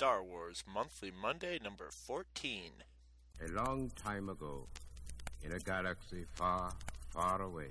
Star 0.00 0.22
Wars 0.22 0.64
Monthly 0.66 1.10
Monday 1.10 1.58
number 1.62 1.90
14. 1.90 2.70
A 3.44 3.48
long 3.52 3.90
time 4.02 4.30
ago, 4.30 4.66
in 5.42 5.52
a 5.52 5.58
galaxy 5.58 6.24
far, 6.32 6.72
far 7.10 7.42
away, 7.42 7.68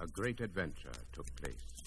a 0.00 0.06
great 0.06 0.40
adventure 0.40 0.92
took 1.12 1.26
place. 1.34 1.82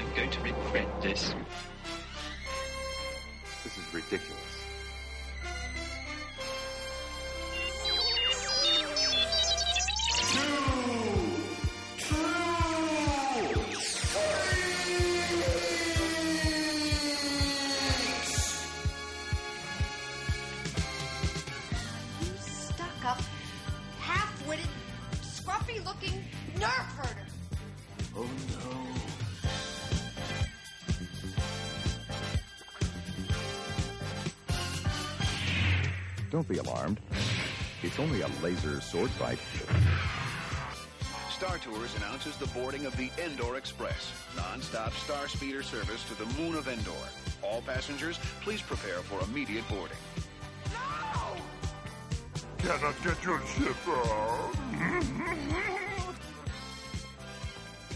I'm 0.00 0.16
going 0.16 0.30
to 0.30 0.40
regret 0.40 1.00
this. 1.00 1.32
This 3.62 3.78
is 3.78 3.94
ridiculous. 3.94 4.61
Alarmed. 36.72 37.00
It's 37.82 37.98
only 37.98 38.20
a 38.22 38.28
laser 38.42 38.80
sword 38.80 39.10
fight. 39.10 39.38
Star 41.30 41.58
Tours 41.58 41.94
announces 41.96 42.36
the 42.36 42.46
boarding 42.48 42.86
of 42.86 42.96
the 42.96 43.10
Endor 43.22 43.56
Express, 43.56 44.12
non-stop 44.36 44.92
star 44.92 45.28
speeder 45.28 45.62
service 45.62 46.04
to 46.04 46.14
the 46.14 46.26
moon 46.40 46.54
of 46.54 46.68
Endor. 46.68 46.92
All 47.42 47.62
passengers, 47.62 48.18
please 48.42 48.62
prepare 48.62 49.00
for 49.00 49.20
immediate 49.24 49.68
boarding. 49.68 49.96
No! 50.70 51.36
Cannot 52.58 52.94
get 53.02 53.24
your 53.24 53.40
ship 53.46 53.76
out. 53.88 54.52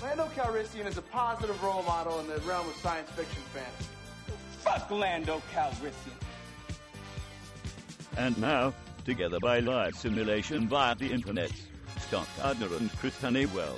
Lando 0.03 0.27
Calrissian 0.35 0.87
is 0.87 0.99
a 0.99 1.03
positive 1.03 1.63
role 1.63 1.85
model 1.85 2.19
in 2.19 2.27
the 2.27 2.39
realm 2.41 2.69
of 2.69 2.75
science 2.77 3.09
fiction 3.11 3.43
fantasy. 3.55 3.91
Fuck 4.59 4.91
Lando 4.91 5.41
Calrissian. 5.55 6.26
And 8.17 8.39
now, 8.39 8.73
together 9.05 9.39
by 9.41 9.61
live 9.61 9.95
simulation 9.95 10.69
via 10.69 10.95
the 10.95 11.13
internet, 11.13 11.53
Scott 12.01 12.27
Gardner 12.39 12.75
and 12.77 12.91
Chris 12.97 13.21
Honeywell. 13.21 13.77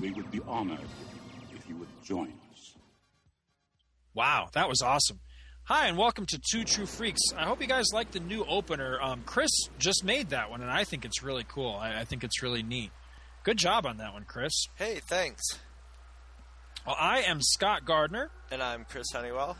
We 0.00 0.10
would 0.12 0.30
be 0.30 0.40
honored 0.46 0.78
if 1.54 1.68
you 1.68 1.76
would 1.76 1.88
join 2.02 2.32
us. 2.52 2.74
Wow, 4.14 4.48
that 4.54 4.68
was 4.68 4.80
awesome. 4.80 5.20
Hi, 5.64 5.88
and 5.88 5.98
welcome 5.98 6.24
to 6.26 6.40
Two 6.50 6.64
True 6.64 6.86
Freaks. 6.86 7.20
I 7.36 7.44
hope 7.44 7.60
you 7.60 7.66
guys 7.66 7.92
like 7.92 8.10
the 8.10 8.20
new 8.20 8.42
opener. 8.46 8.98
Um, 9.02 9.22
Chris 9.26 9.50
just 9.78 10.02
made 10.02 10.30
that 10.30 10.48
one, 10.48 10.62
and 10.62 10.70
I 10.70 10.84
think 10.84 11.04
it's 11.04 11.22
really 11.22 11.44
cool. 11.46 11.74
I, 11.74 12.00
I 12.00 12.04
think 12.04 12.24
it's 12.24 12.42
really 12.42 12.62
neat. 12.62 12.90
Good 13.44 13.58
job 13.58 13.84
on 13.84 13.98
that 13.98 14.14
one, 14.14 14.24
Chris. 14.24 14.66
Hey, 14.76 15.00
thanks. 15.10 15.44
Well, 16.86 16.96
I 16.98 17.20
am 17.20 17.42
Scott 17.42 17.84
Gardner. 17.84 18.30
And 18.50 18.62
I'm 18.62 18.86
Chris 18.88 19.08
Honeywell. 19.12 19.58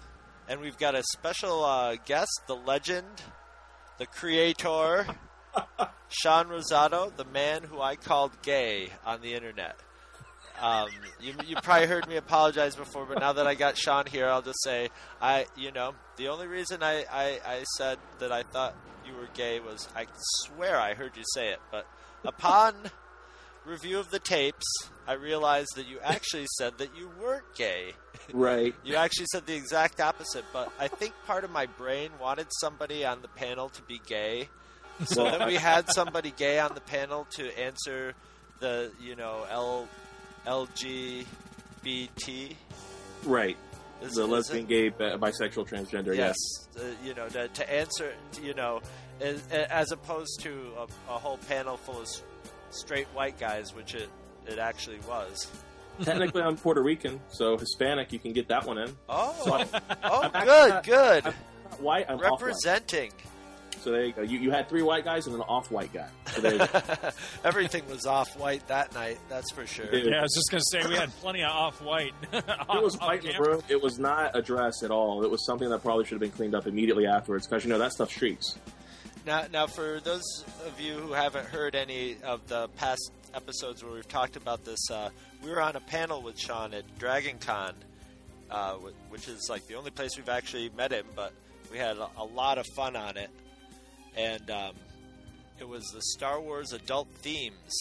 And 0.48 0.60
we've 0.60 0.78
got 0.78 0.94
a 0.94 1.02
special 1.12 1.62
uh, 1.62 1.96
guest, 2.06 2.30
the 2.46 2.56
legend, 2.56 3.22
the 3.98 4.06
creator, 4.06 5.06
Sean 6.08 6.46
Rosado, 6.46 7.14
the 7.14 7.27
man 7.27 7.62
who 7.64 7.80
I 7.80 7.96
called 7.96 8.32
gay 8.41 8.88
on 9.04 9.20
the 9.20 9.34
internet. 9.34 9.76
Um, 10.60 10.88
you, 11.20 11.34
you 11.46 11.56
probably 11.62 11.86
heard 11.86 12.08
me 12.08 12.16
apologize 12.16 12.74
before, 12.76 13.04
but 13.04 13.20
now 13.20 13.34
that 13.34 13.46
I 13.46 13.54
got 13.54 13.76
Sean 13.76 14.06
here, 14.06 14.26
I'll 14.26 14.42
just 14.42 14.62
say, 14.64 14.88
I, 15.20 15.46
you 15.56 15.70
know, 15.70 15.94
the 16.16 16.28
only 16.28 16.46
reason 16.46 16.82
I, 16.82 17.04
I, 17.12 17.41
I 17.47 17.65
said 17.76 17.98
that 18.19 18.32
I 18.32 18.42
thought 18.42 18.75
you 19.06 19.15
were 19.15 19.28
gay 19.34 19.60
was 19.60 19.88
I 19.94 20.06
swear 20.44 20.80
I 20.80 20.94
heard 20.94 21.16
you 21.16 21.25
say 21.34 21.50
it, 21.50 21.60
but 21.70 21.86
upon 22.25 22.75
review 23.68 23.98
of 23.98 24.10
the 24.10 24.18
tapes, 24.18 24.66
I 25.06 25.12
realized 25.14 25.68
that 25.76 25.86
you 25.86 25.98
actually 26.02 26.46
said 26.56 26.78
that 26.78 26.96
you 26.96 27.10
weren't 27.20 27.44
gay. 27.56 27.92
Right. 28.34 28.74
You 28.84 28.96
actually 28.96 29.24
said 29.32 29.46
the 29.46 29.54
exact 29.54 30.00
opposite, 30.02 30.44
but 30.52 30.70
I 30.78 30.88
think 30.88 31.14
part 31.26 31.44
of 31.44 31.50
my 31.50 31.64
brain 31.64 32.10
wanted 32.20 32.48
somebody 32.60 33.02
on 33.06 33.22
the 33.22 33.28
panel 33.28 33.70
to 33.70 33.80
be 33.82 34.02
gay, 34.06 34.50
so 35.04 35.24
Well, 35.24 35.38
that 35.38 35.48
we 35.48 35.54
had 35.54 35.88
somebody 35.90 36.30
gay 36.36 36.58
on 36.58 36.74
the 36.74 36.82
panel 36.82 37.26
to 37.36 37.58
answer 37.58 38.12
the 38.60 38.92
you 39.00 39.16
know 39.16 39.46
L 39.50 39.88
LGBT. 40.46 41.26
Right. 43.24 43.56
Is- 44.02 44.12
the 44.12 44.22
is 44.24 44.28
lesbian, 44.28 44.64
it- 44.64 44.68
gay, 44.68 44.90
bisexual, 44.90 45.66
transgender. 45.68 46.14
Yes. 46.14 46.36
uh, 46.78 46.82
you 47.04 47.14
know, 47.14 47.28
to, 47.28 47.48
to 47.48 47.72
answer, 47.72 48.12
you 48.42 48.52
know, 48.54 48.80
as, 49.20 49.46
as 49.50 49.90
opposed 49.90 50.40
to 50.40 50.72
a, 50.78 50.82
a 51.14 51.18
whole 51.18 51.38
panel 51.48 51.76
full 51.76 52.00
of 52.02 52.08
straight 52.70 53.06
white 53.08 53.38
guys, 53.38 53.74
which 53.74 53.94
it 53.94 54.08
it 54.46 54.58
actually 54.58 54.98
was. 55.08 55.50
Technically, 56.02 56.42
I'm 56.42 56.56
Puerto 56.56 56.82
Rican, 56.82 57.20
so 57.28 57.58
Hispanic. 57.58 58.12
You 58.12 58.18
can 58.18 58.32
get 58.32 58.48
that 58.48 58.64
one 58.64 58.78
in. 58.78 58.94
Oh, 59.08 59.34
So 59.44 59.52
I'm- 59.54 59.68
oh, 60.04 60.30
I'm 60.32 60.44
good, 60.46 60.68
not- 60.70 60.84
good. 60.84 61.26
I'm 61.26 61.34
not 61.70 61.80
white. 61.80 62.06
I'm 62.08 62.14
off-white. 62.16 62.30
Representing. 62.40 63.12
So 63.80 63.92
there 63.92 64.04
you 64.04 64.12
go. 64.12 64.22
You, 64.22 64.38
you 64.40 64.50
had 64.50 64.68
three 64.68 64.82
white 64.82 65.04
guys 65.04 65.26
and 65.26 65.36
an 65.36 65.40
off-white 65.42 65.92
guy. 65.92 66.08
So 66.32 66.40
there 66.40 66.52
you 66.52 66.58
go. 66.58 66.66
Everything 67.44 67.82
was 67.88 68.06
off 68.06 68.36
white 68.36 68.66
that 68.66 68.92
night. 68.92 69.18
That's 69.28 69.52
for 69.52 69.66
sure. 69.66 69.86
Dude. 69.86 70.06
Yeah, 70.06 70.18
I 70.18 70.22
was 70.22 70.34
just 70.34 70.50
going 70.50 70.60
to 70.60 70.64
say 70.82 70.88
we 70.88 70.96
had 70.96 71.14
plenty 71.20 71.42
of 71.44 71.50
off 71.50 71.80
white. 71.80 72.12
it 72.32 72.44
was 72.82 72.96
white 72.98 73.24
in 73.24 73.36
the 73.36 73.40
room. 73.40 73.62
It 73.68 73.80
was 73.80 73.98
not 74.00 74.36
a 74.36 74.42
dress 74.42 74.82
at 74.82 74.90
all. 74.90 75.22
It 75.24 75.30
was 75.30 75.46
something 75.46 75.68
that 75.68 75.82
probably 75.82 76.04
should 76.04 76.14
have 76.14 76.20
been 76.20 76.32
cleaned 76.32 76.56
up 76.56 76.66
immediately 76.66 77.06
afterwards 77.06 77.46
because 77.46 77.64
you 77.64 77.70
know 77.70 77.78
that 77.78 77.92
stuff 77.92 78.10
streaks. 78.10 78.58
Now, 79.28 79.44
now, 79.53 79.66
for 79.66 80.00
those 80.00 80.25
of 80.65 80.81
you 80.81 80.94
who 80.94 81.12
haven't 81.12 81.44
heard 81.44 81.75
any 81.75 82.16
of 82.25 82.49
the 82.49 82.66
past 82.78 83.12
episodes 83.34 83.84
where 83.84 83.93
we've 83.93 84.09
talked 84.09 84.37
about 84.37 84.65
this, 84.65 84.91
uh, 84.91 85.11
we 85.44 85.50
were 85.50 85.61
on 85.61 85.77
a 85.77 85.81
panel 85.81 86.22
with 86.22 86.39
Sean 86.39 86.72
at 86.72 86.99
Dragon 86.99 87.37
Con, 87.39 87.75
uh, 88.50 88.77
which 89.11 89.28
is 89.28 89.49
like 89.50 89.66
the 89.66 89.75
only 89.75 89.91
place 89.91 90.16
we've 90.16 90.31
actually 90.31 90.71
met 90.75 90.93
him, 90.93 91.05
but 91.15 91.34
we 91.71 91.77
had 91.77 91.99
a, 91.99 92.25
lot 92.25 92.56
of 92.56 92.65
fun 92.75 92.97
on 92.97 93.19
it. 93.19 93.28
And 94.16 94.50
um, 94.50 94.72
it 95.60 95.69
was 95.69 95.84
the 95.93 96.00
Star 96.00 96.41
Wars 96.41 96.72
adult 96.72 97.09
themes. 97.16 97.78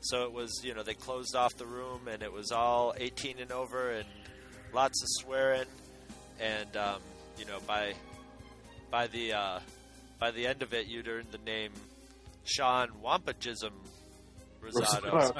So 0.00 0.24
it 0.24 0.32
was, 0.32 0.62
you 0.64 0.72
know, 0.72 0.82
they 0.82 0.94
closed 0.94 1.36
off 1.36 1.54
the 1.56 1.66
room 1.66 2.08
and 2.08 2.22
it 2.22 2.32
was 2.32 2.50
all 2.50 2.94
18 2.96 3.40
and 3.40 3.52
over 3.52 3.90
and 3.90 4.06
lots 4.72 5.02
of 5.02 5.08
swearing. 5.22 5.68
And, 6.40 6.74
um, 6.78 7.02
you 7.36 7.44
know, 7.44 7.58
by 7.66 7.92
by 8.90 9.06
the 9.08 9.34
uh, 9.34 9.60
by 10.22 10.30
the 10.30 10.46
end 10.46 10.62
of 10.62 10.72
it, 10.72 10.86
you'd 10.86 11.08
earned 11.08 11.26
the 11.32 11.38
name 11.38 11.72
Sean 12.44 12.90
Wampajism 13.04 13.72
Rosado, 14.62 15.34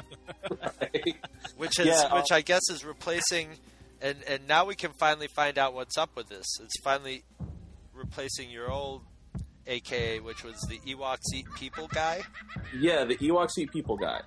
Right. 0.61 1.15
which 1.55 1.79
is 1.79 1.85
Yeah, 1.85 2.13
which 2.13 2.33
uh, 2.33 2.35
I 2.35 2.41
guess 2.41 2.63
is 2.69 2.83
replacing, 2.83 3.47
and 4.01 4.17
and 4.27 4.45
now 4.45 4.65
we 4.65 4.75
can 4.75 4.91
finally 4.99 5.27
find 5.27 5.57
out 5.57 5.73
what's 5.73 5.97
up 5.97 6.17
with 6.17 6.27
this. 6.27 6.45
It's 6.61 6.81
finally 6.83 7.23
replacing 7.93 8.49
your 8.49 8.69
old 8.69 9.03
AKA, 9.67 10.19
which 10.19 10.43
was 10.43 10.59
the 10.67 10.79
Ewoks 10.79 11.33
Eat 11.33 11.45
People 11.55 11.87
guy. 11.87 12.19
Yeah, 12.77 13.05
the 13.05 13.15
Ewoks 13.15 13.57
Eat 13.57 13.71
People 13.71 13.95
guy. 13.95 14.19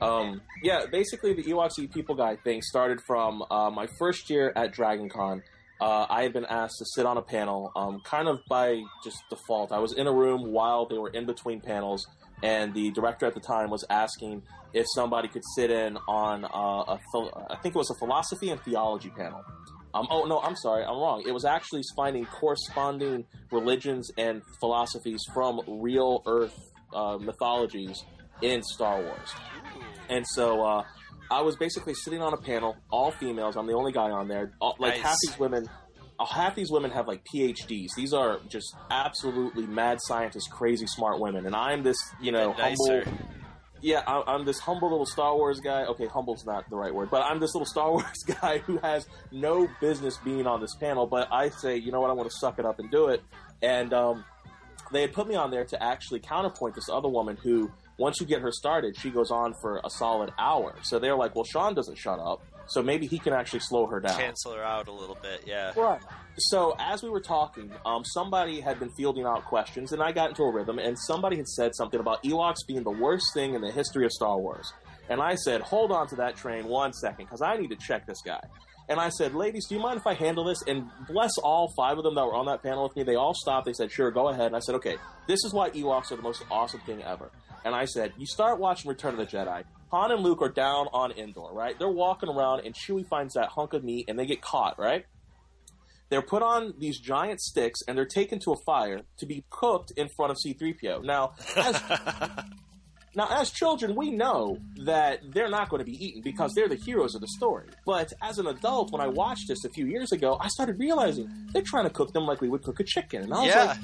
Um, 0.00 0.40
yeah, 0.64 0.86
basically 0.90 1.32
the 1.34 1.44
Ewoks 1.44 1.78
Eat 1.78 1.94
People 1.94 2.16
guy 2.16 2.34
thing 2.42 2.60
started 2.60 2.98
from 3.06 3.44
uh, 3.48 3.70
my 3.70 3.86
first 4.00 4.30
year 4.30 4.52
at 4.56 4.72
Dragon 4.72 5.08
Con. 5.08 5.44
Uh, 5.80 6.06
I 6.10 6.22
had 6.22 6.32
been 6.32 6.44
asked 6.44 6.76
to 6.78 6.84
sit 6.94 7.06
on 7.06 7.16
a 7.16 7.22
panel, 7.22 7.72
um, 7.74 8.00
kind 8.04 8.28
of 8.28 8.40
by 8.48 8.82
just 9.02 9.22
default. 9.30 9.72
I 9.72 9.78
was 9.78 9.94
in 9.94 10.06
a 10.06 10.12
room 10.12 10.52
while 10.52 10.86
they 10.86 10.98
were 10.98 11.08
in 11.10 11.24
between 11.26 11.60
panels, 11.60 12.06
and 12.42 12.74
the 12.74 12.90
director 12.90 13.26
at 13.26 13.34
the 13.34 13.40
time 13.40 13.70
was 13.70 13.84
asking 13.88 14.42
if 14.74 14.86
somebody 14.94 15.28
could 15.28 15.42
sit 15.56 15.70
in 15.70 15.96
on 16.06 16.44
uh, 16.44 16.94
a, 16.94 16.98
phil- 17.12 17.46
I 17.50 17.56
think 17.56 17.74
it 17.74 17.78
was 17.78 17.90
a 17.90 17.94
philosophy 17.98 18.50
and 18.50 18.60
theology 18.62 19.10
panel. 19.10 19.42
Um, 19.94 20.06
oh 20.10 20.24
no, 20.26 20.38
I'm 20.40 20.54
sorry, 20.54 20.84
I'm 20.84 20.98
wrong. 20.98 21.24
It 21.26 21.32
was 21.32 21.44
actually 21.44 21.82
finding 21.96 22.24
corresponding 22.26 23.24
religions 23.50 24.10
and 24.16 24.42
philosophies 24.60 25.20
from 25.34 25.60
real 25.66 26.22
Earth 26.26 26.56
uh, 26.94 27.16
mythologies 27.18 28.04
in 28.42 28.62
Star 28.62 29.00
Wars. 29.02 29.34
And 30.08 30.24
so 30.26 30.62
uh, 30.64 30.84
I 31.30 31.42
was 31.42 31.56
basically 31.56 31.94
sitting 31.94 32.22
on 32.22 32.32
a 32.34 32.36
panel, 32.36 32.76
all 32.90 33.10
females. 33.10 33.56
I'm 33.56 33.66
the 33.66 33.74
only 33.74 33.92
guy 33.92 34.10
on 34.10 34.28
there. 34.28 34.52
All, 34.60 34.76
like 34.78 34.94
Nice. 34.94 35.02
half 35.02 35.16
these 35.26 35.38
women, 35.38 35.68
half 36.26 36.54
these 36.54 36.70
women 36.70 36.90
have 36.90 37.06
like 37.08 37.22
PhDs. 37.34 37.88
These 37.96 38.12
are 38.12 38.38
just 38.48 38.74
absolutely 38.90 39.66
mad 39.66 39.98
scientists, 40.02 40.48
crazy 40.48 40.86
smart 40.86 41.20
women, 41.20 41.46
and 41.46 41.54
I'm 41.54 41.82
this, 41.82 41.96
you 42.20 42.32
know, 42.32 42.52
humble. 42.52 43.12
Yeah, 43.82 44.02
I- 44.06 44.34
I'm 44.34 44.44
this 44.44 44.58
humble 44.58 44.90
little 44.90 45.06
Star 45.06 45.34
Wars 45.34 45.58
guy. 45.60 45.84
Okay, 45.86 46.06
humble's 46.06 46.44
not 46.44 46.68
the 46.68 46.76
right 46.76 46.94
word, 46.94 47.10
but 47.10 47.22
I'm 47.22 47.40
this 47.40 47.54
little 47.54 47.64
Star 47.66 47.90
Wars 47.92 48.22
guy 48.40 48.58
who 48.58 48.76
has 48.78 49.06
no 49.32 49.68
business 49.80 50.18
being 50.18 50.46
on 50.46 50.60
this 50.60 50.74
panel. 50.74 51.06
But 51.06 51.28
I 51.32 51.48
say, 51.48 51.76
you 51.78 51.90
know 51.90 52.00
what, 52.00 52.10
I 52.10 52.12
want 52.12 52.30
to 52.30 52.36
suck 52.36 52.58
it 52.58 52.66
up 52.66 52.78
and 52.78 52.90
do 52.90 53.08
it. 53.08 53.22
And 53.62 53.94
um, 53.94 54.24
they 54.92 55.00
had 55.00 55.14
put 55.14 55.26
me 55.28 55.34
on 55.34 55.50
there 55.50 55.64
to 55.64 55.82
actually 55.82 56.20
counterpoint 56.20 56.74
this 56.74 56.88
other 56.90 57.08
woman 57.08 57.38
who 57.42 57.70
once 57.98 58.20
you 58.20 58.26
get 58.26 58.40
her 58.42 58.52
started, 58.52 58.96
she 58.98 59.10
goes 59.10 59.30
on 59.30 59.54
for 59.60 59.80
a 59.84 59.90
solid 59.90 60.30
hour. 60.38 60.74
So 60.82 60.98
they're 60.98 61.16
like, 61.16 61.34
well, 61.34 61.44
Sean 61.44 61.74
doesn't 61.74 61.96
shut 61.98 62.18
up, 62.18 62.42
so 62.70 62.82
maybe 62.82 63.06
he 63.06 63.18
can 63.18 63.32
actually 63.32 63.60
slow 63.60 63.86
her 63.86 64.00
down. 64.00 64.18
Cancel 64.18 64.54
her 64.54 64.62
out 64.62 64.88
a 64.88 64.92
little 64.92 65.18
bit, 65.20 65.44
yeah. 65.46 65.72
Right. 65.76 66.00
So 66.38 66.74
as 66.78 67.02
we 67.02 67.10
were 67.10 67.20
talking, 67.20 67.70
um, 67.84 68.04
somebody 68.04 68.60
had 68.60 68.78
been 68.78 68.90
fielding 68.96 69.26
out 69.26 69.44
questions, 69.44 69.92
and 69.92 70.02
I 70.02 70.12
got 70.12 70.30
into 70.30 70.42
a 70.44 70.50
rhythm, 70.50 70.78
and 70.78 70.98
somebody 70.98 71.36
had 71.36 71.48
said 71.48 71.74
something 71.74 72.00
about 72.00 72.22
Ewoks 72.22 72.66
being 72.66 72.82
the 72.82 72.90
worst 72.90 73.26
thing 73.34 73.54
in 73.54 73.60
the 73.60 73.70
history 73.70 74.04
of 74.06 74.12
Star 74.12 74.38
Wars. 74.38 74.72
And 75.08 75.20
I 75.20 75.34
said, 75.34 75.60
hold 75.60 75.92
on 75.92 76.06
to 76.08 76.16
that 76.16 76.36
train 76.36 76.66
one 76.66 76.92
second, 76.92 77.26
because 77.26 77.42
I 77.42 77.56
need 77.56 77.68
to 77.70 77.76
check 77.76 78.06
this 78.06 78.22
guy. 78.24 78.40
And 78.88 78.98
I 78.98 79.08
said, 79.08 79.34
ladies, 79.34 79.66
do 79.68 79.76
you 79.76 79.80
mind 79.80 79.98
if 79.98 80.06
I 80.06 80.14
handle 80.14 80.44
this? 80.44 80.62
And 80.66 80.90
bless 81.08 81.30
all 81.38 81.72
five 81.76 81.96
of 81.98 82.02
them 82.02 82.16
that 82.16 82.24
were 82.24 82.34
on 82.34 82.46
that 82.46 82.60
panel 82.60 82.82
with 82.82 82.96
me. 82.96 83.04
They 83.04 83.14
all 83.14 83.34
stopped. 83.34 83.66
They 83.66 83.72
said, 83.72 83.92
sure, 83.92 84.10
go 84.10 84.28
ahead. 84.28 84.46
And 84.46 84.56
I 84.56 84.58
said, 84.58 84.74
okay, 84.76 84.96
this 85.28 85.44
is 85.44 85.52
why 85.52 85.70
Ewoks 85.70 86.10
are 86.10 86.16
the 86.16 86.22
most 86.22 86.42
awesome 86.50 86.80
thing 86.80 87.00
ever. 87.02 87.30
And 87.64 87.72
I 87.72 87.84
said, 87.84 88.12
you 88.18 88.26
start 88.26 88.58
watching 88.58 88.88
Return 88.88 89.12
of 89.12 89.18
the 89.18 89.26
Jedi. 89.26 89.62
Han 89.90 90.12
and 90.12 90.22
Luke 90.22 90.40
are 90.42 90.48
down 90.48 90.86
on 90.92 91.12
Endor, 91.12 91.52
right? 91.52 91.76
They're 91.78 91.88
walking 91.88 92.28
around, 92.28 92.60
and 92.64 92.74
Chewie 92.74 93.06
finds 93.08 93.34
that 93.34 93.48
hunk 93.48 93.72
of 93.72 93.82
meat, 93.84 94.06
and 94.08 94.18
they 94.18 94.26
get 94.26 94.40
caught, 94.40 94.78
right? 94.78 95.04
They're 96.10 96.22
put 96.22 96.42
on 96.42 96.74
these 96.78 96.98
giant 96.98 97.40
sticks, 97.40 97.80
and 97.86 97.96
they're 97.96 98.04
taken 98.04 98.38
to 98.40 98.52
a 98.52 98.56
fire 98.66 99.02
to 99.18 99.26
be 99.26 99.44
cooked 99.50 99.92
in 99.96 100.08
front 100.16 100.30
of 100.32 100.38
C-3PO. 100.38 101.04
Now, 101.04 101.32
as 101.56 101.80
now, 103.14 103.28
as 103.30 103.50
children, 103.50 103.94
we 103.96 104.10
know 104.10 104.58
that 104.86 105.20
they're 105.32 105.48
not 105.48 105.68
going 105.68 105.78
to 105.80 105.84
be 105.84 105.96
eaten 106.04 106.22
because 106.22 106.52
they're 106.54 106.68
the 106.68 106.76
heroes 106.84 107.14
of 107.14 107.20
the 107.20 107.28
story. 107.28 107.68
But 107.86 108.12
as 108.22 108.38
an 108.38 108.46
adult, 108.46 108.92
when 108.92 109.00
I 109.00 109.08
watched 109.08 109.48
this 109.48 109.64
a 109.64 109.70
few 109.70 109.86
years 109.86 110.12
ago, 110.12 110.36
I 110.40 110.48
started 110.48 110.78
realizing 110.78 111.28
they're 111.52 111.62
trying 111.64 111.84
to 111.84 111.90
cook 111.90 112.12
them 112.12 112.24
like 112.26 112.40
we 112.40 112.48
would 112.48 112.62
cook 112.62 112.78
a 112.80 112.84
chicken. 112.84 113.22
And 113.22 113.32
I 113.34 113.38
was 113.42 113.46
Yeah. 113.54 113.64
like, 113.64 113.78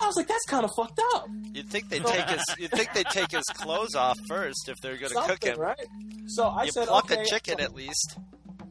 I 0.00 0.06
was 0.06 0.16
like, 0.16 0.28
that's 0.28 0.44
kind 0.46 0.64
of 0.64 0.70
fucked 0.76 1.00
up. 1.14 1.26
You'd 1.52 1.68
think 1.68 1.88
they'd 1.90 2.04
take 2.04 2.28
his. 2.28 2.44
You'd 2.58 2.70
think 2.70 2.92
they'd 2.94 3.06
take 3.06 3.32
his 3.32 3.44
clothes 3.54 3.94
off 3.94 4.16
first 4.28 4.68
if 4.68 4.76
they're 4.82 4.96
going 4.96 5.12
to 5.12 5.22
cook 5.22 5.44
him. 5.44 5.58
right? 5.58 5.78
So 6.26 6.44
I 6.44 6.64
you 6.64 6.72
said, 6.72 6.88
pluck 6.88 7.10
okay, 7.10 7.22
a 7.22 7.26
chicken 7.26 7.58
so- 7.58 7.64
at 7.64 7.74
least. 7.74 8.18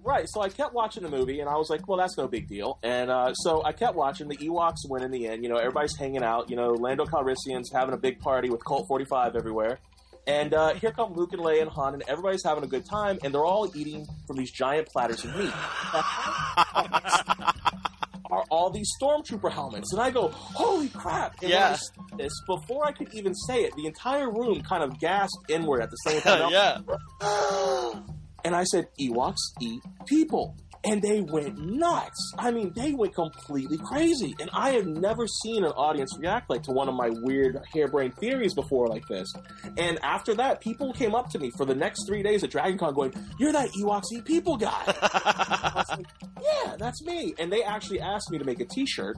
Right, 0.02 0.26
so 0.30 0.42
I 0.42 0.50
kept 0.50 0.74
watching 0.74 1.04
the 1.04 1.10
movie, 1.10 1.42
and 1.42 1.50
I 1.50 1.58
was 1.58 1.70
like, 1.70 1.88
well, 1.88 1.98
that's 1.98 2.18
no 2.18 2.28
big 2.28 2.48
deal. 2.48 2.80
And 2.82 3.12
uh, 3.12 3.34
so 3.34 3.64
I 3.66 3.74
kept 3.74 3.96
watching. 3.96 4.30
The 4.30 4.38
Ewoks 4.38 4.78
win 4.88 5.04
in 5.04 5.12
the 5.12 5.28
end. 5.28 5.44
You 5.44 5.50
know, 5.50 5.58
everybody's 5.58 5.96
hanging 5.96 6.24
out. 6.24 6.50
You 6.50 6.56
know, 6.56 6.70
Lando 6.72 7.06
Calrissian's 7.06 7.70
having 7.72 7.94
a 7.94 7.98
big 7.98 8.20
party 8.20 8.50
with 8.50 8.64
Colt 8.64 8.86
45 8.88 9.36
everywhere. 9.36 9.78
And 10.26 10.54
uh, 10.54 10.74
here 10.76 10.92
come 10.92 11.14
Luke 11.14 11.34
and 11.34 11.42
Leia 11.42 11.62
and 11.64 11.70
Han, 11.72 11.96
and 11.96 12.04
everybody's 12.08 12.44
having 12.44 12.64
a 12.64 12.68
good 12.68 12.86
time, 12.90 13.20
and 13.24 13.34
they're 13.34 13.46
all 13.46 13.70
eating 13.76 14.08
from 14.26 14.38
these 14.38 14.52
giant 14.52 14.88
platters 14.88 15.24
of 15.26 15.36
meat. 15.36 15.54
are 18.30 18.44
all 18.50 18.70
these 18.70 18.90
stormtrooper 19.02 19.52
helmets, 19.52 19.92
and 19.94 20.02
I 20.02 20.12
go, 20.12 20.28
"Holy 20.30 20.90
crap!" 20.90 21.42
And 21.42 21.50
Yeah. 21.52 21.78
this 22.18 22.32
before 22.48 22.86
I 22.86 22.92
could 22.92 23.14
even 23.14 23.34
say 23.34 23.64
it, 23.64 23.76
the 23.76 23.86
entire 23.88 24.30
room 24.32 24.62
kind 24.62 24.84
of 24.84 25.00
gasped 25.00 25.50
inward 25.50 25.82
at 25.82 25.90
the 25.90 25.98
same 26.08 26.22
time. 26.22 26.52
yeah. 26.52 26.80
And 28.46 28.56
I 28.56 28.64
said, 28.64 28.88
Ewoks 28.98 29.36
eat 29.60 29.82
people. 30.06 30.56
And 30.86 31.02
they 31.02 31.22
went 31.22 31.58
nuts. 31.58 32.34
I 32.38 32.52
mean, 32.52 32.72
they 32.74 32.94
went 32.94 33.14
completely 33.14 33.78
crazy. 33.78 34.34
And 34.40 34.50
I 34.54 34.72
have 34.72 34.86
never 34.86 35.28
seen 35.28 35.66
an 35.66 35.72
audience 35.72 36.18
react 36.18 36.50
like 36.50 36.64
to 36.64 36.72
one 36.72 36.88
of 36.88 36.96
my 36.96 37.10
weird 37.22 37.58
harebrained 37.74 38.16
theories 38.16 38.54
before 38.54 38.88
like 38.88 39.04
this. 39.10 39.32
And 39.78 40.00
after 40.04 40.34
that, 40.36 40.62
people 40.62 40.94
came 40.94 41.14
up 41.14 41.30
to 41.32 41.40
me 41.40 41.52
for 41.58 41.66
the 41.66 41.76
next 41.76 42.06
three 42.08 42.24
days 42.24 42.44
at 42.44 42.52
DragonCon 42.52 42.96
going, 42.96 43.14
You're 43.40 43.52
that 43.52 43.70
Ewoks 43.82 44.06
eat 44.14 44.24
people 44.24 44.56
guy. 44.56 44.72
I 44.88 45.72
was 45.76 45.90
like, 45.90 46.08
yeah, 46.42 46.76
that's 46.78 47.04
me. 47.04 47.34
And 47.38 47.52
they 47.52 47.64
actually 47.64 48.00
asked 48.00 48.32
me 48.32 48.38
to 48.38 48.46
make 48.46 48.62
a 48.62 48.66
t 48.66 48.86
shirt 48.86 49.18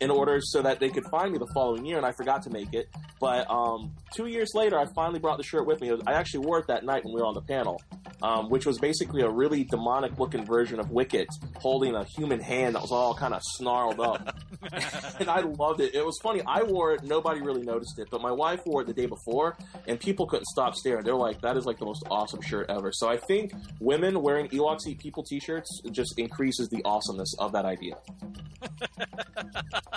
in 0.00 0.10
order 0.10 0.40
so 0.40 0.62
that 0.62 0.80
they 0.80 0.88
could 0.88 1.04
find 1.10 1.32
me 1.32 1.38
the 1.38 1.46
following 1.54 1.84
year, 1.84 1.98
and 1.98 2.06
I 2.06 2.12
forgot 2.12 2.42
to 2.42 2.50
make 2.50 2.72
it. 2.72 2.88
But 3.20 3.48
um, 3.50 3.92
two 4.14 4.26
years 4.26 4.50
later, 4.54 4.78
I 4.78 4.86
finally 4.94 5.18
brought 5.18 5.36
the 5.36 5.44
shirt 5.44 5.66
with 5.66 5.80
me. 5.80 5.92
Was- 5.92 6.02
I 6.06 6.14
actually 6.14 6.46
wore 6.46 6.58
it 6.58 6.66
that 6.68 6.84
night 6.84 7.04
when 7.04 7.14
we 7.14 7.20
were 7.20 7.26
on 7.26 7.34
the 7.34 7.42
panel, 7.42 7.80
um, 8.22 8.48
which 8.48 8.64
was 8.64 8.78
basically 8.78 9.22
a 9.22 9.28
really 9.28 9.64
demonic 9.64 10.18
looking 10.18 10.44
version 10.44 10.80
of 10.80 10.90
Wicket 10.90 11.28
holding 11.56 11.94
a 11.94 12.04
human 12.04 12.40
hand 12.40 12.74
that 12.74 12.82
was 12.82 12.92
all 12.92 13.14
kind 13.14 13.34
of 13.34 13.42
snarled 13.44 14.00
up. 14.00 14.36
and 15.20 15.28
I 15.28 15.40
loved 15.40 15.80
it. 15.80 15.94
It 15.94 16.04
was 16.04 16.18
funny. 16.22 16.42
I 16.46 16.62
wore 16.62 16.92
it, 16.92 17.02
nobody 17.04 17.40
really 17.40 17.62
noticed 17.62 17.98
it, 17.98 18.08
but 18.10 18.22
my 18.22 18.32
wife 18.32 18.60
wore 18.64 18.82
it 18.82 18.86
the 18.86 18.94
day 18.94 19.06
before, 19.06 19.56
and 19.86 20.00
people 20.00 20.26
couldn't 20.26 20.46
stop 20.46 20.74
staring. 20.74 21.04
They're 21.04 21.14
like, 21.14 21.40
that 21.42 21.56
is 21.56 21.66
like 21.66 21.78
the 21.78 21.84
most 21.84 22.04
awesome 22.10 22.40
shirt 22.40 22.66
ever. 22.70 22.90
So 22.92 23.08
I 23.08 23.18
think 23.18 23.52
women 23.80 24.22
wearing 24.22 24.48
Eat 24.50 24.98
People 24.98 25.22
t 25.22 25.40
shirts 25.40 25.82
just 25.90 26.18
increases 26.18 26.68
the 26.68 26.82
awesomeness 26.84 27.34
of 27.38 27.52
that 27.52 27.64
idea. 27.64 27.96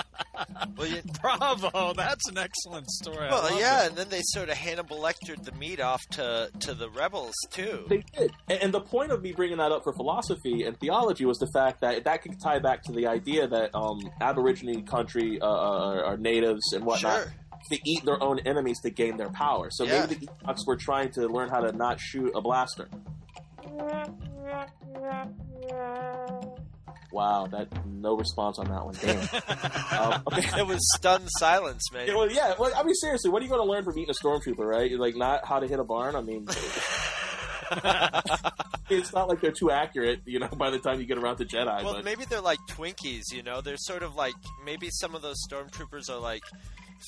Well, 0.78 0.88
you, 0.88 1.02
Bravo! 1.22 1.94
That's 1.94 2.28
an 2.30 2.38
excellent 2.38 2.90
story. 2.90 3.28
Well, 3.30 3.58
yeah, 3.60 3.84
it. 3.84 3.90
and 3.90 3.98
then 3.98 4.10
they 4.10 4.22
sort 4.24 4.50
of 4.50 4.58
Hannibal 4.58 5.00
lectured 5.00 5.44
the 5.46 5.52
meat 5.54 5.80
off 5.80 6.02
to 6.12 6.50
to 6.62 6.74
the 6.74 6.90
rebels 6.90 7.34
too. 7.52 7.86
They 7.88 8.04
did. 8.18 8.32
And, 8.50 8.64
and 8.64 8.74
the 8.74 8.82
point 8.82 9.12
of 9.12 9.22
me 9.22 9.32
bringing 9.32 9.58
that 9.58 9.72
up 9.72 9.84
for 9.84 9.94
philosophy 9.94 10.64
and 10.64 10.78
theology 10.80 11.26
was 11.26 11.38
the 11.38 11.50
fact 11.54 11.82
that 11.82 12.04
that 12.06 12.22
could 12.24 12.34
tie 12.44 12.60
back 12.60 12.84
to 12.84 12.92
the 12.92 13.08
idea 13.08 13.48
that 13.48 13.74
um, 13.76 14.00
Aborigine 14.22 14.86
country 14.86 15.40
uh, 15.42 15.46
uh, 15.46 16.02
are 16.06 16.18
natives 16.18 16.74
and 16.74 16.84
whatnot. 16.86 17.24
Sure. 17.24 17.34
To 17.72 17.80
eat 17.86 18.04
their 18.04 18.22
own 18.22 18.40
enemies 18.40 18.82
to 18.82 18.90
gain 18.90 19.16
their 19.16 19.30
power. 19.30 19.70
So 19.72 19.86
Yeah. 19.86 20.06
maybe 20.06 20.26
the 20.26 20.32
Ewoks 20.46 20.68
were 20.68 20.76
trying 20.76 21.12
to 21.14 21.28
learn 21.28 21.50
how 21.50 21.62
to 21.62 21.72
not 21.72 21.98
shoot 22.00 22.32
a 22.36 22.42
blaster. 22.42 22.90
Wow, 27.14 27.48
that 27.52 27.68
no 27.86 28.18
response 28.18 28.58
on 28.58 28.66
that 28.70 28.84
one. 28.84 28.96
Damn. 29.00 29.20
um, 30.14 30.24
okay. 30.34 30.50
It 30.60 30.66
was 30.66 30.80
stunned 30.96 31.30
silence, 31.38 31.92
man. 31.94 32.08
Yeah, 32.08 32.16
well, 32.16 32.32
yeah. 32.32 32.56
Well, 32.58 32.72
I 32.76 32.82
mean, 32.82 32.96
seriously, 32.96 33.30
what 33.30 33.42
are 33.42 33.46
you 33.46 33.52
going 33.52 33.62
to 33.62 33.72
learn 33.72 33.84
from 33.84 33.94
eating 34.00 34.10
a 34.10 34.26
stormtrooper, 34.26 34.66
right? 34.66 34.90
You're 34.90 35.00
like 35.00 35.16
not 35.16 35.46
how 35.46 35.60
to 35.60 35.68
hit 35.68 35.80
a 35.80 35.84
barn. 35.84 36.16
I 36.16 36.22
mean, 36.22 36.48
it's 38.90 39.14
not 39.14 39.30
like 39.30 39.42
they're 39.42 39.52
too 39.52 39.72
accurate, 39.72 40.22
you 40.26 40.40
know. 40.40 40.48
By 40.48 40.70
the 40.72 40.80
time 40.80 41.00
you 41.00 41.06
get 41.06 41.18
around 41.18 41.38
to 41.38 41.46
Jedi, 41.46 41.84
Well, 41.84 41.94
but 41.94 42.06
maybe 42.06 42.26
they're 42.26 42.42
like 42.42 42.60
Twinkies, 42.70 43.24
you 43.32 43.44
know? 43.44 43.62
They're 43.62 43.78
sort 43.78 44.04
of 44.04 44.16
like 44.16 44.34
maybe 44.66 44.90
some 44.92 45.16
of 45.16 45.22
those 45.22 45.38
stormtroopers 45.50 46.10
are 46.10 46.20
like 46.20 46.44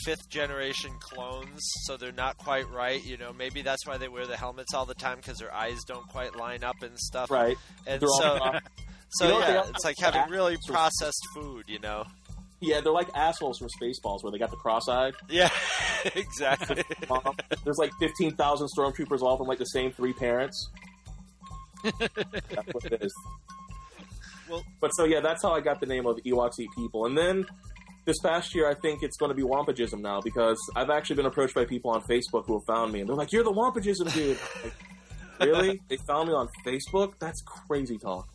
fifth 0.06 0.30
generation 0.30 0.92
clones, 1.00 1.60
so 1.86 1.98
they're 1.98 2.12
not 2.12 2.38
quite 2.38 2.70
right, 2.70 3.04
you 3.06 3.18
know? 3.18 3.34
Maybe 3.34 3.62
that's 3.62 3.86
why 3.88 3.98
they 3.98 4.08
wear 4.08 4.28
the 4.28 4.38
helmets 4.38 4.74
all 4.74 4.86
the 4.86 4.96
time 4.96 5.18
because 5.18 5.38
their 5.40 5.54
eyes 5.54 5.80
don't 5.88 6.08
quite 6.10 6.36
line 6.36 6.64
up 6.64 6.82
and 6.82 6.98
stuff. 7.00 7.32
right. 7.32 7.58
And 7.88 8.02
They're 8.02 8.10
so, 8.20 8.40
so 9.16 9.26
You 9.26 9.32
know 9.34 9.40
yeah, 9.40 9.64
it's 9.70 9.84
like 9.86 9.96
having 10.00 10.30
really 10.30 10.58
processed 10.68 11.26
food, 11.34 11.66
you 11.68 11.80
know? 11.80 12.06
yeah, 12.62 12.82
they're 12.82 12.92
like 12.92 13.10
assholes 13.16 13.58
from 13.60 13.68
Spaceballs, 13.82 14.24
where 14.24 14.32
they 14.32 14.38
got 14.40 14.50
the 14.50 14.58
cross-eyed. 14.58 15.14
Yeah, 15.30 15.50
exactly. 16.16 16.84
There's 17.64 17.78
like 17.78 17.92
fifteen 18.00 18.36
thousand 18.36 18.70
stormtroopers, 18.78 19.22
all 19.22 19.38
from 19.38 19.48
like 19.48 19.60
the 19.60 19.66
same 19.66 19.92
three 19.92 20.14
parents. 20.14 20.70
that's 21.84 22.74
what 22.74 22.86
it 22.86 23.02
is. 23.04 23.14
Well- 24.48 24.64
but 24.80 24.90
so 24.90 25.06
yeah, 25.06 25.22
that's 25.22 25.42
how 25.42 25.54
I 25.54 25.60
got 25.60 25.80
the 25.80 25.88
name 25.88 26.06
of 26.06 26.18
Ewoks 26.18 26.60
Eat 26.60 26.70
People, 26.76 27.06
and 27.06 27.18
then. 27.18 27.46
This 28.06 28.20
past 28.20 28.54
year, 28.54 28.70
I 28.70 28.76
think 28.76 29.02
it's 29.02 29.18
going 29.18 29.30
to 29.30 29.34
be 29.36 29.42
Wampagism 29.42 30.00
now 30.00 30.22
because 30.22 30.60
I've 30.76 30.92
actually 30.92 31.16
been 31.16 31.26
approached 31.26 31.56
by 31.56 31.66
people 31.66 31.90
on 31.90 32.04
Facebook 32.04 32.46
who 32.46 32.54
have 32.60 32.66
found 32.68 32.94
me 32.94 33.00
and 33.00 33.10
they're 33.10 33.16
like, 33.16 33.32
"You're 33.32 33.44
the 33.44 33.52
Wampagism 33.52 34.14
dude." 34.14 34.38
Like, 35.40 35.50
really? 35.50 35.82
They 35.90 35.98
found 36.08 36.30
me 36.30 36.36
on 36.36 36.48
Facebook? 36.64 37.14
That's 37.20 37.42
crazy 37.42 37.98
talk. 37.98 38.28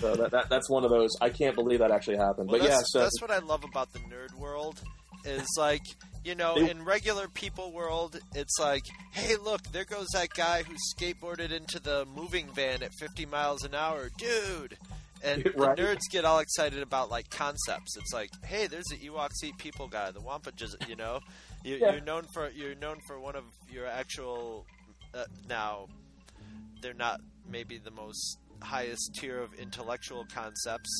So 0.00 0.14
that, 0.16 0.30
that 0.30 0.48
that's 0.48 0.68
one 0.70 0.84
of 0.84 0.90
those. 0.90 1.10
I 1.20 1.30
can't 1.30 1.54
believe 1.54 1.78
that 1.80 1.90
actually 1.90 2.16
happened. 2.16 2.50
Well, 2.50 2.58
but 2.60 2.68
yeah, 2.68 2.76
that's, 2.76 2.92
so 2.92 3.00
that's 3.00 3.20
what 3.20 3.30
I 3.30 3.38
love 3.38 3.64
about 3.64 3.92
the 3.92 3.98
nerd 4.00 4.34
world. 4.34 4.80
Is 5.24 5.46
like 5.58 5.82
you 6.24 6.34
know, 6.34 6.54
They- 6.54 6.70
in 6.70 6.84
regular 6.84 7.28
people 7.28 7.72
world, 7.72 8.18
it's 8.34 8.58
like, 8.58 8.82
hey, 9.12 9.36
look, 9.36 9.62
there 9.72 9.84
goes 9.84 10.06
that 10.14 10.30
guy 10.34 10.62
who 10.62 10.74
skateboarded 10.94 11.50
into 11.50 11.80
the 11.80 12.04
moving 12.14 12.46
van 12.54 12.82
at 12.82 12.92
50 12.98 13.24
miles 13.26 13.64
an 13.64 13.74
hour, 13.74 14.10
dude. 14.18 14.76
And 15.22 15.44
Right. 15.56 15.76
the 15.76 15.82
nerds 15.82 16.00
get 16.10 16.24
all 16.26 16.38
excited 16.40 16.82
about 16.82 17.10
like 17.10 17.30
concepts. 17.30 17.96
It's 17.96 18.12
like, 18.12 18.30
hey, 18.44 18.66
there's 18.66 18.84
the 18.90 18.96
Ewoks 18.98 19.42
eat 19.44 19.56
people 19.58 19.88
guy, 19.88 20.10
the 20.10 20.20
Wampa, 20.20 20.52
just 20.52 20.76
you 20.88 20.96
know, 20.96 21.20
you, 21.64 21.76
Yeah. 21.76 21.92
you're 21.92 22.00
known 22.02 22.24
for 22.34 22.50
you're 22.50 22.74
known 22.74 22.98
for 23.06 23.18
one 23.20 23.36
of 23.36 23.44
your 23.70 23.86
actual. 23.86 24.66
Uh, 25.14 25.24
now, 25.48 25.86
they're 26.82 26.94
not 26.94 27.20
maybe 27.50 27.78
the 27.78 27.90
most 27.90 28.38
highest 28.62 29.14
tier 29.16 29.40
of 29.42 29.52
intellectual 29.54 30.26
concepts. 30.32 30.90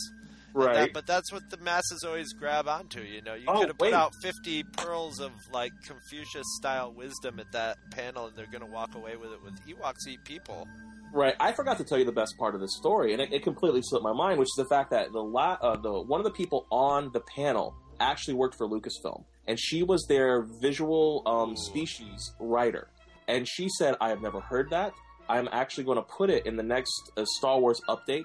Right. 0.52 0.74
that- 0.74 0.92
but 0.92 1.06
that's 1.06 1.32
what 1.32 1.48
the 1.48 1.58
masses 1.58 2.02
always 2.04 2.32
grab 2.32 2.66
onto. 2.66 3.00
You 3.02 3.22
know, 3.22 3.34
you 3.34 3.44
Oh, 3.46 3.60
could 3.60 3.68
have 3.68 3.78
put 3.78 3.92
out 3.92 4.12
50 4.20 4.64
pearls 4.64 5.20
of 5.20 5.30
like 5.52 5.70
Confucius 5.86 6.46
style 6.56 6.92
wisdom 6.92 7.38
at 7.38 7.52
that 7.52 7.76
panel, 7.92 8.26
and 8.26 8.36
they're 8.36 8.46
going 8.50 8.64
to 8.66 8.70
walk 8.72 8.96
away 8.96 9.14
with 9.16 9.30
it 9.32 9.40
with 9.44 9.54
Ewoks 9.66 10.08
eat 10.08 10.24
people. 10.24 10.66
Right. 11.12 11.36
I 11.38 11.52
forgot 11.52 11.76
to 11.78 11.84
tell 11.84 11.98
you 11.98 12.04
the 12.04 12.10
best 12.12 12.36
part 12.36 12.56
of 12.56 12.60
this 12.60 12.76
story, 12.76 13.12
and 13.12 13.22
it, 13.22 13.32
it 13.32 13.42
completely 13.44 13.80
slipped 13.82 14.02
my 14.02 14.12
mind, 14.12 14.38
which 14.40 14.46
is 14.46 14.54
the 14.56 14.64
fact 14.64 14.90
that 14.90 15.12
the, 15.12 15.22
la- 15.22 15.56
uh, 15.60 15.76
the 15.76 15.92
one 16.02 16.18
of 16.18 16.24
the 16.24 16.30
people 16.32 16.66
on 16.70 17.10
the 17.12 17.20
panel 17.20 17.76
actually 18.00 18.34
worked 18.34 18.56
for 18.56 18.66
Lucasfilm, 18.68 19.22
and 19.46 19.56
she 19.58 19.84
was 19.84 20.04
their 20.08 20.42
visual 20.60 21.22
um, 21.26 21.56
species 21.56 22.32
writer. 22.40 22.88
And 23.28 23.46
she 23.46 23.68
said, 23.68 23.94
"I 24.00 24.08
have 24.08 24.20
never 24.20 24.40
heard 24.40 24.70
that. 24.70 24.92
I 25.30 25.38
am 25.38 25.48
actually 25.52 25.84
going 25.84 25.96
to 25.96 26.02
put 26.02 26.28
it 26.30 26.44
in 26.46 26.56
the 26.56 26.62
next 26.62 27.12
uh, 27.16 27.24
Star 27.38 27.58
Wars 27.58 27.80
update 27.88 28.24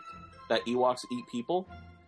that 0.50 0.62
Ewoks 0.66 1.00
eat 1.12 1.24
people." 1.32 1.68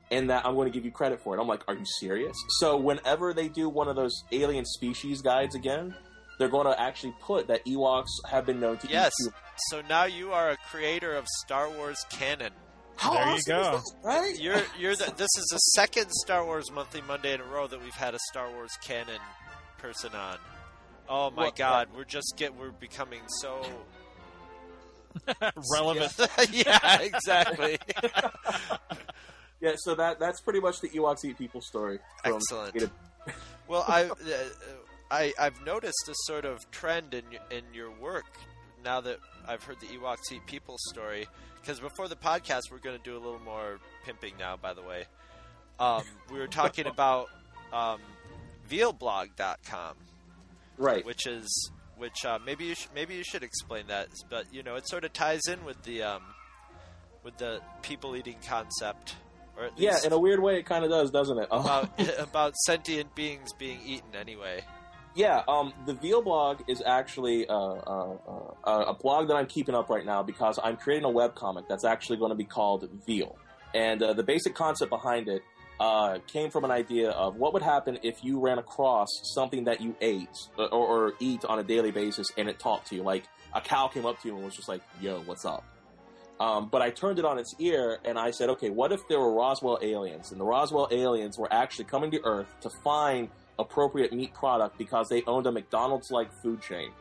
And 0.10 0.30
that 0.30 0.46
I'm 0.46 0.56
going 0.56 0.72
to 0.72 0.74
give 0.74 0.86
you 0.86 0.92
credit 0.92 1.20
for 1.22 1.36
it. 1.36 1.42
I'm 1.42 1.50
like, 1.50 1.64
are 1.68 1.74
you 1.76 1.84
serious? 2.00 2.38
So 2.60 2.78
whenever 2.78 3.34
they 3.34 3.50
do 3.50 3.68
one 3.68 3.90
of 3.90 3.98
those 3.98 4.24
alien 4.32 4.64
species 4.64 5.22
guides 5.22 5.54
again, 5.54 5.94
they're 6.40 6.48
going 6.48 6.66
to 6.66 6.80
actually 6.80 7.14
put 7.22 7.48
that 7.50 7.66
Ewoks 7.66 8.06
have 8.30 8.46
been 8.46 8.62
known 8.62 8.78
to 8.78 8.88
Yes. 8.88 9.12
eat 9.20 9.24
humans. 9.24 9.36
So 9.70 9.82
now 9.90 10.06
you 10.06 10.32
are 10.32 10.52
a 10.52 10.58
creator 10.72 11.14
of 11.14 11.26
Star 11.44 11.70
Wars 11.70 11.98
canon. 12.10 12.54
How 12.96 13.16
There 13.16 13.36
you 13.36 13.42
go. 13.46 13.76
is 13.76 13.84
that, 13.84 14.08
right? 14.08 14.40
You're 14.40 14.62
you're 14.80 14.96
the, 14.96 15.12
this 15.18 15.28
is 15.38 15.46
the 15.52 15.58
second 15.76 16.10
Star 16.24 16.46
Wars 16.46 16.72
Monthly 16.72 17.02
Monday 17.02 17.34
in 17.34 17.42
a 17.42 17.44
row 17.46 17.68
that 17.68 17.84
we've 17.84 17.94
had 17.94 18.14
a 18.16 18.20
Star 18.32 18.50
Wars 18.50 18.72
canon 18.82 19.20
person 19.78 20.14
on. 20.16 20.38
Oh 21.10 21.32
my 21.32 21.48
What- 21.48 21.58
God, 21.58 21.90
we're 21.94 22.06
just 22.06 22.36
get 22.38 22.56
we're 22.56 22.72
becoming 22.72 23.24
so 23.42 23.60
Relevant. 25.74 26.14
yeah, 26.52 27.02
exactly. 27.02 27.78
Yeah, 29.60 29.74
so 29.78 29.96
that 29.96 30.20
that's 30.20 30.40
pretty 30.40 30.60
much 30.60 30.82
the 30.82 30.90
Ewoks 30.90 31.26
eat 31.26 31.36
people 31.38 31.62
story. 31.62 31.98
from 32.24 32.36
Excellent. 32.36 32.80
A 32.84 32.92
Well, 33.68 33.84
I, 33.88 34.04
uh, 34.04 34.14
I 35.10 35.34
I've 35.40 35.60
noticed 35.66 36.08
a 36.08 36.14
sort 36.26 36.46
of 36.46 36.70
trend 36.70 37.16
in 37.16 37.24
in 37.50 37.64
your 37.74 37.90
work 38.00 38.38
now 38.84 39.02
that 39.02 39.18
I've 39.48 39.64
heard 39.64 39.80
the 39.80 39.88
Ewoks 39.88 40.32
eat 40.32 40.46
people 40.46 40.76
story. 40.90 41.28
Because 41.60 41.80
before 41.80 42.08
the 42.08 42.16
podcast, 42.16 42.72
we're 42.72 42.78
going 42.78 42.98
to 43.00 43.04
do 43.04 43.14
a 43.16 43.20
little 43.20 43.40
more 43.40 43.80
pimping 44.06 44.34
now. 44.38 44.58
By 44.58 44.76
the 44.76 44.84
way, 44.84 45.06
um, 45.80 46.04
we 46.32 46.38
were 46.38 46.46
talking 46.48 46.86
about 46.86 47.28
um, 47.74 48.00
vealblog.com, 48.70 49.96
Right. 50.78 51.04
which 51.04 51.26
is 51.26 51.72
which 51.98 52.26
uh, 52.26 52.40
maybe 52.46 52.66
you 52.66 52.76
sh- 52.76 52.88
maybe 52.94 53.16
you 53.16 53.24
should 53.24 53.44
explain 53.44 53.88
that. 53.88 54.08
But 54.30 54.46
you 54.52 54.64
know, 54.64 54.76
it 54.76 54.88
sort 54.88 55.04
of 55.04 55.14
ties 55.14 55.42
in 55.48 55.64
with 55.66 55.82
the 55.84 56.04
um, 56.04 56.22
with 57.24 57.38
the 57.38 57.60
people 57.82 58.16
eating 58.16 58.38
concept, 58.48 59.16
or 59.58 59.66
at 59.66 59.72
Yeah, 59.78 59.98
in 60.06 60.14
a 60.14 60.20
weird 60.20 60.42
way, 60.42 60.58
it 60.58 60.66
kind 60.66 60.84
of 60.84 60.90
does, 60.90 61.12
doesn't 61.12 61.38
it? 61.38 61.48
about 61.52 61.90
about 62.20 62.56
sentient 62.66 63.14
beings 63.16 63.54
being 63.54 63.80
eaten. 63.86 64.16
Anyway. 64.16 64.62
Yeah, 65.16 65.42
um, 65.48 65.74
the 65.88 65.96
Veal 65.96 66.22
blog 66.22 66.62
is 66.68 66.84
actually 66.86 67.48
uh, 67.50 67.54
uh, 67.56 68.18
uh, 68.64 68.86
a 68.90 68.94
blog 68.94 69.30
that 69.30 69.34
I'm 69.34 69.48
keeping 69.48 69.74
up 69.74 69.90
right 69.90 70.06
now 70.06 70.22
because 70.22 70.60
I'm 70.64 70.78
creating 70.78 71.06
a 71.06 71.12
webcomic 71.12 71.68
that's 71.68 71.86
actually 71.86 72.18
going 72.18 72.30
to 72.30 72.36
be 72.36 72.44
called 72.44 72.88
Veal. 73.08 73.36
And 73.74 74.04
uh, 74.04 74.14
the 74.14 74.22
basic 74.22 74.54
concept 74.54 74.92
behind 74.92 75.28
it 75.28 75.42
uh, 75.80 76.20
came 76.28 76.50
from 76.50 76.64
an 76.64 76.72
idea 76.72 77.12
of 77.12 77.36
what 77.36 77.54
would 77.54 77.62
happen 77.62 78.00
if 78.04 78.24
you 78.24 78.40
ran 78.40 78.58
across 78.58 79.08
something 79.36 79.66
that 79.66 79.82
you 79.82 79.96
ate 80.02 80.30
uh, 80.58 80.66
or, 80.66 80.88
or 80.88 81.14
eat 81.20 81.46
on 81.46 81.60
a 81.60 81.64
daily 81.64 81.92
basis 81.92 82.28
and 82.38 82.50
it 82.50 82.60
talked 82.60 82.88
to 82.88 82.96
you. 82.96 83.04
Like 83.04 83.24
a 83.54 83.62
cow 83.62 83.88
came 83.88 84.06
up 84.06 84.22
to 84.22 84.28
you 84.28 84.36
and 84.36 84.44
was 84.44 84.56
just 84.56 84.68
like, 84.68 84.82
yo, 85.00 85.22
what's 85.22 85.46
up? 85.46 85.64
Um, 86.40 86.70
but 86.70 86.82
I 86.82 86.92
turned 86.92 87.20
it 87.20 87.26
on 87.26 87.40
its 87.40 87.56
ear 87.60 87.98
and 88.06 88.18
I 88.18 88.32
said, 88.32 88.50
okay, 88.52 88.70
what 88.70 88.92
if 88.92 89.08
there 89.08 89.20
were 89.20 89.34
Roswell 89.34 89.80
aliens? 89.82 90.32
And 90.32 90.40
the 90.40 90.46
Roswell 90.46 90.88
aliens 90.92 91.38
were 91.38 91.52
actually 91.52 91.86
coming 91.86 92.12
to 92.12 92.24
Earth 92.24 92.48
to 92.62 92.70
find 92.84 93.30
appropriate 93.58 94.14
meat 94.14 94.34
product 94.34 94.78
because 94.78 95.10
they 95.10 95.24
owned 95.26 95.48
a 95.48 95.52
McDonald's 95.52 96.12
like 96.12 96.30
food 96.44 96.62
chain. 96.62 96.92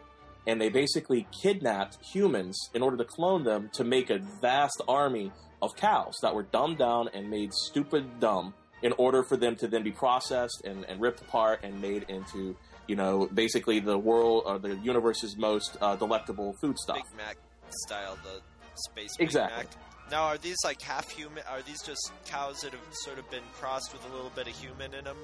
And 0.46 0.60
they 0.60 0.68
basically 0.68 1.26
kidnapped 1.42 1.98
humans 2.04 2.70
in 2.72 2.82
order 2.82 2.96
to 2.96 3.04
clone 3.04 3.44
them 3.44 3.68
to 3.74 3.84
make 3.84 4.10
a 4.10 4.20
vast 4.40 4.80
army 4.88 5.32
of 5.60 5.76
cows 5.76 6.18
that 6.22 6.34
were 6.34 6.44
dumbed 6.44 6.78
down 6.78 7.08
and 7.12 7.28
made 7.28 7.52
stupid 7.52 8.20
dumb 8.20 8.54
in 8.82 8.92
order 8.98 9.22
for 9.22 9.36
them 9.36 9.56
to 9.56 9.66
then 9.66 9.82
be 9.82 9.92
processed 9.92 10.62
and, 10.64 10.84
and 10.84 11.00
ripped 11.00 11.20
apart 11.20 11.60
and 11.62 11.80
made 11.80 12.04
into, 12.08 12.56
you 12.86 12.96
know, 12.96 13.28
basically 13.32 13.80
the 13.80 13.98
world 13.98 14.42
or 14.46 14.58
the 14.58 14.76
universe's 14.76 15.36
most 15.36 15.76
uh, 15.80 15.96
delectable 15.96 16.54
food 16.60 16.78
stuff. 16.78 16.96
Big 16.96 17.16
Mac 17.16 17.36
style, 17.70 18.18
the 18.22 18.40
space 18.74 19.16
Big 19.16 19.26
Exactly. 19.26 19.64
Mac. 19.64 20.10
Now, 20.10 20.24
are 20.24 20.38
these 20.38 20.58
like 20.64 20.80
half 20.82 21.10
human? 21.10 21.42
Are 21.50 21.62
these 21.62 21.82
just 21.82 22.12
cows 22.26 22.60
that 22.60 22.72
have 22.72 22.80
sort 22.92 23.18
of 23.18 23.28
been 23.30 23.42
crossed 23.58 23.92
with 23.92 24.04
a 24.04 24.14
little 24.14 24.30
bit 24.36 24.46
of 24.46 24.54
human 24.54 24.94
in 24.94 25.04
them? 25.04 25.16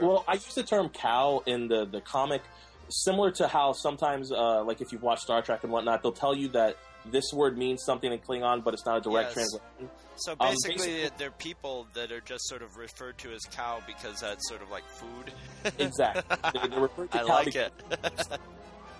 Or... 0.00 0.06
Well, 0.06 0.24
I 0.28 0.34
use 0.34 0.54
the 0.54 0.62
term 0.62 0.88
cow 0.88 1.42
in 1.46 1.66
the, 1.66 1.84
the 1.84 2.00
comic, 2.00 2.42
similar 2.90 3.32
to 3.32 3.48
how 3.48 3.72
sometimes, 3.72 4.30
uh, 4.30 4.62
like 4.62 4.80
if 4.80 4.92
you've 4.92 5.02
watched 5.02 5.22
Star 5.22 5.42
Trek 5.42 5.64
and 5.64 5.72
whatnot, 5.72 6.02
they'll 6.02 6.12
tell 6.12 6.36
you 6.36 6.48
that 6.48 6.76
this 7.06 7.24
word 7.32 7.56
means 7.58 7.82
something 7.84 8.12
in 8.12 8.18
Klingon, 8.18 8.64
but 8.64 8.74
it's 8.74 8.86
not 8.86 8.98
a 8.98 9.00
direct 9.00 9.28
Yes. 9.28 9.34
translation. 9.34 9.90
so 10.16 10.32
um, 10.32 10.50
basically, 10.50 10.76
basically- 10.76 11.10
they're 11.18 11.30
people 11.32 11.86
that 11.94 12.10
are 12.12 12.20
just 12.20 12.46
sort 12.48 12.62
of 12.62 12.76
referred 12.76 13.18
to 13.18 13.32
as 13.32 13.42
cow 13.50 13.80
because 13.86 14.20
that's 14.20 14.48
sort 14.48 14.62
of 14.62 14.70
like 14.70 14.84
food. 14.88 15.32
Exactly. 15.78 16.22
They- 16.62 16.68
they're 16.68 16.80
referred 16.80 17.10
to 17.12 17.18
I 17.18 17.20
cow 17.26 17.26
like 17.28 17.54
it. 17.54 17.72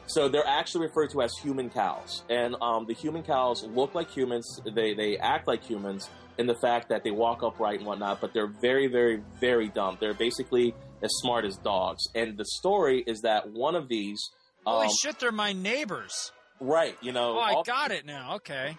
So 0.06 0.28
they're 0.28 0.46
actually 0.46 0.86
referred 0.88 1.10
to 1.12 1.22
as 1.22 1.32
human 1.42 1.70
cows, 1.70 2.24
and 2.28 2.56
um, 2.60 2.84
the 2.86 2.92
human 2.92 3.22
cows 3.22 3.64
look 3.64 3.94
like 3.94 4.10
humans. 4.10 4.60
They 4.74 4.92
they 4.92 5.16
act 5.16 5.48
like 5.48 5.64
humans 5.64 6.10
in 6.36 6.46
the 6.46 6.54
fact 6.56 6.90
that 6.90 7.04
they 7.04 7.10
walk 7.10 7.42
upright 7.42 7.78
and 7.78 7.86
whatnot, 7.86 8.20
but 8.20 8.34
they're 8.34 8.52
very 8.60 8.86
very 8.86 9.22
very 9.40 9.68
dumb. 9.68 9.96
They're 10.00 10.12
basically 10.12 10.74
as 11.02 11.08
smart 11.22 11.46
as 11.46 11.56
dogs. 11.56 12.02
And 12.14 12.36
the 12.36 12.44
story 12.44 13.02
is 13.06 13.22
that 13.22 13.50
one 13.50 13.74
of 13.74 13.88
these, 13.88 14.18
Holy 14.66 14.86
um, 14.86 14.92
shit, 15.02 15.20
they're 15.20 15.32
my 15.32 15.54
neighbors. 15.54 16.32
Right? 16.60 16.96
You 17.00 17.12
know, 17.12 17.36
Oh, 17.36 17.40
I 17.40 17.52
all- 17.54 17.62
got 17.64 17.90
it 17.90 18.04
now. 18.06 18.36
Okay. 18.36 18.76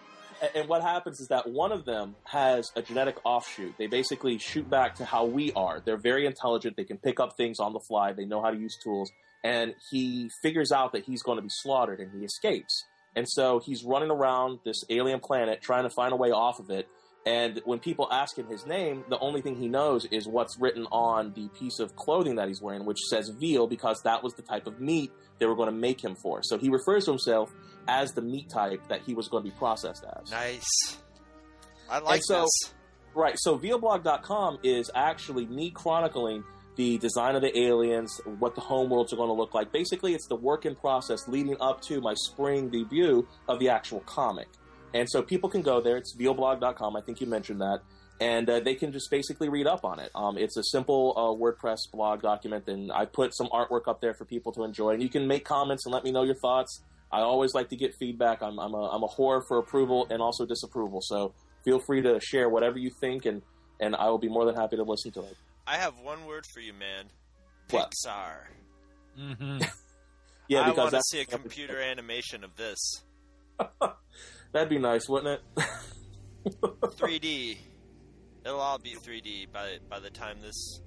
And 0.54 0.68
what 0.68 0.82
happens 0.82 1.18
is 1.20 1.28
that 1.28 1.48
one 1.48 1.72
of 1.72 1.86
them 1.86 2.14
has 2.24 2.70
a 2.76 2.82
genetic 2.82 3.16
offshoot. 3.24 3.74
They 3.78 3.86
basically 3.86 4.36
shoot 4.38 4.68
back 4.68 4.96
to 4.96 5.04
how 5.06 5.24
we 5.24 5.50
are. 5.52 5.80
They're 5.84 5.96
very 5.96 6.26
intelligent. 6.26 6.76
They 6.76 6.84
can 6.84 6.98
pick 6.98 7.18
up 7.20 7.36
things 7.38 7.58
on 7.58 7.72
the 7.72 7.80
fly. 7.80 8.12
They 8.12 8.26
know 8.26 8.42
how 8.42 8.50
to 8.50 8.58
use 8.58 8.76
tools. 8.84 9.10
And 9.42 9.74
he 9.90 10.28
figures 10.42 10.72
out 10.72 10.92
that 10.92 11.04
he's 11.04 11.22
going 11.22 11.36
to 11.36 11.42
be 11.42 11.48
slaughtered 11.50 12.00
and 12.00 12.10
he 12.12 12.24
escapes. 12.24 12.84
And 13.14 13.26
so 13.26 13.60
he's 13.64 13.82
running 13.82 14.10
around 14.10 14.58
this 14.64 14.76
alien 14.90 15.20
planet 15.20 15.62
trying 15.62 15.84
to 15.84 15.90
find 15.90 16.12
a 16.12 16.16
way 16.16 16.32
off 16.32 16.58
of 16.60 16.68
it. 16.68 16.86
And 17.26 17.60
when 17.64 17.80
people 17.80 18.06
ask 18.12 18.38
him 18.38 18.46
his 18.46 18.64
name, 18.66 19.04
the 19.10 19.18
only 19.18 19.40
thing 19.42 19.56
he 19.56 19.66
knows 19.68 20.04
is 20.06 20.28
what's 20.28 20.56
written 20.60 20.86
on 20.92 21.32
the 21.34 21.48
piece 21.58 21.80
of 21.80 21.96
clothing 21.96 22.36
that 22.36 22.46
he's 22.46 22.62
wearing, 22.62 22.84
which 22.86 23.00
says 23.10 23.28
veal, 23.30 23.66
because 23.66 24.00
that 24.02 24.22
was 24.22 24.32
the 24.34 24.42
type 24.42 24.68
of 24.68 24.80
meat 24.80 25.10
they 25.40 25.46
were 25.46 25.56
going 25.56 25.68
to 25.68 25.74
make 25.76 26.02
him 26.02 26.14
for. 26.14 26.40
So 26.44 26.56
he 26.56 26.68
refers 26.68 27.04
to 27.06 27.10
himself 27.10 27.52
as 27.88 28.12
the 28.12 28.22
meat 28.22 28.48
type 28.48 28.80
that 28.88 29.02
he 29.02 29.12
was 29.14 29.26
going 29.28 29.42
to 29.44 29.50
be 29.50 29.56
processed 29.56 30.04
as. 30.20 30.30
nice. 30.30 30.98
I 31.90 31.98
like 31.98 32.14
And 32.16 32.24
so- 32.24 32.40
this. 32.42 32.72
Right. 33.14 33.34
So 33.38 33.58
vealblog.com 33.58 34.58
is 34.62 34.90
actually 34.94 35.46
me 35.46 35.70
chronicling 35.70 36.44
the 36.76 36.98
design 36.98 37.34
of 37.34 37.40
the 37.40 37.58
aliens, 37.58 38.20
what 38.38 38.54
the 38.54 38.60
homeworlds 38.60 39.12
are 39.12 39.16
going 39.16 39.30
to 39.30 39.34
look 39.34 39.54
like. 39.54 39.72
Basically, 39.72 40.14
it's 40.14 40.26
the 40.28 40.36
work 40.36 40.66
in 40.66 40.74
process 40.76 41.26
leading 41.26 41.56
up 41.58 41.80
to 41.82 42.00
my 42.02 42.12
spring 42.14 42.68
debut 42.68 43.26
of 43.48 43.58
the 43.58 43.70
actual 43.70 44.00
comic. 44.00 44.48
And 44.96 45.10
so 45.10 45.20
people 45.22 45.50
can 45.50 45.60
go 45.60 45.82
there. 45.82 45.98
It's 45.98 46.16
vealblog.com. 46.16 46.96
I 46.96 47.02
think 47.02 47.20
you 47.20 47.26
mentioned 47.26 47.60
that. 47.60 47.80
And 48.18 48.48
uh, 48.48 48.60
they 48.60 48.74
can 48.74 48.92
just 48.92 49.10
basically 49.10 49.50
read 49.50 49.66
up 49.66 49.84
on 49.84 50.00
it. 50.00 50.10
Um, 50.14 50.38
it's 50.38 50.56
a 50.56 50.64
simple 50.64 51.12
uh, 51.14 51.38
WordPress 51.38 51.90
blog 51.92 52.22
document, 52.22 52.66
and 52.66 52.90
I 52.90 53.04
put 53.04 53.36
some 53.36 53.48
artwork 53.48 53.88
up 53.88 54.00
there 54.00 54.14
for 54.14 54.24
people 54.24 54.52
to 54.52 54.64
enjoy. 54.64 54.92
And 54.94 55.02
you 55.02 55.10
can 55.10 55.26
make 55.26 55.44
comments 55.44 55.84
and 55.84 55.92
let 55.92 56.02
me 56.02 56.12
know 56.12 56.22
your 56.22 56.36
thoughts. 56.36 56.82
I 57.12 57.20
always 57.20 57.52
like 57.52 57.68
to 57.68 57.76
get 57.76 57.94
feedback. 57.94 58.42
I'm, 58.42 58.58
I'm, 58.58 58.72
a, 58.72 58.88
I'm 58.88 59.02
a 59.02 59.06
whore 59.06 59.42
for 59.46 59.58
approval 59.58 60.06
and 60.08 60.22
also 60.22 60.46
disapproval. 60.46 61.00
So 61.02 61.34
feel 61.62 61.78
free 61.78 62.00
to 62.02 62.18
share 62.20 62.48
whatever 62.48 62.78
you 62.78 62.90
think, 63.02 63.26
and, 63.26 63.42
and 63.80 63.94
I 63.94 64.08
will 64.08 64.18
be 64.18 64.30
more 64.30 64.46
than 64.46 64.54
happy 64.54 64.76
to 64.76 64.82
listen 64.82 65.12
to 65.12 65.20
it. 65.20 65.36
I 65.66 65.76
have 65.76 65.98
one 65.98 66.24
word 66.24 66.46
for 66.46 66.60
you, 66.60 66.72
man. 66.72 67.04
What? 67.68 67.92
Pixar. 67.92 68.36
Mm-hmm. 69.20 69.58
Yeah, 70.48 70.60
I 70.60 70.70
because 70.70 70.92
want 70.92 70.94
to 70.94 71.02
see 71.10 71.20
a 71.20 71.24
computer 71.24 71.80
animation 71.80 72.44
of 72.44 72.54
this. 72.54 73.02
that'd 74.56 74.68
be 74.70 74.78
nice, 74.78 75.08
wouldn't 75.08 75.40
it? 75.56 75.66
3D. 76.46 77.58
It'll 78.44 78.60
all 78.60 78.78
be 78.78 78.94
3D 78.94 79.52
by 79.52 79.78
by 79.88 80.00
the 80.00 80.10
time 80.10 80.40
this. 80.40 80.80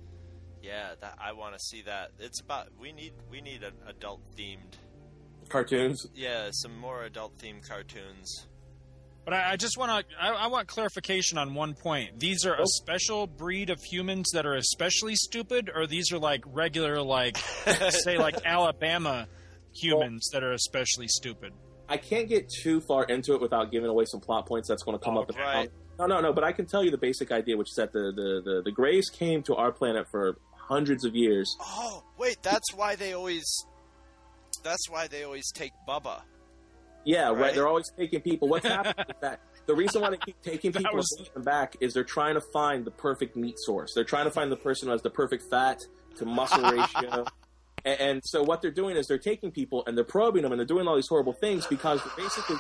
Yeah, 0.62 0.96
that 1.00 1.18
I 1.22 1.32
want 1.34 1.54
to 1.54 1.60
see 1.60 1.84
that. 1.84 2.12
It's 2.20 2.42
about 2.42 2.68
we 2.80 2.92
need 2.92 3.14
we 3.30 3.42
need 3.42 3.64
an 3.64 3.74
adult 3.88 4.22
themed. 4.36 4.76
Cartoons. 5.50 6.06
Yeah, 6.14 6.50
some 6.52 6.78
more 6.78 7.04
adult 7.04 7.38
themed 7.38 7.68
cartoons. 7.68 8.48
But 9.26 9.34
I, 9.34 9.52
I 9.52 9.56
just 9.58 9.78
want 9.78 10.08
to. 10.10 10.16
I, 10.22 10.30
I 10.32 10.48
want 10.48 10.68
clarification 10.68 11.38
on 11.38 11.54
one 11.54 11.74
point. 11.76 12.20
These 12.20 12.46
are 12.46 12.56
a 12.56 12.62
oh. 12.62 12.66
special 12.66 13.28
breed 13.28 13.70
of 13.70 13.80
humans 13.82 14.32
that 14.34 14.46
are 14.46 14.56
especially 14.56 15.16
stupid, 15.16 15.70
or 15.74 15.86
these 15.86 16.12
are 16.12 16.20
like 16.20 16.44
regular, 16.46 17.02
like 17.02 17.38
say, 17.90 18.18
like 18.18 18.36
Alabama 18.46 19.28
humans 19.74 20.30
that 20.34 20.44
are 20.44 20.54
especially 20.54 21.08
stupid. 21.08 21.54
I 21.90 21.98
can't 21.98 22.30
get 22.30 22.50
too 22.50 22.80
far 22.82 23.04
into 23.06 23.34
it 23.34 23.42
without 23.42 23.72
giving 23.72 23.90
away 23.90 24.06
some 24.06 24.20
plot 24.20 24.46
points 24.46 24.68
that's 24.68 24.84
going 24.84 24.98
to 24.98 25.04
come 25.04 25.18
up. 25.18 25.26
Oh, 25.30 25.34
in 25.34 25.38
the 25.38 25.42
right. 25.44 25.70
No, 25.98 26.06
no, 26.06 26.22
no. 26.22 26.32
But 26.32 26.44
I 26.44 26.52
can 26.52 26.66
tell 26.66 26.84
you 26.84 26.92
the 26.92 26.98
basic 26.98 27.32
idea, 27.32 27.58
which 27.58 27.70
is 27.72 27.76
that 27.76 27.92
the 27.92 28.12
the 28.16 28.42
the, 28.46 28.62
the 28.66 28.72
Greys 28.72 29.10
came 29.10 29.42
to 29.44 29.56
our 29.56 29.72
planet 29.72 30.08
for 30.10 30.38
hundreds 30.56 31.04
of 31.04 31.16
years. 31.16 31.54
Oh 31.60 32.04
wait, 32.18 32.38
that's 32.44 32.74
why 32.74 32.96
they 32.96 33.14
always. 33.14 33.44
That's 34.64 34.90
why 34.90 35.08
they 35.08 35.24
always 35.24 35.52
take 35.52 35.72
Bubba. 35.88 36.22
Yeah, 37.06 37.30
right. 37.30 37.38
Right. 37.38 37.56
They're 37.56 37.68
always 37.68 37.90
taking 37.98 38.22
people. 38.22 38.48
What's 38.50 38.68
happening 38.68 39.06
is 39.10 39.16
that 39.22 39.40
the 39.68 39.74
reason 39.76 40.02
why 40.02 40.10
they 40.12 40.18
keep 40.18 40.42
taking 40.42 40.72
people 40.74 40.96
was- 40.96 41.08
and 41.18 41.26
bringing 41.26 41.34
them 41.34 41.44
back 41.44 41.76
is 41.80 41.94
they're 41.94 42.04
trying 42.04 42.36
to 42.36 42.42
find 42.54 42.86
the 42.86 42.92
perfect 42.92 43.36
meat 43.36 43.56
source. 43.58 43.94
They're 43.96 44.04
trying 44.04 44.26
to 44.26 44.32
find 44.32 44.52
the 44.52 44.58
person 44.58 44.88
who 44.88 44.92
has 44.92 45.02
the 45.02 45.10
perfect 45.10 45.44
fat 45.50 45.80
to 46.18 46.26
muscle 46.26 46.62
ratio. 46.70 47.26
And, 47.86 48.00
and 48.00 48.22
so 48.24 48.44
what 48.44 48.62
they're 48.62 48.72
doing 48.72 48.96
is 48.96 49.08
they're 49.08 49.18
taking 49.18 49.52
people 49.52 49.84
and 49.88 49.98
they're 49.98 50.04
probing 50.04 50.44
them 50.44 50.52
and 50.52 50.60
they're 50.60 50.66
doing 50.66 50.88
all 50.88 50.96
these 50.96 51.08
horrible 51.08 51.34
things 51.34 51.68
because 51.68 52.02
they're 52.04 52.26
basically 52.26 52.56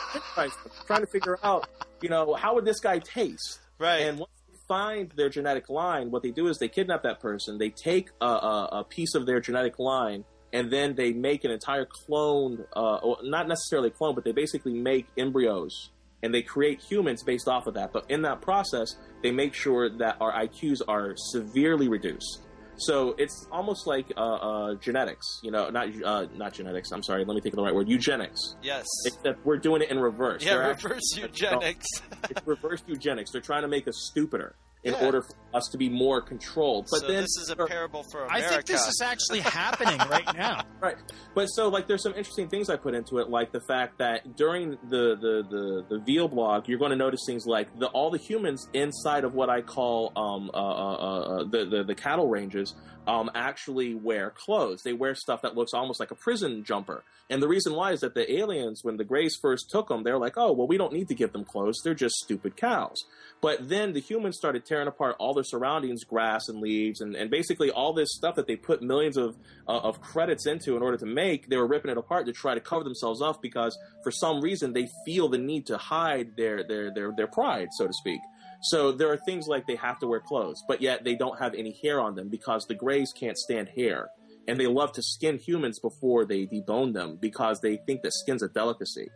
trying 0.85 1.01
to 1.01 1.07
figure 1.07 1.39
out, 1.43 1.67
you 2.01 2.09
know, 2.09 2.33
how 2.33 2.55
would 2.55 2.65
this 2.65 2.79
guy 2.79 2.99
taste? 2.99 3.59
Right. 3.77 4.01
And 4.01 4.19
once 4.19 4.31
they 4.47 4.57
find 4.67 5.11
their 5.15 5.29
genetic 5.29 5.69
line, 5.69 6.11
what 6.11 6.23
they 6.23 6.31
do 6.31 6.47
is 6.47 6.57
they 6.57 6.69
kidnap 6.69 7.03
that 7.03 7.19
person. 7.19 7.57
They 7.57 7.69
take 7.69 8.09
a, 8.21 8.25
a, 8.25 8.69
a 8.71 8.83
piece 8.83 9.15
of 9.15 9.25
their 9.25 9.39
genetic 9.39 9.79
line 9.79 10.25
and 10.51 10.71
then 10.71 10.95
they 10.95 11.13
make 11.13 11.43
an 11.43 11.51
entire 11.51 11.85
clone, 11.85 12.65
uh, 12.73 12.99
well, 13.03 13.19
not 13.23 13.47
necessarily 13.47 13.89
a 13.89 13.91
clone, 13.91 14.15
but 14.15 14.23
they 14.23 14.31
basically 14.31 14.73
make 14.73 15.07
embryos 15.17 15.91
and 16.23 16.33
they 16.33 16.41
create 16.41 16.81
humans 16.81 17.23
based 17.23 17.47
off 17.47 17.67
of 17.67 17.75
that. 17.75 17.93
But 17.93 18.09
in 18.09 18.23
that 18.23 18.41
process, 18.41 18.95
they 19.23 19.31
make 19.31 19.53
sure 19.53 19.89
that 19.97 20.17
our 20.19 20.33
IQs 20.33 20.81
are 20.87 21.13
severely 21.15 21.87
reduced. 21.87 22.41
So 22.79 23.15
it's 23.17 23.47
almost 23.51 23.85
like 23.87 24.05
uh, 24.17 24.21
uh, 24.21 24.75
genetics, 24.75 25.25
you 25.43 25.51
know, 25.51 25.69
not 25.69 25.87
uh, 26.03 26.25
not 26.35 26.53
genetics. 26.53 26.91
I'm 26.91 27.03
sorry. 27.03 27.25
Let 27.25 27.35
me 27.35 27.41
think 27.41 27.53
of 27.53 27.57
the 27.57 27.63
right 27.63 27.75
word. 27.75 27.87
Eugenics. 27.89 28.55
Yes. 28.61 28.85
Except 29.05 29.45
we're 29.45 29.57
doing 29.57 29.81
it 29.81 29.89
in 29.91 29.99
reverse. 29.99 30.43
Yeah, 30.43 30.55
They're 30.57 30.69
reverse 30.69 31.01
actually- 31.15 31.21
eugenics. 31.29 31.85
it's 32.29 32.47
reverse 32.47 32.81
eugenics. 32.87 33.31
They're 33.31 33.41
trying 33.41 33.63
to 33.63 33.67
make 33.67 33.87
us 33.87 34.09
stupider 34.11 34.55
in 34.83 34.93
Yeah. 34.93 35.05
order 35.05 35.21
for 35.21 35.33
us 35.53 35.67
to 35.71 35.77
be 35.77 35.89
more 35.89 36.21
controlled. 36.21 36.87
But 36.91 37.01
so 37.01 37.07
then 37.07 37.21
this 37.23 37.35
is 37.41 37.49
a 37.49 37.55
parable 37.65 38.05
for 38.11 38.31
I 38.31 38.41
think 38.41 38.65
this 38.65 38.87
is 38.87 39.01
actually 39.01 39.41
happening 39.41 39.97
right 40.09 40.25
now. 40.37 40.63
Right. 40.79 40.95
But 41.35 41.47
so 41.47 41.67
like 41.67 41.87
there's 41.87 42.03
some 42.03 42.13
interesting 42.13 42.47
things 42.47 42.69
I 42.69 42.77
put 42.77 42.93
into 42.95 43.17
it, 43.17 43.29
like 43.29 43.51
the 43.51 43.59
fact 43.61 43.97
that 43.97 44.35
during 44.37 44.71
the 44.89 45.15
the 45.19 45.43
the, 45.49 45.85
the 45.89 45.99
Veal 46.05 46.27
blog, 46.29 46.67
you're 46.69 46.79
going 46.79 46.91
to 46.91 46.95
notice 46.97 47.21
things 47.25 47.45
like 47.45 47.77
the 47.77 47.87
all 47.87 48.09
the 48.09 48.17
humans 48.19 48.67
inside 48.73 49.23
of 49.25 49.33
what 49.33 49.49
I 49.49 49.61
call 49.61 50.13
um 50.15 50.49
uh, 50.53 50.57
uh, 50.57 50.93
uh, 50.95 51.43
the, 51.45 51.65
the 51.65 51.83
the 51.83 51.95
cattle 51.95 52.29
ranges 52.29 52.75
um 53.09 53.31
actually 53.33 53.95
wear 53.95 54.29
clothes. 54.29 54.83
They 54.83 54.93
wear 54.93 55.15
stuff 55.15 55.41
that 55.41 55.55
looks 55.55 55.73
almost 55.73 55.99
like 55.99 56.11
a 56.11 56.15
prison 56.15 56.63
jumper. 56.63 57.03
And 57.31 57.41
the 57.41 57.47
reason 57.47 57.73
why 57.73 57.91
is 57.91 58.01
that 58.01 58.13
the 58.13 58.31
aliens, 58.31 58.83
when 58.83 58.97
the 58.97 59.03
Greys 59.03 59.35
first 59.35 59.69
took 59.69 59.87
them, 59.87 60.03
they're 60.03 60.19
like, 60.19 60.37
oh 60.37 60.51
well, 60.51 60.67
we 60.67 60.77
don't 60.77 60.93
need 60.93 61.07
to 61.07 61.15
give 61.15 61.33
them 61.33 61.43
clothes. 61.43 61.81
They're 61.83 61.95
just 61.95 62.15
stupid 62.15 62.55
cows. 62.55 63.03
But 63.41 63.67
then 63.67 63.93
the 63.93 63.99
humans 63.99 64.37
started 64.37 64.63
tearing 64.63 64.87
apart 64.87 65.15
all 65.17 65.33
their 65.33 65.43
surroundings, 65.43 66.03
grass 66.03 66.49
and 66.49 66.61
leaves, 66.61 67.01
and, 67.01 67.15
and 67.15 67.31
basically 67.31 67.71
all 67.71 67.93
this 67.93 68.09
stuff 68.13 68.35
that 68.35 68.45
they 68.45 68.55
put 68.55 68.83
millions 68.83 69.17
of 69.17 69.37
uh, 69.67 69.79
of 69.79 70.01
credits 70.01 70.45
into 70.45 70.77
in 70.77 70.83
order 70.83 70.97
to 70.97 71.07
make. 71.07 71.49
They 71.49 71.57
were 71.57 71.67
ripping 71.67 71.89
it 71.89 71.97
apart 71.97 72.27
to 72.27 72.33
try 72.33 72.53
to 72.53 72.61
cover 72.61 72.83
themselves 72.83 73.23
up 73.23 73.41
because 73.41 73.75
for 74.03 74.11
some 74.11 74.39
reason 74.39 74.73
they 74.73 74.87
feel 75.03 75.29
the 75.29 75.39
need 75.39 75.65
to 75.67 75.77
hide 75.77 76.35
their 76.37 76.63
their 76.63 76.93
their 76.93 77.11
their 77.11 77.27
pride, 77.27 77.69
so 77.75 77.87
to 77.87 77.93
speak. 77.93 78.19
So 78.61 78.91
there 78.91 79.11
are 79.11 79.17
things 79.17 79.47
like 79.47 79.65
they 79.67 79.75
have 79.75 79.99
to 79.99 80.07
wear 80.07 80.19
clothes, 80.19 80.63
but 80.67 80.81
yet 80.81 81.03
they 81.03 81.15
don't 81.15 81.39
have 81.39 81.53
any 81.53 81.77
hair 81.81 82.01
on 82.01 82.15
them 82.15 82.29
because 82.29 82.65
the 82.65 82.75
Greys 82.75 83.13
can't 83.13 83.37
stand 83.37 83.69
hair. 83.69 84.09
And 84.47 84.59
they 84.59 84.67
love 84.67 84.91
to 84.93 85.03
skin 85.03 85.37
humans 85.37 85.79
before 85.79 86.25
they 86.25 86.45
debone 86.45 86.93
them 86.93 87.17
because 87.21 87.61
they 87.61 87.77
think 87.85 88.01
that 88.01 88.13
skin's 88.13 88.43
a 88.43 88.49
delicacy. 88.49 89.09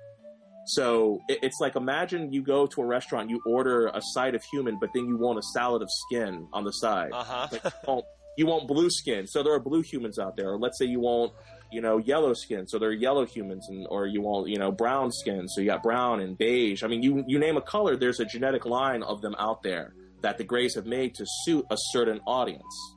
So 0.66 1.20
it's 1.28 1.60
like 1.60 1.76
imagine 1.76 2.32
you 2.32 2.42
go 2.42 2.68
to 2.68 2.82
a 2.82 2.86
restaurant, 2.86 3.30
you 3.30 3.42
order 3.46 3.88
a 3.88 4.02
side 4.02 4.34
of 4.34 4.44
human, 4.44 4.78
but 4.80 4.92
then 4.94 5.08
you 5.08 5.18
want 5.18 5.40
a 5.40 5.42
salad 5.42 5.82
of 5.82 5.90
skin 5.92 6.48
on 6.54 6.64
the 6.64 6.72
side. 6.72 7.12
Uh-huh. 7.12 7.48
Like, 7.52 7.64
you, 7.64 7.72
want, 7.88 8.06
you 8.38 8.46
want 8.46 8.68
blue 8.68 8.90
skin, 8.90 9.28
so 9.28 9.44
there 9.44 9.54
are 9.54 9.60
blue 9.60 9.82
humans 9.82 10.20
out 10.20 10.38
there. 10.38 10.52
Or 10.52 10.58
let's 10.58 10.78
say 10.78 10.86
you 10.86 11.02
want, 11.02 11.34
you 11.74 11.82
know, 11.82 11.98
yellow 11.98 12.34
skin, 12.34 12.68
so 12.68 12.80
they're 12.80 12.92
yellow 12.92 13.26
humans, 13.26 13.68
and 13.70 13.88
or 13.90 14.08
you 14.08 14.22
want, 14.22 14.48
you 14.50 14.58
know, 14.58 14.72
brown 14.72 15.12
skin, 15.12 15.48
so 15.48 15.62
you 15.62 15.68
got 15.68 15.84
brown 15.84 16.20
and 16.20 16.38
beige. 16.38 16.84
I 16.84 16.88
mean, 16.88 17.04
you 17.04 17.24
you 17.28 17.40
name 17.40 17.58
a 17.58 17.62
color, 17.62 17.96
there's 17.96 18.20
a 18.20 18.26
genetic 18.26 18.66
line 18.66 19.04
of 19.04 19.22
them 19.22 19.36
out 19.40 19.64
there 19.64 19.94
that 20.22 20.38
the 20.38 20.44
Greys 20.44 20.76
have 20.76 20.86
made 20.86 21.16
to 21.16 21.26
suit 21.44 21.66
a 21.70 21.76
certain 21.92 22.20
audience. 22.26 22.96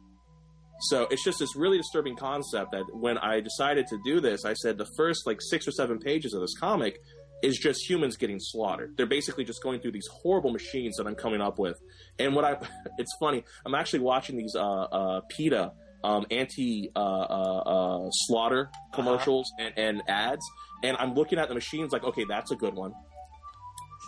So 0.80 1.06
it's 1.10 1.24
just 1.24 1.38
this 1.38 1.56
really 1.56 1.78
disturbing 1.78 2.16
concept 2.16 2.72
that 2.72 2.84
when 2.94 3.18
I 3.18 3.40
decided 3.40 3.86
to 3.88 3.98
do 4.04 4.20
this, 4.20 4.44
I 4.44 4.54
said 4.54 4.76
the 4.76 4.88
first 4.96 5.26
like 5.26 5.40
six 5.40 5.66
or 5.66 5.72
seven 5.72 5.98
pages 5.98 6.34
of 6.34 6.40
this 6.40 6.54
comic 6.60 7.00
is 7.42 7.58
just 7.58 7.88
humans 7.88 8.16
getting 8.16 8.38
slaughtered. 8.38 8.96
They're 8.96 9.06
basically 9.06 9.44
just 9.44 9.62
going 9.62 9.80
through 9.80 9.92
these 9.92 10.08
horrible 10.10 10.50
machines 10.52 10.96
that 10.96 11.06
I'm 11.06 11.14
coming 11.14 11.40
up 11.40 11.58
with. 11.58 11.78
And 12.18 12.34
what 12.34 12.44
I, 12.44 12.58
it's 12.98 13.14
funny, 13.18 13.44
I'm 13.64 13.74
actually 13.74 14.00
watching 14.00 14.36
these, 14.36 14.54
uh, 14.54 14.60
uh, 14.62 15.20
PETA, 15.28 15.72
um, 16.06 16.24
anti, 16.30 16.90
uh, 16.94 16.98
uh, 16.98 18.04
uh, 18.04 18.10
slaughter 18.12 18.70
commercials 18.94 19.50
and, 19.58 19.74
and 19.76 20.02
ads. 20.08 20.46
And 20.84 20.96
I'm 20.98 21.14
looking 21.14 21.38
at 21.38 21.48
the 21.48 21.54
machines 21.54 21.92
like, 21.92 22.04
okay, 22.04 22.24
that's 22.28 22.52
a 22.52 22.56
good 22.56 22.74
one. 22.74 22.92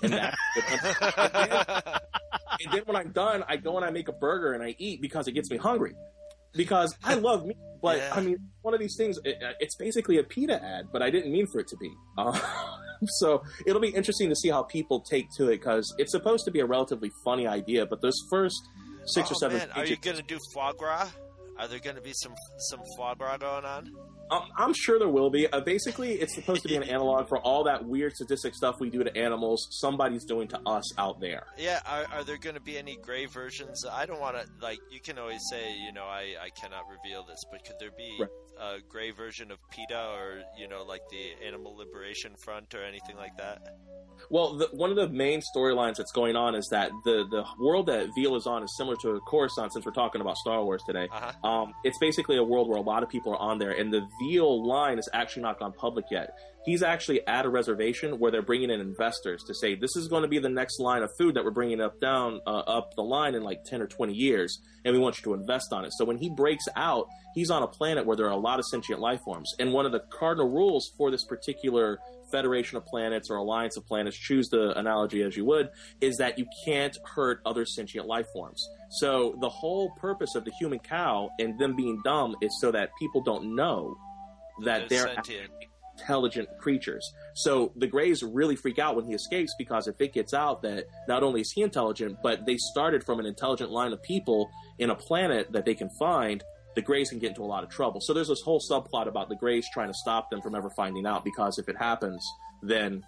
And 0.02 0.12
that's 0.12 0.36
good 0.54 0.64
one. 0.64 1.30
and, 1.34 1.34
then, 1.34 2.00
and 2.60 2.72
then 2.72 2.82
when 2.84 2.96
I'm 2.96 3.10
done, 3.10 3.42
I 3.48 3.56
go 3.56 3.76
and 3.76 3.84
I 3.84 3.90
make 3.90 4.06
a 4.06 4.12
burger 4.12 4.52
and 4.52 4.62
I 4.62 4.76
eat 4.78 5.02
because 5.02 5.26
it 5.26 5.32
gets 5.32 5.50
me 5.50 5.56
hungry. 5.56 5.94
Because 6.54 6.96
I 7.02 7.14
love 7.28 7.44
meat, 7.44 7.56
but 7.82 7.98
Yeah. 7.98 8.14
I 8.14 8.20
mean, 8.20 8.36
one 8.62 8.74
of 8.74 8.80
these 8.80 8.94
things, 8.96 9.18
it, 9.24 9.38
it's 9.58 9.74
basically 9.76 10.18
a 10.18 10.22
PETA 10.22 10.62
ad, 10.62 10.86
but 10.92 11.02
I 11.02 11.10
didn't 11.10 11.32
mean 11.32 11.46
for 11.52 11.60
it 11.60 11.66
to 11.68 11.76
be. 11.78 11.90
Uh, 12.16 12.38
so 13.18 13.42
it'll 13.66 13.82
be 13.82 13.90
interesting 13.90 14.28
to 14.28 14.36
see 14.36 14.50
how 14.50 14.62
people 14.62 15.00
take 15.00 15.26
to 15.36 15.48
it 15.48 15.58
because 15.58 15.92
it's 15.98 16.12
supposed 16.12 16.44
to 16.44 16.52
be 16.52 16.60
a 16.60 16.66
relatively 16.66 17.10
funny 17.24 17.48
idea, 17.48 17.86
but 17.86 18.02
those 18.02 18.18
first 18.30 18.60
six 19.06 19.30
oh, 19.30 19.32
or 19.32 19.34
seven 19.34 19.58
man. 19.58 19.70
Are 19.74 19.84
you 19.84 19.96
going 19.96 20.16
to 20.16 20.22
do 20.22 20.38
foie 20.54 20.72
gras? 20.72 21.08
Are 21.58 21.66
there 21.66 21.80
going 21.80 21.96
to 21.96 22.02
be 22.02 22.12
some 22.12 22.34
some 22.70 22.80
gras 22.96 23.36
going 23.36 23.64
on? 23.64 23.90
Um, 24.30 24.42
I'm 24.56 24.72
sure 24.74 24.98
there 24.98 25.08
will 25.08 25.30
be. 25.30 25.46
Uh, 25.52 25.60
basically, 25.60 26.12
it's 26.14 26.34
supposed 26.34 26.62
to 26.62 26.68
be 26.68 26.76
an 26.76 26.82
analog 26.82 27.28
for 27.28 27.38
all 27.40 27.64
that 27.64 27.84
weird 27.84 28.16
sadistic 28.16 28.54
stuff 28.54 28.76
we 28.80 28.90
do 28.90 29.02
to 29.04 29.16
animals. 29.16 29.66
Somebody's 29.80 30.24
doing 30.24 30.48
to 30.48 30.60
us 30.66 30.98
out 30.98 31.20
there. 31.20 31.46
Yeah, 31.56 31.80
are, 31.86 32.06
are 32.12 32.24
there 32.24 32.38
going 32.38 32.54
to 32.54 32.60
be 32.60 32.76
any 32.78 32.96
gray 32.96 33.26
versions? 33.26 33.84
I 33.90 34.06
don't 34.06 34.20
want 34.20 34.36
to 34.36 34.46
like. 34.60 34.78
You 34.90 35.00
can 35.00 35.18
always 35.18 35.40
say, 35.50 35.74
you 35.76 35.92
know, 35.92 36.04
I, 36.04 36.34
I 36.42 36.48
cannot 36.60 36.84
reveal 36.90 37.24
this, 37.24 37.40
but 37.50 37.64
could 37.64 37.76
there 37.80 37.90
be 37.96 38.16
Right. 38.20 38.28
a 38.60 38.76
gray 38.88 39.10
version 39.12 39.50
of 39.50 39.58
PETA 39.70 40.08
or 40.16 40.42
you 40.58 40.68
know, 40.68 40.82
like 40.84 41.02
the 41.10 41.46
Animal 41.46 41.76
Liberation 41.76 42.32
Front 42.44 42.74
or 42.74 42.82
anything 42.84 43.16
like 43.16 43.36
that? 43.38 43.58
Well, 44.30 44.56
the, 44.58 44.66
one 44.72 44.90
of 44.90 44.96
the 44.96 45.08
main 45.08 45.40
storylines 45.54 45.94
that's 45.96 46.10
going 46.10 46.34
on 46.34 46.56
is 46.56 46.66
that 46.72 46.90
the 47.04 47.24
the 47.30 47.44
world 47.60 47.86
that 47.86 48.08
Veal 48.16 48.34
is 48.34 48.46
on 48.48 48.64
is 48.64 48.74
similar 48.76 48.96
to 49.02 49.20
Coruscant. 49.28 49.72
Since 49.72 49.86
we're 49.86 49.92
talking 49.92 50.20
about 50.20 50.36
Star 50.38 50.64
Wars 50.64 50.82
today, 50.86 51.06
Uh-huh. 51.12 51.48
um, 51.48 51.72
it's 51.84 51.98
basically 52.00 52.36
a 52.36 52.42
world 52.42 52.68
where 52.68 52.78
a 52.78 52.82
lot 52.82 53.04
of 53.04 53.08
people 53.08 53.32
are 53.32 53.38
on 53.38 53.58
there, 53.58 53.70
and 53.70 53.92
the 53.92 54.00
Veal 54.20 54.66
line 54.66 54.96
has 54.96 55.08
actually 55.12 55.42
not 55.42 55.58
gone 55.58 55.72
public 55.72 56.06
yet. 56.10 56.30
He's 56.64 56.82
actually 56.82 57.26
at 57.26 57.46
a 57.46 57.48
reservation 57.48 58.18
where 58.18 58.30
they're 58.30 58.42
bringing 58.42 58.70
in 58.70 58.80
investors 58.80 59.42
to 59.46 59.54
say 59.54 59.74
this 59.74 59.96
is 59.96 60.08
going 60.08 60.22
to 60.22 60.28
be 60.28 60.38
the 60.38 60.50
next 60.50 60.80
line 60.80 61.02
of 61.02 61.10
food 61.16 61.34
that 61.34 61.44
we're 61.44 61.50
bringing 61.50 61.80
up 61.80 61.98
down 61.98 62.40
uh, 62.46 62.50
up 62.50 62.94
the 62.94 63.02
line 63.02 63.34
in 63.34 63.42
like 63.42 63.64
ten 63.64 63.80
or 63.80 63.86
twenty 63.86 64.12
years, 64.12 64.60
and 64.84 64.94
we 64.94 65.00
want 65.00 65.16
you 65.16 65.22
to 65.24 65.34
invest 65.34 65.72
on 65.72 65.84
it. 65.84 65.92
So 65.96 66.04
when 66.04 66.18
he 66.18 66.28
breaks 66.28 66.66
out, 66.76 67.06
he's 67.34 67.50
on 67.50 67.62
a 67.62 67.68
planet 67.68 68.04
where 68.04 68.16
there 68.16 68.26
are 68.26 68.32
a 68.32 68.36
lot 68.36 68.58
of 68.58 68.66
sentient 68.66 69.00
life 69.00 69.20
forms, 69.24 69.54
and 69.58 69.72
one 69.72 69.86
of 69.86 69.92
the 69.92 70.02
cardinal 70.10 70.50
rules 70.50 70.92
for 70.98 71.10
this 71.10 71.24
particular 71.24 72.00
federation 72.30 72.76
of 72.76 72.84
planets 72.84 73.30
or 73.30 73.36
alliance 73.36 73.78
of 73.78 73.86
planets, 73.86 74.18
choose 74.18 74.50
the 74.50 74.78
analogy 74.78 75.22
as 75.22 75.34
you 75.34 75.46
would, 75.46 75.70
is 76.02 76.18
that 76.18 76.38
you 76.38 76.44
can't 76.66 76.98
hurt 77.14 77.40
other 77.46 77.64
sentient 77.64 78.06
life 78.06 78.26
forms. 78.34 78.68
So 79.00 79.38
the 79.40 79.48
whole 79.48 79.92
purpose 79.92 80.34
of 80.34 80.44
the 80.44 80.52
human 80.58 80.78
cow 80.80 81.30
and 81.38 81.58
them 81.58 81.74
being 81.74 82.02
dumb 82.04 82.36
is 82.42 82.54
so 82.60 82.70
that 82.72 82.90
people 82.98 83.22
don't 83.22 83.56
know 83.56 83.96
that 84.64 84.88
They're 84.88 85.14
they're, 85.26 85.46
intelligent 85.98 86.48
creatures. 86.58 87.12
So 87.34 87.72
the 87.76 87.86
Greys 87.86 88.22
really 88.22 88.56
freak 88.56 88.78
out 88.78 88.96
when 88.96 89.04
he 89.04 89.14
escapes 89.14 89.54
because 89.58 89.88
if 89.88 90.00
it 90.00 90.12
gets 90.12 90.32
out 90.32 90.62
that 90.62 90.84
not 91.08 91.22
only 91.22 91.40
is 91.40 91.50
he 91.52 91.62
intelligent, 91.62 92.18
but 92.22 92.46
they 92.46 92.56
started 92.56 93.04
from 93.04 93.18
an 93.18 93.26
intelligent 93.26 93.70
line 93.70 93.92
of 93.92 94.02
people 94.02 94.48
in 94.78 94.90
a 94.90 94.94
planet 94.94 95.52
that 95.52 95.64
they 95.64 95.74
can 95.74 95.90
find, 95.98 96.42
the 96.76 96.82
Greys 96.82 97.10
can 97.10 97.18
get 97.18 97.30
into 97.30 97.42
a 97.42 97.46
lot 97.46 97.64
of 97.64 97.70
trouble. 97.70 98.00
So 98.00 98.14
there's 98.14 98.28
this 98.28 98.40
whole 98.42 98.60
subplot 98.60 99.08
about 99.08 99.28
the 99.28 99.36
Greys 99.36 99.66
trying 99.72 99.88
to 99.88 99.94
stop 99.94 100.30
them 100.30 100.40
from 100.40 100.54
ever 100.54 100.70
finding 100.70 101.06
out 101.06 101.24
because 101.24 101.58
if 101.58 101.68
it 101.68 101.76
happens, 101.76 102.24
then 102.62 103.04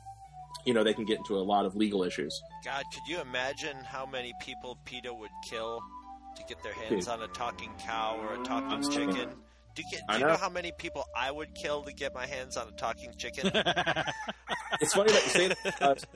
you 0.67 0.75
know 0.75 0.85
they 0.85 0.95
can 0.95 1.05
get 1.05 1.19
into 1.19 1.37
a 1.37 1.41
lot 1.41 1.65
of 1.65 1.77
legal 1.77 2.03
issues. 2.03 2.41
God, 2.65 2.85
could 2.93 3.07
you 3.09 3.21
imagine 3.21 3.77
how 3.85 4.05
many 4.07 4.33
people 4.41 4.79
PETA 4.85 5.13
would 5.13 5.31
kill 5.49 5.81
to 6.37 6.45
get 6.49 6.63
their 6.63 6.73
hands 6.73 7.09
on 7.09 7.23
a 7.23 7.29
talking 7.29 7.71
cow 7.79 8.19
or 8.21 8.41
a 8.41 8.45
talking 8.45 8.91
chicken? 8.91 9.31
Do 9.81 9.87
you, 9.87 9.91
get, 9.99 10.07
do 10.09 10.15
you 10.15 10.21
know 10.21 10.33
know. 10.33 10.37
how 10.39 10.49
many 10.49 10.73
people 10.77 11.05
I 11.17 11.31
would 11.31 11.55
kill 11.55 11.83
to 11.85 11.93
get 11.93 12.15
my 12.15 12.27
hands 12.27 12.57
on 12.57 12.69
a 12.69 12.73
talking 12.73 13.13
chicken? 13.17 13.51
It's 14.81 14.95
funny 14.95 15.13
that 15.13 15.23
you 15.25 15.31
say 15.31 15.49
that. 15.49 15.57
Because, 15.65 16.07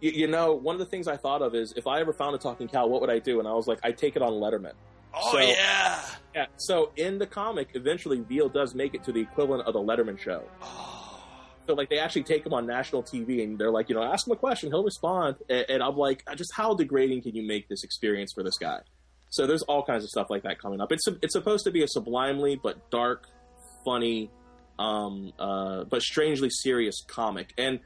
you, 0.00 0.10
you 0.12 0.26
know, 0.26 0.54
one 0.54 0.74
of 0.74 0.78
the 0.78 0.86
things 0.86 1.08
I 1.08 1.16
thought 1.16 1.42
of 1.42 1.54
is 1.54 1.72
if 1.76 1.86
I 1.86 2.00
ever 2.00 2.12
found 2.12 2.34
a 2.34 2.38
talking 2.38 2.68
cow, 2.68 2.86
what 2.86 3.00
would 3.00 3.10
I 3.10 3.18
do? 3.18 3.38
And 3.40 3.48
I 3.48 3.52
was 3.52 3.66
like, 3.66 3.78
I'd 3.82 3.98
take 3.98 4.16
it 4.16 4.22
on 4.22 4.32
Letterman. 4.32 4.72
Oh 5.14 5.32
So- 5.32 5.38
yeah. 5.38 6.00
Yeah. 6.34 6.46
So 6.56 6.92
in 6.96 7.18
the 7.18 7.26
comic, 7.26 7.70
eventually 7.74 8.20
Veal 8.20 8.48
does 8.48 8.74
make 8.74 8.94
it 8.94 9.02
to 9.04 9.12
the 9.12 9.20
equivalent 9.20 9.66
of 9.66 9.72
the 9.74 9.80
Letterman 9.80 10.18
show. 10.18 10.44
Oh. 10.62 11.22
So 11.66 11.74
like 11.74 11.88
they 11.90 11.98
actually 11.98 12.22
take 12.24 12.46
him 12.46 12.52
on 12.54 12.66
national 12.66 13.02
TV 13.02 13.42
and 13.42 13.58
they're 13.58 13.70
like, 13.72 13.88
you 13.88 13.94
know, 13.96 14.02
ask 14.02 14.26
him 14.26 14.32
a 14.32 14.36
question, 14.36 14.70
he'll 14.70 14.84
respond. 14.84 15.36
And, 15.50 15.66
and 15.68 15.82
I'm 15.82 15.96
like, 15.96 16.22
uh, 16.26 16.34
just 16.34 16.52
how 16.54 16.74
degrading 16.74 17.22
can 17.22 17.34
you 17.34 17.46
make 17.46 17.68
this 17.68 17.82
experience 17.82 18.32
for 18.34 18.42
this 18.44 18.56
guy? 18.58 18.80
So 19.36 19.46
there's 19.46 19.62
all 19.62 19.82
kinds 19.82 20.02
of 20.02 20.08
stuff 20.08 20.30
like 20.30 20.44
that 20.44 20.58
coming 20.58 20.80
up. 20.80 20.90
It's 20.90 21.06
it's 21.20 21.34
supposed 21.34 21.64
to 21.64 21.70
be 21.70 21.82
a 21.82 21.88
sublimely 21.88 22.58
but 22.60 22.90
dark, 22.90 23.28
funny, 23.84 24.30
um, 24.78 25.30
uh, 25.38 25.84
but 25.84 26.00
strangely 26.00 26.48
serious 26.48 27.04
comic. 27.06 27.52
And 27.58 27.80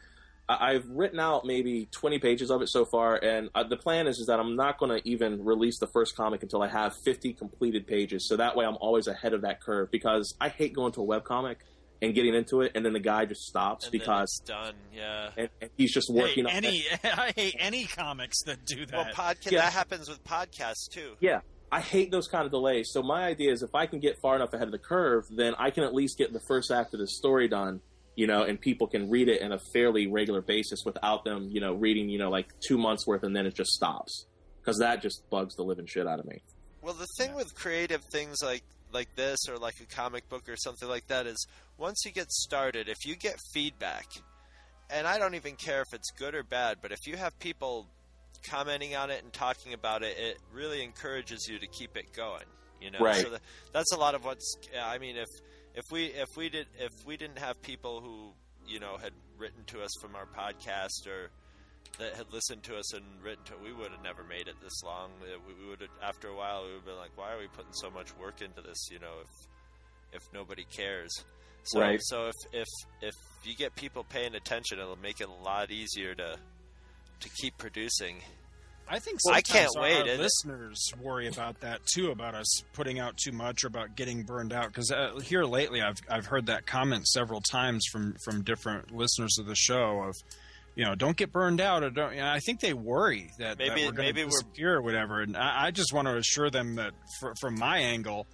I- 0.48 0.74
I've 0.74 0.88
written 0.88 1.18
out 1.18 1.44
maybe 1.44 1.88
20 1.90 2.20
pages 2.20 2.52
of 2.52 2.62
it 2.62 2.68
so 2.68 2.84
far, 2.84 3.16
and 3.16 3.50
uh, 3.56 3.64
the 3.64 3.76
plan 3.76 4.06
is 4.06 4.20
is 4.20 4.26
that 4.28 4.38
I'm 4.38 4.54
not 4.54 4.78
going 4.78 4.96
to 4.96 5.08
even 5.08 5.44
release 5.44 5.80
the 5.80 5.88
first 5.88 6.14
comic 6.16 6.44
until 6.44 6.62
I 6.62 6.68
have 6.68 6.94
50 7.04 7.32
completed 7.32 7.84
pages. 7.84 8.28
So 8.28 8.36
that 8.36 8.54
way, 8.54 8.64
I'm 8.64 8.76
always 8.80 9.08
ahead 9.08 9.34
of 9.34 9.42
that 9.42 9.60
curve 9.60 9.90
because 9.90 10.36
I 10.40 10.50
hate 10.50 10.72
going 10.72 10.92
to 10.92 11.02
a 11.02 11.06
webcomic 11.06 11.56
and 12.02 12.14
getting 12.14 12.34
into 12.34 12.62
it, 12.62 12.72
and 12.74 12.84
then 12.84 12.92
the 12.92 13.00
guy 13.00 13.24
just 13.26 13.42
stops 13.42 13.84
And 13.86 13.92
because 13.92 14.28
it's 14.40 14.48
done. 14.48 14.74
Yeah. 14.94 15.30
and, 15.36 15.48
and 15.60 15.70
he's 15.76 15.92
just 15.92 16.08
working 16.12 16.46
Hey, 16.46 16.56
on 16.58 16.64
any, 16.64 16.84
I 17.04 17.32
hate 17.36 17.56
any 17.58 17.84
comics 17.84 18.42
that 18.44 18.64
do 18.64 18.86
that. 18.86 18.92
Well, 18.94 19.04
podcast 19.14 19.50
Yeah. 19.52 19.60
that 19.62 19.72
happens 19.72 20.08
with 20.08 20.22
podcasts 20.24 20.88
too. 20.90 21.16
Yeah. 21.20 21.40
I 21.72 21.80
hate 21.80 22.10
those 22.10 22.26
kind 22.26 22.44
of 22.44 22.50
delays. 22.50 22.88
So 22.92 23.00
my 23.02 23.24
idea 23.26 23.52
is 23.52 23.62
if 23.62 23.74
I 23.74 23.86
can 23.86 24.00
get 24.00 24.16
far 24.20 24.34
enough 24.34 24.52
ahead 24.54 24.66
of 24.66 24.72
the 24.72 24.78
curve, 24.78 25.24
then 25.30 25.54
I 25.58 25.70
can 25.70 25.84
at 25.84 25.94
least 25.94 26.18
get 26.18 26.32
the 26.32 26.40
first 26.48 26.70
act 26.72 26.94
of 26.94 27.00
the 27.00 27.06
story 27.06 27.46
done, 27.46 27.80
you 28.16 28.26
know, 28.26 28.42
and 28.42 28.60
people 28.60 28.88
can 28.88 29.08
read 29.08 29.28
it 29.28 29.40
in 29.40 29.52
a 29.52 29.58
fairly 29.72 30.08
regular 30.08 30.42
basis 30.42 30.80
without 30.84 31.24
them, 31.24 31.48
you 31.52 31.60
know, 31.60 31.74
reading, 31.74 32.08
you 32.08 32.18
know, 32.18 32.28
like 32.30 32.48
two 32.66 32.76
months 32.76 33.06
worth 33.06 33.22
and 33.22 33.36
then 33.36 33.46
it 33.46 33.54
just 33.54 33.70
stops. 33.70 34.26
Because 34.60 34.78
that 34.78 35.00
just 35.00 35.22
bugs 35.30 35.54
the 35.54 35.62
living 35.62 35.86
shit 35.86 36.06
out 36.08 36.18
of 36.18 36.26
me. 36.26 36.42
Well, 36.82 36.94
the 36.94 37.06
thing 37.18 37.34
with 37.34 37.54
creative 37.54 38.02
things 38.10 38.38
like 38.42 38.62
like 38.92 39.14
this 39.16 39.38
or 39.48 39.59
like 39.59 39.74
a 39.81 39.87
comic 39.94 40.29
book 40.29 40.48
or 40.48 40.57
something 40.57 40.88
like 40.88 41.07
that 41.09 41.26
is 41.26 41.46
once 41.79 42.03
you 42.05 42.12
get 42.12 42.31
started, 42.31 42.88
if 42.88 43.05
you 43.07 43.16
get 43.16 43.37
feedback, 43.53 44.07
and 44.90 45.07
I 45.07 45.18
don't 45.18 45.35
even 45.35 45.57
care 45.57 45.83
if 45.83 45.92
it's 45.92 46.11
good 46.11 46.35
or 46.35 46.42
bad, 46.42 46.79
but 46.83 46.92
if 46.92 47.07
you 47.07 47.16
have 47.16 47.38
people 47.38 47.87
commenting 48.48 48.96
on 48.96 49.11
it 49.11 49.22
and 49.22 49.33
talking 49.33 49.74
about 49.74 50.03
it, 50.03 50.16
it 50.18 50.38
really 50.53 50.83
encourages 50.83 51.46
you 51.48 51.59
to 51.59 51.66
keep 51.66 51.96
it 51.96 52.12
going. 52.16 52.44
You 52.81 52.90
know, 52.90 53.00
Right. 53.00 53.22
so 53.22 53.31
that, 53.31 53.40
that's 53.72 53.92
a 53.92 53.98
lot 53.98 54.14
of 54.14 54.24
what's. 54.24 54.57
I 54.83 54.98
mean, 54.98 55.16
if 55.16 55.29
if 55.74 55.85
we 55.92 56.07
if 56.07 56.29
we 56.37 56.48
did 56.48 56.66
if 56.79 56.90
we 57.07 57.16
didn't 57.16 57.38
have 57.38 57.61
people 57.62 58.00
who 58.00 58.33
you 58.66 58.81
know 58.81 58.96
had 58.96 59.12
written 59.38 59.64
to 59.66 59.83
us 59.83 59.90
from 60.00 60.16
our 60.16 60.26
podcast 60.26 61.07
or 61.07 61.31
that 61.98 62.14
had 62.14 62.32
listened 62.32 62.62
to 62.64 62.76
us 62.76 62.94
and 62.94 63.04
written 63.22 63.44
to, 63.44 63.52
we 63.62 63.72
would 63.72 63.90
have 63.92 64.02
never 64.02 64.24
made 64.24 64.48
it 64.48 64.54
this 64.62 64.82
long. 64.82 65.10
Uh, 65.22 65.38
We, 65.46 65.54
we 65.62 65.68
would 65.68 65.80
have, 65.82 65.90
after 66.02 66.28
a 66.28 66.34
while, 66.34 66.62
we 66.62 66.68
would 66.68 66.76
have 66.76 66.84
been 66.86 66.96
like, 66.96 67.16
why 67.16 67.32
are 67.32 67.38
we 67.38 67.46
putting 67.48 67.72
so 67.72 67.90
much 67.90 68.16
work 68.16 68.40
into 68.42 68.62
this? 68.62 68.88
You 68.90 68.98
know, 69.00 69.14
if 69.22 69.30
if 70.12 70.22
nobody 70.32 70.64
cares. 70.64 71.10
So 71.64 71.80
Right. 71.80 72.00
so 72.02 72.28
if 72.28 72.34
if 72.52 72.68
if 73.02 73.14
you 73.44 73.54
get 73.54 73.74
people 73.76 74.02
paying 74.04 74.34
attention, 74.34 74.78
it'll 74.78 74.96
make 74.96 75.20
it 75.20 75.28
a 75.28 75.32
lot 75.44 75.70
easier 75.70 76.14
to 76.14 76.38
to 77.20 77.28
keep 77.40 77.56
producing. 77.58 78.22
I 78.88 78.98
think 78.98 79.20
I 79.30 79.40
can't 79.40 79.70
our- 79.76 79.82
wait. 79.82 80.00
Our 80.00 80.06
It- 80.08 80.18
listeners 80.20 80.92
worry 81.00 81.28
about 81.28 81.60
that 81.60 81.86
too, 81.86 82.10
about 82.10 82.34
us 82.34 82.62
putting 82.72 82.98
out 82.98 83.16
too 83.18 83.30
much 83.30 83.62
or 83.62 83.68
about 83.68 83.94
getting 83.94 84.24
burned 84.24 84.52
out. 84.52 84.66
Because 84.68 84.90
uh, 84.90 85.20
here 85.20 85.44
lately, 85.44 85.80
I've 85.80 85.98
I've 86.08 86.26
heard 86.26 86.46
that 86.46 86.66
comment 86.66 87.06
several 87.06 87.40
times 87.40 87.84
from 87.92 88.16
from 88.24 88.42
different 88.42 88.90
listeners 88.90 89.36
of 89.38 89.46
the 89.46 89.54
show 89.54 90.02
of, 90.02 90.16
you 90.80 90.86
know, 90.86 90.94
don't 90.94 91.14
get 91.14 91.30
burned 91.30 91.60
out 91.60 91.82
or 91.82 91.90
don't. 91.90 92.14
You 92.14 92.20
know, 92.22 92.30
I 92.30 92.38
think 92.38 92.60
they 92.60 92.72
worry 92.72 93.30
that, 93.38 93.58
that 93.58 93.68
Maybe- 93.68 93.84
we're 93.84 93.92
going 93.92 94.06
maybe 94.08 94.22
to 94.22 94.44
we're- 94.58 94.70
or 94.72 94.80
whatever. 94.80 95.20
And 95.20 95.36
I, 95.36 95.66
I 95.66 95.70
just 95.72 95.92
want 95.92 96.08
to 96.08 96.16
assure 96.16 96.48
them 96.48 96.76
that 96.76 96.92
fr- 97.20 97.32
from 97.38 97.58
my 97.58 97.76
angle. 97.80 98.26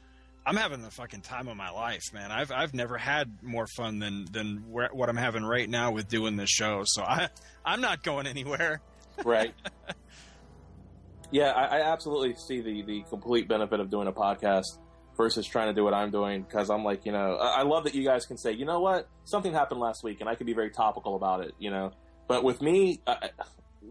I'm 0.46 0.54
having 0.54 0.80
the 0.80 0.92
fucking 0.92 1.22
time 1.22 1.48
of 1.48 1.56
my 1.56 1.70
life, 1.70 2.04
man. 2.14 2.30
I've 2.30 2.52
I've 2.52 2.72
never 2.72 2.96
had 2.98 3.42
more 3.42 3.66
fun 3.76 3.98
than 3.98 4.26
than 4.30 4.62
where, 4.70 4.90
what 4.92 5.08
I'm 5.08 5.16
having 5.16 5.42
right 5.42 5.68
now 5.68 5.90
with 5.90 6.06
doing 6.06 6.36
this 6.36 6.48
show. 6.50 6.82
So 6.84 7.02
I 7.02 7.30
I'm 7.64 7.80
not 7.80 8.04
going 8.04 8.28
anywhere. 8.28 8.80
Right. 9.24 9.52
yeah, 11.32 11.50
I, 11.50 11.78
I 11.78 11.92
absolutely 11.92 12.36
see 12.36 12.60
the, 12.60 12.82
the 12.82 13.02
complete 13.10 13.48
benefit 13.48 13.80
of 13.80 13.90
doing 13.90 14.06
a 14.06 14.12
podcast 14.12 14.66
versus 15.16 15.46
trying 15.46 15.66
to 15.66 15.74
do 15.74 15.82
what 15.82 15.94
I'm 15.94 16.12
doing 16.12 16.42
because 16.42 16.70
I'm 16.70 16.84
like, 16.84 17.04
you 17.06 17.10
know, 17.12 17.38
I, 17.40 17.60
I 17.60 17.62
love 17.62 17.82
that 17.84 17.96
you 17.96 18.04
guys 18.04 18.24
can 18.26 18.36
say, 18.38 18.52
you 18.52 18.66
know 18.66 18.78
what, 18.78 19.08
something 19.24 19.52
happened 19.52 19.80
last 19.80 20.04
week 20.04 20.20
and 20.20 20.28
I 20.28 20.36
can 20.36 20.46
be 20.46 20.52
very 20.52 20.70
topical 20.70 21.16
about 21.16 21.42
it, 21.44 21.52
you 21.58 21.70
know. 21.70 21.90
But 22.28 22.44
with 22.44 22.60
me, 22.60 23.00
I, 23.06 23.30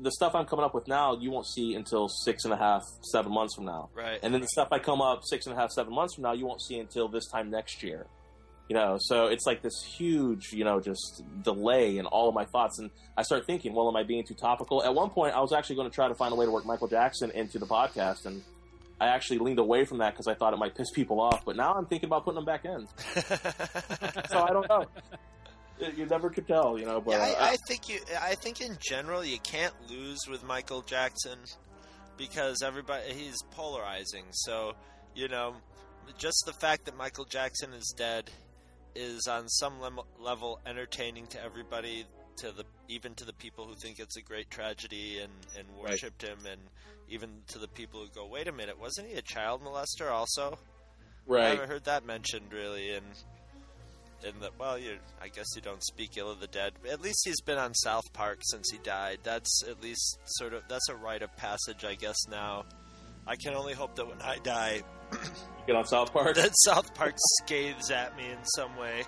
the 0.02 0.12
stuff 0.12 0.36
I'm 0.36 0.46
coming 0.46 0.66
up 0.66 0.74
with 0.74 0.88
now, 0.88 1.18
you 1.18 1.32
won't 1.32 1.48
see 1.48 1.74
until 1.74 2.08
six 2.08 2.44
and 2.44 2.54
a 2.54 2.58
half, 2.58 2.84
seven 3.02 3.32
months 3.32 3.56
from 3.56 3.66
now. 3.66 3.90
Right. 3.94 4.20
And 4.22 4.34
then 4.34 4.42
the 4.42 4.48
stuff 4.48 4.70
I 4.72 4.80
come 4.80 5.02
up 5.02 5.22
six 5.24 5.46
and 5.46 5.56
a 5.56 5.60
half, 5.60 5.72
seven 5.72 5.94
months 5.94 6.16
from 6.16 6.24
now, 6.24 6.34
you 6.34 6.46
won't 6.46 6.62
see 6.62 6.78
until 6.80 7.08
this 7.08 7.28
time 7.28 7.50
next 7.50 7.84
year. 7.84 8.08
You 8.68 8.76
know, 8.76 8.98
so 9.00 9.28
it's 9.28 9.46
like 9.46 9.62
this 9.62 9.84
huge, 9.84 10.52
you 10.52 10.64
know, 10.64 10.80
just 10.80 11.22
delay 11.44 12.00
in 12.00 12.08
all 12.08 12.28
of 12.28 12.34
my 12.34 12.46
thoughts. 12.46 12.80
And 12.80 12.90
I 13.16 13.22
start 13.22 13.46
thinking, 13.46 13.76
well, 13.76 13.88
am 13.88 13.96
I 13.96 14.02
being 14.02 14.26
too 14.26 14.34
topical? 14.34 14.84
At 14.84 14.96
one 14.96 15.12
point, 15.12 15.36
I 15.36 15.40
was 15.40 15.54
actually 15.54 15.76
going 15.76 15.90
to 15.90 15.94
try 15.94 16.08
to 16.08 16.16
find 16.16 16.34
a 16.34 16.36
way 16.36 16.46
to 16.46 16.52
work 16.52 16.66
Michael 16.66 16.88
Jackson 16.88 17.30
into 17.32 17.60
the 17.60 17.68
podcast. 17.68 18.26
And 18.26 18.42
I 19.00 19.08
actually 19.08 19.38
leaned 19.38 19.60
away 19.60 19.86
from 19.86 20.00
that 20.00 20.14
because 20.14 20.28
I 20.28 20.34
thought 20.34 20.54
it 20.54 20.58
might 20.58 20.74
piss 20.74 20.90
people 20.90 21.22
off. 21.22 21.46
But 21.46 21.58
now 21.58 21.74
I'm 21.74 21.86
thinking 21.86 22.08
about 22.08 22.26
putting 22.26 22.44
them 22.44 22.46
back 22.46 22.66
in. 22.66 22.88
so 24.30 24.42
I 24.42 24.50
don't 24.52 24.68
know. 24.68 24.86
You 25.80 26.06
never 26.06 26.30
could 26.30 26.48
tell, 26.48 26.80
you 26.80 26.86
know. 26.86 27.02
But 27.02 27.12
yeah, 27.12 27.34
I, 27.38 27.50
I 27.52 27.56
think 27.68 27.90
you. 27.90 28.00
I 28.22 28.36
think 28.36 28.62
in 28.62 28.78
general 28.80 29.26
you 29.26 29.40
can't 29.40 29.74
lose 29.90 30.20
with 30.30 30.44
Michael 30.44 30.82
Jackson 30.82 31.40
because 32.18 32.62
everybody 32.64 33.12
he's 33.14 33.42
polarizing. 33.52 34.26
So 34.32 34.74
you 35.16 35.28
know, 35.28 35.56
just 36.18 36.44
the 36.46 36.54
fact 36.54 36.86
that 36.86 36.96
Michael 36.98 37.26
Jackson 37.26 37.74
is 37.74 37.94
dead 37.98 38.30
is 38.96 39.28
on 39.28 39.50
some 39.50 39.74
level 40.20 40.60
entertaining 40.66 41.28
to 41.28 41.44
everybody. 41.44 42.06
To 42.40 42.52
the 42.52 42.66
even 42.90 43.14
to 43.16 43.24
the 43.26 43.32
people 43.34 43.66
who 43.66 43.76
think 43.76 43.98
it's 44.00 44.18
a 44.18 44.22
great 44.22 44.50
tragedy 44.50 45.20
and 45.20 45.32
and 45.58 45.68
Right. 45.82 45.92
worshipped 45.92 46.22
him, 46.22 46.40
and 46.46 46.60
even 47.08 47.30
to 47.48 47.60
the 47.60 47.68
people 47.70 48.02
who 48.02 48.10
go, 48.10 48.26
"Wait 48.28 48.50
a 48.50 48.52
minute, 48.52 48.78
wasn't 48.78 49.08
he 49.08 49.14
a 49.16 49.22
child 49.22 49.62
molester 49.64 50.12
also?" 50.12 50.58
I 51.28 51.34
Right. 51.34 51.48
haven't 51.52 51.70
heard 51.70 51.86
that 51.86 52.06
mentioned 52.06 52.52
really, 52.52 52.92
and 52.92 53.06
and 54.26 54.42
that 54.42 54.52
well, 54.60 54.78
you 54.78 54.98
I 55.22 55.28
guess 55.28 55.46
you 55.56 55.62
don't 55.62 55.84
speak 55.84 56.18
ill 56.18 56.32
of 56.32 56.40
the 56.40 56.48
dead. 56.48 56.74
At 56.90 57.02
least 57.02 57.22
he's 57.26 57.42
been 57.42 57.58
on 57.58 57.74
South 57.74 58.04
Park 58.14 58.40
since 58.42 58.70
he 58.72 58.78
died. 58.80 59.20
That's 59.24 59.64
at 59.70 59.82
least 59.82 60.20
sort 60.26 60.54
of 60.54 60.64
that's 60.68 60.90
a 60.90 60.96
rite 60.96 61.22
of 61.22 61.36
passage, 61.38 61.86
I 61.86 61.96
guess. 61.96 62.18
Now, 62.30 62.66
I 63.28 63.36
can 63.36 63.54
only 63.54 63.74
hope 63.74 63.96
that 63.96 64.08
when 64.08 64.22
I 64.22 64.38
die, 64.40 64.82
get 65.68 65.76
on 65.76 65.86
South 65.86 66.14
Park. 66.14 66.36
that 66.36 66.52
South 66.64 66.94
Park 66.94 67.16
scathes 67.42 67.92
at 67.92 68.16
me 68.18 68.26
in 68.30 68.44
some 68.56 68.76
way. 68.78 69.04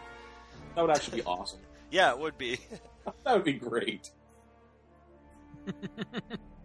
That 0.76 0.82
would 0.82 0.92
actually 0.92 1.22
be 1.22 1.26
awesome. 1.26 1.60
Yeah, 1.92 2.12
it 2.12 2.20
would 2.20 2.38
be. 2.38 2.60
That 3.24 3.36
would 3.36 3.46
be 3.46 3.54
great. 3.54 4.12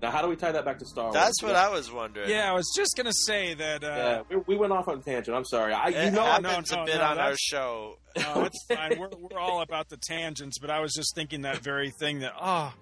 Now, 0.02 0.10
how 0.10 0.22
do 0.22 0.28
we 0.28 0.36
tie 0.36 0.52
that 0.52 0.64
back 0.64 0.78
to 0.78 0.84
Star 0.86 1.04
Wars? 1.04 1.14
That's 1.14 1.42
what 1.42 1.54
I 1.54 1.68
was 1.68 1.90
wondering. 1.92 2.28
Yeah, 2.28 2.50
I 2.50 2.54
was 2.54 2.72
just 2.76 2.96
gonna 2.96 3.12
say 3.26 3.54
that. 3.54 3.84
Uh, 3.84 3.86
Yeah, 4.30 4.36
we, 4.38 4.54
we 4.54 4.56
went 4.56 4.72
off 4.72 4.88
on 4.88 4.98
a 4.98 5.02
tangent. 5.02 5.36
I'm 5.36 5.44
sorry. 5.44 5.72
I, 5.72 5.88
you 5.88 5.96
It 5.96 6.12
know, 6.12 6.22
I, 6.22 6.40
happens 6.40 6.72
no, 6.72 6.82
a 6.82 6.86
bit 6.86 6.96
no, 6.96 7.04
on 7.04 7.18
our 7.18 7.34
show. 7.36 7.98
No, 8.16 8.44
it's 8.44 8.64
fine. 8.68 8.98
We're, 8.98 9.08
we're 9.30 9.38
all 9.38 9.62
about 9.62 9.88
the 9.88 9.96
tangents, 9.96 10.58
but 10.58 10.70
I 10.70 10.80
was 10.80 10.92
just 10.92 11.14
thinking 11.14 11.42
that 11.42 11.58
very 11.58 11.90
thing 12.00 12.20
that, 12.20 12.32
oh, 12.40 12.72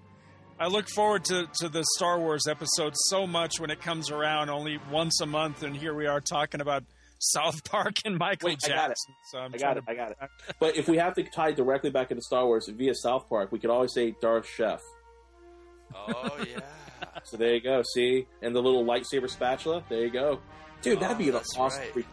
I 0.59 0.67
look 0.67 0.87
forward 0.89 1.23
to, 1.25 1.47
to 1.59 1.69
the 1.69 1.83
Star 1.97 2.19
Wars 2.19 2.43
episode 2.49 2.93
so 2.95 3.25
much 3.25 3.59
when 3.59 3.69
it 3.71 3.81
comes 3.81 4.11
around 4.11 4.49
only 4.49 4.79
once 4.91 5.19
a 5.21 5.25
month, 5.25 5.63
and 5.63 5.75
here 5.75 5.93
we 5.95 6.05
are 6.07 6.21
talking 6.21 6.59
about 6.61 6.83
South 7.19 7.63
Park 7.69 7.93
and 8.03 8.17
Michael 8.17 8.49
Wait, 8.49 8.59
I 8.65 8.67
Jackson. 8.67 8.75
got 8.75 8.91
it. 8.91 8.97
So 9.31 9.37
I'm 9.39 9.53
I 9.53 9.57
got 9.57 9.77
it. 9.77 9.85
to- 9.85 9.91
I 9.91 9.95
got 9.95 10.11
it. 10.11 10.17
But 10.59 10.75
if 10.75 10.87
we 10.89 10.97
have 10.97 11.13
to 11.15 11.23
tie 11.23 11.51
directly 11.51 11.89
back 11.91 12.11
into 12.11 12.21
Star 12.23 12.45
Wars 12.45 12.67
via 12.75 12.93
South 12.95 13.29
Park, 13.29 13.51
we 13.51 13.59
could 13.59 13.69
always 13.69 13.93
say 13.93 14.15
Darth 14.21 14.47
Chef. 14.47 14.81
Oh 15.95 16.37
yeah. 16.49 16.59
So 17.23 17.37
there 17.37 17.53
you 17.53 17.61
go. 17.61 17.81
See, 17.93 18.27
and 18.41 18.55
the 18.55 18.61
little 18.61 18.85
lightsaber 18.85 19.29
spatula. 19.29 19.83
There 19.89 20.03
you 20.05 20.11
go, 20.11 20.39
dude. 20.81 20.99
That'd 20.99 21.15
Oh, 21.15 21.19
be 21.19 21.29
an 21.29 21.35
awesome. 21.35 21.61
right. 21.81 21.93
freak- 21.93 22.05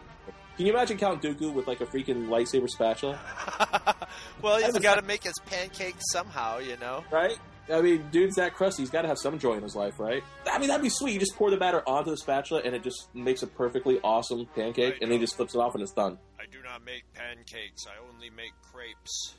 Can 0.57 0.65
you 0.65 0.73
imagine 0.73 0.97
Count 0.97 1.21
Dooku 1.21 1.53
with 1.53 1.67
like 1.67 1.81
a 1.81 1.85
freaking 1.85 2.27
lightsaber 2.27 2.69
spatula? 2.69 3.19
well, 4.41 4.57
he's 4.57 4.65
haven't- 4.67 4.81
got 4.81 4.95
to 4.95 5.01
make 5.03 5.23
his 5.23 5.35
pancakes 5.45 6.03
somehow, 6.11 6.57
you 6.59 6.77
know. 6.77 7.03
Right? 7.11 7.37
I 7.71 7.81
mean, 7.81 8.03
dude's 8.11 8.35
that 8.37 8.55
crusty. 8.55 8.81
He's 8.81 8.89
got 8.89 9.03
to 9.03 9.07
have 9.07 9.19
some 9.19 9.37
joy 9.37 9.53
in 9.53 9.61
his 9.63 9.75
life, 9.75 9.99
right? 9.99 10.23
I 10.51 10.57
mean, 10.57 10.69
that'd 10.69 10.81
be 10.81 10.89
sweet. 10.89 11.13
You 11.13 11.19
just 11.19 11.35
pour 11.35 11.51
the 11.51 11.57
batter 11.57 11.87
onto 11.87 12.09
the 12.09 12.17
spatula, 12.17 12.61
and 12.65 12.73
it 12.73 12.81
just 12.83 13.13
makes 13.13 13.43
a 13.43 13.47
perfectly 13.47 13.99
awesome 14.03 14.47
pancake, 14.55 14.95
and 15.01 15.11
then 15.11 15.19
he 15.19 15.23
just 15.23 15.35
flips 15.35 15.53
it 15.53 15.59
off, 15.59 15.75
and 15.75 15.83
it's 15.83 15.91
done. 15.93 16.17
I 16.39 16.45
do 16.51 16.63
not 16.63 16.83
make 16.83 17.03
pancakes. 17.13 17.85
I 17.85 17.91
only 18.11 18.31
make 18.31 18.53
crepes. 18.73 19.35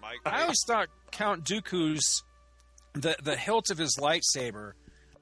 My 0.00 0.16
I 0.24 0.40
always 0.42 0.56
thought 0.66 0.88
Count 1.10 1.44
Dooku's 1.44 2.22
the 2.94 3.16
the 3.22 3.36
hilt 3.36 3.70
of 3.70 3.78
his 3.78 3.96
lightsaber. 4.00 4.72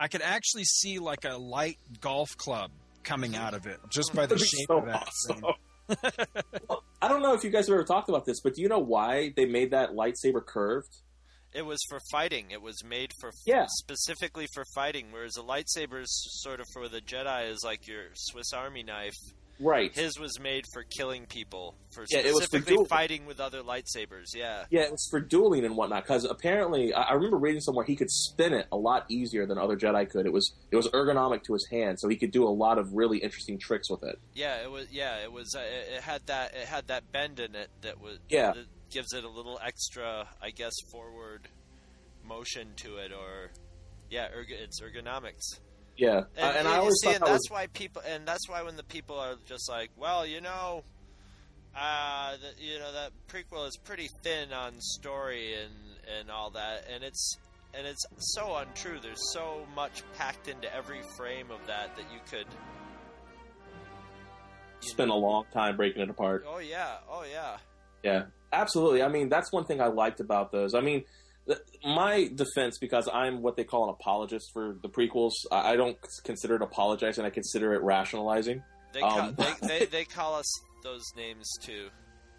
I 0.01 0.09
could 0.09 0.23
actually 0.23 0.65
see 0.65 0.99
like 0.99 1.25
a 1.25 1.37
light 1.37 1.77
golf 2.01 2.29
club 2.37 2.71
coming 3.03 3.35
out 3.37 3.55
of 3.55 3.67
it 3.67 3.79
just 3.91 4.15
by 4.15 4.27
the 4.27 4.35
That'd 4.37 4.49
shape 4.49 4.67
so 4.69 4.79
of 4.79 4.87
that 4.87 5.09
thing. 5.27 5.43
Well, 6.69 6.85
I 7.01 7.09
don't 7.09 7.23
know 7.23 7.33
if 7.35 7.43
you 7.45 7.49
guys 7.51 7.67
have 7.69 7.75
ever 7.75 7.85
talked 7.85 8.11
about 8.11 8.27
this, 8.27 8.41
but 8.43 8.55
do 8.55 8.61
you 8.63 8.69
know 8.69 8.79
why 8.79 9.33
they 9.37 9.47
made 9.47 9.71
that 9.71 9.93
lightsaber 9.93 10.45
curved? 10.45 10.89
It 11.55 11.63
was 11.63 11.79
for 11.89 11.99
fighting. 12.11 12.51
It 12.51 12.61
was 12.61 12.85
made 12.85 13.11
for 13.21 13.31
Yeah. 13.47 13.65
specifically 13.71 14.47
for 14.53 14.65
fighting. 14.75 15.07
Whereas 15.11 15.39
a 15.39 15.43
lightsaber 15.43 16.03
is 16.03 16.11
sort 16.43 16.61
of 16.61 16.67
for 16.75 16.89
the 16.91 17.01
Jedi 17.01 17.51
is 17.51 17.63
like 17.65 17.87
your 17.89 18.09
Swiss 18.15 18.53
Army 18.53 18.83
knife. 18.83 19.17
Right. 19.61 19.94
His 19.94 20.18
was 20.18 20.38
made 20.38 20.64
for 20.73 20.85
killing 20.85 21.27
people, 21.27 21.75
for 21.90 22.05
Yeah, 22.11 22.21
it 22.21 22.27
was 22.33 22.42
for 22.47 22.59
specifically 22.59 22.85
fighting 22.88 23.27
with 23.27 23.40
other 23.40 23.62
lightsabers. 23.62 24.35
Yeah. 24.35 24.64
Yeah, 24.71 24.83
it 24.83 24.92
was 24.92 25.07
for 25.11 25.21
dueling 25.21 25.64
and 25.64 25.77
whatnot. 25.77 26.05
Because 26.05 26.25
apparently, 26.25 26.92
I 26.94 27.12
remember 27.12 27.38
reading 27.38 27.61
somewhere 27.61 27.85
he 27.85 27.97
could 27.97 28.11
spin 28.11 28.53
it 28.53 28.66
a 28.71 28.77
lot 28.77 29.07
easier 29.09 29.47
than 29.47 29.59
other 29.59 29.77
Jedi 29.77 30.09
could. 30.09 30.27
It 30.27 30.33
was 30.33 30.53
it 30.71 30.77
was 30.77 30.88
ergonomic 30.88 31.42
to 31.44 31.55
his 31.55 31.66
hand, 31.71 31.99
so 31.99 32.09
he 32.09 32.16
could 32.16 32.31
do 32.31 32.44
a 32.44 32.51
lot 32.51 32.79
of 32.79 32.92
really 32.92 33.18
interesting 33.18 33.59
tricks 33.59 33.90
with 33.90 34.03
it. 34.05 34.18
Yeah, 34.35 34.62
it 34.62 34.71
was. 34.71 34.87
Yeah, 34.92 35.16
it 35.23 35.33
was. 35.33 35.55
Uh, 35.55 35.61
it 35.61 35.97
it 35.97 36.03
had 36.03 36.27
that. 36.27 36.55
It 36.55 36.66
had 36.66 36.87
that 36.88 37.11
bend 37.11 37.40
in 37.40 37.55
it 37.55 37.68
that 37.83 38.01
was. 38.01 38.18
Yeah. 38.29 38.53
That 38.53 38.66
gives 38.90 39.12
it 39.12 39.25
a 39.25 39.29
little 39.29 39.59
extra, 39.62 40.29
I 40.40 40.51
guess, 40.51 40.73
forward 40.90 41.49
motion 42.25 42.68
to 42.77 42.97
it, 42.97 43.12
or 43.12 43.51
yeah, 44.11 44.29
erg- 44.35 44.51
it's 44.51 44.81
ergonomics. 44.81 45.59
Yeah, 45.99 46.25
And, 46.37 46.57
Uh, 46.57 46.59
and 46.59 46.69
I 46.69 46.75
you 46.75 46.79
always 46.79 46.95
see, 47.03 47.09
thought 47.09 47.17
and 47.17 47.23
that 47.25 47.27
that's 47.33 47.51
was 47.51 47.51
why 47.51 47.67
people, 47.67 48.03
and 48.07 48.27
that's 48.27 48.49
why 48.49 48.63
when 48.63 48.77
the 48.77 48.85
people 48.85 49.19
are 49.19 49.35
just 49.47 49.69
like, 49.69 49.91
well, 49.97 50.25
you 50.25 50.41
know, 50.41 50.85
uh, 51.77 52.37
the, 52.37 52.65
you 52.65 52.79
know 52.79 52.93
that 52.93 53.11
prequel 53.29 53.67
is 53.67 53.77
pretty 53.77 54.09
thin 54.23 54.53
on 54.53 54.81
story 54.81 55.55
and 55.55 55.75
and 56.19 56.31
all 56.31 56.51
that, 56.51 56.85
and 56.93 57.03
it's 57.03 57.37
and 57.75 57.87
it's 57.87 58.07
so 58.19 58.57
untrue. 58.57 59.01
There's 59.03 59.33
so 59.33 59.67
much 59.75 60.03
packed 60.17 60.47
into 60.49 60.73
every 60.73 61.03
frame 61.17 61.51
of 61.51 61.67
that 61.67 61.97
that 61.97 62.05
you 62.13 62.21
could 62.31 62.47
spent 64.81 65.11
a 65.11 65.15
long 65.15 65.45
time 65.53 65.77
breaking 65.77 66.03
it 66.03 66.11
apart. 66.11 66.45
Oh 66.47 66.59
yeah, 66.59 66.99
oh 67.11 67.25
yeah. 67.31 67.57
Yeah, 68.05 68.27
absolutely. 68.53 69.03
I 69.03 69.09
mean, 69.09 69.29
that's 69.29 69.53
one 69.53 69.65
thing 69.65 69.81
I 69.81 69.89
liked 69.89 70.21
about 70.21 70.53
those. 70.53 70.75
I 70.75 70.81
mean, 70.81 71.05
my 71.85 72.29
defense, 72.35 72.79
because 72.79 73.09
I'm 73.13 73.43
what 73.43 73.57
they 73.57 73.65
call 73.65 73.85
an 73.85 73.91
apologist 73.91 74.51
for 74.53 74.77
the 74.83 74.89
prequels, 74.89 75.33
I 75.51 75.77
don't 75.77 75.97
consider 76.25 76.57
it 76.57 76.63
apologizing. 76.63 77.25
I 77.25 77.31
consider 77.31 77.75
it 77.75 77.83
rationalizing. 77.83 78.63
They, 78.93 79.01
ca- 79.01 79.27
Um, 79.29 79.35
they, 79.37 79.55
they 79.81 79.85
they 79.87 80.05
call 80.05 80.35
us 80.35 80.61
those 80.83 81.05
names 81.17 81.47
too. 81.61 81.89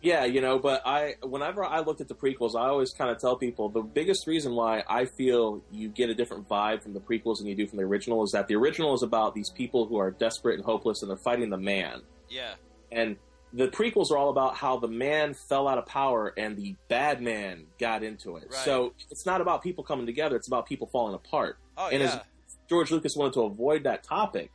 Yeah, 0.02 0.24
you 0.24 0.40
know, 0.40 0.60
but 0.60 0.82
I 0.86 1.16
whenever 1.24 1.64
I 1.66 1.82
looked 1.82 2.00
at 2.00 2.08
the 2.08 2.16
prequels, 2.16 2.56
I 2.56 2.70
always 2.70 2.92
kind 2.94 3.12
of 3.12 3.20
tell 3.20 3.36
people 3.36 3.68
the 3.70 3.82
biggest 3.82 4.28
reason 4.28 4.56
why 4.56 4.84
I 4.90 5.06
feel 5.18 5.62
you 5.72 5.90
get 5.90 6.10
a 6.10 6.16
different 6.16 6.48
vibe 6.48 6.82
from 6.84 6.94
the 6.94 7.02
prequels 7.02 7.40
than 7.40 7.48
you 7.48 7.56
do 7.56 7.68
from 7.68 7.78
the 7.78 7.84
original 7.84 8.24
is 8.24 8.32
that 8.32 8.48
the 8.48 8.56
original 8.56 8.94
is 8.94 9.04
about 9.04 9.36
these 9.36 9.50
people 9.50 9.86
who 9.88 9.98
are 9.98 10.12
desperate 10.12 10.56
and 10.56 10.64
hopeless 10.64 11.02
and 11.02 11.10
they're 11.10 11.18
fighting 11.18 11.50
the 11.50 11.58
man. 11.58 12.02
Yeah. 12.30 12.54
And 12.92 13.18
the 13.54 13.68
prequels 13.68 14.12
are 14.12 14.18
all 14.18 14.30
about 14.30 14.56
how 14.56 14.78
the 14.78 14.88
man 14.88 15.34
fell 15.34 15.68
out 15.68 15.78
of 15.78 15.86
power 15.86 16.34
and 16.38 16.56
the 16.56 16.76
bad 16.88 17.22
man 17.22 17.66
got 17.80 18.04
into 18.04 18.38
it. 18.38 18.50
Right. 18.52 18.66
So 18.66 18.94
it's 19.10 19.26
not 19.26 19.42
about 19.42 19.64
people 19.64 19.84
coming 19.84 20.06
together, 20.06 20.36
it's 20.36 20.48
about 20.48 20.68
people 20.68 20.88
falling 20.92 21.16
apart. 21.16 21.58
Oh 21.78 21.90
and 21.90 22.02
yeah. 22.02 22.08
as 22.08 22.20
George 22.70 22.92
Lucas 22.92 23.16
wanted 23.16 23.34
to 23.34 23.42
avoid 23.42 23.84
that 23.86 24.04
topic, 24.04 24.52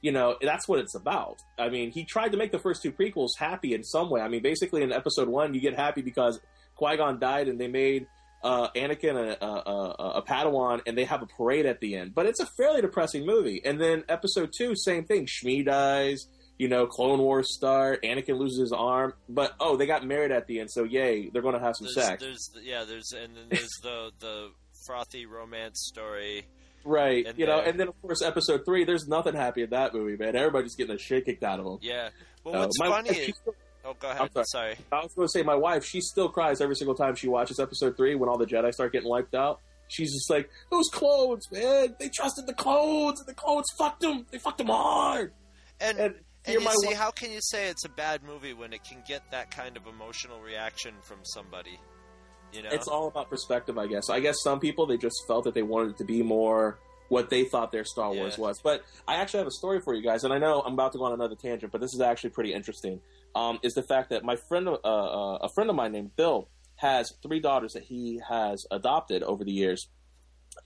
you 0.00 0.12
know, 0.12 0.36
that's 0.42 0.68
what 0.68 0.80
it's 0.80 0.94
about. 0.94 1.40
I 1.58 1.68
mean, 1.68 1.90
he 1.90 2.04
tried 2.04 2.32
to 2.32 2.36
make 2.36 2.52
the 2.52 2.58
first 2.58 2.82
two 2.82 2.92
prequels 2.92 3.38
happy 3.38 3.72
in 3.72 3.84
some 3.84 4.10
way. 4.10 4.20
I 4.20 4.28
mean, 4.28 4.42
basically 4.42 4.82
in 4.82 4.92
episode 4.92 5.28
one, 5.28 5.54
you 5.54 5.60
get 5.60 5.74
happy 5.74 6.02
because 6.02 6.40
Qui 6.76 6.96
Gon 6.96 7.18
died 7.18 7.48
and 7.48 7.58
they 7.58 7.68
made 7.68 8.06
uh, 8.42 8.68
Anakin 8.76 9.16
a, 9.16 9.42
a, 9.42 9.48
a, 9.48 10.10
a 10.16 10.22
Padawan 10.22 10.82
and 10.86 10.98
they 10.98 11.04
have 11.04 11.22
a 11.22 11.26
parade 11.26 11.64
at 11.64 11.80
the 11.80 11.96
end. 11.96 12.14
But 12.14 12.26
it's 12.26 12.40
a 12.40 12.46
fairly 12.46 12.82
depressing 12.82 13.24
movie. 13.24 13.62
And 13.64 13.80
then 13.80 14.04
episode 14.08 14.50
two, 14.56 14.76
same 14.76 15.04
thing. 15.04 15.26
Shmi 15.26 15.64
dies. 15.64 16.26
You 16.58 16.68
know, 16.68 16.86
Clone 16.86 17.18
Wars 17.18 17.52
start. 17.54 18.02
Anakin 18.04 18.38
loses 18.38 18.60
his 18.60 18.72
arm, 18.72 19.14
but 19.28 19.54
oh, 19.58 19.76
they 19.76 19.86
got 19.86 20.06
married 20.06 20.30
at 20.30 20.46
the 20.46 20.60
end, 20.60 20.70
so 20.70 20.84
yay, 20.84 21.28
they're 21.30 21.42
going 21.42 21.54
to 21.54 21.60
have 21.60 21.74
some 21.76 21.86
There's, 21.86 22.06
sex. 22.06 22.22
there's 22.22 22.50
the, 22.54 22.62
yeah, 22.62 22.84
there's 22.84 23.12
and 23.12 23.36
then 23.36 23.44
there's 23.50 23.72
the 23.82 24.10
the 24.20 24.50
frothy 24.86 25.26
romance 25.26 25.80
story. 25.92 26.44
Right, 26.84 27.26
you 27.38 27.46
know, 27.46 27.58
and 27.60 27.80
then 27.80 27.88
of 27.88 28.00
course 28.02 28.22
episode 28.22 28.60
three. 28.66 28.84
There's 28.84 29.08
nothing 29.08 29.34
happy 29.34 29.62
in 29.62 29.70
that 29.70 29.94
movie, 29.94 30.16
man. 30.16 30.36
Everybody's 30.36 30.76
getting 30.76 30.94
the 30.94 31.02
shit 31.02 31.24
kicked 31.24 31.42
out 31.42 31.58
of 31.58 31.64
them. 31.64 31.78
Yeah. 31.82 32.10
Well, 32.44 32.54
Uh, 32.56 32.58
what's 32.60 32.78
my 32.78 32.88
funny 32.88 33.08
wife, 33.10 33.28
is 33.30 33.36
still- 33.40 33.54
oh, 33.86 33.94
go 33.98 34.08
I'm 34.10 34.16
ahead. 34.16 34.30
sorry. 34.34 34.44
Sorry. 34.46 34.76
I 34.92 34.96
was 35.02 35.12
going 35.14 35.26
to 35.26 35.32
say 35.32 35.42
my 35.42 35.54
wife. 35.56 35.84
She 35.84 36.00
still 36.02 36.28
cries 36.28 36.60
every 36.60 36.76
single 36.76 36.94
time 36.94 37.14
she 37.16 37.26
watches 37.26 37.58
episode 37.58 37.96
three 37.96 38.14
when 38.14 38.28
all 38.28 38.36
the 38.38 38.44
Jedi 38.46 38.70
start 38.72 38.92
getting 38.92 39.08
wiped 39.08 39.34
out. 39.34 39.60
She's 39.88 40.12
just 40.12 40.28
like, 40.30 40.48
"Those 40.70 40.88
clones, 40.92 41.50
man! 41.50 41.96
They 41.98 42.10
trusted 42.10 42.46
the 42.46 42.54
clones, 42.54 43.18
and 43.20 43.28
the 43.28 43.34
clones 43.34 43.66
fucked 43.78 44.00
them. 44.02 44.26
They 44.30 44.38
fucked 44.38 44.58
them 44.58 44.66
hard." 44.68 45.32
And 45.80 45.98
and, 45.98 46.14
And 46.46 46.60
you 46.60 46.70
see, 46.82 46.94
how 46.94 47.10
can 47.10 47.30
you 47.32 47.40
say 47.40 47.68
it's 47.68 47.84
a 47.84 47.88
bad 47.88 48.22
movie 48.22 48.52
when 48.52 48.72
it 48.72 48.84
can 48.84 49.02
get 49.06 49.22
that 49.30 49.50
kind 49.50 49.76
of 49.76 49.86
emotional 49.86 50.40
reaction 50.40 50.94
from 51.02 51.18
somebody? 51.22 51.78
You 52.52 52.62
know, 52.62 52.68
It's 52.70 52.86
all 52.86 53.08
about 53.08 53.30
perspective, 53.30 53.78
I 53.78 53.86
guess. 53.86 54.10
I 54.10 54.20
guess 54.20 54.36
some 54.42 54.60
people 54.60 54.86
they 54.86 54.96
just 54.98 55.16
felt 55.26 55.44
that 55.44 55.54
they 55.54 55.62
wanted 55.62 55.90
it 55.92 55.98
to 55.98 56.04
be 56.04 56.22
more 56.22 56.78
what 57.08 57.28
they 57.30 57.44
thought 57.44 57.72
their 57.72 57.84
Star 57.84 58.12
Wars 58.12 58.36
Yeah. 58.38 58.44
was. 58.44 58.60
But 58.62 58.82
I 59.08 59.16
actually 59.16 59.38
have 59.38 59.46
a 59.46 59.52
story 59.52 59.80
for 59.80 59.94
you 59.94 60.02
guys, 60.02 60.24
and 60.24 60.32
I 60.32 60.38
know 60.38 60.60
I'm 60.62 60.74
about 60.74 60.92
to 60.92 60.98
go 60.98 61.04
on 61.04 61.12
another 61.12 61.34
tangent, 61.34 61.72
but 61.72 61.80
this 61.80 61.92
is 61.94 62.00
actually 62.00 62.30
pretty 62.30 62.52
interesting. 62.52 63.00
Um, 63.34 63.58
is 63.62 63.74
the 63.74 63.82
fact 63.82 64.10
that 64.10 64.24
my 64.24 64.36
friend, 64.48 64.68
uh, 64.68 64.72
uh, 64.74 65.38
a 65.42 65.48
friend 65.54 65.68
of 65.68 65.76
mine 65.76 65.92
named 65.92 66.14
Bill, 66.16 66.48
has 66.76 67.12
three 67.22 67.40
daughters 67.40 67.72
that 67.72 67.84
he 67.84 68.20
has 68.28 68.64
adopted 68.70 69.22
over 69.22 69.44
the 69.44 69.52
years. 69.52 69.88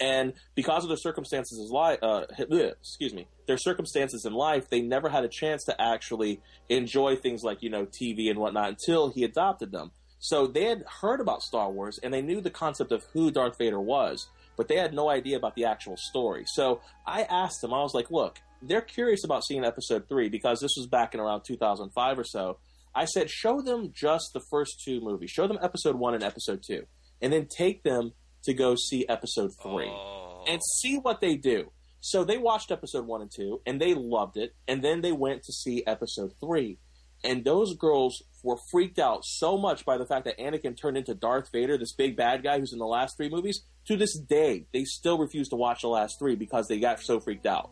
And 0.01 0.33
because 0.55 0.85
of 0.85 0.89
their 0.89 0.97
circumstances 0.97 1.59
in 1.59 1.73
life, 1.73 1.99
uh, 2.03 2.25
excuse 2.31 3.15
me, 3.15 3.27
their 3.47 3.59
circumstances 3.59 4.25
in 4.25 4.33
life, 4.33 4.69
they 4.71 4.81
never 4.81 5.09
had 5.09 5.25
a 5.25 5.29
chance 5.29 5.65
to 5.65 5.81
actually 5.81 6.41
enjoy 6.69 7.17
things 7.17 7.43
like 7.43 7.63
you 7.63 7.71
know 7.71 7.87
TV 7.87 8.31
and 8.31 8.39
whatnot 8.39 8.69
until 8.69 9.11
he 9.11 9.25
adopted 9.25 9.73
them. 9.73 9.91
So 10.21 10.47
they 10.47 10.65
had 10.65 10.85
heard 11.01 11.21
about 11.21 11.43
Star 11.43 11.71
Wars 11.71 11.99
and 12.03 12.13
they 12.13 12.23
knew 12.23 12.41
the 12.41 12.51
concept 12.51 12.93
of 12.93 13.05
who 13.13 13.31
Darth 13.31 13.57
Vader 13.59 13.81
was, 13.81 14.29
but 14.57 14.69
they 14.69 14.77
had 14.77 14.93
no 14.93 15.09
idea 15.09 15.37
about 15.37 15.55
the 15.55 15.65
actual 15.65 15.97
story. 15.97 16.45
So 16.47 16.81
I 17.07 17.23
asked 17.23 17.61
them, 17.61 17.73
I 17.73 17.83
was 17.83 17.95
like, 17.95 18.11
look, 18.11 18.39
they're 18.61 18.81
curious 18.81 19.25
about 19.25 19.45
seeing 19.45 19.65
Episode 19.65 20.09
three 20.09 20.29
because 20.29 20.61
this 20.61 20.73
was 20.77 20.89
back 20.89 21.15
in 21.15 21.21
around 21.21 21.43
2005 21.47 22.19
or 22.19 22.25
so. 22.25 22.59
I 22.95 23.05
said, 23.05 23.31
show 23.31 23.63
them 23.63 23.93
just 23.95 24.31
the 24.35 24.43
first 24.51 24.83
two 24.85 25.01
movies, 25.01 25.31
show 25.31 25.47
them 25.47 25.59
Episode 25.63 25.97
one 25.97 26.15
and 26.15 26.25
Episode 26.25 26.63
two, 26.67 26.87
and 27.23 27.33
then 27.33 27.47
take 27.47 27.85
them 27.85 28.13
to 28.45 28.55
go 28.55 28.75
see 28.75 29.07
Episode 29.09 29.53
three 29.63 29.89
oh. 29.89 30.45
and 30.49 30.61
see 30.81 30.99
what 30.99 31.21
they 31.21 31.37
do. 31.37 31.71
So 32.01 32.25
they 32.25 32.39
watched 32.39 32.71
episode 32.71 33.07
one 33.07 33.23
and 33.23 33.31
two, 33.35 33.61
and 33.67 33.81
they 33.81 33.95
loved 33.95 34.37
it. 34.37 34.55
And 34.69 34.83
then 34.83 35.01
they 35.01 35.13
went 35.13 35.43
to 35.45 35.53
see 35.53 35.85
episode 35.87 36.33
three, 36.41 36.79
and 37.25 37.45
those 37.45 37.77
girls 37.77 38.23
were 38.45 38.57
freaked 38.71 38.99
out 38.99 39.25
so 39.25 39.59
much 39.59 39.85
by 39.85 39.99
the 39.99 40.07
fact 40.07 40.25
that 40.27 40.39
Anakin 40.39 40.77
turned 40.81 40.97
into 40.97 41.15
Darth 41.15 41.51
Vader, 41.53 41.77
this 41.77 41.93
big 41.93 42.17
bad 42.17 42.45
guy 42.45 42.61
who's 42.61 42.73
in 42.73 42.79
the 42.79 42.87
last 42.87 43.17
three 43.17 43.29
movies. 43.29 43.65
To 43.87 43.97
this 43.97 44.17
day, 44.19 44.67
they 44.73 44.85
still 44.85 45.19
refuse 45.19 45.49
to 45.49 45.57
watch 45.57 45.81
the 45.83 45.89
last 45.89 46.19
three 46.21 46.37
because 46.37 46.69
they 46.69 46.79
got 46.79 47.01
so 47.01 47.21
freaked 47.21 47.47
out. 47.47 47.71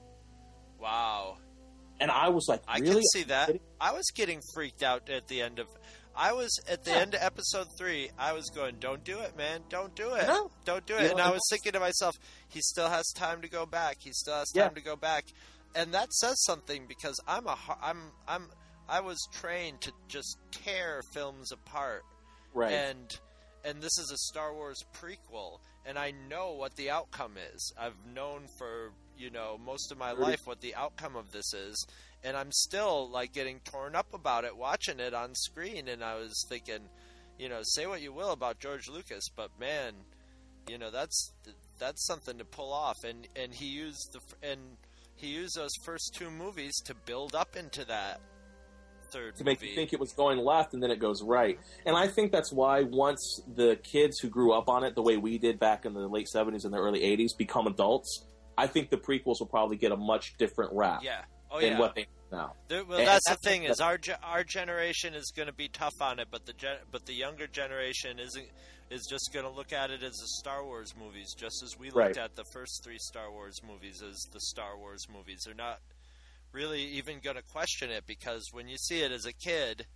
wow. 0.80 1.36
And 1.98 2.10
I 2.10 2.28
was 2.28 2.46
like, 2.46 2.62
I 2.68 2.78
really? 2.78 2.94
can 2.94 3.02
see 3.04 3.22
that. 3.24 3.58
I 3.80 3.92
was 3.92 4.04
getting 4.14 4.40
freaked 4.52 4.82
out 4.82 5.08
at 5.08 5.28
the 5.28 5.40
end 5.40 5.58
of. 5.58 5.68
I 6.16 6.32
was 6.32 6.58
at 6.68 6.84
the 6.84 6.92
end 6.92 7.14
of 7.14 7.22
episode 7.22 7.68
three. 7.76 8.10
I 8.18 8.32
was 8.32 8.48
going, 8.50 8.76
"Don't 8.80 9.04
do 9.04 9.20
it, 9.20 9.36
man! 9.36 9.60
Don't 9.68 9.94
do 9.94 10.14
it! 10.14 10.26
No. 10.26 10.50
Don't 10.64 10.86
do 10.86 10.94
You 10.94 11.00
it!" 11.00 11.02
know, 11.04 11.10
and 11.12 11.20
I 11.20 11.30
was 11.30 11.42
thinking 11.50 11.72
to 11.72 11.80
myself, 11.80 12.16
"He 12.48 12.60
still 12.62 12.88
has 12.88 13.06
time 13.14 13.42
to 13.42 13.48
go 13.48 13.66
back. 13.66 13.98
He 14.00 14.12
still 14.12 14.34
has 14.34 14.50
Yeah. 14.54 14.64
time 14.64 14.74
to 14.76 14.80
go 14.80 14.96
back," 14.96 15.24
and 15.74 15.92
that 15.94 16.12
says 16.14 16.42
something 16.44 16.86
because 16.86 17.20
I'm 17.26 17.46
a 17.46 17.58
I'm 17.82 18.12
I'm 18.26 18.50
I 18.88 19.00
was 19.00 19.18
trained 19.32 19.80
to 19.82 19.92
just 20.08 20.38
tear 20.52 21.02
films 21.12 21.52
apart, 21.52 22.02
Right. 22.54 22.72
And 22.72 23.18
and 23.64 23.82
this 23.82 23.98
is 23.98 24.10
a 24.12 24.16
Star 24.16 24.54
Wars 24.54 24.84
prequel, 24.94 25.58
and 25.84 25.98
I 25.98 26.12
know 26.12 26.52
what 26.52 26.76
the 26.76 26.88
outcome 26.90 27.36
is. 27.52 27.72
I've 27.78 28.06
known 28.06 28.46
for 28.58 28.92
you 29.18 29.30
know 29.30 29.58
most 29.58 29.90
of 29.92 29.98
my 29.98 30.12
life 30.12 30.46
what 30.46 30.60
the 30.60 30.74
outcome 30.76 31.16
of 31.16 31.32
this 31.32 31.52
is, 31.52 31.86
and 32.26 32.36
I'm 32.36 32.50
still 32.50 33.08
like 33.08 33.32
getting 33.32 33.60
torn 33.60 33.94
up 33.94 34.12
about 34.12 34.44
it 34.44 34.56
watching 34.56 34.98
it 34.98 35.14
on 35.14 35.34
screen. 35.34 35.86
And 35.88 36.02
I 36.02 36.16
was 36.16 36.44
thinking, 36.48 36.80
you 37.38 37.48
know, 37.48 37.60
say 37.62 37.86
what 37.86 38.02
you 38.02 38.12
will 38.12 38.32
about 38.32 38.58
George 38.58 38.88
Lucas, 38.88 39.28
but 39.34 39.50
man, 39.60 39.94
you 40.68 40.76
know 40.76 40.90
that's 40.90 41.32
that's 41.78 42.04
something 42.04 42.38
to 42.38 42.44
pull 42.44 42.72
off. 42.72 42.96
And 43.04 43.28
and 43.36 43.54
he 43.54 43.66
used 43.66 44.12
the 44.12 44.46
and 44.46 44.60
he 45.14 45.28
used 45.28 45.56
those 45.56 45.70
first 45.84 46.14
two 46.14 46.30
movies 46.30 46.74
to 46.86 46.94
build 46.94 47.36
up 47.36 47.56
into 47.56 47.84
that 47.84 48.20
third 49.12 49.36
to 49.36 49.44
make 49.44 49.60
movie. 49.60 49.70
you 49.70 49.76
think 49.76 49.92
it 49.92 50.00
was 50.00 50.12
going 50.12 50.38
left 50.38 50.74
and 50.74 50.82
then 50.82 50.90
it 50.90 50.98
goes 50.98 51.22
right. 51.22 51.60
And 51.86 51.96
I 51.96 52.08
think 52.08 52.32
that's 52.32 52.52
why 52.52 52.82
once 52.82 53.40
the 53.54 53.78
kids 53.84 54.18
who 54.18 54.28
grew 54.28 54.52
up 54.52 54.68
on 54.68 54.82
it 54.82 54.96
the 54.96 55.02
way 55.02 55.16
we 55.16 55.38
did 55.38 55.60
back 55.60 55.86
in 55.86 55.94
the 55.94 56.08
late 56.08 56.26
70s 56.34 56.64
and 56.64 56.74
the 56.74 56.78
early 56.78 57.00
80s 57.00 57.36
become 57.38 57.68
adults, 57.68 58.24
I 58.58 58.66
think 58.66 58.90
the 58.90 58.96
prequels 58.96 59.38
will 59.38 59.46
probably 59.46 59.76
get 59.76 59.92
a 59.92 59.96
much 59.96 60.36
different 60.38 60.72
rap 60.74 61.04
yeah. 61.04 61.22
Oh 61.52 61.60
than 61.60 61.72
yeah. 61.72 61.78
what 61.78 61.94
they 61.94 62.06
now. 62.32 62.54
There, 62.68 62.84
well, 62.84 62.98
And 62.98 63.06
that's 63.08 63.24
the 63.24 63.36
that's- 63.36 63.44
thing 63.52 63.64
is 63.64 63.80
our 63.80 63.98
ge- 63.98 64.18
our 64.22 64.44
generation 64.44 65.14
is 65.14 65.32
going 65.34 65.46
to 65.48 65.52
be 65.54 65.68
tough 65.68 66.00
on 66.00 66.18
it, 66.18 66.28
but 66.30 66.46
the 66.46 66.52
gen- 66.52 66.80
but 66.90 67.06
the 67.06 67.14
younger 67.14 67.46
generation 67.46 68.18
isn't 68.18 68.48
is 68.88 69.04
just 69.10 69.30
going 69.32 69.44
to 69.44 69.50
look 69.50 69.72
at 69.72 69.90
it 69.90 70.02
as 70.04 70.12
the 70.12 70.28
Star 70.38 70.64
Wars 70.64 70.94
movies, 70.96 71.34
just 71.36 71.60
as 71.64 71.76
we 71.76 71.86
looked 71.86 71.96
Right. 71.96 72.16
at 72.18 72.36
the 72.36 72.44
first 72.52 72.84
three 72.84 72.98
Star 72.98 73.32
Wars 73.32 73.60
movies 73.66 74.00
as 74.00 74.16
the 74.32 74.40
Star 74.40 74.76
Wars 74.78 75.08
movies. 75.12 75.42
They're 75.44 75.54
not 75.54 75.80
really 76.52 76.82
even 76.84 77.18
going 77.18 77.34
to 77.36 77.42
question 77.42 77.90
it 77.90 78.06
because 78.06 78.48
when 78.52 78.68
you 78.68 78.76
see 78.78 79.00
it 79.00 79.10
as 79.10 79.26
a 79.26 79.32
kid, 79.32 79.86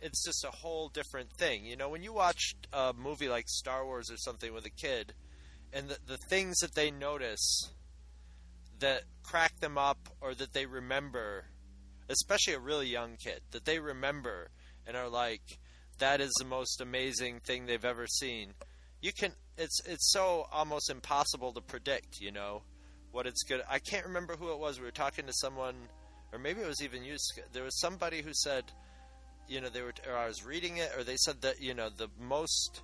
it's 0.00 0.24
just 0.24 0.44
a 0.44 0.50
whole 0.52 0.88
different 0.88 1.30
thing. 1.32 1.66
You 1.66 1.74
know, 1.76 1.88
when 1.88 2.02
you 2.04 2.12
watch 2.12 2.54
a 2.72 2.92
movie 2.96 3.28
like 3.28 3.48
Star 3.48 3.84
Wars 3.84 4.08
or 4.10 4.16
something 4.18 4.52
with 4.54 4.66
a 4.66 4.70
kid, 4.70 5.12
and 5.72 5.88
the, 5.88 5.98
the 6.06 6.16
things 6.16 6.58
that 6.58 6.74
they 6.76 6.92
notice 6.92 7.70
that 8.80 9.02
crack 9.22 9.58
them 9.60 9.78
up 9.78 10.08
or 10.20 10.34
that 10.34 10.52
they 10.52 10.66
remember, 10.66 11.46
especially 12.08 12.54
a 12.54 12.58
really 12.58 12.88
young 12.88 13.16
kid, 13.16 13.40
that 13.50 13.64
they 13.64 13.78
remember 13.78 14.50
and 14.86 14.96
are 14.96 15.08
like, 15.08 15.58
that 15.98 16.20
is 16.20 16.32
the 16.38 16.44
most 16.44 16.80
amazing 16.80 17.40
thing 17.40 17.66
they've 17.66 17.84
ever 17.84 18.06
seen. 18.06 18.52
You 19.00 19.12
can, 19.12 19.32
it's 19.56 19.80
it's 19.86 20.12
so 20.12 20.46
almost 20.52 20.90
impossible 20.90 21.52
to 21.52 21.60
predict, 21.60 22.20
you 22.20 22.32
know, 22.32 22.62
what 23.12 23.26
it's 23.26 23.42
good. 23.44 23.62
I 23.68 23.78
can't 23.78 24.06
remember 24.06 24.36
who 24.36 24.52
it 24.52 24.58
was. 24.58 24.78
We 24.78 24.84
were 24.84 24.90
talking 24.90 25.26
to 25.26 25.32
someone, 25.32 25.74
or 26.32 26.38
maybe 26.38 26.60
it 26.60 26.66
was 26.66 26.82
even 26.82 27.04
you. 27.04 27.16
There 27.52 27.64
was 27.64 27.78
somebody 27.80 28.22
who 28.22 28.32
said, 28.32 28.64
you 29.48 29.60
know, 29.60 29.68
they 29.68 29.82
were, 29.82 29.94
or 30.08 30.16
I 30.16 30.26
was 30.26 30.44
reading 30.44 30.78
it, 30.78 30.90
or 30.96 31.04
they 31.04 31.16
said 31.16 31.42
that 31.42 31.60
you 31.60 31.74
know 31.74 31.88
the 31.88 32.08
most 32.20 32.82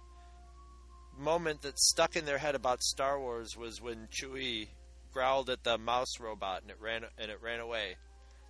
moment 1.18 1.62
that 1.62 1.78
stuck 1.78 2.16
in 2.16 2.24
their 2.24 2.38
head 2.38 2.55
about 2.55 2.83
Star 2.83 3.20
Wars 3.20 3.57
was 3.57 3.81
when 3.81 4.09
Chewie 4.09 4.68
growled 5.12 5.51
at 5.51 5.62
the 5.64 5.79
mouse 5.79 6.18
robot 6.20 6.62
and 6.62 6.70
it 6.70 6.79
ran 6.81 7.05
and 7.18 7.31
it 7.31 7.40
ran 7.42 7.61
away. 7.61 7.96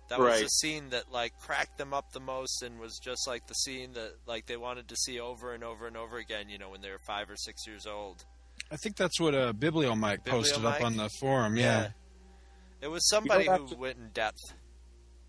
That 0.09 0.19
was 0.19 0.27
Right. 0.33 0.43
the 0.43 0.49
scene 0.49 0.89
that 0.89 1.11
like 1.11 1.37
cracked 1.39 1.77
them 1.77 1.93
up 1.93 2.11
the 2.11 2.19
most 2.19 2.61
and 2.61 2.79
was 2.79 2.99
just 2.99 3.27
like 3.27 3.47
the 3.47 3.53
scene 3.53 3.93
that 3.93 4.13
like 4.27 4.45
they 4.45 4.57
wanted 4.57 4.87
to 4.89 4.95
see 4.95 5.19
over 5.19 5.53
and 5.53 5.63
over 5.63 5.87
and 5.87 5.95
over 5.97 6.17
again. 6.17 6.49
You 6.49 6.57
know, 6.57 6.69
when 6.69 6.81
they 6.81 6.89
were 6.89 6.99
five 7.07 7.29
or 7.29 7.35
six 7.37 7.65
years 7.65 7.87
old. 7.87 8.25
I 8.71 8.75
think 8.77 8.95
that's 8.97 9.19
what 9.19 9.33
uh, 9.35 9.53
Bibliomike 9.53 10.25
posted 10.25 10.65
up 10.65 10.81
on 10.81 10.97
the 10.97 11.09
forum. 11.19 11.57
Yeah. 11.57 11.89
It 12.81 12.87
was 12.87 13.07
somebody 13.09 13.45
You 13.45 13.49
know, 13.49 13.55
who 13.57 13.63
that's- 13.63 13.79
went 13.79 13.97
in 13.97 14.09
depth. 14.09 14.39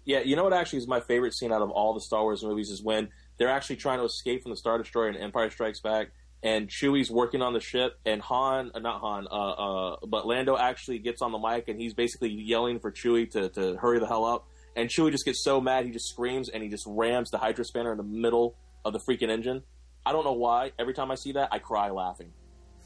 Yeah, 0.07 0.20
you 0.20 0.37
know 0.37 0.44
what 0.44 0.53
actually 0.53 0.81
is 0.81 0.87
my 0.88 1.01
favorite 1.01 1.35
scene 1.35 1.51
out 1.51 1.62
of 1.62 1.70
all 1.70 1.94
the 1.94 2.01
Star 2.01 2.23
Wars 2.23 2.42
movies 2.42 2.68
is 2.68 2.83
when 2.83 3.09
they're 3.38 3.49
actually 3.49 3.77
trying 3.77 4.01
to 4.01 4.05
escape 4.05 4.42
from 4.42 4.51
the 4.51 4.57
Star 4.57 4.77
Destroyer 4.77 5.09
in 5.09 5.16
Empire 5.16 5.49
Strikes 5.51 5.81
Back, 5.81 6.09
and 6.44 6.68
Chewie's 6.68 7.11
working 7.11 7.40
on 7.40 7.54
the 7.54 7.61
ship, 7.61 7.98
and 8.04 8.20
Han, 8.20 8.70
uh, 8.74 8.78
not 8.78 9.00
Han, 9.00 9.26
uh, 9.30 9.35
uh, 9.35 9.96
but 10.07 10.26
Lando 10.26 10.59
actually 10.59 10.98
gets 10.98 11.22
on 11.22 11.33
the 11.33 11.38
mic 11.38 11.68
and 11.68 11.80
he's 11.80 11.94
basically 11.94 12.28
yelling 12.28 12.78
for 12.80 12.92
Chewie 12.92 13.30
to, 13.30 13.48
to 13.48 13.76
hurry 13.76 13.98
the 13.98 14.07
hell 14.07 14.26
up. 14.26 14.46
And 14.76 14.90
Chewie 14.90 15.11
just 15.11 15.24
gets 15.24 15.42
so 15.42 15.59
mad, 15.61 15.87
he 15.87 15.90
just 15.90 16.07
screams 16.07 16.50
and 16.50 16.62
he 16.62 16.68
just 16.68 16.85
rams 16.87 17.30
the 17.30 17.38
hydrospanner 17.38 17.92
in 17.92 17.96
the 17.96 18.04
middle 18.04 18.57
of 18.85 18.92
the 18.92 18.98
freaking 18.98 19.30
engine. 19.30 19.62
I 20.04 20.12
don't 20.12 20.24
know 20.24 20.35
why. 20.35 20.72
Every 20.78 20.92
time 20.92 21.11
I 21.11 21.14
see 21.14 21.33
that, 21.33 21.48
I 21.50 21.61
cry 21.61 21.88
laughing. 21.90 22.30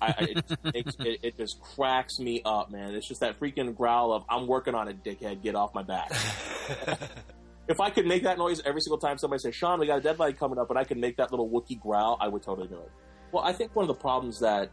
I, 0.00 0.06
I, 0.06 0.22
it, 0.22 0.46
just 0.46 0.60
it, 1.04 1.20
it 1.24 1.36
just 1.36 1.60
cracks 1.60 2.20
me 2.20 2.42
up, 2.44 2.70
man. 2.70 2.94
It's 2.94 3.08
just 3.08 3.22
that 3.22 3.40
freaking 3.40 3.74
growl 3.74 4.12
of 4.12 4.22
"I'm 4.28 4.46
working 4.46 4.76
on 4.76 4.86
it, 4.86 5.02
dickhead. 5.02 5.42
Get 5.42 5.56
off 5.56 5.74
my 5.74 5.82
back." 5.82 6.12
if 7.68 7.80
I 7.80 7.90
could 7.90 8.06
make 8.06 8.22
that 8.22 8.38
noise 8.38 8.62
every 8.64 8.80
single 8.80 8.98
time 8.98 9.18
somebody 9.18 9.40
says, 9.40 9.56
"Sean, 9.56 9.80
we 9.80 9.88
got 9.88 9.98
a 9.98 10.00
deadline 10.00 10.34
coming 10.34 10.60
up," 10.60 10.70
and 10.70 10.78
I 10.78 10.84
could 10.84 10.98
make 10.98 11.16
that 11.16 11.32
little 11.32 11.50
Wookiee 11.50 11.80
growl, 11.80 12.16
I 12.20 12.28
would 12.28 12.42
totally 12.42 12.68
do 12.68 12.76
it. 12.76 12.92
Well, 13.32 13.44
I 13.44 13.52
think 13.52 13.74
one 13.76 13.82
of 13.84 13.88
the 13.88 14.00
problems 14.00 14.38
that 14.40 14.70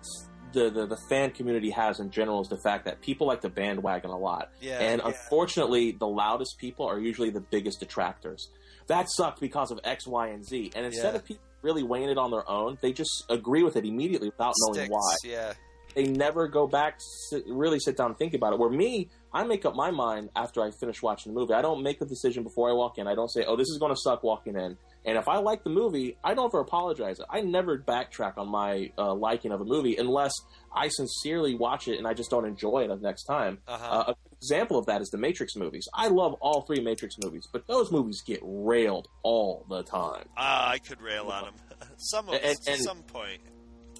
the, 0.54 0.70
the, 0.70 0.86
the 0.86 0.98
fan 1.10 1.32
community 1.32 1.70
has 1.72 2.00
in 2.00 2.10
general 2.10 2.41
is 2.41 2.48
the 2.48 2.58
fact 2.58 2.86
that 2.86 3.02
people 3.02 3.28
like 3.28 3.41
to 3.41 3.50
bandwagon 3.50 4.10
a 4.12 4.18
lot, 4.18 4.52
Yeah, 4.62 4.80
and 4.80 5.02
yeah. 5.02 5.08
unfortunately, 5.10 5.91
the 5.91 6.08
loudest 6.08 6.58
people 6.58 6.86
are 6.88 7.00
usually 7.00 7.30
the 7.30 7.41
biggest 7.41 7.80
detractors. 7.82 8.50
That 8.88 9.08
sucked 9.10 9.41
because 9.41 9.72
of 9.72 9.80
X, 9.84 10.08
Y, 10.08 10.28
and 10.30 10.46
Z, 10.46 10.72
and 10.76 10.86
instead 10.86 11.13
Yeah. 11.13 11.20
of 11.20 11.26
people 11.26 11.44
really 11.62 11.84
weighing 11.84 12.10
it 12.10 12.18
on 12.18 12.32
their 12.32 12.50
own, 12.50 12.78
they 12.82 12.94
just 12.94 13.26
agree 13.30 13.63
with 13.63 13.76
it 13.76 13.86
immediately 13.86 14.30
without 14.30 14.54
knowing 14.60 14.89
why 14.89 15.15
Yeah. 15.24 15.54
they 15.96 16.06
never 16.08 16.48
go 16.48 16.68
back 16.68 17.00
to 17.00 17.04
sit, 17.30 17.44
really 17.48 17.80
sit 17.80 17.98
down 17.98 18.12
and 18.12 18.18
think 18.18 18.34
about 18.34 18.54
it. 18.54 18.60
Where 18.60 18.70
me, 18.70 19.10
I 19.34 19.44
make 19.44 19.65
up 19.65 19.76
my 19.76 19.91
mind 19.91 20.30
after 20.36 20.62
I 20.62 20.72
finish 20.80 21.02
watching 21.02 21.34
the 21.34 21.39
movie. 21.39 21.54
I 21.54 21.62
don't 21.62 21.82
make 21.84 22.00
a 22.02 22.06
decision 22.06 22.44
before 22.44 22.70
I 22.70 22.74
walk 22.74 22.98
in. 23.00 23.08
I 23.08 23.15
don't 23.15 23.30
say, 23.30 23.44
"Oh, 23.46 23.56
this 23.58 23.68
is 23.68 23.78
going 23.80 23.91
to 23.94 24.00
suck" 24.00 24.24
walking 24.24 24.56
in. 24.56 24.78
And 25.06 25.18
if 25.18 25.28
I 25.28 25.38
like 25.38 25.63
the 25.63 25.70
movie, 25.70 26.18
I 26.24 26.34
don't 26.34 26.46
ever 26.48 26.60
apologize. 26.60 27.20
I 27.30 27.41
never 27.41 27.78
backtrack 27.78 28.38
on 28.38 28.50
my 28.50 28.91
uh, 28.98 29.13
liking 29.13 29.52
of 29.52 29.62
a 29.62 29.65
movie 29.65 29.96
unless 29.98 30.34
I 30.76 30.88
sincerely 30.88 31.54
watch 31.56 31.88
it 31.88 31.98
and 32.00 32.08
I 32.08 32.13
just 32.13 32.30
don't 32.32 32.46
enjoy 32.46 32.86
it 32.86 32.88
the 32.88 32.96
next 32.98 33.24
time. 33.26 33.60
Uh-huh. 33.68 33.86
Uh, 33.86 34.04
an 34.08 34.15
example 34.41 34.78
of 34.80 34.88
that 34.88 35.02
is 35.02 35.10
the 35.10 35.18
Matrix 35.20 35.56
movies. 35.56 35.88
I 35.94 36.08
love 36.08 36.34
all 36.41 36.62
three 36.62 36.80
Matrix 36.82 37.15
movies, 37.24 37.48
but 37.54 37.68
those 37.68 37.91
movies 37.91 38.22
get 38.26 38.39
railed 38.44 39.08
all 39.24 39.65
the 39.70 39.84
time. 39.84 40.26
Ah, 40.36 40.70
I 40.72 40.80
could 40.80 41.00
rail 41.02 41.28
on 41.28 41.46
them. 41.46 41.54
some 41.98 42.28
of 42.30 42.36
And- 42.36 42.58
and- 42.68 42.82
some 42.82 43.04
point. 43.04 43.41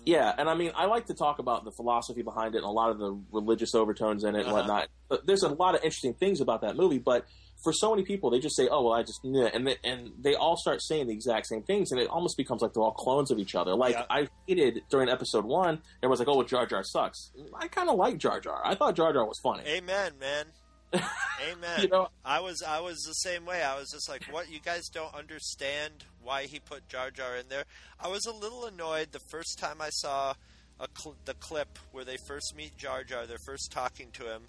Yeah, 0.08 0.32
and 0.38 0.48
I 0.48 0.54
mean, 0.54 0.72
I 0.76 0.86
like 0.86 1.08
to 1.08 1.16
talk 1.16 1.40
about 1.40 1.66
the 1.66 1.72
philosophy 1.72 2.22
behind 2.22 2.54
it 2.54 2.60
and 2.60 2.68
a 2.68 2.70
lot 2.70 2.92
of 2.92 3.00
the 3.00 3.20
religious 3.32 3.74
overtones 3.74 4.24
in 4.24 4.36
it 4.36 4.40
and 4.42 4.48
Uh-huh. 4.50 4.58
whatnot. 4.58 4.88
But 5.10 5.26
there's 5.26 5.42
a 5.42 5.50
lot 5.50 5.74
of 5.74 5.84
interesting 5.84 6.14
things 6.14 6.42
about 6.42 6.62
that 6.62 6.76
movie. 6.76 7.00
But 7.00 7.26
for 7.66 7.74
so 7.74 7.90
many 7.90 8.04
people, 8.04 8.30
they 8.30 8.40
just 8.40 8.56
say, 8.56 8.70
"Oh, 8.72 8.84
well, 8.84 8.94
I 8.94 9.02
just," 9.04 9.20
nah, 9.26 9.48
and 9.48 9.68
they, 9.68 9.76
and 9.84 10.14
they 10.22 10.36
all 10.36 10.56
start 10.56 10.82
saying 10.82 11.08
the 11.08 11.14
exact 11.14 11.48
same 11.48 11.64
things, 11.64 11.92
and 11.92 12.00
it 12.00 12.08
almost 12.08 12.38
becomes 12.38 12.62
like 12.62 12.72
they're 12.72 12.82
all 12.84 12.94
clones 12.94 13.32
of 13.32 13.40
each 13.40 13.56
other. 13.56 13.76
Like 13.76 13.96
Yeah. 13.96 14.06
I 14.10 14.30
hated 14.48 14.84
during 14.90 15.10
episode 15.10 15.44
one, 15.44 15.82
everyone's 16.02 16.20
like, 16.20 16.30
"Oh, 16.30 16.38
well, 16.38 16.46
Jar 16.46 16.66
Jar 16.66 16.84
sucks." 16.86 17.32
I 17.54 17.68
kind 17.68 17.90
of 17.90 17.98
like 17.98 18.18
Jar 18.18 18.40
Jar. 18.40 18.62
I 18.64 18.76
thought 18.76 18.96
Jar 18.96 19.12
Jar 19.12 19.26
was 19.26 19.40
funny. 19.44 19.64
Amen, 19.68 20.14
man. 20.20 20.46
Amen. 20.94 21.82
You 21.82 21.88
know- 21.90 22.08
I 22.24 22.40
was 22.40 22.62
I 22.66 22.80
was 22.80 23.02
the 23.04 23.14
same 23.14 23.46
way. 23.46 23.62
I 23.64 23.78
was 23.78 23.90
just 23.92 24.08
like, 24.08 24.24
what? 24.32 24.50
You 24.50 24.60
guys 24.62 24.88
don't 24.88 25.14
understand 25.14 26.06
why 26.24 26.44
he 26.44 26.60
put 26.60 26.88
Jar 26.88 27.12
Jar 27.12 27.36
in 27.36 27.50
there. 27.50 27.66
I 28.00 28.08
was 28.08 28.26
a 28.26 28.32
little 28.34 28.66
annoyed 28.66 29.12
the 29.12 29.20
first 29.20 29.60
time 29.60 29.82
I 29.82 29.90
saw 29.90 30.36
a 30.80 30.88
cl- 30.98 31.16
the 31.26 31.34
clip 31.34 31.80
where 31.92 32.06
they 32.06 32.18
first 32.18 32.54
meet 32.56 32.78
Jar 32.78 33.04
Jar. 33.04 33.26
They're 33.26 33.38
first 33.46 33.72
talking 33.72 34.12
to 34.14 34.24
him 34.34 34.44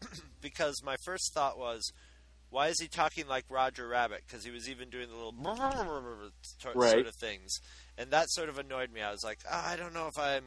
because 0.40 0.82
my 0.84 0.96
first 1.04 1.32
thought 1.34 1.58
was. 1.58 1.92
Why 2.52 2.68
is 2.68 2.78
he 2.78 2.86
talking 2.86 3.26
like 3.26 3.46
Roger 3.48 3.88
Rabbit? 3.88 4.22
Because 4.26 4.44
he 4.44 4.50
was 4.50 4.68
even 4.68 4.90
doing 4.90 5.08
the 5.08 5.16
little 5.16 5.32
sort 6.60 6.76
Right. 6.76 7.06
of 7.06 7.14
things, 7.16 7.58
and 7.98 8.10
that 8.10 8.30
sort 8.30 8.48
of 8.50 8.58
annoyed 8.58 8.92
me. 8.92 9.00
I 9.00 9.10
was 9.10 9.24
like, 9.24 9.38
"Ah, 9.50 9.70
I 9.70 9.76
don't 9.76 9.94
know 9.94 10.06
if 10.06 10.18
I'm 10.18 10.44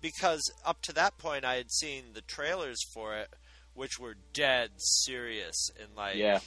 because 0.00 0.42
up 0.66 0.82
to 0.82 0.92
that 0.94 1.16
point 1.16 1.44
I 1.44 1.54
had 1.54 1.70
seen 1.70 2.12
the 2.12 2.20
trailers 2.22 2.78
for 2.92 3.16
it, 3.16 3.28
which 3.72 3.98
were 4.00 4.16
dead 4.32 4.70
serious 4.78 5.70
and 5.80 5.94
like 5.96 6.16
Yeah. 6.16 6.40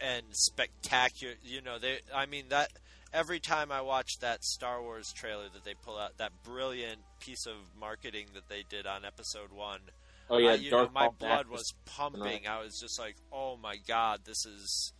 and 0.00 0.24
spectacular. 0.32 1.34
You 1.44 1.60
know, 1.62 1.78
they. 1.78 2.00
I 2.12 2.26
mean 2.26 2.48
that 2.48 2.70
every 3.12 3.38
time 3.38 3.70
I 3.70 3.80
watch 3.82 4.18
that 4.20 4.42
Star 4.44 4.82
Wars 4.82 5.12
trailer 5.12 5.48
that 5.54 5.64
they 5.64 5.74
pull 5.74 5.96
out, 5.96 6.18
that 6.18 6.42
brilliant 6.42 7.02
piece 7.20 7.46
of 7.46 7.54
marketing 7.78 8.26
that 8.34 8.48
they 8.48 8.64
did 8.68 8.84
on 8.86 9.04
Episode 9.04 9.52
One. 9.52 9.80
Oh, 10.30 10.38
yeah, 10.38 10.50
I- 10.52 10.54
you 10.54 10.70
know, 10.70 10.88
my 10.92 11.08
blood 11.08 11.48
was 11.48 11.72
pumping. 11.84 12.46
I 12.46 12.60
was 12.62 12.78
just 12.80 12.98
like, 12.98 13.16
oh 13.32 13.56
my 13.56 13.76
god, 13.86 14.20
this 14.24 14.44
is. 14.46 14.92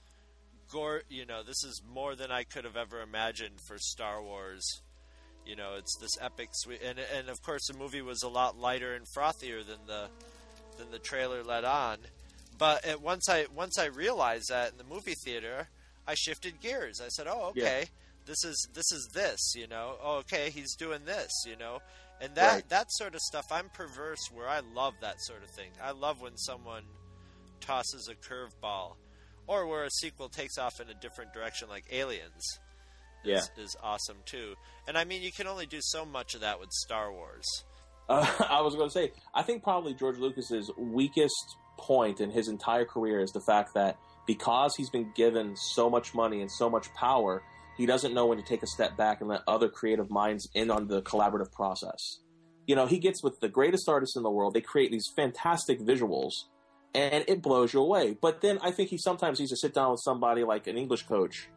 Gore, 0.70 1.02
you 1.08 1.24
know, 1.26 1.42
this 1.42 1.62
is 1.62 1.82
more 1.88 2.16
than 2.16 2.32
I 2.32 2.42
could 2.42 2.64
have 2.64 2.76
ever 2.76 3.00
imagined 3.00 3.60
for 3.68 3.78
Star 3.78 4.20
Wars. 4.22 4.80
You 5.46 5.56
know, 5.56 5.74
it's 5.78 5.96
this 6.00 6.16
epic, 6.20 6.48
sweet, 6.52 6.80
and 6.82 6.98
and 6.98 7.28
of 7.28 7.40
course 7.42 7.66
the 7.68 7.74
movie 7.78 8.00
was 8.02 8.22
a 8.22 8.28
lot 8.28 8.56
lighter 8.58 8.94
and 8.94 9.06
frothier 9.16 9.64
than 9.64 9.86
the 9.86 10.08
than 10.78 10.90
the 10.90 10.98
trailer 10.98 11.44
let 11.44 11.64
on. 11.64 11.98
But 12.58 12.84
it, 12.86 13.00
once 13.02 13.28
I 13.28 13.46
once 13.54 13.78
I 13.78 13.84
realized 13.86 14.48
that 14.48 14.72
in 14.72 14.78
the 14.78 14.84
movie 14.84 15.14
theater, 15.22 15.68
I 16.08 16.14
shifted 16.14 16.60
gears. 16.60 17.00
I 17.00 17.08
said, 17.08 17.26
"Oh, 17.28 17.48
okay, 17.50 17.80
Yeah. 17.80 17.84
this 18.24 18.42
is 18.42 18.66
this 18.72 18.90
is 18.90 19.08
this." 19.12 19.54
You 19.54 19.66
know, 19.68 19.96
oh, 20.02 20.16
okay, 20.20 20.50
he's 20.50 20.74
doing 20.76 21.04
this. 21.04 21.30
You 21.46 21.56
know, 21.56 21.82
and 22.20 22.34
that 22.36 22.52
Right. 22.52 22.68
that 22.68 22.86
sort 22.92 23.14
of 23.14 23.20
stuff. 23.20 23.46
I'm 23.50 23.68
perverse 23.70 24.30
where 24.32 24.48
I 24.48 24.60
love 24.60 24.94
that 25.00 25.20
sort 25.20 25.42
of 25.42 25.50
thing. 25.50 25.70
I 25.82 25.90
love 25.92 26.20
when 26.20 26.36
someone 26.36 26.84
tosses 27.60 28.08
a 28.08 28.14
curveball, 28.14 28.96
or 29.46 29.66
where 29.66 29.84
a 29.84 29.90
sequel 29.90 30.28
takes 30.28 30.58
off 30.58 30.80
in 30.80 30.88
a 30.90 30.94
different 30.94 31.32
direction, 31.32 31.68
like 31.68 31.84
Aliens. 31.90 32.58
Is, 33.38 33.50
is 33.56 33.76
awesome 33.82 34.18
too. 34.26 34.54
And 34.86 34.98
I 34.98 35.04
mean, 35.04 35.22
you 35.22 35.32
can 35.32 35.46
only 35.46 35.64
do 35.64 35.78
so 35.80 36.04
much 36.04 36.34
of 36.34 36.42
that 36.42 36.60
with 36.60 36.70
Star 36.72 37.10
Wars. 37.10 37.46
Uh, 38.06 38.26
I 38.50 38.60
was 38.60 38.74
going 38.74 38.88
to 38.88 38.92
say, 38.92 39.12
I 39.32 39.42
think 39.42 39.62
probably 39.62 39.94
George 39.94 40.18
Lucas's 40.18 40.70
weakest 40.76 41.56
point 41.78 42.20
in 42.20 42.30
his 42.30 42.48
entire 42.48 42.84
career 42.84 43.20
is 43.20 43.32
the 43.32 43.40
fact 43.40 43.72
that 43.74 43.96
because 44.26 44.76
he's 44.76 44.90
been 44.90 45.10
given 45.14 45.56
so 45.56 45.88
much 45.88 46.14
money 46.14 46.42
and 46.42 46.52
so 46.52 46.68
much 46.68 46.92
power, 46.92 47.42
he 47.76 47.86
doesn't 47.86 48.14
know 48.14 48.26
when 48.26 48.38
to 48.38 48.44
take 48.44 48.62
a 48.62 48.66
step 48.66 48.96
back 48.96 49.20
and 49.20 49.28
let 49.28 49.42
other 49.46 49.68
creative 49.68 50.10
minds 50.10 50.48
in 50.54 50.70
on 50.70 50.88
the 50.88 51.02
collaborative 51.02 51.52
process. 51.52 52.20
You 52.66 52.76
know, 52.76 52.86
he 52.86 52.98
gets 52.98 53.22
with 53.22 53.40
the 53.40 53.48
greatest 53.48 53.88
artists 53.88 54.16
in 54.16 54.22
the 54.22 54.30
world, 54.30 54.54
they 54.54 54.60
create 54.60 54.90
these 54.90 55.10
fantastic 55.14 55.80
visuals, 55.80 56.32
and 56.94 57.24
it 57.28 57.42
blows 57.42 57.74
you 57.74 57.80
away. 57.80 58.16
But 58.20 58.40
then 58.40 58.58
I 58.62 58.70
think 58.70 58.90
he 58.90 58.98
sometimes 58.98 59.38
needs 59.40 59.50
to 59.50 59.56
sit 59.56 59.74
down 59.74 59.90
with 59.90 60.00
somebody 60.00 60.44
like 60.44 60.66
an 60.66 60.78
English 60.78 61.02
coach 61.02 61.48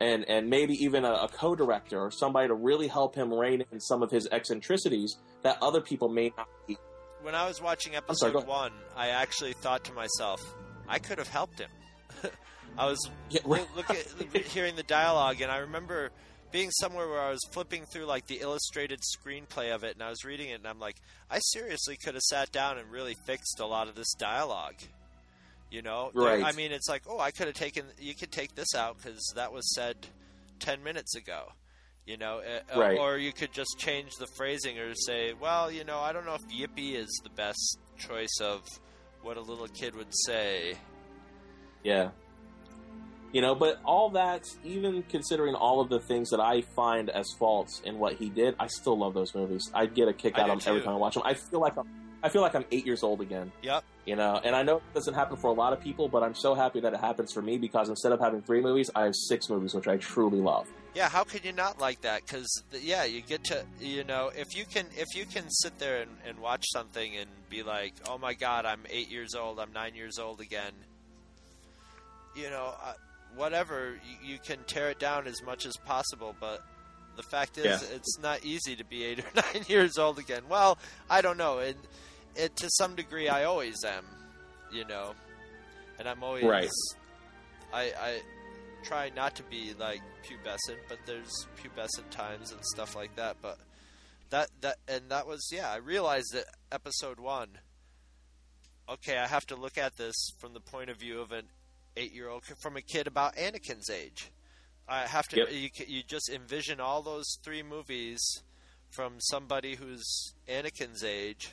and 0.00 0.24
and 0.28 0.48
maybe 0.50 0.74
even 0.84 1.04
a, 1.04 1.12
a 1.12 1.28
co-director 1.28 1.98
or 1.98 2.10
somebody 2.10 2.48
to 2.48 2.54
really 2.54 2.88
help 2.88 3.14
him 3.14 3.32
rein 3.32 3.64
in 3.72 3.80
some 3.80 4.02
of 4.02 4.10
his 4.10 4.28
eccentricities 4.30 5.16
that 5.42 5.58
other 5.62 5.80
people 5.80 6.08
may 6.08 6.32
not 6.36 6.48
be. 6.66 6.76
when 7.22 7.34
I 7.34 7.46
was 7.46 7.60
watching 7.60 7.94
episode 7.94 8.34
ahead. 8.34 8.48
one, 8.48 8.72
I 8.94 9.08
actually 9.08 9.52
thought 9.54 9.84
to 9.84 9.92
myself, 9.92 10.54
I 10.88 10.98
could 10.98 11.18
have 11.18 11.28
helped 11.28 11.60
him. 11.60 11.70
I 12.78 12.86
was 12.86 13.10
Yeah, 13.30 13.40
right. 13.44 13.66
look 13.74 13.90
at, 13.90 14.06
hearing 14.46 14.76
the 14.76 14.82
dialogue, 14.82 15.40
and 15.40 15.50
I 15.50 15.58
remember 15.58 16.10
being 16.52 16.70
somewhere 16.70 17.08
where 17.08 17.20
I 17.20 17.30
was 17.30 17.40
flipping 17.52 17.84
through 17.86 18.04
like 18.04 18.26
the 18.26 18.36
illustrated 18.40 19.00
screenplay 19.00 19.74
of 19.74 19.82
it, 19.84 19.94
and 19.94 20.02
I 20.02 20.10
was 20.10 20.24
reading 20.24 20.50
it, 20.50 20.54
and 20.54 20.66
I'm 20.66 20.78
like, 20.78 20.96
I 21.30 21.38
seriously 21.40 21.96
could 21.96 22.14
have 22.14 22.22
sat 22.22 22.52
down 22.52 22.78
and 22.78 22.90
really 22.90 23.14
fixed 23.26 23.60
a 23.60 23.66
lot 23.66 23.88
of 23.88 23.94
this 23.94 24.12
dialogue. 24.18 24.76
You 25.70 25.82
know, 25.82 26.10
Right. 26.14 26.44
I 26.44 26.52
mean, 26.52 26.70
it's 26.70 26.88
like, 26.88 27.02
oh, 27.08 27.18
I 27.18 27.32
could 27.32 27.46
have 27.48 27.56
taken. 27.56 27.86
You 27.98 28.14
could 28.14 28.30
take 28.30 28.54
this 28.54 28.74
out 28.76 28.98
because 28.98 29.32
that 29.34 29.52
was 29.52 29.74
said 29.74 29.96
ten 30.60 30.82
minutes 30.84 31.16
ago. 31.16 31.48
You 32.06 32.16
know, 32.16 32.38
uh, 32.40 32.78
Right. 32.78 32.96
or 32.98 33.18
you 33.18 33.32
could 33.32 33.52
just 33.52 33.74
change 33.78 34.12
the 34.14 34.28
phrasing 34.36 34.78
or 34.78 34.94
say, 34.94 35.32
well, 35.32 35.72
you 35.72 35.82
know, 35.82 35.98
I 35.98 36.12
don't 36.12 36.24
know 36.24 36.34
if 36.36 36.46
yippee 36.46 36.94
is 36.94 37.08
the 37.24 37.30
best 37.30 37.78
choice 37.98 38.38
of 38.40 38.62
what 39.22 39.36
a 39.36 39.40
little 39.40 39.66
kid 39.66 39.96
would 39.96 40.14
say. 40.24 40.76
Yeah. 41.82 42.10
You 43.32 43.42
know, 43.42 43.54
but 43.54 43.80
all 43.84 44.10
that, 44.10 44.44
even 44.64 45.02
considering 45.04 45.54
all 45.54 45.80
of 45.80 45.88
the 45.88 46.00
things 46.00 46.30
that 46.30 46.40
I 46.40 46.62
find 46.74 47.10
as 47.10 47.26
faults 47.38 47.82
in 47.84 47.98
what 47.98 48.14
he 48.14 48.30
did, 48.30 48.54
I 48.58 48.68
still 48.68 48.98
love 48.98 49.14
those 49.14 49.34
movies. 49.34 49.70
I 49.74 49.86
get 49.86 50.08
a 50.08 50.12
kick 50.12 50.38
I 50.38 50.42
out 50.42 50.50
of 50.50 50.62
them 50.62 50.70
every 50.70 50.82
time 50.82 50.94
I 50.94 50.98
watch 50.98 51.14
them. 51.14 51.22
I 51.26 51.34
feel 51.34 51.60
like 51.60 51.76
I'm, 51.76 51.88
I 52.22 52.28
feel 52.28 52.42
like 52.42 52.54
I'm 52.54 52.64
eight 52.70 52.86
years 52.86 53.02
old 53.02 53.20
again. 53.20 53.52
Yep. 53.62 53.84
You 54.06 54.16
know, 54.16 54.40
and 54.42 54.54
I 54.54 54.62
know 54.62 54.76
it 54.76 54.94
doesn't 54.94 55.14
happen 55.14 55.36
for 55.36 55.48
a 55.48 55.52
lot 55.52 55.72
of 55.72 55.80
people, 55.80 56.08
but 56.08 56.22
I'm 56.22 56.34
so 56.34 56.54
happy 56.54 56.80
that 56.80 56.94
it 56.94 57.00
happens 57.00 57.32
for 57.32 57.42
me 57.42 57.58
because 57.58 57.88
instead 57.88 58.12
of 58.12 58.20
having 58.20 58.40
three 58.40 58.60
movies, 58.60 58.90
I 58.94 59.04
have 59.04 59.14
six 59.14 59.50
movies, 59.50 59.74
which 59.74 59.88
I 59.88 59.96
truly 59.96 60.40
love. 60.40 60.66
Yeah, 60.94 61.10
how 61.10 61.24
could 61.24 61.44
you 61.44 61.52
not 61.52 61.78
like 61.78 62.00
that? 62.02 62.22
Because 62.24 62.62
yeah, 62.72 63.04
you 63.04 63.20
get 63.20 63.44
to 63.44 63.66
you 63.78 64.02
know 64.02 64.30
if 64.34 64.56
you 64.56 64.64
can 64.64 64.86
if 64.96 65.14
you 65.14 65.26
can 65.26 65.50
sit 65.50 65.78
there 65.78 66.00
and, 66.00 66.10
and 66.26 66.38
watch 66.38 66.64
something 66.72 67.16
and 67.16 67.28
be 67.50 67.62
like, 67.62 67.92
oh 68.08 68.16
my 68.16 68.32
god, 68.32 68.64
I'm 68.64 68.80
eight 68.88 69.10
years 69.10 69.34
old, 69.34 69.60
I'm 69.60 69.72
nine 69.74 69.94
years 69.94 70.18
old 70.18 70.40
again. 70.40 70.72
You 72.34 72.48
know, 72.48 72.74
uh, 72.82 72.94
whatever 73.36 73.98
you, 74.22 74.32
you 74.34 74.38
can 74.38 74.58
tear 74.66 74.90
it 74.90 74.98
down 74.98 75.26
as 75.26 75.42
much 75.42 75.66
as 75.66 75.76
possible, 75.76 76.34
but 76.40 76.62
the 77.16 77.22
fact 77.22 77.58
is, 77.58 77.64
Yeah. 77.64 77.96
it's 77.96 78.18
not 78.18 78.44
easy 78.44 78.76
to 78.76 78.84
be 78.84 79.04
eight 79.04 79.20
or 79.20 79.24
nine 79.54 79.64
years 79.68 79.98
old 79.98 80.18
again. 80.18 80.42
Well, 80.48 80.78
I 81.08 81.20
don't 81.22 81.38
know, 81.38 81.58
and 81.58 81.76
it 82.34 82.56
to 82.56 82.68
some 82.70 82.94
degree, 82.94 83.28
I 83.28 83.44
always 83.44 83.76
am. 83.84 84.04
You 84.72 84.84
know, 84.84 85.14
and 85.98 86.08
I'm 86.08 86.22
always 86.24 86.44
Right. 86.44 86.68
I, 87.72 87.82
I 88.00 88.20
try 88.82 89.10
not 89.14 89.36
to 89.36 89.42
be 89.44 89.74
like 89.78 90.00
pubescent, 90.24 90.78
but 90.88 90.98
there's 91.06 91.46
pubescent 91.62 92.10
times 92.10 92.50
and 92.52 92.60
stuff 92.64 92.96
like 92.96 93.14
that. 93.16 93.36
But 93.40 93.58
that 94.30 94.48
that 94.60 94.76
and 94.88 95.08
that 95.10 95.26
was 95.26 95.48
yeah. 95.52 95.70
I 95.70 95.76
realized 95.76 96.32
that 96.32 96.46
episode 96.72 97.20
one. 97.20 97.48
Okay, 98.88 99.16
I 99.16 99.26
have 99.26 99.46
to 99.46 99.56
look 99.56 99.78
at 99.78 99.96
this 99.96 100.14
from 100.38 100.52
the 100.52 100.60
point 100.60 100.90
of 100.90 100.96
view 100.98 101.20
of 101.20 101.32
an 101.32 101.44
eight-year-old, 101.96 102.44
from 102.60 102.76
a 102.76 102.82
kid 102.82 103.06
about 103.06 103.36
Anakin's 103.36 103.90
age. 103.90 104.30
I 104.88 105.00
have 105.02 105.26
to. 105.28 105.38
Yep. 105.38 105.48
You 105.52 105.68
you 105.86 106.02
just 106.06 106.28
envision 106.28 106.80
all 106.80 107.02
those 107.02 107.26
three 107.42 107.62
movies 107.62 108.20
from 108.90 109.14
somebody 109.18 109.74
who's 109.74 110.34
Anakin's 110.48 111.02
age, 111.02 111.50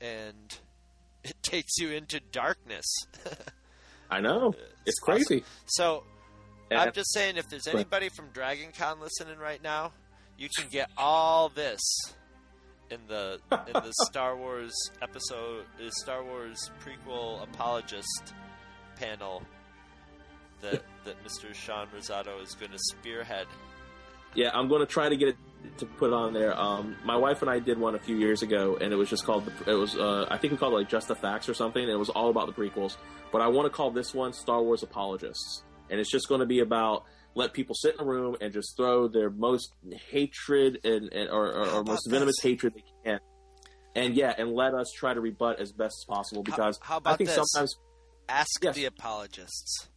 and 0.00 0.58
it 1.24 1.34
takes 1.42 1.76
you 1.78 1.90
into 1.90 2.20
darkness. 2.32 2.86
I 4.10 4.20
know 4.20 4.50
uh, 4.50 4.62
it's 4.86 4.98
crazy. 5.00 5.44
So 5.66 6.04
And- 6.70 6.80
I'm 6.80 6.92
just 6.92 7.12
saying, 7.12 7.36
if 7.36 7.48
there's 7.48 7.66
anybody 7.66 8.08
from 8.08 8.28
Dragon 8.32 8.70
Con 8.76 9.00
listening 9.00 9.38
right 9.38 9.62
now, 9.62 9.92
you 10.38 10.48
can 10.56 10.68
get 10.70 10.90
all 10.96 11.48
this 11.48 11.80
in 12.90 13.00
the 13.08 13.40
in 13.66 13.72
the 13.72 13.92
Star 14.04 14.36
Wars 14.36 14.72
episode, 15.02 15.64
the 15.76 15.90
Star 15.90 16.22
Wars 16.24 16.70
prequel 16.84 17.42
apologist 17.42 18.32
panel 18.96 19.42
that 20.62 20.82
that 21.04 21.24
Mr. 21.24 21.54
Sean 21.54 21.86
Rosado 21.88 22.42
is 22.42 22.54
going 22.54 22.72
to 22.72 22.78
spearhead. 22.78 23.46
Yeah, 24.34 24.50
I'm 24.52 24.68
going 24.68 24.80
to 24.80 24.86
try 24.86 25.08
to 25.08 25.16
get 25.16 25.28
it 25.28 25.36
to 25.78 25.86
put 25.86 26.12
on 26.12 26.34
there. 26.34 26.58
Um, 26.58 26.96
my 27.04 27.16
wife 27.16 27.40
and 27.40 27.50
I 27.50 27.58
did 27.58 27.78
one 27.78 27.94
a 27.94 27.98
few 27.98 28.16
years 28.16 28.42
ago, 28.42 28.76
and 28.80 28.92
it 28.92 28.96
was 28.96 29.08
just 29.08 29.24
called. 29.24 29.46
The, 29.46 29.70
it 29.70 29.74
was 29.74 29.96
uh, 29.96 30.26
I 30.30 30.36
think 30.36 30.52
we 30.52 30.58
called 30.58 30.74
it 30.74 30.76
like 30.76 30.88
Just 30.90 31.08
the 31.08 31.14
Facts 31.14 31.48
or 31.48 31.54
something. 31.54 31.82
And 31.82 31.90
it 31.90 31.96
was 31.98 32.10
all 32.10 32.28
about 32.30 32.46
the 32.46 32.52
prequels. 32.52 32.96
But 33.32 33.40
I 33.40 33.48
want 33.48 33.66
to 33.66 33.70
call 33.70 33.90
this 33.90 34.12
one 34.14 34.32
Star 34.32 34.62
Wars 34.62 34.82
Apologists, 34.82 35.64
and 35.90 35.98
it's 35.98 36.10
just 36.10 36.28
going 36.28 36.40
to 36.40 36.46
be 36.46 36.60
about 36.60 37.04
let 37.34 37.52
people 37.52 37.74
sit 37.74 37.94
in 37.94 38.00
a 38.00 38.04
room 38.04 38.36
and 38.40 38.52
just 38.52 38.76
throw 38.76 39.08
their 39.08 39.28
most 39.30 39.72
hatred 40.10 40.80
and, 40.84 41.12
and 41.12 41.28
or, 41.28 41.48
or, 41.52 41.68
or 41.68 41.84
most 41.84 42.08
venomous 42.10 42.36
hatred 42.42 42.74
they 42.74 42.84
can. 43.04 43.20
And 43.94 44.14
yeah, 44.14 44.34
and 44.36 44.52
let 44.52 44.72
us 44.74 44.90
try 44.96 45.12
to 45.14 45.20
rebut 45.20 45.60
as 45.60 45.72
best 45.72 45.96
as 46.00 46.04
possible 46.08 46.42
because 46.42 46.78
how 46.82 46.98
about 46.98 47.14
I 47.14 47.16
think 47.16 47.28
this? 47.30 47.36
sometimes 47.52 47.74
Ask 48.28 48.48
Yes. 48.62 48.74
the 48.74 48.86
apologists. 48.86 49.88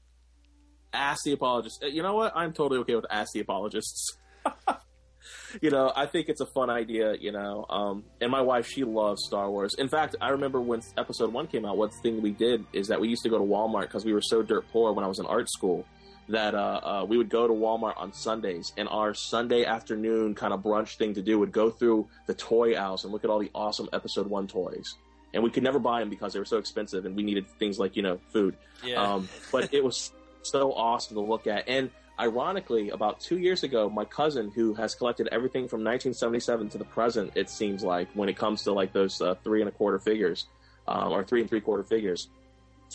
Ask 0.94 1.24
the 1.24 1.34
apologists. 1.34 1.80
Uh, 1.84 1.88
You 1.88 2.04
know 2.04 2.16
what? 2.16 2.34
I'm 2.36 2.54
totally 2.54 2.80
okay 2.82 2.96
with 2.96 3.06
ask 3.10 3.34
the 3.34 3.40
apologists. 3.40 4.18
you 5.62 5.70
know, 5.70 5.92
I 5.96 6.06
think 6.06 6.30
it's 6.30 6.42
a 6.42 6.46
fun 6.46 6.70
idea. 6.70 7.16
You 7.20 7.32
know, 7.32 7.66
um, 7.70 8.04
and 8.22 8.32
my 8.32 8.42
wife 8.42 8.68
she 8.68 8.84
loves 8.84 9.24
Star 9.26 9.50
Wars. 9.50 9.76
In 9.78 9.88
fact, 9.88 10.16
I 10.22 10.30
remember 10.30 10.62
when 10.62 10.82
Episode 10.98 11.34
One 11.34 11.48
came 11.48 11.66
out. 11.66 11.78
One 11.78 11.90
thing 11.90 12.22
we 12.22 12.32
did 12.32 12.66
is 12.74 12.88
that 12.88 13.00
we 13.00 13.08
used 13.10 13.24
to 13.24 13.30
go 13.30 13.38
to 13.38 13.44
Walmart 13.44 13.84
because 13.84 14.06
we 14.06 14.14
were 14.14 14.22
so 14.22 14.42
dirt 14.42 14.66
poor 14.72 14.94
when 14.94 15.04
I 15.04 15.08
was 15.08 15.20
in 15.20 15.26
art 15.26 15.50
school 15.50 15.86
that 16.30 16.54
uh, 16.54 16.80
uh, 16.84 17.06
we 17.10 17.18
would 17.18 17.30
go 17.30 17.48
to 17.48 17.54
Walmart 17.54 17.98
on 17.98 18.14
Sundays, 18.14 18.72
and 18.78 18.88
our 18.90 19.16
Sunday 19.16 19.66
afternoon 19.66 20.36
kind 20.36 20.54
of 20.54 20.62
brunch 20.62 20.96
thing 20.98 21.16
to 21.16 21.24
do 21.24 21.40
would 21.40 21.52
go 21.52 21.72
through 21.72 22.08
the 22.28 22.36
toy 22.36 22.76
aisles 22.76 23.04
and 23.04 23.12
look 23.12 23.24
at 23.24 23.32
all 23.32 23.40
the 23.40 23.50
awesome 23.56 23.90
Episode 23.94 24.28
One 24.28 24.48
toys. 24.48 24.86
And 25.34 25.44
we 25.44 25.50
could 25.52 25.64
never 25.64 25.80
buy 25.80 26.00
them 26.00 26.10
because 26.10 26.34
they 26.34 26.40
were 26.40 26.46
so 26.46 26.58
expensive, 26.58 27.06
and 27.06 27.16
we 27.16 27.24
needed 27.24 27.48
things 27.60 27.78
like 27.80 27.96
you 27.96 28.04
know 28.04 28.20
food. 28.32 28.56
Yeah. 28.84 29.02
Um, 29.02 29.28
but 29.52 29.74
it 29.74 29.84
was 29.84 30.12
so 30.50 30.74
awesome 30.74 31.16
to 31.16 31.22
look 31.22 31.48
at. 31.48 31.68
And 31.68 31.90
ironically, 32.20 32.90
about 32.90 33.20
two 33.20 33.38
years 33.38 33.64
ago, 33.64 33.90
my 33.90 34.06
cousin, 34.06 34.52
who 34.52 34.74
has 34.74 34.96
collected 34.96 35.30
everything 35.32 35.68
from 35.68 35.80
1977 35.80 36.70
to 36.70 36.78
the 36.78 36.86
present, 36.86 37.32
it 37.36 37.50
seems 37.50 37.84
like 37.84 38.10
when 38.14 38.30
it 38.30 38.38
comes 38.38 38.64
to 38.64 38.74
like 38.74 38.94
those 38.94 39.22
uh, 39.22 39.36
three 39.44 39.62
and 39.62 39.70
a 39.70 39.72
quarter 39.72 40.00
figures 40.00 40.48
um, 40.88 41.12
or 41.12 41.24
three 41.24 41.42
and 41.42 41.50
three 41.50 41.62
quarter 41.62 41.84
figures, 41.84 42.30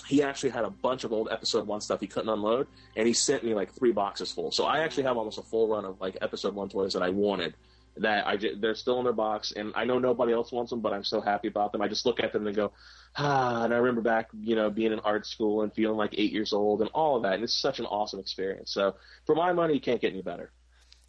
he 0.07 0.23
actually 0.23 0.51
had 0.51 0.65
a 0.65 0.71
bunch 0.71 1.05
of 1.05 1.13
old 1.13 1.29
episode 1.31 1.67
one 1.67 1.81
stuff 1.81 2.01
he 2.01 2.07
couldn't 2.07 2.29
unload, 2.29 2.67
and 2.97 3.07
he 3.07 3.13
sent 3.13 3.45
me 3.45 3.55
like 3.55 3.73
three 3.73 3.93
boxes 3.93 4.33
full. 4.33 4.51
So 4.51 4.65
I 4.65 4.81
actually 4.81 5.05
have 5.05 5.17
almost 5.17 5.39
a 5.39 5.43
full 5.43 5.69
run 5.69 5.85
of 5.85 6.01
like 6.01 6.19
episode 6.21 6.55
one 6.55 6.69
toys 6.69 6.93
that 6.95 7.03
I 7.03 7.11
wanted. 7.11 7.55
That 7.99 8.27
I 8.27 8.37
they're 8.59 8.75
still 8.75 8.99
in 8.99 9.05
their 9.05 9.13
box, 9.13 9.53
and 9.53 9.73
I 9.77 9.85
know 9.85 10.01
nobody 10.01 10.33
else 10.33 10.51
wants 10.51 10.71
them, 10.71 10.81
but 10.81 10.93
I'm 10.93 11.05
so 11.05 11.21
happy 11.21 11.47
about 11.47 11.71
them. 11.71 11.81
I 11.81 11.87
just 11.87 12.05
look 12.05 12.19
at 12.19 12.33
them 12.33 12.47
and 12.49 12.57
go, 12.57 12.73
ah. 13.17 13.65
And 13.65 13.73
I 13.73 13.77
remember 13.79 14.01
back, 14.01 14.29
you 14.39 14.57
know, 14.57 14.71
being 14.71 14.93
in 14.93 15.01
art 15.01 15.27
school 15.27 15.63
and 15.63 15.73
feeling 15.73 15.97
like 15.97 16.15
eight 16.17 16.33
years 16.33 16.53
old 16.53 16.81
and 16.81 16.91
all 16.95 17.17
of 17.17 17.23
that, 17.23 17.35
and 17.35 17.43
it's 17.45 17.61
such 17.61 17.79
an 17.79 17.87
awesome 17.87 18.21
experience. 18.21 18.73
So 18.73 18.95
for 19.27 19.35
my 19.35 19.53
money, 19.53 19.75
you 19.75 19.81
can't 19.81 20.01
get 20.01 20.13
any 20.13 20.23
better. 20.23 20.53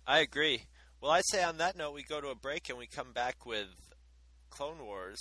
I 0.08 0.20
agree. 0.20 0.64
Well, 1.02 1.12
I 1.12 1.22
say 1.22 1.44
on 1.44 1.58
that 1.58 1.78
note, 1.78 1.94
we 1.94 2.04
go 2.04 2.22
to 2.22 2.30
a 2.30 2.36
break 2.36 2.70
and 2.70 2.78
we 2.78 2.88
come 2.88 3.12
back 3.14 3.46
with 3.46 3.68
Clone 4.50 4.84
Wars, 4.84 5.20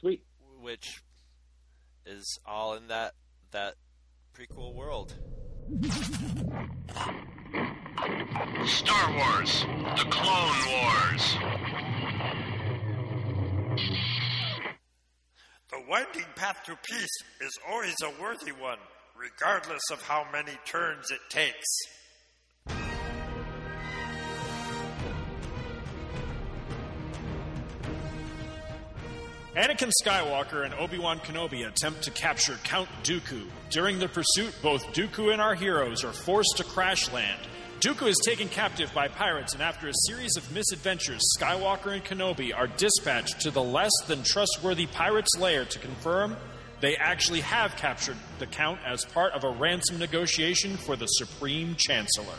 Sweet. 0.00 0.22
which 0.60 1.02
is 2.06 2.38
all 2.46 2.74
in 2.74 2.88
that 2.88 3.12
that 3.52 3.74
prequel 4.36 4.74
world. 4.74 5.14
Star 8.66 9.14
Wars, 9.16 9.64
The 9.96 10.06
Clone 10.10 10.66
Wars. 10.68 11.36
The 15.74 15.90
winding 15.90 16.26
path 16.36 16.62
to 16.66 16.78
peace 16.88 17.18
is 17.40 17.58
always 17.68 17.96
a 18.04 18.22
worthy 18.22 18.52
one, 18.52 18.78
regardless 19.18 19.82
of 19.90 20.00
how 20.02 20.24
many 20.32 20.52
turns 20.64 21.10
it 21.10 21.18
takes. 21.28 21.66
Anakin 29.56 29.90
Skywalker 30.00 30.64
and 30.64 30.74
Obi-Wan 30.74 31.18
Kenobi 31.18 31.66
attempt 31.66 32.02
to 32.02 32.12
capture 32.12 32.56
Count 32.62 32.88
Dooku. 33.02 33.42
During 33.70 33.98
the 33.98 34.08
pursuit, 34.08 34.54
both 34.62 34.86
Dooku 34.92 35.32
and 35.32 35.42
our 35.42 35.56
heroes 35.56 36.04
are 36.04 36.12
forced 36.12 36.56
to 36.58 36.64
crash 36.64 37.10
land. 37.12 37.40
Dooku 37.84 38.08
is 38.08 38.16
taken 38.24 38.48
captive 38.48 38.90
by 38.94 39.08
pirates, 39.08 39.52
and 39.52 39.62
after 39.62 39.88
a 39.88 39.92
series 40.06 40.38
of 40.38 40.52
misadventures, 40.54 41.20
Skywalker 41.38 41.92
and 41.92 42.02
Kenobi 42.02 42.50
are 42.56 42.66
dispatched 42.66 43.42
to 43.42 43.50
the 43.50 43.62
less 43.62 43.92
than 44.06 44.22
trustworthy 44.22 44.86
pirates' 44.86 45.36
lair 45.38 45.66
to 45.66 45.78
confirm 45.78 46.34
they 46.80 46.96
actually 46.96 47.42
have 47.42 47.76
captured 47.76 48.16
the 48.38 48.46
Count 48.46 48.78
as 48.86 49.04
part 49.04 49.34
of 49.34 49.44
a 49.44 49.50
ransom 49.50 49.98
negotiation 49.98 50.78
for 50.78 50.96
the 50.96 51.04
Supreme 51.04 51.74
Chancellor. 51.74 52.38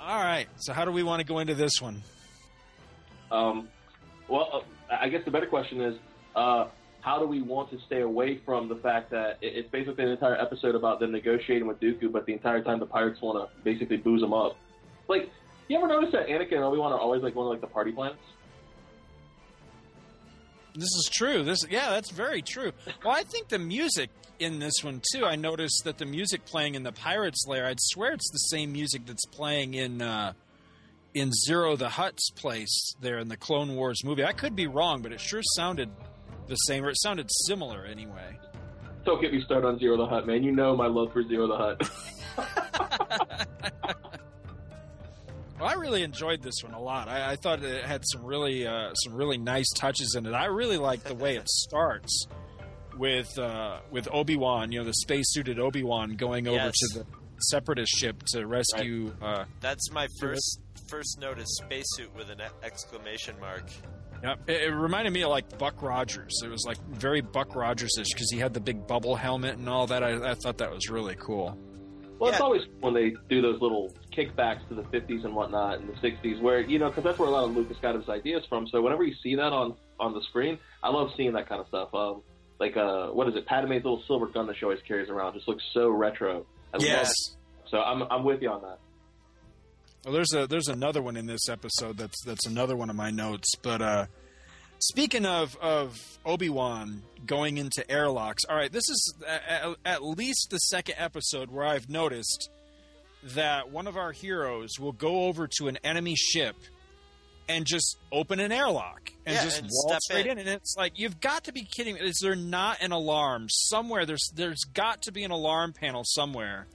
All 0.00 0.20
right, 0.20 0.48
so 0.56 0.72
how 0.72 0.84
do 0.84 0.90
we 0.90 1.04
want 1.04 1.20
to 1.20 1.24
go 1.24 1.38
into 1.38 1.54
this 1.54 1.80
one? 1.80 2.02
Um, 3.30 3.68
well, 4.26 4.64
uh, 4.90 4.96
I 5.00 5.08
guess 5.08 5.24
the 5.24 5.30
better 5.30 5.46
question 5.46 5.80
is, 5.80 5.94
uh, 6.34 6.66
how 7.08 7.18
do 7.18 7.26
we 7.26 7.40
want 7.40 7.70
to 7.70 7.78
stay 7.86 8.02
away 8.02 8.38
from 8.44 8.68
the 8.68 8.76
fact 8.76 9.10
that 9.10 9.38
it's 9.40 9.70
basically 9.70 10.04
an 10.04 10.10
entire 10.10 10.38
episode 10.38 10.74
about 10.74 11.00
them 11.00 11.10
negotiating 11.10 11.66
with 11.66 11.80
Dooku, 11.80 12.12
but 12.12 12.26
the 12.26 12.34
entire 12.34 12.62
time 12.62 12.78
the 12.80 12.84
pirates 12.84 13.22
want 13.22 13.48
to 13.48 13.62
basically 13.62 13.96
booze 13.96 14.20
them 14.20 14.34
up? 14.34 14.58
Like, 15.08 15.30
you 15.68 15.78
ever 15.78 15.88
notice 15.88 16.12
that 16.12 16.26
Anakin 16.26 16.56
and 16.56 16.64
Obi 16.64 16.76
Wan 16.76 16.92
are 16.92 16.98
always 16.98 17.22
like 17.22 17.34
one 17.34 17.46
of 17.46 17.50
like 17.50 17.62
the 17.62 17.66
party 17.66 17.92
planets? 17.92 18.18
This 20.74 20.82
is 20.82 21.08
true. 21.10 21.42
This, 21.44 21.60
yeah, 21.70 21.88
that's 21.88 22.10
very 22.10 22.42
true. 22.42 22.72
Well, 23.02 23.14
I 23.14 23.22
think 23.22 23.48
the 23.48 23.58
music 23.58 24.10
in 24.38 24.58
this 24.58 24.74
one 24.82 25.00
too. 25.14 25.24
I 25.24 25.36
noticed 25.36 25.84
that 25.86 25.96
the 25.96 26.04
music 26.04 26.44
playing 26.44 26.74
in 26.74 26.82
the 26.82 26.92
Pirates 26.92 27.46
Lair. 27.48 27.64
I'd 27.64 27.80
swear 27.80 28.12
it's 28.12 28.30
the 28.30 28.54
same 28.54 28.70
music 28.70 29.06
that's 29.06 29.24
playing 29.24 29.72
in 29.72 30.02
uh, 30.02 30.34
in 31.14 31.30
Ziro 31.48 31.76
the 31.78 31.88
Hutt's 31.88 32.28
place 32.32 32.94
there 33.00 33.18
in 33.18 33.28
the 33.28 33.36
Clone 33.38 33.76
Wars 33.76 34.04
movie. 34.04 34.24
I 34.24 34.34
could 34.34 34.54
be 34.54 34.66
wrong, 34.66 35.00
but 35.00 35.10
it 35.10 35.22
sure 35.22 35.40
sounded 35.56 35.88
the 36.48 36.56
same, 36.56 36.84
or 36.84 36.90
it 36.90 36.98
sounded 37.00 37.28
similar 37.46 37.84
anyway. 37.84 38.38
Don't 39.04 39.20
get 39.22 39.32
me 39.32 39.40
started 39.42 39.66
on 39.66 39.78
Ziro 39.78 39.96
the 39.96 40.06
Hutt, 40.06 40.26
man. 40.26 40.42
You 40.42 40.52
know 40.52 40.76
my 40.76 40.86
love 40.86 41.12
for 41.12 41.22
Ziro 41.24 41.48
the 41.48 41.56
Hutt. 41.56 41.90
Well, 45.60 45.68
I 45.68 45.72
really 45.72 46.04
enjoyed 46.04 46.40
this 46.40 46.62
one 46.62 46.72
a 46.72 46.80
lot. 46.80 47.08
I, 47.08 47.32
I 47.32 47.36
thought 47.36 47.64
it 47.64 47.84
had 47.84 48.04
some 48.12 48.24
really 48.24 48.64
uh, 48.64 48.94
some 48.94 49.14
really 49.14 49.38
nice 49.38 49.66
touches 49.74 50.14
in 50.16 50.24
it. 50.24 50.30
I 50.32 50.44
really 50.44 50.78
like 50.78 51.02
the 51.02 51.16
way 51.16 51.34
it 51.36 51.48
starts 51.48 52.28
with 52.96 53.36
uh, 53.40 53.78
with 53.90 54.06
Obi 54.12 54.36
Wan, 54.36 54.70
you 54.70 54.78
know, 54.78 54.84
the 54.84 54.94
space 54.94 55.24
suited 55.30 55.58
Obi 55.58 55.82
Wan 55.82 56.14
going 56.14 56.46
over 56.46 56.56
Yes. 56.56 56.74
to 56.92 57.00
the 57.00 57.06
Separatist 57.40 57.90
ship 57.98 58.22
to 58.34 58.46
rescue. 58.46 59.12
Uh, 59.20 59.46
That's 59.60 59.90
my 59.90 60.06
first 60.20 60.60
first 60.88 61.18
note 61.20 61.40
is 61.40 61.60
spacesuit 61.64 62.14
with 62.16 62.30
an 62.30 62.40
e- 62.40 62.44
exclamation 62.64 63.34
mark. 63.40 63.64
Yeah, 64.22 64.34
it, 64.46 64.62
it 64.62 64.70
reminded 64.74 65.12
me 65.12 65.22
of 65.22 65.30
like 65.30 65.58
Buck 65.58 65.82
Rogers. 65.82 66.40
It 66.44 66.48
was 66.48 66.64
like 66.66 66.78
very 66.88 67.20
Buck 67.20 67.54
Rogers 67.54 67.96
ish 67.98 68.08
because 68.12 68.30
he 68.30 68.38
had 68.38 68.54
the 68.54 68.60
big 68.60 68.86
bubble 68.86 69.16
helmet 69.16 69.58
and 69.58 69.68
all 69.68 69.86
that. 69.86 70.02
I, 70.02 70.30
I 70.30 70.34
thought 70.34 70.58
that 70.58 70.70
was 70.70 70.88
really 70.88 71.16
cool. 71.16 71.56
Well, 72.18 72.30
it's 72.30 72.40
always 72.40 72.62
when 72.80 72.94
they 72.94 73.14
do 73.28 73.40
those 73.40 73.60
little 73.60 73.94
kickbacks 74.12 74.66
to 74.68 74.74
the 74.74 74.82
50s 74.82 75.24
and 75.24 75.36
whatnot 75.36 75.78
and 75.78 75.88
the 75.88 75.92
60s, 75.94 76.40
where 76.40 76.60
you 76.60 76.78
know, 76.80 76.88
because 76.88 77.04
that's 77.04 77.18
where 77.18 77.28
a 77.28 77.30
lot 77.30 77.44
of 77.44 77.56
Lucas 77.56 77.76
got 77.80 77.94
his 77.94 78.08
ideas 78.08 78.44
from. 78.48 78.66
So 78.66 78.82
whenever 78.82 79.04
you 79.04 79.14
see 79.22 79.36
that 79.36 79.52
on 79.52 79.76
on 80.00 80.14
the 80.14 80.22
screen, 80.22 80.58
I 80.82 80.90
love 80.90 81.10
seeing 81.16 81.32
that 81.34 81.48
kind 81.48 81.60
of 81.60 81.68
stuff. 81.68 81.94
Um, 81.94 82.22
like 82.58 82.76
uh, 82.76 83.08
what 83.08 83.28
is 83.28 83.36
it? 83.36 83.46
Padme's 83.46 83.84
little 83.84 84.02
silver 84.08 84.26
gun 84.26 84.46
that 84.48 84.56
she 84.56 84.64
always 84.64 84.80
carries 84.86 85.08
around 85.08 85.34
just 85.34 85.46
looks 85.46 85.62
so 85.72 85.88
retro. 85.90 86.44
I 86.74 86.78
Yes. 86.80 87.08
it. 87.08 87.70
So 87.70 87.78
I'm 87.78 88.02
I'm 88.10 88.24
with 88.24 88.42
you 88.42 88.50
on 88.50 88.62
that. 88.62 88.78
Well, 90.04 90.14
there's 90.14 90.32
a 90.34 90.46
there's 90.46 90.68
another 90.68 91.02
one 91.02 91.16
in 91.16 91.26
this 91.26 91.48
episode 91.48 91.98
that's 91.98 92.22
that's 92.24 92.46
another 92.46 92.76
one 92.76 92.88
of 92.90 92.96
my 92.96 93.10
notes, 93.10 93.54
but 93.62 93.82
uh, 93.82 94.06
Speaking 94.80 95.26
of 95.26 95.56
of 95.56 95.98
Obi 96.24 96.48
Wan 96.48 97.02
going 97.26 97.58
into 97.58 97.88
airlocks, 97.90 98.44
all 98.44 98.54
right, 98.54 98.70
this 98.70 98.88
is 98.88 99.14
at, 99.26 99.74
at 99.84 100.04
least 100.04 100.50
the 100.50 100.58
second 100.58 100.94
episode 100.98 101.50
where 101.50 101.64
I've 101.66 101.88
noticed 101.90 102.48
that 103.34 103.70
one 103.72 103.88
of 103.88 103.96
our 103.96 104.12
heroes 104.12 104.78
will 104.78 104.92
go 104.92 105.24
over 105.24 105.48
to 105.58 105.66
an 105.66 105.78
enemy 105.82 106.14
ship 106.14 106.54
and 107.48 107.66
just 107.66 107.96
open 108.12 108.38
an 108.38 108.52
airlock 108.52 109.10
and 109.26 109.34
Yeah, 109.34 109.42
just 109.42 109.58
and 109.62 109.68
waltz 109.72 110.08
right 110.12 110.24
in. 110.24 110.32
in. 110.32 110.38
And 110.38 110.48
it's 110.48 110.76
like 110.78 110.92
you've 110.96 111.18
got 111.18 111.42
to 111.44 111.52
be 111.52 111.64
kidding 111.64 111.94
me! 111.94 112.00
Is 112.02 112.20
there 112.22 112.36
not 112.36 112.80
an 112.80 112.92
alarm 112.92 113.48
somewhere? 113.50 114.06
There's 114.06 114.30
there's 114.36 114.62
got 114.74 115.02
to 115.02 115.12
be 115.12 115.24
an 115.24 115.32
alarm 115.32 115.72
panel 115.72 116.02
somewhere 116.04 116.68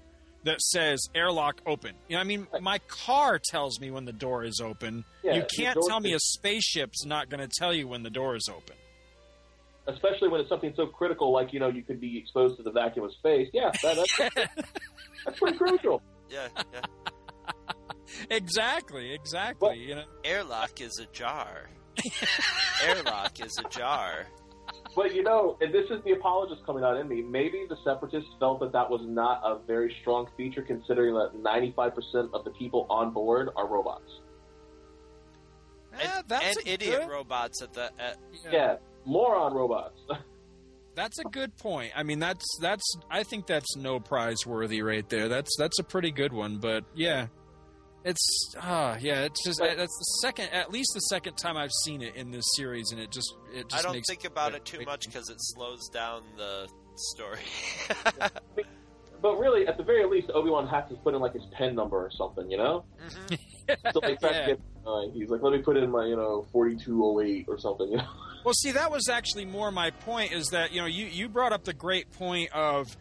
that 0.43 0.61
says 0.61 1.07
airlock 1.15 1.61
open. 1.65 1.93
You 2.07 2.15
know, 2.15 2.21
I 2.21 2.23
mean, 2.23 2.47
my 2.61 2.79
car 2.87 3.39
tells 3.39 3.79
me 3.79 3.91
when 3.91 4.05
the 4.05 4.13
door 4.13 4.43
is 4.43 4.59
open. 4.63 5.05
Yeah, 5.23 5.35
you 5.35 5.45
can't 5.55 5.77
tell 5.87 5.99
me 5.99 6.13
a 6.13 6.19
spaceship's 6.19 7.05
not 7.05 7.29
going 7.29 7.47
to 7.47 7.49
tell 7.59 7.73
you 7.73 7.87
when 7.87 8.03
the 8.03 8.09
door 8.09 8.35
is 8.35 8.49
open. 8.49 8.75
Especially 9.87 10.29
when 10.29 10.39
it's 10.39 10.49
something 10.49 10.73
so 10.75 10.85
critical, 10.85 11.31
like 11.33 11.51
you 11.51 11.59
know, 11.59 11.67
you 11.67 11.83
could 11.83 11.99
be 11.99 12.17
exposed 12.17 12.57
to 12.57 12.63
the 12.63 12.71
vacuum 12.71 13.05
of 13.05 13.13
space. 13.13 13.49
Yeah, 13.53 13.71
that, 13.83 13.95
that's 13.97 14.35
that's 15.25 15.39
pretty 15.39 15.57
crucial. 15.57 16.01
Yeah, 16.29 16.47
yeah. 16.73 16.81
Exactly, 18.29 19.11
exactly. 19.13 19.79
you 19.79 19.95
know, 19.95 20.03
Airlock 20.23 20.79
is 20.81 20.99
ajar. 20.99 21.69
Airlock 22.85 23.39
is 23.43 23.57
ajar. 23.65 24.27
But 24.95 25.15
you 25.15 25.23
know, 25.23 25.57
and 25.61 25.73
this 25.73 25.89
is 25.89 26.03
the 26.03 26.11
apologist 26.11 26.65
coming 26.65 26.83
out 26.83 26.97
in 26.97 27.07
me. 27.07 27.21
Maybe 27.21 27.65
the 27.67 27.77
separatists 27.83 28.29
felt 28.39 28.59
that 28.59 28.71
that 28.73 28.89
was 28.89 29.01
not 29.05 29.41
a 29.43 29.57
very 29.65 29.95
strong 30.01 30.27
feature, 30.37 30.61
considering 30.61 31.13
that 31.15 31.31
95% 31.35 32.33
of 32.33 32.43
the 32.45 32.51
people 32.51 32.85
on 32.89 33.11
board 33.11 33.49
are 33.55 33.67
robots. 33.67 34.09
And, 35.93 36.01
eh, 36.01 36.21
that's 36.27 36.57
and 36.57 36.67
a 36.67 36.71
idiot 36.73 37.01
good- 37.01 37.09
robots 37.09 37.61
at 37.61 37.73
the. 37.73 37.91
At, 37.99 38.17
Yeah, 38.51 38.77
moron 39.05 39.53
robots. 39.53 39.99
That's 40.95 41.17
a 41.17 41.23
good 41.23 41.57
point. 41.57 41.91
I 41.95 42.03
mean, 42.03 42.19
that's 42.19 42.45
that's. 42.61 42.83
I 43.09 43.23
think 43.23 43.47
that's 43.47 43.75
no 43.75 43.99
prize 43.99 44.45
worthy 44.45 44.83
right 44.83 45.09
there. 45.09 45.27
That's 45.27 45.49
that's 45.57 45.79
a 45.79 45.83
pretty 45.83 46.11
good 46.11 46.31
one. 46.31 46.57
But 46.57 46.83
yeah, 46.93 47.29
it's 48.05 48.55
ah 48.59 48.97
yeah. 48.99 49.21
It's 49.23 49.43
just 49.43 49.59
that's 49.59 49.77
the 49.97 50.19
second, 50.21 50.49
at 50.51 50.71
least 50.71 50.91
the 50.93 51.01
second 51.01 51.35
time 51.35 51.57
I've 51.57 51.71
seen 51.83 52.01
it 52.01 52.15
in 52.15 52.31
this 52.31 52.45
series, 52.55 52.91
and 52.91 52.99
it 52.99 53.11
just 53.11 53.33
it 53.53 53.69
just 53.69 53.79
I 53.79 53.83
don't 53.83 53.93
makes 53.93 54.09
think 54.09 54.25
about 54.25 54.53
it 54.53 54.65
too 54.65 54.83
much 54.85 55.05
because 55.05 55.29
it 55.29 55.37
slows 55.39 55.89
down 55.89 56.23
the 56.37 56.67
story. 56.95 57.39
but 59.21 59.37
really, 59.37 59.67
at 59.67 59.77
the 59.77 59.83
very 59.83 60.05
least, 60.05 60.29
Obi 60.33 60.49
Wan 60.49 60.67
has 60.67 60.87
to 60.89 60.95
put 60.95 61.13
in 61.13 61.21
like 61.21 61.33
his 61.33 61.45
pen 61.51 61.75
number 61.75 61.97
or 61.97 62.11
something, 62.11 62.49
you 62.51 62.57
know? 62.57 62.83
so 63.91 63.99
like, 64.01 64.19
try 64.19 64.31
Yeah. 64.31 64.47
get, 64.47 64.59
uh, 64.85 65.01
he's 65.13 65.29
like, 65.29 65.41
let 65.41 65.53
me 65.53 65.59
put 65.59 65.77
in 65.77 65.89
my, 65.89 66.05
you 66.05 66.15
know, 66.15 66.45
4208 66.51 67.45
or 67.47 67.57
something, 67.57 67.89
you 67.89 67.97
know? 67.97 68.07
Well, 68.43 68.53
see, 68.53 68.71
that 68.71 68.91
was 68.91 69.07
actually 69.07 69.45
more 69.45 69.71
my 69.71 69.91
point. 69.91 70.33
Is 70.33 70.49
that 70.49 70.73
you 70.73 70.81
know 70.81 70.87
you 70.87 71.05
you 71.05 71.29
brought 71.29 71.53
up 71.53 71.63
the 71.63 71.73
great 71.73 72.11
point 72.11 72.51
of. 72.51 72.95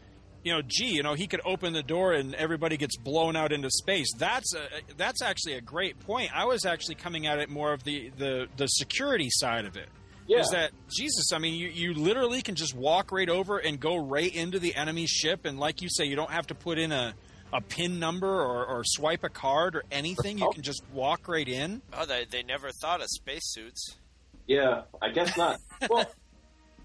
You 0.45 0.53
know, 0.53 0.63
gee, 0.67 0.95
you 0.95 1.03
know, 1.03 1.15
he 1.15 1.27
could 1.29 1.41
open 1.45 1.73
the 1.73 1.83
door 1.85 2.13
and 2.13 2.35
everybody 2.35 2.77
gets 2.77 2.97
blown 2.97 3.37
out 3.37 3.53
into 3.53 3.71
space. 3.71 4.09
That's 4.19 4.55
a, 4.55 4.67
that's 4.97 5.23
actually 5.23 5.55
a 5.55 5.61
great 5.61 6.01
point. 6.01 6.31
I 6.35 6.47
was 6.47 6.65
actually 6.65 6.97
coming 6.97 7.27
at 7.27 7.39
it 7.39 7.49
more 7.49 7.73
of 7.73 7.85
the 7.85 8.11
the, 8.19 8.49
the 8.57 8.67
security 8.67 9.29
side 9.31 9.67
of 9.67 9.77
it. 9.77 9.89
Yeah. 10.27 10.41
Is 10.41 10.51
that 10.51 10.71
Jesus? 10.89 11.33
I 11.33 11.39
mean, 11.39 11.55
you, 11.55 11.69
you 11.69 11.95
literally 11.95 12.43
can 12.43 12.55
just 12.55 12.75
walk 12.75 13.13
right 13.13 13.29
over 13.29 13.59
and 13.59 13.79
go 13.79 13.97
right 13.97 14.33
into 14.35 14.59
the 14.59 14.75
enemy 14.75 15.07
ship, 15.07 15.45
and 15.45 15.59
like 15.59 15.83
you 15.83 15.89
say, 15.91 16.05
you 16.05 16.17
don't 16.17 16.31
have 16.31 16.47
to 16.49 16.55
put 16.55 16.79
in 16.79 16.93
a, 16.93 17.15
a 17.53 17.61
pin 17.61 17.99
number 17.99 18.29
or, 18.29 18.65
or 18.65 18.83
swipe 18.85 19.25
a 19.25 19.29
card 19.29 19.75
or 19.77 19.83
anything. 19.91 20.39
You 20.39 20.51
can 20.53 20.63
just 20.63 20.83
walk 20.93 21.29
right 21.29 21.47
in. 21.49 21.83
oh, 21.93 22.07
they 22.07 22.25
they 22.31 22.43
never 22.43 22.71
thought 22.71 23.01
of 23.01 23.09
spacesuits. 23.09 23.97
Yeah, 24.47 24.83
I 25.01 25.11
guess 25.11 25.37
not. 25.37 25.61
well, 25.91 26.07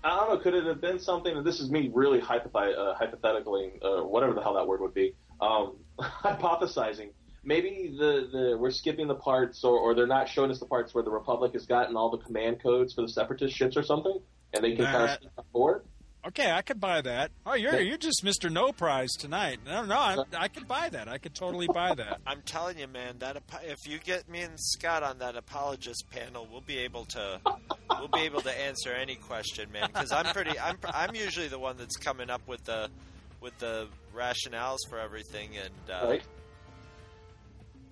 I 0.03 0.15
don't 0.15 0.29
know. 0.29 0.37
Could 0.37 0.53
it 0.53 0.65
have 0.65 0.81
been 0.81 0.99
something? 0.99 1.35
And 1.35 1.45
this 1.45 1.59
is 1.59 1.69
me 1.69 1.91
really 1.93 2.19
hypothi- 2.19 2.77
uh, 2.77 2.95
hypothetically, 2.95 3.73
uh, 3.81 4.03
whatever 4.03 4.33
the 4.33 4.41
hell 4.41 4.53
that 4.55 4.67
word 4.67 4.81
would 4.81 4.93
be, 4.93 5.15
um, 5.41 5.77
hypothesizing. 5.99 7.09
Maybe 7.43 7.95
the, 7.97 8.27
the 8.31 8.57
we're 8.59 8.71
skipping 8.71 9.07
the 9.07 9.15
parts, 9.15 9.63
or, 9.63 9.77
or 9.77 9.95
they're 9.95 10.07
not 10.07 10.27
showing 10.27 10.51
us 10.51 10.59
the 10.59 10.65
parts 10.65 10.93
where 10.93 11.03
the 11.03 11.11
Republic 11.11 11.53
has 11.53 11.65
gotten 11.65 11.95
all 11.95 12.09
the 12.09 12.17
command 12.17 12.61
codes 12.61 12.93
for 12.93 13.01
the 13.01 13.09
Separatist 13.09 13.55
ships 13.55 13.77
or 13.77 13.83
something, 13.83 14.19
and 14.53 14.63
they 14.63 14.75
can 14.75 14.85
kind 14.85 15.17
of 15.37 15.51
board. 15.51 15.85
Okay, 16.27 16.51
I 16.51 16.61
could 16.61 16.79
buy 16.81 16.99
that. 17.01 17.31
Oh, 17.45 17.53
you're 17.53 17.79
you're 17.79 17.97
just 17.97 18.21
Mister 18.23 18.49
No 18.49 18.71
Prize 18.73 19.13
tonight. 19.13 19.59
No, 19.65 19.85
no, 19.85 19.95
I, 19.95 20.17
I 20.37 20.47
could 20.49 20.67
buy 20.67 20.89
that. 20.89 21.07
I 21.07 21.17
could 21.19 21.33
totally 21.33 21.67
buy 21.73 21.95
that. 21.95 22.19
I'm 22.27 22.41
telling 22.41 22.77
you, 22.77 22.87
man, 22.87 23.15
that 23.19 23.41
if 23.63 23.87
you 23.87 23.97
get 23.99 24.27
me 24.27 24.41
and 24.41 24.59
Scott 24.59 25.03
on 25.03 25.19
that 25.19 25.37
apologist 25.37 26.05
panel, 26.11 26.45
we'll 26.51 26.61
be 26.61 26.79
able 26.79 27.05
to 27.05 27.39
we'll 27.97 28.09
be 28.09 28.21
able 28.21 28.41
to 28.41 28.51
answer 28.61 28.91
any 28.91 29.15
question, 29.15 29.71
man. 29.71 29.87
Because 29.87 30.11
I'm 30.11 30.25
pretty, 30.33 30.59
I'm 30.59 30.77
I'm 30.83 31.15
usually 31.15 31.47
the 31.47 31.59
one 31.59 31.77
that's 31.77 31.95
coming 31.95 32.29
up 32.29 32.45
with 32.47 32.63
the 32.65 32.89
with 33.39 33.57
the 33.59 33.87
rationales 34.13 34.79
for 34.89 34.99
everything, 34.99 35.51
and 35.57 35.95
uh, 35.95 36.07
Right. 36.09 36.23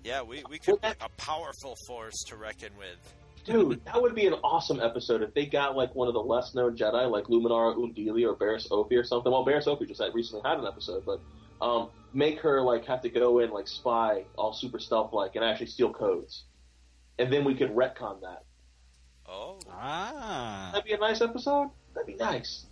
yeah, 0.04 0.20
we 0.22 0.42
we 0.50 0.58
could 0.58 0.80
be 0.82 0.88
a 1.00 1.08
powerful 1.16 1.74
force 1.86 2.22
to 2.26 2.36
reckon 2.36 2.70
with. 2.78 3.14
Dude, 3.46 3.84
that 3.86 4.00
would 4.00 4.14
be 4.14 4.26
an 4.26 4.34
awesome 4.44 4.80
episode 4.80 5.22
if 5.22 5.32
they 5.34 5.46
got 5.46 5.76
like 5.76 5.94
one 5.94 6.08
of 6.08 6.14
the 6.14 6.20
less 6.20 6.54
known 6.54 6.76
Jedi, 6.76 7.10
like 7.10 7.24
Luminara 7.24 7.74
Unduli 7.76 8.28
or 8.28 8.34
Barris 8.34 8.68
Opie 8.70 8.96
or 8.96 9.04
something. 9.04 9.30
Well, 9.32 9.44
Barris 9.44 9.66
Opie 9.66 9.86
just 9.86 10.02
had, 10.02 10.14
recently 10.14 10.48
had 10.48 10.58
an 10.58 10.66
episode, 10.66 11.04
but 11.06 11.20
um, 11.64 11.90
make 12.12 12.40
her 12.40 12.60
like 12.60 12.84
have 12.86 13.02
to 13.02 13.08
go 13.08 13.38
in 13.38 13.50
like 13.50 13.68
spy, 13.68 14.24
all 14.36 14.52
super 14.52 14.78
stealth 14.78 15.12
like, 15.12 15.36
and 15.36 15.44
actually 15.44 15.66
steal 15.66 15.92
codes, 15.92 16.44
and 17.18 17.32
then 17.32 17.44
we 17.44 17.54
could 17.54 17.70
retcon 17.70 18.20
that. 18.22 18.44
Oh, 19.28 19.58
Ah. 19.70 20.70
That'd 20.72 20.86
be 20.86 20.92
a 20.92 20.98
nice 20.98 21.20
episode. 21.20 21.70
That'd 21.94 22.06
be 22.06 22.14
nice. 22.14 22.66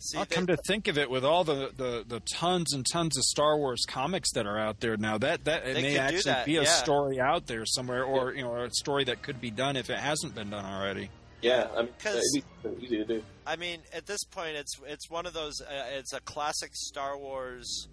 See, 0.00 0.16
I'll 0.18 0.24
they- 0.24 0.34
come 0.34 0.46
to 0.46 0.56
think 0.66 0.88
of 0.88 0.96
it, 0.98 1.10
with 1.10 1.24
all 1.24 1.44
the, 1.44 1.70
the, 1.76 2.04
the 2.06 2.20
tons 2.20 2.72
and 2.72 2.86
tons 2.90 3.16
of 3.18 3.22
Star 3.24 3.56
Wars 3.58 3.84
comics 3.86 4.32
that 4.32 4.46
are 4.46 4.58
out 4.58 4.80
there 4.80 4.96
now, 4.96 5.18
that 5.18 5.44
that 5.44 5.66
it 5.66 5.74
may 5.74 5.98
actually 5.98 6.22
that, 6.32 6.46
be 6.46 6.56
a 6.56 6.62
yeah. 6.62 6.68
story 6.68 7.20
out 7.20 7.46
there 7.46 7.66
somewhere, 7.66 8.02
or 8.04 8.32
you 8.34 8.42
know, 8.42 8.56
a 8.56 8.70
story 8.70 9.04
that 9.04 9.22
could 9.22 9.40
be 9.40 9.50
done 9.50 9.76
if 9.76 9.90
it 9.90 9.98
hasn't 9.98 10.34
been 10.34 10.50
done 10.50 10.64
already. 10.64 11.10
Yeah, 11.42 11.68
I 11.76 11.82
mean, 11.82 11.92
'Cause- 12.02 12.42
it'd 12.64 12.82
easy 12.82 12.96
to 12.98 13.04
do. 13.04 13.22
I 13.46 13.56
mean, 13.56 13.80
at 13.92 14.06
this 14.06 14.24
point, 14.24 14.56
it's 14.56 14.74
it's 14.86 15.08
one 15.10 15.26
of 15.26 15.32
those. 15.32 15.60
Uh, 15.60 15.84
it's 15.92 16.12
a 16.12 16.20
classic 16.20 16.70
Star 16.74 17.18
Wars 17.18 17.88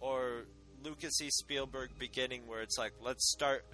or 0.00 0.44
Lucas 0.82 1.20
E. 1.20 1.28
Spielberg 1.30 1.90
beginning 1.98 2.46
where 2.46 2.62
it's 2.62 2.78
like, 2.78 2.92
let's 3.00 3.30
start. 3.30 3.64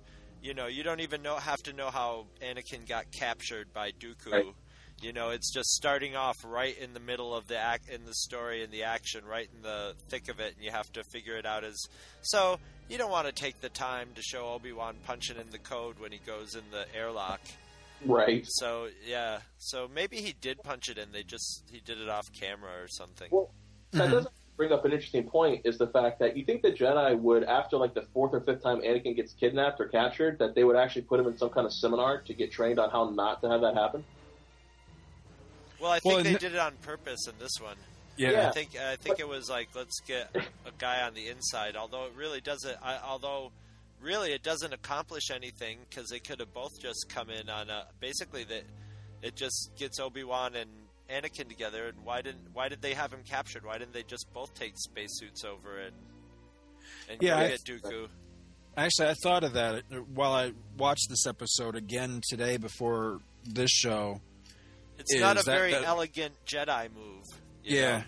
You 0.43 0.53
know, 0.55 0.66
you 0.66 0.83
don't 0.83 1.01
even 1.01 1.22
know 1.22 1.37
have 1.37 1.62
to 1.64 1.72
know 1.72 1.91
how 1.91 2.27
Anakin 2.43 2.87
got 2.87 3.11
captured 3.12 3.72
by 3.72 3.93
Dooku. 3.93 4.31
Right. 4.33 4.55
You 5.01 5.12
know, 5.12 5.30
it's 5.30 5.53
just 5.53 5.70
starting 5.70 6.16
off 6.16 6.36
right 6.45 6.76
in 6.78 6.95
the 6.95 7.01
middle 7.01 7.34
of 7.34 7.47
the 7.47 7.59
act 7.59 7.88
in 7.90 8.05
the 8.05 8.14
story 8.14 8.62
and 8.62 8.72
the 8.72 8.84
action, 8.84 9.24
right 9.24 9.49
in 9.55 9.62
the 9.62 9.95
thick 10.09 10.28
of 10.28 10.40
it, 10.40 10.55
and 10.55 10.64
you 10.64 10.70
have 10.70 10.90
to 10.92 11.05
figure 11.05 11.36
it 11.36 11.45
out 11.45 11.64
as. 11.64 11.76
So 12.22 12.59
you 12.88 12.97
don't 12.97 13.11
want 13.11 13.26
to 13.26 13.32
take 13.32 13.61
the 13.61 13.68
time 13.68 14.09
to 14.14 14.22
show 14.22 14.47
Obi 14.49 14.72
Wan 14.72 14.97
punching 15.05 15.36
in 15.36 15.51
the 15.51 15.59
code 15.59 15.99
when 15.99 16.12
he 16.12 16.20
goes 16.24 16.55
in 16.55 16.62
the 16.70 16.86
airlock. 16.97 17.40
Right. 18.07 18.45
So 18.47 18.88
yeah, 19.07 19.38
so 19.59 19.88
maybe 19.92 20.18
he 20.18 20.34
did 20.40 20.62
punch 20.62 20.88
it 20.88 20.99
in. 20.99 21.12
They 21.12 21.22
just 21.22 21.64
he 21.70 21.80
did 21.80 22.01
it 22.01 22.09
off 22.09 22.26
camera 22.32 22.70
or 22.82 22.88
something. 22.88 23.28
Well, 23.30 23.51
that 23.92 24.05
mm-hmm. 24.05 24.12
doesn't 24.12 24.34
bring 24.57 24.72
up 24.72 24.84
an 24.84 24.92
interesting 24.92 25.24
point. 25.24 25.62
Is 25.64 25.78
the 25.78 25.86
fact 25.86 26.18
that 26.20 26.36
you 26.36 26.45
think 26.45 26.62
the 26.62 26.72
Jedi 26.72 27.18
would, 27.18 27.45
after 27.45 27.76
like 27.76 27.95
the 27.95 28.07
fourth 28.12 28.34
or 28.34 28.40
fifth 28.40 28.62
time 28.62 28.80
Anakin 28.80 29.16
gets 29.16 29.32
kidnapped 29.32 29.80
or 29.80 29.88
captured, 29.88 30.38
that 30.38 30.55
they 30.55 30.64
would 30.64 30.76
actually 30.76 31.03
put 31.03 31.20
him 31.20 31.26
in 31.26 31.36
some 31.38 31.51
kind 31.51 31.66
of 31.66 31.72
seminar 31.72 32.20
to 32.22 32.34
get 32.34 32.53
trained 32.53 32.78
on 32.78 32.90
how 32.90 33.11
not 33.11 33.40
to 33.42 33.49
have 33.49 33.62
that 33.62 33.74
happen. 33.74 34.05
Well, 35.85 35.93
I 35.93 36.01
think 36.01 36.14
Well, 36.14 36.24
they 36.24 36.30
and- 36.30 36.39
did 36.41 36.55
it 36.55 36.59
on 36.59 36.72
purpose 36.82 37.28
in 37.28 37.35
this 37.39 37.53
one. 37.61 37.76
Yeah. 38.16 38.49
I 38.49 38.53
think 38.53 38.76
I 38.76 38.97
think 38.97 39.18
it 39.20 39.28
was 39.28 39.49
like 39.51 39.68
let's 39.74 40.01
get 40.01 40.35
a 40.35 40.70
guy 40.78 41.03
on 41.03 41.14
the 41.14 41.28
inside. 41.28 41.76
Although 41.76 42.07
it 42.07 42.12
really 42.16 42.41
doesn't. 42.41 42.76
I, 42.82 42.99
although 43.05 43.51
really 44.01 44.32
it 44.32 44.43
doesn't 44.43 44.72
accomplish 44.72 45.30
anything 45.30 45.78
because 45.91 46.09
they 46.11 46.20
could 46.20 46.39
have 46.41 46.55
both 46.55 46.70
just 46.80 47.07
come 47.09 47.28
in 47.28 47.49
on 47.51 47.70
a 47.70 47.87
basically 48.01 48.45
that 48.45 48.62
it 49.22 49.35
just 49.37 49.70
gets 49.76 49.99
Obi 49.99 50.22
Wan 50.24 50.55
and 50.55 50.70
Anakin 51.11 51.49
together. 51.49 51.89
And 51.89 52.05
why 52.05 52.22
didn't 52.22 52.49
why 52.53 52.68
did 52.68 52.80
they 52.82 52.95
have 52.95 53.12
him 53.12 53.20
captured? 53.28 53.64
Why 53.64 53.78
didn't 53.78 53.93
they 53.95 54.05
just 54.05 54.32
both 54.32 54.55
take 54.55 54.74
spacesuits 54.76 55.45
over 55.45 55.78
and 55.80 55.95
and 57.11 57.20
Yeah, 57.22 57.39
go 57.41 57.45
I- 57.45 57.49
get 57.49 57.64
Dooku? 57.64 58.09
Actually, 58.76 59.09
I 59.09 59.14
thought 59.22 59.45
of 59.45 59.53
that 59.55 59.82
while 60.14 60.32
I 60.32 60.53
watched 60.78 61.09
this 61.09 61.26
episode 61.26 61.76
again 61.76 62.20
today 62.28 62.57
before 62.57 63.20
this 63.45 63.70
show. 63.70 64.20
It's 64.99 65.14
is 65.14 65.20
not 65.20 65.36
a 65.40 65.45
that- 65.45 65.51
very 65.51 65.72
that- 65.72 65.84
elegant 65.84 66.34
Jedi 66.47 66.92
move. 66.95 67.24
Yeah, 67.62 67.99
know? 67.99 68.05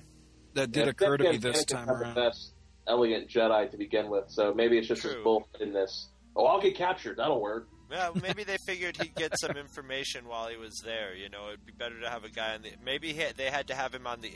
that 0.54 0.72
did 0.72 0.84
Yeah, 0.84 0.90
occur 0.90 1.16
to 1.16 1.22
then 1.24 1.32
me 1.32 1.38
this 1.38 1.56
Anakin's 1.64 1.64
time 1.66 1.90
around. 1.90 2.14
The 2.14 2.20
best 2.20 2.52
elegant 2.86 3.28
Jedi 3.28 3.70
to 3.70 3.76
begin 3.76 4.08
with, 4.08 4.24
so 4.28 4.52
maybe 4.54 4.78
it's 4.78 4.86
just 4.88 5.02
his 5.02 5.12
True. 5.14 5.24
bullheadedness. 5.24 6.06
Oh, 6.36 6.44
I'll 6.46 6.60
get 6.60 6.76
captured. 6.76 7.16
That'll 7.16 7.40
work. 7.40 7.66
Well, 7.90 8.14
maybe 8.22 8.44
they 8.44 8.56
figured 8.66 8.96
he'd 9.00 9.14
get 9.14 9.32
some 9.40 9.56
information 9.56 10.26
while 10.26 10.48
he 10.48 10.56
was 10.56 10.80
there. 10.84 11.14
You 11.14 11.28
know, 11.30 11.48
it'd 11.48 11.64
be 11.64 11.72
better 11.72 11.98
to 12.00 12.10
have 12.10 12.24
a 12.24 12.28
guy 12.30 12.54
on 12.54 12.62
the. 12.62 12.72
Maybe 12.84 13.12
he, 13.12 13.24
they 13.36 13.50
had 13.50 13.68
to 13.68 13.74
have 13.74 13.94
him 13.94 14.06
on 14.06 14.20
the. 14.20 14.32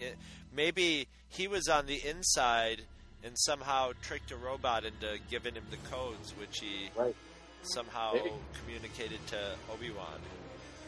Maybe 0.55 1.09
he 1.29 1.47
was 1.49 1.69
on 1.69 1.87
the 1.87 2.01
inside 2.07 2.83
and 3.23 3.35
somehow 3.39 3.93
tricked 4.03 4.31
a 4.31 4.37
robot 4.37 4.85
into 4.85 5.19
giving 5.29 5.55
him 5.55 5.65
the 5.71 5.77
codes, 5.91 6.33
which 6.41 6.59
he 6.61 6.89
Right. 6.97 7.15
somehow 7.63 8.15
Maybe. 8.15 8.31
communicated 8.61 9.25
to 9.29 9.39
Obi 9.73 9.91
Wan. 9.91 10.07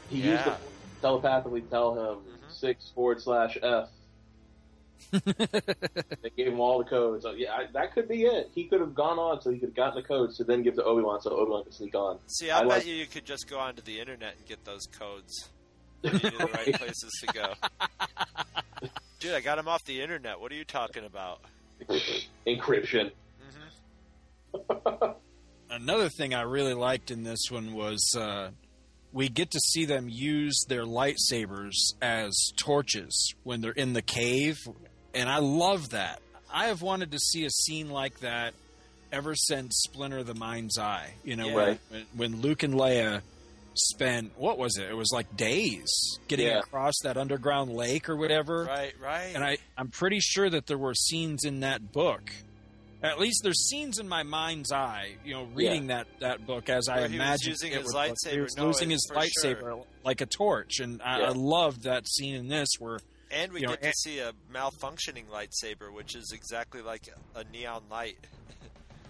He 0.09 0.23
Yeah. 0.23 0.31
used 0.33 0.45
the 0.47 0.57
telepathically 1.03 1.61
tell 1.63 1.95
him 1.95 2.19
six 2.49 2.91
forward 2.95 3.21
slash 3.21 3.59
F. 3.63 3.89
they 5.13 6.31
gave 6.37 6.47
him 6.47 6.61
all 6.61 6.79
the 6.79 6.85
codes. 6.85 7.25
So, 7.25 7.33
yeah, 7.33 7.53
I, 7.53 7.67
that 7.75 7.93
could 7.93 8.09
be 8.09 8.23
it. 8.23 8.51
He 8.55 8.65
could 8.65 8.81
have 8.81 8.95
gone 8.95 9.19
on, 9.19 9.43
so 9.43 9.51
he 9.51 9.59
could 9.59 9.71
have 9.71 9.77
gotten 9.77 10.01
the 10.01 10.07
codes 10.07 10.37
to 10.39 10.45
then 10.45 10.63
give 10.63 10.77
to 10.77 10.85
Obi 10.85 11.03
Wan, 11.03 11.21
so 11.21 11.31
Obi 11.31 11.51
Wan 11.51 11.65
could 11.65 11.75
sneak 11.75 11.95
on. 11.95 12.19
See, 12.29 12.51
I, 12.51 12.61
bet 12.61 12.69
like- 12.69 12.87
you 12.87 12.95
you 12.95 13.07
could 13.07 13.27
just 13.27 13.51
go 13.51 13.59
onto 13.59 13.83
the 13.83 14.01
internet 14.01 14.37
and 14.39 14.47
get 14.47 14.65
those 14.65 14.87
codes. 14.99 15.51
You 16.03 16.11
knew 16.11 16.19
the 16.19 16.51
right 16.53 16.75
places 16.75 17.13
to 17.25 17.33
go. 17.33 17.55
Dude, 19.21 19.35
I 19.35 19.41
got 19.41 19.57
him 19.57 19.69
off 19.69 19.85
the 19.85 20.03
internet. 20.03 20.41
What 20.41 20.51
are 20.51 20.57
you 20.57 20.65
talking 20.65 21.05
about? 21.05 21.43
Encryption. 22.45 23.13
Another 25.71 26.09
thing 26.09 26.35
I 26.35 26.43
really 26.43 26.75
liked 26.75 27.13
in 27.13 27.23
this 27.23 27.39
one 27.51 27.73
was 27.73 28.17
uh, 28.19 28.51
we 29.13 29.29
get 29.29 29.51
to 29.53 29.61
see 29.61 29.85
them 29.85 30.09
use 30.09 30.65
their 30.69 30.85
lightsabers 30.85 31.75
as 32.01 32.35
torches 32.57 33.35
when 33.45 33.61
they're 33.61 33.73
in 33.73 33.93
the 33.93 34.03
cave, 34.03 34.57
and 35.15 35.29
I 35.29 35.39
love 35.39 35.91
that. 35.91 36.21
I 36.53 36.67
have 36.67 36.83
wanted 36.83 37.13
to 37.13 37.19
see 37.19 37.45
a 37.45 37.51
scene 37.51 37.91
like 37.91 38.21
that 38.21 38.55
ever 39.11 39.35
since 39.35 39.83
Splinter 39.87 40.19
of 40.19 40.27
the 40.27 40.35
Mind's 40.35 40.79
Eye. 40.79 41.15
You 41.25 41.37
know, 41.37 41.49
Yeah. 41.49 41.55
when, 41.55 41.79
when 41.91 42.07
when 42.17 42.41
Luke 42.41 42.63
and 42.63 42.75
Leia 42.75 43.21
spent 43.75 44.33
what 44.39 44.59
was 44.59 44.77
it? 44.77 44.89
It 44.91 44.97
was 44.97 45.11
like 45.13 45.35
days 45.37 45.91
getting 46.29 46.47
Yeah. 46.47 46.59
across 46.59 46.95
that 47.05 47.17
underground 47.17 47.71
lake 47.73 48.09
or 48.11 48.17
whatever. 48.17 48.65
Right, 48.65 48.93
right. 49.01 49.33
And 49.35 49.43
I, 49.43 49.57
I'm 49.79 49.89
pretty 49.89 50.21
sure 50.21 50.49
that 50.51 50.67
there 50.67 50.77
were 50.79 50.95
scenes 50.95 51.45
in 51.45 51.61
that 51.61 51.91
book. 51.93 52.31
At 53.03 53.19
least 53.19 53.41
there's 53.43 53.69
scenes 53.69 53.99
in 53.99 54.09
my 54.09 54.23
mind's 54.23 54.71
eye, 54.71 55.15
you 55.25 55.35
know, 55.35 55.49
reading 55.55 55.89
that, 55.89 56.07
that 56.21 56.47
book 56.47 56.69
as 56.69 56.89
I 56.89 57.01
Where 57.01 57.09
he 57.09 57.19
was 57.19 57.45
using 57.47 57.73
it 57.73 57.79
his 57.83 57.93
would 57.93 58.09
look. 58.09 58.17
He 58.31 58.41
was 58.41 58.57
No, 58.57 58.67
losing 58.67 58.91
his 58.91 59.11
lightsaber 59.13 59.61
sure. 59.61 59.85
like 60.05 60.21
a 60.21 60.27
torch, 60.27 60.79
and 60.79 61.03
I, 61.03 61.19
Yeah. 61.21 61.27
I 61.27 61.33
loved 61.33 61.83
that 61.83 62.07
scene 62.09 62.35
in 62.37 62.47
this 62.49 62.69
where 62.79 63.01
And 63.33 63.53
we 63.53 63.61
you 63.63 63.67
know, 63.67 63.73
get 63.73 63.81
to 63.81 63.87
and- 63.89 63.95
see 63.97 64.19
a 64.21 64.33
malfunctioning 64.55 65.25
lightsaber, 65.33 65.93
which 65.93 66.15
is 66.15 66.31
exactly 66.33 66.81
like 66.81 67.09
a 67.35 67.43
neon 67.53 67.83
light. 67.91 68.19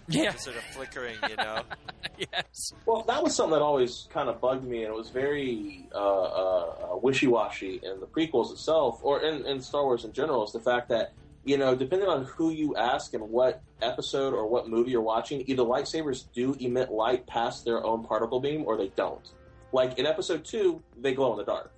Yeah. 0.09 0.33
Sort 0.35 0.57
of 0.57 0.63
flickering, 0.73 1.15
you 1.29 1.37
know? 1.37 1.61
yes. 2.17 2.71
Well, 2.85 3.03
that 3.03 3.23
was 3.23 3.33
something 3.33 3.53
that 3.53 3.61
always 3.61 4.05
kind 4.09 4.27
of 4.27 4.41
bugged 4.41 4.65
me, 4.65 4.79
and 4.83 4.93
it 4.93 4.95
was 4.97 5.09
very 5.09 5.87
uh, 5.95 6.23
uh, 6.23 6.97
wishy-washy 7.01 7.79
in 7.81 8.01
the 8.01 8.05
prequels 8.05 8.51
itself, 8.51 8.99
or 9.01 9.21
in, 9.21 9.45
in 9.45 9.61
Star 9.61 9.83
Wars 9.85 10.03
in 10.03 10.11
general, 10.11 10.43
is 10.43 10.51
the 10.51 10.59
fact 10.59 10.89
that 10.89 11.13
you 11.45 11.57
know, 11.57 11.75
depending 11.75 12.07
on 12.07 12.25
who 12.25 12.51
you 12.51 12.75
ask 12.75 13.13
and 13.13 13.29
what 13.29 13.61
episode 13.81 14.33
or 14.33 14.47
what 14.47 14.69
movie 14.69 14.91
you're 14.91 15.01
watching, 15.01 15.43
either 15.47 15.63
lightsabers 15.63 16.25
do 16.33 16.55
emit 16.59 16.89
light 16.89 17.27
past 17.27 17.65
their 17.65 17.83
own 17.83 18.03
particle 18.03 18.39
beam, 18.39 18.63
or 18.65 18.77
they 18.77 18.89
don't. 18.89 19.29
Like 19.73 19.97
in 19.99 20.05
Episode 20.05 20.45
Two, 20.45 20.81
they 21.01 21.13
glow 21.13 21.31
in 21.33 21.37
the 21.37 21.43
dark. 21.43 21.73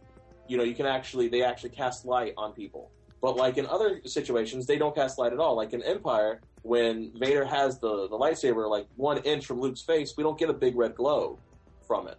You 0.48 0.58
know, 0.58 0.64
you 0.64 0.76
can 0.76 0.86
actually 0.86 1.30
they 1.30 1.44
actually 1.44 1.72
cast 1.72 2.06
light 2.06 2.34
on 2.38 2.54
people. 2.54 2.92
But 3.22 3.38
like 3.38 3.58
in 3.58 3.66
other 3.66 4.02
situations, 4.06 4.68
they 4.68 4.78
don't 4.78 4.94
cast 4.94 5.18
light 5.18 5.34
at 5.34 5.40
all. 5.40 5.56
Like 5.56 5.74
in 5.74 5.82
Empire, 5.82 6.42
when 6.62 7.12
Vader 7.16 7.46
has 7.46 7.80
the, 7.80 8.08
the 8.08 8.18
lightsaber 8.18 8.70
like 8.70 8.86
one 8.98 9.18
inch 9.20 9.46
from 9.46 9.60
Luke's 9.60 9.82
face, 9.82 10.14
we 10.16 10.24
don't 10.24 10.38
get 10.38 10.50
a 10.50 10.54
big 10.54 10.76
red 10.76 10.94
glow 10.94 11.40
from 11.88 12.08
it. 12.08 12.18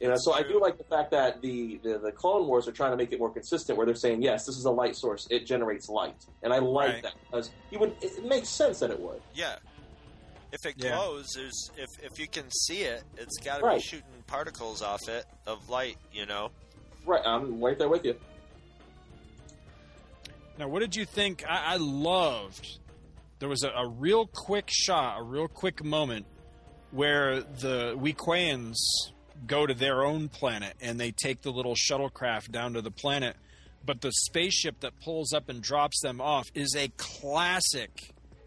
You 0.00 0.08
know, 0.08 0.16
so 0.18 0.32
I 0.32 0.42
do 0.42 0.60
like 0.60 0.76
the 0.76 0.84
fact 0.84 1.12
that 1.12 1.40
the, 1.40 1.80
the, 1.82 1.98
the 1.98 2.12
Clone 2.12 2.46
Wars 2.48 2.66
are 2.66 2.72
trying 2.72 2.90
to 2.90 2.96
make 2.96 3.12
it 3.12 3.18
more 3.18 3.32
consistent, 3.32 3.78
where 3.78 3.86
they're 3.86 3.94
saying, 3.94 4.22
yes, 4.22 4.44
this 4.44 4.56
is 4.56 4.64
a 4.64 4.70
light 4.70 4.96
source; 4.96 5.26
it 5.30 5.46
generates 5.46 5.88
light, 5.88 6.16
and 6.42 6.52
I 6.52 6.58
like 6.58 6.88
Right. 6.94 7.02
that 7.04 7.12
because 7.30 7.50
you 7.70 7.78
would 7.78 7.92
it, 8.02 8.10
it 8.18 8.24
makes 8.24 8.48
sense 8.56 8.80
that 8.80 8.90
it 8.90 8.98
would. 9.00 9.20
Yeah. 9.32 9.56
If 10.52 10.66
it 10.66 10.74
Yeah. 10.76 10.90
glows, 10.90 11.26
there's 11.36 11.70
if 11.76 11.88
if 12.02 12.18
you 12.18 12.26
can 12.28 12.50
see 12.50 12.82
it, 12.82 13.02
it's 13.16 13.38
got 13.38 13.58
to 13.58 13.64
Right. 13.64 13.78
be 13.78 13.82
shooting 13.82 14.24
particles 14.26 14.82
off 14.82 15.08
it 15.08 15.24
of 15.46 15.68
light, 15.68 15.96
you 16.12 16.26
know. 16.26 16.50
Right, 17.06 17.22
I'm 17.24 17.62
right 17.62 17.78
there 17.78 17.88
with 17.88 18.04
you. 18.04 18.16
Now, 20.58 20.68
what 20.68 20.80
did 20.80 20.94
you 20.96 21.04
think? 21.04 21.44
I, 21.48 21.74
I 21.74 21.76
loved. 21.76 22.78
There 23.38 23.48
was 23.48 23.62
a, 23.64 23.70
a 23.70 23.88
real 23.88 24.26
quick 24.26 24.68
shot, 24.70 25.18
a 25.20 25.22
real 25.22 25.48
quick 25.48 25.82
moment 25.84 26.26
where 26.92 27.40
the 27.42 27.94
Weequayans 27.96 28.76
go 29.46 29.66
to 29.66 29.74
their 29.74 30.04
own 30.04 30.28
planet 30.28 30.74
and 30.80 30.98
they 30.98 31.10
take 31.10 31.42
the 31.42 31.50
little 31.50 31.74
shuttlecraft 31.74 32.50
down 32.50 32.74
to 32.74 32.82
the 32.82 32.90
planet. 32.90 33.36
But 33.86 34.00
the 34.00 34.12
spaceship 34.12 34.80
that 34.80 34.98
pulls 35.00 35.32
up 35.34 35.48
and 35.48 35.62
drops 35.62 36.00
them 36.00 36.20
off 36.20 36.46
is 36.54 36.74
a 36.76 36.88
classic 36.96 37.90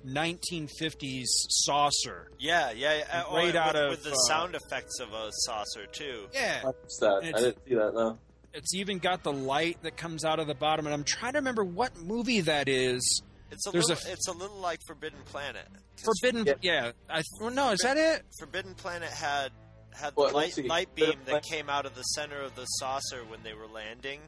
1950s 0.05 1.25
saucer. 1.49 2.31
Yeah, 2.39 2.71
yeah, 2.71 2.97
yeah. 2.99 3.23
Oh, 3.27 3.35
Right 3.35 3.49
and 3.49 3.57
out 3.57 3.73
with, 3.75 3.83
of, 3.83 3.89
with 3.91 4.03
the 4.03 4.11
uh, 4.11 4.27
sound 4.27 4.55
effects 4.55 4.99
of 4.99 5.11
a 5.13 5.29
saucer 5.31 5.85
too. 5.91 6.27
Yeah. 6.33 6.63
What's 6.63 6.97
that? 6.99 7.19
I 7.23 7.27
it's- 7.27 7.41
didn't 7.43 7.57
see 7.67 7.75
that. 7.75 7.93
No. 7.93 8.17
It's 8.53 8.73
even 8.73 8.97
got 8.97 9.21
the 9.21 9.31
light 9.33 9.77
that 9.83 9.97
comes 9.97 10.25
out 10.25 10.39
of 10.39 10.47
the 10.47 10.55
bottom, 10.55 10.88
and 10.88 10.93
I'm 10.93 11.03
trying 11.03 11.33
to 11.33 11.39
remember 11.39 11.63
what 11.63 11.95
movie 12.01 12.41
that 12.41 12.67
is. 12.67 13.21
It's 13.51 13.67
a 13.67 13.71
There's 13.71 13.89
little, 13.89 14.09
a 14.09 14.13
it's 14.13 14.27
a 14.27 14.31
little 14.31 14.57
like 14.57 14.79
Forbidden 14.88 15.19
Planet. 15.25 15.67
Forbidden, 16.03 16.55
yeah. 16.63 16.91
I 17.07 17.21
well, 17.39 17.51
no, 17.51 17.69
is 17.71 17.81
that 17.81 17.97
it? 17.97 18.23
Forbidden 18.39 18.73
Planet 18.73 19.09
had 19.11 19.51
had 19.98 20.16
the 20.16 20.22
let's 20.22 20.58
light, 20.58 20.68
light 20.68 20.95
beam 20.95 21.14
that 21.26 21.43
came 21.43 21.70
out 21.70 21.86
of 21.86 21.95
the 21.95 22.04
center 22.04 22.39
of 22.41 22.56
the 22.56 22.66
saucer 22.66 23.24
when 23.28 23.43
they 23.43 23.54
were 23.54 23.68
landing, 23.68 24.22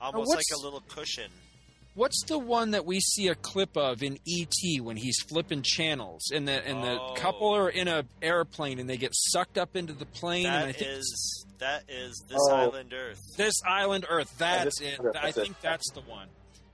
almost 0.00 0.34
like 0.34 0.44
a 0.58 0.62
little 0.62 0.82
cushion. 0.88 1.30
What's 1.94 2.24
the 2.24 2.38
one 2.38 2.72
that 2.72 2.84
we 2.84 3.00
see 3.00 3.28
a 3.28 3.34
clip 3.34 3.74
of 3.76 4.02
in 4.02 4.18
ET 4.28 4.80
when 4.82 4.98
he's 4.98 5.18
flipping 5.22 5.62
channels 5.62 6.30
and 6.30 6.46
the 6.46 6.62
and 6.66 6.82
the 6.84 7.00
Oh. 7.00 7.14
couple 7.16 7.48
are 7.56 7.70
in 7.70 7.88
a 7.88 8.04
airplane 8.20 8.78
and 8.78 8.88
they 8.88 8.98
get 8.98 9.12
sucked 9.14 9.56
up 9.56 9.76
into 9.76 9.94
the 9.94 10.04
plane 10.04 10.44
and 10.44 10.54
I 10.66 10.72
think 10.72 10.90
is, 10.90 11.46
that 11.58 11.84
is 11.88 12.22
this 12.28 12.38
Oh. 12.50 12.54
island 12.54 12.92
Earth. 12.92 13.18
this 13.38 13.54
island 13.66 14.04
Earth. 14.10 14.30
That's 14.36 14.78
this 14.78 14.92
it. 14.92 15.00
Earth, 15.02 15.16
I 15.16 15.22
that's 15.26 15.38
it. 15.38 15.42
think 15.44 15.60
that's 15.62 15.90
the 15.92 16.02
one. 16.02 16.28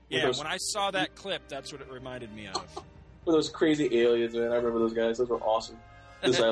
Yeah, 0.09 0.25
those- 0.25 0.39
when 0.39 0.47
I 0.47 0.57
saw 0.57 0.91
that 0.91 1.15
clip, 1.15 1.47
that's 1.47 1.71
what 1.71 1.79
it 1.81 1.89
reminded 1.89 2.33
me 2.35 2.47
of. 2.47 2.55
With 3.25 3.35
those 3.35 3.49
crazy 3.49 4.01
aliens, 4.01 4.33
man. 4.35 4.51
I 4.51 4.55
remember 4.55 4.79
those 4.79 4.91
guys. 4.93 5.17
Those 5.19 5.29
were 5.29 5.39
awesome. 5.41 5.77
This, 6.21 6.37
uh, 6.39 6.51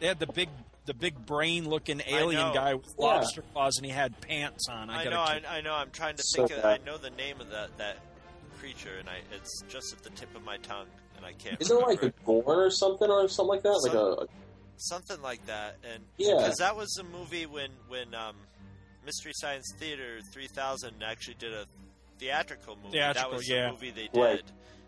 They 0.00 0.06
had 0.06 0.18
the 0.18 0.26
big 0.26 0.48
the 0.90 0.94
big 0.94 1.24
brain 1.24 1.68
looking 1.68 2.02
alien 2.08 2.52
guy 2.52 2.74
with 2.74 2.86
Yeah. 2.98 3.06
lobster 3.06 3.42
claws 3.52 3.76
and 3.76 3.86
he 3.86 3.92
had 3.92 4.20
pants 4.20 4.66
on. 4.68 4.90
I, 4.90 5.02
I 5.02 5.04
know, 5.04 5.20
I, 5.22 5.34
keep- 5.34 5.50
I 5.52 5.60
know. 5.60 5.72
I'm 5.74 5.90
trying 5.90 6.16
to 6.16 6.22
So 6.24 6.48
think. 6.48 6.58
of, 6.58 6.64
I 6.64 6.78
know 6.84 6.98
the 6.98 7.10
name 7.10 7.40
of 7.40 7.48
that 7.50 7.76
that 7.78 7.98
creature, 8.58 8.96
and 8.98 9.08
I 9.08 9.18
it's 9.32 9.62
just 9.68 9.92
at 9.92 10.02
the 10.02 10.10
tip 10.10 10.34
of 10.34 10.42
my 10.44 10.56
tongue, 10.58 10.88
and 11.16 11.24
I 11.24 11.32
can't. 11.34 11.60
isn't 11.60 11.76
it 11.76 11.86
like 11.86 12.02
a 12.02 12.10
Gorn 12.26 12.58
or 12.58 12.70
something 12.70 13.08
or 13.08 13.28
something 13.28 13.48
like 13.50 13.62
that? 13.62 13.70
Like 13.84 13.94
a, 13.94 14.26
something 14.78 15.22
like 15.22 15.46
that. 15.46 15.76
And 15.84 16.02
Yeah. 16.16 16.34
because 16.38 16.56
that 16.56 16.76
was 16.76 16.88
the 16.90 17.04
movie 17.04 17.46
when 17.46 17.70
when 17.86 18.12
um, 18.14 18.34
Mystery 19.06 19.32
Science 19.36 19.72
Theater 19.78 20.18
3000 20.32 21.02
actually 21.04 21.34
did 21.38 21.52
a 21.52 21.66
theatrical 22.18 22.76
movie. 22.82 22.98
that 22.98 23.30
was 23.30 23.48
yeah. 23.48 23.66
the 23.66 23.72
movie 23.72 23.90
they 23.92 24.08
did. 24.12 24.20
Right. 24.20 24.42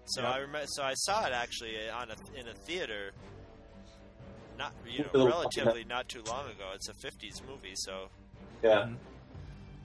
So 0.07 0.23
Yep. 0.23 0.31
I 0.35 0.39
remember. 0.39 0.67
So 0.67 0.83
I 0.83 0.95
saw 0.95 1.25
it 1.27 1.33
actually 1.33 1.77
on 1.89 2.09
a, 2.11 2.39
in 2.41 2.49
a 2.49 2.55
theater. 2.55 3.13
Not 4.59 4.73
you 4.89 5.05
know, 5.15 5.27
relatively 5.27 5.85
not 5.85 6.09
too 6.09 6.23
long 6.27 6.47
ago. 6.47 6.71
It's 6.75 6.89
a 6.89 6.93
'50s 6.95 7.41
movie, 7.49 7.73
so. 7.75 8.09
yeah. 8.63 8.89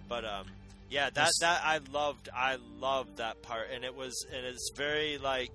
But 0.10 0.26
um, 0.26 0.46
yeah, 0.90 1.10
that 1.12 1.32
that 1.42 1.62
I 1.64 1.80
loved. 1.92 2.30
I 2.36 2.58
loved 2.80 3.18
that 3.18 3.42
part, 3.42 3.70
and 3.74 3.84
it 3.84 3.96
was 3.96 4.26
and 4.34 4.46
it's 4.46 4.72
very 4.76 5.18
like 5.18 5.52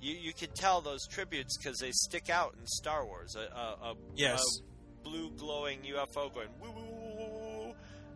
you 0.00 0.14
you 0.14 0.32
could 0.32 0.54
tell 0.54 0.80
those 0.80 1.06
tributes 1.06 1.56
because 1.58 1.78
they 1.78 1.90
stick 1.92 2.30
out 2.30 2.54
in 2.58 2.66
Star 2.66 3.04
Wars. 3.04 3.36
A, 3.36 3.40
a, 3.56 3.90
a, 3.90 3.94
Yes. 4.14 4.40
a 4.42 5.02
blue 5.08 5.30
glowing 5.36 5.80
UFO 5.82 6.32
going 6.34 6.48
woo 6.60 6.70
woo 6.70 6.82
woo 6.82 7.16
woo 7.16 7.58
woo 7.66 7.74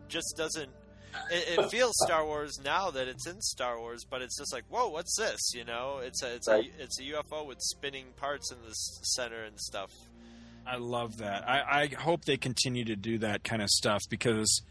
just 0.09 0.35
doesn't. 0.37 0.69
It, 1.31 1.59
it 1.59 1.69
feels 1.69 1.93
Star 2.05 2.25
Wars 2.25 2.59
now 2.63 2.89
that 2.91 3.07
it's 3.07 3.27
in 3.27 3.39
Star 3.41 3.79
Wars, 3.79 4.03
but 4.09 4.23
it's 4.23 4.35
just 4.37 4.51
like, 4.51 4.63
whoa, 4.67 4.89
what's 4.89 5.15
this? 5.15 5.39
You 5.53 5.63
know, 5.63 5.99
it's 6.03 6.23
a 6.23 6.35
it's 6.35 6.47
Right. 6.47 6.71
a 6.79 6.83
it's 6.83 6.99
a 6.99 7.03
UFO 7.03 7.45
with 7.45 7.59
spinning 7.61 8.05
parts 8.17 8.51
in 8.51 8.57
the 8.67 8.73
center 8.73 9.43
and 9.43 9.59
stuff. 9.59 9.91
I 10.65 10.77
love 10.77 11.17
that. 11.17 11.47
I, 11.47 11.83
I 11.83 11.87
hope 11.87 12.25
they 12.25 12.37
continue 12.37 12.85
to 12.85 12.95
do 12.95 13.19
that 13.19 13.43
kind 13.43 13.61
of 13.61 13.69
stuff 13.69 14.01
because, 14.09 14.61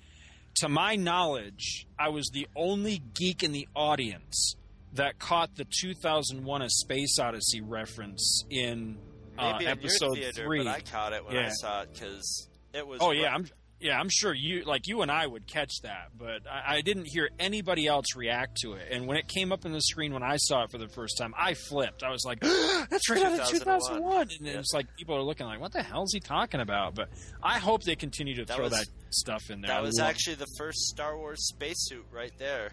to 0.56 0.68
my 0.68 0.96
knowledge, 0.96 1.86
I 1.98 2.08
was 2.08 2.30
the 2.32 2.46
only 2.56 3.02
geek 3.14 3.42
in 3.42 3.52
the 3.52 3.68
audience 3.74 4.56
that 4.94 5.18
caught 5.18 5.56
the 5.56 5.66
2001: 5.80 6.62
A 6.62 6.70
Space 6.70 7.18
Odyssey 7.18 7.60
reference 7.60 8.44
in 8.50 8.98
uh, 9.38 9.58
episode 9.64 10.14
theater, 10.14 10.44
three. 10.44 10.58
but 10.58 10.66
I 10.68 10.80
caught 10.80 11.12
it 11.12 11.24
when 11.24 11.36
I 11.36 11.48
saw 11.50 11.82
it 11.82 11.90
because 11.92 12.48
it 12.74 12.86
was. 12.86 12.98
Oh 13.02 13.12
yeah, 13.12 13.34
I'm 13.34 13.46
yeah, 13.82 13.98
I'm 13.98 14.08
sure 14.10 14.32
you 14.32 14.64
like 14.64 14.86
you 14.86 15.02
and 15.02 15.10
I 15.10 15.26
would 15.26 15.46
catch 15.46 15.72
that, 15.82 16.08
but 16.16 16.46
I, 16.50 16.76
I 16.76 16.80
didn't 16.82 17.06
hear 17.06 17.28
anybody 17.38 17.86
else 17.86 18.06
react 18.16 18.58
to 18.62 18.74
it. 18.74 18.88
And 18.90 19.06
when 19.06 19.16
it 19.16 19.28
came 19.28 19.52
up 19.52 19.64
in 19.64 19.72
the 19.72 19.80
screen 19.80 20.12
when 20.14 20.22
I 20.22 20.36
saw 20.36 20.64
it 20.64 20.70
for 20.70 20.78
the 20.78 20.88
first 20.88 21.18
time, 21.18 21.34
I 21.38 21.54
flipped. 21.54 22.02
I 22.02 22.10
was 22.10 22.24
like, 22.24 22.40
"That's 22.90 23.10
right 23.10 23.22
out 23.24 23.40
of 23.40 23.48
2001. 23.48 24.28
2001!" 24.28 24.28
And 24.38 24.46
it's 24.60 24.72
like 24.72 24.86
people 24.96 25.16
are 25.16 25.22
looking 25.22 25.46
like, 25.46 25.60
"What 25.60 25.72
the 25.72 25.82
hell 25.82 26.04
is 26.04 26.12
he 26.12 26.20
talking 26.20 26.60
about?" 26.60 26.94
But 26.94 27.08
I 27.42 27.58
hope 27.58 27.82
they 27.82 27.96
continue 27.96 28.34
to 28.36 28.44
That 28.44 28.56
throw 28.56 28.64
was- 28.64 28.72
that 28.72 28.86
stuff 29.10 29.50
in 29.50 29.60
there. 29.60 29.68
That 29.70 29.82
was 29.82 29.98
actually 29.98 30.36
the 30.36 30.46
first 30.56 30.78
Star 30.88 31.16
Wars 31.18 31.46
spacesuit 31.48 32.06
right 32.10 32.32
there 32.38 32.70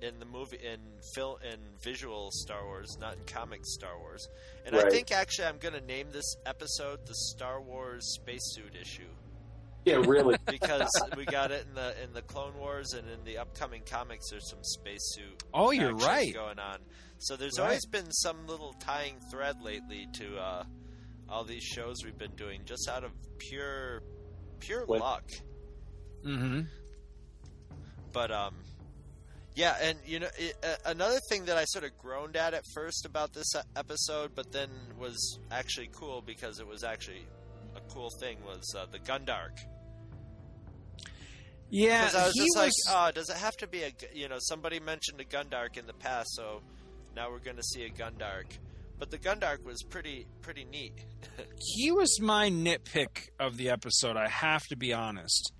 in 0.00 0.18
the 0.18 0.24
movie 0.26 0.56
in 0.56 0.80
film 1.14 1.36
in 1.44 1.58
visual 1.84 2.30
Star 2.32 2.64
Wars, 2.64 2.96
not 3.00 3.14
in 3.14 3.20
comic 3.26 3.60
Star 3.64 3.96
Wars. 3.98 4.26
And 4.66 4.74
I 4.74 4.90
think 4.90 5.12
actually 5.12 5.46
I'm 5.46 5.58
going 5.58 5.74
to 5.74 5.80
name 5.80 6.08
this 6.12 6.34
episode 6.44 7.06
the 7.06 7.14
Star 7.14 7.60
Wars 7.60 8.14
spacesuit 8.20 8.74
issue. 8.80 9.06
Yeah, 9.84 9.96
really. 9.96 10.36
because 10.46 10.88
we 11.16 11.24
got 11.24 11.50
it 11.50 11.66
in 11.68 11.74
the 11.74 11.94
in 12.02 12.12
the 12.12 12.22
Clone 12.22 12.56
Wars 12.58 12.92
and 12.92 13.08
in 13.08 13.24
the 13.24 13.38
upcoming 13.38 13.82
comics. 13.84 14.30
There's 14.30 14.48
some 14.48 14.62
spacesuit. 14.62 15.42
Oh, 15.52 15.70
you're 15.70 15.94
right. 15.94 16.32
Going 16.32 16.58
on. 16.58 16.78
So 17.18 17.36
there's 17.36 17.58
Right. 17.58 17.64
always 17.66 17.86
been 17.86 18.10
some 18.12 18.46
little 18.46 18.72
tying 18.74 19.16
thread 19.30 19.56
lately 19.62 20.06
to 20.14 20.38
uh, 20.38 20.64
all 21.28 21.44
these 21.44 21.62
shows 21.62 21.96
we've 22.04 22.18
been 22.18 22.34
doing, 22.36 22.60
just 22.64 22.88
out 22.88 23.04
of 23.04 23.10
pure 23.38 24.02
pure 24.60 24.84
When- 24.86 25.00
luck. 25.00 25.24
Mm-hmm. 26.24 26.60
But 28.12 28.30
um, 28.30 28.54
yeah, 29.54 29.76
and 29.82 29.98
you 30.06 30.20
know, 30.20 30.28
it, 30.38 30.54
uh, 30.62 30.90
another 30.90 31.18
thing 31.28 31.46
that 31.46 31.56
I 31.56 31.64
sort 31.64 31.84
of 31.84 31.96
groaned 31.98 32.36
at 32.36 32.54
at 32.54 32.62
first 32.74 33.04
about 33.06 33.32
this 33.32 33.50
episode, 33.76 34.32
but 34.34 34.52
then 34.52 34.68
was 34.98 35.38
actually 35.50 35.88
cool 35.92 36.22
because 36.22 36.60
it 36.60 36.66
was 36.66 36.84
actually 36.84 37.26
a 37.74 37.80
cool 37.92 38.10
thing 38.20 38.38
was 38.44 38.62
uh, 38.76 38.86
the 38.90 38.98
Gundark. 38.98 39.58
Yeah, 41.74 42.04
Because 42.04 42.14
I 42.14 42.26
was 42.26 42.34
he 42.34 42.40
just 42.40 42.56
like, 42.56 42.72
oh, 42.90 43.10
does 43.12 43.30
it 43.30 43.36
have 43.38 43.56
to 43.56 43.66
be 43.66 43.82
a? 43.82 43.92
You 44.12 44.28
know, 44.28 44.36
somebody 44.40 44.78
mentioned 44.78 45.18
a 45.20 45.24
Gundark 45.24 45.78
in 45.78 45.86
the 45.86 45.94
past, 45.94 46.28
so 46.34 46.60
now 47.16 47.30
we're 47.30 47.38
going 47.38 47.56
to 47.56 47.62
see 47.62 47.84
a 47.84 47.88
Gundark. 47.88 48.44
But 48.98 49.10
the 49.10 49.16
Gundark 49.16 49.64
was 49.64 49.82
pretty 49.82 50.26
pretty 50.42 50.64
neat. 50.64 50.92
he 51.58 51.90
was 51.90 52.20
my 52.20 52.50
nitpick 52.50 53.30
of 53.40 53.56
the 53.56 53.70
episode. 53.70 54.18
I 54.18 54.28
have 54.28 54.64
to 54.66 54.76
be 54.76 54.92
honest, 54.92 55.50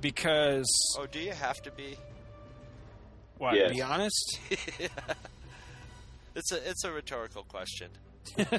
because 0.00 0.70
oh, 1.00 1.06
do 1.06 1.18
you 1.18 1.32
have 1.32 1.60
to 1.62 1.72
be? 1.72 1.96
what? 3.38 3.56
Yes. 3.56 3.72
Be 3.72 3.82
honest. 3.82 4.40
It's 6.36 6.52
a 6.52 6.68
it's 6.68 6.84
a 6.84 6.92
rhetorical 6.92 7.44
question. 7.44 7.88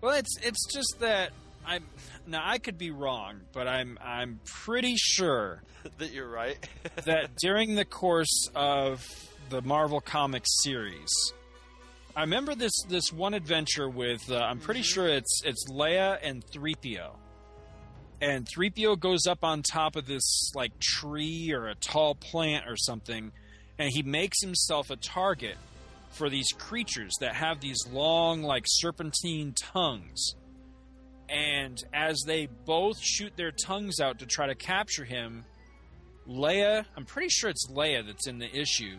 Well, 0.00 0.14
it's 0.14 0.36
it's 0.42 0.72
just 0.72 1.00
that 1.00 1.32
I'm 1.68 1.84
now 2.26 2.42
I 2.42 2.58
could 2.58 2.78
be 2.78 2.90
wrong, 2.90 3.42
but 3.52 3.68
I'm 3.68 3.98
I'm 4.02 4.40
pretty 4.44 4.94
sure 4.96 5.62
that 5.98 6.12
you're 6.12 6.28
right. 6.28 6.56
that 7.04 7.36
during 7.36 7.74
the 7.74 7.84
course 7.84 8.48
of 8.54 9.06
the 9.50 9.60
Marvel 9.62 10.00
Comics 10.00 10.48
series, 10.62 11.10
I 12.16 12.22
remember 12.22 12.54
this 12.54 12.72
this 12.88 13.12
one 13.12 13.34
adventure 13.34 13.88
with 13.88 14.30
uh, 14.30 14.36
I'm 14.36 14.60
pretty 14.60 14.82
sure 14.82 15.06
it's 15.06 15.42
it's 15.44 15.70
Leia 15.70 16.18
and 16.22 16.44
3PO. 16.46 17.10
And 18.20 18.48
3PO 18.56 18.98
goes 18.98 19.26
up 19.28 19.44
on 19.44 19.62
top 19.62 19.94
of 19.94 20.06
this 20.06 20.50
like 20.54 20.72
tree 20.80 21.52
or 21.54 21.68
a 21.68 21.74
tall 21.76 22.14
plant 22.16 22.64
or 22.66 22.76
something 22.76 23.30
and 23.78 23.90
he 23.92 24.02
makes 24.02 24.40
himself 24.40 24.90
a 24.90 24.96
target 24.96 25.56
for 26.10 26.28
these 26.28 26.48
creatures 26.58 27.12
that 27.20 27.34
have 27.34 27.60
these 27.60 27.78
long 27.92 28.42
like 28.42 28.64
serpentine 28.66 29.52
tongues. 29.54 30.34
And 31.28 31.82
as 31.92 32.22
they 32.26 32.46
both 32.46 32.98
shoot 33.00 33.32
their 33.36 33.52
tongues 33.52 34.00
out 34.00 34.20
to 34.20 34.26
try 34.26 34.46
to 34.46 34.54
capture 34.54 35.04
him, 35.04 35.44
Leia, 36.26 36.84
I'm 36.96 37.04
pretty 37.04 37.28
sure 37.28 37.50
it's 37.50 37.70
Leia 37.70 38.06
that's 38.06 38.26
in 38.26 38.38
the 38.38 38.54
issue, 38.54 38.96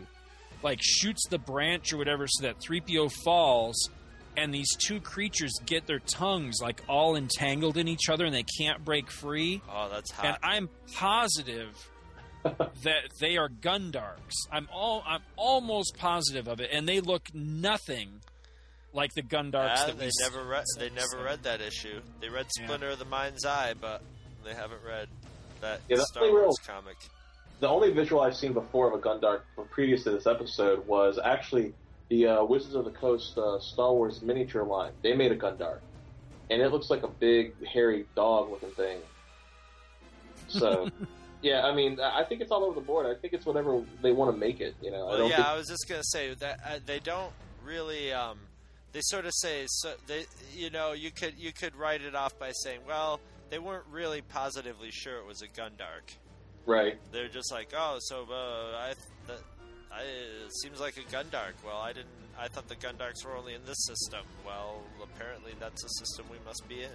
like 0.62 0.78
shoots 0.80 1.26
the 1.28 1.38
branch 1.38 1.92
or 1.92 1.96
whatever 1.96 2.26
so 2.28 2.42
that 2.42 2.60
3PO 2.60 3.12
falls 3.24 3.90
and 4.36 4.54
these 4.54 4.74
two 4.76 5.00
creatures 5.00 5.52
get 5.66 5.86
their 5.86 5.98
tongues 5.98 6.60
like 6.62 6.82
all 6.88 7.16
entangled 7.16 7.76
in 7.76 7.88
each 7.88 8.08
other 8.08 8.24
and 8.24 8.34
they 8.34 8.44
can't 8.58 8.84
break 8.84 9.10
free. 9.10 9.60
Oh, 9.68 9.88
that's 9.90 10.10
hot. 10.10 10.26
And. 10.26 10.36
I'm 10.42 10.68
positive 10.94 11.74
that 12.44 13.10
they 13.20 13.36
are 13.36 13.48
Gundarks. 13.48 14.34
I'm 14.50 14.68
all 14.72 15.02
I'm 15.06 15.22
almost 15.36 15.96
positive 15.98 16.48
of 16.48 16.60
it 16.60 16.70
and 16.72 16.88
they 16.88 17.00
look 17.00 17.28
nothing 17.34 18.20
like 18.92 19.12
the 19.14 19.22
Gundarks 19.22 19.76
Ah, 19.78 19.86
that 19.86 19.98
they 19.98 20.10
see 20.10 20.22
never 20.24 20.44
read. 20.44 20.64
They 20.78 20.90
never 20.90 21.06
seven. 21.08 21.24
read 21.24 21.42
that 21.44 21.60
issue. 21.60 22.00
They 22.20 22.28
read 22.28 22.46
Yeah. 22.58 22.66
Splinter 22.66 22.88
of 22.90 22.98
the 22.98 23.04
Mind's 23.04 23.44
Eye, 23.44 23.74
but 23.80 24.02
they 24.44 24.54
haven't 24.54 24.82
read 24.84 25.08
that 25.60 25.80
Yeah, 25.88 25.98
Star 26.10 26.22
Wars 26.30 26.34
real- 26.34 26.52
comic. 26.76 26.96
The 27.60 27.68
only 27.68 27.90
visual 27.92 28.22
I've 28.22 28.36
seen 28.36 28.52
before 28.54 28.88
of 28.88 28.94
a 28.94 29.02
Gundark 29.02 29.42
from 29.54 29.68
previous 29.68 30.02
to 30.04 30.10
this 30.10 30.26
episode 30.26 30.86
was 30.86 31.18
actually 31.22 31.74
the 32.08 32.26
uh, 32.26 32.44
Wizards 32.44 32.74
of 32.74 32.84
the 32.86 32.90
Coast 32.90 33.36
uh, 33.36 33.60
Star 33.60 33.92
Wars 33.92 34.22
miniature 34.22 34.64
line. 34.64 34.92
They 35.02 35.14
made 35.14 35.30
a 35.30 35.36
Gundark, 35.36 35.80
and 36.50 36.62
it 36.62 36.72
looks 36.72 36.88
like 36.90 37.02
a 37.02 37.08
big 37.08 37.54
hairy 37.66 38.06
dog 38.16 38.50
looking 38.50 38.70
thing. 38.70 38.98
So, 40.48 40.88
yeah, 41.42 41.66
I 41.66 41.74
mean, 41.74 42.00
I 42.00 42.20
I 42.20 42.24
think 42.24 42.40
it's 42.40 42.50
all 42.50 42.64
over 42.64 42.74
the 42.80 42.84
board. 42.86 43.06
I 43.06 43.14
think 43.20 43.34
it's 43.34 43.46
whatever 43.46 43.82
they 44.02 44.12
want 44.12 44.32
to 44.34 44.38
make 44.38 44.60
it. 44.60 44.74
You 44.82 44.90
know, 44.90 45.06
I 45.06 45.10
Well, 45.10 45.18
don't 45.18 45.30
yeah, 45.30 45.36
think 45.36 45.48
I 45.48 45.56
was 45.56 45.68
just 45.68 45.86
gonna 45.88 46.02
say 46.04 46.34
that 46.34 46.60
uh, 46.66 46.78
they 46.84 46.98
don't 46.98 47.32
really. 47.62 48.12
Um, 48.12 48.38
they 48.92 49.00
sort 49.02 49.24
of 49.26 49.32
say 49.34 49.64
so. 49.68 49.94
They, 50.06 50.24
you 50.54 50.70
know, 50.70 50.92
you 50.92 51.10
could 51.10 51.34
you 51.38 51.52
could 51.52 51.76
write 51.76 52.02
it 52.02 52.14
off 52.14 52.38
by 52.38 52.52
saying, 52.52 52.80
well, 52.86 53.20
they 53.50 53.58
weren't 53.58 53.86
really 53.90 54.22
positively 54.22 54.90
sure 54.90 55.18
it 55.18 55.26
was 55.26 55.42
a 55.42 55.48
Gundark. 55.48 56.14
right. 56.66 56.98
They're 57.12 57.28
just 57.28 57.52
like, 57.52 57.72
oh, 57.76 57.98
so 58.00 58.26
uh, 58.30 58.76
I, 58.76 58.94
that, 59.26 59.40
I, 59.92 60.02
it 60.02 60.52
seems 60.62 60.80
like 60.80 60.96
a 60.96 61.14
Gundark. 61.14 61.54
Well, 61.64 61.78
I 61.78 61.92
didn't. 61.92 62.08
I 62.38 62.48
thought 62.48 62.68
the 62.68 62.76
Gundarks 62.76 63.24
were 63.24 63.36
only 63.36 63.54
in 63.54 63.64
this 63.66 63.84
system. 63.86 64.24
Well, 64.46 64.82
apparently 65.02 65.52
that's 65.58 65.84
a 65.84 65.88
system 65.88 66.26
we 66.30 66.38
must 66.44 66.66
be 66.68 66.82
in. 66.82 66.90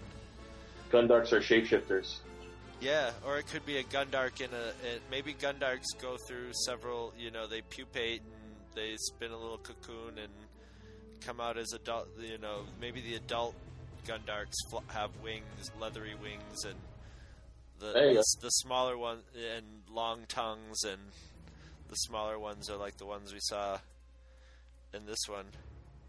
Gundarks 0.92 1.32
are 1.34 1.42
shapeshifters. 1.42 2.18
Yeah, 2.82 3.12
or 3.26 3.38
it 3.38 3.48
could 3.48 3.66
be 3.66 3.78
a 3.78 3.84
Gundark 3.84 4.42
in 4.42 4.50
a. 4.54 4.68
It, 4.88 5.02
maybe 5.12 5.34
Gundarks 5.34 5.86
go 6.02 6.18
through 6.28 6.52
several. 6.66 7.14
You 7.18 7.32
know, 7.32 7.48
they 7.48 7.62
pupate 7.62 8.22
and 8.22 8.76
they 8.76 8.96
spin 8.98 9.32
a 9.32 9.38
little 9.38 9.58
cocoon 9.58 10.18
and 10.18 10.32
come 11.22 11.40
out 11.42 11.58
as 11.58 11.74
adult. 11.74 12.08
You 12.20 12.38
know, 12.38 12.62
maybe 12.80 13.02
the 13.02 13.16
adult 13.16 13.56
Gundarks 14.08 14.54
fl- 14.70 14.78
have 14.88 15.10
wings, 15.24 15.72
leathery 15.80 16.16
wings, 16.22 16.64
and 16.66 16.76
the 17.80 18.22
the 18.42 18.50
smaller 18.50 18.98
one 18.98 19.20
and 19.56 19.66
long 19.92 20.22
tongues, 20.28 20.84
and 20.84 21.00
the 21.90 21.96
smaller 21.96 22.38
ones 22.40 22.70
are 22.70 22.78
like 22.78 22.98
the 22.98 23.06
ones 23.06 23.34
we 23.34 23.40
saw 23.42 23.78
in 24.94 25.06
this 25.06 25.20
one. 25.28 25.46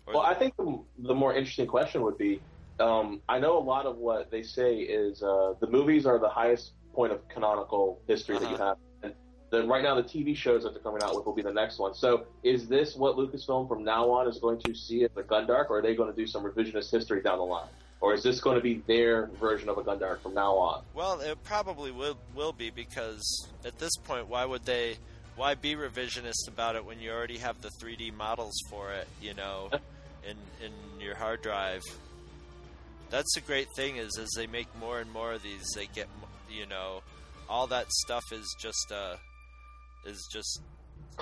Or 0.07 0.15
Well, 0.15 0.23
the- 0.23 0.29
I 0.29 0.35
think 0.35 0.57
the, 0.57 0.79
the 0.99 1.15
more 1.15 1.35
interesting 1.35 1.67
question 1.67 2.03
would 2.03 2.19
be 2.19 2.41
um, 2.79 3.23
I 3.29 3.39
know 3.39 3.57
a 3.59 3.65
lot 3.65 3.87
of 3.87 3.97
what 3.97 4.31
they 4.31 4.43
say 4.43 4.77
is 4.77 5.23
uh, 5.23 5.55
the 5.61 5.67
movies 5.67 6.05
are 6.07 6.19
the 6.19 6.29
highest 6.29 6.73
point 6.93 7.13
of 7.13 7.27
canonical 7.29 8.01
history 8.07 8.39
that 8.39 8.49
you 8.51 8.55
Uh-huh. 8.57 8.67
have. 8.67 8.77
Then 9.51 9.69
right 9.69 9.83
now, 9.83 9.95
the 9.95 10.03
TV 10.03 10.37
shows 10.37 10.65
that 10.65 10.73
they're 10.75 10.83
coming 10.83 11.03
out 11.03 11.15
with 11.15 11.25
will 11.25 11.35
be 11.35 11.43
the 11.43 11.53
next 11.53 11.79
one. 11.79 11.95
So, 11.95 12.27
is 12.43 12.67
this 12.67 12.97
what 12.97 13.17
Lucasfilm 13.17 13.69
from 13.69 13.85
now 13.85 14.11
on 14.11 14.29
is 14.29 14.39
going 14.39 14.61
to 14.63 14.75
see 14.75 15.05
as 15.05 15.11
a 15.17 15.23
Gundark, 15.23 15.71
or 15.71 15.79
are 15.79 15.83
they 15.83 15.95
going 15.95 16.13
to 16.13 16.17
do 16.17 16.27
some 16.27 16.43
revisionist 16.43 16.91
history 16.91 17.23
down 17.23 17.39
the 17.39 17.45
line? 17.45 17.69
Or 18.01 18.13
is 18.13 18.23
this 18.23 18.41
going 18.41 18.57
to 18.57 18.63
be 18.63 18.83
their 18.87 19.27
version 19.41 19.69
of 19.69 19.79
a 19.79 19.83
Gundark 19.83 20.21
from 20.21 20.35
now 20.35 20.55
on? 20.57 20.83
Well, 20.95 21.21
it 21.21 21.43
probably 21.45 21.93
will 21.93 22.19
will 22.35 22.53
be 22.53 22.71
because 22.71 23.49
at 23.65 23.79
this 23.79 23.97
point, 24.05 24.29
why 24.29 24.45
would 24.45 24.65
they? 24.65 24.97
Why 25.37 25.55
be 25.55 25.75
revisionist 25.75 26.49
about 26.49 26.77
it 26.77 26.85
when 26.85 26.99
you 26.99 27.11
already 27.11 27.39
have 27.39 27.61
the 27.61 27.71
3D 27.83 28.15
models 28.15 28.55
for 28.71 28.93
it? 28.93 29.07
You 29.21 29.35
know, 29.35 29.71
in 30.27 30.37
in 30.65 30.73
your 31.01 31.15
hard 31.15 31.43
drive. 31.43 31.83
That's 33.09 33.33
the 33.35 33.41
great 33.41 33.69
thing 33.77 33.97
is 33.99 34.19
as 34.19 34.29
they 34.37 34.49
make 34.49 34.67
more 34.81 34.99
and 34.99 35.11
more 35.13 35.33
of 35.33 35.43
these, 35.43 35.65
they 35.77 35.87
get 35.87 36.09
you 36.51 36.67
know, 36.67 37.03
all 37.49 37.69
that 37.69 37.91
stuff 37.93 38.25
is 38.33 38.57
just 38.61 38.93
uh 38.93 39.17
is 40.07 40.29
just 40.33 40.61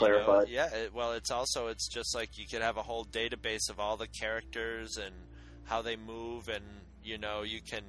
you 0.01 0.09
know, 0.09 0.25
Clarified. 0.25 0.49
yeah, 0.49 0.73
it, 0.75 0.95
well, 0.95 1.13
it's 1.13 1.31
also 1.31 1.69
it's 1.69 1.89
just 1.89 2.15
like 2.15 2.37
you 2.39 2.47
could 2.47 2.63
have 2.63 2.77
a 2.77 2.83
whole 2.83 3.05
database 3.05 3.71
of 3.71 3.79
all 3.79 3.97
the 3.97 4.09
characters 4.09 4.97
and 4.97 5.15
how 5.65 5.83
they 5.83 5.97
move, 5.97 6.49
and 6.49 6.65
you 7.03 7.19
know 7.19 7.43
you 7.43 7.61
can 7.61 7.83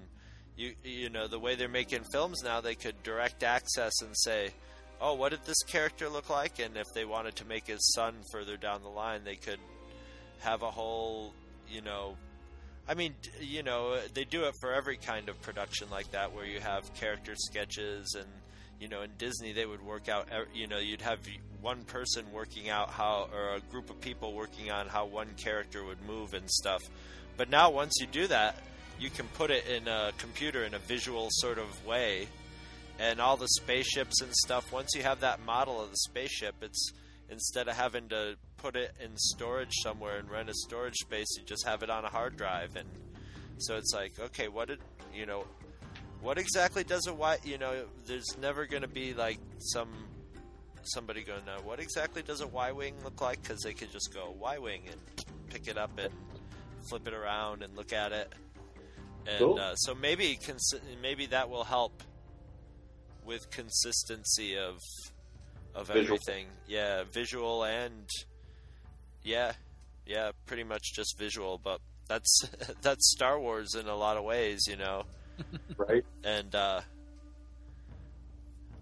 you 0.55 0.73
you 0.83 1.09
know 1.09 1.27
the 1.27 1.39
way 1.39 1.55
they're 1.55 1.67
making 1.67 2.03
films 2.03 2.43
now, 2.43 2.61
they 2.61 2.75
could 2.75 3.01
direct 3.03 3.43
access 3.43 3.93
and 4.01 4.15
say, 4.15 4.49
oh, 5.01 5.13
what 5.15 5.29
did 5.29 5.43
this 5.45 5.61
character 5.63 6.07
look 6.09 6.29
like? 6.29 6.59
And 6.59 6.77
if 6.77 6.85
they 6.93 7.05
wanted 7.05 7.35
to 7.37 7.45
make 7.45 7.67
his 7.67 7.93
son 7.93 8.15
further 8.31 8.55
down 8.57 8.83
the 8.83 8.89
line, 8.89 9.23
they 9.23 9.35
could 9.35 9.59
have 10.39 10.61
a 10.61 10.71
whole 10.71 11.33
you 11.67 11.81
know. 11.81 12.17
I 12.87 12.93
mean, 12.93 13.15
you 13.41 13.63
know, 13.63 13.97
they 14.13 14.25
do 14.25 14.43
it 14.43 14.53
for 14.61 14.71
every 14.71 14.97
kind 14.97 15.27
of 15.27 15.41
production 15.41 15.89
like 15.89 16.11
that, 16.11 16.33
where 16.33 16.45
you 16.45 16.59
have 16.59 16.93
character 16.93 17.33
sketches 17.35 18.15
and 18.15 18.27
you 18.79 18.87
know, 18.87 19.01
in 19.01 19.11
Disney 19.17 19.53
they 19.53 19.65
would 19.65 19.81
work 19.81 20.09
out. 20.09 20.27
You 20.53 20.67
know, 20.67 20.77
you'd 20.77 21.01
have 21.01 21.19
one 21.61 21.83
person 21.83 22.25
working 22.31 22.69
out 22.69 22.89
how, 22.89 23.29
or 23.33 23.55
a 23.55 23.59
group 23.71 23.89
of 23.89 23.99
people 24.01 24.33
working 24.33 24.71
on 24.71 24.87
how 24.87 25.05
one 25.05 25.29
character 25.37 25.83
would 25.83 26.01
move 26.05 26.33
and 26.33 26.49
stuff. 26.49 26.81
But 27.37 27.49
now, 27.49 27.69
once 27.69 27.93
you 27.99 28.07
do 28.07 28.27
that, 28.27 28.55
you 28.99 29.09
can 29.09 29.27
put 29.29 29.51
it 29.51 29.65
in 29.67 29.87
a 29.87 30.11
computer 30.17 30.63
in 30.63 30.73
a 30.73 30.79
visual 30.79 31.27
sort 31.31 31.57
of 31.57 31.85
way, 31.85 32.27
and 32.99 33.19
all 33.19 33.35
the 33.35 33.47
spaceships 33.47 34.21
and 34.21 34.33
stuff. 34.33 34.71
Once 34.71 34.91
you 34.95 35.03
have 35.03 35.19
that 35.21 35.43
model 35.45 35.81
of 35.81 35.89
the 35.89 35.97
spaceship, 35.97 36.55
it's 36.61 36.91
instead 37.29 37.67
of 37.67 37.75
having 37.75 38.07
to 38.09 38.35
put 38.57 38.75
it 38.75 38.93
in 39.03 39.17
storage 39.17 39.73
somewhere 39.83 40.17
and 40.17 40.29
rent 40.29 40.49
a 40.49 40.53
storage 40.53 40.95
space, 40.95 41.27
you 41.37 41.43
just 41.43 41.65
have 41.65 41.83
it 41.83 41.89
on 41.89 42.05
a 42.05 42.09
hard 42.09 42.37
drive, 42.37 42.75
and 42.75 42.87
so 43.57 43.75
it's 43.75 43.93
like, 43.93 44.13
okay, 44.19 44.47
what 44.47 44.67
did 44.67 44.79
you 45.13 45.25
know? 45.25 45.45
What 46.25 46.39
exactly 46.39 46.83
does 46.83 47.05
a 47.05 47.13
Y? 47.13 47.37
You 47.43 47.59
know, 47.59 47.85
there's 48.07 48.35
never 48.41 48.65
going 48.65 48.81
to 48.81 48.87
be 48.87 49.13
like 49.13 49.37
some 49.59 49.89
somebody 50.83 51.23
going, 51.23 51.45
no, 51.45 51.57
what 51.63 51.79
exactly 51.79 52.23
does 52.23 52.41
a 52.41 52.47
Y 52.47 52.71
wing 52.71 52.95
look 53.03 53.21
like? 53.21 53.41
Because 53.43 53.61
they 53.61 53.73
could 53.73 53.91
just 53.91 54.11
go 54.11 54.33
Y 54.39 54.57
wing 54.57 54.81
and 54.89 54.99
pick 55.51 55.67
it 55.67 55.77
up 55.77 55.91
and 55.99 56.11
flip 56.89 57.07
it 57.07 57.13
around 57.13 57.61
and 57.61 57.75
look 57.77 57.93
at 57.93 58.11
it. 58.11 58.33
And 59.27 59.37
Cool. 59.39 59.59
uh, 59.59 59.75
so 59.75 59.93
maybe 59.93 60.35
cons- 60.43 60.73
maybe 61.01 61.27
that 61.27 61.49
will 61.49 61.63
help 61.63 62.01
with 63.23 63.49
consistency 63.51 64.57
of 64.57 64.79
of 65.75 65.87
Visual. 65.87 66.03
everything. 66.05 66.47
Yeah, 66.67 67.03
visual 67.11 67.63
and 67.65 68.09
yeah, 69.23 69.53
yeah, 70.07 70.31
pretty 70.47 70.63
much 70.63 70.93
just 70.95 71.17
visual. 71.19 71.59
But 71.63 71.81
that's 72.07 72.49
that's 72.81 73.11
Star 73.11 73.39
Wars 73.39 73.75
in 73.75 73.87
a 73.87 73.95
lot 73.95 74.17
of 74.17 74.23
ways, 74.23 74.61
you 74.67 74.75
know. 74.75 75.03
right? 75.77 76.05
And 76.23 76.53
uh, 76.53 76.81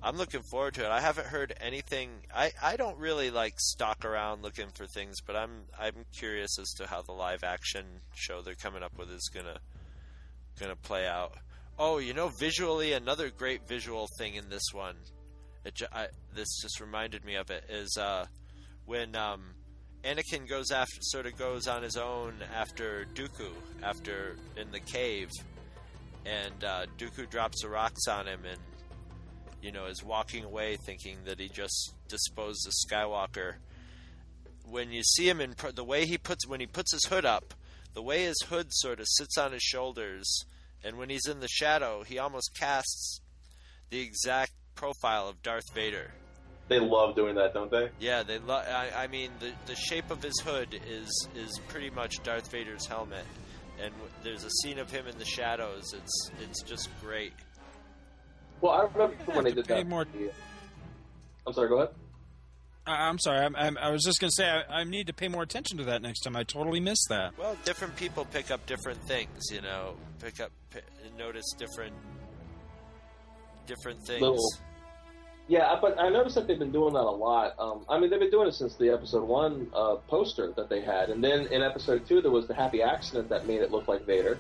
I'm 0.01 0.17
looking 0.17 0.41
forward 0.41 0.73
to 0.75 0.85
it. 0.85 0.89
I 0.89 0.99
haven't 0.99 1.27
heard 1.27 1.55
anything. 1.61 2.09
I, 2.35 2.51
I 2.61 2.75
don't 2.75 2.97
really 2.97 3.31
like 3.31 3.53
stalk 3.57 4.03
around 4.03 4.43
looking 4.43 4.67
for 4.75 4.85
things, 4.85 5.21
but 5.21 5.37
I'm 5.37 5.63
I'm 5.79 6.05
curious 6.17 6.59
as 6.59 6.69
to 6.77 6.87
how 6.87 7.01
the 7.01 7.13
live 7.13 7.43
action 7.43 7.85
show 8.13 8.41
they're 8.41 8.55
coming 8.55 8.83
up 8.83 8.97
with 8.97 9.09
is 9.11 9.29
gonna 9.33 9.59
gonna 10.59 10.75
play 10.75 11.07
out. 11.07 11.33
Oh, 11.79 11.99
you 11.99 12.13
know, 12.13 12.29
visually, 12.37 12.91
another 12.91 13.29
great 13.29 13.67
visual 13.67 14.07
thing 14.17 14.35
in 14.35 14.49
this 14.49 14.73
one. 14.73 14.95
It, 15.65 15.81
I, 15.91 16.07
this 16.35 16.49
just 16.61 16.81
reminded 16.81 17.23
me 17.23 17.35
of 17.35 17.49
it. 17.49 17.63
Is 17.69 17.97
uh, 17.97 18.25
when 18.85 19.15
um, 19.15 19.41
Anakin 20.03 20.49
goes 20.49 20.69
after, 20.71 20.97
sort 20.99 21.27
of 21.27 21.37
goes 21.37 21.67
on 21.67 21.81
his 21.81 21.95
own 21.95 22.33
after 22.53 23.05
Dooku, 23.15 23.51
after 23.81 24.35
in 24.57 24.69
the 24.71 24.81
cave, 24.81 25.29
and 26.25 26.63
uh, 26.63 26.85
Dooku 26.97 27.29
drops 27.29 27.61
the 27.61 27.69
rocks 27.69 28.07
on 28.07 28.27
him, 28.27 28.41
and 28.49 28.59
you 29.61 29.71
know 29.71 29.85
is 29.85 30.03
walking 30.03 30.43
away, 30.43 30.77
thinking 30.85 31.17
that 31.25 31.39
he 31.39 31.49
just 31.49 31.93
disposed 32.07 32.67
of 32.67 32.73
Skywalker. 32.73 33.55
When 34.65 34.91
you 34.91 35.03
see 35.03 35.27
him 35.27 35.41
in 35.41 35.55
the 35.75 35.83
way 35.83 36.05
he 36.05 36.17
puts 36.17 36.47
when 36.47 36.59
he 36.59 36.67
puts 36.67 36.93
his 36.93 37.05
hood 37.05 37.25
up, 37.25 37.53
the 37.93 38.01
way 38.01 38.23
his 38.23 38.41
hood 38.49 38.67
sort 38.71 38.99
of 38.99 39.07
sits 39.07 39.37
on 39.37 39.51
his 39.51 39.61
shoulders, 39.61 40.45
and 40.83 40.97
when 40.97 41.09
he's 41.09 41.27
in 41.27 41.39
the 41.39 41.47
shadow, 41.47 42.03
he 42.03 42.17
almost 42.17 42.55
casts 42.57 43.21
the 43.89 43.99
exact 43.99 44.53
profile 44.75 45.27
of 45.27 45.41
Darth 45.43 45.71
Vader. 45.73 46.11
They 46.69 46.79
love 46.79 47.15
doing 47.15 47.35
that, 47.35 47.53
don't 47.53 47.69
they? 47.69 47.89
Yeah, 47.99 48.23
they. 48.23 48.39
Lo- 48.39 48.55
I, 48.55 49.03
I 49.03 49.07
mean, 49.07 49.31
the 49.39 49.51
the 49.65 49.75
shape 49.75 50.09
of 50.09 50.23
his 50.23 50.39
hood 50.39 50.79
is 50.89 51.27
is 51.35 51.59
pretty 51.67 51.89
much 51.89 52.23
Darth 52.23 52.49
Vader's 52.49 52.85
helmet, 52.85 53.25
and 53.83 53.93
w- 53.93 54.11
there's 54.23 54.43
a 54.43 54.49
scene 54.49 54.79
of 54.79 54.89
him 54.89 55.07
in 55.07 55.17
the 55.17 55.25
shadows. 55.25 55.93
It's 55.93 56.31
it's 56.41 56.63
just 56.63 56.89
great. 57.01 57.33
Well, 58.61 58.71
I 58.73 58.83
remember 58.83 59.15
when 59.33 59.43
they 59.43 59.49
to 59.51 59.55
did 59.57 59.67
pay 59.67 59.83
that. 59.83 59.87
more- 59.87 60.05
I'm 61.45 61.53
sorry. 61.53 61.67
Go 61.69 61.77
ahead. 61.79 61.89
I- 62.87 63.07
I'm 63.09 63.19
sorry. 63.19 63.39
I'm, 63.45 63.55
I'm, 63.55 63.77
I 63.77 63.89
was 63.91 64.03
just 64.03 64.19
going 64.19 64.29
to 64.29 64.35
say 64.35 64.49
I, 64.49 64.79
I 64.79 64.83
need 64.83 65.07
to 65.07 65.13
pay 65.13 65.27
more 65.27 65.41
attention 65.43 65.77
to 65.79 65.83
that 65.85 66.01
next 66.01 66.21
time. 66.21 66.35
I 66.35 66.43
totally 66.43 66.79
missed 66.79 67.07
that. 67.09 67.37
Well, 67.37 67.55
different 67.65 67.95
people 67.95 68.25
pick 68.25 68.51
up 68.51 68.65
different 68.65 69.01
things. 69.07 69.49
You 69.51 69.61
know, 69.61 69.95
pick 70.21 70.39
up 70.39 70.51
p- 70.73 70.79
notice 71.17 71.45
different 71.57 71.93
different 73.67 73.99
things. 74.05 74.21
Little- 74.21 74.53
Yeah, 75.47 75.75
but 75.81 75.99
I 75.99 76.09
noticed 76.09 76.35
that 76.35 76.47
they've 76.47 76.59
been 76.59 76.71
doing 76.71 76.93
that 76.93 77.01
a 77.01 77.11
lot. 77.11 77.53
Um, 77.59 77.85
I 77.89 77.99
mean, 77.99 78.09
they've 78.09 78.19
been 78.19 78.31
doing 78.31 78.47
it 78.47 78.53
since 78.53 78.75
the 78.75 78.89
episode 78.89 79.27
one 79.27 79.67
uh, 79.73 79.95
poster 80.07 80.53
that 80.55 80.69
they 80.69 80.81
had, 80.81 81.09
and 81.09 81.23
then 81.23 81.47
in 81.47 81.61
episode 81.61 82.07
two 82.07 82.21
there 82.21 82.31
was 82.31 82.47
the 82.47 82.53
happy 82.53 82.81
accident 82.81 83.27
that 83.29 83.45
made 83.45 83.61
it 83.61 83.69
look 83.69 83.87
like 83.87 84.05
Vader, 84.05 84.39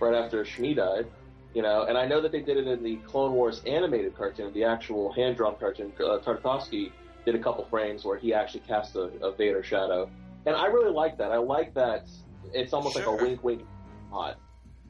right 0.00 0.14
after 0.14 0.42
Shmi 0.44 0.74
died. 0.74 1.06
You 1.52 1.62
know, 1.62 1.84
and 1.84 1.98
I 1.98 2.06
know 2.06 2.20
that 2.20 2.30
they 2.30 2.40
did 2.40 2.56
it 2.56 2.68
in 2.68 2.82
the 2.82 2.96
Clone 2.98 3.32
Wars 3.32 3.60
animated 3.66 4.16
cartoon, 4.16 4.52
the 4.54 4.64
actual 4.64 5.12
hand 5.12 5.36
drawn 5.36 5.56
cartoon. 5.56 5.92
Uh, 5.98 6.18
Tartakovsky 6.18 6.92
did 7.24 7.34
a 7.34 7.40
couple 7.40 7.64
frames 7.64 8.04
where 8.04 8.16
he 8.16 8.32
actually 8.32 8.60
cast 8.60 8.94
a, 8.94 9.10
a 9.20 9.32
Vader 9.32 9.62
shadow, 9.62 10.08
and 10.46 10.54
I 10.54 10.66
really 10.66 10.92
like 10.92 11.18
that. 11.18 11.32
I 11.32 11.38
like 11.38 11.74
that 11.74 12.06
it's 12.52 12.72
almost 12.72 12.96
like 12.96 13.06
a 13.06 13.14
wink, 13.14 13.42
wink, 13.42 13.62
nod. 14.10 14.36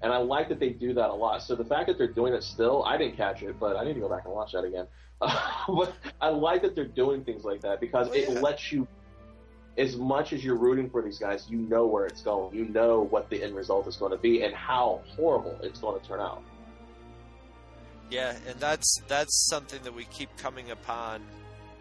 And 0.02 0.12
I 0.12 0.18
like 0.18 0.48
that 0.48 0.58
they 0.58 0.70
do 0.70 0.94
that 0.94 1.10
a 1.10 1.14
lot. 1.14 1.42
So 1.42 1.54
the 1.54 1.64
fact 1.64 1.88
that 1.88 1.98
they're 1.98 2.12
doing 2.12 2.32
it 2.32 2.42
still, 2.42 2.84
I 2.84 2.96
didn't 2.96 3.16
catch 3.16 3.42
it, 3.42 3.58
but 3.60 3.76
I 3.76 3.84
need 3.84 3.94
to 3.94 4.00
go 4.00 4.08
back 4.08 4.24
and 4.24 4.32
watch 4.32 4.52
that 4.52 4.64
again. 4.64 4.86
but 5.68 5.94
I 6.20 6.28
like 6.28 6.62
that 6.62 6.74
they're 6.74 6.84
doing 6.84 7.24
things 7.24 7.44
like 7.44 7.60
that 7.60 7.80
because 7.80 8.08
oh, 8.08 8.14
it 8.14 8.40
lets 8.42 8.72
you, 8.72 8.88
as 9.76 9.96
much 9.96 10.32
as 10.32 10.42
you're 10.44 10.56
rooting 10.56 10.88
for 10.88 11.02
these 11.02 11.18
guys, 11.18 11.46
you 11.48 11.58
know 11.58 11.86
where 11.86 12.06
it's 12.06 12.22
going. 12.22 12.56
You 12.56 12.64
know 12.66 13.02
what 13.02 13.28
the 13.28 13.42
end 13.42 13.54
result 13.54 13.86
is 13.86 13.96
going 13.96 14.12
to 14.12 14.18
be 14.18 14.42
and 14.42 14.54
how 14.54 15.02
horrible 15.08 15.58
it's 15.62 15.80
going 15.80 16.00
to 16.00 16.06
turn 16.06 16.20
out. 16.20 16.42
Yeah, 18.10 18.34
and 18.48 18.58
that's 18.58 19.00
that's 19.08 19.46
something 19.48 19.80
that 19.84 19.94
we 19.94 20.04
keep 20.06 20.36
coming 20.36 20.70
upon 20.70 21.22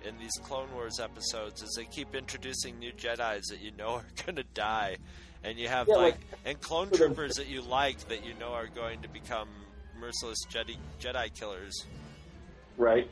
in 0.06 0.18
these 0.20 0.38
Clone 0.44 0.72
Wars 0.74 1.00
episodes 1.00 1.62
is 1.62 1.74
they 1.76 1.86
keep 1.86 2.16
introducing 2.16 2.78
new 2.80 2.92
Jedi's 2.92 3.48
that 3.48 3.60
you 3.62 3.72
know 3.78 3.88
are 3.96 4.06
going 4.26 4.36
to 4.36 4.44
die, 4.54 4.98
and 5.44 5.58
you 5.58 5.68
have 5.70 5.88
Yeah, 5.88 5.96
like, 5.96 6.14
like- 6.14 6.40
and 6.46 6.62
clone 6.62 6.92
troopers 6.92 7.36
that 7.36 7.48
you 7.48 7.62
like 7.62 8.08
that 8.10 8.26
you 8.26 8.34
know 8.40 8.54
are 8.54 8.68
going 8.68 9.02
to 9.02 9.10
become 9.10 9.48
merciless 10.00 10.38
Jedi 10.52 10.78
Jedi 11.00 11.34
killers. 11.34 11.86
right? 12.78 13.10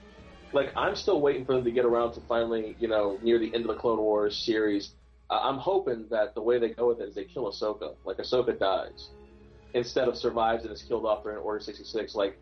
Like 0.54 0.72
I'm 0.76 0.96
still 0.96 1.20
waiting 1.22 1.46
for 1.46 1.54
them 1.54 1.64
to 1.66 1.72
get 1.72 1.86
around 1.86 2.14
to 2.14 2.22
finally, 2.22 2.76
you 2.80 2.88
know, 2.88 3.18
near 3.22 3.38
the 3.40 3.54
end 3.54 3.64
of 3.66 3.68
the 3.68 3.76
Clone 3.82 4.00
Wars 4.00 4.36
series. 4.46 4.92
Uh, 5.30 5.40
I'm 5.44 5.58
hoping 5.58 6.06
that 6.10 6.36
the 6.36 6.42
way 6.42 6.58
they 6.58 6.70
go 6.70 6.88
with 6.88 7.02
it 7.02 7.10
is 7.10 7.16
they 7.16 7.26
kill 7.26 7.52
Ahsoka, 7.52 7.96
like 8.06 8.18
Ahsoka 8.18 8.58
dies, 8.58 9.10
instead 9.74 10.08
of 10.08 10.18
survives 10.18 10.64
and 10.64 10.74
is 10.74 10.82
killed 10.82 11.06
off 11.06 11.24
during 11.24 11.40
Order 11.40 11.60
66. 11.60 12.16
Like 12.16 12.38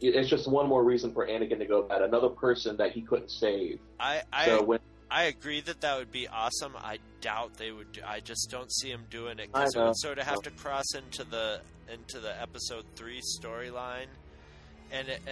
it's 0.00 0.28
just 0.28 0.46
one 0.48 0.68
more 0.68 0.84
reason 0.84 1.12
for 1.12 1.26
Anakin 1.26 1.58
to 1.58 1.66
go 1.66 1.82
bad, 1.82 2.02
another 2.02 2.28
person 2.28 2.76
that 2.76 2.92
he 2.92 3.02
couldn't 3.02 3.30
save. 3.30 3.80
I 3.98 4.22
I, 4.32 4.44
So 4.46 4.62
when- 4.62 4.78
I 5.10 5.24
agree 5.24 5.62
that 5.62 5.80
that 5.80 5.98
would 5.98 6.12
be 6.12 6.28
awesome. 6.28 6.74
I 6.76 6.98
doubt 7.22 7.54
they 7.54 7.72
would. 7.72 7.92
Do, 7.92 8.02
I 8.06 8.20
just 8.20 8.48
don't 8.50 8.70
see 8.70 8.90
him 8.90 9.04
doing 9.10 9.38
it 9.38 9.50
because 9.52 9.74
it 9.74 9.78
would 9.80 9.96
sort 9.96 10.18
of 10.18 10.26
have 10.26 10.42
to 10.42 10.50
cross 10.50 10.84
into 10.94 11.24
the 11.24 11.60
into 11.90 12.20
the 12.20 12.38
episode 12.40 12.84
three 12.94 13.22
storyline, 13.42 14.06
and 14.92 15.08
it- 15.08 15.22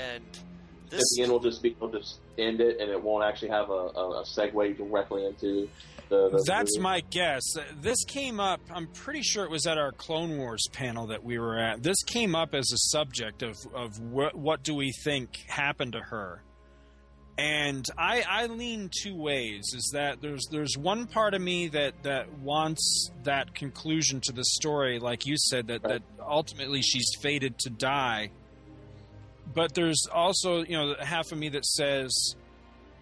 and 0.93 0.93
At 0.93 0.99
this 0.99 1.16
the 1.16 1.22
end, 1.22 1.32
will 1.32 1.41
just 1.41 1.62
be 1.62 1.76
will 1.80 1.91
just 1.91 2.20
end 2.39 2.61
it, 2.61 2.80
and 2.80 2.91
it 2.91 3.03
won't 3.03 3.24
actually 3.24 3.49
have 3.49 3.70
a, 3.70 3.72
a, 3.72 4.20
a 4.20 4.24
segue 4.24 4.76
directly 4.76 5.26
into 5.26 5.68
the. 6.09 6.30
the 6.30 6.45
That's 6.47 6.76
movie. 6.76 6.82
my 6.82 7.01
guess. 7.11 7.43
This 7.80 8.05
came 8.05 8.39
up. 8.41 8.61
I'm 8.70 8.87
pretty 8.89 9.22
sure 9.22 9.45
it 9.45 9.51
was 9.51 9.66
at 9.66 9.78
our 9.78 9.93
Clone 9.93 10.39
Wars 10.39 10.66
panel 10.72 11.09
that 11.09 11.24
we 11.24 11.39
were 11.39 11.59
at. 11.59 11.82
This 11.82 12.03
came 12.05 12.34
up 12.34 12.55
as 12.55 12.70
a 12.72 12.78
subject 12.78 13.43
of 13.43 13.57
of 13.74 13.99
what, 14.01 14.34
what 14.34 14.62
do 14.62 14.74
we 14.74 14.93
think 15.05 15.37
happened 15.49 15.93
to 15.93 16.01
her, 16.01 16.43
and 17.39 17.84
I 17.99 18.22
I 18.28 18.47
lean 18.47 18.91
two 19.03 19.14
ways. 19.16 19.72
Is 19.74 19.91
that 19.95 20.20
there's 20.22 20.47
there's 20.51 20.76
one 20.78 21.07
part 21.07 21.34
of 21.34 21.43
me 21.43 21.68
that 21.68 22.03
that 22.05 22.32
wants 22.39 23.11
that 23.24 23.55
conclusion 23.55 24.20
to 24.22 24.32
the 24.32 24.45
story, 24.45 24.99
like 24.99 25.26
you 25.26 25.37
said 25.37 25.66
that 25.68 25.82
that 25.82 26.03
ultimately 26.20 26.82
she's 26.82 27.11
fated 27.20 27.59
to 27.59 27.70
die. 27.70 28.30
But 29.55 29.75
there's 29.75 30.07
also 30.13 30.63
you 30.65 30.77
know 30.77 30.95
half 31.01 31.33
of 31.33 31.39
me 31.39 31.49
that 31.51 31.65
says, 31.65 32.13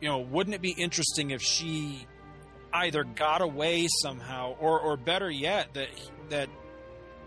you 0.00 0.08
know, 0.08 0.18
wouldn't 0.18 0.54
it 0.54 0.62
be 0.62 0.72
interesting 0.72 1.30
if 1.30 1.42
she 1.42 2.06
either 2.72 3.04
got 3.04 3.40
away 3.40 3.86
somehow, 4.02 4.56
or 4.60 4.78
or 4.80 4.96
better 4.96 5.30
yet, 5.30 5.72
that 5.74 5.88
that 6.28 6.48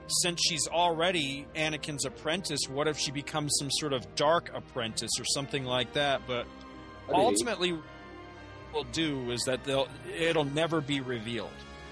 since 0.07 0.41
she's 0.41 0.67
already 0.67 1.45
Anakin's 1.55 2.05
apprentice, 2.05 2.61
what 2.69 2.87
if 2.87 2.97
she 2.97 3.11
becomes 3.11 3.55
some 3.59 3.69
sort 3.71 3.93
of 3.93 4.15
dark 4.15 4.51
apprentice 4.53 5.11
or 5.19 5.25
something 5.25 5.65
like 5.65 5.93
that? 5.93 6.21
But 6.27 6.45
That'd 7.07 7.15
be 7.15 7.17
neat. 7.17 7.25
ultimately, 7.25 7.71
what 7.73 7.83
will 8.73 8.83
do 8.91 9.31
is 9.31 9.41
that 9.45 9.63
they'll 9.63 9.87
it'll 10.17 10.45
never 10.45 10.81
be 10.81 11.01
revealed. 11.01 11.49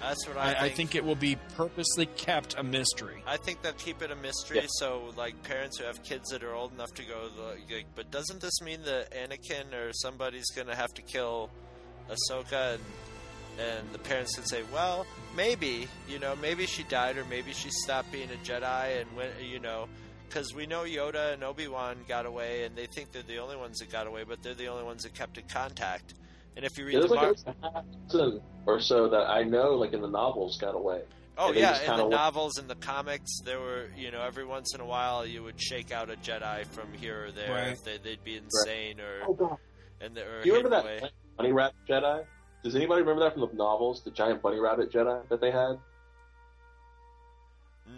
That's 0.08 0.26
what 0.28 0.36
I, 0.36 0.52
I 0.52 0.60
I 0.64 0.68
think 0.70 0.94
it 0.94 1.04
will 1.04 1.14
be 1.14 1.36
purposely 1.56 2.06
kept 2.06 2.54
a 2.58 2.62
mystery. 2.62 3.22
I 3.26 3.36
think 3.36 3.62
they'll 3.62 3.72
keep 3.72 4.02
it 4.02 4.10
a 4.10 4.16
mystery, 4.16 4.58
Yeah. 4.58 4.66
so 4.78 5.12
like 5.16 5.42
parents 5.42 5.78
who 5.78 5.84
have 5.84 6.02
kids 6.02 6.30
that 6.30 6.42
are 6.42 6.54
old 6.54 6.72
enough 6.72 6.92
to 6.94 7.02
go, 7.04 7.28
like, 7.70 7.86
but 7.94 8.10
doesn't 8.10 8.40
this 8.40 8.60
mean 8.62 8.82
that 8.82 9.12
Anakin 9.12 9.72
or 9.74 9.92
somebody's 9.92 10.50
going 10.54 10.68
to 10.68 10.74
have 10.74 10.92
to 10.94 11.02
kill 11.02 11.50
Ahsoka? 12.10 12.74
And 12.74 12.82
and 13.58 13.90
the 13.92 13.98
parents 13.98 14.34
can 14.34 14.44
say, 14.44 14.62
well, 14.72 15.06
maybe 15.34 15.88
you 16.08 16.18
know, 16.18 16.36
maybe 16.36 16.66
she 16.66 16.82
died 16.82 17.16
or 17.16 17.24
maybe 17.24 17.52
she 17.52 17.70
stopped 17.70 18.12
being 18.12 18.28
a 18.30 18.36
Jedi, 18.46 19.00
and 19.00 19.16
went, 19.16 19.32
you 19.42 19.58
know. 19.60 19.88
Because 20.28 20.52
we 20.52 20.66
know 20.66 20.82
Yoda 20.82 21.32
and 21.34 21.44
Obi 21.44 21.68
Wan 21.68 21.96
got 22.08 22.26
away, 22.26 22.64
and 22.64 22.74
they 22.76 22.86
think 22.86 23.12
they're 23.12 23.22
the 23.22 23.38
only 23.38 23.56
ones 23.56 23.78
that 23.78 23.90
got 23.92 24.06
away, 24.08 24.24
but 24.24 24.42
they're 24.42 24.54
the 24.54 24.66
only 24.66 24.82
ones 24.82 25.04
that 25.04 25.14
kept 25.14 25.38
in 25.38 25.44
contact. 25.46 26.14
And 26.56 26.64
if 26.64 26.78
you 26.78 26.86
read 26.86 26.94
There's 26.96 27.08
the 27.08 27.14
like 27.14 27.36
Mar- 27.46 27.54
a 27.62 27.72
half 27.72 28.40
or 28.66 28.80
so 28.80 29.08
that 29.10 29.28
I 29.28 29.42
know, 29.42 29.72
like 29.74 29.92
in 29.92 30.00
the 30.00 30.08
novels, 30.08 30.58
got 30.58 30.74
away. 30.74 31.02
Oh 31.38 31.48
And 31.48 31.56
yeah, 31.58 31.78
in 31.92 31.96
the 31.98 32.04
wa- 32.04 32.08
novels 32.16 32.56
and 32.56 32.66
the 32.68 32.74
comics, 32.76 33.40
there 33.44 33.60
were 33.60 33.88
you 33.96 34.10
know 34.10 34.22
every 34.22 34.44
once 34.46 34.74
in 34.74 34.80
a 34.80 34.86
while 34.86 35.26
you 35.26 35.42
would 35.42 35.60
shake 35.60 35.92
out 35.92 36.08
a 36.10 36.14
Jedi 36.16 36.66
from 36.66 36.92
here 36.94 37.26
or 37.26 37.30
there 37.32 37.50
Right. 37.50 37.68
if 37.72 37.84
they, 37.84 37.98
they'd 37.98 38.24
be 38.24 38.36
insane 38.38 39.00
or 39.00 39.22
Oh, 39.28 39.34
God. 39.34 39.58
and 40.00 40.14
they 40.16 40.22
or 40.22 40.42
Do 40.42 40.48
you 40.48 40.54
remember 40.56 40.76
hidden 40.78 40.86
that 41.00 41.02
away. 41.02 41.10
bunny 41.36 41.52
rabbit 41.52 41.76
Jedi? 41.88 42.24
Does 42.64 42.74
anybody 42.74 43.02
remember 43.02 43.22
that 43.24 43.34
from 43.34 43.42
the 43.42 43.52
novels? 43.54 44.02
The 44.02 44.10
giant 44.10 44.40
bunny 44.40 44.58
rabbit 44.58 44.90
Jedi 44.90 45.28
that 45.28 45.40
they 45.42 45.50
had? 45.50 45.78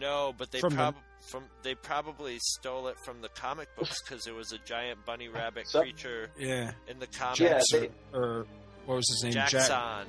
No, 0.00 0.34
but 0.36 0.50
they 0.50 0.61
probably 0.61 0.76
the- 0.76 0.82
prob- 0.92 1.02
from 1.30 1.44
they 1.62 1.74
probably 1.74 2.38
stole 2.40 2.88
it 2.88 2.96
from 3.04 3.20
the 3.20 3.28
comic 3.30 3.68
books 3.76 4.00
because 4.08 4.24
there 4.24 4.34
was 4.34 4.52
a 4.52 4.58
giant 4.58 5.04
bunny 5.04 5.28
rabbit 5.28 5.68
So- 5.68 5.80
creature 5.82 6.30
Yeah, 6.38 6.72
in 6.88 6.98
the 6.98 7.06
comics. 7.06 7.40
Yeah, 7.40 7.58
Jaxxon, 7.58 7.90
or 8.12 8.46
what 8.86 8.96
was 8.96 9.08
his 9.10 9.24
name? 9.24 9.32
Jack- 9.32 9.50
Jaxxon. 9.50 10.04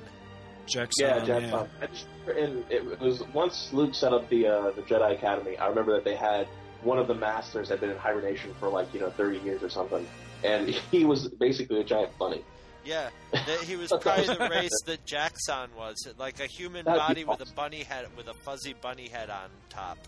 Jaxxon. 0.66 0.90
Yeah, 1.00 1.18
Jaxxon 1.20 1.68
yeah. 1.80 1.86
Just, 1.88 2.06
and 2.38 2.64
it 2.70 3.00
was 3.00 3.22
once 3.34 3.70
Luke 3.72 3.94
set 3.94 4.12
up 4.12 4.28
the 4.28 4.46
uh, 4.46 4.70
the 4.72 4.82
Jedi 4.82 5.14
Academy. 5.16 5.56
I 5.56 5.66
remember 5.68 5.94
that 5.94 6.04
they 6.04 6.14
had 6.16 6.46
one 6.82 6.98
of 6.98 7.08
the 7.08 7.14
masters 7.14 7.68
had 7.68 7.80
been 7.80 7.90
in 7.90 7.96
hibernation 7.96 8.54
for 8.60 8.68
like 8.68 8.92
you 8.94 9.00
know 9.00 9.10
thirty 9.10 9.38
years 9.38 9.62
or 9.62 9.68
something, 9.68 10.06
and 10.44 10.68
he 10.90 11.04
was 11.04 11.28
basically 11.28 11.80
a 11.80 11.84
giant 11.84 12.16
bunny. 12.18 12.44
Yeah, 12.84 13.10
that 13.32 13.60
he 13.64 13.76
was 13.76 13.92
probably 14.00 14.26
the 14.26 14.48
race 14.50 14.70
that 14.86 15.04
Jaxxon 15.04 15.74
was, 15.76 15.96
like 16.18 16.40
a 16.40 16.46
human 16.46 16.84
That'd 16.86 17.16
be 17.16 17.24
body 17.24 17.24
with 17.24 17.50
a 17.50 17.54
bunny 17.54 17.82
head, 17.82 18.06
with 18.16 18.28
a 18.28 18.34
fuzzy 18.34 18.74
bunny 18.80 19.08
head 19.08 19.28
on 19.28 19.50
top. 19.68 19.98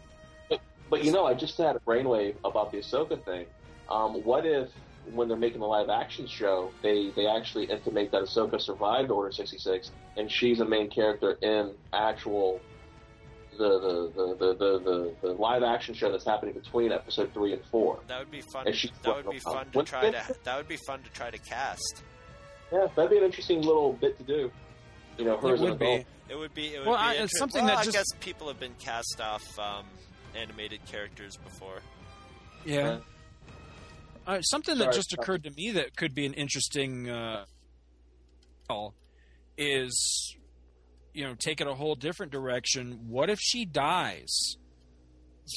But 0.92 1.04
you 1.04 1.10
know, 1.10 1.24
I 1.24 1.32
just 1.32 1.56
had 1.56 1.74
a 1.74 1.78
brainwave 1.78 2.36
about 2.44 2.70
the 2.70 2.76
Ahsoka 2.76 3.24
thing. 3.24 3.46
Um, 3.88 4.22
what 4.24 4.44
if, 4.44 4.68
when 5.10 5.26
they're 5.26 5.38
making 5.38 5.60
the 5.60 5.66
live 5.66 5.88
action 5.88 6.26
show, 6.26 6.70
they, 6.82 7.08
they 7.16 7.26
actually 7.26 7.64
intimate 7.64 8.12
that 8.12 8.24
Ahsoka 8.24 8.60
survived 8.60 9.10
Order 9.10 9.32
66 9.32 9.90
and 10.18 10.30
she's 10.30 10.60
a 10.60 10.66
main 10.66 10.90
character 10.90 11.38
in 11.40 11.72
actual 11.94 12.60
the 13.56 13.80
the, 13.80 14.12
the, 14.14 14.34
the, 14.34 14.54
the, 14.54 14.78
the, 14.78 15.28
the 15.28 15.32
live 15.32 15.62
action 15.62 15.94
show 15.94 16.12
that's 16.12 16.26
happening 16.26 16.52
between 16.52 16.92
episode 16.92 17.32
three 17.32 17.54
and 17.54 17.64
four. 17.70 18.00
That 18.08 18.18
would 18.18 18.30
be 18.30 18.42
fun. 18.52 18.66
And 18.66 18.76
she's 18.76 18.90
That 19.02 19.16
would 19.24 19.32
be 19.32 19.38
fun 19.38 19.70
to 19.70 19.82
try 19.84 20.10
to. 20.10 20.36
That 20.44 20.56
would 20.58 20.68
be 20.68 20.78
fun 20.86 21.02
to 21.02 21.10
try 21.12 21.30
to 21.30 21.38
cast. 21.38 22.02
Yeah, 22.70 22.86
that'd 22.94 23.10
be 23.10 23.16
an 23.16 23.24
interesting 23.24 23.62
little 23.62 23.94
bit 23.94 24.18
to 24.18 24.24
do. 24.24 24.52
You 25.16 25.24
know, 25.24 25.38
her 25.38 25.54
It 25.54 25.60
would 25.60 25.78
be. 25.78 26.04
It 26.28 26.36
would 26.36 26.54
be. 26.54 26.74
It 26.74 26.80
would 26.80 26.88
Well, 26.88 26.96
be 26.98 27.18
I- 27.18 27.22
it's 27.22 27.38
something 27.38 27.64
well, 27.64 27.76
that 27.76 27.80
I 27.80 27.84
just- 27.84 27.96
guess 27.96 28.06
people 28.20 28.48
have 28.48 28.60
been 28.60 28.74
cast 28.78 29.22
off 29.22 29.58
um, 29.58 29.86
animated 30.36 30.84
characters 30.86 31.36
before. 31.36 31.80
Yeah. 32.64 32.98
Uh, 34.26 34.40
something 34.42 34.78
that 34.78 34.84
Sorry. 34.84 34.94
just 34.94 35.12
occurred 35.14 35.44
to 35.44 35.50
me 35.50 35.72
that 35.72 35.96
could 35.96 36.14
be 36.14 36.26
an 36.26 36.34
interesting 36.34 37.10
uh, 37.10 37.44
is, 39.58 40.36
you 41.12 41.24
know, 41.24 41.34
take 41.38 41.60
it 41.60 41.66
a 41.66 41.74
whole 41.74 41.94
different 41.94 42.32
direction. 42.32 43.00
What 43.08 43.28
if 43.30 43.38
she 43.40 43.64
dies 43.64 44.56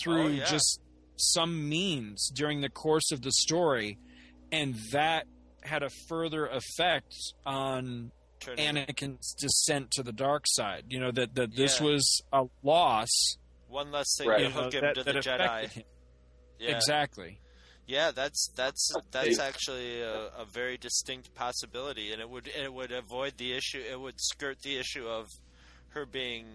through 0.01 0.23
Oh, 0.23 0.27
yeah. 0.27 0.45
just 0.45 0.81
some 1.15 1.69
means 1.69 2.29
during 2.33 2.61
the 2.61 2.69
course 2.69 3.11
of 3.11 3.21
the 3.21 3.31
story, 3.31 3.97
and 4.51 4.75
that 4.91 5.27
had 5.63 5.81
a 5.83 5.89
further 6.09 6.45
effect 6.47 7.15
on 7.45 8.11
Turning- 8.41 8.75
Anakin's 8.75 9.33
descent 9.33 9.91
to 9.91 10.03
the 10.03 10.11
dark 10.11 10.43
side? 10.47 10.85
You 10.89 10.99
know 10.99 11.11
that 11.11 11.35
that 11.35 11.55
this 11.55 11.79
Yeah. 11.79 11.85
was 11.87 12.21
a 12.33 12.45
loss. 12.63 13.37
One 13.67 13.91
less 13.91 14.15
thing 14.17 14.27
Right. 14.27 14.37
to 14.37 14.43
You 14.43 14.49
know, 14.49 14.55
hook 14.63 14.73
him 14.73 14.81
that- 14.81 14.95
to 14.95 15.03
that 15.03 15.13
the 15.13 15.19
Jedi. 15.19 15.69
him. 15.69 15.83
Yeah. 16.59 16.75
Exactly. 16.75 17.39
Yeah, 17.87 18.11
that's 18.11 18.49
that's 18.55 18.91
oh, 18.95 19.01
that's 19.11 19.37
actually 19.39 20.01
a, 20.01 20.27
a 20.37 20.45
very 20.51 20.77
distinct 20.77 21.33
possibility, 21.35 22.11
and 22.13 22.21
it 22.21 22.29
would 22.29 22.47
it 22.47 22.73
would 22.73 22.91
avoid 22.91 23.37
the 23.37 23.53
issue. 23.53 23.79
It 23.79 23.99
would 23.99 24.19
skirt 24.19 24.61
the 24.61 24.77
issue 24.77 25.05
of 25.07 25.27
her 25.89 26.05
being 26.05 26.45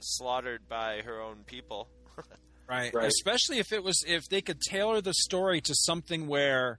slaughtered 0.00 0.68
by 0.68 1.02
her 1.02 1.20
own 1.20 1.44
people. 1.46 1.88
Right. 2.68 2.94
Right. 2.94 3.06
Especially 3.08 3.58
if 3.58 3.72
it 3.72 3.82
was 3.82 4.04
if 4.06 4.28
they 4.28 4.40
could 4.42 4.60
tailor 4.60 5.00
the 5.00 5.12
story 5.14 5.60
to 5.62 5.74
something 5.74 6.28
where 6.28 6.78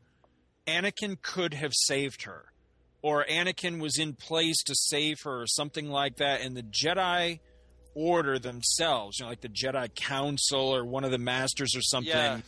Anakin 0.65 1.21
could 1.21 1.53
have 1.53 1.73
saved 1.73 2.23
her 2.23 2.45
or 3.01 3.25
Anakin 3.25 3.81
was 3.81 3.99
in 3.99 4.13
place 4.13 4.63
to 4.63 4.73
save 4.73 5.17
her 5.25 5.41
or 5.41 5.47
something 5.47 5.89
like 5.89 6.15
that 6.15 6.39
and 6.39 6.55
the 6.55 6.63
Jedi 6.63 7.39
order 7.93 8.39
themselves, 8.39 9.19
you 9.19 9.25
know, 9.25 9.29
like 9.29 9.41
the 9.41 9.49
Jedi 9.49 9.93
Council 9.95 10.73
or 10.75 10.85
one 10.85 11.03
of 11.03 11.11
the 11.11 11.17
masters 11.17 11.75
or 11.75 11.81
something. 11.81 12.11
Yeah. 12.13 12.39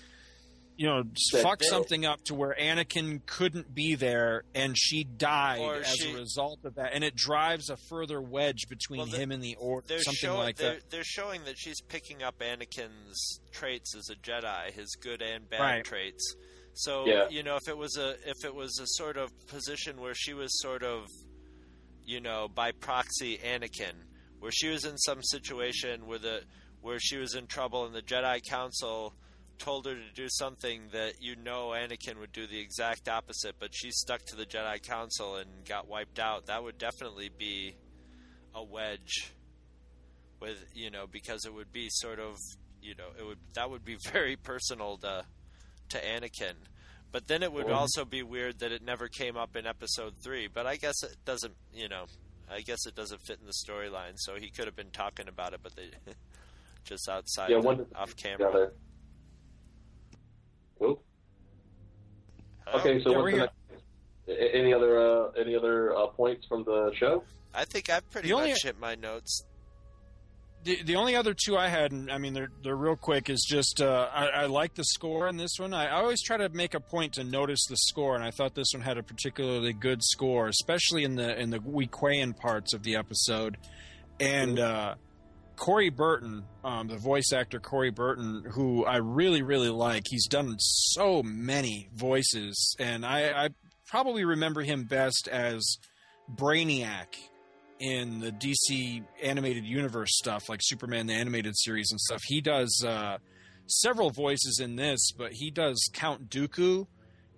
You 0.76 0.88
know, 0.88 1.04
That 1.04 1.44
fuck 1.44 1.60
they- 1.60 1.68
something 1.68 2.04
up 2.04 2.24
to 2.26 2.34
where 2.34 2.56
Anakin 2.60 3.24
couldn't 3.28 3.76
be 3.76 3.94
there 3.94 4.44
and 4.56 4.76
she 4.76 5.04
died 5.04 5.60
Or 5.62 5.76
as 5.76 5.96
she- 5.98 6.12
a 6.12 6.16
result 6.16 6.60
of 6.66 6.76
that. 6.76 6.94
And 6.94 7.04
it 7.04 7.16
drives 7.16 7.70
a 7.70 7.78
further 7.78 8.20
wedge 8.20 8.68
between 8.70 8.98
Well, 8.98 9.08
the- 9.08 9.18
him 9.18 9.32
and 9.32 9.44
the 9.44 9.56
order, 9.58 9.88
something 10.00 10.14
showing 10.16 10.40
like 10.40 10.56
they're, 10.58 10.76
that. 10.76 10.90
they're 10.90 11.04
showing 11.04 11.44
that 11.46 11.60
she's 11.60 11.80
picking 11.82 12.24
up 12.24 12.40
Anakin's 12.40 13.40
traits 13.52 13.96
as 13.96 14.10
a 14.10 14.16
Jedi, 14.16 14.72
his 14.74 14.96
good 14.96 15.22
and 15.22 15.48
bad 15.48 15.60
Right. 15.62 15.86
traits. 15.86 16.36
So 16.74 17.06
Yeah. 17.06 17.30
you 17.30 17.44
know, 17.44 17.56
if 17.56 17.68
it 17.68 17.78
was 17.78 17.96
a 17.98 18.18
if 18.28 18.44
it 18.44 18.56
was 18.56 18.80
a 18.80 18.88
sort 18.88 19.16
of 19.18 19.30
position 19.46 20.02
where 20.02 20.16
she 20.16 20.34
was 20.34 20.60
sort 20.60 20.82
of, 20.82 21.06
you 22.04 22.20
know, 22.20 22.48
by 22.48 22.72
proxy 22.72 23.38
Anakin, 23.38 23.94
where 24.44 24.52
she 24.52 24.68
was 24.68 24.84
in 24.84 24.98
some 24.98 25.24
situation 25.24 26.06
where 26.06 26.20
the 26.20 26.42
where 26.82 27.00
she 27.00 27.16
was 27.16 27.34
in 27.34 27.48
trouble 27.48 27.86
and 27.86 27.96
the 27.96 28.02
Jedi 28.02 28.44
Council 28.44 29.14
told 29.58 29.86
her 29.86 29.96
to 29.96 30.14
do 30.14 30.28
something 30.28 30.82
that 30.92 31.14
you 31.22 31.38
know 31.38 31.70
Anakin 31.70 32.20
would 32.20 32.34
do 32.34 32.46
the 32.46 32.60
exact 32.60 33.08
opposite, 33.08 33.56
but 33.58 33.70
she 33.72 33.90
stuck 33.90 34.22
to 34.26 34.36
the 34.36 34.46
Jedi 34.46 34.84
Council 34.84 35.38
and 35.38 35.48
got 35.66 35.88
wiped 35.88 36.20
out. 36.20 36.48
That 36.48 36.62
would 36.62 36.78
definitely 36.78 37.30
be 37.30 37.78
a 38.54 38.62
wedge 38.62 39.32
with 40.42 40.62
you 40.74 40.92
know 40.92 41.08
because 41.10 41.46
it 41.46 41.54
would 41.54 41.72
be 41.72 41.88
sort 41.90 42.20
of 42.20 42.36
you 42.82 42.96
know 42.96 43.12
it 43.18 43.26
would 43.26 43.40
that 43.54 43.70
would 43.70 43.86
be 43.86 43.96
very 44.12 44.36
personal 44.36 44.98
to 44.98 45.24
to 45.88 45.98
Anakin. 46.00 46.56
But 47.14 47.28
then 47.28 47.44
it 47.44 47.54
would 47.54 47.70
also 47.70 48.04
be 48.04 48.24
weird 48.24 48.60
that 48.60 48.74
it 48.74 48.84
never 48.84 49.08
came 49.08 49.38
up 49.38 49.56
in 49.56 49.66
episode 49.68 50.16
3, 50.22 50.48
but 50.48 50.66
I 50.66 50.78
guess 50.78 50.96
it 51.04 51.16
doesn't, 51.26 51.54
you 51.72 51.88
know, 51.88 52.06
I 52.54 52.62
guess 52.62 52.86
it 52.86 52.96
doesn't 52.96 53.22
fit 53.22 53.40
in 53.40 53.46
the 53.48 53.54
storyline, 53.54 54.14
so 54.18 54.36
he 54.36 54.50
could 54.50 54.66
have 54.66 54.76
been 54.76 54.92
talking 54.92 55.28
about 55.28 55.54
it 55.54 55.62
but 55.64 55.76
they 55.76 55.90
just 56.86 57.10
outside 57.10 57.50
Yeah, 57.50 57.60
the- 57.60 57.68
when 57.68 57.78
did 57.78 57.90
they 57.90 57.96
off 57.96 58.16
camera. 58.16 58.38
together? 58.52 58.74
Oop. 60.84 61.02
Okay, 62.74 63.02
so 63.04 63.12
what's 63.12 63.24
we're 63.24 63.32
the 63.32 63.38
next? 63.38 63.54
Any 64.54 64.74
other 64.74 65.00
uh, 65.00 65.32
any 65.32 65.56
other 65.56 65.96
uh, 65.96 66.08
points 66.08 66.46
from 66.48 66.64
the 66.64 66.92
show? 66.96 67.24
I 67.54 67.66
think 67.66 67.90
I've 67.90 68.10
pretty 68.10 68.30
The 68.30 68.34
only- 68.36 68.50
much 68.52 68.64
hit 68.64 68.80
my 68.80 68.96
notes. 68.96 69.44
The, 70.64 70.82
the 70.84 70.96
only 70.96 71.16
other 71.16 71.34
two 71.34 71.58
I 71.58 71.68
had, 71.68 71.92
and 71.92 72.10
I 72.10 72.18
mean 72.18 72.34
they're 72.34 72.52
they're 72.64 72.76
real 72.76 72.96
quick, 72.96 73.30
is 73.30 73.46
just 73.48 73.82
uh, 73.82 74.08
I, 74.14 74.28
I 74.28 74.46
like 74.46 74.76
the 74.76 74.86
score 74.86 75.28
in 75.28 75.36
this 75.36 75.60
one. 75.60 75.74
I, 75.74 75.88
I 75.88 76.02
always 76.02 76.22
try 76.22 76.38
to 76.38 76.48
make 76.50 76.74
a 76.74 76.80
point 76.80 77.14
to 77.14 77.24
notice 77.24 77.66
the 77.68 77.76
score, 77.76 78.16
and 78.16 78.24
I 78.24 78.32
thought 78.32 78.56
this 78.56 78.72
one 78.74 78.82
had 78.82 78.98
a 78.98 79.04
particularly 79.04 79.74
good 79.74 80.02
score, 80.02 80.48
especially 80.48 81.04
in 81.04 81.16
the 81.16 81.38
in 81.38 81.50
the 81.50 81.60
Wequayan 81.60 82.38
parts 82.38 82.74
of 82.74 82.84
the 82.84 82.96
episode. 82.96 83.58
And 84.20 84.58
uh, 84.58 84.96
Corey 85.58 85.90
Burton, 85.90 86.46
um, 86.64 86.88
the 86.88 86.98
voice 86.98 87.34
actor 87.34 87.60
Corey 87.60 87.92
Burton, 87.92 88.46
who 88.54 88.86
I 88.86 88.98
really 88.98 89.42
really 89.42 89.70
like, 89.70 90.04
he's 90.08 90.28
done 90.28 90.56
so 90.60 91.22
many 91.24 91.90
voices, 91.94 92.76
and 92.80 93.06
I, 93.06 93.46
I 93.46 93.50
probably 93.88 94.24
remember 94.24 94.62
him 94.62 94.86
best 94.86 95.28
as 95.30 95.78
Brainiac 96.34 97.16
in 97.80 98.20
the 98.20 98.32
DC 98.32 99.04
animated 99.22 99.66
universe 99.66 100.10
stuff, 100.18 100.44
like 100.50 100.60
Superman 100.64 101.08
the 101.08 101.14
animated 101.14 101.54
series 101.58 101.90
and 101.92 102.00
stuff. 102.00 102.22
He 102.26 102.40
does 102.42 102.84
uh, 102.88 103.18
several 103.68 104.10
voices 104.12 104.60
in 104.62 104.76
this, 104.76 105.12
but 105.18 105.34
he 105.34 105.52
does 105.52 105.90
Count 105.94 106.30
Dooku, 106.30 106.88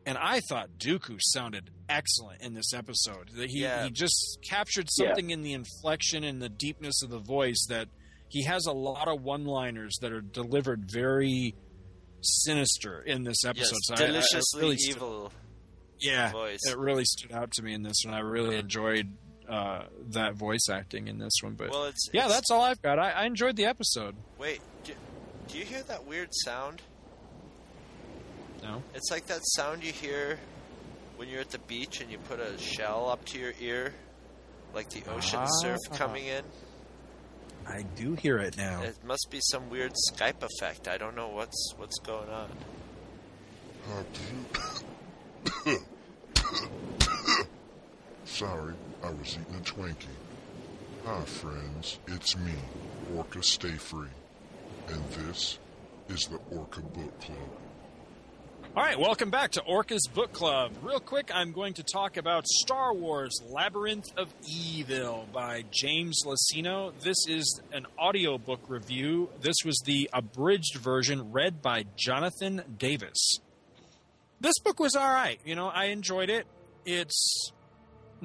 and 0.06 0.18
I 0.18 0.42
thought 0.50 0.70
Dooku 0.78 1.18
sounded 1.20 1.72
excellent 1.90 2.42
in 2.42 2.54
this 2.54 2.74
episode. 2.74 3.30
That 3.36 3.50
he 3.50 3.62
Yeah. 3.62 3.86
he 3.86 3.92
just 3.92 4.38
captured 4.48 4.88
Yeah. 4.98 5.08
something 5.08 5.30
in 5.32 5.42
the 5.42 5.54
inflection 5.54 6.24
and 6.24 6.42
the 6.42 6.50
deepness 6.50 7.02
of 7.02 7.10
the 7.10 7.20
voice 7.20 7.66
that 7.70 7.88
he 8.30 8.44
has 8.44 8.66
a 8.66 8.72
lot 8.74 9.08
of 9.08 9.22
one-liners 9.22 9.98
that 10.02 10.12
are 10.12 10.22
delivered 10.22 10.90
very 10.92 11.56
sinister 12.22 13.02
in 13.02 13.24
this 13.24 13.38
Yes, 13.44 13.50
episode. 13.58 13.78
So 13.84 13.94
I- 13.96 13.98
I- 13.98 14.04
I 14.04 14.08
deliciously 14.08 14.62
really 14.62 14.78
evil 14.90 15.34
yeah, 16.00 16.32
voice. 16.32 16.60
it 16.68 16.78
really 16.78 17.06
stood 17.06 17.32
out 17.32 17.52
to 17.54 17.62
me 17.64 17.74
in 17.74 17.84
this 17.84 18.02
one. 18.04 18.14
I 18.14 18.20
really 18.20 18.58
enjoyed 18.58 19.16
uh, 19.50 19.84
that 20.10 20.34
voice 20.36 20.68
acting 20.72 21.08
in 21.08 21.18
this 21.20 21.34
one. 21.42 21.54
But 21.54 21.70
Well, 21.70 21.84
it's- 21.86 22.10
yeah, 22.14 22.22
it's- 22.26 22.36
that's 22.36 22.52
all 22.52 22.62
I've 22.62 22.82
got. 22.82 23.00
I, 23.00 23.12
I 23.12 23.26
enjoyed 23.26 23.56
the 23.56 23.66
episode. 23.66 24.16
Wait, 24.38 24.62
do, 24.84 24.94
do 25.48 25.58
you 25.58 25.66
hear 25.66 25.84
that 25.84 26.06
weird 26.06 26.30
sound? 26.32 26.82
No, 28.64 28.82
It's 28.96 29.12
like 29.12 29.28
that 29.28 29.42
sound 29.56 29.84
you 29.84 29.92
hear 29.92 30.40
when 31.18 31.30
you're 31.30 31.42
at 31.42 31.52
the 31.52 31.60
beach 31.60 32.02
and 32.02 32.10
you 32.12 32.18
put 32.18 32.40
a 32.40 32.58
shell 32.58 33.08
up 33.10 33.24
to 33.26 33.40
your 33.40 33.54
ear, 33.62 33.94
like 34.74 34.90
the 34.90 35.04
ocean 35.12 35.46
surf 35.62 35.80
Ah. 35.92 35.96
coming 35.96 36.26
in. 36.26 36.44
I 37.68 37.84
do 37.96 38.14
hear 38.16 38.38
it 38.40 38.58
now. 38.58 38.82
It 38.82 38.96
must 39.04 39.28
be 39.32 39.40
some 39.42 39.70
weird 39.70 39.94
Skype 40.12 40.42
effect. 40.44 40.88
I 40.88 40.98
don't 40.98 41.16
know 41.16 41.30
what's 41.30 41.74
what's 41.78 41.98
going 42.00 42.30
on. 42.30 42.50
Sorry, 48.26 48.74
I 49.06 49.12
was 49.12 49.38
eating 49.40 49.56
a 49.56 49.60
Twinkie. 49.60 50.08
Hi, 51.06 51.22
friends. 51.26 52.00
It's 52.08 52.36
me, 52.38 52.54
Orca 53.16 53.44
Stay 53.44 53.74
Free. 53.74 54.08
And 54.88 55.04
this 55.10 55.60
is 56.10 56.26
the 56.26 56.40
Orca 56.50 56.82
Book 56.82 57.22
Club. 57.22 57.38
All 58.76 58.82
right, 58.82 59.00
welcome 59.00 59.30
back 59.30 59.52
to 59.52 59.62
Orca's 59.62 60.08
Book 60.12 60.34
Club. 60.34 60.72
Real 60.82 61.00
quick, 61.00 61.30
I'm 61.32 61.52
going 61.52 61.76
to 61.76 61.84
talk 61.84 62.18
about 62.18 62.48
Star 62.48 62.96
Wars 62.96 63.40
Labyrinth 63.48 64.08
of 64.18 64.34
Evil 64.50 65.28
by 65.32 65.66
James 65.70 66.24
Luceno. 66.26 66.92
This 67.02 67.28
is 67.28 67.62
an 67.72 67.86
audiobook 68.00 68.62
review. 68.68 69.30
This 69.40 69.58
was 69.64 69.80
the 69.86 70.10
abridged 70.14 70.78
version 70.78 71.32
read 71.32 71.62
by 71.62 71.86
Jonathan 71.96 72.64
Davis. 72.80 73.38
This 74.42 74.58
book 74.64 74.80
was 74.80 74.96
all 74.96 75.12
right. 75.12 75.40
You 75.46 75.54
know, 75.54 75.68
I 75.68 75.86
enjoyed 75.86 76.32
it. 76.32 76.48
It's 76.88 77.52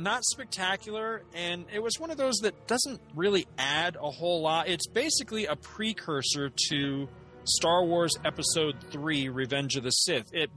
not 0.03 0.24
spectacular, 0.24 1.22
and 1.34 1.64
it 1.72 1.82
was 1.82 1.98
one 1.98 2.11
of 2.11 2.16
those 2.16 2.36
that 2.42 2.66
doesn't 2.66 3.01
really 3.14 3.46
add 3.59 3.96
a 3.96 4.11
whole 4.11 4.42
lot. 4.42 4.68
It's 4.68 4.86
basically 4.86 5.46
a 5.46 5.57
precursor 5.57 6.51
to 6.68 7.09
Star 7.44 7.84
Wars 7.84 8.16
Episode 8.24 8.76
3 8.90 9.28
Revenge 9.28 9.76
of 9.76 9.84
the 9.84 9.90
Sith. 9.90 10.32
It 10.32 10.51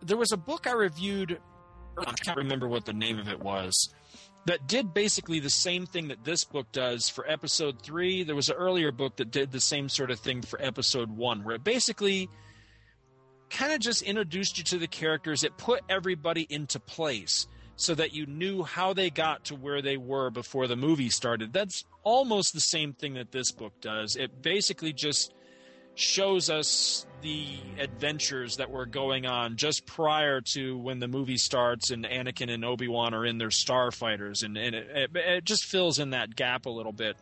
there 0.00 0.16
was 0.16 0.32
a 0.32 0.36
book 0.36 0.66
I 0.66 0.72
reviewed. 0.72 1.40
I 1.98 2.12
can't 2.24 2.36
remember 2.36 2.68
what 2.68 2.84
the 2.84 2.92
name 2.92 3.18
of 3.18 3.28
it 3.28 3.40
was. 3.40 3.74
That 4.46 4.66
did 4.66 4.94
basically 4.94 5.40
the 5.40 5.50
same 5.50 5.84
thing 5.84 6.08
that 6.08 6.24
this 6.24 6.44
book 6.44 6.70
does 6.72 7.08
for 7.08 7.28
episode 7.28 7.82
three. 7.82 8.22
There 8.22 8.36
was 8.36 8.48
an 8.48 8.56
earlier 8.56 8.92
book 8.92 9.16
that 9.16 9.30
did 9.30 9.50
the 9.50 9.60
same 9.60 9.88
sort 9.88 10.10
of 10.10 10.20
thing 10.20 10.42
for 10.42 10.62
episode 10.62 11.10
one, 11.10 11.44
where 11.44 11.56
it 11.56 11.64
basically 11.64 12.30
kind 13.50 13.72
of 13.72 13.80
just 13.80 14.02
introduced 14.02 14.58
you 14.58 14.64
to 14.64 14.78
the 14.78 14.86
characters. 14.86 15.42
It 15.42 15.56
put 15.58 15.82
everybody 15.88 16.46
into 16.48 16.78
place 16.78 17.46
so 17.78 17.94
that 17.94 18.12
you 18.12 18.26
knew 18.26 18.64
how 18.64 18.92
they 18.92 19.08
got 19.08 19.44
to 19.44 19.54
where 19.54 19.80
they 19.80 19.96
were 19.96 20.30
before 20.30 20.66
the 20.66 20.74
movie 20.74 21.08
started. 21.08 21.52
That's 21.52 21.84
almost 22.02 22.52
the 22.52 22.60
same 22.60 22.92
thing 22.92 23.14
that 23.14 23.30
this 23.30 23.52
book 23.52 23.72
does. 23.80 24.16
It 24.16 24.42
basically 24.42 24.92
just 24.92 25.32
shows 25.94 26.50
us 26.50 27.06
the 27.22 27.46
adventures 27.78 28.56
that 28.56 28.68
were 28.70 28.84
going 28.84 29.26
on 29.26 29.56
just 29.56 29.86
prior 29.86 30.40
to 30.40 30.76
when 30.76 30.98
the 30.98 31.06
movie 31.06 31.36
starts 31.36 31.92
and 31.92 32.04
Anakin 32.04 32.52
and 32.52 32.64
Obi 32.64 32.88
Wan 32.88 33.14
are 33.14 33.24
in 33.24 33.38
their 33.38 33.48
starfighters, 33.48 34.42
and, 34.42 34.56
and 34.56 34.74
it, 34.74 34.90
it, 34.90 35.16
it 35.16 35.44
just 35.44 35.64
fills 35.64 36.00
in 36.00 36.10
that 36.10 36.34
gap 36.34 36.66
a 36.66 36.70
little 36.70 36.92
bit. 36.92 37.16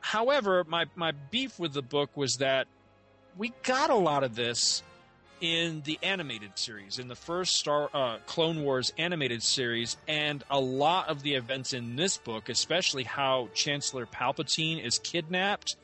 However, 0.00 0.64
my, 0.66 0.86
my 0.96 1.12
beef 1.30 1.58
with 1.58 1.74
the 1.74 1.82
book 1.82 2.16
was 2.16 2.36
that 2.36 2.68
we 3.36 3.52
got 3.62 3.90
a 3.90 3.96
lot 3.96 4.24
of 4.24 4.34
this 4.34 4.82
in 5.40 5.82
the 5.82 5.98
animated 6.02 6.58
series, 6.58 6.98
in 6.98 7.08
the 7.08 7.14
first 7.14 7.54
Star 7.54 7.90
uh, 7.92 8.18
Clone 8.26 8.62
Wars 8.62 8.92
animated 8.98 9.42
series, 9.42 9.96
and 10.06 10.44
a 10.50 10.60
lot 10.60 11.08
of 11.08 11.22
the 11.22 11.34
events 11.34 11.72
in 11.72 11.96
this 11.96 12.18
book, 12.18 12.48
especially 12.48 13.04
how 13.04 13.48
Chancellor 13.54 14.06
Palpatine 14.06 14.84
is 14.84 14.98
kidnapped, 14.98 15.76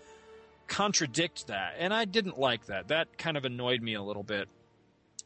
contradict 0.67 1.47
that. 1.47 1.75
And 1.79 1.93
I 1.93 2.05
didn't 2.05 2.39
like 2.39 2.67
that. 2.67 2.89
That 2.89 3.19
kind 3.19 3.37
of 3.37 3.45
annoyed 3.45 3.83
me 3.83 3.95
a 3.95 4.03
little 4.03 4.23
bit. 4.23 4.49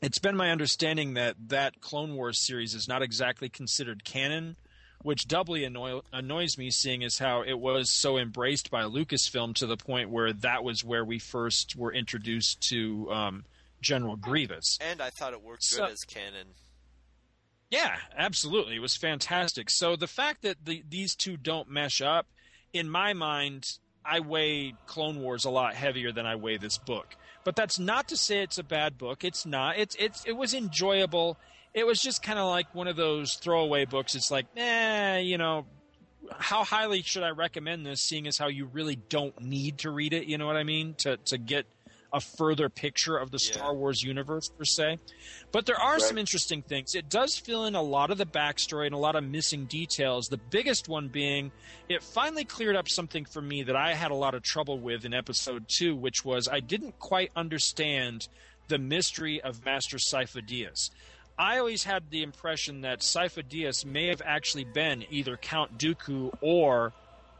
It's 0.00 0.18
been 0.18 0.36
my 0.36 0.50
understanding 0.50 1.14
that 1.14 1.36
that 1.48 1.80
Clone 1.80 2.14
Wars 2.14 2.46
series 2.46 2.74
is 2.74 2.86
not 2.86 3.02
exactly 3.02 3.48
considered 3.48 4.04
canon, 4.04 4.56
which 5.02 5.26
doubly 5.26 5.64
annoy, 5.64 6.00
annoys 6.12 6.56
me, 6.56 6.70
seeing 6.70 7.02
as 7.02 7.18
how 7.18 7.42
it 7.42 7.58
was 7.58 7.90
so 7.90 8.16
embraced 8.16 8.70
by 8.70 8.82
Lucasfilm 8.82 9.54
to 9.56 9.66
the 9.66 9.76
point 9.76 10.10
where 10.10 10.32
that 10.32 10.62
was 10.62 10.84
where 10.84 11.04
we 11.04 11.18
first 11.18 11.74
were 11.76 11.92
introduced 11.92 12.60
to 12.68 13.10
um, 13.10 13.44
General 13.80 14.16
Grievous. 14.16 14.78
And 14.80 15.00
I 15.00 15.10
thought 15.10 15.32
it 15.32 15.42
worked 15.42 15.64
So- 15.64 15.84
good 15.84 15.92
as 15.92 16.04
canon. 16.04 16.48
Yeah, 17.70 17.96
absolutely. 18.16 18.76
It 18.76 18.80
was 18.80 18.96
fantastic. 18.96 19.68
So 19.68 19.94
the 19.94 20.06
fact 20.06 20.42
that 20.42 20.64
the, 20.64 20.82
these 20.88 21.14
two 21.14 21.36
don't 21.36 21.68
mesh 21.68 22.00
up, 22.00 22.26
in 22.72 22.88
my 22.88 23.12
mind, 23.12 23.66
I 24.04 24.20
weigh 24.20 24.74
Clone 24.86 25.20
Wars 25.20 25.44
a 25.44 25.50
lot 25.50 25.74
heavier 25.74 26.10
than 26.12 26.24
I 26.24 26.36
weigh 26.36 26.56
this 26.56 26.78
book. 26.78 27.14
But 27.44 27.56
that's 27.56 27.78
not 27.78 28.08
to 28.08 28.16
say 28.16 28.42
it's 28.42 28.56
a 28.58 28.62
bad 28.62 28.96
book. 28.96 29.22
It's 29.22 29.44
not. 29.44 29.78
It's 29.78 29.94
it's 29.98 30.24
it 30.24 30.32
was 30.32 30.54
enjoyable. 30.54 31.38
It 31.74 31.86
was 31.86 32.00
just 32.00 32.22
kind 32.22 32.38
of 32.38 32.46
like 32.48 32.74
one 32.74 32.88
of 32.88 32.96
those 32.96 33.34
throwaway 33.34 33.84
books. 33.84 34.14
It's 34.14 34.30
like, 34.30 34.46
eh, 34.56 35.18
you 35.18 35.38
know, 35.38 35.66
how 36.38 36.64
highly 36.64 37.02
should 37.02 37.22
I 37.22 37.30
recommend 37.30 37.86
this? 37.86 38.00
Seeing 38.02 38.26
as 38.26 38.36
how 38.38 38.48
you 38.48 38.66
really 38.66 38.96
don't 38.96 39.38
need 39.42 39.78
to 39.78 39.90
read 39.90 40.12
it. 40.14 40.24
You 40.26 40.36
know 40.38 40.46
what 40.46 40.56
I 40.56 40.64
mean? 40.64 40.94
To 40.98 41.16
to 41.26 41.38
get 41.38 41.66
a 42.12 42.20
further 42.20 42.68
picture 42.68 43.16
of 43.16 43.30
the 43.30 43.38
Star 43.38 43.74
Wars 43.74 44.02
universe 44.02 44.48
per 44.48 44.64
se. 44.64 44.98
But 45.52 45.66
there 45.66 45.80
are 45.80 45.98
some 45.98 46.16
interesting 46.18 46.62
things. 46.62 46.94
It 46.94 47.08
does 47.08 47.36
fill 47.36 47.66
in 47.66 47.74
a 47.74 47.82
lot 47.82 48.10
of 48.10 48.18
the 48.18 48.26
backstory 48.26 48.86
and 48.86 48.94
a 48.94 48.98
lot 48.98 49.16
of 49.16 49.24
missing 49.24 49.66
details. 49.66 50.28
The 50.28 50.38
biggest 50.38 50.88
one 50.88 51.08
being 51.08 51.52
it 51.88 52.02
finally 52.02 52.44
cleared 52.44 52.76
up 52.76 52.88
something 52.88 53.24
for 53.24 53.42
me 53.42 53.62
that 53.64 53.76
I 53.76 53.94
had 53.94 54.10
a 54.10 54.14
lot 54.16 54.34
of 54.34 54.42
trouble 54.42 54.78
with 54.78 55.04
in 55.04 55.12
episode 55.14 55.66
two, 55.68 55.94
which 55.94 56.24
was 56.24 56.48
I 56.48 56.60
didn't 56.60 56.98
quite 56.98 57.30
understand 57.36 58.28
the 58.68 58.78
mystery 58.78 59.40
of 59.40 59.64
Master 59.64 59.96
Sifo-Dyas. 59.96 60.90
I 61.38 61.58
always 61.58 61.84
had 61.84 62.10
the 62.10 62.22
impression 62.22 62.80
that 62.82 63.00
Sifo-Dyas 63.00 63.84
may 63.84 64.08
have 64.08 64.22
actually 64.24 64.64
been 64.64 65.04
either 65.10 65.36
Count 65.36 65.78
Dooku 65.78 66.36
or 66.40 66.92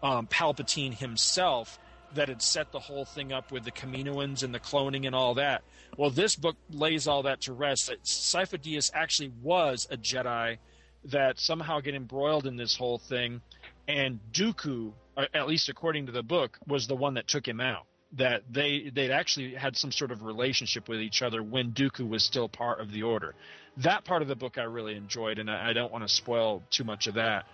um, 0.02 0.26
Palpatine 0.28 0.94
himself 0.94 1.78
that 2.14 2.28
had 2.28 2.42
set 2.42 2.72
the 2.72 2.78
whole 2.78 3.04
thing 3.04 3.32
up 3.32 3.52
with 3.52 3.64
the 3.64 3.70
Kaminoans 3.70 4.42
and 4.42 4.54
the 4.54 4.60
cloning 4.60 5.06
and 5.06 5.14
all 5.14 5.34
that. 5.34 5.62
Well, 5.96 6.10
this 6.10 6.36
book 6.36 6.56
lays 6.70 7.06
all 7.06 7.22
that 7.24 7.42
to 7.42 7.52
rest. 7.52 7.88
That 7.88 8.02
Sifo-Dyas 8.04 8.90
actually 8.94 9.32
was 9.42 9.86
a 9.90 9.96
Jedi 9.96 10.58
that 11.04 11.38
somehow 11.38 11.80
get 11.80 11.94
embroiled 11.94 12.46
in 12.46 12.56
this 12.56 12.76
whole 12.76 12.98
thing, 12.98 13.40
and 13.86 14.20
Dooku, 14.32 14.92
at 15.16 15.46
least 15.46 15.68
according 15.68 16.06
to 16.06 16.12
the 16.12 16.22
book, 16.22 16.58
was 16.66 16.86
the 16.86 16.96
one 16.96 17.14
that 17.14 17.28
took 17.28 17.46
him 17.46 17.60
out. 17.60 17.84
That 18.12 18.42
they 18.50 18.90
they'd 18.90 19.10
actually 19.10 19.54
had 19.54 19.76
some 19.76 19.92
sort 19.92 20.12
of 20.12 20.22
relationship 20.22 20.88
with 20.88 21.00
each 21.00 21.20
other 21.20 21.42
when 21.42 21.72
Dooku 21.72 22.08
was 22.08 22.24
still 22.24 22.48
part 22.48 22.80
of 22.80 22.90
the 22.90 23.02
Order. 23.02 23.34
That 23.78 24.04
part 24.04 24.22
of 24.22 24.28
the 24.28 24.34
book 24.34 24.56
I 24.56 24.62
really 24.62 24.96
enjoyed, 24.96 25.38
and 25.38 25.50
I, 25.50 25.70
I 25.70 25.72
don't 25.74 25.92
want 25.92 26.08
to 26.08 26.12
spoil 26.12 26.62
too 26.70 26.84
much 26.84 27.06
of 27.06 27.14
that. 27.14 27.44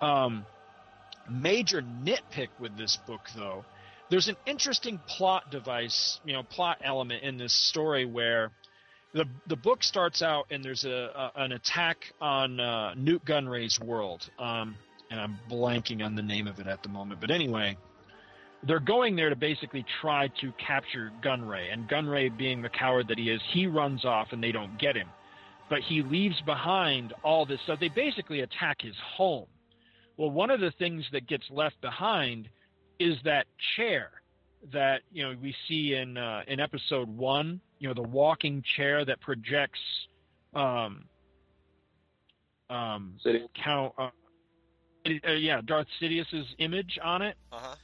Um, 0.00 0.46
major 1.30 1.82
nitpick 1.82 2.48
with 2.58 2.76
this 2.76 2.96
book, 2.96 3.28
though, 3.36 3.64
there's 4.12 4.28
an 4.28 4.36
interesting 4.44 5.00
plot 5.08 5.50
device, 5.50 6.20
you 6.22 6.34
know, 6.34 6.42
plot 6.42 6.76
element 6.84 7.22
in 7.22 7.38
this 7.38 7.54
story 7.70 8.04
where 8.04 8.50
the 9.14 9.24
the 9.46 9.56
book 9.56 9.82
starts 9.82 10.20
out 10.20 10.44
and 10.50 10.62
there's 10.62 10.84
a, 10.84 10.90
a 10.90 11.32
an 11.36 11.52
attack 11.52 11.96
on 12.20 12.60
uh, 12.60 12.92
Nute 12.94 13.24
Gunray's 13.24 13.80
world, 13.80 14.28
um, 14.38 14.76
and 15.10 15.18
I'm 15.18 15.38
blanking 15.50 16.04
on 16.04 16.14
the 16.14 16.20
name 16.20 16.46
of 16.46 16.58
it 16.58 16.66
at 16.66 16.82
the 16.82 16.90
moment. 16.90 17.22
But 17.22 17.30
anyway, 17.30 17.78
they're 18.62 18.80
going 18.80 19.16
there 19.16 19.30
to 19.30 19.36
basically 19.36 19.82
try 20.02 20.28
to 20.42 20.52
capture 20.58 21.10
Gunray, 21.24 21.72
and 21.72 21.88
Gunray, 21.88 22.36
being 22.36 22.60
the 22.60 22.68
coward 22.68 23.08
that 23.08 23.18
he 23.18 23.30
is, 23.30 23.40
he 23.54 23.66
runs 23.66 24.04
off 24.04 24.28
and 24.32 24.42
they 24.42 24.52
don't 24.52 24.78
get 24.78 24.94
him. 24.94 25.08
But 25.70 25.80
he 25.88 26.02
leaves 26.02 26.38
behind 26.42 27.14
all 27.24 27.46
this 27.46 27.60
stuff. 27.64 27.80
They 27.80 27.88
basically 27.88 28.40
attack 28.40 28.82
his 28.82 28.94
home. 29.16 29.46
Well, 30.18 30.30
one 30.30 30.50
of 30.50 30.60
the 30.60 30.70
things 30.72 31.06
that 31.12 31.26
gets 31.26 31.44
left 31.50 31.80
behind 31.80 32.50
is 33.02 33.16
that 33.24 33.46
chair 33.76 34.10
that 34.72 35.02
you 35.10 35.24
know 35.24 35.34
we 35.42 35.54
see 35.68 35.94
in 35.94 36.16
uh, 36.16 36.42
in 36.46 36.60
episode 36.60 37.08
one. 37.08 37.60
You 37.78 37.88
know, 37.88 37.94
the 37.94 38.02
walking 38.02 38.62
chair 38.76 39.04
that 39.04 39.20
projects 39.20 39.80
um, 40.54 41.04
um, 42.70 43.14
count. 43.62 43.92
Uh, 43.98 44.10
uh, 45.26 45.32
yeah, 45.32 45.60
Darth 45.64 45.88
Sidious's 45.98 46.46
image 46.58 46.98
on 47.02 47.22
it. 47.22 47.36
Uh-huh. 47.50 47.74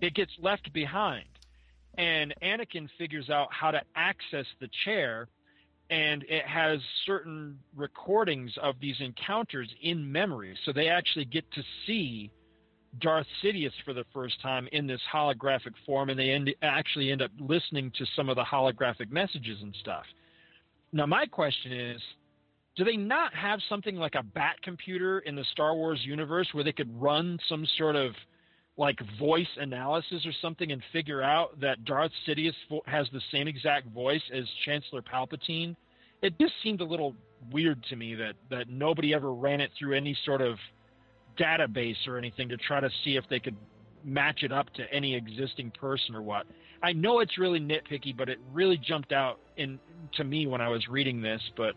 It 0.00 0.14
gets 0.14 0.30
left 0.40 0.72
behind, 0.72 1.28
and 1.98 2.32
Anakin 2.42 2.88
figures 2.96 3.28
out 3.28 3.48
how 3.50 3.72
to 3.72 3.82
access 3.96 4.46
the 4.60 4.68
chair, 4.84 5.26
and 5.90 6.22
it 6.28 6.46
has 6.46 6.78
certain 7.06 7.58
recordings 7.76 8.52
of 8.62 8.76
these 8.80 9.00
encounters 9.00 9.68
in 9.82 10.10
memory, 10.10 10.56
so 10.64 10.72
they 10.72 10.88
actually 10.88 11.24
get 11.24 11.50
to 11.52 11.62
see 11.86 12.30
Darth 12.98 13.26
Sidious 13.42 13.72
for 13.84 13.94
the 13.94 14.04
first 14.12 14.40
time 14.42 14.68
in 14.72 14.86
this 14.86 15.00
holographic 15.12 15.74
form, 15.86 16.10
and 16.10 16.18
they 16.18 16.30
end, 16.30 16.50
actually 16.62 17.12
end 17.12 17.22
up 17.22 17.30
listening 17.38 17.92
to 17.96 18.04
some 18.16 18.28
of 18.28 18.36
the 18.36 18.42
holographic 18.42 19.10
messages 19.10 19.58
and 19.62 19.74
stuff. 19.80 20.04
Now, 20.92 21.06
my 21.06 21.26
question 21.26 21.72
is 21.72 22.00
do 22.76 22.84
they 22.84 22.96
not 22.96 23.34
have 23.34 23.60
something 23.68 23.96
like 23.96 24.14
a 24.14 24.22
bat 24.22 24.56
computer 24.62 25.20
in 25.20 25.36
the 25.36 25.44
Star 25.52 25.74
Wars 25.74 26.00
universe 26.02 26.48
where 26.52 26.64
they 26.64 26.72
could 26.72 26.90
run 27.00 27.38
some 27.48 27.66
sort 27.76 27.96
of 27.96 28.12
like 28.76 28.98
voice 29.18 29.48
analysis 29.58 30.24
or 30.24 30.32
something 30.40 30.72
and 30.72 30.82
figure 30.92 31.22
out 31.22 31.60
that 31.60 31.84
Darth 31.84 32.12
Sidious 32.26 32.54
vo- 32.68 32.80
has 32.86 33.06
the 33.12 33.20
same 33.32 33.46
exact 33.46 33.88
voice 33.88 34.22
as 34.32 34.44
Chancellor 34.64 35.02
Palpatine? 35.02 35.76
It 36.22 36.38
just 36.40 36.54
seemed 36.62 36.80
a 36.80 36.84
little 36.84 37.14
weird 37.52 37.82
to 37.90 37.96
me 37.96 38.14
that, 38.14 38.34
that 38.50 38.68
nobody 38.68 39.12
ever 39.12 39.32
ran 39.32 39.60
it 39.60 39.70
through 39.78 39.96
any 39.96 40.16
sort 40.24 40.40
of 40.40 40.56
database 41.38 42.06
or 42.06 42.18
anything 42.18 42.48
to 42.48 42.56
try 42.56 42.80
to 42.80 42.90
see 43.04 43.16
if 43.16 43.24
they 43.28 43.40
could 43.40 43.56
match 44.04 44.42
it 44.42 44.52
up 44.52 44.72
to 44.74 44.82
any 44.92 45.14
existing 45.14 45.70
person 45.72 46.14
or 46.14 46.22
what. 46.22 46.46
I 46.82 46.92
know 46.92 47.20
it's 47.20 47.38
really 47.38 47.60
nitpicky, 47.60 48.16
but 48.16 48.28
it 48.28 48.38
really 48.52 48.78
jumped 48.78 49.12
out 49.12 49.38
in 49.56 49.78
to 50.16 50.24
me 50.24 50.46
when 50.46 50.60
I 50.60 50.68
was 50.68 50.88
reading 50.88 51.20
this. 51.20 51.40
But 51.56 51.74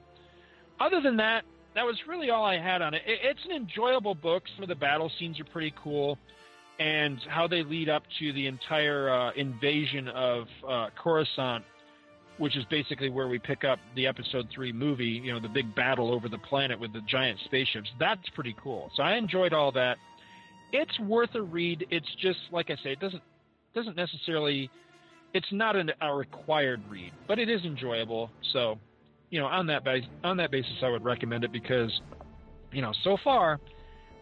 other 0.79 1.01
than 1.01 1.17
that, 1.17 1.43
that 1.75 1.83
was 1.83 1.95
really 2.07 2.29
all 2.29 2.45
I 2.45 2.57
had 2.57 2.81
on 2.81 2.93
it. 2.93 3.01
it 3.05 3.19
it's 3.23 3.39
an 3.45 3.51
enjoyable 3.51 4.15
book. 4.15 4.43
Some 4.55 4.63
of 4.63 4.69
the 4.69 4.75
battle 4.75 5.11
scenes 5.19 5.39
are 5.39 5.45
pretty 5.45 5.73
cool, 5.83 6.17
and 6.79 7.19
how 7.27 7.47
they 7.47 7.63
lead 7.63 7.89
up 7.89 8.03
to 8.19 8.31
the 8.33 8.47
entire 8.47 9.09
uh, 9.09 9.31
invasion 9.35 10.07
of 10.09 10.45
uh, 10.67 10.87
Coruscant, 11.01 11.65
which 12.37 12.57
is 12.57 12.65
basically 12.69 13.09
where 13.09 13.27
we 13.27 13.39
pick 13.39 13.63
up 13.63 13.79
the 13.95 14.07
Episode 14.07 14.47
Three 14.53 14.71
movie. 14.71 15.21
You 15.23 15.33
know, 15.33 15.39
the 15.39 15.49
big 15.49 15.73
battle 15.75 16.13
over 16.13 16.29
the 16.29 16.37
planet 16.39 16.79
with 16.79 16.93
the 16.93 17.01
giant 17.07 17.39
spaceships. 17.45 17.89
That's 17.99 18.27
pretty 18.33 18.55
cool. 18.61 18.91
So 18.95 19.03
I 19.03 19.15
enjoyed 19.15 19.53
all 19.53 19.71
that. 19.73 19.97
It's 20.71 20.99
worth 20.99 21.35
a 21.35 21.41
read. 21.41 21.85
It's 21.91 22.07
just 22.21 22.39
like 22.51 22.69
I 22.69 22.75
say, 22.83 22.91
it 22.93 22.99
doesn't 22.99 23.23
doesn't 23.75 23.95
necessarily. 23.95 24.69
It's 25.33 25.51
not 25.51 25.75
an, 25.75 25.91
a 26.01 26.13
required 26.13 26.81
read, 26.87 27.11
but 27.27 27.39
it 27.39 27.49
is 27.49 27.63
enjoyable. 27.63 28.29
So, 28.51 28.77
you 29.31 29.39
know, 29.39 29.47
on 29.47 29.65
that 29.65 29.83
base, 29.83 30.03
on 30.23 30.37
that 30.37 30.51
basis, 30.51 30.73
I 30.83 30.89
would 30.89 31.03
recommend 31.03 31.43
it 31.43 31.51
because, 31.51 31.91
you 32.71 32.83
know, 32.83 32.93
so 33.03 33.17
far, 33.23 33.59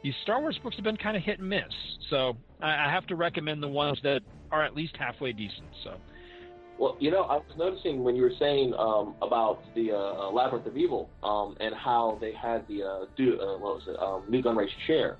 these 0.03 0.13
Star 0.23 0.39
Wars 0.39 0.57
books 0.63 0.77
have 0.77 0.85
been 0.85 0.95
kind 0.95 1.17
of 1.17 1.23
hit 1.23 1.39
and 1.39 1.49
miss. 1.49 1.63
So 2.09 2.37
I, 2.61 2.87
I 2.87 2.91
have 2.91 3.05
to 3.07 3.17
recommend 3.17 3.61
the 3.61 3.67
ones 3.67 3.99
that 4.03 4.21
are 4.51 4.63
at 4.63 4.73
least 4.73 4.95
halfway 4.97 5.33
decent. 5.33 5.67
So, 5.83 5.97
Well, 6.81 6.97
you 6.99 7.11
know, 7.11 7.25
I 7.25 7.35
was 7.35 7.55
noticing 7.59 8.03
when 8.03 8.15
you 8.15 8.23
were 8.23 8.33
saying 8.39 8.73
um, 8.73 9.13
about 9.21 9.59
the 9.75 9.91
uh, 9.91 10.31
Labyrinth 10.31 10.65
of 10.65 10.75
Evil 10.75 11.11
um, 11.21 11.55
and 11.59 11.75
how 11.75 12.17
they 12.19 12.33
had 12.33 12.67
the 12.67 12.81
uh, 12.81 13.05
do, 13.15 13.39
uh, 13.39 13.59
what 13.59 13.75
was 13.75 13.83
it, 13.85 13.97
um, 14.01 14.23
Nute 14.27 14.43
Gunray 14.43 14.65
share, 14.87 15.17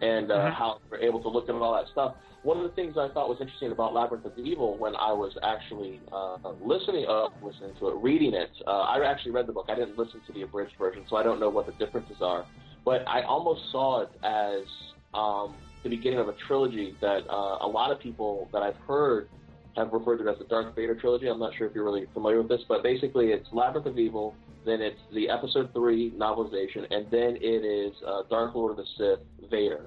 and 0.00 0.32
uh, 0.32 0.36
Mhm. 0.36 0.54
how 0.54 0.78
they 0.90 0.96
were 0.96 1.02
able 1.04 1.20
to 1.20 1.28
look 1.28 1.50
at 1.50 1.54
all 1.54 1.74
that 1.74 1.88
stuff. 1.92 2.14
One 2.44 2.56
of 2.56 2.62
the 2.62 2.70
things 2.70 2.96
I 2.96 3.08
thought 3.10 3.28
was 3.28 3.36
interesting 3.42 3.72
about 3.72 3.92
Labyrinth 3.92 4.24
of 4.24 4.38
Evil 4.38 4.78
when 4.78 4.96
I 4.96 5.12
was 5.12 5.36
actually 5.42 6.00
uh, 6.10 6.38
listening, 6.62 7.04
uh, 7.06 7.28
listening 7.42 7.74
to 7.80 7.88
it, 7.88 7.96
reading 7.96 8.32
it. 8.32 8.50
Uh, 8.66 8.88
I 8.88 9.04
actually 9.04 9.32
read 9.32 9.46
the 9.46 9.52
book. 9.52 9.66
I 9.68 9.74
didn't 9.74 9.98
listen 9.98 10.22
to 10.26 10.32
the 10.32 10.42
abridged 10.42 10.78
version, 10.78 11.04
so 11.10 11.16
I 11.16 11.22
don't 11.22 11.40
know 11.40 11.50
what 11.50 11.66
the 11.66 11.72
differences 11.72 12.22
are. 12.22 12.46
But 12.86 13.06
I 13.06 13.20
almost 13.28 13.60
saw 13.70 14.00
it 14.00 14.10
as 14.22 14.64
um, 15.12 15.56
the 15.82 15.90
beginning 15.90 16.20
of 16.20 16.28
a 16.28 16.34
trilogy 16.48 16.96
that 17.02 17.20
uh, 17.28 17.58
a 17.60 17.68
lot 17.68 17.92
of 17.92 18.00
people 18.00 18.48
that 18.54 18.62
I've 18.62 18.80
heard 18.86 19.28
have 19.76 19.92
referred 19.92 20.18
to 20.18 20.28
it 20.28 20.30
as 20.32 20.38
the 20.38 20.44
Darth 20.44 20.74
Vader 20.74 20.94
trilogy. 20.94 21.26
I'm 21.28 21.38
not 21.38 21.54
sure 21.56 21.66
if 21.66 21.74
you're 21.74 21.84
really 21.84 22.06
familiar 22.14 22.38
with 22.38 22.48
this, 22.48 22.60
but 22.68 22.82
basically 22.82 23.26
it's 23.26 23.46
Labyrinth 23.52 23.86
of 23.86 23.98
Evil, 23.98 24.34
then 24.64 24.80
it's 24.80 25.00
the 25.12 25.28
Episode 25.28 25.72
Three 25.72 26.12
novelization, 26.12 26.86
and 26.90 27.06
then 27.10 27.36
it 27.40 27.64
is 27.64 27.92
uh, 28.06 28.22
Dark 28.30 28.54
Lord 28.54 28.72
of 28.72 28.76
the 28.78 28.84
Sith 28.96 29.50
Vader, 29.50 29.86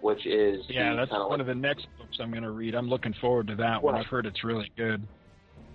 which 0.00 0.26
is 0.26 0.64
Yeah, 0.68 0.94
that's 0.94 1.10
one 1.10 1.30
like 1.30 1.40
of 1.40 1.46
the 1.46 1.54
next 1.54 1.86
books 1.98 2.18
I'm 2.20 2.30
going 2.30 2.42
to 2.42 2.50
read. 2.50 2.74
I'm 2.74 2.88
looking 2.88 3.14
forward 3.20 3.46
to 3.48 3.54
that 3.56 3.82
one. 3.82 3.94
I've 3.94 4.06
heard 4.06 4.26
it's 4.26 4.44
really 4.44 4.70
good. 4.76 5.06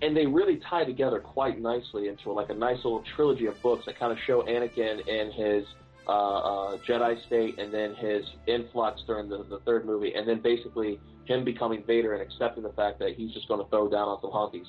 and 0.02 0.16
they 0.16 0.26
really 0.26 0.60
tie 0.70 0.84
together 0.84 1.18
quite 1.18 1.60
nicely 1.60 2.08
into 2.08 2.30
like 2.32 2.50
a 2.50 2.54
nice 2.54 2.76
little 2.84 3.02
trilogy 3.16 3.46
of 3.46 3.60
books 3.62 3.84
that 3.86 3.98
kind 3.98 4.12
of 4.12 4.18
show 4.26 4.42
Anakin 4.42 5.00
and 5.08 5.32
his 5.32 5.64
uh, 6.08 6.12
uh, 6.12 6.76
Jedi 6.78 7.24
state, 7.26 7.58
and 7.58 7.72
then 7.72 7.94
his 7.94 8.24
influx 8.46 9.02
during 9.06 9.28
the, 9.28 9.44
the 9.44 9.58
third 9.66 9.84
movie, 9.84 10.14
and 10.14 10.26
then 10.28 10.40
basically 10.40 10.98
him 11.26 11.44
becoming 11.44 11.84
Vader 11.86 12.14
and 12.14 12.22
accepting 12.22 12.62
the 12.62 12.72
fact 12.72 12.98
that 13.00 13.14
he's 13.16 13.32
just 13.34 13.46
going 13.48 13.62
to 13.62 13.68
throw 13.68 13.88
down 13.88 14.08
on 14.08 14.18
some 14.22 14.30
honkies, 14.30 14.66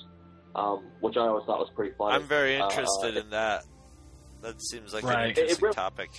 um, 0.54 0.86
which 1.00 1.16
I 1.16 1.20
always 1.20 1.46
thought 1.46 1.58
was 1.58 1.70
pretty 1.74 1.94
funny. 1.96 2.14
I'm 2.16 2.24
very 2.28 2.60
Uh, 2.60 2.68
interested 2.68 3.16
in 3.16 3.30
that. 3.30 3.64
That 4.42 4.60
seems 4.60 4.92
like 4.92 5.02
an 5.04 5.08
Right. 5.10 5.24
It- 5.30 5.38
it 5.38 5.38
interesting 5.42 5.64
really- 5.64 5.74
topic. 5.74 6.10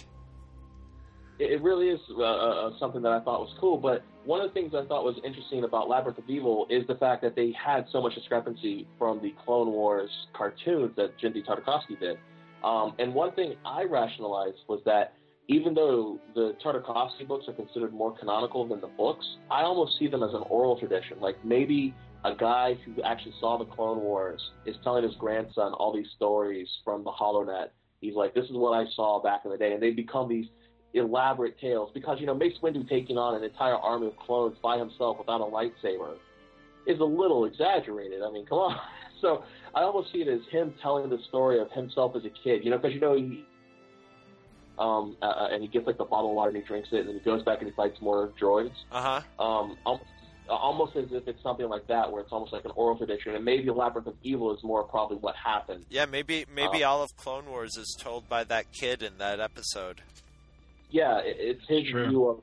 it, 1.40 1.52
it 1.52 1.62
really 1.62 1.90
is 1.90 2.00
uh, 2.18 2.22
uh, 2.24 2.72
something 2.80 3.02
that 3.04 3.12
I 3.12 3.20
thought 3.20 3.42
was 3.42 3.54
cool. 3.60 3.78
But 3.78 4.04
one 4.26 4.42
of 4.42 4.48
the 4.48 4.54
things 4.54 4.74
I 4.76 4.86
thought 4.86 5.04
was 5.04 5.16
interesting 5.24 5.64
about 5.64 5.90
Labyrinth 5.90 6.18
of 6.20 6.30
Evil 6.30 6.66
is 6.70 6.86
the 6.88 6.96
fact 6.96 7.22
that 7.24 7.36
they 7.36 7.52
had 7.52 7.86
so 7.92 8.02
much 8.02 8.14
discrepancy 8.16 8.88
from 9.00 9.22
the 9.22 9.34
Clone 9.46 9.72
Wars 9.72 10.10
cartoons 10.34 10.96
that 10.96 11.18
Genndy 11.20 11.44
Tartakovsky 11.46 12.00
did. 12.00 12.18
Um, 12.64 12.96
and 13.00 13.14
one 13.14 13.34
thing 13.34 13.56
I 13.66 13.84
rationalized 13.84 14.58
was 14.68 14.82
that 14.86 15.14
even 15.48 15.74
though 15.74 16.20
the 16.36 16.56
Tartakovsky 16.64 17.28
books 17.28 17.46
are 17.48 17.54
considered 17.54 17.94
more 17.94 18.18
canonical 18.18 18.68
than 18.68 18.80
the 18.80 18.88
books, 18.88 19.26
I 19.50 19.64
almost 19.64 19.98
see 20.00 20.08
them 20.08 20.24
as 20.24 20.34
an 20.34 20.44
oral 20.50 20.80
tradition. 20.80 21.20
Like 21.20 21.44
maybe 21.44 21.94
a 22.24 22.36
guy 22.36 22.78
who 22.86 23.02
actually 23.04 23.34
saw 23.40 23.58
the 23.58 23.66
Clone 23.66 24.00
Wars 24.00 24.42
is 24.66 24.76
telling 24.84 25.04
his 25.04 25.16
grandson 25.16 25.74
all 25.74 25.94
these 25.94 26.08
stories 26.16 26.68
from 26.86 27.04
the 27.04 27.12
HoloNet. 27.12 27.70
He's 28.00 28.16
like, 28.16 28.34
"This 28.34 28.46
is 28.46 28.54
what 28.54 28.72
I 28.72 28.86
saw 28.96 29.22
back 29.22 29.42
in 29.46 29.52
the 29.52 29.58
day," 29.58 29.74
and 29.74 29.82
they 29.82 29.92
become 29.92 30.30
these 30.30 30.46
elaborate 30.94 31.60
tales 31.60 31.90
because 31.94 32.20
you 32.20 32.26
know 32.26 32.34
Mace 32.34 32.58
Windu 32.62 32.88
taking 32.88 33.18
on 33.18 33.36
an 33.36 33.44
entire 33.44 33.76
army 33.76 34.08
of 34.08 34.18
clones 34.18 34.58
by 34.62 34.78
himself 34.78 35.18
without 35.18 35.42
a 35.42 35.46
lightsaber 35.46 36.16
is 36.86 37.00
a 37.00 37.04
little 37.04 37.46
exaggerated. 37.46 38.22
I 38.22 38.32
mean, 38.32 38.46
come 38.46 38.60
on. 38.60 38.78
So 39.22 39.44
I 39.76 39.82
almost 39.84 40.12
see 40.12 40.20
it 40.20 40.28
as 40.28 40.42
him 40.52 40.74
telling 40.82 41.10
the 41.10 41.20
story 41.30 41.60
of 41.60 41.72
himself 41.72 42.16
as 42.16 42.26
a 42.26 42.30
kid. 42.44 42.64
You 42.66 42.72
know, 42.72 42.78
because 42.78 42.94
you 42.94 43.00
know 43.00 43.16
he. 43.16 43.46
Um, 44.80 45.16
uh, 45.22 45.50
and 45.52 45.62
he 45.62 45.68
gets 45.68 45.86
like 45.86 45.98
the 46.00 46.06
bottle 46.06 46.32
of 46.32 46.36
water 46.36 46.50
and 46.50 46.58
he 46.58 46.64
drinks 46.64 46.90
it, 46.92 47.02
and 47.02 47.10
then 47.10 47.16
he 47.16 47.22
goes 47.22 47.44
back 47.44 47.60
and 47.60 47.70
he 47.70 47.76
fights 47.76 48.02
more 48.02 48.32
droids. 48.42 48.72
Uh 48.92 49.22
huh. 49.38 49.44
Um, 49.44 49.78
almost, 49.86 50.06
almost 50.50 50.96
as 50.96 51.06
if 51.12 51.28
it's 51.28 51.44
something 51.44 51.70
like 51.70 51.86
that, 51.88 52.12
where 52.12 52.22
it's 52.22 52.32
almost 52.32 52.52
like 52.52 52.66
an 52.66 52.72
oral 52.76 52.98
tradition, 52.98 53.36
and 53.36 53.46
maybe 53.46 53.70
Labyrinth 53.70 54.08
of 54.08 54.16
Evil 54.24 54.56
is 54.56 54.64
more 54.64 54.84
probably 54.84 55.18
what 55.18 55.36
happened. 55.36 55.86
Yeah, 55.90 56.06
maybe 56.06 56.46
maybe 56.52 56.84
Uh, 56.84 56.90
all 56.90 57.04
of 57.04 57.16
Clone 57.16 57.46
Wars 57.46 57.78
is 57.78 57.96
told 58.00 58.28
by 58.28 58.44
that 58.46 58.72
kid 58.72 59.04
in 59.04 59.20
that 59.20 59.40
episode. 59.40 60.02
yeah, 60.90 61.20
it, 61.20 61.36
it's 61.40 61.68
his 61.68 61.92
True. 61.92 62.08
view 62.10 62.28
of. 62.30 62.42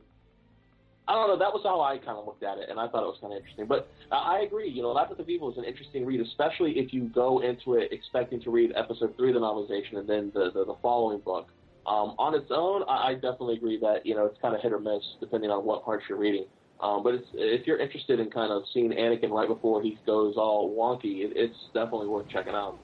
I 1.09 1.15
don't 1.15 1.29
know. 1.29 1.39
That 1.39 1.55
was 1.55 1.63
how 1.65 1.81
I 1.81 1.97
kind 1.97 2.19
of 2.19 2.27
looked 2.27 2.43
at 2.43 2.59
it, 2.59 2.69
and 2.69 2.79
I 2.79 2.87
thought 2.87 3.03
it 3.03 3.07
was 3.07 3.17
kind 3.19 3.33
of 3.33 3.39
interesting. 3.39 3.67
But 3.67 3.89
uh, 4.13 4.17
I 4.17 4.41
agree. 4.41 4.69
You 4.69 4.83
know, 4.83 4.93
Labyrinth 4.93 5.21
of 5.21 5.29
Evil 5.31 5.51
is 5.51 5.57
an 5.57 5.65
interesting 5.65 6.05
read, 6.05 6.21
especially 6.21 6.79
if 6.79 6.93
you 6.93 7.05
go 7.09 7.41
into 7.41 7.75
it 7.75 7.91
expecting 7.93 8.43
to 8.43 8.51
read 8.51 8.73
episode 8.77 9.17
three 9.17 9.31
of 9.31 9.35
the 9.35 9.41
novelization 9.41 9.97
and 9.97 10.07
then 10.07 10.31
the 10.35 10.51
the, 10.53 10.67
the 10.67 10.77
following 10.83 11.21
book. 11.21 11.49
Um, 11.87 12.15
on 12.19 12.35
its 12.35 12.51
own, 12.51 12.83
I, 12.87 13.09
I 13.09 13.15
definitely 13.15 13.57
agree 13.57 13.79
that 13.81 14.05
you 14.05 14.15
know 14.15 14.27
it's 14.27 14.39
kind 14.43 14.55
of 14.55 14.61
hit 14.61 14.73
or 14.73 14.79
miss 14.79 15.03
depending 15.19 15.51
on 15.51 15.65
what 15.65 15.83
parts 15.83 16.05
you're 16.09 16.19
reading. 16.19 16.45
Um, 16.81 17.03
but 17.03 17.15
it's, 17.15 17.27
if 17.33 17.67
you're 17.67 17.79
interested 17.81 18.21
in 18.21 18.31
kind 18.31 18.53
of 18.53 18.63
seeing 18.73 18.91
Anakin 18.91 19.31
right 19.31 19.49
before 19.49 19.83
he 19.83 19.99
goes 20.07 20.35
all 20.37 20.77
wonky, 20.77 21.25
it, 21.25 21.33
it's 21.35 21.57
definitely 21.73 22.07
worth 22.07 22.29
checking 22.29 22.53
out. 22.53 22.79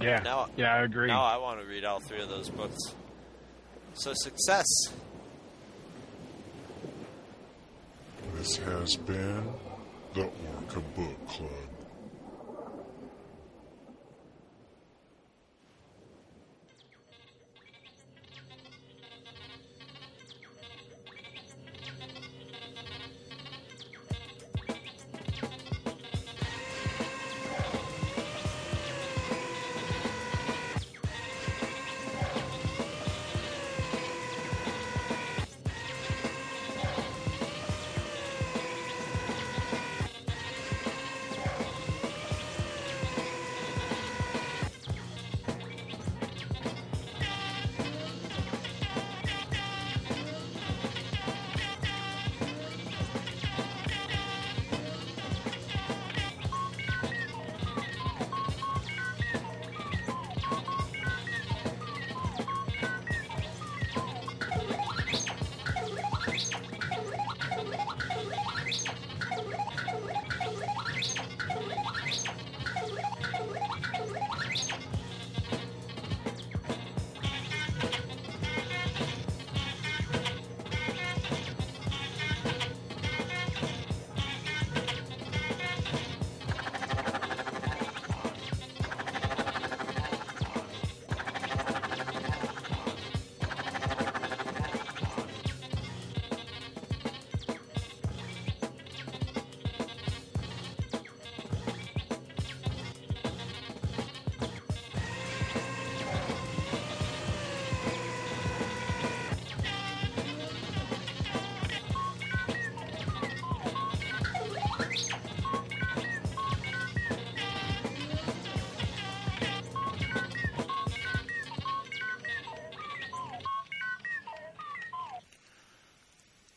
Yeah. 0.00 0.20
Now, 0.22 0.48
yeah, 0.56 0.74
I 0.74 0.82
agree. 0.84 1.08
Now 1.08 1.24
I 1.24 1.36
want 1.36 1.60
to 1.60 1.66
read 1.66 1.84
all 1.84 2.00
three 2.00 2.22
of 2.22 2.28
those 2.28 2.48
books. 2.48 2.78
So 3.94 4.12
success. 4.14 4.66
This 8.42 8.56
has 8.56 8.96
been 8.96 9.52
the 10.14 10.22
Orca 10.22 10.80
Book 10.96 11.28
Club. 11.28 11.71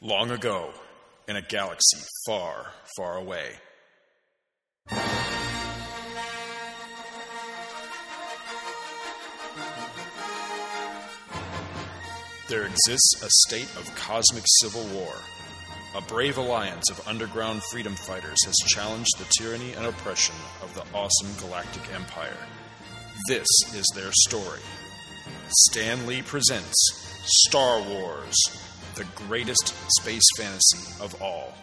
Long 0.07 0.29
ago, 0.29 0.69
in 1.27 1.35
a 1.35 1.41
galaxy 1.41 1.97
far, 2.27 2.67
far 2.95 3.17
away. 3.17 3.53
There 12.47 12.65
exists 12.65 13.23
a 13.23 13.29
state 13.47 13.75
of 13.77 13.95
cosmic 13.95 14.43
civil 14.61 14.83
war, 14.93 15.15
a 15.95 16.01
brave 16.01 16.37
alliance 16.37 16.91
of 16.91 17.07
underground 17.07 17.63
freedom 17.63 17.95
fighters 17.95 18.37
has 18.45 18.55
challenged 18.67 19.17
the 19.17 19.25
tyranny 19.39 19.73
and 19.73 19.87
oppression 19.87 20.35
of 20.61 20.71
the 20.75 20.85
awesome 20.95 21.33
galactic 21.39 21.91
empire. 21.95 22.37
This 23.27 23.47
is 23.73 23.85
their 23.95 24.11
story. 24.27 24.61
Stan 25.71 26.05
Lee 26.05 26.21
presents 26.21 26.75
Star 27.47 27.81
Wars, 27.81 28.35
the 28.95 29.05
greatest 29.27 29.73
space 29.99 30.23
fantasy 30.37 31.03
of 31.03 31.21
all. 31.21 31.53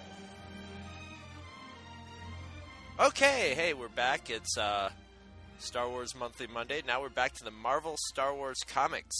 Okay, 3.01 3.55
hey, 3.55 3.73
we're 3.73 3.89
back. 3.89 4.29
It's 4.29 4.59
uh, 4.59 4.91
Star 5.59 5.89
Wars 5.89 6.15
Monthly 6.15 6.47
Monday. 6.47 6.83
Now 6.87 7.01
we're 7.01 7.09
back 7.09 7.33
to 7.35 7.45
the 7.45 7.51
Marvel 7.51 7.97
Star 8.11 8.35
Wars 8.35 8.59
comics. 8.67 9.17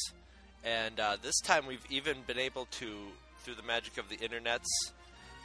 And 0.63 1.01
uh, 1.01 1.17
this 1.23 1.41
time 1.41 1.67
we've 1.67 1.85
even 1.89 2.19
been 2.27 2.39
able 2.39 2.67
to, 2.73 2.95
through 3.41 3.55
the 3.55 3.63
magic 3.63 3.97
of 3.97 4.09
the 4.09 4.17
internets, 4.19 4.69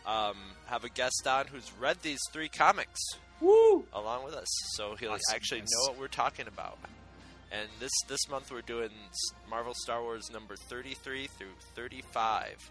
um, 0.06 0.35
have 0.68 0.84
a 0.84 0.89
guest 0.89 1.26
on 1.26 1.48
who's 1.48 1.72
read 1.80 1.98
these 2.02 2.19
three 2.31 2.49
comics 2.49 2.99
Woo! 3.39 3.85
along 3.94 4.26
with 4.26 4.34
us. 4.34 4.48
So 4.73 4.95
he'll 4.95 5.11
Awesome, 5.11 5.35
actually 5.35 5.61
know 5.61 5.89
what 5.89 5.99
we're 5.99 6.07
talking 6.07 6.48
about. 6.48 6.77
And 7.52 7.69
this, 7.80 7.91
this 8.07 8.28
month 8.30 8.52
we're 8.52 8.61
doing 8.61 8.90
Marvel 9.49 9.74
Star 9.84 10.02
Wars 10.02 10.30
number 10.32 10.56
33 10.56 11.28
through 11.28 11.48
35, 11.76 12.69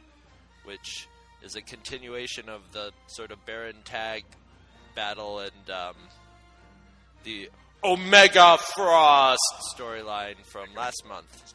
which 0.64 1.08
is 1.42 1.56
a 1.56 1.62
continuation 1.62 2.48
of 2.48 2.60
the 2.72 2.92
sort 3.06 3.30
of 3.30 3.44
Baron 3.46 3.76
Tagge 3.84 4.24
battle 4.94 5.38
and 5.40 5.70
um, 5.70 5.94
the 7.24 7.48
Omega 7.84 8.58
Frost 8.74 9.40
storyline 9.74 10.44
from 10.44 10.74
last 10.74 11.02
month. 11.08 11.54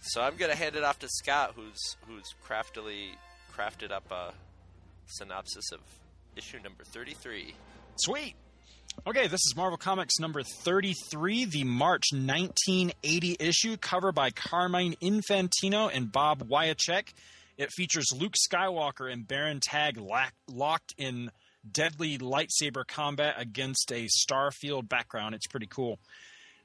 so 0.00 0.20
I'm 0.20 0.36
going 0.36 0.50
to 0.50 0.56
hand 0.56 0.76
it 0.76 0.84
off 0.84 0.98
to 1.00 1.08
Scott, 1.08 1.54
who's 1.56 1.96
who's 2.06 2.34
craftily 2.42 3.12
crafted 3.56 3.90
up 3.90 4.10
a 4.10 4.32
synopsis 5.06 5.72
of 5.72 5.80
issue 6.36 6.58
number 6.62 6.84
33. 6.84 7.54
Sweet. 7.96 8.34
Okay, 9.06 9.28
this 9.28 9.40
is 9.46 9.54
Marvel 9.56 9.78
Comics 9.78 10.18
number 10.20 10.42
33, 10.42 11.46
the 11.46 11.64
March 11.64 12.08
1980 12.12 13.36
issue, 13.40 13.76
cover 13.78 14.12
by 14.12 14.30
Carmine 14.30 14.94
Infantino 15.02 15.90
and 15.92 16.12
Bob 16.12 16.46
Wiacek. 16.48 17.08
It 17.56 17.72
features 17.72 18.06
Luke 18.14 18.34
Skywalker 18.34 19.10
and 19.10 19.26
Baron 19.26 19.60
Tagge 19.60 19.98
lack- 19.98 20.34
locked 20.46 20.94
in 20.98 21.30
deadly 21.70 22.18
lightsaber 22.18 22.86
combat 22.86 23.36
against 23.38 23.90
a 23.90 24.06
Starfield 24.06 24.88
background. 24.88 25.34
It's 25.34 25.46
pretty 25.46 25.66
cool. 25.66 25.98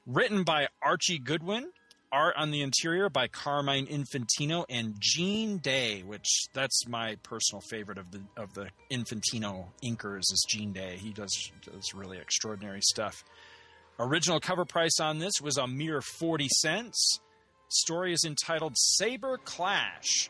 Written 0.05 0.43
by 0.43 0.67
Archie 0.81 1.19
Goodwin, 1.19 1.71
art 2.15 2.35
on 2.37 2.49
the 2.49 2.61
interior 2.61 3.09
by 3.09 3.27
Carmine 3.27 3.87
Infantino 3.87 4.63
and 4.69 4.95
Gene 4.97 5.57
Day, 5.57 6.01
which 6.01 6.47
that's 6.53 6.87
my 6.87 7.15
personal 7.23 7.61
favorite 7.69 7.97
of 7.97 8.09
the 8.11 8.21
of 8.37 8.53
the 8.53 8.69
Infantino 8.89 9.65
inkers 9.83 10.21
is 10.31 10.45
Gene 10.49 10.71
Day. 10.71 10.95
He 10.97 11.11
does 11.11 11.51
does 11.61 11.93
really 11.93 12.17
extraordinary 12.17 12.81
stuff. 12.81 13.25
Original 13.99 14.39
cover 14.39 14.65
price 14.65 14.99
on 14.99 15.19
this 15.19 15.33
was 15.41 15.57
a 15.57 15.67
mere 15.67 16.01
40 16.01 16.47
cents. 16.49 17.19
Story 17.67 18.13
is 18.13 18.23
entitled 18.25 18.77
Saber 18.77 19.37
Clash. 19.43 20.29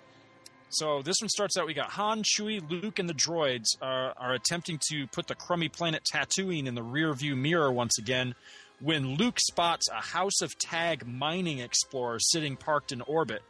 So 0.70 1.02
this 1.04 1.18
one 1.22 1.30
starts 1.30 1.58
out. 1.58 1.68
We 1.68 1.74
got 1.74 1.92
Han, 1.92 2.24
Chewie, 2.24 2.68
Luke, 2.70 3.00
and 3.00 3.08
the 3.08 3.14
droids 3.14 3.66
are, 3.82 4.14
are 4.18 4.34
attempting 4.34 4.80
to 4.90 5.08
put 5.08 5.28
the 5.28 5.36
crummy 5.36 5.70
planet 5.70 6.04
Tatooine 6.12 6.66
in 6.66 6.76
the 6.76 6.84
rear 6.84 7.14
view 7.14 7.36
mirror 7.36 7.72
once 7.72 7.98
again. 7.98 8.36
When 8.82 9.16
Luke 9.16 9.40
spots 9.40 9.88
a 9.90 10.02
House 10.02 10.42
of 10.42 10.58
Tagge 10.58 11.06
mining 11.06 11.60
explorer 11.60 12.20
sitting 12.20 12.58
parked 12.58 12.92
in 12.92 13.02
orbit, 13.02 13.42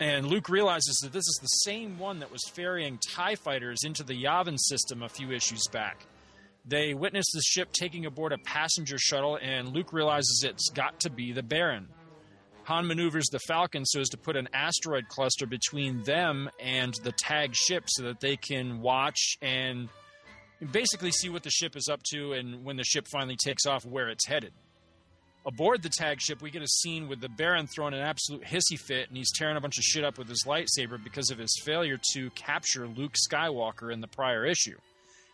and 0.00 0.26
Luke 0.26 0.48
realizes 0.48 0.98
that 1.02 1.12
this 1.12 1.26
is 1.26 1.38
the 1.42 1.70
same 1.70 1.98
one 1.98 2.20
that 2.20 2.32
was 2.32 2.42
ferrying 2.54 2.98
TIE 2.98 3.34
fighters 3.34 3.84
into 3.84 4.02
the 4.02 4.24
Yavin 4.24 4.58
system 4.58 5.02
a 5.02 5.08
few 5.08 5.32
issues 5.32 5.66
back. 5.70 6.06
They 6.64 6.94
witness 6.94 7.26
the 7.32 7.42
ship 7.42 7.72
taking 7.72 8.06
aboard 8.06 8.32
a 8.32 8.38
passenger 8.38 8.96
shuttle, 8.98 9.38
and 9.40 9.68
Luke 9.68 9.92
realizes 9.92 10.44
it's 10.46 10.70
got 10.70 11.00
to 11.00 11.10
be 11.10 11.32
the 11.32 11.42
Baron. 11.42 11.88
Han 12.64 12.86
maneuvers 12.86 13.28
the 13.28 13.38
Falcon 13.38 13.84
so 13.84 14.00
as 14.00 14.10
to 14.10 14.18
put 14.18 14.36
an 14.36 14.48
asteroid 14.52 15.08
cluster 15.08 15.46
between 15.46 16.02
them 16.04 16.50
and 16.60 16.94
the 17.02 17.12
Tagge 17.12 17.54
ship 17.54 17.84
so 17.86 18.04
that 18.04 18.20
they 18.20 18.36
can 18.36 18.80
watch 18.80 19.36
and 19.40 19.88
basically 20.72 21.10
see 21.12 21.28
what 21.28 21.42
the 21.42 21.50
ship 21.50 21.76
is 21.76 21.88
up 21.88 22.02
to 22.10 22.32
and 22.32 22.64
when 22.64 22.76
the 22.76 22.84
ship 22.84 23.06
finally 23.10 23.36
takes 23.36 23.66
off, 23.66 23.84
where 23.84 24.08
it's 24.08 24.26
headed. 24.26 24.52
Aboard 25.46 25.82
the 25.82 25.88
Tagge 25.88 26.20
ship, 26.20 26.42
we 26.42 26.50
get 26.50 26.62
a 26.62 26.68
scene 26.68 27.08
with 27.08 27.20
the 27.20 27.28
Baron 27.28 27.66
throwing 27.66 27.94
an 27.94 28.00
absolute 28.00 28.42
hissy 28.42 28.78
fit 28.78 29.08
and 29.08 29.16
he's 29.16 29.32
tearing 29.32 29.56
a 29.56 29.60
bunch 29.60 29.78
of 29.78 29.84
shit 29.84 30.04
up 30.04 30.18
with 30.18 30.28
his 30.28 30.44
lightsaber 30.44 31.02
because 31.02 31.30
of 31.30 31.38
his 31.38 31.58
failure 31.64 31.98
to 32.12 32.30
capture 32.30 32.86
Luke 32.86 33.14
Skywalker 33.14 33.92
in 33.92 34.00
the 34.00 34.08
prior 34.08 34.44
issue. 34.44 34.76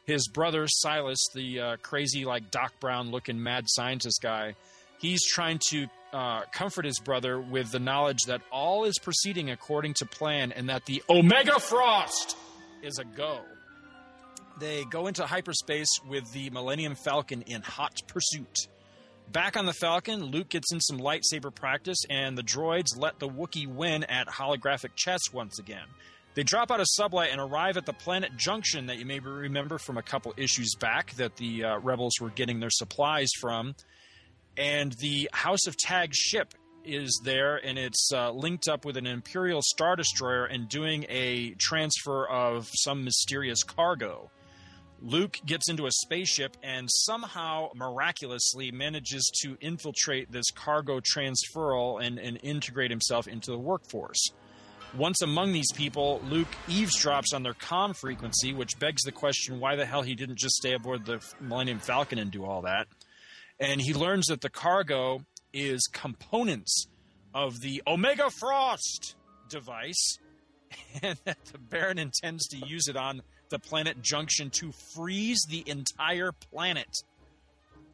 His 0.07 0.29
brother, 0.29 0.67
Silas, 0.69 1.19
the 1.35 1.61
uh, 1.61 1.77
crazy, 1.79 2.27
like 2.27 2.51
Doc 2.51 2.75
Brown 2.79 3.11
looking 3.11 3.43
mad 3.43 3.65
scientist 3.67 4.21
guy, 4.23 4.55
he's 4.99 5.27
trying 5.27 5.59
to 5.71 5.87
uh, 6.13 6.43
comfort 6.53 6.85
his 6.85 7.01
brother 7.01 7.41
with 7.41 7.73
the 7.73 7.79
knowledge 7.81 8.21
that 8.27 8.43
all 8.53 8.85
is 8.85 8.99
proceeding 9.03 9.51
according 9.51 9.95
to 9.95 10.07
plan 10.07 10.53
and 10.53 10.69
that 10.69 10.85
the 10.85 11.03
Omega 11.09 11.59
Frost 11.59 12.37
is 12.83 12.99
a 12.99 13.05
go. 13.05 13.41
They 14.59 14.85
go 14.85 15.06
into 15.06 15.26
hyperspace 15.26 16.01
with 16.09 16.32
the 16.32 16.51
Millennium 16.51 16.94
Falcon 16.94 17.43
in 17.43 17.62
hot 17.62 18.02
pursuit. 18.06 18.68
Back 19.32 19.56
on 19.56 19.66
the 19.66 19.72
Falcon, 19.72 20.24
Luke 20.26 20.48
gets 20.48 20.72
in 20.72 20.81
some 20.81 20.98
lightsaber 20.98 21.52
practice, 21.52 21.98
and 22.09 22.39
the 22.39 22.43
droids 22.43 22.97
let 22.97 23.18
the 23.18 23.28
Wookiee 23.28 23.66
win 23.66 24.05
at 24.05 24.28
holographic 24.28 24.90
chess 24.94 25.32
once 25.32 25.59
again. 25.59 25.86
They 26.35 26.43
drop 26.43 26.70
out 26.70 26.81
of 26.81 26.86
sublight 26.98 27.32
and 27.32 27.40
arrive 27.40 27.76
at 27.76 27.86
the 27.86 27.93
planet 27.93 28.36
Junction 28.36 28.86
that 28.86 28.98
you 28.98 29.06
may 29.06 29.20
remember 29.20 29.78
from 29.78 29.98
a 29.98 30.02
couple 30.02 30.35
issues 30.36 30.74
back 30.74 31.14
that 31.14 31.36
the 31.36 31.64
uh, 31.64 31.78
rebels 31.78 32.14
were 32.20 32.31
getting 32.31 32.60
their 32.60 32.70
supplies 32.70 33.31
from. 33.40 33.74
And 34.56 34.93
the 34.93 35.28
House 35.32 35.66
of 35.66 35.76
Tagge 35.76 36.14
ship 36.14 36.55
is 36.85 37.20
there, 37.24 37.56
and 37.56 37.78
it's 37.78 38.10
uh, 38.12 38.31
linked 38.31 38.68
up 38.68 38.85
with 38.85 38.97
an 38.97 39.06
Imperial 39.06 39.62
Star 39.62 39.97
Destroyer 39.97 40.44
and 40.44 40.68
doing 40.68 41.06
a 41.09 41.51
transfer 41.59 42.28
of 42.28 42.68
some 42.74 43.05
mysterious 43.05 43.62
cargo. 43.62 44.31
Luke 45.05 45.39
gets 45.44 45.68
into 45.68 45.86
a 45.86 45.90
spaceship 45.90 46.56
and 46.62 46.89
somehow 46.90 47.68
miraculously 47.74 48.70
manages 48.70 49.31
to 49.43 49.59
infiltrate 49.60 50.32
this 50.32 50.51
cargo 50.51 50.98
transferal 50.98 52.02
and, 52.02 52.18
and 52.18 52.40
integrate 52.43 52.90
himself 52.90 53.28
into 53.28 53.51
the 53.51 53.59
workforce. 53.59 54.31
Once 54.97 55.20
among 55.20 55.52
these 55.52 55.70
people, 55.72 56.22
Luke 56.24 56.48
eavesdrops 56.68 57.35
on 57.35 57.43
their 57.43 57.52
comm 57.52 57.94
frequency, 57.94 58.55
which 58.55 58.78
begs 58.78 59.02
the 59.02 59.12
question 59.12 59.60
why 59.60 59.76
the 59.76 59.85
hell 59.85 60.01
he 60.01 60.14
didn't 60.14 60.39
just 60.39 60.55
stay 60.55 60.72
aboard 60.72 61.05
the 61.05 61.20
Millennium 61.39 61.81
Falcon 61.81 62.18
and 62.18 62.31
do 62.31 62.44
all 62.44 62.62
that. 62.62 62.86
And 63.60 63.82
he 63.82 63.93
learns 63.93 64.26
that 64.26 64.40
the 64.40 64.48
cargo 64.48 65.20
is 65.52 65.86
components 65.93 66.86
of 67.35 67.60
the 67.60 67.82
Omega 67.86 68.31
Frost 68.31 69.16
device, 69.51 70.18
and 71.02 71.18
that 71.24 71.44
the 71.52 71.59
Baron 71.59 71.98
intends 71.98 72.47
to 72.48 72.66
use 72.66 72.89
it 72.89 72.97
on 72.97 73.20
the 73.55 73.59
planet 73.60 74.02
Junction 74.02 74.51
to 74.51 74.72
freeze 74.97 75.47
the 75.48 75.62
entire 75.66 76.32
planet. 76.32 76.89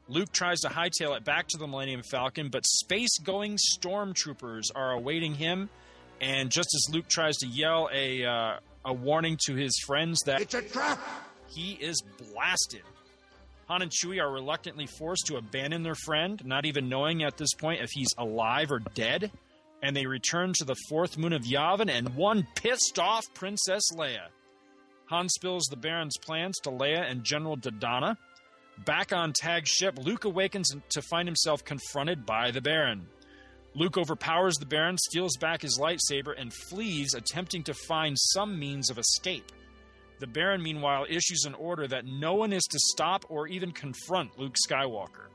Luke 0.09 0.33
tries 0.33 0.61
to 0.61 0.69
hightail 0.69 1.15
it 1.15 1.23
back 1.23 1.49
to 1.49 1.59
the 1.59 1.67
Millennium 1.67 2.03
Falcon, 2.03 2.49
but 2.49 2.65
space 2.65 3.19
going 3.19 3.59
stormtroopers 3.77 4.71
are 4.75 4.93
awaiting 4.93 5.35
him. 5.35 5.69
And 6.19 6.51
just 6.51 6.75
as 6.75 6.95
Luke 6.95 7.09
tries 7.09 7.37
to 7.39 7.47
yell 7.47 7.91
a, 7.93 8.25
uh, 8.25 8.57
a 8.87 8.93
warning 8.95 9.39
to 9.47 9.55
his 9.55 9.79
friends 9.87 10.21
that 10.25 10.41
It's 10.41 10.55
a 10.55 10.63
trap! 10.63 10.99
he 11.47 11.73
is 11.73 12.03
blasted. 12.33 12.83
Han 13.69 13.83
and 13.83 13.91
Chewie 13.91 14.21
are 14.21 14.33
reluctantly 14.33 14.87
forced 14.87 15.27
to 15.27 15.37
abandon 15.37 15.83
their 15.83 15.95
friend, 15.95 16.43
not 16.43 16.65
even 16.65 16.89
knowing 16.89 17.23
at 17.23 17.37
this 17.37 17.53
point 17.53 17.83
if 17.83 17.91
he's 17.93 18.15
alive 18.17 18.73
or 18.73 18.79
dead. 18.79 19.31
And 19.83 19.95
they 19.95 20.07
return 20.07 20.55
to 20.55 20.65
the 20.65 20.77
fourth 20.89 21.19
moon 21.19 21.35
of 21.35 21.43
Yavin 21.43 21.91
and 21.91 22.17
one 22.17 22.47
pissed 22.55 22.99
off 22.99 23.25
Princess 23.35 23.83
Leia. 23.95 24.29
Han 25.11 25.29
spills 25.29 25.65
the 25.65 25.77
Baron's 25.77 26.17
plans 26.19 26.61
to 26.61 26.71
Leia 26.71 27.11
and 27.11 27.25
General 27.25 27.57
Dodonna. 27.57 28.17
Back 28.85 29.13
on 29.13 29.33
Tagge's 29.33 29.69
ship, 29.69 29.99
Luke 29.99 30.25
awakens 30.25 30.73
to 30.91 31.03
find 31.03 31.27
himself 31.27 31.65
confronted 31.65 32.25
by 32.25 32.53
the 32.53 32.61
Baron. 32.61 33.09
Luke 33.75 33.99
overpowers 33.99 34.55
the 34.55 34.67
Baron, 34.67 34.97
steals 34.99 35.37
back 35.37 35.63
his 35.63 35.81
lightsaber, 35.81 36.35
and 36.39 36.53
flees, 36.53 37.15
attempting 37.15 37.65
to 37.65 37.75
find 37.75 38.17
some 38.17 38.57
means 38.57 38.89
of 38.89 38.99
escape. 38.99 39.51
The 40.21 40.29
Baron, 40.29 40.63
meanwhile, 40.63 41.07
issues 41.09 41.45
an 41.45 41.55
order 41.55 41.89
that 41.89 42.07
no 42.07 42.35
one 42.35 42.53
is 42.53 42.65
to 42.71 42.79
stop 42.79 43.25
or 43.29 43.49
even 43.49 43.73
confront 43.73 44.39
Luke 44.39 44.55
Skywalker. 44.65 45.27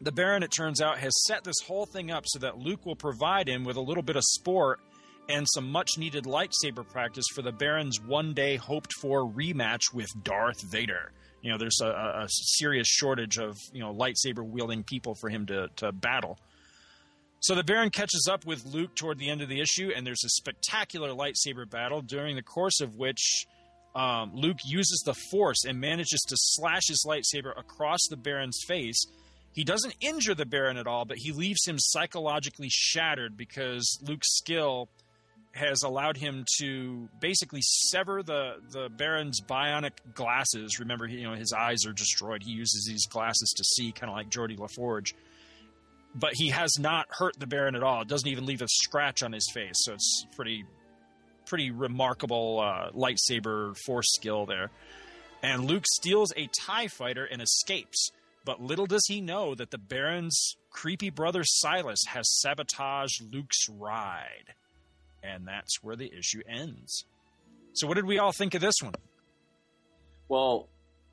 The 0.00 0.12
Baron, 0.12 0.42
it 0.42 0.52
turns 0.52 0.80
out, 0.80 0.98
has 0.98 1.12
set 1.26 1.44
this 1.44 1.60
whole 1.66 1.84
thing 1.84 2.10
up 2.10 2.24
so 2.26 2.38
that 2.38 2.58
Luke 2.58 2.86
will 2.86 2.96
provide 2.96 3.46
him 3.46 3.62
with 3.62 3.76
a 3.76 3.82
little 3.82 4.02
bit 4.02 4.16
of 4.16 4.24
sport 4.24 4.80
and 5.28 5.46
some 5.48 5.70
much 5.70 5.98
needed 5.98 6.24
lightsaber 6.24 6.86
practice 6.88 7.26
for 7.34 7.42
the 7.42 7.52
Baron's 7.52 8.00
one 8.00 8.32
day 8.34 8.56
hoped 8.56 8.92
for 8.92 9.24
rematch 9.26 9.92
with 9.92 10.08
Darth 10.22 10.62
Vader. 10.62 11.12
You 11.42 11.52
know, 11.52 11.58
there's 11.58 11.80
a, 11.82 11.86
a 11.86 12.26
serious 12.28 12.88
shortage 12.88 13.38
of, 13.38 13.56
you 13.72 13.80
know, 13.80 13.94
lightsaber 13.94 14.44
wielding 14.44 14.82
people 14.82 15.14
for 15.14 15.28
him 15.28 15.46
to, 15.46 15.68
to 15.76 15.92
battle. 15.92 16.38
So 17.40 17.54
the 17.54 17.62
Baron 17.62 17.90
catches 17.90 18.28
up 18.30 18.44
with 18.46 18.64
Luke 18.64 18.94
toward 18.96 19.18
the 19.18 19.30
end 19.30 19.42
of 19.42 19.48
the 19.48 19.60
issue, 19.60 19.90
and 19.94 20.06
there's 20.06 20.24
a 20.24 20.30
spectacular 20.30 21.10
lightsaber 21.10 21.68
battle, 21.68 22.00
during 22.00 22.34
the 22.34 22.42
course 22.42 22.80
of 22.80 22.96
which 22.96 23.46
um, 23.94 24.32
Luke 24.34 24.58
uses 24.64 25.02
the 25.06 25.14
Force 25.30 25.64
and 25.64 25.80
manages 25.80 26.20
to 26.28 26.36
slash 26.36 26.88
his 26.88 27.06
lightsaber 27.06 27.56
across 27.56 28.00
the 28.08 28.16
Baron's 28.16 28.60
face. 28.66 29.04
He 29.52 29.64
doesn't 29.64 29.94
injure 30.00 30.34
the 30.34 30.44
Baron 30.44 30.76
at 30.76 30.86
all, 30.86 31.04
but 31.04 31.18
he 31.18 31.32
leaves 31.32 31.64
him 31.66 31.76
psychologically 31.78 32.68
shattered 32.70 33.36
because 33.36 33.98
Luke's 34.02 34.36
skill 34.36 34.88
has 35.56 35.82
allowed 35.82 36.16
him 36.16 36.44
to 36.58 37.08
basically 37.20 37.62
sever 37.62 38.22
the 38.22 38.56
the 38.70 38.88
Baron's 38.88 39.40
bionic 39.40 39.92
glasses. 40.14 40.78
Remember, 40.78 41.06
you 41.06 41.28
know 41.28 41.34
his 41.34 41.52
eyes 41.52 41.86
are 41.86 41.92
destroyed. 41.92 42.42
He 42.42 42.52
uses 42.52 42.86
these 42.88 43.06
glasses 43.06 43.52
to 43.56 43.64
see, 43.64 43.92
kind 43.92 44.10
of 44.10 44.16
like 44.16 44.30
Geordi 44.30 44.56
LaForge. 44.56 45.14
But 46.14 46.32
he 46.34 46.48
has 46.48 46.78
not 46.78 47.06
hurt 47.10 47.38
the 47.38 47.46
Baron 47.46 47.74
at 47.74 47.82
all. 47.82 48.02
It 48.02 48.08
doesn't 48.08 48.28
even 48.28 48.46
leave 48.46 48.62
a 48.62 48.68
scratch 48.68 49.22
on 49.22 49.32
his 49.32 49.50
face. 49.52 49.74
So 49.76 49.94
it's 49.94 50.26
pretty 50.34 50.64
pretty 51.46 51.70
remarkable 51.70 52.60
uh, 52.60 52.90
lightsaber 52.90 53.76
force 53.86 54.12
skill 54.14 54.46
there. 54.46 54.70
And 55.42 55.64
Luke 55.64 55.84
steals 55.86 56.32
a 56.36 56.48
TIE 56.60 56.88
fighter 56.88 57.24
and 57.24 57.40
escapes. 57.40 58.10
But 58.44 58.60
little 58.60 58.86
does 58.86 59.04
he 59.06 59.20
know 59.20 59.54
that 59.54 59.70
the 59.70 59.78
Baron's 59.78 60.56
creepy 60.70 61.10
brother 61.10 61.42
Silas 61.44 62.00
has 62.08 62.40
sabotaged 62.40 63.32
Luke's 63.32 63.68
ride. 63.68 64.54
And 65.26 65.46
that's 65.46 65.82
where 65.82 65.96
the 65.96 66.12
issue 66.16 66.42
ends. 66.48 67.04
So, 67.72 67.86
what 67.86 67.94
did 67.94 68.06
we 68.06 68.18
all 68.18 68.32
think 68.32 68.54
of 68.54 68.60
this 68.60 68.74
one? 68.80 68.94
Well, 70.28 70.68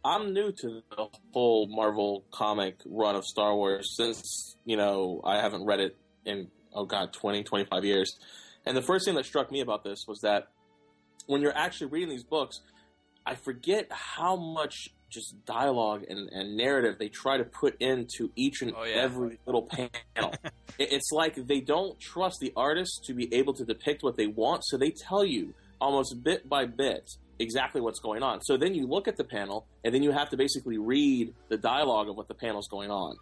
I'm 0.05 0.33
new 0.33 0.51
to 0.51 0.81
the 0.95 1.07
whole 1.33 1.67
Marvel 1.67 2.25
comic 2.31 2.75
run 2.85 3.15
of 3.15 3.25
Star 3.25 3.55
Wars 3.55 3.95
since, 3.95 4.57
you 4.65 4.75
know, 4.75 5.21
I 5.23 5.37
haven't 5.37 5.65
read 5.65 5.79
it 5.79 5.97
in, 6.25 6.49
oh 6.73 6.85
God, 6.85 7.13
20, 7.13 7.43
25 7.43 7.85
years. 7.85 8.17
And 8.65 8.75
the 8.75 8.81
first 8.81 9.05
thing 9.05 9.15
that 9.15 9.25
struck 9.25 9.51
me 9.51 9.61
about 9.61 9.83
this 9.83 10.05
was 10.07 10.19
that 10.21 10.47
when 11.27 11.41
you're 11.41 11.55
actually 11.55 11.87
reading 11.87 12.09
these 12.09 12.23
books, 12.23 12.61
I 13.25 13.35
forget 13.35 13.87
how 13.91 14.35
much 14.35 14.89
just 15.13 15.35
dialogue 15.45 16.03
and, 16.09 16.29
and 16.31 16.57
narrative 16.57 16.95
they 16.99 17.09
try 17.09 17.37
to 17.37 17.43
put 17.43 17.75
into 17.79 18.31
each 18.35 18.61
and 18.61 18.73
Oh, 18.75 18.83
yeah. 18.83 18.95
every 18.95 19.39
little 19.45 19.63
panel. 19.67 19.91
It's 20.79 21.11
like 21.11 21.35
they 21.35 21.61
don't 21.61 21.99
trust 21.99 22.37
the 22.41 22.51
artists 22.55 22.99
to 23.05 23.13
be 23.13 23.31
able 23.33 23.53
to 23.53 23.63
depict 23.63 24.01
what 24.01 24.17
they 24.17 24.25
want, 24.25 24.65
so 24.65 24.75
they 24.75 24.89
tell 24.89 25.23
you 25.23 25.53
almost 25.79 26.23
bit 26.23 26.49
by 26.49 26.65
bit 26.65 27.07
exactly 27.39 27.79
what's 27.79 27.99
going 27.99 28.23
on. 28.23 28.41
So 28.41 28.57
then 28.57 28.73
you 28.73 28.87
look 28.87 29.07
at 29.07 29.15
the 29.15 29.23
panel, 29.23 29.67
and 29.83 29.93
then 29.93 30.01
you 30.01 30.11
have 30.11 30.29
to 30.31 30.37
basically 30.37 30.79
read 30.79 31.33
the 31.49 31.57
dialogue 31.57 32.09
of 32.09 32.15
what 32.15 32.27
the 32.27 32.33
panel's 32.33 32.67
going 32.69 32.89
on. 32.89 33.15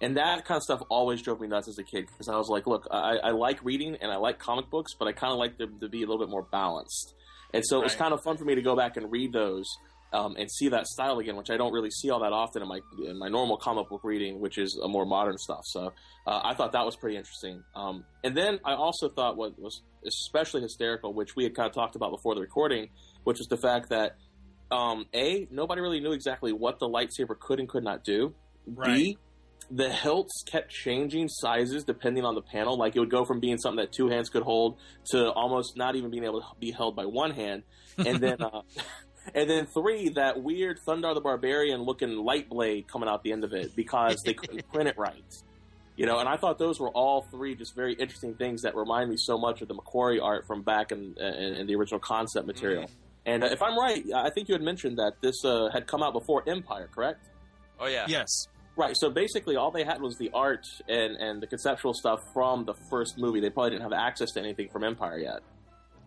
And 0.00 0.16
that 0.16 0.44
kind 0.44 0.56
of 0.58 0.62
stuff 0.62 0.80
always 0.90 1.22
drove 1.22 1.40
me 1.40 1.48
nuts 1.48 1.68
as 1.68 1.78
a 1.78 1.84
kid 1.84 2.06
because 2.06 2.28
I 2.28 2.36
was 2.36 2.48
like, 2.48 2.66
look, 2.68 2.86
I, 2.90 3.16
I 3.22 3.30
like 3.32 3.64
reading 3.64 3.96
and 4.00 4.10
I 4.12 4.16
like 4.16 4.38
comic 4.38 4.70
books, 4.70 4.92
but 4.98 5.06
I 5.08 5.12
kind 5.12 5.32
of 5.32 5.38
like 5.38 5.58
them 5.58 5.78
to 5.80 5.88
be 5.88 5.98
a 6.04 6.06
little 6.06 6.18
bit 6.18 6.28
more 6.28 6.42
balanced. 6.42 7.14
And 7.54 7.64
so 7.66 7.80
it 7.80 7.84
was 7.84 7.94
kind 7.96 8.12
of 8.12 8.20
fun 8.24 8.36
for 8.36 8.44
me 8.44 8.54
to 8.54 8.62
go 8.62 8.74
back 8.76 8.96
and 8.96 9.10
read 9.12 9.32
those 9.32 9.66
um, 10.12 10.36
and 10.36 10.50
see 10.50 10.68
that 10.68 10.86
style 10.86 11.18
again, 11.18 11.36
which 11.36 11.50
I 11.50 11.56
don't 11.56 11.72
really 11.72 11.90
see 11.90 12.10
all 12.10 12.20
that 12.20 12.32
often 12.32 12.62
in 12.62 12.68
my 12.68 12.80
in 13.06 13.18
my 13.18 13.28
normal 13.28 13.56
comic 13.56 13.88
book 13.88 14.02
reading, 14.04 14.40
which 14.40 14.58
is 14.58 14.78
a 14.82 14.88
more 14.88 15.06
modern 15.06 15.38
stuff. 15.38 15.62
So 15.64 15.92
uh, 16.26 16.40
I 16.44 16.54
thought 16.54 16.72
that 16.72 16.84
was 16.84 16.96
pretty 16.96 17.16
interesting. 17.16 17.62
Um, 17.74 18.04
and 18.22 18.36
then 18.36 18.60
I 18.64 18.74
also 18.74 19.08
thought 19.08 19.36
what 19.36 19.58
was 19.58 19.82
especially 20.06 20.62
hysterical, 20.62 21.14
which 21.14 21.34
we 21.36 21.44
had 21.44 21.54
kind 21.54 21.68
of 21.68 21.74
talked 21.74 21.96
about 21.96 22.10
before 22.10 22.34
the 22.34 22.40
recording, 22.40 22.90
which 23.24 23.38
was 23.38 23.48
the 23.48 23.56
fact 23.56 23.90
that 23.90 24.16
um, 24.70 25.06
a 25.14 25.46
nobody 25.50 25.80
really 25.80 26.00
knew 26.00 26.12
exactly 26.12 26.52
what 26.52 26.78
the 26.78 26.88
lightsaber 26.88 27.38
could 27.38 27.58
and 27.58 27.68
could 27.68 27.84
not 27.84 28.04
do. 28.04 28.34
B 28.84 29.18
the 29.70 29.88
hilts 29.88 30.42
kept 30.46 30.70
changing 30.70 31.28
sizes 31.28 31.84
depending 31.84 32.24
on 32.24 32.34
the 32.34 32.42
panel. 32.42 32.76
Like 32.76 32.94
it 32.94 33.00
would 33.00 33.10
go 33.10 33.24
from 33.24 33.40
being 33.40 33.58
something 33.58 33.82
that 33.82 33.92
two 33.92 34.08
hands 34.08 34.28
could 34.28 34.42
hold 34.42 34.78
to 35.10 35.30
almost 35.32 35.76
not 35.76 35.96
even 35.96 36.10
being 36.10 36.24
able 36.24 36.40
to 36.40 36.46
be 36.58 36.70
held 36.70 36.94
by 36.94 37.06
one 37.06 37.30
hand. 37.30 37.62
And 37.96 38.20
then, 38.20 38.42
uh, 38.42 38.62
and 39.34 39.48
then 39.48 39.66
three, 39.66 40.10
that 40.10 40.42
weird 40.42 40.80
Thundarr 40.86 41.14
the 41.14 41.20
Barbarian 41.20 41.82
looking 41.82 42.16
light 42.16 42.48
blade 42.48 42.88
coming 42.88 43.08
out 43.08 43.22
the 43.22 43.32
end 43.32 43.44
of 43.44 43.52
it 43.52 43.74
because 43.76 44.22
they 44.24 44.34
couldn't 44.34 44.66
print 44.72 44.88
it 44.88 44.98
right. 44.98 45.22
You 45.96 46.06
know, 46.06 46.18
and 46.18 46.28
I 46.28 46.36
thought 46.36 46.58
those 46.58 46.80
were 46.80 46.88
all 46.88 47.22
three 47.30 47.54
just 47.54 47.74
very 47.76 47.92
interesting 47.94 48.34
things 48.34 48.62
that 48.62 48.74
remind 48.74 49.10
me 49.10 49.16
so 49.18 49.36
much 49.36 49.60
of 49.60 49.68
the 49.68 49.74
McQuarrie 49.74 50.22
art 50.22 50.46
from 50.46 50.62
back 50.62 50.90
in, 50.90 51.14
in, 51.18 51.54
in 51.54 51.66
the 51.66 51.74
original 51.76 52.00
concept 52.00 52.46
material. 52.46 52.90
And 53.26 53.44
uh, 53.44 53.48
if 53.48 53.62
I'm 53.62 53.78
right, 53.78 54.02
I 54.14 54.30
think 54.30 54.48
you 54.48 54.54
had 54.54 54.62
mentioned 54.62 54.98
that 54.98 55.20
this 55.20 55.44
uh, 55.44 55.68
had 55.72 55.86
come 55.86 56.02
out 56.02 56.12
before 56.12 56.48
Empire, 56.48 56.88
correct? 56.92 57.28
Oh 57.78 57.86
yeah. 57.86 58.06
Yes. 58.08 58.48
Right. 58.74 58.96
So 58.96 59.10
basically, 59.10 59.56
all 59.56 59.70
they 59.70 59.84
had 59.84 60.00
was 60.00 60.16
the 60.16 60.30
art 60.32 60.66
and, 60.88 61.16
and 61.16 61.42
the 61.42 61.46
conceptual 61.46 61.92
stuff 61.92 62.20
from 62.32 62.64
the 62.64 62.74
first 62.90 63.18
movie. 63.18 63.40
They 63.40 63.50
probably 63.50 63.70
didn't 63.70 63.82
have 63.82 63.92
access 63.92 64.32
to 64.32 64.40
anything 64.40 64.70
from 64.70 64.82
Empire 64.82 65.18
yet. 65.18 65.40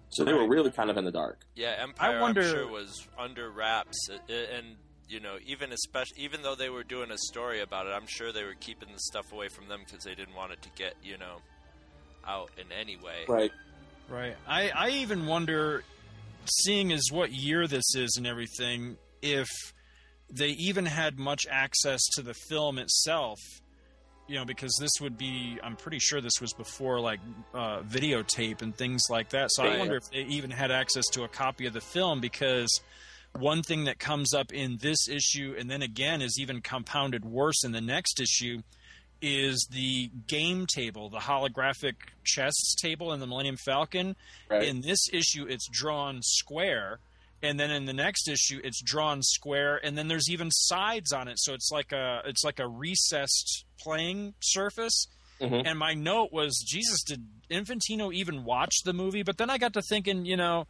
So 0.10 0.24
they 0.24 0.34
were 0.34 0.48
really 0.48 0.72
kind 0.72 0.90
of 0.90 0.98
in 0.98 1.06
the 1.06 1.12
dark. 1.12 1.42
Yeah, 1.56 1.76
Empire. 1.80 2.22
wonder- 2.22 2.42
I'm 2.42 2.48
sure 2.50 2.68
was 2.68 3.08
under 3.18 3.50
wraps, 3.50 3.98
Uh, 4.10 4.34
and 4.34 4.78
you 5.08 5.20
know, 5.20 5.38
even 5.46 5.72
especially 5.72 6.24
even 6.24 6.42
though 6.42 6.56
they 6.56 6.70
were 6.70 6.84
doing 6.84 7.12
a 7.12 7.18
story 7.18 7.62
about 7.62 7.86
it, 7.88 7.90
I'm 7.92 8.08
sure 8.08 8.32
they 8.32 8.44
were 8.44 8.56
keeping 8.60 8.92
the 8.92 9.00
stuff 9.00 9.32
away 9.32 9.50
from 9.50 9.68
them 9.68 9.82
because 9.86 10.04
they 10.04 10.16
didn't 10.16 10.36
want 10.36 10.52
it 10.54 10.62
to 10.64 10.70
get 10.76 10.96
you 11.04 11.18
know 11.18 11.38
out 12.26 12.50
in 12.58 12.72
any 12.72 12.98
way. 12.98 13.26
Right. 13.28 13.52
Right. 14.10 14.36
I, 14.48 14.70
I 14.70 14.90
even 14.90 15.26
wonder, 15.26 15.84
seeing 16.46 16.92
as 16.92 17.04
what 17.12 17.32
year 17.32 17.68
this 17.68 17.96
is 17.96 18.16
and 18.18 18.26
everything, 18.28 18.98
if 19.22 19.48
they 20.32 20.50
even 20.50 20.86
had 20.86 21.18
much 21.20 21.46
access 21.50 22.02
to 22.16 22.22
the 22.22 22.34
film 22.50 22.78
itself. 22.80 23.40
You 24.28 24.38
know, 24.38 24.46
because 24.46 24.76
this 24.80 24.92
would 25.02 25.18
be, 25.20 25.60
I'm 25.64 25.76
pretty 25.76 26.00
sure 26.00 26.20
this 26.20 26.42
was 26.42 26.52
before 26.54 27.00
like 27.00 27.20
uh, 27.54 27.82
videotape 27.82 28.64
and 28.64 28.76
things 28.76 29.04
like 29.10 29.30
that. 29.30 29.52
So 29.52 29.64
I 29.64 29.78
wonder 29.78 29.98
if 29.98 30.10
they 30.12 30.22
even 30.22 30.50
had 30.50 30.72
access 30.72 31.06
to 31.12 31.24
a 31.24 31.28
copy 31.28 31.68
of 31.68 31.74
the 31.74 31.82
film 31.82 32.22
because 32.22 32.82
one 33.38 33.62
thing 33.62 33.86
that 33.86 34.00
comes 34.00 34.34
up 34.34 34.52
in 34.52 34.78
this 34.78 35.08
issue 35.08 35.56
and 35.60 35.70
then 35.70 35.84
again 35.84 36.22
is 36.24 36.40
even 36.40 36.62
compounded 36.62 37.24
worse 37.24 37.64
in 37.64 37.72
the 37.72 37.82
next 37.82 38.20
issue 38.20 38.62
is 39.22 39.68
the 39.72 40.10
game 40.28 40.66
table, 40.68 41.10
the 41.10 41.20
holographic 41.20 41.94
chess 42.24 42.54
table 42.82 43.14
in 43.14 43.20
the 43.20 43.28
Millennium 43.28 43.58
Falcon. 43.58 44.16
Right. 44.50 44.64
In 44.64 44.82
this 44.82 45.08
issue, 45.12 45.46
it's 45.48 45.68
drawn 45.68 46.20
square, 46.22 47.00
and 47.44 47.60
then 47.60 47.72
in 47.72 47.86
the 47.86 47.94
next 47.94 48.28
issue, 48.28 48.60
it's 48.64 48.82
drawn 48.82 49.22
square, 49.22 49.80
and 49.84 49.98
then 49.98 50.08
there's 50.08 50.30
even 50.30 50.50
sides 50.52 51.12
on 51.12 51.28
it, 51.28 51.40
so 51.40 51.54
it's 51.54 51.70
like 51.72 51.92
a 51.92 52.22
it's 52.26 52.44
like 52.44 52.60
a 52.60 52.68
recessed 52.68 53.66
playing 53.80 54.34
surface. 54.42 55.08
Mhm. 55.42 55.64
And 55.68 55.78
my 55.78 55.94
note 55.94 56.32
was, 56.32 56.64
Jesus, 56.66 57.04
did 57.04 57.26
Infantino 57.52 58.14
even 58.14 58.46
watch 58.46 58.74
the 58.86 58.94
movie? 58.94 59.22
But 59.24 59.38
then 59.38 59.50
I 59.50 59.58
got 59.58 59.74
to 59.74 59.82
thinking, 59.82 60.26
you 60.26 60.38
know. 60.38 60.68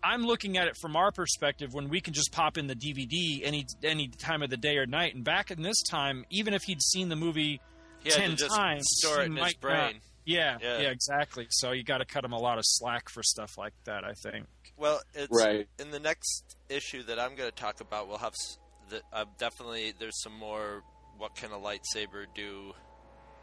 I'm 0.00 0.22
looking 0.24 0.56
at 0.58 0.68
it 0.68 0.76
from 0.76 0.94
our 0.94 1.10
perspective 1.10 1.74
when 1.74 1.88
we 1.88 2.00
can 2.00 2.12
just 2.14 2.30
pop 2.30 2.56
in 2.56 2.68
the 2.68 2.76
DVD 2.76 3.40
any 3.42 3.66
any 3.82 4.06
time 4.06 4.42
of 4.44 4.48
the 4.50 4.56
day 4.56 4.76
or 4.78 4.86
night. 4.86 5.16
And 5.16 5.24
back 5.24 5.50
in 5.50 5.60
this 5.62 5.82
time, 5.90 6.24
even 6.30 6.54
if 6.54 6.62
he'd 6.62 6.80
seen 6.80 7.08
the 7.08 7.16
movie 7.16 7.60
He 8.04 8.10
had 8.10 8.12
to 8.14 8.20
ten 8.20 8.36
just 8.36 8.54
times, 8.54 8.84
store 8.88 9.22
it 9.22 9.32
he 9.32 9.36
in 9.36 9.44
his 9.44 9.54
brain. 9.54 9.76
not- 9.76 9.94
yeah, 10.24 10.56
Yeah. 10.62 10.78
yeah, 10.82 10.90
exactly. 10.90 11.48
So 11.50 11.72
you 11.72 11.82
got 11.82 11.98
to 11.98 12.04
cut 12.04 12.24
him 12.24 12.32
a 12.32 12.38
lot 12.38 12.58
of 12.58 12.64
slack 12.64 13.08
for 13.08 13.24
stuff 13.24 13.58
like 13.58 13.72
that. 13.86 14.04
I 14.04 14.12
think. 14.12 14.46
Well, 14.78 15.00
it's 15.14 15.28
Right. 15.30 15.66
in 15.78 15.90
the 15.90 16.00
next 16.00 16.56
issue 16.68 17.02
that 17.04 17.18
I'm 17.18 17.34
going 17.34 17.50
to 17.50 17.54
talk 17.56 17.80
about. 17.80 18.08
We'll 18.08 18.18
have 18.18 18.34
the, 18.88 19.02
uh, 19.12 19.24
definitely 19.38 19.92
there's 19.98 20.22
some 20.22 20.34
more. 20.34 20.82
What 21.18 21.34
can 21.34 21.50
a 21.50 21.56
lightsaber 21.58 22.26
do? 22.34 22.74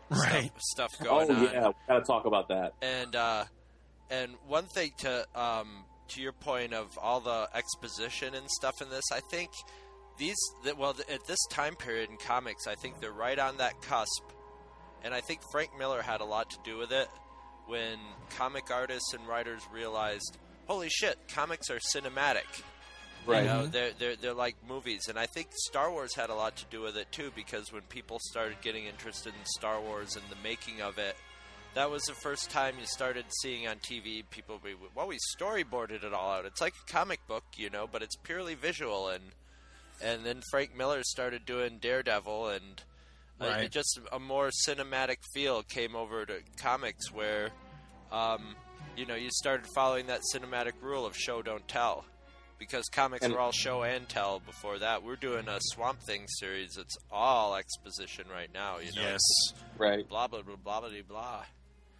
Right. 0.09 0.51
Stuff, 0.59 0.91
stuff 0.91 1.01
Oh 1.01 1.25
going 1.25 1.31
on. 1.31 1.43
yeah, 1.43 1.67
we 1.67 1.73
gotta 1.87 2.05
talk 2.05 2.25
about 2.25 2.47
that. 2.49 2.73
and 2.81 3.15
uh, 3.15 3.45
and 4.09 4.35
one 4.47 4.65
thing 4.65 4.91
to 4.99 5.25
um, 5.35 5.83
to 6.09 6.21
your 6.21 6.31
point 6.31 6.73
of 6.73 6.97
all 6.97 7.19
the 7.19 7.49
exposition 7.53 8.33
and 8.35 8.49
stuff 8.49 8.81
in 8.81 8.89
this, 8.89 9.03
I 9.11 9.19
think 9.31 9.49
these 10.17 10.37
that 10.63 10.77
well 10.77 10.95
at 11.11 11.25
this 11.27 11.39
time 11.51 11.75
period 11.75 12.09
in 12.11 12.17
comics, 12.17 12.65
I 12.67 12.75
think 12.75 13.01
they're 13.01 13.11
right 13.11 13.37
on 13.39 13.57
that 13.57 13.81
cusp, 13.81 14.23
and 15.03 15.13
I 15.13 15.21
think 15.21 15.41
Frank 15.51 15.71
Miller 15.77 16.01
had 16.01 16.21
a 16.21 16.25
lot 16.25 16.49
to 16.51 16.57
do 16.63 16.77
with 16.77 16.91
it 16.91 17.07
when 17.65 17.97
comic 18.37 18.69
artists 18.71 19.13
and 19.15 19.27
writers 19.27 19.63
realized, 19.73 20.37
holy 20.67 20.89
shit, 20.89 21.17
comics 21.27 21.69
are 21.69 21.79
cinematic. 21.95 22.43
Right. 23.25 23.43
You 23.43 23.49
know, 23.49 23.65
they're, 23.65 23.91
they're, 23.97 24.15
they're 24.15 24.33
like 24.33 24.55
movies. 24.67 25.07
And 25.09 25.17
I 25.17 25.25
think 25.25 25.47
Star 25.51 25.89
Wars 25.91 26.13
had 26.15 26.29
a 26.29 26.35
lot 26.35 26.55
to 26.57 26.65
do 26.69 26.81
with 26.81 26.95
it, 26.95 27.11
too, 27.11 27.31
because 27.35 27.73
when 27.73 27.81
people 27.83 28.19
started 28.21 28.61
getting 28.61 28.85
interested 28.85 29.29
in 29.29 29.45
Star 29.45 29.81
Wars 29.81 30.15
and 30.15 30.23
the 30.29 30.35
making 30.43 30.81
of 30.81 30.99
it, 30.99 31.15
that 31.73 31.89
was 31.89 32.03
the 32.03 32.13
first 32.13 32.51
time 32.51 32.75
you 32.79 32.85
started 32.85 33.25
seeing 33.41 33.67
on 33.67 33.77
TV 33.77 34.23
people 34.29 34.59
be, 34.63 34.75
well, 34.95 35.07
we 35.07 35.17
storyboarded 35.37 36.03
it 36.03 36.13
all 36.13 36.31
out. 36.33 36.45
It's 36.45 36.61
like 36.61 36.73
a 36.87 36.91
comic 36.91 37.19
book, 37.27 37.43
you 37.57 37.69
know, 37.69 37.87
but 37.91 38.01
it's 38.03 38.15
purely 38.15 38.53
visual. 38.55 39.09
And 39.09 39.23
and 40.01 40.25
then 40.25 40.41
Frank 40.51 40.75
Miller 40.77 41.01
started 41.03 41.45
doing 41.45 41.79
Daredevil, 41.79 42.47
and 42.49 42.83
uh, 43.41 43.45
Right. 43.45 43.63
it 43.65 43.71
just 43.71 43.99
a 44.11 44.19
more 44.19 44.51
cinematic 44.67 45.17
feel 45.33 45.63
came 45.63 45.95
over 45.95 46.25
to 46.25 46.39
comics 46.61 47.11
where, 47.11 47.49
um, 48.11 48.55
you 48.97 49.05
know, 49.05 49.15
you 49.15 49.29
started 49.31 49.65
following 49.75 50.07
that 50.07 50.21
cinematic 50.33 50.73
rule 50.81 51.05
of 51.05 51.15
show, 51.15 51.41
don't 51.41 51.67
tell. 51.67 52.05
Because 52.57 52.85
comics 52.87 53.25
And- 53.25 53.33
were 53.33 53.39
all 53.39 53.51
show 53.51 53.83
and 53.83 54.07
tell 54.07 54.39
before 54.39 54.79
that. 54.79 55.03
We're 55.03 55.17
doing 55.17 55.47
a 55.49 55.57
Swamp 55.59 55.99
Thing 56.07 56.25
series. 56.39 56.77
It's 56.77 56.95
all 57.11 57.55
exposition 57.55 58.27
right 58.31 58.49
now. 58.53 58.77
You 58.79 58.93
know, 58.93 59.01
Yes. 59.01 59.19
Right. 59.77 60.07
blah 60.07 60.27
blah 60.27 60.41
blah 60.41 60.55
blah 60.55 60.79
blah 60.81 60.89
blah. 61.07 61.45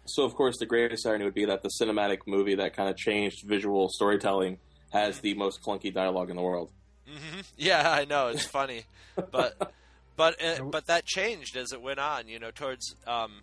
So 0.06 0.24
of 0.24 0.34
course, 0.34 0.56
the 0.58 0.64
greatest 0.66 1.06
irony 1.06 1.24
would 1.24 1.34
be 1.34 1.44
that 1.44 1.62
the 1.62 1.70
cinematic 1.80 2.20
movie 2.26 2.54
that 2.54 2.74
kind 2.74 2.88
of 2.88 2.96
changed 2.96 3.44
visual 3.44 3.88
storytelling 3.90 4.58
has 4.92 5.20
the 5.20 5.34
most 5.34 5.60
clunky 5.62 5.92
dialogue 5.92 6.30
in 6.30 6.36
the 6.36 6.42
world. 6.42 6.70
hmm 7.06 7.40
Yeah, 7.58 7.90
I 7.90 8.06
know 8.06 8.28
it's 8.28 8.46
funny, 8.46 8.84
but 9.30 9.72
but 10.16 10.42
uh, 10.42 10.62
but 10.64 10.86
that 10.86 11.04
changed 11.04 11.56
as 11.58 11.72
it 11.72 11.82
went 11.82 11.98
on. 11.98 12.28
You 12.28 12.38
know, 12.38 12.50
towards 12.50 12.94
um, 13.06 13.42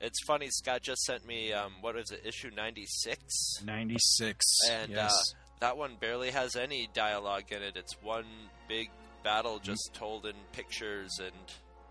it's 0.00 0.22
funny. 0.24 0.48
Scott 0.50 0.82
just 0.82 1.02
sent 1.02 1.26
me 1.26 1.52
um, 1.52 1.72
what 1.80 1.96
is 1.96 2.10
it, 2.10 2.22
issue 2.24 2.50
ninety 2.56 2.86
six. 2.86 3.24
Ninety 3.64 3.96
six. 3.98 4.44
And 4.70 4.92
yes. 4.92 5.12
uh, 5.12 5.36
that 5.60 5.76
one 5.76 5.96
barely 6.00 6.30
has 6.30 6.56
any 6.56 6.88
dialogue 6.94 7.44
in 7.50 7.62
it. 7.62 7.76
It's 7.76 7.94
one 8.02 8.26
big 8.68 8.90
battle 9.24 9.58
just 9.58 9.90
told 9.94 10.26
in 10.26 10.34
pictures 10.52 11.18
and 11.20 11.32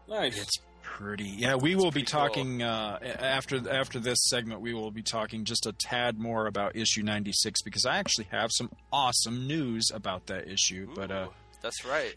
nice. 0.08 0.40
It's 0.42 0.58
pretty. 0.82 1.26
Yeah, 1.26 1.56
we 1.56 1.76
will 1.76 1.92
be 1.92 2.04
pretty 2.04 2.12
cool. 2.12 2.22
talking 2.22 2.64
uh, 2.64 3.00
after 3.20 3.70
after 3.70 4.00
this 4.00 4.18
segment. 4.30 4.62
We 4.62 4.74
will 4.74 4.92
be 4.92 5.04
talking 5.04 5.44
just 5.44 5.66
a 5.66 5.74
tad 5.74 6.18
more 6.18 6.48
about 6.48 6.76
issue 6.78 7.04
ninety 7.04 7.34
six 7.34 7.62
because 7.62 7.86
I 7.86 7.98
actually 7.98 8.28
have 8.32 8.52
some 8.54 8.72
awesome 8.94 9.48
news 9.48 9.92
about 9.94 10.28
that 10.28 10.48
issue. 10.48 10.88
but 10.96 11.12
uh, 11.12 11.28
that's 11.62 11.84
right. 11.84 12.16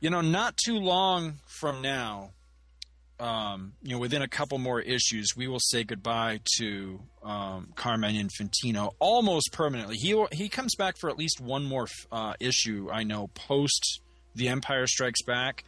you 0.00 0.10
know, 0.10 0.20
not 0.20 0.56
too 0.64 0.78
long 0.78 1.34
from 1.46 1.82
now, 1.82 2.30
um, 3.20 3.74
you 3.82 3.92
know, 3.94 3.98
within 3.98 4.22
a 4.22 4.28
couple 4.28 4.58
more 4.58 4.80
issues, 4.80 5.36
we 5.36 5.46
will 5.46 5.60
say 5.60 5.84
goodbye 5.84 6.40
to 6.56 7.00
um, 7.22 7.72
Carmine 7.76 8.16
Infantino 8.16 8.92
almost 8.98 9.52
permanently. 9.52 9.96
He 9.96 10.20
he 10.32 10.48
comes 10.48 10.74
back 10.74 10.96
for 10.98 11.08
at 11.08 11.16
least 11.16 11.40
one 11.40 11.64
more 11.64 11.86
uh, 12.10 12.34
issue. 12.40 12.88
I 12.90 13.04
know 13.04 13.28
post 13.28 14.00
The 14.34 14.48
Empire 14.48 14.86
Strikes 14.86 15.22
Back, 15.22 15.64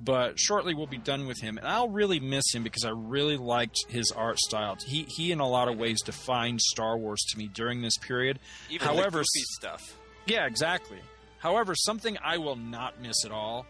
but 0.00 0.40
shortly 0.40 0.74
we'll 0.74 0.88
be 0.88 0.98
done 0.98 1.26
with 1.26 1.40
him, 1.40 1.56
and 1.56 1.66
I'll 1.66 1.88
really 1.88 2.18
miss 2.18 2.52
him 2.52 2.64
because 2.64 2.84
I 2.84 2.90
really 2.90 3.36
liked 3.36 3.78
his 3.88 4.10
art 4.10 4.38
style. 4.40 4.76
He 4.84 5.06
he, 5.08 5.30
in 5.30 5.38
a 5.38 5.48
lot 5.48 5.68
of 5.68 5.78
ways, 5.78 6.02
defined 6.02 6.60
Star 6.60 6.98
Wars 6.98 7.22
to 7.30 7.38
me 7.38 7.48
during 7.48 7.80
this 7.82 7.96
period. 7.98 8.40
Even 8.70 8.88
However, 8.88 9.22
stuff. 9.24 9.80
yeah, 10.26 10.46
exactly. 10.46 10.98
However, 11.38 11.74
something 11.74 12.18
I 12.24 12.38
will 12.38 12.56
not 12.56 13.00
miss 13.00 13.24
at 13.24 13.32
all 13.32 13.66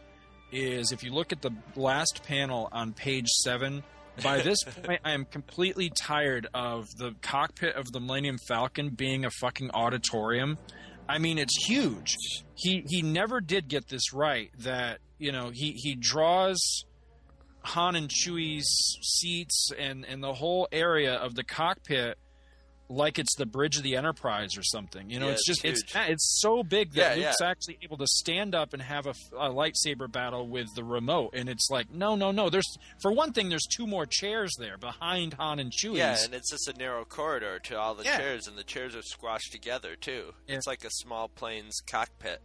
is 0.52 0.92
if 0.92 1.02
you 1.02 1.12
look 1.12 1.32
at 1.32 1.42
the 1.42 1.50
last 1.74 2.22
panel 2.26 2.68
on 2.70 2.92
page 2.92 3.28
seven. 3.28 3.82
By 4.22 4.42
this 4.42 4.62
point, 4.82 5.00
I 5.04 5.12
am 5.12 5.24
completely 5.24 5.90
tired 5.90 6.46
of 6.52 6.86
the 6.98 7.14
cockpit 7.22 7.76
of 7.76 7.90
the 7.92 7.98
Millennium 7.98 8.36
Falcon 8.46 8.90
being 8.90 9.24
a 9.24 9.30
fucking 9.30 9.70
auditorium. 9.72 10.58
I 11.08 11.18
mean, 11.18 11.38
it's 11.38 11.66
huge. 11.66 12.14
He 12.54 12.84
he 12.86 13.02
never 13.02 13.40
did 13.40 13.68
get 13.68 13.88
this 13.88 14.12
right. 14.12 14.50
That 14.58 14.98
you 15.18 15.32
know 15.32 15.50
he 15.52 15.72
he 15.72 15.94
draws 15.94 16.84
Han 17.64 17.96
and 17.96 18.08
Chewie's 18.08 18.98
seats 19.02 19.70
and 19.78 20.04
and 20.04 20.22
the 20.22 20.34
whole 20.34 20.68
area 20.72 21.14
of 21.14 21.34
the 21.34 21.44
cockpit 21.44 22.18
like 22.92 23.18
it's 23.18 23.34
the 23.36 23.46
bridge 23.46 23.76
of 23.76 23.82
the 23.82 23.96
Enterprise 23.96 24.56
or 24.56 24.62
something. 24.62 25.08
You 25.10 25.18
know, 25.20 25.26
Yeah, 25.26 25.32
it's 25.32 25.48
it's 25.48 25.60
just 25.62 25.64
it's 25.64 25.92
huge. 25.92 26.08
it's 26.10 26.40
so 26.40 26.62
big 26.62 26.92
that 26.94 27.18
Yeah, 27.18 27.26
Luke's 27.28 27.36
yeah. 27.40 27.48
actually 27.50 27.78
able 27.82 27.96
to 27.98 28.06
stand 28.06 28.54
up 28.54 28.72
and 28.72 28.82
have 28.82 29.06
a, 29.06 29.14
a 29.38 29.48
lightsaber 29.50 30.10
battle 30.10 30.48
with 30.48 30.68
the 30.74 30.84
remote, 30.84 31.30
and 31.34 31.48
it's 31.48 31.68
like 31.70 31.90
no, 31.90 32.14
no, 32.16 32.30
no. 32.30 32.50
There's 32.50 32.76
for 33.00 33.12
one 33.12 33.32
thing, 33.32 33.48
there's 33.48 33.66
two 33.74 33.86
more 33.86 34.06
chairs 34.06 34.52
there 34.58 34.76
behind 34.78 35.34
Han 35.34 35.58
and 35.58 35.72
Chewie. 35.72 35.96
Yeah, 35.96 36.16
and 36.24 36.34
it's 36.34 36.50
just 36.50 36.68
a 36.68 36.72
narrow 36.78 37.04
corridor 37.04 37.58
to 37.60 37.78
all 37.78 37.94
the 37.94 38.04
Yeah. 38.04 38.18
chairs, 38.18 38.46
and 38.46 38.56
the 38.56 38.64
chairs 38.64 38.94
are 38.94 39.02
squashed 39.02 39.52
together 39.52 39.96
too. 39.96 40.34
Yeah. 40.46 40.56
It's 40.56 40.66
like 40.66 40.84
a 40.84 40.90
small 40.90 41.28
plane's 41.28 41.80
cockpit. 41.86 42.40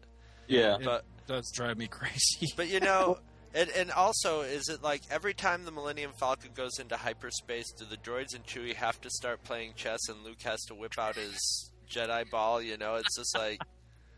Yeah. 0.48 0.78
But 0.84 1.04
does 1.28 1.52
drive 1.54 1.78
me 1.78 1.88
crazy. 1.90 2.48
but 2.56 2.70
you 2.70 2.80
know, 2.80 3.20
and 3.54 3.70
and 3.72 3.92
also, 3.92 4.42
is 4.42 4.68
it 4.70 4.82
like 4.84 5.02
every 5.10 5.34
time 5.34 5.66
the 5.66 5.72
Millennium 5.72 6.12
Falcon 6.20 6.52
goes 6.56 6.80
into 6.80 6.98
hyperspace, 6.98 7.72
do 7.72 7.86
the 7.86 7.98
droids 7.98 8.36
and 8.36 8.46
Chewie 8.46 8.74
have 8.76 9.00
to 9.02 9.10
start 9.10 9.44
playing 9.44 9.74
chess, 9.76 10.00
and 10.10 10.24
Luke 10.24 10.42
has 10.44 10.62
to 10.66 10.76
whip 10.76 10.94
out 11.00 11.16
his 11.16 11.72
Jedi 11.90 12.30
ball? 12.30 12.62
You 12.62 12.78
know, 12.78 12.96
it's 12.96 13.16
just 13.18 13.36
like, 13.38 13.60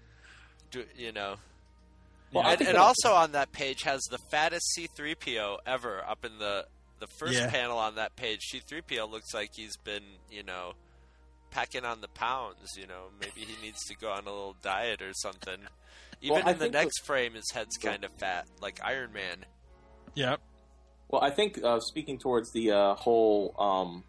do, 0.71 0.83
you 0.97 1.11
know. 1.11 1.35
Well, 2.31 2.45
and, 2.47 2.61
and 2.61 2.77
also 2.77 3.11
on 3.13 3.31
that 3.31 3.51
page 3.51 3.81
has 3.83 4.01
the 4.11 4.19
fattest 4.29 4.63
C3PO 4.77 5.57
ever 5.65 6.03
up 6.07 6.23
in 6.25 6.37
the 6.37 6.65
the 6.99 7.07
first 7.07 7.33
Yeah. 7.33 7.49
panel 7.49 7.77
on 7.77 7.95
that 7.95 8.15
page. 8.15 8.41
C3PO 8.53 9.09
looks 9.09 9.33
like 9.33 9.51
he's 9.55 9.77
been, 9.77 10.03
you 10.29 10.43
know, 10.43 10.73
packing 11.51 11.85
on 11.85 12.01
the 12.01 12.07
pounds. 12.07 12.75
You 12.77 12.87
know, 12.87 13.07
maybe 13.19 13.41
he 13.41 13.61
needs 13.61 13.83
to 13.85 13.95
go 13.95 14.11
on 14.11 14.23
a 14.25 14.31
little 14.31 14.55
diet 14.61 15.01
or 15.01 15.13
something. 15.13 15.59
Even 16.21 16.35
Well, 16.35 16.47
in 16.47 16.57
the 16.57 16.65
think 16.65 16.73
next 16.73 17.05
frame, 17.05 17.33
his 17.33 17.49
head's 17.51 17.77
kind 17.77 18.03
of 18.03 18.11
fat, 18.13 18.47
like 18.61 18.79
Iron 18.83 19.13
Man. 19.13 19.45
Yep. 20.15 20.41
Well, 21.07 21.23
I 21.23 21.29
think 21.29 21.63
uh, 21.63 21.79
speaking 21.79 22.19
towards 22.19 22.51
the 22.51 22.71
uh, 22.71 22.95
whole 22.95 23.55
um, 23.57 24.03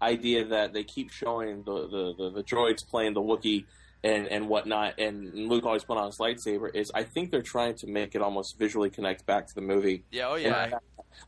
idea 0.00 0.44
that 0.44 0.72
they 0.72 0.84
keep 0.84 1.10
showing 1.10 1.62
the, 1.64 1.88
the, 1.88 2.14
the, 2.16 2.30
the 2.30 2.42
droids 2.42 2.86
playing 2.86 3.14
the 3.14 3.22
Wookiee 3.22 3.64
and, 4.06 4.28
and 4.28 4.48
whatnot, 4.48 4.98
and 4.98 5.48
Luke 5.48 5.64
always 5.66 5.82
put 5.84 5.98
on 5.98 6.06
his 6.06 6.18
lightsaber, 6.18 6.74
is 6.74 6.90
I 6.94 7.02
think 7.02 7.30
they're 7.30 7.42
trying 7.42 7.74
to 7.78 7.86
make 7.88 8.14
it 8.14 8.22
almost 8.22 8.56
visually 8.58 8.88
connect 8.90 9.26
back 9.26 9.48
to 9.48 9.54
the 9.54 9.60
movie. 9.60 10.04
Yeah, 10.12 10.28
oh 10.28 10.34
And 10.34 10.44
yeah. 10.44 10.78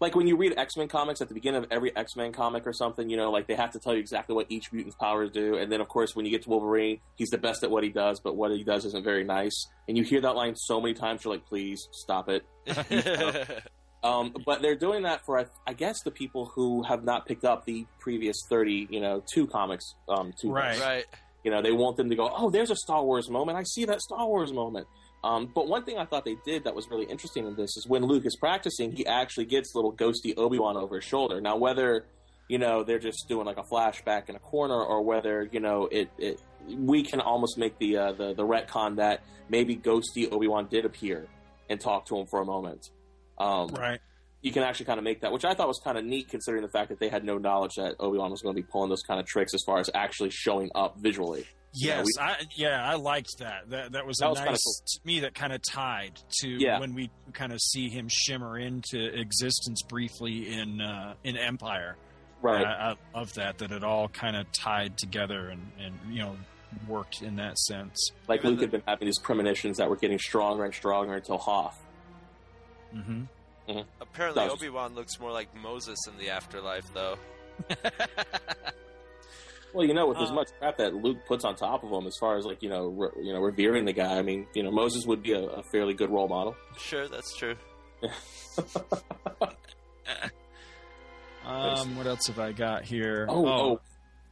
like 0.01 0.15
when 0.15 0.27
you 0.29 0.37
read 0.37 0.55
X 0.57 0.77
Men 0.77 0.87
comics 0.87 1.21
at 1.21 1.29
the 1.29 1.35
beginning 1.35 1.65
of 1.65 1.73
every 1.73 1.95
X 1.97 2.15
Men 2.15 2.33
comic 2.33 2.67
or 2.67 2.73
something, 2.73 3.11
you 3.11 3.17
know, 3.17 3.31
like 3.31 3.49
they 3.49 3.57
have 3.57 3.73
to 3.73 3.81
tell 3.81 3.95
you 3.95 4.01
exactly 4.01 4.35
what 4.35 4.47
each 4.49 4.73
mutant's 4.73 4.97
powers 4.97 5.31
do, 5.33 5.57
and 5.57 5.73
then 5.73 5.81
of 5.81 5.89
course 5.89 6.15
when 6.15 6.25
you 6.25 6.31
get 6.31 6.43
to 6.43 6.51
Wolverine, 6.51 7.01
he's 7.17 7.31
the 7.31 7.39
best 7.39 7.65
at 7.65 7.71
what 7.71 7.83
he 7.83 7.91
does, 7.91 8.21
but 8.21 8.37
what 8.37 8.53
he 8.53 8.63
does 8.63 8.85
isn't 8.85 9.03
very 9.05 9.25
nice. 9.25 9.67
And 9.89 9.97
you 9.97 10.05
hear 10.05 10.21
that 10.21 10.37
line 10.37 10.55
so 10.55 10.81
many 10.81 10.95
times, 10.95 11.25
you're 11.25 11.35
like, 11.35 11.47
please 11.47 11.89
stop 11.93 12.29
it. 12.29 12.45
Um, 14.01 14.33
but 14.47 14.63
they're 14.63 14.77
doing 14.77 15.03
that 15.03 15.25
for, 15.27 15.41
I, 15.41 15.47
I 15.67 15.73
guess, 15.73 16.03
the 16.05 16.13
people 16.13 16.47
who 16.55 16.85
have 16.85 17.03
not 17.03 17.27
picked 17.27 17.45
up 17.45 17.65
the 17.65 17.85
previous 17.99 18.37
thirty, 18.49 18.87
you 18.91 19.01
know, 19.01 19.25
two 19.35 19.49
comics. 19.49 19.95
Um, 20.09 20.33
two 20.41 20.53
Right. 20.53 20.79
right. 20.79 21.05
You 21.45 21.51
know, 21.51 21.63
they 21.63 21.73
want 21.73 21.97
them 21.97 22.11
to 22.11 22.17
go, 22.17 22.31
oh, 22.37 22.51
there's 22.51 22.71
a 22.71 22.77
Star 22.77 23.05
Wars 23.05 23.31
moment. 23.31 23.57
I 23.59 23.63
see 23.63 23.85
that 23.87 24.01
Star 24.01 24.27
Wars 24.27 24.53
moment. 24.53 24.87
Um, 25.25 25.51
but 25.53 25.67
one 25.67 25.85
thing 25.85 25.99
I 25.99 26.05
thought 26.05 26.25
they 26.25 26.37
did 26.45 26.65
that 26.65 26.75
was 26.75 26.89
really 26.91 27.07
interesting 27.07 27.47
in 27.47 27.57
this 27.57 27.77
is 27.77 27.87
when 27.89 28.05
Luke 28.05 28.25
is 28.25 28.37
practicing, 28.37 28.93
he 28.93 29.07
actually 29.07 29.47
gets 29.47 29.75
little 29.75 29.93
ghosty 29.93 30.35
Obi 30.37 30.59
Wan 30.59 30.77
over 30.77 30.97
his 30.97 31.05
shoulder. 31.05 31.41
Now, 31.41 31.57
whether 31.57 32.07
you 32.49 32.59
know 32.59 32.83
they're 32.85 32.99
just 32.99 33.29
doing 33.29 33.45
like 33.45 33.59
a 33.59 33.65
flashback 33.65 34.29
in 34.29 34.37
a 34.37 34.39
corner, 34.39 34.81
or 34.81 35.03
whether 35.03 35.49
you 35.51 35.61
know 35.61 35.89
it, 35.91 36.11
it 36.19 36.41
we 36.69 37.03
can 37.03 37.21
almost 37.21 37.59
make 37.59 37.79
the 37.79 37.97
uh, 37.97 38.13
the 38.13 38.35
the 38.35 38.45
retcon 38.45 38.97
that 38.97 39.23
maybe 39.49 39.77
ghosty 39.77 40.31
Obi 40.31 40.47
Wan 40.47 40.69
did 40.69 40.85
appear 40.85 41.27
and 41.69 41.81
talk 41.81 42.07
to 42.07 42.17
him 42.17 42.27
for 42.27 42.41
a 42.41 42.45
moment. 42.45 42.91
Um, 43.39 43.69
Right. 43.69 44.01
You 44.43 44.53
can 44.53 44.63
actually 44.63 44.87
kind 44.87 44.99
of 44.99 45.05
make 45.05 45.21
that, 45.23 45.33
which 45.33 45.45
I 45.45 45.55
thought 45.55 45.67
was 45.69 45.81
kind 45.83 45.99
of 45.99 46.05
neat 46.05 46.29
considering 46.29 46.63
the 46.63 46.69
fact 46.71 46.91
that 46.91 47.01
they 47.01 47.09
had 47.09 47.25
no 47.25 47.39
knowledge 47.39 47.75
that 47.77 47.97
Obi 47.99 48.19
Wan 48.19 48.31
was 48.31 48.41
going 48.43 48.55
to 48.55 48.63
be 48.63 48.67
pulling 48.71 48.89
those 48.89 49.03
kind 49.03 49.19
of 49.19 49.27
tricks 49.27 49.53
as 49.55 49.63
far 49.65 49.79
as 49.79 49.91
actually 49.95 50.31
showing 50.31 50.71
up 50.75 50.97
visually. 50.99 51.45
You 51.75 51.89
know, 51.91 51.97
Yes, 51.97 52.07
we- 52.17 52.23
I, 52.23 52.37
yeah, 52.57 52.89
I 52.91 52.95
liked 52.95 53.39
that. 53.41 53.69
That 53.71 53.93
that 53.93 54.07
was 54.07 54.19
That 54.19 54.27
a 54.27 54.31
was 54.31 54.39
nice 54.39 54.63
cool. 54.65 54.75
to 54.87 55.01
me. 55.05 55.21
That 55.21 55.35
kind 55.35 55.53
of 55.53 55.61
tied 55.69 56.13
to 56.41 56.49
Yeah. 56.49 56.79
when 56.81 56.95
we 56.95 57.11
kind 57.33 57.53
of 57.53 57.61
see 57.61 57.89
him 57.89 58.09
shimmer 58.11 58.59
into 58.59 58.99
existence 59.19 59.83
briefly 59.83 60.53
in 60.53 60.81
uh, 60.81 61.15
in 61.25 61.37
Empire. 61.37 61.97
Right. 62.41 62.65
I, 62.65 62.93
I 62.93 63.19
love 63.19 63.35
that. 63.35 63.59
That 63.59 63.73
it 63.73 63.83
all 63.85 64.09
kind 64.09 64.37
of 64.37 64.51
tied 64.53 64.97
together 64.97 65.49
and 65.49 65.71
and 65.81 65.95
you 66.11 66.21
know 66.23 66.37
worked 66.87 67.23
in 67.23 67.37
that 67.37 67.59
sense. 67.59 68.13
like 68.29 68.41
Even 68.41 68.51
Luke 68.53 68.59
the- 68.61 68.65
had 68.65 68.71
been 68.71 68.83
having 68.87 69.07
these 69.07 69.19
premonitions 69.19 69.77
that 69.79 69.91
were 69.91 69.97
getting 69.97 70.19
stronger 70.19 70.65
and 70.65 70.73
stronger 70.73 71.15
until 71.15 71.37
Hoth. 71.39 71.79
Mm-hmm. 72.95 73.25
Apparently, 74.01 74.43
That 74.43 74.51
was- 74.53 74.61
Obi 74.63 74.69
Wan 74.71 74.95
looks 74.95 75.19
more 75.21 75.31
like 75.33 75.55
Moses 75.55 75.99
in 76.07 76.17
the 76.19 76.31
afterlife, 76.31 76.87
though. 76.95 77.17
Well, 79.75 79.87
you 79.87 79.93
know, 79.93 80.07
with 80.07 80.17
as 80.17 80.31
Uh, 80.31 80.35
much 80.35 80.49
crap 80.59 80.79
that 80.79 80.95
Luke 80.95 81.19
puts 81.29 81.45
on 81.45 81.55
top 81.55 81.85
of 81.85 81.91
him, 81.91 82.07
as 82.07 82.17
far 82.19 82.39
as 82.39 82.47
like 82.47 82.63
you 82.63 82.71
know, 82.71 82.87
re- 82.89 83.11
you 83.23 83.35
know, 83.35 83.41
revering 83.41 83.85
the 83.85 83.93
guy. 83.93 84.17
I 84.17 84.23
mean, 84.23 84.47
you 84.55 84.63
know, 84.63 84.71
Moses 84.71 85.05
would 85.05 85.23
be 85.23 85.33
a, 85.33 85.43
a 85.45 85.63
fairly 85.71 85.93
good 85.93 86.09
role 86.09 86.27
model. 86.27 86.57
Sure, 86.79 87.07
that's 87.07 87.37
true. 87.37 87.55
Um, 91.45 91.97
what 91.97 92.07
else 92.07 92.27
have 92.27 92.39
I 92.39 92.53
got 92.53 92.85
here? 92.85 93.27
Oh, 93.29 93.47
oh, 93.47 93.81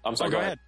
I'm 0.04 0.12
Oh, 0.12 0.14
sorry. 0.16 0.30
go 0.30 0.38
ahead. 0.38 0.58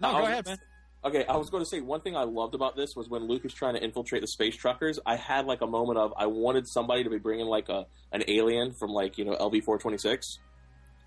No, 0.00 0.08
I 0.08 0.20
go 0.20 0.26
ahead, 0.26 0.46
man. 0.46 0.58
Okay, 1.04 1.24
I 1.26 1.36
was 1.36 1.48
going 1.48 1.62
to 1.62 1.68
say 1.68 1.80
one 1.80 2.00
thing 2.00 2.16
I 2.16 2.24
loved 2.24 2.54
about 2.54 2.74
this 2.74 2.90
was 2.96 3.08
when 3.08 3.28
Luke 3.28 3.44
is 3.44 3.54
trying 3.54 3.74
to 3.74 3.82
infiltrate 3.82 4.20
the 4.20 4.26
space 4.26 4.56
truckers. 4.56 4.98
I 5.06 5.14
had 5.14 5.46
like 5.46 5.60
a 5.60 5.66
moment 5.66 5.98
of 5.98 6.12
I 6.16 6.26
wanted 6.26 6.66
somebody 6.66 7.04
to 7.04 7.10
be 7.10 7.18
bringing 7.18 7.46
like 7.46 7.68
a 7.68 7.86
an 8.12 8.24
alien 8.26 8.74
from 8.74 8.90
like 8.90 9.16
you 9.16 9.24
know 9.24 9.36
LV 9.36 9.62
four 9.62 9.78
twenty 9.78 9.98
six, 9.98 10.38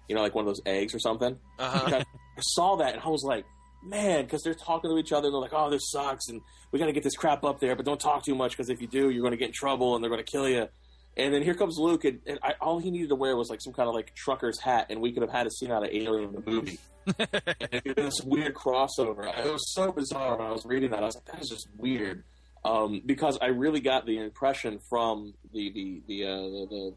you 0.07 0.15
know, 0.15 0.22
like 0.22 0.34
one 0.34 0.43
of 0.43 0.47
those 0.47 0.61
eggs 0.65 0.95
or 0.95 0.99
something. 0.99 1.38
Uh-huh. 1.59 2.03
I 2.38 2.41
saw 2.41 2.77
that 2.77 2.93
and 2.93 3.03
I 3.03 3.09
was 3.09 3.23
like, 3.23 3.45
man, 3.84 4.23
because 4.23 4.43
they're 4.43 4.53
talking 4.53 4.89
to 4.89 4.97
each 4.97 5.11
other 5.11 5.27
and 5.27 5.34
they're 5.34 5.41
like, 5.41 5.53
oh, 5.53 5.69
this 5.69 5.91
sucks 5.91 6.30
and 6.30 6.41
we 6.72 6.80
got 6.80 6.85
to 6.85 6.93
get 6.93 7.03
this 7.03 7.15
crap 7.15 7.43
up 7.43 7.59
there, 7.59 7.76
but 7.76 7.85
don't 7.85 7.99
talk 7.99 8.23
too 8.23 8.35
much 8.35 8.51
because 8.51 8.69
if 8.69 8.81
you 8.81 8.88
do, 8.88 9.09
you're 9.09 9.22
going 9.22 9.31
to 9.31 9.38
get 9.38 9.47
in 9.47 9.53
trouble 9.53 9.95
and 9.95 10.03
they're 10.03 10.09
going 10.09 10.23
to 10.23 10.31
kill 10.31 10.47
you. 10.47 10.68
And 11.17 11.33
then 11.33 11.43
here 11.43 11.53
comes 11.53 11.77
Luke, 11.77 12.05
and, 12.05 12.19
and 12.25 12.39
I, 12.41 12.53
all 12.61 12.79
he 12.79 12.89
needed 12.89 13.09
to 13.09 13.15
wear 13.15 13.35
was 13.35 13.49
like 13.49 13.61
some 13.61 13.73
kind 13.73 13.89
of 13.89 13.95
like 13.95 14.15
trucker's 14.15 14.59
hat, 14.59 14.88
and 14.89 15.01
we 15.01 15.11
could 15.11 15.21
have 15.21 15.31
had 15.31 15.45
a 15.45 15.51
scene 15.51 15.71
out 15.71 15.83
of 15.83 15.89
Alien 15.91 16.29
in 16.29 16.31
the 16.31 16.49
movie. 16.49 16.79
and 17.19 17.95
this 17.95 18.21
weird 18.23 18.53
crossover. 18.53 19.27
It 19.38 19.51
was 19.51 19.73
so 19.73 19.91
bizarre 19.91 20.38
when 20.38 20.47
I 20.47 20.51
was 20.51 20.65
reading 20.65 20.91
that. 20.91 21.03
I 21.03 21.05
was 21.05 21.15
like, 21.15 21.25
that 21.25 21.41
is 21.41 21.49
just 21.49 21.67
weird. 21.77 22.23
Um, 22.63 23.01
because 23.05 23.39
I 23.41 23.47
really 23.47 23.79
got 23.79 24.05
the 24.05 24.19
impression 24.19 24.79
from 24.88 25.33
the 25.51 25.71
the 25.71 26.01
the 26.07 26.25
uh, 26.25 26.35
the, 26.35 26.67
the, 26.69 26.93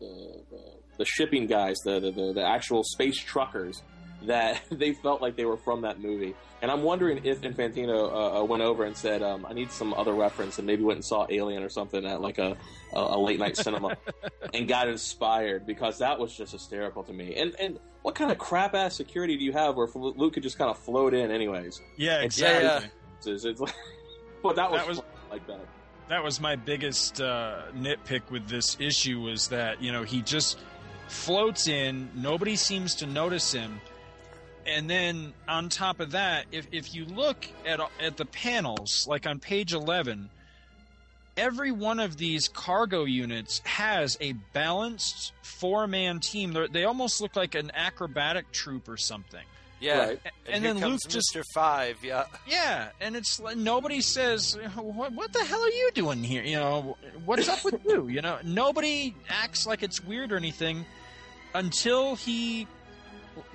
the, 0.51 0.73
the, 0.99 1.05
shipping 1.07 1.47
guys, 1.47 1.77
the 1.85 2.01
the 2.01 2.33
the 2.35 2.47
actual 2.47 2.83
space 2.85 3.19
truckers, 3.19 3.83
that 4.27 4.63
they 4.71 4.93
felt 4.93 5.21
like 5.23 5.37
they 5.37 5.45
were 5.45 5.57
from 5.57 5.83
that 5.83 6.01
movie. 6.01 6.35
And 6.63 6.71
I'm 6.71 6.83
wondering 6.83 7.21
if 7.25 7.43
Infantino 7.43 8.11
uh, 8.11 8.41
uh, 8.41 8.45
went 8.45 8.63
over 8.63 8.85
and 8.85 8.97
said, 8.97 9.23
um, 9.23 9.45
"I 9.49 9.53
need 9.53 9.71
some 9.71 9.93
other 9.95 10.15
reference," 10.15 10.57
and 10.59 10.67
maybe 10.67 10.83
went 10.83 10.97
and 10.97 11.05
saw 11.05 11.27
Alien 11.29 11.63
or 11.63 11.69
something 11.69 12.07
at 12.07 12.21
like 12.23 12.39
a, 12.39 12.57
a, 12.95 12.99
a 12.99 13.19
late 13.19 13.39
night 13.39 13.57
cinema, 13.57 13.97
and 14.55 14.67
got 14.67 14.89
inspired 14.89 15.67
because 15.67 15.99
that 15.99 16.19
was 16.19 16.35
just 16.35 16.53
hysterical 16.53 17.03
to 17.05 17.13
me. 17.13 17.35
And 17.37 17.55
and 17.61 17.79
what 18.03 18.15
kind 18.15 18.31
of 18.31 18.39
crap 18.39 18.75
ass 18.75 18.95
security 18.97 19.37
do 19.37 19.45
you 19.45 19.53
have 19.53 19.77
where 19.77 19.89
Luke 19.95 20.35
could 20.35 20.43
just 20.43 20.57
kind 20.59 20.71
of 20.71 20.79
float 20.79 21.13
in 21.15 21.31
anyways? 21.31 21.81
Yeah, 21.97 22.17
And 22.17 22.25
exactly. 22.25 22.91
It's, 23.27 23.45
it's 23.45 23.61
like, 23.61 23.75
but 24.43 24.57
that 24.57 24.71
was, 24.71 24.81
That 24.81 24.89
was- 24.89 25.03
like 25.31 25.47
that. 25.47 25.61
that 26.09 26.23
was 26.23 26.41
my 26.41 26.55
biggest 26.57 27.21
uh, 27.21 27.63
nitpick 27.75 28.31
with 28.31 28.47
this 28.49 28.77
issue 28.81 29.21
was 29.21 29.49
that 29.49 29.83
you 29.83 29.91
know 29.93 30.03
he 30.03 30.23
just 30.23 30.59
floats 31.09 31.69
in 31.69 32.09
nobody 32.15 32.57
seems 32.57 32.95
to 32.97 33.07
notice 33.07 33.53
him 33.53 33.81
and 34.67 34.89
then 34.89 35.33
on 35.49 35.69
top 35.69 36.01
of 36.01 36.13
that 36.13 36.47
if, 36.53 36.67
if 36.73 36.95
you 36.95 37.05
look 37.07 37.47
at 37.67 37.81
at 38.01 38.17
the 38.17 38.25
panels 38.27 39.07
like 39.09 39.27
on 39.27 39.39
page 39.39 39.73
11 39.73 40.31
every 41.37 41.73
one 41.73 41.99
of 42.01 42.17
these 42.17 42.49
cargo 42.49 43.05
units 43.05 43.61
has 43.65 44.17
a 44.21 44.33
balanced 44.53 45.33
four-man 45.43 46.21
team 46.21 46.53
They're, 46.53 46.69
they 46.69 46.85
almost 46.85 47.21
look 47.21 47.35
like 47.37 47.55
an 47.55 47.71
acrobatic 47.75 48.51
troop 48.53 48.89
or 48.89 48.97
something 48.97 49.45
Yeah, 49.81 49.99
Right. 49.99 50.21
and, 50.25 50.55
And 50.55 50.65
here 50.65 50.73
then 50.75 50.83
comes 50.83 51.05
Luke 51.05 51.13
just- 51.13 51.35
Mr. 51.35 51.43
Five. 51.53 51.99
Yeah, 52.05 52.25
yeah, 52.47 52.89
and 53.01 53.17
it's 53.17 53.41
like 53.41 53.57
nobody 53.57 54.01
says, 54.01 54.57
"What, 54.77 55.13
what 55.13 55.33
the 55.33 55.45
hell 55.45 55.61
are 55.61 55.69
you 55.69 55.91
doing 55.95 56.23
here?" 56.23 56.43
You 56.45 56.57
know, 56.57 56.97
what's 57.27 57.49
up 57.49 57.65
with 57.65 57.85
you? 57.85 58.07
You 58.09 58.23
know, 58.23 58.39
nobody 58.45 59.15
acts 59.29 59.67
like 59.67 59.83
it's 59.83 60.03
weird 60.03 60.33
or 60.33 60.37
anything 60.37 60.87
until 61.55 62.15
he, 62.17 62.67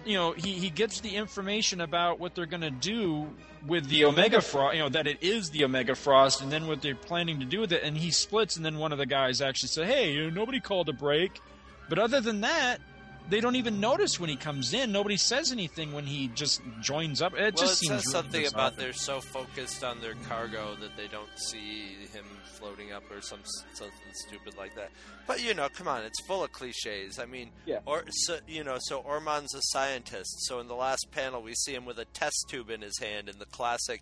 you 0.06 0.14
know, 0.16 0.32
he 0.34 0.54
he 0.54 0.70
gets 0.70 1.00
the 1.02 1.16
information 1.16 1.82
about 1.82 2.20
what 2.20 2.36
they're 2.36 2.46
going 2.46 2.62
to 2.62 2.72
do 2.72 3.28
with 3.68 3.88
the 3.90 4.06
Omega 4.06 4.42
Frost. 4.42 4.76
You 4.76 4.82
know, 4.84 4.90
that 4.90 5.08
it 5.08 5.18
is 5.22 5.50
the 5.50 5.64
Omega 5.64 5.96
Frost, 5.96 6.42
and 6.42 6.52
then 6.52 6.68
what 6.68 6.82
they're 6.82 6.96
planning 6.96 7.40
to 7.40 7.46
do 7.46 7.60
with 7.62 7.72
it. 7.72 7.84
And 7.84 7.98
he 7.98 8.12
splits, 8.12 8.56
and 8.56 8.66
then 8.66 8.78
one 8.78 8.92
of 8.92 8.98
the 8.98 9.06
guys 9.06 9.42
actually 9.42 9.70
said, 9.70 9.88
"Hey, 9.88 10.14
you 10.14 10.24
know, 10.24 10.30
nobody 10.30 10.60
called 10.60 10.90
a 10.90 10.94
break." 10.94 11.40
But 11.88 12.00
other 12.00 12.22
than 12.22 12.42
that. 12.42 12.82
They 13.30 13.42
don't 13.42 13.56
even 13.56 13.80
notice 13.80 14.20
when 14.20 14.30
he 14.30 14.36
comes 14.36 14.74
in. 14.74 14.92
Nobody 14.92 15.16
says 15.18 15.52
anything 15.52 15.94
when 15.94 16.06
he 16.06 16.30
just 16.30 16.62
joins 16.82 17.22
up. 17.22 17.34
It 17.34 17.40
well, 17.40 17.52
just 17.52 17.74
it 17.84 17.88
seems 17.88 18.04
says 18.04 18.06
really 18.06 18.24
something 18.24 18.42
bizarre. 18.42 18.60
about 18.68 18.78
they're 18.78 18.94
so 18.94 19.22
focused 19.22 19.84
on 19.84 20.02
their 20.02 20.16
cargo 20.28 20.76
that 20.82 20.98
they 20.98 21.08
don't 21.08 21.30
see 21.38 21.96
him 22.12 22.26
floating 22.54 22.92
up 22.92 23.04
or 23.12 23.22
some 23.22 23.40
something 23.74 23.94
stupid 24.28 24.58
like 24.58 24.76
that. 24.76 24.90
But 25.28 25.44
you 25.44 25.54
know, 25.54 25.70
come 25.70 25.88
on, 25.88 26.04
it's 26.04 26.20
full 26.26 26.44
of 26.44 26.52
cliches. 26.52 27.20
I 27.20 27.26
mean, 27.26 27.52
Yeah. 27.66 27.80
or 27.86 28.04
so, 28.10 28.40
you 28.48 28.64
know, 28.64 28.78
so 28.80 29.00
Orman's 29.00 29.54
a 29.54 29.62
scientist. 29.62 30.48
So 30.48 30.60
in 30.60 30.68
the 30.68 30.76
last 30.76 31.08
panel, 31.12 31.42
we 31.44 31.54
see 31.54 31.74
him 31.76 31.86
with 31.86 32.00
a 32.00 32.06
test 32.06 32.46
tube 32.50 32.70
in 32.72 32.82
his 32.82 32.98
hand 33.00 33.30
in 33.30 33.38
the 33.38 33.46
classic. 33.46 34.02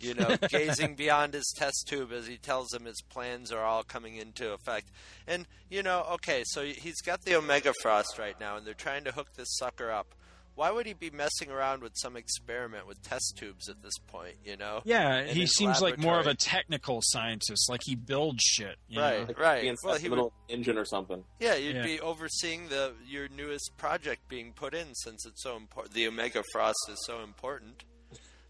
You 0.00 0.14
know, 0.14 0.36
gazing 0.48 0.94
beyond 0.94 1.34
his 1.34 1.52
test 1.56 1.86
tube 1.88 2.12
as 2.12 2.26
he 2.26 2.36
tells 2.36 2.72
him 2.72 2.84
his 2.84 3.00
plans 3.08 3.50
are 3.52 3.62
all 3.64 3.82
coming 3.82 4.16
into 4.16 4.52
effect. 4.52 4.90
And, 5.26 5.46
you 5.70 5.82
know, 5.82 6.04
okay, 6.14 6.42
so 6.46 6.64
he's 6.64 7.00
got 7.00 7.22
the 7.22 7.34
Omega 7.36 7.72
Frost 7.82 8.18
right 8.18 8.38
now, 8.38 8.56
and 8.56 8.66
they're 8.66 8.74
trying 8.74 9.04
to 9.04 9.12
hook 9.12 9.28
this 9.36 9.56
sucker 9.56 9.90
up. 9.90 10.14
Why 10.54 10.70
would 10.70 10.86
he 10.86 10.94
be 10.94 11.10
messing 11.10 11.50
around 11.50 11.82
with 11.82 11.92
some 11.96 12.16
experiment 12.16 12.86
with 12.86 13.02
test 13.02 13.36
tubes 13.36 13.68
at 13.68 13.82
this 13.82 13.98
point, 14.06 14.36
you 14.42 14.56
know? 14.56 14.80
Yeah, 14.86 15.24
he 15.24 15.46
seems 15.46 15.82
like 15.82 15.98
more 15.98 16.18
of 16.18 16.26
a 16.26 16.34
technical 16.34 17.00
scientist. 17.02 17.68
Like 17.68 17.82
he 17.84 17.94
builds 17.94 18.42
shit. 18.42 18.76
you 18.88 18.98
Right. 18.98 19.20
know? 19.20 19.26
Like 19.26 19.38
Right. 19.38 19.60
being 19.60 19.76
Well, 19.82 19.92
stuck 19.94 20.00
he 20.00 20.06
in 20.06 20.10
the 20.12 20.16
middle 20.16 20.32
engine 20.48 20.78
or 20.78 20.86
something. 20.86 21.22
Yeah, 21.40 21.56
you'd 21.56 21.76
Yeah. 21.76 21.82
be 21.82 22.00
overseeing 22.00 22.70
the 22.70 22.94
your 23.06 23.28
newest 23.28 23.76
project 23.76 24.28
being 24.28 24.54
put 24.54 24.72
in 24.72 24.94
since 24.94 25.26
it's 25.26 25.42
so 25.42 25.56
important. 25.56 25.92
The 25.92 26.06
Omega 26.06 26.42
Frost 26.52 26.88
is 26.88 27.04
so 27.04 27.22
important. 27.22 27.84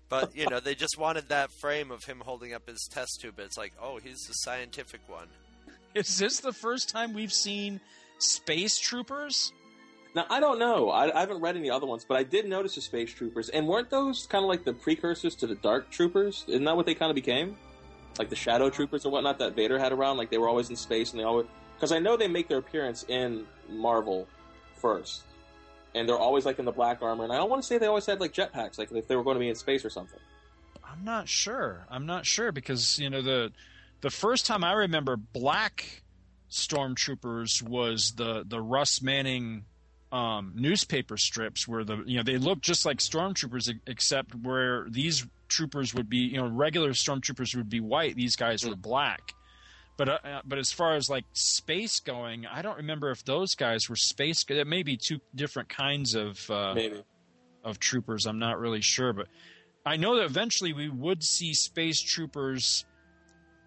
But 0.09 0.37
you 0.37 0.49
know, 0.49 0.61
they 0.61 0.75
just 0.75 0.99
wanted 0.99 1.29
that 1.29 1.51
frame 1.53 1.91
of 1.91 2.05
him 2.05 2.23
holding 2.25 2.55
up 2.55 2.69
his 2.69 2.89
test 2.91 3.21
tube. 3.21 3.39
It's 3.39 3.59
like, 3.59 3.73
oh, 3.83 3.99
he's 3.99 4.21
the 4.27 4.35
scientific 4.35 5.01
one. 5.09 5.29
Is 5.95 6.19
this 6.19 6.41
the 6.41 6.53
first 6.53 6.91
time 6.91 7.15
we've 7.15 7.33
seen 7.33 7.81
space 8.19 8.79
troopers? 8.79 9.53
Now 10.15 10.27
I 10.31 10.41
don't 10.41 10.59
know. 10.59 10.91
I, 10.91 11.15
I 11.15 11.21
haven't 11.21 11.41
read 11.41 11.57
any 11.57 11.71
other 11.71 11.87
ones, 11.87 12.05
but 12.07 12.17
I 12.17 12.23
did 12.23 12.47
notice 12.49 12.75
the 12.75 12.81
space 12.81 13.13
troopers, 13.13 13.49
and 13.49 13.67
weren't 13.67 13.91
those 13.91 14.27
kind 14.27 14.45
of 14.45 14.49
like 14.49 14.65
the 14.65 14.73
precursors 14.73 15.35
to 15.37 15.47
the 15.47 15.57
dark 15.57 15.91
troopers? 15.91 16.45
Isn't 16.49 16.65
that 16.65 16.77
what 16.77 16.87
they 16.87 16.95
kind 16.95 17.11
of 17.11 17.15
became? 17.15 17.57
Like 18.19 18.31
the 18.31 18.37
shadow 18.37 18.71
troopers 18.71 19.05
or 19.05 19.13
whatnot 19.13 19.39
that 19.41 19.55
Vader 19.55 19.79
had 19.79 19.93
around. 19.93 20.17
Like 20.17 20.31
they 20.31 20.39
were 20.39 20.49
always 20.49 20.71
in 20.71 20.77
space, 20.77 21.11
and 21.11 21.21
they 21.21 21.25
always 21.25 21.47
because 21.77 21.93
I 21.93 21.99
know 21.99 22.17
they 22.17 22.29
make 22.29 22.49
their 22.49 22.59
appearance 22.59 23.05
in 23.09 23.47
Marvel 23.69 24.27
first, 24.77 25.23
and 25.97 26.09
they're 26.09 26.19
always 26.19 26.45
like 26.45 26.59
in 26.59 26.65
the 26.65 26.73
black 26.73 27.03
armor. 27.03 27.25
And 27.25 27.33
I 27.33 27.37
don't 27.37 27.51
want 27.51 27.63
to 27.63 27.67
say 27.67 27.79
they 27.79 27.87
always 27.87 28.07
had 28.07 28.21
like 28.21 28.33
jetpacks, 28.33 28.79
like 28.79 28.93
if 28.93 29.09
they 29.09 29.17
were 29.17 29.25
going 29.25 29.37
to 29.37 29.41
be 29.41 29.49
in 29.49 29.55
space 29.55 29.85
or 29.85 29.91
something. 29.91 30.21
I'm 30.85 31.05
not 31.05 31.29
sure. 31.29 31.87
I'm 31.91 32.07
not 32.07 32.27
sure 32.27 32.53
because 32.53 32.99
you 32.99 33.11
know 33.11 33.23
the 33.23 33.53
the 34.03 34.11
first 34.11 34.47
time 34.47 34.63
I 34.63 34.73
remember 34.73 35.17
black 35.17 36.03
stormtroopers 36.51 37.63
was 37.63 38.13
the 38.13 38.45
the 38.47 38.61
Russ 38.61 39.03
Manning 39.03 39.65
um, 40.13 40.53
newspaper 40.55 41.17
strips 41.17 41.67
where 41.67 41.85
the 41.85 42.03
you 42.07 42.17
know 42.19 42.23
they 42.23 42.39
look 42.39 42.61
just 42.61 42.87
like 42.87 42.99
stormtroopers 42.99 43.73
except 43.87 44.35
where 44.35 44.87
these 44.89 45.27
troopers 45.49 45.95
would 45.95 46.09
be 46.09 46.19
you 46.19 46.37
know 46.37 46.47
regular 46.47 46.91
stormtroopers 46.91 47.57
would 47.57 47.69
be 47.69 47.81
white 47.81 48.17
these 48.17 48.37
guys 48.37 48.65
were 48.65 48.77
black 48.77 49.35
but 49.97 50.09
uh, 50.09 50.19
uh, 50.25 50.41
but 50.45 50.59
as 50.59 50.73
far 50.73 50.95
as 50.95 51.09
like 51.09 51.25
space 51.33 52.01
going 52.01 52.47
I 52.47 52.63
don't 52.63 52.77
remember 52.77 53.11
if 53.11 53.25
those 53.25 53.55
guys 53.55 53.89
were 53.89 53.97
space 53.97 54.45
there 54.45 54.65
may 54.65 54.83
be 54.83 54.97
two 54.97 55.21
different 55.35 55.69
kinds 55.69 56.15
of 56.15 56.51
uh, 56.51 56.75
Maybe. 56.75 57.03
of 57.65 57.79
troopers 57.79 58.27
I'm 58.27 58.39
not 58.39 58.59
really 58.59 58.83
sure 58.83 59.13
but 59.13 59.29
I 59.85 59.97
know 59.97 60.17
that 60.17 60.25
eventually 60.25 60.73
we 60.73 60.89
would 60.89 61.23
see 61.23 61.55
space 61.55 62.01
troopers 62.01 62.85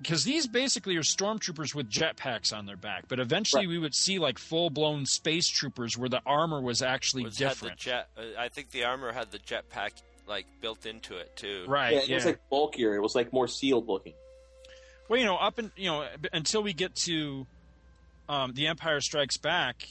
because 0.02 0.24
these 0.24 0.48
basically 0.48 0.96
are 0.96 1.02
stormtroopers 1.02 1.76
with 1.76 1.90
jetpacks 1.90 2.56
on 2.56 2.66
their 2.66 2.78
back. 2.78 3.06
But 3.08 3.20
eventually 3.20 3.68
we 3.68 3.78
would 3.78 3.94
see 3.94 4.20
like 4.20 4.38
full 4.38 4.70
blown 4.70 5.06
space 5.06 5.48
troopers 5.48 5.98
where 5.98 6.10
the 6.10 6.22
armor 6.26 6.62
was 6.62 6.82
actually 6.82 7.24
Was 7.24 7.38
had 7.38 7.52
the 7.52 7.54
different. 7.54 7.78
jet? 7.80 8.10
Uh, 8.18 8.22
I 8.38 8.50
think 8.50 8.72
the 8.72 8.86
armor 8.86 9.12
had 9.12 9.32
the 9.32 9.40
jetpack 9.40 10.02
like 10.28 10.46
built 10.62 10.86
into 10.86 11.18
it 11.18 11.36
too. 11.36 11.66
Right. 11.68 11.94
yeah, 11.94 12.14
it 12.14 12.16
was 12.16 12.26
like 12.26 12.40
bulkier. 12.50 12.96
It 12.96 13.02
was 13.02 13.16
like 13.16 13.34
more 13.34 13.48
sealed 13.48 13.88
looking. 13.88 14.14
Well, 15.10 15.20
you 15.20 15.26
know, 15.26 15.36
up 15.38 15.58
and 15.58 15.72
you 15.76 15.88
know 15.90 16.08
until 16.32 16.64
we 16.64 16.72
get 16.74 16.96
to 17.08 17.46
um, 18.30 18.54
the 18.54 18.68
Empire 18.68 19.02
Strikes 19.02 19.38
Back, 19.38 19.88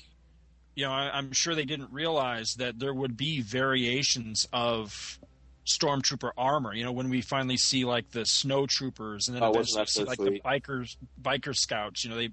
you 0.77 0.85
know, 0.87 0.93
I, 0.93 1.11
I'm 1.13 1.33
sure 1.33 1.55
they 1.57 1.65
didn't 1.65 1.93
realize 1.93 2.55
that 2.55 2.79
there 2.79 2.95
would 2.95 3.17
be 3.17 3.43
variations 3.43 4.47
of 4.53 5.19
stormtrooper 5.67 6.31
armor. 6.39 6.73
You 6.73 6.85
know, 6.85 6.93
when 6.93 7.11
we 7.11 7.21
finally 7.21 7.57
see 7.57 7.85
like 7.85 8.13
the 8.13 8.25
snow 8.25 8.67
troopers, 8.67 9.27
and 9.27 9.37
then 9.37 9.43
Oh, 9.43 9.51
eventually 9.51 9.85
see 9.87 10.01
so 10.03 10.07
like 10.07 10.17
sweet? 10.17 10.41
the 10.43 10.49
bikers, 10.49 10.97
biker 11.21 11.55
scouts. 11.55 12.05
You 12.05 12.11
know, 12.11 12.17
they 12.17 12.31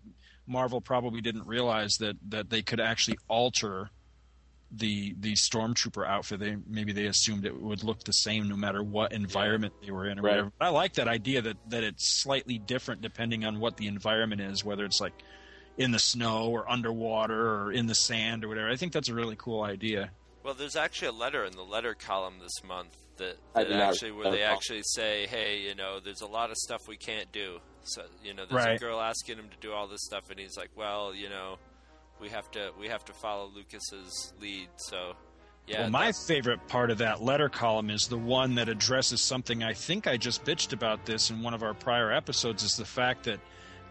Marvel 0.48 0.80
probably 0.80 1.22
didn't 1.22 1.48
realize 1.48 1.96
that 2.00 2.18
that 2.30 2.52
they 2.52 2.62
could 2.62 2.80
actually 2.80 3.18
alter 3.28 3.90
the 4.78 5.16
the 5.20 5.34
stormtrooper 5.34 6.08
outfit. 6.08 6.40
They 6.40 6.58
maybe 6.68 6.92
they 6.92 7.06
assumed 7.06 7.46
it 7.46 7.60
would 7.60 7.84
look 7.84 8.04
the 8.04 8.12
same 8.12 8.48
no 8.48 8.56
matter 8.56 8.84
what 8.84 9.12
environment 9.12 9.74
they 9.82 9.92
were 9.92 10.08
in 10.08 10.20
or 10.20 10.24
Right. 10.24 10.32
whatever. 10.32 10.52
I 10.60 10.70
like 10.70 10.94
that 10.94 11.08
idea 11.08 11.42
that 11.42 11.58
that 11.70 11.84
it's 11.84 12.22
slightly 12.22 12.58
different 12.58 13.02
depending 13.02 13.46
on 13.46 13.60
what 13.60 13.78
the 13.78 13.88
environment 13.88 14.42
is, 14.42 14.64
whether 14.64 14.86
it's 14.86 15.00
like 15.00 15.14
in 15.78 15.92
the 15.92 16.00
snow 16.00 16.50
or 16.50 16.70
underwater 16.70 17.48
or 17.66 17.72
in 17.72 17.88
the 17.88 17.96
sand 17.96 18.44
or 18.44 18.48
whatever. 18.48 18.70
I 18.70 18.76
think 18.76 18.94
that's 18.94 19.10
a 19.10 19.14
really 19.14 19.36
cool 19.38 19.62
idea. 19.64 20.12
Well, 20.44 20.54
there's 20.54 20.76
actually 20.76 21.08
a 21.08 21.12
letter 21.14 21.44
in 21.44 21.54
the 21.54 21.64
letter 21.64 21.96
column 21.96 22.36
this 22.40 22.64
month 22.64 22.96
that, 23.18 23.38
that 23.56 23.72
actually 23.72 24.12
where 24.12 24.30
they 24.32 24.44
actually 24.44 24.84
say, 24.84 25.26
"Hey, 25.28 25.62
you 25.62 25.74
know, 25.74 26.00
there's 26.00 26.22
a 26.22 26.28
lot 26.28 26.52
of 26.52 26.58
stuff 26.58 26.82
we 26.88 26.98
can't 26.98 27.32
do." 27.32 27.60
So, 27.84 28.04
you 28.24 28.34
know, 28.34 28.46
there's 28.46 28.64
Right. 28.66 28.76
a 28.76 28.80
girl 28.80 29.02
asking 29.02 29.38
him 29.38 29.50
to 29.50 29.58
do 29.60 29.74
all 29.74 29.88
this 29.88 30.04
stuff, 30.04 30.30
and 30.30 30.40
he's 30.40 30.56
like, 30.58 30.70
"Well, 30.76 31.16
you 31.16 31.30
know, 31.30 31.58
we 32.20 32.30
have 32.30 32.50
to 32.52 32.72
we 32.80 32.88
have 32.88 33.06
to 33.06 33.14
follow 33.14 33.52
Lucas's 33.54 34.34
lead." 34.40 34.70
So, 34.78 35.14
yeah, 35.68 35.82
well, 35.82 35.90
my 35.90 36.12
favorite 36.12 36.68
part 36.68 36.92
of 36.92 37.00
that 37.00 37.22
letter 37.22 37.50
column 37.50 37.90
is 37.90 38.08
the 38.08 38.18
one 38.18 38.56
that 38.56 38.70
addresses 38.70 39.22
something 39.22 39.64
I 39.64 39.74
think 39.74 40.08
I 40.08 40.18
just 40.18 40.44
bitched 40.46 40.74
about 40.74 41.06
this 41.06 41.30
in 41.30 41.42
one 41.42 41.54
of 41.54 41.64
our 41.64 41.74
prior 41.74 42.12
episodes 42.12 42.64
is 42.64 42.78
the 42.78 42.86
fact 42.86 43.24
that 43.26 43.40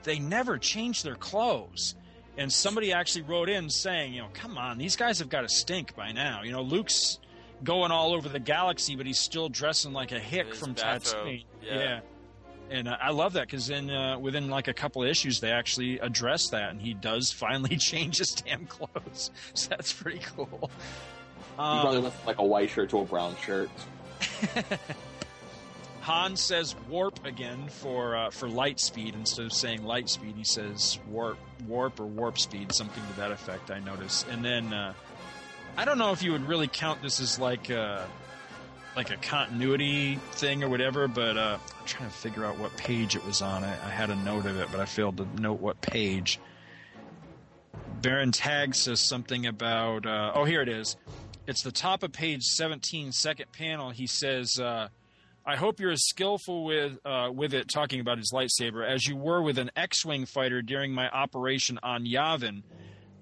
they 0.02 0.18
never 0.18 0.58
change 0.58 1.02
their 1.02 1.16
clothes. 1.16 1.94
And 2.36 2.52
somebody 2.52 2.92
actually 2.92 3.22
wrote 3.22 3.48
in 3.48 3.70
saying, 3.70 4.12
you 4.12 4.20
know, 4.22 4.28
come 4.34 4.58
on, 4.58 4.76
these 4.76 4.96
guys 4.96 5.20
have 5.20 5.28
got 5.28 5.42
to 5.42 5.48
stink 5.48 5.94
by 5.94 6.10
now. 6.10 6.42
You 6.42 6.50
know, 6.50 6.62
Luke's 6.62 7.20
going 7.62 7.92
all 7.92 8.12
over 8.12 8.28
the 8.28 8.40
galaxy, 8.40 8.96
but 8.96 9.06
he's 9.06 9.20
still 9.20 9.48
dressing 9.48 9.92
like 9.92 10.10
a 10.10 10.18
hick 10.18 10.52
from 10.52 10.72
bathrobe, 10.72 11.26
Tatooine. 11.28 11.44
yeah. 11.62 12.00
And 12.70 12.88
uh, 12.88 12.96
I 13.00 13.10
love 13.10 13.34
that 13.34 13.46
because 13.46 13.68
in 13.70 13.90
uh, 13.90 14.18
within 14.18 14.48
like 14.48 14.68
a 14.68 14.74
couple 14.74 15.02
of 15.02 15.08
issues, 15.08 15.40
they 15.40 15.50
actually 15.52 15.98
address 15.98 16.48
that, 16.48 16.70
and 16.70 16.80
he 16.80 16.94
does 16.94 17.30
finally 17.38 17.76
change 17.76 18.18
his 18.18 18.30
damn 18.30 18.66
clothes. 18.66 19.30
So 19.54 19.68
that's 19.70 19.92
pretty 19.92 20.20
cool. 20.34 20.70
He 21.56 21.62
Um, 21.62 21.80
probably 21.82 22.00
went 22.00 22.14
from 22.14 22.26
like 22.26 22.38
a 22.38 22.44
white 22.44 22.70
shirt 22.70 22.90
to 22.90 22.98
a 22.98 23.04
brown 23.04 23.36
shirt. 23.44 23.70
Han 26.02 26.36
says 26.36 26.74
warp 26.88 27.24
again 27.24 27.66
for 27.68 28.14
uh, 28.16 28.30
for 28.30 28.46
light 28.48 28.78
speed 28.78 29.14
instead 29.14 29.46
of 29.46 29.52
saying 29.54 29.84
light 29.84 30.08
speed. 30.10 30.34
He 30.36 30.44
says 30.44 30.98
warp, 31.08 31.38
warp 31.66 31.98
or 31.98 32.04
warp 32.06 32.38
speed, 32.38 32.72
something 32.72 33.02
to 33.10 33.16
that 33.20 33.30
effect. 33.32 33.70
I 33.70 33.78
notice. 33.78 34.24
And 34.30 34.44
then 34.44 34.72
uh, 34.74 34.92
I 35.78 35.84
don't 35.86 35.96
know 35.96 36.12
if 36.12 36.22
you 36.22 36.32
would 36.32 36.46
really 36.46 36.68
count 36.68 37.00
this 37.00 37.20
as 37.20 37.38
like 37.38 37.70
a, 37.70 38.06
like 38.96 39.10
a 39.10 39.16
continuity 39.16 40.16
thing 40.32 40.62
or 40.62 40.68
whatever, 40.68 41.08
but 41.08 41.36
uh, 41.36 41.58
I'm 41.60 41.86
trying 41.86 42.08
to 42.08 42.14
figure 42.14 42.44
out 42.44 42.58
what 42.58 42.76
page 42.76 43.16
it 43.16 43.24
was 43.24 43.42
on. 43.42 43.64
I, 43.64 43.72
I 43.72 43.90
had 43.90 44.10
a 44.10 44.16
note 44.16 44.46
of 44.46 44.58
it, 44.58 44.68
but 44.70 44.80
I 44.80 44.84
failed 44.84 45.16
to 45.16 45.26
note 45.40 45.60
what 45.60 45.80
page. 45.80 46.38
Baron 48.00 48.32
Tagge 48.32 48.76
says 48.76 49.00
something 49.00 49.46
about. 49.46 50.06
Uh, 50.06 50.32
oh, 50.34 50.44
here 50.44 50.62
it 50.62 50.68
is. 50.68 50.96
It's 51.46 51.62
the 51.62 51.72
top 51.72 52.02
of 52.02 52.12
page 52.12 52.42
17, 52.42 53.12
second 53.12 53.52
panel. 53.52 53.90
He 53.90 54.06
says, 54.06 54.58
uh, 54.60 54.88
"I 55.44 55.56
hope 55.56 55.80
you're 55.80 55.90
as 55.90 56.04
skillful 56.04 56.64
with 56.64 56.98
uh, 57.04 57.30
with 57.34 57.52
it, 57.54 57.68
talking 57.72 58.00
about 58.00 58.18
his 58.18 58.32
lightsaber, 58.32 58.86
as 58.86 59.06
you 59.06 59.16
were 59.16 59.42
with 59.42 59.58
an 59.58 59.70
X-wing 59.76 60.26
fighter 60.26 60.62
during 60.62 60.92
my 60.92 61.08
operation 61.08 61.78
on 61.82 62.04
Yavin." 62.04 62.62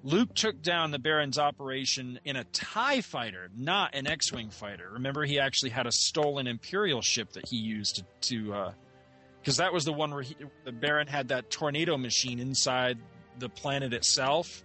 Luke 0.05 0.35
took 0.35 0.61
down 0.63 0.91
the 0.91 0.99
Baron's 0.99 1.39
operation 1.39 2.19
in 2.25 2.35
a 2.37 2.45
TIE 2.45 3.03
fighter, 3.03 3.51
not 3.57 3.95
an 3.95 4.09
X 4.09 4.33
Wing 4.33 4.51
fighter. 4.51 4.91
Remember, 4.95 5.25
he 5.25 5.39
actually 5.39 5.71
had 5.71 5.87
a 5.87 5.93
stolen 5.93 6.47
Imperial 6.47 7.01
ship 7.03 7.33
that 7.33 7.47
he 7.49 7.57
used 7.57 8.03
to. 8.23 8.73
Because 9.41 9.61
uh, 9.61 9.65
that 9.65 9.73
was 9.73 9.85
the 9.85 9.93
one 9.93 10.13
where 10.13 10.23
he, 10.23 10.37
the 10.65 10.73
Baron 10.73 11.07
had 11.07 11.29
that 11.29 11.51
tornado 11.51 11.97
machine 11.97 12.41
inside 12.41 12.99
the 13.39 13.49
planet 13.49 13.93
itself, 13.93 14.65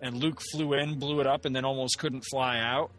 and 0.00 0.16
Luke 0.16 0.40
flew 0.52 0.74
in, 0.74 0.98
blew 0.98 1.20
it 1.20 1.26
up, 1.26 1.44
and 1.44 1.56
then 1.56 1.64
almost 1.64 1.98
couldn't 1.98 2.22
fly 2.22 2.60
out. 2.60 2.92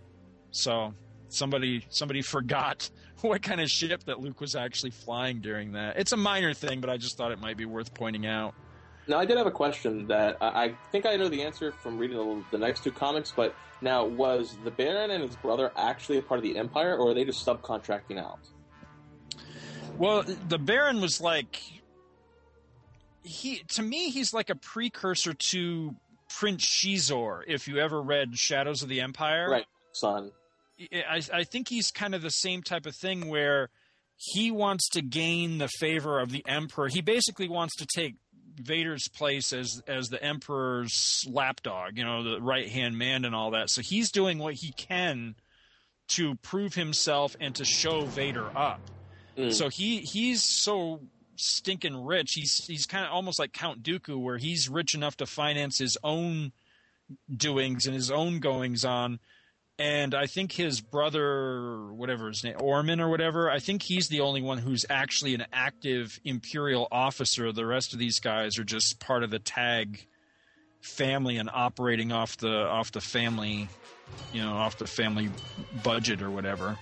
So 0.51 0.93
somebody 1.29 1.85
somebody 1.89 2.21
forgot 2.23 2.89
what 3.21 3.41
kind 3.41 3.61
of 3.61 3.69
ship 3.69 4.03
that 4.05 4.19
Luke 4.19 4.41
was 4.41 4.55
actually 4.55 4.91
flying 4.91 5.39
during 5.39 5.73
that. 5.73 5.97
It's 5.97 6.11
a 6.11 6.17
minor 6.17 6.53
thing, 6.53 6.81
but 6.81 6.89
I 6.89 6.97
just 6.97 7.17
thought 7.17 7.31
it 7.31 7.39
might 7.39 7.57
be 7.57 7.65
worth 7.65 7.93
pointing 7.93 8.25
out. 8.25 8.53
Now, 9.09 9.17
I 9.19 9.25
did 9.25 9.37
have 9.37 9.47
a 9.47 9.51
question 9.51 10.05
that 10.07 10.37
I, 10.39 10.65
I 10.65 10.75
think 10.91 11.07
I 11.07 11.15
know 11.15 11.29
the 11.29 11.41
answer 11.41 11.71
from 11.71 11.97
reading 11.97 12.17
the, 12.17 12.43
the, 12.51 12.57
next 12.59 12.83
two 12.83 12.91
comics, 12.91 13.33
but 13.35 13.55
now, 13.81 14.05
was 14.05 14.55
the 14.63 14.69
Baron 14.69 15.09
and 15.09 15.23
his 15.23 15.35
brother 15.37 15.71
actually 15.75 16.19
a 16.19 16.21
part 16.21 16.37
of 16.37 16.43
the 16.43 16.55
Empire, 16.55 16.95
or 16.95 17.09
are 17.09 17.13
they 17.15 17.25
just 17.25 17.43
subcontracting 17.43 18.19
out? 18.19 18.39
Well, 19.97 20.23
the 20.47 20.59
Baron 20.59 21.01
was 21.01 21.19
like. 21.19 21.59
he 23.23 23.63
To 23.69 23.81
me, 23.81 24.11
he's 24.11 24.31
like 24.31 24.51
a 24.51 24.55
precursor 24.55 25.33
to 25.33 25.95
Prince 26.29 26.65
Xizor, 26.65 27.41
if 27.47 27.67
you 27.67 27.79
ever 27.79 27.99
read 27.99 28.37
Shadows 28.37 28.83
of 28.83 28.89
the 28.89 29.01
Empire. 29.01 29.49
Right, 29.49 29.65
son. 29.91 30.31
I, 30.93 31.21
I 31.33 31.43
think 31.45 31.67
he's 31.67 31.89
kind 31.89 32.13
of 32.13 32.21
the 32.21 32.29
same 32.29 32.61
type 32.61 32.85
of 32.85 32.95
thing 32.95 33.27
where 33.27 33.69
he 34.19 34.51
wants 34.51 34.89
to 34.89 35.01
gain 35.01 35.57
the 35.57 35.69
favor 35.79 36.19
of 36.19 36.29
the 36.29 36.43
Emperor. 36.45 36.89
He 36.89 37.01
basically 37.01 37.47
wants 37.47 37.75
to 37.77 37.85
take 37.85 38.15
Vader's 38.59 39.07
place 39.07 39.53
as 39.53 39.81
as 39.87 40.09
the 40.09 40.23
Emperor's 40.23 41.25
lapdog, 41.29 41.97
you 41.97 42.03
know, 42.03 42.23
the 42.23 42.41
right 42.41 42.69
hand 42.69 42.97
man 42.97 43.25
and 43.25 43.33
all 43.33 43.51
that. 43.51 43.69
So 43.69 43.81
he's 43.81 44.11
doing 44.11 44.37
what 44.39 44.55
he 44.55 44.71
can 44.71 45.35
to 46.09 46.35
prove 46.35 46.73
himself 46.73 47.35
and 47.39 47.55
to 47.55 47.65
show 47.65 48.05
Vader 48.05 48.49
up. 48.55 48.81
Mm. 49.37 49.53
So 49.53 49.69
he 49.69 49.99
he's 49.99 50.43
so 50.43 51.01
stinking 51.35 52.05
rich. 52.05 52.33
He's 52.33 52.65
he's 52.65 52.85
kind 52.85 53.05
of 53.05 53.11
almost 53.11 53.39
like 53.39 53.53
Count 53.53 53.83
Dooku, 53.83 54.21
where 54.21 54.37
he's 54.37 54.69
rich 54.69 54.93
enough 54.93 55.17
to 55.17 55.25
finance 55.25 55.77
his 55.77 55.97
own 56.03 56.51
doings 57.35 57.85
and 57.85 57.95
his 57.95 58.11
own 58.11 58.39
goings 58.39 58.85
on 58.85 59.19
and 59.79 60.13
I 60.13 60.25
think 60.25 60.51
his 60.51 60.81
brother, 60.81 61.91
whatever 61.93 62.27
his 62.27 62.43
name, 62.43 62.57
Orman 62.59 62.99
or 62.99 63.09
whatever, 63.09 63.49
I 63.49 63.59
think 63.59 63.81
he's 63.81 64.09
the 64.09 64.19
only 64.19 64.41
one 64.41 64.57
who's 64.57 64.85
actually 64.89 65.33
an 65.33 65.45
active 65.53 66.19
Imperial 66.25 66.89
officer. 66.91 67.53
The 67.53 67.65
rest 67.65 67.93
of 67.93 67.99
these 67.99 68.19
guys 68.19 68.59
are 68.59 68.65
just 68.65 68.99
part 68.99 69.23
of 69.23 69.31
the 69.31 69.39
Tagge 69.39 70.05
family 70.81 71.37
and 71.37 71.49
operating 71.51 72.11
off 72.11 72.35
the 72.37 72.67
off 72.67 72.91
the 72.91 73.01
family, 73.01 73.69
you 74.33 74.41
know, 74.41 74.51
off 74.51 74.77
the 74.77 74.87
family 74.87 75.29
budget 75.81 76.21
or 76.21 76.29
whatever. 76.29 76.77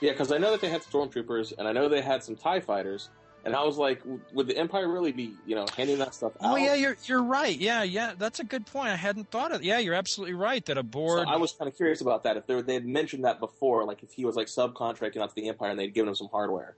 Yeah, 0.00 0.12
because 0.12 0.32
I 0.32 0.38
know 0.38 0.50
that 0.52 0.62
they 0.62 0.70
had 0.70 0.82
stormtroopers, 0.82 1.52
and 1.58 1.68
I 1.68 1.72
know 1.72 1.88
they 1.88 2.00
had 2.00 2.22
some 2.24 2.34
Tie 2.34 2.60
fighters, 2.60 3.10
and 3.44 3.54
I 3.54 3.64
was 3.64 3.76
like, 3.76 4.02
would 4.32 4.46
the 4.46 4.56
Empire 4.56 4.88
really 4.88 5.12
be, 5.12 5.34
you 5.46 5.54
know, 5.54 5.66
handing 5.76 5.98
that 5.98 6.14
stuff 6.14 6.32
out? 6.42 6.52
Oh 6.52 6.56
yeah, 6.56 6.74
you're 6.74 6.96
you're 7.04 7.22
right. 7.22 7.56
Yeah, 7.56 7.82
yeah, 7.82 8.12
that's 8.18 8.40
a 8.40 8.44
good 8.44 8.66
point. 8.66 8.90
I 8.90 8.96
hadn't 8.96 9.30
thought 9.30 9.52
of. 9.52 9.62
Yeah, 9.62 9.78
you're 9.78 9.94
absolutely 9.94 10.34
right. 10.34 10.64
That 10.66 10.78
a 10.78 10.82
board. 10.82 11.26
So 11.26 11.32
I 11.32 11.36
was 11.36 11.52
kind 11.52 11.68
of 11.68 11.76
curious 11.76 12.00
about 12.00 12.24
that. 12.24 12.36
If 12.36 12.46
they 12.46 12.60
they 12.62 12.74
had 12.74 12.86
mentioned 12.86 13.24
that 13.24 13.40
before, 13.40 13.84
like 13.84 14.02
if 14.02 14.12
he 14.12 14.24
was 14.24 14.36
like 14.36 14.48
subcontracting 14.48 15.18
out 15.18 15.30
to 15.30 15.34
the 15.34 15.48
Empire 15.48 15.70
and 15.70 15.78
they'd 15.78 15.94
given 15.94 16.08
him 16.08 16.14
some 16.14 16.28
hardware. 16.30 16.76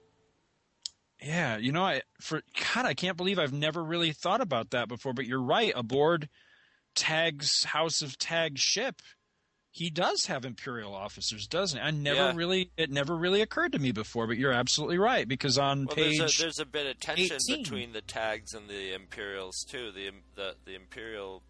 Yeah, 1.21 1.57
you 1.57 1.71
know, 1.71 1.83
I 1.83 2.01
for 2.19 2.41
God, 2.73 2.85
I 2.85 2.93
can't 2.93 3.17
believe 3.17 3.37
I've 3.37 3.53
never 3.53 3.83
really 3.83 4.11
thought 4.11 4.41
about 4.41 4.71
that 4.71 4.87
before. 4.87 5.13
But 5.13 5.25
you're 5.25 5.41
right. 5.41 5.73
Aboard 5.75 6.29
Tagge's 6.95 7.63
House 7.63 8.01
of 8.01 8.17
Tagge 8.17 8.57
ship, 8.57 9.01
he 9.73 9.89
does 9.89 10.25
have 10.25 10.43
imperial 10.43 10.93
officers, 10.93 11.47
doesn't 11.47 11.79
he? 11.79 11.85
I 11.85 11.91
never 11.91 12.17
yeah. 12.17 12.33
really 12.35 12.71
it 12.75 12.91
never 12.91 13.15
really 13.15 13.41
occurred 13.41 13.71
to 13.71 13.79
me 13.79 13.93
before, 13.93 14.27
but 14.27 14.37
you're 14.37 14.51
absolutely 14.51 14.97
right 14.97 15.25
because 15.25 15.57
on 15.57 15.85
well, 15.85 15.95
page 15.95 16.19
there's 16.19 16.39
a, 16.39 16.41
there's 16.43 16.59
a 16.59 16.65
bit 16.65 16.87
of 16.87 16.99
tension 16.99 17.37
18. 17.49 17.63
between 17.63 17.93
the 17.93 18.01
Tagges 18.01 18.53
and 18.53 18.67
the 18.67 18.93
imperials 18.93 19.65
too. 19.67 19.91
The 19.91 20.11
the 20.35 20.55
the 20.65 20.75
imperial 20.75 21.41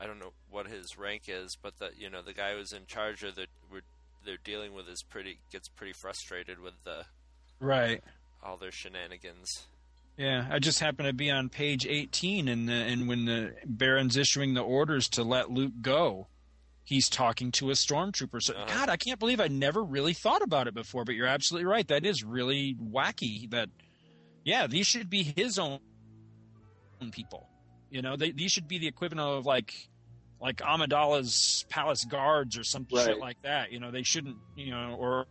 I 0.00 0.06
don't 0.06 0.20
know 0.20 0.32
what 0.48 0.68
his 0.68 0.96
rank 0.96 1.24
is, 1.26 1.56
but 1.60 1.78
the 1.80 1.90
you 1.98 2.08
know 2.08 2.22
the 2.22 2.32
guy 2.32 2.54
who's 2.54 2.72
in 2.72 2.86
charge 2.86 3.24
of 3.24 3.34
the 3.34 3.46
we're, 3.70 3.80
they're 4.24 4.36
dealing 4.42 4.72
with 4.72 4.88
is 4.88 5.02
pretty 5.02 5.40
gets 5.50 5.68
pretty 5.68 5.94
frustrated 5.94 6.60
with 6.60 6.74
the 6.84 7.04
right 7.58 8.00
all 8.44 8.56
their 8.56 8.72
shenanigans. 8.72 9.66
Yeah, 10.16 10.46
I 10.50 10.58
just 10.58 10.80
happen 10.80 11.06
to 11.06 11.12
be 11.12 11.30
on 11.30 11.48
page 11.48 11.84
18, 11.84 12.46
and 12.46 12.70
and 12.70 13.08
when 13.08 13.24
the 13.24 13.54
Baron's 13.64 14.16
issuing 14.16 14.54
the 14.54 14.62
orders 14.62 15.08
to 15.10 15.24
let 15.24 15.50
Luke 15.50 15.74
go, 15.80 16.28
he's 16.88 17.10
talking 17.10 17.52
to 17.52 17.68
a 17.68 17.74
stormtrooper. 17.74 18.42
So, 18.42 18.54
uh-huh. 18.54 18.64
God, 18.66 18.88
I 18.88 18.96
can't 18.96 19.20
believe 19.20 19.40
I 19.40 19.48
never 19.48 19.84
really 19.84 20.14
thought 20.14 20.40
about 20.40 20.68
it 20.68 20.74
before. 20.74 21.04
But 21.04 21.16
you're 21.16 21.26
absolutely 21.26 21.66
right. 21.66 21.86
That 21.86 22.06
is 22.06 22.24
really 22.24 22.76
wacky. 22.82 23.50
That, 23.50 23.68
yeah, 24.42 24.66
these 24.66 24.86
should 24.86 25.10
be 25.10 25.22
his 25.22 25.58
own 25.58 25.80
people. 27.12 27.46
You 27.90 28.00
know, 28.00 28.16
they, 28.16 28.30
these 28.30 28.52
should 28.52 28.68
be 28.68 28.78
the 28.78 28.86
equivalent 28.86 29.20
of 29.20 29.44
like, 29.44 29.74
like 30.40 30.56
Amidala's 30.56 31.66
palace 31.68 32.06
guards 32.06 32.56
or 32.56 32.64
some 32.64 32.86
right. 32.90 33.04
shit 33.04 33.18
like 33.18 33.42
that. 33.42 33.70
You 33.70 33.80
know, 33.80 33.90
they 33.90 34.02
shouldn't. 34.02 34.36
You 34.56 34.70
know, 34.70 34.96
or 34.98 35.26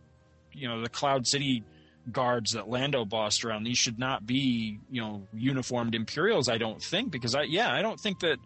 you 0.54 0.68
know, 0.68 0.84
the 0.84 0.90
Cloud 0.90 1.26
City 1.26 1.64
guards 2.12 2.52
that 2.52 2.70
Lando 2.70 3.04
bossed 3.04 3.44
around. 3.44 3.64
These 3.64 3.80
should 3.80 3.98
not 3.98 4.28
be, 4.28 4.80
you 4.92 5.02
know, 5.02 5.28
uniformed 5.34 5.96
Imperials. 5.96 6.50
I 6.50 6.60
don't 6.60 6.82
think 6.82 7.12
because 7.12 7.34
I, 7.34 7.44
yeah, 7.44 7.74
I 7.74 7.82
don't 7.82 8.00
think 8.00 8.20
that 8.20 8.38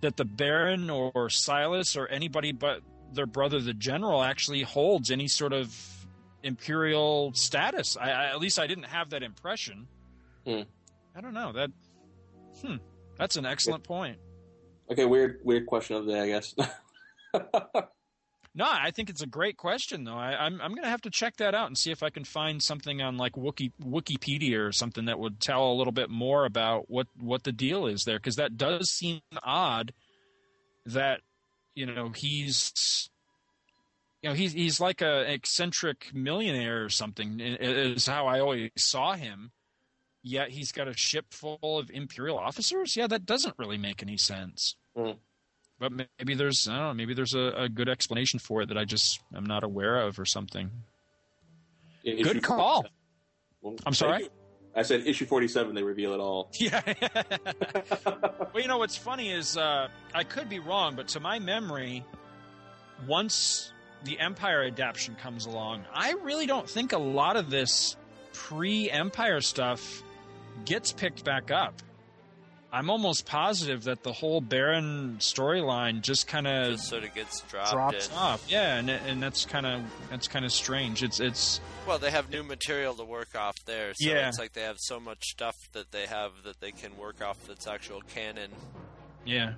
that 0.00 0.16
the 0.16 0.24
Baron 0.24 0.90
or, 0.90 1.10
or 1.14 1.30
Silas 1.30 1.96
or 1.96 2.06
anybody 2.08 2.52
but 2.52 2.80
their 3.12 3.26
brother, 3.26 3.60
the 3.60 3.74
General, 3.74 4.22
actually 4.22 4.62
holds 4.62 5.10
any 5.10 5.28
sort 5.28 5.52
of 5.52 5.74
imperial 6.42 7.32
status. 7.34 7.96
I, 7.96 8.10
I, 8.10 8.24
at 8.26 8.38
least 8.38 8.58
I 8.58 8.66
didn't 8.66 8.84
have 8.84 9.10
that 9.10 9.22
impression. 9.22 9.86
Hmm. 10.46 10.62
I 11.14 11.20
don't 11.20 11.34
know 11.34 11.52
that. 11.52 11.70
Hmm, 12.62 12.76
that's 13.16 13.36
an 13.36 13.46
excellent 13.46 13.84
point. 13.84 14.18
Okay, 14.90 15.04
weird, 15.04 15.40
weird 15.44 15.66
question 15.66 15.96
of 15.96 16.06
the 16.06 16.12
day, 16.12 16.20
I 16.20 16.26
guess. 16.28 16.54
no, 18.56 18.64
I 18.66 18.90
think 18.90 19.10
it's 19.10 19.20
a 19.20 19.26
great 19.26 19.58
question, 19.58 20.04
though. 20.04 20.16
I, 20.16 20.46
am 20.46 20.60
I'm, 20.62 20.62
I'm 20.62 20.76
to 20.76 20.88
have 20.88 21.02
to 21.02 21.10
check 21.10 21.36
that 21.36 21.54
out 21.54 21.66
and 21.66 21.76
see 21.76 21.90
if 21.90 22.02
I 22.02 22.08
can 22.08 22.24
find 22.24 22.62
something 22.62 23.02
on 23.02 23.18
like 23.18 23.36
Wiki, 23.36 23.70
Wikipedia 23.84 24.66
or 24.66 24.72
something 24.72 25.04
that 25.04 25.18
would 25.18 25.40
tell 25.40 25.70
a 25.70 25.74
little 25.74 25.92
bit 25.92 26.08
more 26.08 26.46
about 26.46 26.88
what 26.88 27.06
what 27.20 27.44
the 27.44 27.52
deal 27.52 27.86
is 27.86 28.04
there, 28.04 28.18
because 28.18 28.36
that 28.36 28.56
does 28.56 28.90
seem 28.90 29.20
odd. 29.42 29.92
That 30.86 31.20
you 31.74 31.84
know 31.84 32.12
he's 32.14 33.10
you 34.22 34.30
know 34.30 34.34
he's 34.34 34.54
he's 34.54 34.80
like 34.80 35.02
a 35.02 35.30
eccentric 35.30 36.14
millionaire 36.14 36.82
or 36.82 36.88
something 36.88 37.40
is 37.40 38.06
how 38.06 38.26
I 38.26 38.40
always 38.40 38.70
saw 38.78 39.12
him. 39.12 39.52
Yet 40.22 40.50
he's 40.50 40.72
got 40.72 40.88
a 40.88 40.96
ship 40.96 41.26
full 41.30 41.78
of 41.78 41.90
imperial 41.90 42.38
officers. 42.38 42.96
Yeah, 42.96 43.06
that 43.08 43.26
doesn't 43.26 43.58
really 43.58 43.78
make 43.78 44.02
any 44.02 44.16
sense. 44.16 44.76
Mm. 44.96 45.18
But 45.78 45.92
maybe 45.92 46.34
there's 46.34 46.66
I 46.68 46.76
don't 46.76 46.86
know. 46.86 46.94
Maybe 46.94 47.14
there's 47.14 47.34
a, 47.34 47.52
a 47.56 47.68
good 47.68 47.88
explanation 47.88 48.38
for 48.38 48.62
it 48.62 48.68
that 48.68 48.78
I 48.78 48.84
just 48.84 49.20
am 49.34 49.44
not 49.44 49.62
aware 49.62 49.98
of 49.98 50.18
or 50.18 50.24
something. 50.24 50.70
Issue 52.02 52.22
good 52.22 52.42
call. 52.42 52.86
Well, 53.60 53.76
I'm 53.84 53.94
sorry. 53.94 54.28
I 54.74 54.82
said 54.82 55.06
issue 55.06 55.24
47. 55.24 55.74
They 55.74 55.82
reveal 55.82 56.12
it 56.12 56.20
all. 56.20 56.50
Yeah. 56.58 56.82
well, 58.04 58.62
you 58.62 58.68
know 58.68 58.78
what's 58.78 58.96
funny 58.96 59.32
is 59.32 59.56
uh, 59.56 59.88
I 60.14 60.24
could 60.24 60.48
be 60.48 60.58
wrong, 60.58 60.94
but 60.94 61.08
to 61.08 61.20
my 61.20 61.38
memory, 61.38 62.04
once 63.06 63.72
the 64.04 64.18
Empire 64.18 64.62
adaptation 64.64 65.14
comes 65.16 65.46
along, 65.46 65.84
I 65.92 66.12
really 66.22 66.46
don't 66.46 66.68
think 66.68 66.92
a 66.92 66.98
lot 66.98 67.36
of 67.36 67.50
this 67.50 67.96
pre-Empire 68.34 69.40
stuff 69.40 70.02
gets 70.64 70.92
picked 70.92 71.24
back 71.24 71.50
up. 71.50 71.82
I'm 72.76 72.90
almost 72.90 73.24
positive 73.26 73.84
that 73.84 74.02
the 74.02 74.12
whole 74.12 74.40
Baron 74.40 75.16
storyline 75.18 76.02
just 76.02 76.26
kind 76.28 76.46
of 76.46 76.78
sort 76.80 77.04
of 77.04 77.14
gets 77.14 77.40
dropped 77.42 77.72
drops 77.72 78.08
in. 78.08 78.14
off. 78.14 78.44
Yeah, 78.48 78.76
and 78.76 78.90
and 78.90 79.22
that's 79.22 79.44
kind 79.46 79.64
of 79.66 79.82
that's 80.10 80.28
kind 80.28 80.44
of 80.44 80.52
strange. 80.52 81.02
It's 81.02 81.18
it's 81.20 81.60
well, 81.86 81.98
they 81.98 82.10
have 82.10 82.30
new 82.30 82.42
material 82.42 82.94
to 82.94 83.04
work 83.04 83.34
off 83.34 83.56
there, 83.64 83.92
so 83.94 84.08
Yeah. 84.10 84.28
it's 84.28 84.38
like 84.38 84.52
they 84.52 84.62
have 84.62 84.76
so 84.78 85.00
much 85.00 85.24
stuff 85.24 85.56
that 85.72 85.90
they 85.92 86.06
have 86.06 86.32
that 86.44 86.60
they 86.60 86.72
can 86.72 86.96
work 86.98 87.22
off 87.22 87.38
that's 87.46 87.66
actual 87.66 88.02
canon. 88.02 88.50
yeah. 89.24 89.54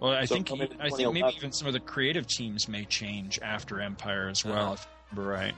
Well, 0.00 0.12
I 0.12 0.24
So 0.24 0.34
think 0.34 0.48
coming 0.48 0.68
I 0.80 0.88
think 0.90 1.12
maybe 1.12 1.28
even 1.36 1.52
some 1.52 1.66
of 1.68 1.74
the 1.74 1.80
creative 1.80 2.26
teams 2.26 2.66
may 2.68 2.84
change 2.86 3.38
after 3.42 3.80
Empire 3.80 4.28
as 4.28 4.44
well. 4.44 4.54
Uh-huh. 4.54 4.72
If 4.72 4.86
I 4.86 5.14
remember 5.16 5.30
right. 5.30 5.54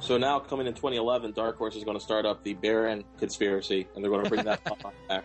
So 0.00 0.16
now, 0.18 0.38
coming 0.40 0.66
in 0.66 0.72
2011, 0.74 1.32
Dark 1.32 1.56
Horse 1.58 1.76
is 1.76 1.84
going 1.84 1.96
to 1.98 2.02
start 2.02 2.24
up 2.26 2.42
the 2.42 2.54
Baron 2.54 3.04
conspiracy, 3.18 3.86
and 3.94 4.02
they're 4.02 4.10
going 4.10 4.24
to 4.24 4.30
bring 4.30 4.44
that 4.44 4.62
back. 5.08 5.24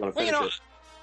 They're 0.00 0.12
going 0.12 0.12
to 0.12 0.16
Well, 0.16 0.26
you 0.26 0.32
know, 0.32 0.44
it. 0.46 0.60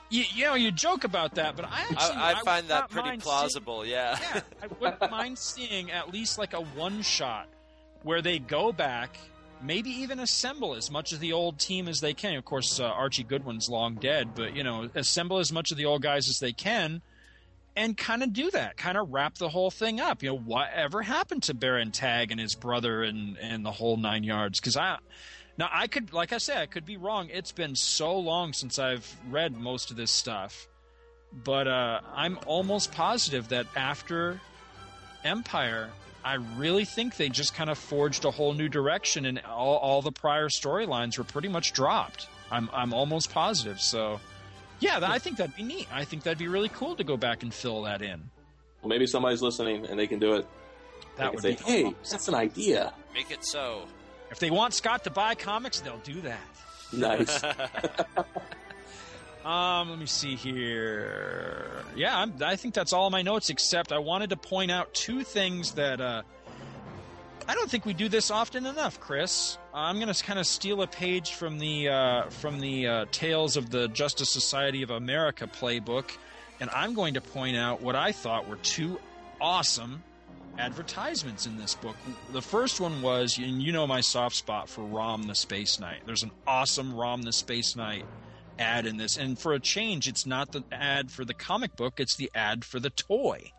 you, 0.09 0.23
you 0.33 0.45
know, 0.45 0.55
you 0.55 0.71
joke 0.71 1.03
about 1.03 1.35
that, 1.35 1.55
but 1.55 1.65
I 1.65 1.81
actually 1.81 2.15
I, 2.17 2.31
I 2.31 2.33
would 2.35 2.43
find 2.45 2.67
that 2.69 2.89
pretty 2.89 3.09
mind 3.09 3.21
plausible. 3.21 3.85
yeah. 3.85 4.17
Yeah, 4.21 4.41
I 4.61 4.67
wouldn't 4.79 5.11
mind 5.11 5.37
seeing 5.37 5.91
at 5.91 6.11
least 6.13 6.37
like 6.37 6.53
a 6.53 6.61
one 6.61 7.01
shot 7.01 7.47
where 8.03 8.21
they 8.21 8.37
go 8.39 8.71
back, 8.71 9.17
maybe 9.61 9.89
even 9.89 10.19
assemble 10.19 10.75
as 10.75 10.91
much 10.91 11.13
of 11.13 11.19
the 11.19 11.33
old 11.33 11.57
team 11.59 11.87
as 11.87 12.01
they 12.01 12.13
can. 12.13 12.35
Of 12.35 12.45
course, 12.45 12.79
uh, 12.79 12.83
Archie 12.85 13.23
Goodwin's 13.23 13.69
long 13.69 13.95
dead, 13.95 14.35
but 14.35 14.55
you 14.55 14.63
know, 14.63 14.89
assemble 14.93 15.39
as 15.39 15.51
much 15.51 15.71
of 15.71 15.77
the 15.77 15.85
old 15.85 16.01
guys 16.01 16.27
as 16.29 16.39
they 16.39 16.53
can. 16.53 17.01
And 17.75 17.97
kind 17.97 18.21
of 18.21 18.33
do 18.33 18.51
that, 18.51 18.77
kind 18.77 18.99
of 18.99 19.09
wrap 19.11 19.39
the 19.39 19.49
whole 19.49 19.71
thing 19.71 19.99
up. 19.99 20.21
You 20.21 20.29
know, 20.29 20.37
whatever 20.37 21.01
happened 21.01 21.41
to 21.43 21.55
Baron 21.55 21.89
Tagge 21.89 22.29
and 22.29 22.39
his 22.39 22.53
brother 22.53 23.01
and 23.01 23.35
and 23.39 23.65
the 23.65 23.71
whole 23.71 23.97
nine 23.97 24.23
yards? 24.23 24.59
Because 24.59 24.77
I, 24.77 24.97
now 25.57 25.69
I 25.71 25.87
could, 25.87 26.13
like 26.13 26.33
I 26.33 26.37
said, 26.37 26.57
I 26.57 26.65
could 26.65 26.85
be 26.85 26.97
wrong. 26.97 27.29
It's 27.31 27.51
been 27.51 27.75
so 27.75 28.17
long 28.17 28.53
since 28.53 28.79
I've 28.79 29.15
read 29.29 29.55
most 29.55 29.91
of 29.91 29.97
this 29.97 30.11
stuff, 30.11 30.67
but 31.43 31.67
uh, 31.67 31.99
I'm 32.13 32.39
almost 32.45 32.91
positive 32.91 33.49
that 33.49 33.67
after 33.75 34.39
Empire, 35.23 35.89
I 36.23 36.35
really 36.57 36.85
think 36.85 37.17
they 37.17 37.29
just 37.29 37.53
kind 37.53 37.69
of 37.69 37.77
forged 37.77 38.25
a 38.25 38.31
whole 38.31 38.53
new 38.53 38.69
direction, 38.69 39.25
and 39.25 39.41
all, 39.41 39.77
all 39.77 40.01
the 40.01 40.11
prior 40.11 40.47
storylines 40.49 41.17
were 41.17 41.23
pretty 41.23 41.49
much 41.49 41.73
dropped. 41.73 42.27
I'm 42.51 42.69
I'm 42.73 42.93
almost 42.93 43.31
positive. 43.31 43.81
So, 43.81 44.19
yeah, 44.79 44.99
that, 44.99 45.09
I 45.09 45.19
think 45.19 45.37
that'd 45.37 45.55
be 45.55 45.63
neat. 45.63 45.87
I 45.91 46.05
think 46.05 46.23
that'd 46.23 46.37
be 46.37 46.47
really 46.47 46.69
cool 46.69 46.95
to 46.95 47.03
go 47.03 47.17
back 47.17 47.43
and 47.43 47.53
fill 47.53 47.83
that 47.83 48.01
in. 48.01 48.21
Well, 48.81 48.89
maybe 48.89 49.07
somebody's 49.07 49.41
listening 49.41 49.85
and 49.85 49.97
they 49.97 50.07
can 50.07 50.19
do 50.19 50.35
it. 50.35 50.45
That 51.15 51.23
They 51.23 51.29
would 51.29 51.43
can 51.43 51.51
be 51.51 51.57
say, 51.57 51.83
"Hey, 51.83 51.95
that's 52.09 52.27
an 52.27 52.35
idea." 52.35 52.93
Make 53.13 53.31
it 53.31 53.45
so. 53.45 53.87
If 54.33 54.39
they 54.39 54.49
want 54.49 54.73
Scott 54.73 55.03
to 55.03 55.11
buy 55.11 55.35
comics, 55.35 55.79
they'll 55.79 55.97
do 55.99 56.19
that. 56.21 56.41
Nice. 56.91 57.41
Um, 59.45 59.89
let 59.89 59.99
me 59.99 60.05
see 60.05 60.35
here. 60.35 61.83
Yeah, 61.97 62.17
I'm, 62.17 62.33
I 62.41 62.55
think 62.55 62.73
that's 62.73 62.93
all 62.93 63.09
my 63.09 63.21
notes. 63.21 63.49
Except 63.49 63.91
I 63.91 63.97
wanted 63.97 64.29
to 64.29 64.37
point 64.37 64.71
out 64.71 64.93
two 64.93 65.23
things 65.23 65.73
that 65.73 65.99
uh, 65.99 66.21
I 67.45 67.53
don't 67.53 67.69
think 67.69 67.85
we 67.85 67.93
do 67.93 68.07
this 68.07 68.31
often 68.31 68.65
enough, 68.65 69.01
Chris. 69.01 69.57
I'm 69.73 69.99
going 69.99 70.13
to 70.13 70.23
kind 70.23 70.39
of 70.39 70.47
steal 70.47 70.81
a 70.81 70.87
page 70.87 71.33
from 71.33 71.59
the 71.59 71.89
uh, 71.89 72.29
from 72.29 72.61
the 72.61 72.87
uh, 72.87 73.05
Tales 73.11 73.57
of 73.57 73.69
the 73.69 73.89
Justice 73.89 74.29
Society 74.29 74.81
of 74.81 74.91
America 74.91 75.45
playbook, 75.45 76.15
and 76.61 76.69
I'm 76.69 76.93
going 76.93 77.15
to 77.15 77.21
point 77.21 77.57
out 77.57 77.81
what 77.81 77.97
I 77.97 78.13
thought 78.13 78.47
were 78.47 78.55
two 78.55 78.97
awesome 79.41 80.03
advertisements 80.57 81.45
in 81.45 81.57
this 81.57 81.75
book. 81.75 81.95
The 82.31 82.41
first 82.41 82.79
one 82.79 83.01
was, 83.01 83.37
and 83.37 83.61
you 83.61 83.71
know 83.71 83.87
my 83.87 84.01
soft 84.01 84.35
spot 84.35 84.69
for 84.69 84.83
Rom 84.83 85.23
the 85.23 85.35
Space 85.35 85.79
Knight. 85.79 86.01
There's 86.05 86.23
an 86.23 86.31
awesome 86.47 86.93
Rom 86.93 87.23
the 87.23 87.33
Space 87.33 87.75
Knight 87.75 88.05
ad 88.59 88.85
in 88.85 88.97
this, 88.97 89.17
and 89.17 89.37
for 89.37 89.53
a 89.53 89.59
change, 89.59 90.07
it's 90.07 90.25
not 90.25 90.51
the 90.51 90.63
ad 90.71 91.11
for 91.11 91.25
the 91.25 91.33
comic 91.33 91.75
book; 91.75 91.99
it's 91.99 92.15
the 92.15 92.31
ad 92.35 92.63
for 92.65 92.79
the 92.79 92.91
toy. 92.91 93.51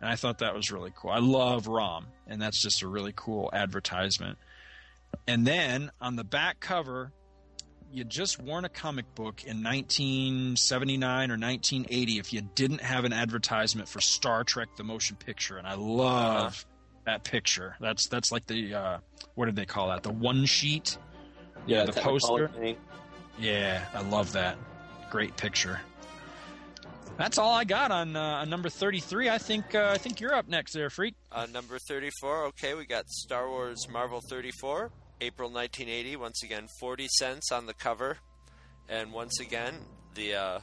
And 0.00 0.08
I 0.08 0.16
thought 0.16 0.38
that 0.38 0.54
was 0.54 0.70
really 0.70 0.92
cool. 0.94 1.10
I 1.10 1.18
love 1.18 1.66
Rom, 1.66 2.06
and 2.26 2.40
that's 2.40 2.62
just 2.62 2.82
a 2.82 2.88
really 2.88 3.12
cool 3.14 3.50
advertisement. 3.52 4.38
And 5.26 5.46
then 5.46 5.90
on 6.00 6.16
the 6.16 6.24
back 6.24 6.60
cover, 6.60 7.12
you 7.92 8.04
just 8.04 8.40
weren't 8.40 8.66
a 8.66 8.70
comic 8.70 9.14
book 9.14 9.44
in 9.44 9.62
1979 9.62 11.30
or 11.30 11.34
1980 11.34 12.18
if 12.18 12.32
you 12.32 12.42
didn't 12.54 12.80
have 12.80 13.04
an 13.04 13.12
advertisement 13.12 13.88
for 13.88 14.00
Star 14.00 14.44
Trek: 14.44 14.68
The 14.76 14.84
Motion 14.84 15.16
Picture, 15.16 15.58
and 15.58 15.66
I 15.66 15.74
love 15.74 16.64
that 17.06 17.24
picture. 17.24 17.76
That's 17.80 18.06
that's 18.08 18.30
like 18.30 18.46
the 18.46 18.74
uh, 18.74 18.98
what 19.34 19.46
did 19.46 19.56
they 19.56 19.66
call 19.66 19.88
that? 19.88 20.02
The 20.02 20.12
one 20.12 20.44
sheet. 20.44 20.98
Yeah, 21.66 21.84
the 21.84 21.92
poster. 21.92 22.48
thing. 22.48 22.76
Yeah, 23.38 23.84
I 23.94 24.02
love 24.02 24.32
that. 24.32 24.56
Great 25.10 25.36
picture. 25.36 25.80
That's 27.16 27.36
all 27.36 27.52
I 27.52 27.64
got 27.64 27.90
on, 27.90 28.14
uh, 28.14 28.44
number 28.44 28.68
33. 28.68 29.28
I 29.28 29.38
think 29.38 29.74
uh, 29.74 29.90
I 29.92 29.98
think 29.98 30.20
you're 30.20 30.34
up 30.34 30.46
next 30.48 30.72
there, 30.72 30.88
freak. 30.88 31.14
Uh, 31.32 31.46
number 31.52 31.78
34, 31.78 32.44
okay, 32.46 32.74
we 32.74 32.86
got 32.86 33.08
Star 33.10 33.48
Wars 33.48 33.88
Marvel 33.90 34.20
34, 34.20 34.92
April 35.20 35.50
1980. 35.50 36.16
Once 36.16 36.42
again, 36.42 36.68
40 36.80 37.08
cents 37.08 37.52
on 37.52 37.66
the 37.66 37.74
cover. 37.74 38.18
And 38.88 39.12
once 39.12 39.40
again, 39.40 39.74
the 40.14 40.34
uh, 40.34 40.60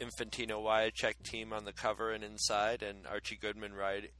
Infantino 0.00 0.62
Wiacek 0.62 1.22
team 1.24 1.52
on 1.52 1.64
the 1.64 1.72
cover 1.72 2.12
and 2.12 2.24
inside, 2.24 2.82
and 2.82 3.06
Archie 3.06 3.38
Goodman 3.40 3.74
ride, 3.74 4.10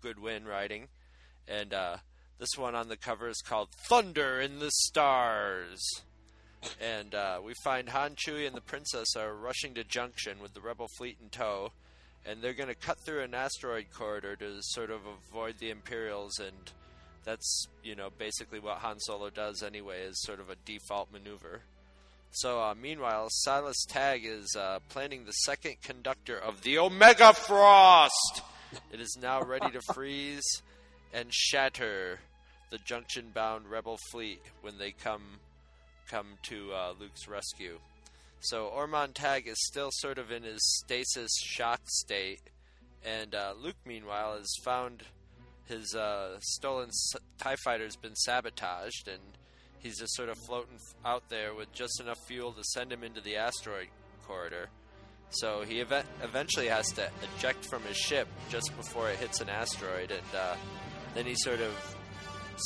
Goodwin 0.00 0.44
writing. 0.44 0.88
And 1.48 1.74
uh, 1.74 1.96
this 2.38 2.56
one 2.56 2.74
on 2.74 2.88
the 2.88 2.96
cover 2.96 3.28
is 3.28 3.40
called 3.40 3.68
Thunder 3.88 4.40
in 4.40 4.58
the 4.58 4.70
Stars. 4.70 5.80
And 6.80 7.14
uh, 7.14 7.40
we 7.44 7.54
find 7.64 7.88
Han, 7.88 8.14
Chewie, 8.14 8.46
and 8.46 8.56
the 8.56 8.60
Princess 8.60 9.16
are 9.16 9.34
rushing 9.34 9.74
to 9.74 9.84
Junction 9.84 10.38
with 10.40 10.54
the 10.54 10.60
Rebel 10.60 10.88
fleet 10.96 11.18
in 11.20 11.28
tow, 11.28 11.72
and 12.24 12.40
they're 12.40 12.52
going 12.52 12.68
to 12.68 12.74
cut 12.74 12.98
through 13.04 13.22
an 13.22 13.34
asteroid 13.34 13.86
corridor 13.92 14.36
to 14.36 14.58
sort 14.60 14.90
of 14.90 15.00
avoid 15.06 15.58
the 15.58 15.70
Imperials, 15.70 16.38
and 16.38 16.70
that's 17.24 17.66
you 17.82 17.94
know 17.94 18.08
basically 18.16 18.58
what 18.58 18.78
Han 18.78 19.00
Solo 19.00 19.30
does 19.30 19.62
anyway, 19.62 20.02
is 20.02 20.20
sort 20.22 20.40
of 20.40 20.50
a 20.50 20.56
default 20.64 21.12
maneuver. 21.12 21.62
So 22.32 22.60
uh, 22.60 22.74
meanwhile, 22.80 23.28
Silas 23.30 23.86
Tagge 23.88 24.24
is 24.24 24.56
uh, 24.56 24.78
planning 24.88 25.24
the 25.24 25.32
second 25.32 25.76
conductor 25.82 26.38
of 26.38 26.62
the 26.62 26.78
Omega 26.78 27.34
Frost. 27.34 28.42
It 28.90 29.00
is 29.00 29.18
now 29.20 29.42
ready 29.42 29.70
to 29.70 29.82
freeze 29.94 30.62
and 31.12 31.32
shatter 31.32 32.20
the 32.70 32.78
junction-bound 32.78 33.70
Rebel 33.70 33.98
fleet 34.10 34.40
when 34.62 34.78
they 34.78 34.92
come 34.92 35.40
come 36.08 36.26
to 36.44 36.72
uh, 36.72 36.92
Luke's 36.98 37.28
rescue. 37.28 37.78
So 38.40 38.66
Orman 38.66 39.12
Tagge 39.12 39.46
is 39.46 39.66
still 39.66 39.90
sort 39.92 40.18
of 40.18 40.32
in 40.32 40.42
his 40.42 40.60
stasis 40.84 41.30
shock 41.38 41.80
state, 41.84 42.40
and 43.04 43.34
uh, 43.34 43.54
Luke, 43.60 43.76
meanwhile, 43.86 44.36
has 44.36 44.52
found 44.64 45.04
his 45.66 45.94
uh, 45.94 46.38
stolen 46.40 46.90
Tie 47.38 47.56
Fighter's 47.64 47.96
been 47.96 48.14
sabotaged, 48.14 49.08
and 49.08 49.22
he's 49.78 49.98
just 49.98 50.14
sort 50.14 50.28
of 50.28 50.36
floating 50.46 50.78
out 51.04 51.28
there 51.28 51.54
with 51.54 51.72
just 51.72 52.00
enough 52.00 52.18
fuel 52.26 52.52
to 52.52 52.64
send 52.64 52.92
him 52.92 53.02
into 53.02 53.20
the 53.20 53.36
asteroid 53.36 53.88
corridor. 54.26 54.68
So 55.30 55.62
he 55.62 55.80
ev- 55.80 56.06
eventually 56.22 56.68
has 56.68 56.90
to 56.92 57.08
eject 57.36 57.64
from 57.64 57.82
his 57.84 57.96
ship 57.96 58.28
just 58.50 58.76
before 58.76 59.08
it 59.10 59.18
hits 59.18 59.40
an 59.40 59.48
asteroid, 59.48 60.10
and 60.10 60.34
uh, 60.36 60.56
then 61.14 61.26
he 61.26 61.34
sort 61.34 61.60
of 61.60 61.72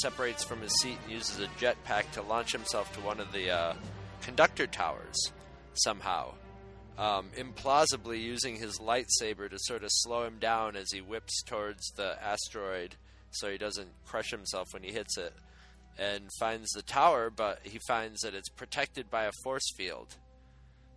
separates 0.03 0.43
from 0.43 0.61
his 0.61 0.73
seat 0.81 0.99
and 1.05 1.13
uses 1.13 1.41
a 1.41 1.47
jetpack 1.61 2.11
to 2.13 2.23
launch 2.23 2.53
himself 2.53 2.93
to 2.95 3.01
one 3.01 3.21
of 3.21 3.33
the 3.33 3.51
uh, 3.51 3.75
conductor 4.21 4.67
towers 4.67 5.33
somehow. 5.75 6.33
Um, 6.99 7.29
implausibly 7.37 8.23
using 8.23 8.57
his 8.57 8.79
lightsaber 8.79 9.51
to 9.51 9.59
sort 9.59 9.85
of 9.85 9.91
slow 9.93 10.25
him 10.25 10.39
down 10.39 10.77
as 10.77 10.91
he 10.91 11.03
whips 11.03 11.43
towards 11.43 11.91
the 11.91 12.17
asteroid 12.25 12.97
so 13.33 13.51
he 13.51 13.59
doesn't 13.59 13.91
crush 14.07 14.31
himself 14.31 14.69
when 14.73 14.83
he 14.83 14.93
hits 14.93 15.19
it. 15.19 15.35
And 15.99 16.29
finds 16.39 16.71
the 16.71 16.83
tower, 16.83 17.31
but 17.31 17.61
he 17.63 17.79
finds 17.87 18.21
that 18.21 18.35
it's 18.35 18.49
protected 18.49 19.11
by 19.11 19.25
a 19.25 19.33
force 19.43 19.67
field. 19.77 20.17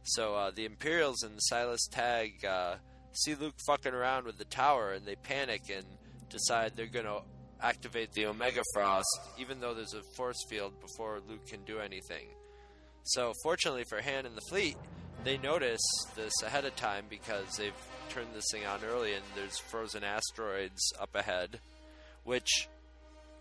So 0.04 0.36
uh, 0.36 0.52
the 0.52 0.66
Imperials 0.66 1.24
and 1.24 1.36
the 1.36 1.42
Silas 1.42 1.88
Tagge 1.94 2.44
uh, 2.44 2.76
see 3.14 3.36
Luke 3.36 3.56
fucking 3.68 3.94
around 3.94 4.26
with 4.26 4.38
the 4.38 4.46
tower 4.46 4.94
and 4.94 5.06
they 5.06 5.16
panic 5.16 5.64
and 5.74 5.86
decide 6.30 6.74
they're 6.76 6.88
going 6.88 7.06
to 7.06 7.22
activate 7.62 8.12
the 8.14 8.26
Omega 8.26 8.62
Frost, 8.74 9.20
even 9.38 9.60
though 9.60 9.74
there's 9.74 9.94
a 9.94 10.04
force 10.16 10.44
field 10.50 10.80
before 10.80 11.20
Luke 11.28 11.46
can 11.48 11.64
do 11.66 11.80
anything. 11.80 12.28
So, 13.04 13.34
fortunately 13.44 13.84
for 13.90 14.02
Han 14.02 14.26
and 14.26 14.36
the 14.36 14.42
fleet, 14.50 14.78
they 15.24 15.38
notice 15.38 15.82
this 16.16 16.34
ahead 16.44 16.66
of 16.66 16.76
time 16.76 17.06
because 17.10 17.58
they've 17.58 17.74
turned 18.10 18.30
this 18.34 18.46
thing 18.52 18.66
on 18.66 18.80
early 18.84 19.14
and 19.14 19.24
there's 19.36 19.58
frozen 19.58 20.04
asteroids 20.04 20.94
up 21.00 21.16
ahead, 21.16 21.60
which 22.24 22.68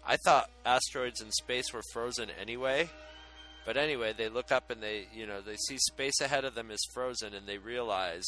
I 0.07 0.17
thought 0.17 0.51
asteroids 0.65 1.21
in 1.21 1.31
space 1.31 1.73
were 1.73 1.83
frozen 1.93 2.29
anyway. 2.41 2.89
But 3.65 3.77
anyway, 3.77 4.15
they 4.17 4.29
look 4.29 4.51
up 4.51 4.71
and 4.71 4.83
they, 4.83 5.07
you 5.15 5.27
know, 5.27 5.41
they 5.41 5.57
see 5.57 5.77
space 5.79 6.21
ahead 6.21 6.45
of 6.45 6.55
them 6.55 6.71
is 6.71 6.81
frozen 6.95 7.35
and 7.35 7.47
they 7.47 7.59
realize 7.59 8.25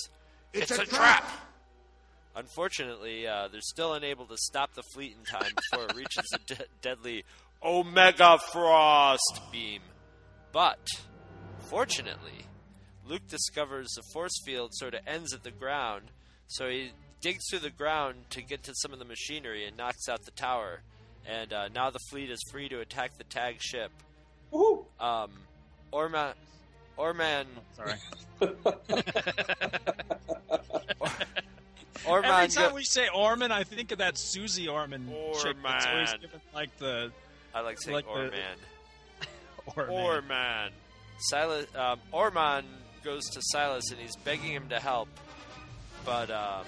It's 0.53 0.71
a 0.71 0.85
trap! 0.85 1.25
Unfortunately, 2.37 3.27
uh, 3.27 3.49
they're 3.51 3.61
still 3.61 3.95
unable 3.95 4.27
to 4.27 4.37
stop 4.37 4.75
the 4.75 4.83
fleet 4.95 5.17
in 5.19 5.25
time 5.25 5.51
before 5.57 5.87
it 5.87 5.97
reaches 5.97 6.29
the 6.31 6.55
de- 6.55 6.65
deadly 6.81 7.25
Omega 7.63 8.39
Frost 8.53 9.41
beam. 9.51 9.83
But, 10.53 10.79
fortunately, 11.69 12.45
Luke 13.11 13.27
discovers 13.28 13.89
the 13.97 14.03
force 14.12 14.41
field 14.45 14.70
sort 14.73 14.95
of 14.95 15.01
ends 15.07 15.35
at 15.35 15.43
the 15.43 15.51
ground, 15.51 16.05
so 16.47 16.69
he 16.69 16.93
digs 17.20 17.45
through 17.51 17.59
the 17.59 17.69
ground 17.70 18.15
to 18.31 18.41
get 18.41 18.62
to 18.62 18.73
some 18.77 18.93
of 18.93 18.99
the 19.01 19.05
machinery 19.05 19.66
and 19.66 19.77
knocks 19.77 20.09
out 20.09 20.24
the 20.24 20.31
tower. 20.31 20.81
And 21.27 21.53
uh, 21.53 21.69
now 21.74 21.91
the 21.91 21.99
fleet 22.11 22.31
is 22.31 22.41
free 22.51 22.69
to 22.70 22.81
attack 22.81 23.19
the 23.19 23.24
Tagge 23.24 23.61
ship. 23.61 23.91
Um, 24.53 25.31
Orma- 25.93 26.35
Orman. 26.97 27.47
Sorry. 27.77 27.95
Orman. 32.07 32.31
Every 32.31 32.49
time 32.49 32.70
go- 32.70 32.74
we 32.74 32.85
say 32.85 33.09
Orman, 33.15 33.53
I 33.53 33.65
think 33.65 33.93
of 33.93 33.99
that 33.99 34.16
Suze 34.16 34.66
Orman 34.66 35.09
chick 35.43 35.57
that's 35.62 35.87
always 35.87 36.09
Orman. 36.09 36.20
given 36.23 36.41
like 36.55 36.78
the 36.78 37.11
I 37.55 37.61
like 37.61 37.81
saying 37.81 37.95
like 37.97 38.05
the- 38.07 38.11
Orman. 38.11 38.32
Orman. 39.77 39.95
Orman. 40.05 40.70
Silas, 41.19 41.66
um, 41.77 42.01
Orman 42.12 42.65
goes 43.03 43.25
to 43.31 43.41
Silas 43.43 43.91
and 43.91 44.01
he's 44.01 44.17
begging 44.17 44.53
him 44.53 44.69
to 44.69 44.81
help, 44.81 45.09
but 46.05 46.31
um, 46.31 46.65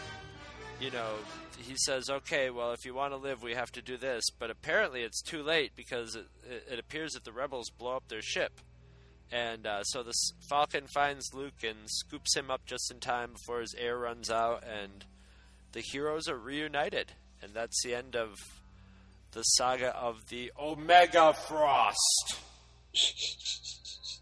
you 0.81 0.91
know 0.91 1.15
he 1.63 1.75
says, 1.77 2.11
"Okay, 2.11 2.51
well, 2.51 2.73
if 2.73 2.85
you 2.85 2.95
want 2.95 3.13
to 3.13 3.17
live, 3.17 3.43
we 3.43 3.55
have 3.55 3.73
to 3.73 3.83
do 3.83 3.97
this." 3.97 4.25
But 4.39 4.51
apparently, 4.51 5.03
it's 5.03 5.23
too 5.23 5.43
late 5.43 5.73
because 5.77 6.15
it, 6.17 6.27
it, 6.71 6.79
appears 6.79 7.13
that 7.13 7.25
the 7.25 7.33
rebels 7.33 7.71
blow 7.71 7.97
up 7.97 8.09
their 8.09 8.23
ship, 8.23 8.61
and 9.31 9.67
uh, 9.67 9.83
so 9.85 10.03
the 10.03 10.13
Falcon 10.49 10.87
finds 10.87 11.33
Luke 11.33 11.63
and 11.63 11.79
scoops 11.87 12.37
him 12.37 12.51
up 12.51 12.67
just 12.67 12.91
in 12.91 13.01
time 13.01 13.33
before 13.33 13.61
his 13.61 13.75
air 13.79 13.99
runs 13.99 14.31
out, 14.31 14.65
and 14.65 15.05
the 15.73 15.81
heroes 15.81 16.29
are 16.29 16.39
reunited, 16.39 17.13
and 17.43 17.55
that's 17.55 17.83
the 17.83 17.95
end 17.95 18.17
of 18.17 18.37
the 19.33 19.43
saga 19.43 19.97
of 19.97 20.29
the 20.29 20.53
Omega 20.59 21.33
Frost. 21.33 22.39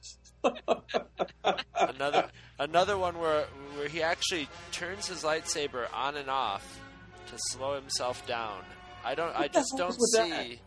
another 1.75 2.29
another 2.59 2.97
one 2.99 3.19
where 3.19 3.45
where 3.77 3.89
he 3.89 4.03
actually 4.03 4.49
turns 4.73 5.07
his 5.09 5.23
lightsaber 5.23 5.87
on 5.95 6.17
and 6.17 6.29
off 6.31 6.81
to 7.27 7.35
slow 7.51 7.75
himself 7.75 8.27
down. 8.27 8.63
I 9.05 9.15
don't. 9.15 9.35
I 9.35 9.43
What 9.43 9.53
the 9.53 9.59
just 9.61 9.75
don't 9.77 9.91
is 9.91 9.99
with 9.99 10.29
that? 10.29 10.43
see 10.47 10.61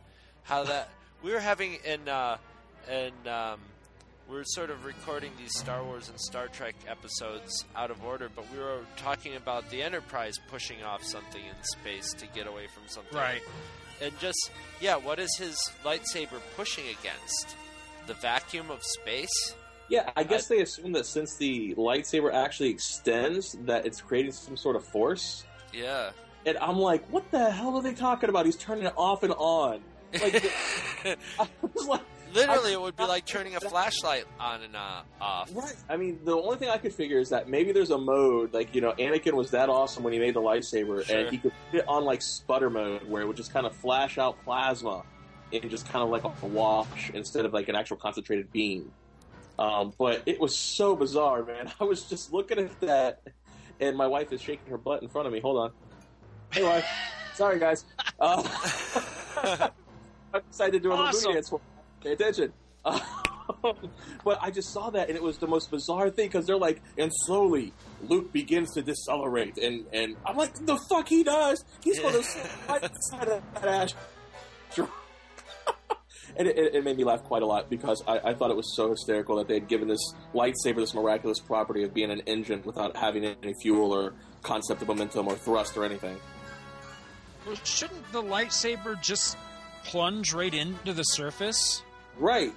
how 0.44 0.64
that. 0.64 0.90
We 1.22 1.32
were 1.32 1.40
having 1.40 1.76
in 1.86 2.08
uh, 2.08 2.38
in 2.92 3.12
um, 3.32 3.60
we're 4.30 4.44
sort 4.46 4.70
of 4.70 4.86
recording 4.86 5.32
these 5.38 5.56
Star 5.58 5.84
Wars 5.84 6.10
and 6.10 6.20
Star 6.20 6.48
Trek 6.48 6.76
episodes 6.88 7.66
out 7.76 7.92
of 7.92 8.04
order, 8.04 8.30
but 8.34 8.46
we 8.52 8.60
were 8.60 8.80
talking 8.98 9.36
about 9.36 9.70
the 9.70 9.82
Enterprise 9.84 10.36
pushing 10.50 10.82
off 10.84 11.04
something 11.04 11.42
in 11.42 11.64
space 11.64 12.14
to 12.14 12.28
get 12.28 12.48
away 12.48 12.68
from 12.74 12.84
something. 12.88 13.18
Right. 13.18 13.42
And 14.02 14.18
just 14.20 14.52
yeah, 14.82 14.96
what 14.96 15.20
is 15.20 15.30
his 15.38 15.56
lightsaber 15.84 16.40
pushing 16.56 16.86
against? 16.86 17.56
The 18.08 18.16
vacuum 18.16 18.70
of 18.72 18.84
space? 18.84 19.56
Yeah, 19.94 20.10
I 20.16 20.24
guess 20.24 20.48
they 20.48 20.60
assume 20.62 20.92
that 20.94 21.06
since 21.06 21.36
the 21.36 21.76
lightsaber 21.76 22.34
actually 22.34 22.70
extends, 22.70 23.56
that 23.66 23.86
it's 23.86 24.02
creating 24.02 24.32
some 24.32 24.58
sort 24.58 24.76
of 24.76 24.84
force. 24.84 25.44
Yeah. 25.72 26.10
And 26.48 26.58
I'm 26.58 26.80
like, 26.80 27.06
what 27.12 27.30
the 27.30 27.52
hell 27.52 27.76
are 27.78 27.84
they 27.84 27.94
talking 27.94 28.28
about? 28.30 28.48
He's 28.48 28.56
turning 28.58 28.86
it 28.86 28.94
off 28.98 29.22
and 29.22 29.34
on. 29.34 29.82
Like, 30.20 30.44
I 31.06 31.16
like, 31.88 32.02
Literally, 32.34 32.72
I- 32.72 32.74
it 32.74 32.82
would 32.82 32.96
be 32.96 33.04
like 33.04 33.28
turning 33.28 33.56
a 33.56 33.60
flashlight 33.60 34.26
on 34.40 34.64
and 34.64 34.76
uh, 34.76 35.04
off. 35.22 35.52
Right. 35.56 35.76
I 35.88 35.96
mean, 35.98 36.18
the 36.26 36.36
only 36.36 36.58
thing 36.58 36.70
I 36.70 36.78
could 36.80 36.96
figure 36.96 37.20
is 37.20 37.30
that 37.30 37.48
maybe 37.48 37.72
there's 37.72 37.92
a 37.92 37.98
mode, 38.00 38.52
like, 38.52 38.74
you 38.74 38.82
know, 38.82 38.94
Anakin 38.94 39.34
was 39.34 39.52
that 39.52 39.70
awesome 39.70 40.02
when 40.02 40.12
he 40.14 40.18
made 40.18 40.34
the 40.34 40.42
lightsaber, 40.42 41.06
Sure. 41.06 41.18
and 41.20 41.30
he 41.30 41.38
could 41.38 41.52
put 41.70 41.82
it 41.82 41.88
on, 41.88 42.04
like, 42.04 42.24
sputter 42.24 42.72
mode, 42.72 43.08
where 43.08 43.22
it 43.22 43.28
would 43.28 43.38
just 43.38 43.54
kind 43.54 43.68
of 43.68 43.76
flash 43.76 44.18
out 44.18 44.44
plasma 44.44 45.04
and 45.54 45.70
just 45.70 45.88
kind 45.88 46.02
of 46.04 46.10
like 46.10 46.24
a 46.24 46.48
wash 46.48 47.12
instead 47.14 47.46
of, 47.46 47.54
like, 47.54 47.70
an 47.70 47.76
actual 47.76 47.98
concentrated 47.98 48.52
beam. 48.52 48.92
Um, 49.60 49.94
but 49.98 50.24
it 50.26 50.40
was 50.40 50.58
so 50.58 50.96
bizarre, 50.96 51.44
man. 51.44 51.72
I 51.80 51.84
was 51.84 52.04
just 52.04 52.34
looking 52.34 52.58
at 52.60 52.80
that, 52.82 53.22
and 53.80 53.96
my 53.96 54.08
wife 54.08 54.32
is 54.34 54.42
shaking 54.42 54.70
her 54.72 54.78
butt 54.78 55.02
in 55.04 55.10
front 55.10 55.28
of 55.28 55.34
me. 55.34 55.40
Hold 55.40 55.58
on. 55.58 55.72
Hey, 56.52 56.64
wife. 56.64 56.86
Sorry, 57.36 57.60
guys. 57.60 57.86
Uh, 58.20 58.44
I 60.34 60.40
decided 60.50 60.74
to 60.74 60.80
do 60.80 60.90
a 60.90 60.92
little 60.92 61.06
Awesome. 61.08 61.24
booty 61.24 61.34
dance 61.36 61.50
for 61.50 61.62
Pay 62.04 62.12
attention. 62.14 62.54
but 62.84 64.38
I 64.42 64.52
just 64.52 64.72
saw 64.72 64.90
that, 64.92 65.08
and 65.10 65.16
it 65.16 65.24
was 65.24 65.38
the 65.38 65.48
most 65.48 65.72
bizarre 65.72 66.10
thing 66.10 66.28
because 66.28 66.46
they're 66.46 66.58
like, 66.58 66.82
and 66.98 67.12
slowly 67.26 67.74
Luke 68.08 68.32
begins 68.34 68.74
to 68.74 68.82
decelerate, 68.82 69.58
and 69.58 69.86
and 69.94 70.16
I'm 70.26 70.36
like, 70.38 70.54
the 70.66 70.78
fuck 70.90 71.08
he 71.08 71.24
does? 71.24 71.64
He's 71.84 72.00
going 72.00 72.14
to 72.14 72.24
sit 72.24 72.50
right 72.68 72.82
beside 72.82 73.28
of 73.30 73.44
that 73.56 73.66
ash. 73.68 73.94
And 76.36 76.48
it, 76.48 76.58
it, 76.58 76.76
it 76.76 76.84
made 76.84 76.98
me 76.98 77.04
laugh 77.04 77.24
quite 77.24 77.44
a 77.44 77.46
lot 77.46 77.70
because 77.70 78.04
I, 78.08 78.20
I 78.20 78.34
thought 78.34 78.50
it 78.50 78.58
was 78.58 78.76
so 78.76 78.90
hysterical 78.90 79.36
that 79.38 79.48
they 79.48 79.54
had 79.56 79.68
given 79.68 79.88
this 79.88 80.02
lightsaber 80.34 80.78
this 80.78 80.94
miraculous 80.94 81.40
property 81.40 81.84
of 81.84 81.94
being 81.94 82.10
an 82.12 82.22
engine 82.26 82.62
without 82.66 82.96
having 82.98 83.24
any 83.26 83.54
fuel 83.62 83.92
or 83.94 84.14
concept 84.42 84.82
of 84.82 84.88
momentum 84.88 85.28
or 85.28 85.36
thrust 85.36 85.78
or 85.78 85.86
anything. 85.86 86.18
Well, 87.46 87.56
shouldn't 87.64 88.12
the 88.12 88.24
lightsaber 88.24 89.00
just 89.02 89.38
plunge 89.86 90.34
right 90.34 90.54
into 90.54 90.94
the 90.94 91.04
surface? 91.04 91.84
Right. 92.18 92.54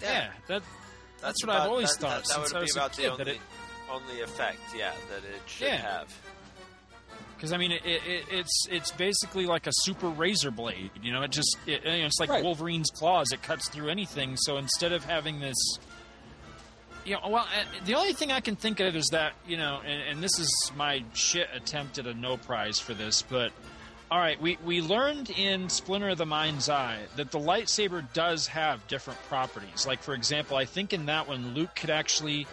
Yeah, 0.00 0.30
that 0.48 0.62
that's, 1.20 1.44
what 1.44 1.52
about- 1.54 1.62
I've 1.66 1.70
always 1.70 1.96
that, 1.96 2.00
thought 2.00 2.10
That, 2.10 2.24
that 2.24 2.26
since 2.28 2.52
would 2.52 2.56
I 2.56 2.60
be 2.60 2.62
was 2.64 2.76
a 2.76 2.78
about 2.78 2.92
the 2.92 3.02
kid. 3.02 3.10
only, 3.10 3.24
that 3.24 3.30
it, 3.34 3.40
only 3.90 4.20
effect, 4.22 4.58
yeah, 4.76 4.92
that 5.10 5.18
it 5.18 5.40
should 5.46 5.66
Yeah. 5.68 5.76
have. 5.76 6.20
Because 7.44 7.52
I 7.52 7.58
mean, 7.58 7.72
it, 7.72 7.82
it, 7.84 8.24
it's 8.30 8.66
it's 8.70 8.90
basically 8.92 9.44
like 9.44 9.66
a 9.66 9.72
super 9.82 10.08
razor 10.08 10.50
blade. 10.50 10.90
You 11.02 11.12
know, 11.12 11.20
it 11.20 11.30
just 11.30 11.58
it, 11.66 11.84
you 11.84 11.90
know, 11.90 12.06
it's 12.06 12.18
like 12.18 12.30
Right. 12.30 12.42
Wolverine's 12.42 12.88
claws. 12.88 13.32
It 13.32 13.42
cuts 13.42 13.68
through 13.68 13.90
anything. 13.90 14.38
So 14.38 14.56
instead 14.56 14.92
of 14.92 15.04
having 15.04 15.40
this, 15.40 15.56
you 17.04 17.12
know, 17.12 17.28
well, 17.28 17.44
uh, 17.44 17.64
the 17.84 17.96
only 17.96 18.14
thing 18.14 18.32
I 18.32 18.40
can 18.40 18.56
think 18.56 18.80
of 18.80 18.96
is 18.96 19.08
that 19.08 19.34
you 19.46 19.58
know, 19.58 19.80
and, 19.84 20.00
and 20.08 20.22
this 20.22 20.38
is 20.38 20.72
my 20.74 21.04
shit 21.12 21.48
attempt 21.54 21.98
at 21.98 22.06
a 22.06 22.14
no 22.14 22.38
prize 22.38 22.78
for 22.78 22.94
this, 22.94 23.20
but. 23.22 23.52
All 24.10 24.20
right, 24.20 24.40
we, 24.40 24.58
we 24.64 24.80
learned 24.80 25.30
in 25.30 25.68
Splinter 25.68 26.10
of 26.10 26.18
the 26.18 26.26
Mind's 26.26 26.68
Eye 26.68 27.00
that 27.16 27.32
the 27.32 27.38
lightsaber 27.38 28.04
does 28.12 28.46
have 28.46 28.86
different 28.86 29.18
properties. 29.28 29.86
Like, 29.88 30.02
for 30.02 30.14
example, 30.14 30.56
I 30.56 30.66
think 30.66 30.92
in 30.92 31.06
that 31.06 31.26
one, 31.26 31.54
Luke 31.54 31.74
could 31.74 31.90
actually 31.90 32.46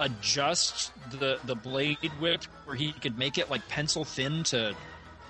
adjust 0.00 0.92
the 1.10 1.38
the 1.44 1.54
blade 1.54 1.98
whip 2.18 2.42
where 2.64 2.76
he 2.76 2.92
could 2.92 3.18
make 3.18 3.38
it 3.38 3.50
like 3.50 3.66
pencil 3.68 4.04
thin 4.04 4.42
to 4.44 4.74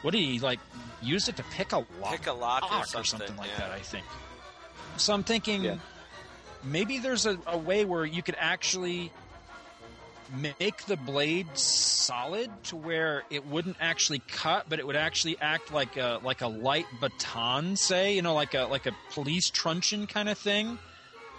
what 0.03 0.13
did 0.13 0.21
he 0.21 0.39
like 0.39 0.61
use 1.03 1.29
it 1.29 1.37
to 1.37 1.43
pick 1.45 1.73
a 1.73 1.79
lock, 2.01 2.11
Pick 2.11 2.27
a 2.27 2.33
lock 2.33 2.63
or 2.71 2.81
or 2.81 2.85
something, 2.87 3.19
something 3.19 3.37
like 3.37 3.51
yeah. 3.51 3.59
that 3.69 3.71
I 3.73 3.81
think. 3.81 4.05
So 4.97 5.13
I'm 5.15 5.23
thinking 5.25 5.65
Yeah. 5.65 5.77
maybe 6.63 6.99
there's 6.99 7.27
a, 7.27 7.39
a 7.47 7.59
way 7.59 7.85
where 7.85 8.05
you 8.05 8.23
could 8.23 8.37
actually 8.39 9.13
make 10.59 10.85
the 10.87 10.97
blade 10.97 11.47
solid 11.57 12.51
to 12.65 12.77
where 12.77 13.25
it 13.31 13.47
wouldn't 13.47 13.77
actually 13.81 14.21
cut, 14.29 14.67
but 14.69 14.79
it 14.79 14.87
would 14.87 14.97
actually 14.97 15.39
act 15.41 15.73
like 15.73 15.97
a 15.97 16.21
like 16.23 16.41
a 16.41 16.49
light 16.49 16.87
baton, 17.01 17.77
say, 17.77 18.15
you 18.15 18.23
know, 18.23 18.35
like 18.35 18.55
a 18.55 18.63
like 18.65 18.87
a 18.87 18.93
police 19.11 19.51
truncheon 19.51 20.07
kind 20.07 20.29
of 20.29 20.39
thing. 20.39 20.79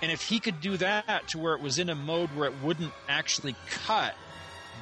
And 0.06 0.12
if 0.12 0.22
he 0.22 0.40
could 0.40 0.62
do 0.62 0.78
that 0.78 1.30
to 1.30 1.40
where 1.40 1.56
it 1.56 1.62
was 1.62 1.80
in 1.80 1.90
a 1.90 1.96
mode 1.96 2.30
where 2.36 2.48
it 2.48 2.54
wouldn't 2.62 2.94
actually 3.10 3.56
cut, 3.72 4.14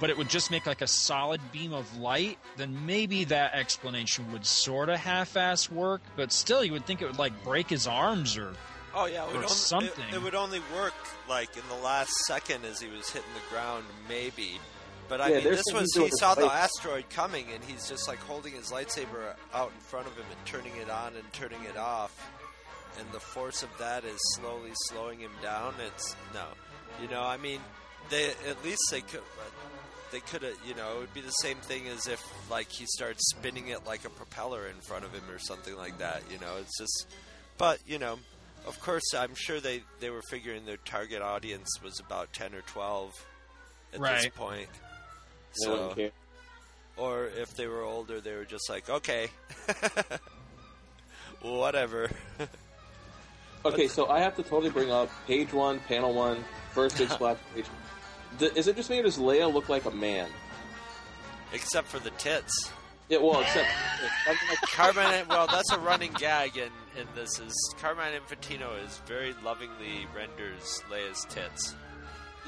but 0.02 0.10
it 0.10 0.18
would 0.18 0.28
just 0.28 0.52
make 0.52 0.66
like 0.66 0.82
a 0.82 0.88
solid 0.88 1.40
beam 1.54 1.72
of 1.72 1.96
light, 1.98 2.38
then 2.58 2.86
maybe 2.86 3.24
that 3.24 3.54
explanation 3.54 4.30
would 4.34 4.46
sort 4.46 4.90
of 4.90 5.00
half-ass 5.00 5.72
work. 5.72 6.02
But 6.18 6.34
still, 6.34 6.62
you 6.62 6.74
would 6.74 6.86
think 6.86 7.02
it 7.02 7.06
would 7.06 7.20
like 7.20 7.42
break 7.42 7.70
his 7.70 7.88
arms 7.88 8.36
or 8.38 8.54
Oh 8.94 9.06
yeah, 9.06 9.24
it 9.24 9.28
Or 9.28 9.28
would, 9.28 9.36
only, 9.36 9.48
something. 9.48 10.04
It, 10.10 10.16
it 10.16 10.22
would 10.22 10.36
only 10.36 10.60
work 10.76 10.94
like 11.30 11.56
in 11.56 11.64
the 11.70 11.82
last 11.82 12.12
second 12.28 12.66
as 12.66 12.82
he 12.82 12.90
was 12.90 13.10
hitting 13.10 13.30
the 13.34 13.50
ground, 13.50 13.86
maybe. 14.10 14.60
But 15.08 15.22
I 15.22 15.30
Yeah, 15.30 15.36
mean, 15.38 15.44
this 15.46 15.64
was 15.74 15.90
he 15.96 16.10
saw 16.20 16.36
the 16.36 16.48
asteroid 16.48 17.10
coming, 17.10 17.46
and 17.56 17.64
he's 17.64 17.88
just 17.88 18.10
like 18.10 18.20
holding 18.20 18.56
his 18.56 18.72
lightsaber 18.72 19.36
out 19.54 19.72
in 19.74 19.80
front 19.80 20.08
of 20.08 20.18
him 20.18 20.26
and 20.30 20.46
turning 20.46 20.76
it 20.82 20.90
on 20.90 21.16
and 21.16 21.32
turning 21.32 21.64
it 21.64 21.78
off, 21.78 22.30
and 23.00 23.12
the 23.12 23.20
force 23.20 23.64
of 23.64 23.70
that 23.80 24.04
is 24.06 24.18
slowly 24.36 24.72
slowing 24.90 25.20
him 25.20 25.32
down. 25.42 25.74
It's 25.88 26.16
no, 26.34 26.46
you 27.02 27.08
know, 27.10 27.22
I 27.22 27.38
mean, 27.38 27.60
they 28.10 28.30
at 28.50 28.64
least 28.64 28.82
they 28.92 29.02
could. 29.02 29.20
Uh, 29.20 29.50
they 30.12 30.20
could 30.20 30.44
have, 30.44 30.54
you 30.68 30.76
know, 30.76 30.98
it 30.98 31.00
would 31.00 31.14
be 31.16 31.22
the 31.22 31.32
same 31.32 31.58
thing 31.58 31.88
as 31.88 32.06
if, 32.06 32.24
like, 32.48 32.70
he 32.70 32.86
starts 32.86 33.32
spinning 33.32 33.70
it 33.70 33.84
like 33.88 34.06
a 34.06 34.12
propeller 34.12 34.68
in 34.68 34.76
front 34.82 35.04
of 35.06 35.12
him 35.12 35.24
or 35.28 35.40
something 35.40 35.76
like 35.76 35.98
that. 35.98 36.22
You 36.32 36.38
know, 36.40 36.58
it's 36.60 36.78
just, 36.78 37.08
but 37.58 37.80
you 37.88 37.98
know, 37.98 38.20
of 38.68 38.80
course, 38.80 39.16
I'm 39.18 39.34
sure 39.34 39.60
they, 39.60 39.82
they 40.02 40.12
were 40.12 40.22
figuring 40.30 40.66
their 40.68 40.78
target 40.78 41.24
audience 41.24 41.68
was 41.84 42.00
about 42.00 42.32
10 42.32 42.54
or 42.54 42.62
12 42.62 43.12
at 43.96 44.00
this 44.02 44.28
point. 44.36 44.68
No 45.66 45.76
So, 45.90 45.94
cared. 45.96 46.12
or 46.96 47.26
if 47.26 47.56
they 47.56 47.66
were 47.66 47.82
older, 47.82 48.22
they 48.22 48.36
were 48.36 48.46
just 48.46 48.70
like, 48.70 48.88
okay, 48.92 49.30
whatever. 51.42 52.10
Okay, 53.66 53.88
so 53.88 54.08
I 54.10 54.20
have 54.20 54.36
to 54.36 54.44
totally 54.44 54.70
bring 54.72 54.92
up 54.92 55.10
page 55.28 55.54
one, 55.54 55.80
panel 55.82 56.14
one, 56.14 56.44
first 56.72 56.98
big 56.98 57.10
splash 57.10 57.38
page. 57.56 57.66
D- 58.38 58.50
Is 58.56 58.68
it 58.68 58.76
just 58.76 58.90
me 58.90 59.00
or 59.00 59.04
does 59.04 59.18
Leia 59.18 59.52
look 59.52 59.70
like 59.70 59.86
a 59.86 59.92
man? 59.92 60.28
Except 61.54 61.88
for 61.88 62.00
the 62.00 62.10
tits. 62.12 62.72
Yeah, 63.10 63.20
well, 63.20 63.42
except 63.42 63.68
I 64.26 64.30
mean, 64.30 64.38
like, 64.50 64.62
Carmine, 64.72 65.28
well, 65.28 65.46
that's 65.48 65.72
a 65.72 65.78
running 65.80 66.12
gag 66.14 66.58
in, 66.58 66.70
in 67.00 67.06
this. 67.16 67.38
Is 67.40 67.54
Carmine 67.80 68.14
Infantino 68.20 68.84
is 68.86 68.98
very 69.06 69.36
lovingly 69.44 70.08
renders 70.16 70.82
Leia's 70.90 71.26
tits. 71.30 71.76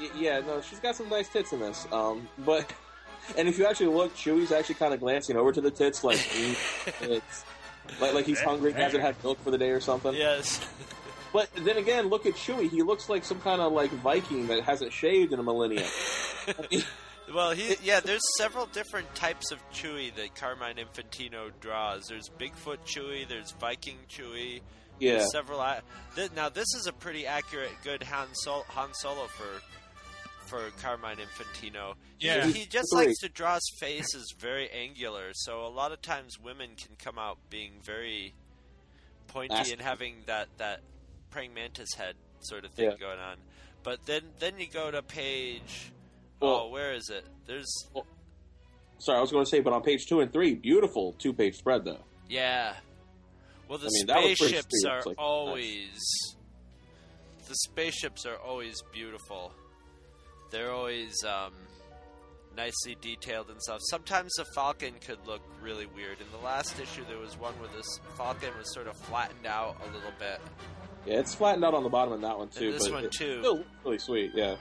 y- 0.00 0.08
yeah, 0.16 0.40
no, 0.40 0.60
she's 0.60 0.80
got 0.80 0.96
some 0.96 1.08
nice 1.08 1.28
tits 1.28 1.52
in 1.52 1.60
this. 1.60 1.86
Um, 1.92 2.26
but 2.38 2.70
and 3.38 3.48
if 3.48 3.58
you 3.58 3.66
actually 3.66 3.94
look, 3.94 4.14
Chewie's 4.16 4.50
actually 4.50 4.74
kind 4.76 4.92
of 4.92 5.00
glancing 5.00 5.36
over 5.36 5.52
to 5.52 5.60
the 5.60 5.70
tits, 5.70 6.02
like 6.02 6.18
it's 7.02 7.44
like 8.00 8.12
like 8.14 8.24
he's 8.26 8.40
hungry, 8.40 8.72
hasn't 8.72 9.02
had 9.02 9.14
milk 9.22 9.38
for 9.44 9.50
the 9.52 9.58
day 9.58 9.70
or 9.70 9.80
something. 9.80 10.14
Yes. 10.14 10.60
But 11.36 11.50
then 11.66 11.76
again, 11.76 12.06
look 12.08 12.24
at 12.24 12.32
Chewie. 12.32 12.70
He 12.70 12.80
looks 12.82 13.10
like 13.10 13.22
some 13.22 13.42
kind 13.42 13.60
of 13.60 13.70
like 13.70 13.90
Viking 13.90 14.46
that 14.46 14.62
hasn't 14.64 14.90
shaved 14.90 15.34
in 15.34 15.38
a 15.38 15.42
millennium. 15.42 15.84
Well, 17.34 17.50
he 17.50 17.74
yeah. 17.82 17.98
There's 17.98 18.22
several 18.38 18.66
different 18.66 19.12
types 19.16 19.50
of 19.50 19.58
Chewie 19.72 20.14
that 20.14 20.36
Carmine 20.36 20.76
Infantino 20.76 21.50
draws. 21.60 22.06
There's 22.06 22.28
Bigfoot 22.28 22.78
Chewie. 22.86 23.26
There's 23.28 23.50
Viking 23.50 23.98
Chewie. 24.08 24.60
Yeah. 25.00 25.16
There's 25.18 25.32
several. 25.32 25.60
Th- 26.14 26.30
now 26.36 26.48
this 26.48 26.68
is 26.78 26.86
a 26.86 26.92
pretty 26.92 27.26
accurate, 27.26 27.72
good 27.82 28.04
Han, 28.04 28.28
Sol- 28.32 28.64
Han 28.68 28.90
Solo 28.94 29.26
for 29.26 29.60
for 30.46 30.70
Carmine 30.80 31.16
Infantino. 31.16 31.94
Yeah. 32.20 32.46
he, 32.46 32.64
just 32.64 32.90
Three. 32.94 33.06
likes 33.06 33.18
to 33.18 33.28
draw 33.28 33.54
his 33.54 33.72
face 33.80 34.14
as 34.14 34.26
very 34.38 34.70
angular. 34.70 35.30
So 35.34 35.66
a 35.66 35.68
lot 35.68 35.90
of 35.90 36.00
times 36.00 36.38
women 36.38 36.70
can 36.76 36.94
come 36.96 37.18
out 37.18 37.38
being 37.50 37.72
very 37.82 38.34
pointy 39.26 39.52
Nasty. 39.52 39.72
and 39.72 39.82
having 39.82 40.22
that 40.26 40.46
that 40.58 40.80
praying 41.30 41.54
mantis 41.54 41.88
head 41.96 42.14
sort 42.40 42.64
of 42.64 42.72
thing 42.72 42.90
Yeah. 42.90 42.96
going 42.98 43.18
on. 43.18 43.36
But 43.82 44.04
then 44.06 44.22
then 44.38 44.58
you 44.58 44.66
go 44.68 44.90
to 44.90 45.02
page. 45.02 45.92
Well- 46.40 46.64
oh, 46.66 46.68
where 46.68 46.92
is 46.92 47.08
it? 47.08 47.24
There's 47.46 47.66
Sorry, 48.98 49.18
I 49.18 49.20
was 49.20 49.30
going 49.30 49.44
to 49.44 49.50
say, 49.50 49.60
but 49.60 49.72
on 49.74 49.82
page 49.82 50.06
two 50.06 50.20
and 50.20 50.32
three, 50.32 50.54
beautiful 50.54 51.12
two 51.18 51.32
page 51.32 51.56
spread 51.56 51.84
though. 51.84 52.00
Yeah. 52.28 52.74
Well, 53.68 53.78
the 53.78 53.86
I 53.86 53.90
mean, 53.92 54.06
that 54.06 54.16
was 54.16 54.38
pretty 54.38 54.54
spaceships 54.54 54.84
are 54.86 55.02
like, 55.04 55.18
always. 55.18 55.98
The 57.48 57.54
spaceships 57.54 58.24
are 58.26 58.36
always 58.36 58.76
beautiful. 58.92 59.52
They're 60.50 60.70
always 60.72 61.14
um, 61.24 61.52
nicely 62.56 62.96
detailed 63.00 63.50
and 63.50 63.60
stuff. 63.60 63.80
Sometimes 63.90 64.32
the 64.36 64.44
Falcon 64.54 64.94
could 65.04 65.18
look 65.26 65.42
really 65.60 65.86
weird. 65.86 66.20
In 66.20 66.26
the 66.32 66.44
last 66.44 66.78
issue, 66.80 67.04
there 67.08 67.18
was 67.18 67.38
one 67.38 67.52
where 67.54 67.68
this 67.76 67.86
Falcon 68.16 68.50
was 68.58 68.72
sort 68.72 68.86
of 68.86 68.96
flattened 68.96 69.46
out 69.46 69.76
a 69.82 69.86
little 69.94 70.12
bit. 70.18 70.40
Yeah, 71.06 71.20
it's 71.20 71.34
flattened 71.34 71.64
out 71.64 71.74
on 71.74 71.82
the 71.82 71.88
bottom 71.88 72.12
of 72.12 72.20
that 72.22 72.36
one 72.38 72.48
too. 72.48 72.72
this 72.72 72.84
but 72.88 72.92
one, 73.02 73.10
too. 73.10 73.38
Still 73.40 73.64
really 73.84 73.98
sweet. 73.98 74.32
Yeah. 74.34 74.56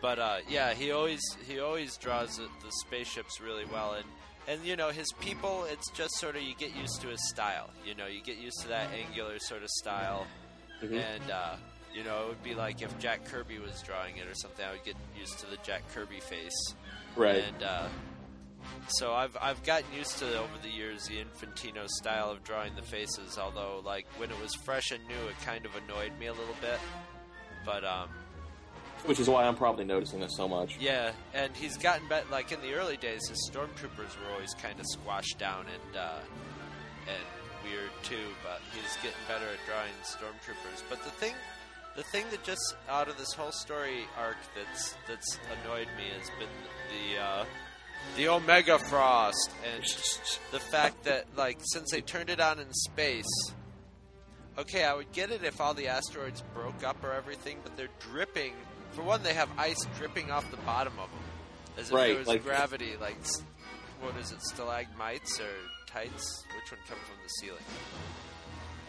But 0.00 0.18
uh, 0.18 0.38
yeah, 0.48 0.74
he 0.74 0.90
always 0.90 1.20
he 1.46 1.60
always 1.60 1.96
draws 1.96 2.36
the, 2.36 2.42
the 2.64 2.72
spaceships 2.86 3.40
really 3.40 3.64
well, 3.72 3.94
and 3.94 4.04
and 4.48 4.64
you 4.66 4.74
know 4.76 4.90
his 4.90 5.06
people. 5.20 5.64
It's 5.70 5.88
just 5.92 6.14
sort 6.18 6.34
of 6.36 6.42
you 6.42 6.54
get 6.56 6.74
used 6.74 7.00
to 7.02 7.08
his 7.08 7.28
style. 7.28 7.70
You 7.86 7.94
know, 7.94 8.06
you 8.06 8.20
get 8.20 8.38
used 8.38 8.60
to 8.62 8.68
that 8.68 8.88
angular 8.92 9.38
sort 9.38 9.62
of 9.62 9.68
style, 9.70 10.26
Mhm. 10.82 11.00
and 11.00 11.30
uh, 11.30 11.54
you 11.94 12.02
know 12.02 12.24
it 12.24 12.28
would 12.30 12.42
be 12.42 12.54
like 12.56 12.82
if 12.82 12.98
Jack 12.98 13.24
Kirby 13.26 13.60
was 13.60 13.80
drawing 13.82 14.16
it 14.16 14.26
or 14.26 14.34
something. 14.34 14.64
I 14.66 14.72
would 14.72 14.84
get 14.84 14.96
used 15.16 15.38
to 15.38 15.46
the 15.46 15.58
Jack 15.62 15.82
Kirby 15.94 16.18
face, 16.18 16.74
Right. 17.14 17.44
And 17.44 17.62
uh, 17.62 17.86
so 18.88 19.12
I've 19.12 19.36
I've 19.40 19.62
gotten 19.64 19.86
used 19.96 20.18
to 20.18 20.38
over 20.38 20.58
the 20.62 20.68
years 20.70 21.04
the 21.06 21.16
Infantino 21.22 21.88
style 21.88 22.30
of 22.30 22.42
drawing 22.44 22.74
the 22.74 22.82
faces. 22.82 23.38
Although 23.38 23.82
like 23.84 24.06
when 24.16 24.30
it 24.30 24.40
was 24.40 24.54
fresh 24.64 24.90
and 24.90 25.06
new, 25.06 25.28
it 25.28 25.36
kind 25.44 25.64
of 25.66 25.72
annoyed 25.76 26.12
me 26.18 26.26
a 26.26 26.32
little 26.32 26.56
bit. 26.60 26.78
But 27.64 27.84
um, 27.84 28.08
Which 29.04 29.20
is 29.20 29.28
why 29.28 29.44
I'm 29.44 29.56
probably 29.56 29.84
noticing 29.84 30.20
this 30.20 30.36
so 30.36 30.48
much. 30.48 30.76
yeah, 30.80 31.12
and 31.34 31.54
he's 31.56 31.76
gotten 31.76 32.08
better. 32.08 32.26
Like 32.30 32.52
in 32.52 32.60
the 32.60 32.74
early 32.74 32.96
days, 32.96 33.28
his 33.28 33.50
stormtroopers 33.52 34.18
were 34.20 34.32
always 34.34 34.54
kind 34.54 34.78
of 34.80 34.86
squashed 34.86 35.38
down 35.38 35.66
and 35.66 35.96
uh, 35.96 36.18
and 37.08 37.24
weird 37.64 37.90
too. 38.02 38.28
But 38.42 38.60
he's 38.74 38.96
getting 38.96 39.18
better 39.28 39.44
at 39.46 39.58
drawing 39.66 39.92
stormtroopers. 40.02 40.82
But 40.90 41.02
the 41.04 41.10
thing, 41.10 41.34
the 41.96 42.02
thing 42.04 42.24
that 42.30 42.42
just 42.42 42.74
out 42.88 43.08
of 43.08 43.16
this 43.18 43.32
whole 43.32 43.52
story 43.52 44.06
arc 44.18 44.36
that's 44.56 44.94
that's 45.06 45.38
annoyed 45.62 45.88
me 45.96 46.04
has 46.18 46.28
been 46.38 46.48
the 46.90 47.22
uh, 47.22 47.44
the 48.16 48.28
Omega 48.28 48.78
Frost 48.78 49.50
and 49.74 49.82
the 50.50 50.60
fact 50.60 51.04
that 51.04 51.26
like 51.36 51.58
since 51.62 51.90
they 51.90 52.00
turned 52.00 52.30
it 52.30 52.40
on 52.40 52.58
in 52.58 52.72
space. 52.72 53.26
Okay, 54.58 54.84
I 54.84 54.92
would 54.94 55.10
get 55.12 55.30
it 55.30 55.42
if 55.44 55.60
all 55.62 55.72
the 55.72 55.88
asteroids 55.88 56.42
broke 56.54 56.84
up 56.84 57.02
or 57.02 57.12
everything, 57.12 57.58
but 57.62 57.74
they're 57.76 57.88
dripping. 58.10 58.52
For 58.90 59.02
one, 59.02 59.22
they 59.22 59.32
have 59.32 59.48
ice 59.56 59.82
dripping 59.96 60.30
off 60.30 60.50
the 60.50 60.58
bottom 60.58 60.92
of 60.98 61.08
them, 61.10 61.20
as 61.78 61.88
if 61.88 61.94
Right, 61.94 62.08
there 62.08 62.18
was 62.18 62.28
like- 62.28 62.44
gravity. 62.44 62.92
Like, 63.00 63.16
what 64.02 64.14
is 64.18 64.30
it, 64.30 64.42
stalagmites 64.42 65.40
or 65.40 65.48
tights? 65.86 66.44
Which 66.54 66.70
one 66.70 66.80
comes 66.86 67.00
from 67.00 67.16
the 67.22 67.28
ceiling? 67.40 67.62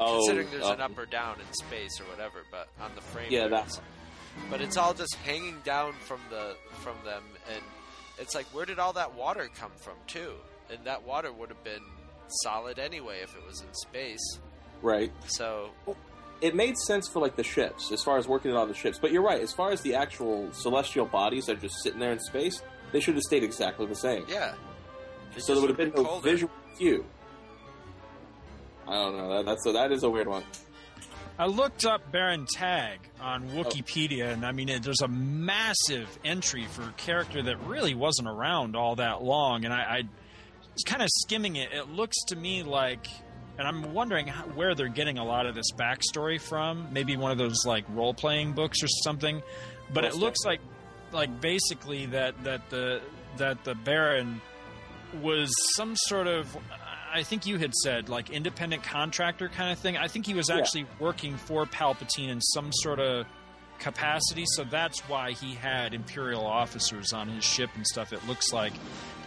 Oh, 0.02 0.18
Considering 0.18 0.50
there's 0.52 0.68
an 0.68 0.82
uh, 0.82 0.86
up 0.86 0.98
or 0.98 1.06
down 1.06 1.38
in 1.40 1.54
space 1.54 1.98
or 2.02 2.04
whatever, 2.06 2.44
but 2.52 2.68
on 2.82 2.92
the 2.96 3.02
frame, 3.02 3.28
Yeah, 3.32 3.48
that's-. 3.48 3.80
But 4.50 4.60
it's 4.60 4.76
all 4.76 4.94
just 4.94 5.16
hanging 5.24 5.62
down 5.64 5.94
from 5.94 6.20
the 6.30 6.58
from 6.82 6.96
them, 7.06 7.24
and 7.54 7.62
it's 8.20 8.36
like, 8.36 8.46
where 8.48 8.66
did 8.66 8.80
all 8.80 8.94
that 8.94 9.14
water 9.16 9.50
come 9.58 9.72
from, 9.78 9.96
too? 10.08 10.34
And 10.70 10.80
that 10.86 11.04
water 11.04 11.32
would 11.32 11.50
have 11.50 11.64
been 11.64 11.82
solid 12.44 12.80
anyway 12.80 13.20
if 13.24 13.36
it 13.36 13.46
was 13.46 13.62
in 13.62 13.74
space. 13.74 14.40
Right. 14.82 15.12
So 15.28 15.70
It 16.42 16.56
made 16.56 16.78
sense 16.78 17.08
for 17.08 17.20
like 17.20 17.36
the 17.36 17.44
ships, 17.44 17.92
as 17.92 18.04
far 18.04 18.18
as 18.18 18.28
working 18.28 18.52
it 18.52 18.58
on 18.58 18.68
the 18.68 18.74
ships. 18.74 18.98
But 19.00 19.12
you're 19.12 19.22
right, 19.24 19.42
as 19.42 19.54
far 19.54 19.72
as 19.72 19.82
the 19.82 19.96
actual 19.96 20.52
celestial 20.52 21.06
bodies 21.06 21.46
that 21.46 21.58
are 21.58 21.62
just 21.62 21.82
sitting 21.84 22.00
there 22.00 22.12
in 22.12 22.20
space, 22.20 22.62
they 22.92 23.00
should 23.00 23.14
have 23.16 23.24
stayed 23.24 23.44
exactly 23.44 23.86
the 23.86 23.96
same. 23.96 24.26
yeah, 24.28 24.54
They 25.34 25.42
so 25.42 25.54
there 25.54 25.62
would 25.62 25.70
have 25.70 25.78
been 25.78 25.94
no 25.96 26.04
colder. 26.04 26.30
visual 26.30 26.52
cue. 26.78 27.06
I 28.88 28.94
don't 28.94 29.18
know. 29.18 29.30
That, 29.38 29.46
that's 29.46 29.66
a, 29.66 29.72
that 29.72 29.92
is 29.92 30.04
a 30.04 30.10
weird 30.10 30.28
one. 30.28 30.44
I 31.38 31.48
looked 31.48 31.86
up 31.86 32.12
Baron 32.12 32.46
Tagge 32.46 33.00
on 33.20 33.50
oh. 33.54 33.64
Wikipedia, 33.64 34.32
and 34.32 34.46
I 34.46 34.52
mean, 34.52 34.70
it, 34.70 34.84
there's 34.84 35.02
a 35.02 35.08
massive 35.08 36.08
entry 36.24 36.66
for 36.66 36.84
a 36.84 36.92
character 36.94 37.42
that 37.42 37.60
really 37.66 37.96
wasn't 37.96 38.28
around 38.28 38.76
all 38.76 38.96
that 38.98 39.24
long. 39.24 39.66
And 39.66 39.74
I, 39.74 39.82
I 39.82 40.04
was 40.74 40.84
kind 40.84 41.02
of 41.02 41.10
skimming 41.10 41.56
it. 41.56 41.72
It 41.74 41.90
looks 41.90 42.16
to 42.28 42.36
me 42.36 42.62
like, 42.62 43.08
and 43.58 43.68
I'm 43.68 43.94
wondering 43.94 44.28
how, 44.28 44.44
where 44.44 44.76
they're 44.76 44.88
getting 44.90 45.18
a 45.18 45.26
lot 45.26 45.48
of 45.48 45.56
this 45.56 45.72
backstory 45.76 46.40
from. 46.40 46.90
Maybe 46.92 47.18
one 47.18 47.32
of 47.32 47.38
those 47.40 47.66
like 47.66 47.86
role 47.90 48.14
playing 48.14 48.54
books 48.54 48.84
or 48.84 48.88
something. 48.88 49.42
But 49.92 50.06
it 50.06 50.14
Most 50.14 50.22
looks 50.22 50.40
like, 50.46 50.62
like 51.12 51.42
basically 51.42 52.06
that 52.08 52.44
that 52.44 52.70
the 52.70 53.02
that 53.38 53.64
the 53.64 53.74
Baron 53.74 54.42
was 55.22 55.52
some 55.76 55.96
sort 55.96 56.28
of 56.28 56.56
I 57.14 57.24
think 57.24 57.46
you 57.46 57.58
had 57.58 57.74
said 57.76 58.10
like 58.10 58.30
independent 58.32 58.84
contractor 58.84 59.48
kind 59.50 59.72
of 59.72 59.78
thing. 59.80 59.98
I 59.98 60.08
think 60.08 60.26
he 60.26 60.34
was 60.34 60.50
Yeah. 60.50 60.58
actually 60.58 60.86
working 61.00 61.38
for 61.38 61.66
Palpatine 61.66 62.30
in 62.30 62.42
some 62.42 62.72
sort 62.74 63.00
of 63.00 63.26
capacity, 63.80 64.46
so 64.48 64.64
that's 64.64 65.00
why 65.10 65.32
he 65.32 65.54
had 65.56 65.94
Imperial 65.94 66.46
officers 66.46 67.14
on 67.14 67.28
his 67.30 67.44
ship 67.44 67.70
and 67.76 67.86
stuff. 67.86 68.14
It 68.14 68.26
looks 68.28 68.52
like. 68.54 68.74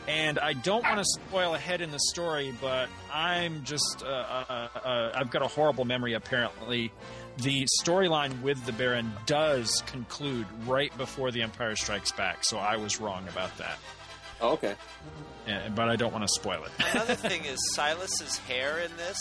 And 0.09 0.39
I 0.39 0.53
don't 0.53 0.85
want 0.85 0.99
to 0.99 1.05
spoil 1.05 1.55
ahead 1.57 1.81
in 1.81 1.91
the 1.91 1.99
story, 1.99 2.55
but 2.61 2.89
I'm 3.13 3.65
just 3.65 4.05
uh, 4.05 4.09
uh, 4.09 4.69
uh, 4.85 5.13
I've 5.15 5.31
got 5.31 5.43
a 5.43 5.49
horrible 5.49 5.85
memory. 5.85 6.15
Apparently, 6.15 6.93
the 7.39 7.67
storyline 7.83 8.41
with 8.41 8.65
the 8.67 8.73
Baron 8.73 9.13
does 9.27 9.83
conclude 9.87 10.47
right 10.65 10.97
before 10.97 11.33
the 11.33 11.43
Empire 11.43 11.75
Strikes 11.75 12.13
Back. 12.13 12.45
So 12.45 12.57
I 12.57 12.77
was 12.77 13.01
wrong 13.01 13.27
about 13.29 13.57
that. 13.59 13.79
Oh, 14.41 14.51
okay. 14.53 14.75
Yeah, 15.47 15.69
but 15.75 15.89
I 15.89 15.97
don't 15.97 16.13
want 16.13 16.25
to 16.25 16.33
spoil 16.35 16.63
it. 16.65 16.71
Another 16.93 17.15
thing 17.15 17.45
is 17.45 17.59
Silas's 17.75 18.39
hair 18.39 18.81
in 18.81 18.91
this 18.97 19.19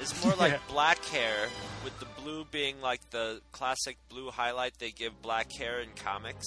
is 0.00 0.24
more 0.24 0.34
like 0.34 0.52
Yeah. 0.52 0.58
black 0.68 1.04
hair, 1.06 1.48
with 1.84 1.98
the 2.00 2.06
blue 2.22 2.44
being 2.50 2.80
like 2.80 3.00
the 3.10 3.40
classic 3.52 3.96
blue 4.08 4.30
highlight 4.30 4.78
they 4.78 4.90
give 4.90 5.20
black 5.22 5.50
hair 5.52 5.80
in 5.80 5.88
comics. 5.96 6.46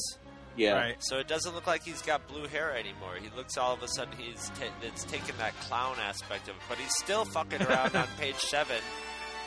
Yeah. 0.58 0.74
Right. 0.74 0.96
So 1.00 1.18
it 1.20 1.28
doesn't 1.30 1.54
look 1.56 1.68
like 1.68 1.84
he's 1.84 2.02
got 2.02 2.28
blue 2.28 2.46
hair 2.48 2.76
anymore. 2.76 3.16
He 3.22 3.30
looks 3.38 3.58
all 3.58 3.74
of 3.74 3.82
a 3.84 3.88
sudden 3.88 4.14
he's 4.18 4.50
ta- 4.50 4.66
it's 4.82 5.06
taken 5.06 5.36
that 5.38 5.54
clown 5.62 5.96
aspect 6.02 6.50
of 6.50 6.56
it, 6.56 6.62
but 6.68 6.78
he's 6.78 6.94
still 6.98 7.24
fucking 7.26 7.62
around 7.64 7.96
on 7.96 8.08
page 8.20 8.36
seven 8.36 8.82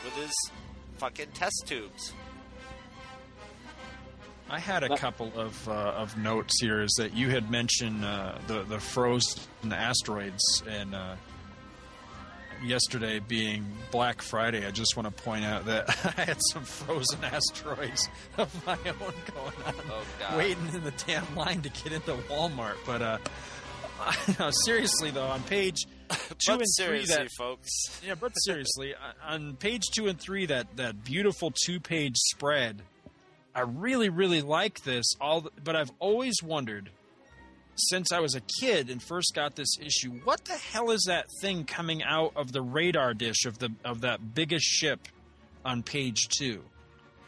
with 0.04 0.14
his 0.14 0.32
fucking 0.98 1.28
test 1.34 1.64
tubes. 1.66 2.12
I 4.55 4.60
had 4.60 4.85
a 4.85 4.97
couple 4.97 5.32
of 5.36 5.68
uh, 5.68 5.72
of 5.72 6.16
notes 6.16 6.60
here. 6.60 6.81
Is 6.82 6.94
that 6.98 7.12
you 7.14 7.31
had 7.31 7.51
mentioned 7.51 8.05
uh, 8.05 8.39
the 8.47 8.62
the 8.62 8.78
frozen 8.78 9.43
asteroids 9.72 10.62
and 10.68 10.94
uh, 10.94 11.16
yesterday 12.64 13.18
being 13.18 13.66
Black 13.90 14.22
Friday. 14.22 14.66
I 14.66 14.70
just 14.70 14.97
want 14.97 15.14
to 15.14 15.22
point 15.24 15.44
out 15.44 15.66
that 15.66 15.89
I 16.18 16.22
had 16.22 16.39
some 16.52 16.64
frozen 16.64 17.24
asteroids 17.24 18.09
of 18.39 18.66
my 18.66 18.78
own 18.86 19.12
going 19.35 19.66
on, 19.66 19.74
Oh 19.90 20.02
god. 20.20 20.39
waiting 20.39 20.68
in 20.72 20.85
the 20.85 20.93
damn 21.06 21.35
line 21.35 21.62
to 21.62 21.68
get 21.68 21.93
into 21.93 22.12
Walmart. 22.31 22.76
But 22.86 23.02
uh, 23.02 23.18
no, 24.39 24.51
seriously 24.64 25.10
though, 25.10 25.26
on 25.26 25.43
page 25.43 25.78
two 26.47 26.52
and 26.52 26.62
three, 26.78 27.05
that 27.06 27.28
folks. 27.36 27.70
yeah, 28.06 28.14
but 28.14 28.31
seriously, 28.36 28.94
on- 28.94 29.48
on 29.48 29.56
page 29.56 29.82
two 29.94 30.06
and 30.06 30.20
three, 30.20 30.47
that 30.47 30.76
that 30.76 31.02
beautiful 31.05 31.52
two 31.66 31.81
page 31.81 32.16
spread, 32.16 32.82
I 33.55 33.60
really 33.60 34.09
really 34.09 34.43
like 34.43 34.82
this. 34.82 35.05
All, 35.20 35.43
the, 35.43 35.51
but 35.62 35.76
I've 35.76 35.93
always 36.01 36.43
wondered 36.43 36.90
since 37.76 38.12
I 38.12 38.20
was 38.20 38.35
a 38.35 38.40
kid 38.60 38.90
and 38.90 39.02
first 39.02 39.32
got 39.35 39.56
this 39.56 39.78
issue, 39.81 40.10
what 40.24 40.44
the 40.44 40.55
hell 40.55 40.90
is 40.90 41.05
that 41.09 41.26
thing 41.40 41.64
coming 41.64 42.02
out 42.02 42.32
of 42.36 42.52
the 42.52 42.62
radar 42.62 43.14
dish 43.14 43.47
of 43.47 43.59
the 43.59 43.70
of 43.85 44.02
that 44.02 44.35
biggest 44.35 44.66
ship 44.66 45.09
on 45.64 45.82
page 45.82 46.28
two? 46.28 46.62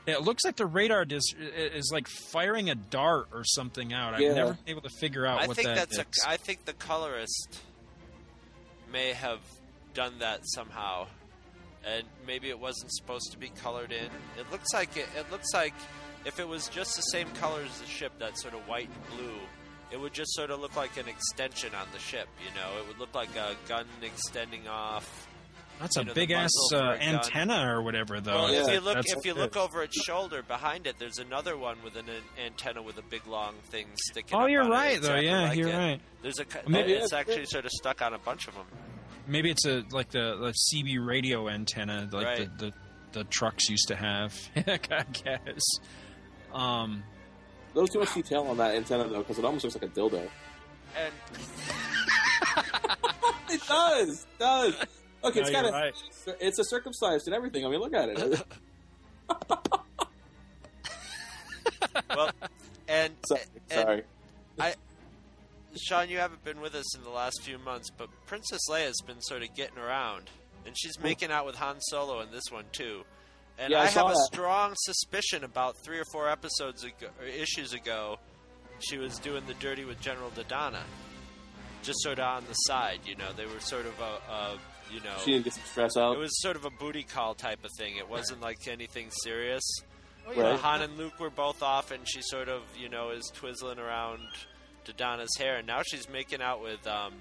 It 0.07 0.23
looks 0.23 0.45
like 0.45 0.55
the 0.55 0.67
radar 0.67 1.05
dish 1.05 1.35
is 1.35 1.91
like 1.93 2.07
firing 2.07 2.71
a 2.71 2.77
dart 2.77 3.27
or 3.33 3.43
something 3.45 3.93
out. 3.93 4.15
I've 4.15 4.21
never 4.21 4.53
been 4.53 4.69
able 4.69 4.83
to 4.83 4.91
figure 5.01 5.27
out 5.27 5.43
I 5.43 5.47
what 5.49 5.57
think 5.57 5.67
that 5.67 5.91
that's 5.91 5.99
is. 5.99 6.25
a. 6.25 6.31
I 6.31 6.37
think 6.37 6.65
the 6.65 6.75
colorist 6.75 7.61
may 8.93 9.13
have 9.15 9.41
done 9.95 10.21
that 10.21 10.43
somehow, 10.45 11.09
and 11.85 12.05
maybe 12.25 12.51
it 12.51 12.61
wasn't 12.61 12.93
supposed 12.93 13.33
to 13.33 13.39
be 13.39 13.49
colored 13.49 13.91
in. 13.91 14.07
It 14.39 14.51
looks 14.53 14.73
like 14.73 14.97
it. 14.97 15.09
It 15.19 15.33
looks 15.33 15.53
like 15.53 15.75
if 16.27 16.39
it 16.41 16.47
was 16.49 16.69
just 16.69 16.97
the 16.97 17.03
same 17.03 17.29
color 17.41 17.63
as 17.63 17.81
the 17.81 17.87
ship, 17.87 18.13
that 18.19 18.39
sort 18.39 18.53
of 18.55 18.61
white 18.69 18.89
and 18.89 19.17
blue, 19.19 19.37
it 19.93 19.99
would 20.01 20.13
just 20.13 20.35
sort 20.35 20.51
of 20.51 20.61
look 20.61 20.77
like 20.77 20.97
an 20.99 21.09
extension 21.09 21.75
on 21.75 21.87
the 21.93 21.99
ship. 21.99 22.29
You 22.45 22.53
know, 22.61 22.79
it 22.83 22.89
would 22.89 22.99
look 22.99 23.15
like 23.15 23.35
a 23.37 23.55
gun 23.69 23.87
extending 24.03 24.67
off. 24.69 25.29
That's 25.79 25.97
a 25.99 26.05
know, 26.05 26.15
big 26.15 26.31
ass 26.31 26.51
uh, 26.73 26.79
a 26.79 27.03
antenna 27.03 27.71
or 27.71 27.83
whatever, 27.83 28.19
though. 28.19 28.45
Well, 28.45 28.49
if 28.67 28.73
you 28.73 28.81
look, 28.81 28.97
if 29.07 29.25
you 29.27 29.33
it. 29.33 29.37
look 29.37 29.57
over 29.59 29.83
its 29.83 30.03
shoulder 30.05 30.43
behind 30.43 30.87
it, 30.87 30.97
there's 30.99 31.19
another 31.19 31.57
one 31.59 31.77
with 31.85 31.97
an, 31.97 32.09
an 32.09 32.23
antenna 32.47 32.81
with 32.83 32.97
a 32.97 33.03
big 33.03 33.27
long 33.27 33.55
thing 33.71 33.87
sticking. 34.09 34.39
Oh, 34.39 34.45
up 34.45 34.51
you're 34.51 34.63
on 34.63 34.69
it, 34.69 34.75
right, 34.75 35.03
though. 35.03 35.15
exactly 35.15 35.27
Yeah, 35.27 35.41
like 35.43 35.59
you're 35.59 35.69
it. 35.69 35.75
right. 35.77 36.01
There's 36.23 36.39
a, 36.41 36.47
Maybe- 36.67 36.95
it's 36.95 37.13
actually 37.13 37.45
sort 37.45 37.67
of 37.67 37.71
stuck 37.73 38.01
on 38.01 38.15
a 38.15 38.19
bunch 38.19 38.49
of 38.49 38.55
them. 38.55 38.65
Maybe 39.29 39.51
it's 39.51 39.67
a 39.67 39.83
like 39.91 40.09
the, 40.11 40.37
the 40.39 40.55
CB 40.75 41.07
radio 41.07 41.47
antenna, 41.49 42.09
like 42.11 42.25
Right. 42.27 42.59
the, 42.59 42.67
the 42.67 42.73
the 43.13 43.25
trucks 43.25 43.69
used 43.69 43.89
to 43.89 43.97
have. 43.97 44.35
I 44.57 44.79
guess. 45.13 45.63
Um, 46.59 47.03
A 47.75 47.79
little 47.79 47.89
too 47.89 47.99
much 48.01 48.15
detail 48.15 48.43
on 48.45 48.57
that 48.59 48.75
antenna 48.75 49.09
though, 49.09 49.19
because 49.19 49.39
it 49.39 49.45
almost 49.45 49.65
looks 49.65 49.77
like 49.77 49.85
a 49.85 49.89
dildo. 49.95 50.29
And 50.97 51.13
it 53.51 53.61
does, 53.69 54.23
it 54.23 54.39
does. 54.39 54.75
Okay, 55.25 55.41
it's 55.41 55.51
No, 55.51 55.63
kind 55.63 55.67
you're 55.67 55.89
of 55.89 56.37
it's 56.41 56.59
a 56.59 56.65
circumcised 56.65 57.27
and 57.27 57.35
everything. 57.35 57.67
I 57.67 57.69
mean, 57.69 57.81
look 57.81 57.95
at 57.95 58.09
it. 58.09 58.43
well, 62.09 62.31
and 62.89 63.13
Sorry, 63.27 63.41
and 63.71 63.81
sorry. 63.81 64.03
I, 64.59 64.75
Sean, 65.77 66.09
you 66.09 66.19
haven't 66.19 66.43
been 66.45 66.61
with 66.61 66.75
us 66.75 66.97
in 66.97 67.03
the 67.05 67.11
last 67.11 67.43
few 67.43 67.59
months, 67.59 67.91
but 67.91 68.09
Princess 68.27 68.63
Leia's 68.71 69.01
been 69.07 69.21
sort 69.21 69.43
of 69.43 69.55
getting 69.55 69.79
around, 69.79 70.31
and 70.65 70.75
she's 70.79 70.99
making 71.01 71.31
out 71.31 71.45
with 71.45 71.57
Han 71.57 71.81
Solo 71.81 72.21
in 72.21 72.31
this 72.31 72.45
one 72.51 72.65
too. 72.73 73.03
And 73.59 73.71
Yeah, 73.71 73.81
I 73.81 73.85
I, 73.85 73.89
saw 73.89 74.09
have 74.09 74.11
a 74.11 74.15
that. 74.15 74.29
strong 74.33 74.75
suspicion 74.77 75.45
about 75.45 75.77
three 75.85 75.99
or 75.99 76.05
four 76.13 76.29
episodes 76.29 76.85
ago, 76.85 77.09
or 77.21 77.27
issues 77.27 77.73
ago, 77.73 78.19
she 78.81 78.99
was 78.99 79.19
doing 79.19 79.45
the 79.47 79.55
dirty 79.55 79.85
with 79.85 79.99
General 80.01 80.31
Dodonna, 80.31 80.83
just 81.83 82.03
sort 82.03 82.19
of 82.19 82.25
on 82.27 82.45
the 82.49 82.55
side. 82.55 83.01
You 83.07 83.17
know, 83.17 83.33
they 83.35 83.47
were 83.47 83.61
sort 83.61 83.87
of 83.87 83.99
a, 84.01 84.33
a 84.33 84.59
you 84.93 85.01
know, 85.01 85.15
She 85.25 85.33
didn't 85.33 85.45
get 85.45 85.55
some 85.55 85.63
stress 85.65 85.97
out. 85.97 86.15
it 86.17 86.19
was 86.19 86.41
sort 86.43 86.57
of 86.57 86.65
a 86.65 86.71
booty 86.71 87.03
call 87.03 87.35
type 87.35 87.65
of 87.65 87.71
thing. 87.79 87.97
It 87.97 88.09
wasn't 88.09 88.41
like 88.43 88.69
anything 88.69 89.09
serious. 89.23 89.63
Right. 90.29 90.39
Uh, 90.39 90.57
Han 90.59 90.83
and 90.83 90.97
Luke 90.99 91.19
were 91.19 91.31
both 91.31 91.63
off, 91.63 91.91
and 91.93 92.07
she 92.09 92.21
sort 92.23 92.49
of, 92.49 92.63
you 92.79 92.89
know, 92.89 93.11
is 93.11 93.31
twizzling 93.35 93.79
around 93.79 94.21
Dodonna's 94.85 95.35
hair, 95.39 95.57
and 95.59 95.67
now 95.67 95.83
she's 95.87 96.09
making 96.09 96.43
out 96.43 96.63
with 96.63 96.85
um, 96.87 97.15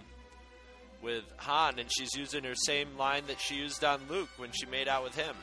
with 1.01 1.23
Han, 1.37 1.79
and 1.79 1.89
she's 1.91 2.15
using 2.15 2.43
her 2.43 2.55
same 2.55 2.97
line 2.97 3.23
that 3.27 3.39
she 3.39 3.55
used 3.55 3.83
on 3.83 4.01
Luke 4.09 4.29
when 4.37 4.49
she 4.51 4.65
made 4.65 4.87
out 4.87 5.03
with 5.03 5.15
him. 5.15 5.35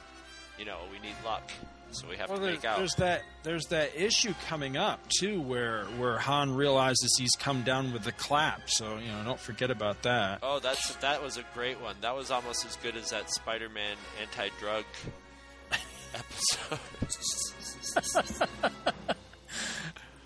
You 0.58 0.64
know, 0.66 0.78
we 0.92 0.98
need 1.00 1.14
luck, 1.24 1.50
so 1.90 2.06
we 2.08 2.16
have 2.16 2.28
well, 2.28 2.38
to 2.38 2.44
there- 2.44 2.52
make 2.54 2.64
out. 2.64 2.78
there's 2.78 2.94
that 2.96 3.22
there's 3.42 3.64
that 3.66 3.96
issue 4.00 4.34
coming 4.48 4.76
up 4.76 5.00
too, 5.18 5.40
where 5.40 5.84
where 5.98 6.18
Han 6.18 6.54
realizes 6.54 7.16
he's 7.18 7.32
come 7.38 7.62
down 7.62 7.92
with 7.92 8.04
the 8.04 8.12
clap. 8.12 8.68
So 8.70 8.98
you 8.98 9.08
know, 9.10 9.24
don't 9.24 9.40
forget 9.40 9.70
about 9.70 10.02
that. 10.02 10.40
Oh, 10.42 10.58
that's 10.60 10.94
that 10.96 11.22
was 11.22 11.36
a 11.38 11.44
great 11.54 11.80
one. 11.80 11.96
That 12.02 12.14
was 12.14 12.30
almost 12.30 12.64
as 12.66 12.76
good 12.76 12.96
as 12.96 13.10
that 13.10 13.30
Spider-Man 13.32 13.96
anti-drug 14.20 14.84
episode. 16.14 16.78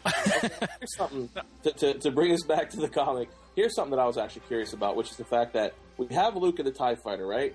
Here's 0.04 0.96
something 0.96 1.28
to, 1.64 1.72
to, 1.72 1.94
to 1.94 2.10
bring 2.10 2.32
us 2.32 2.42
back 2.44 2.70
to 2.70 2.76
the 2.76 2.88
comic. 2.88 3.28
Here's 3.56 3.74
something 3.74 3.96
that 3.96 4.02
I 4.02 4.06
was 4.06 4.18
actually 4.18 4.42
curious 4.48 4.72
about, 4.72 4.96
which 4.96 5.10
is 5.10 5.16
the 5.16 5.24
fact 5.24 5.54
that 5.54 5.74
we 5.96 6.06
have 6.14 6.36
Luke 6.36 6.58
in 6.58 6.64
the 6.64 6.70
Tie 6.72 6.94
Fighter, 6.96 7.26
right? 7.26 7.54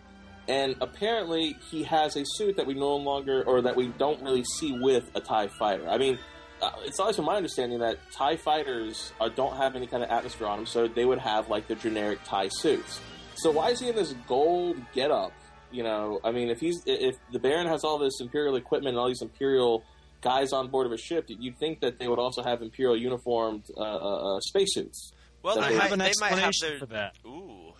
And 0.51 0.75
apparently, 0.81 1.55
he 1.69 1.83
has 1.83 2.17
a 2.17 2.23
suit 2.25 2.57
that 2.57 2.67
we 2.67 2.73
no 2.73 2.97
longer, 2.97 3.41
or 3.47 3.61
that 3.61 3.75
we 3.77 3.87
don't 3.87 4.21
really 4.21 4.43
see 4.43 4.73
with 4.73 5.09
a 5.15 5.21
Tie 5.21 5.47
Fighter. 5.47 5.87
I 5.87 5.97
mean, 5.97 6.19
uh, 6.61 6.71
it's 6.83 6.99
always 6.99 7.15
been 7.15 7.25
my 7.25 7.37
understanding 7.37 7.79
that 7.79 7.97
Tie 8.11 8.35
Fighters 8.35 9.13
uh, 9.21 9.29
don't 9.29 9.55
have 9.55 9.75
any 9.77 9.87
kind 9.87 10.03
of 10.03 10.09
atmosphere 10.09 10.47
on 10.47 10.57
them, 10.59 10.65
so 10.65 10.87
they 10.89 11.05
would 11.05 11.19
have 11.19 11.47
like 11.49 11.67
the 11.67 11.75
generic 11.75 12.19
Tie 12.25 12.49
suits. 12.49 12.99
So 13.35 13.49
why 13.51 13.69
is 13.69 13.79
he 13.79 13.89
in 13.89 13.95
this 13.95 14.13
gold 14.27 14.75
getup? 14.93 15.31
You 15.71 15.83
know, 15.83 16.19
I 16.23 16.31
mean, 16.31 16.49
if 16.49 16.59
he's 16.59 16.83
if 16.85 17.15
the 17.31 17.39
Baron 17.39 17.67
has 17.67 17.85
all 17.85 17.97
this 17.97 18.19
Imperial 18.19 18.57
equipment 18.57 18.89
and 18.95 18.99
all 18.99 19.07
these 19.07 19.21
Imperial 19.21 19.83
guys 20.19 20.51
on 20.51 20.67
board 20.69 20.85
of 20.85 20.91
a 20.91 20.97
ship, 20.97 21.25
you'd 21.29 21.57
think 21.59 21.79
that 21.79 21.97
they 21.97 22.09
would 22.09 22.19
also 22.19 22.43
have 22.43 22.61
Imperial 22.61 22.97
uniformed 22.97 23.63
uh, 23.77 23.81
uh, 23.81 24.35
uh, 24.35 24.39
spacesuits. 24.41 25.13
Well, 25.43 25.55
they 25.55 25.69
they- 25.69 25.75
have 25.77 25.91
an 25.93 25.99
they 25.99 26.11
might 26.19 26.33
have 26.33 26.49
explanation 26.49 26.69
their 26.69 26.79
for 26.79 26.85
that. 26.87 27.13
Ooh, 27.25 27.71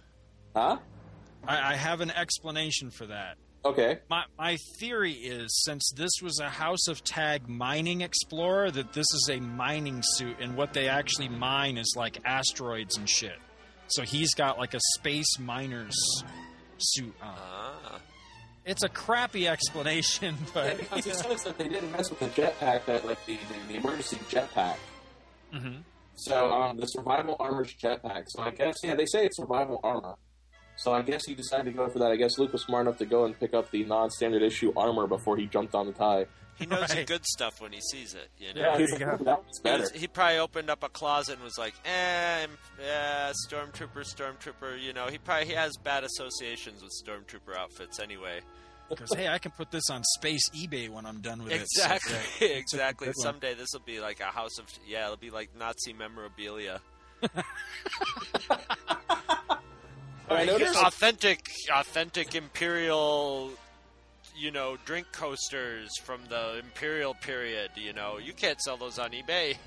Huh? 0.56 0.78
I, 1.48 1.74
I 1.74 1.76
have 1.76 2.02
an 2.02 2.12
explanation 2.12 2.92
for 2.92 3.08
that. 3.08 3.38
Okay. 3.64 4.00
My 4.10 4.24
my 4.40 4.58
theory 4.80 5.14
is 5.14 5.64
since 5.66 5.92
this 5.96 6.12
was 6.22 6.40
a 6.40 6.50
House 6.50 6.88
of 6.88 7.04
Tagge 7.04 7.48
mining 7.48 8.02
explorer, 8.02 8.72
that 8.72 8.94
this 8.94 9.06
is 9.14 9.30
a 9.32 9.40
mining 9.40 10.02
suit, 10.16 10.38
and 10.40 10.56
what 10.58 10.74
they 10.74 10.88
actually 10.88 11.30
mine 11.30 11.78
is 11.78 11.94
like 11.96 12.18
asteroids 12.26 12.98
and 12.98 13.08
shit. 13.08 13.38
So 13.88 14.02
he's 14.04 14.34
got 14.34 14.58
like 14.58 14.74
a 14.74 14.80
space 14.98 15.38
miner's 15.38 15.96
suit 16.78 17.14
on. 17.22 17.36
ah. 17.38 18.00
It's 18.64 18.84
a 18.84 18.90
crappy 18.90 19.48
explanation, 19.48 20.36
Yeah, 20.40 20.48
but 20.54 20.78
because 20.78 21.08
it 21.08 21.16
says 21.16 21.44
that 21.44 21.58
they 21.58 21.68
didn't 21.68 21.92
mess 21.92 22.10
with 22.10 22.20
the 22.20 22.28
jetpack, 22.28 22.86
that 22.86 23.06
like 23.06 23.24
the, 23.26 23.36
the, 23.68 23.74
the 23.74 23.80
emergency 23.80 24.18
jetpack. 24.30 24.78
Mhm. 25.54 25.82
So 26.16 26.52
um, 26.52 26.78
the 26.78 26.86
survival 26.88 27.36
armor's 27.40 27.74
jetpack. 27.76 28.24
So 28.28 28.42
I 28.44 28.52
guess 28.52 28.76
yeah, 28.84 28.96
they 28.96 29.06
say 29.08 29.26
it's 29.26 29.38
survival 29.38 29.80
armor. 29.84 30.16
So 30.82 30.92
I 30.94 31.02
guess 31.04 31.26
he 31.26 31.36
decided 31.36 31.66
to 31.66 31.72
go 31.72 31.88
for 31.90 32.00
that. 32.00 32.12
I 32.12 32.16
guess 32.16 32.38
Luke 32.40 32.54
was 32.54 32.64
smart 32.64 32.88
enough 32.88 32.98
to 33.00 33.06
go 33.06 33.26
and 33.26 33.40
pick 33.40 33.54
up 33.54 33.70
the 33.72 33.84
non-standard 33.86 34.42
issue 34.42 34.74
armor 34.76 35.06
before 35.08 35.38
he 35.38 35.46
jumped 35.46 35.76
on 35.76 35.86
the 35.88 35.94
tie. 35.94 36.26
He 36.56 36.66
knows 36.66 36.90
the 36.90 37.04
good 37.06 37.26
stuff 37.26 37.60
when 37.62 37.72
he 37.72 37.80
sees 37.82 38.14
it. 38.14 38.30
You 38.38 38.54
know, 38.54 38.62
Yeah, 38.62 38.78
he's 38.78 38.92
that 38.92 39.20
was 39.22 39.42
He, 39.58 39.64
better. 39.64 39.88
he 39.96 40.08
probably 40.08 40.38
opened 40.40 40.70
up 40.70 40.84
a 40.84 40.90
closet 40.90 41.36
and 41.36 41.44
was 41.44 41.58
like, 41.58 41.74
"Eh, 41.86 42.40
I'm- 42.42 42.58
yeah, 42.80 43.32
stormtrooper, 43.48 44.04
stormtrooper." 44.04 44.80
You 44.82 44.94
know, 44.94 45.08
he 45.08 45.18
probably 45.18 45.48
he 45.48 45.54
has 45.54 45.72
bad 45.84 46.04
associations 46.04 46.84
with 46.84 46.92
stormtrooper 47.04 47.56
outfits 47.58 48.00
anyway. 48.00 48.42
because 48.90 49.14
hey, 49.16 49.28
I 49.30 49.38
can 49.40 49.52
put 49.52 49.72
this 49.72 49.90
on 49.90 50.04
space 50.18 50.48
eBay 50.50 50.90
when 50.90 51.06
I'm 51.06 51.22
done 51.22 51.44
with 51.44 51.54
it. 51.54 51.66
So, 51.70 51.84
Exactly, 51.84 52.14
yeah, 52.42 52.48
it's 52.58 52.74
exactly. 52.74 53.12
Someday 53.14 53.54
this 53.54 53.70
will 53.74 53.80
be 53.86 54.00
like 54.00 54.20
a 54.20 54.26
house 54.26 54.58
of 54.60 54.66
yeah, 54.86 55.06
it'll 55.06 55.18
be 55.18 55.30
like 55.32 55.50
Nazi 55.58 55.94
memorabilia. 55.94 56.82
I 60.36 60.46
noticed- 60.46 60.82
authentic, 60.84 61.50
authentic 61.74 62.36
imperial, 62.36 63.52
you 64.36 64.52
know, 64.52 64.78
drink 64.86 65.08
coasters 65.12 65.90
from 66.04 66.22
the 66.30 66.60
imperial 66.60 67.14
period. 67.14 67.72
You 67.76 67.94
know, 67.94 68.18
you 68.18 68.34
can't 68.34 68.60
sell 68.62 68.78
those 68.78 69.00
on 69.00 69.12
eBay. 69.12 69.58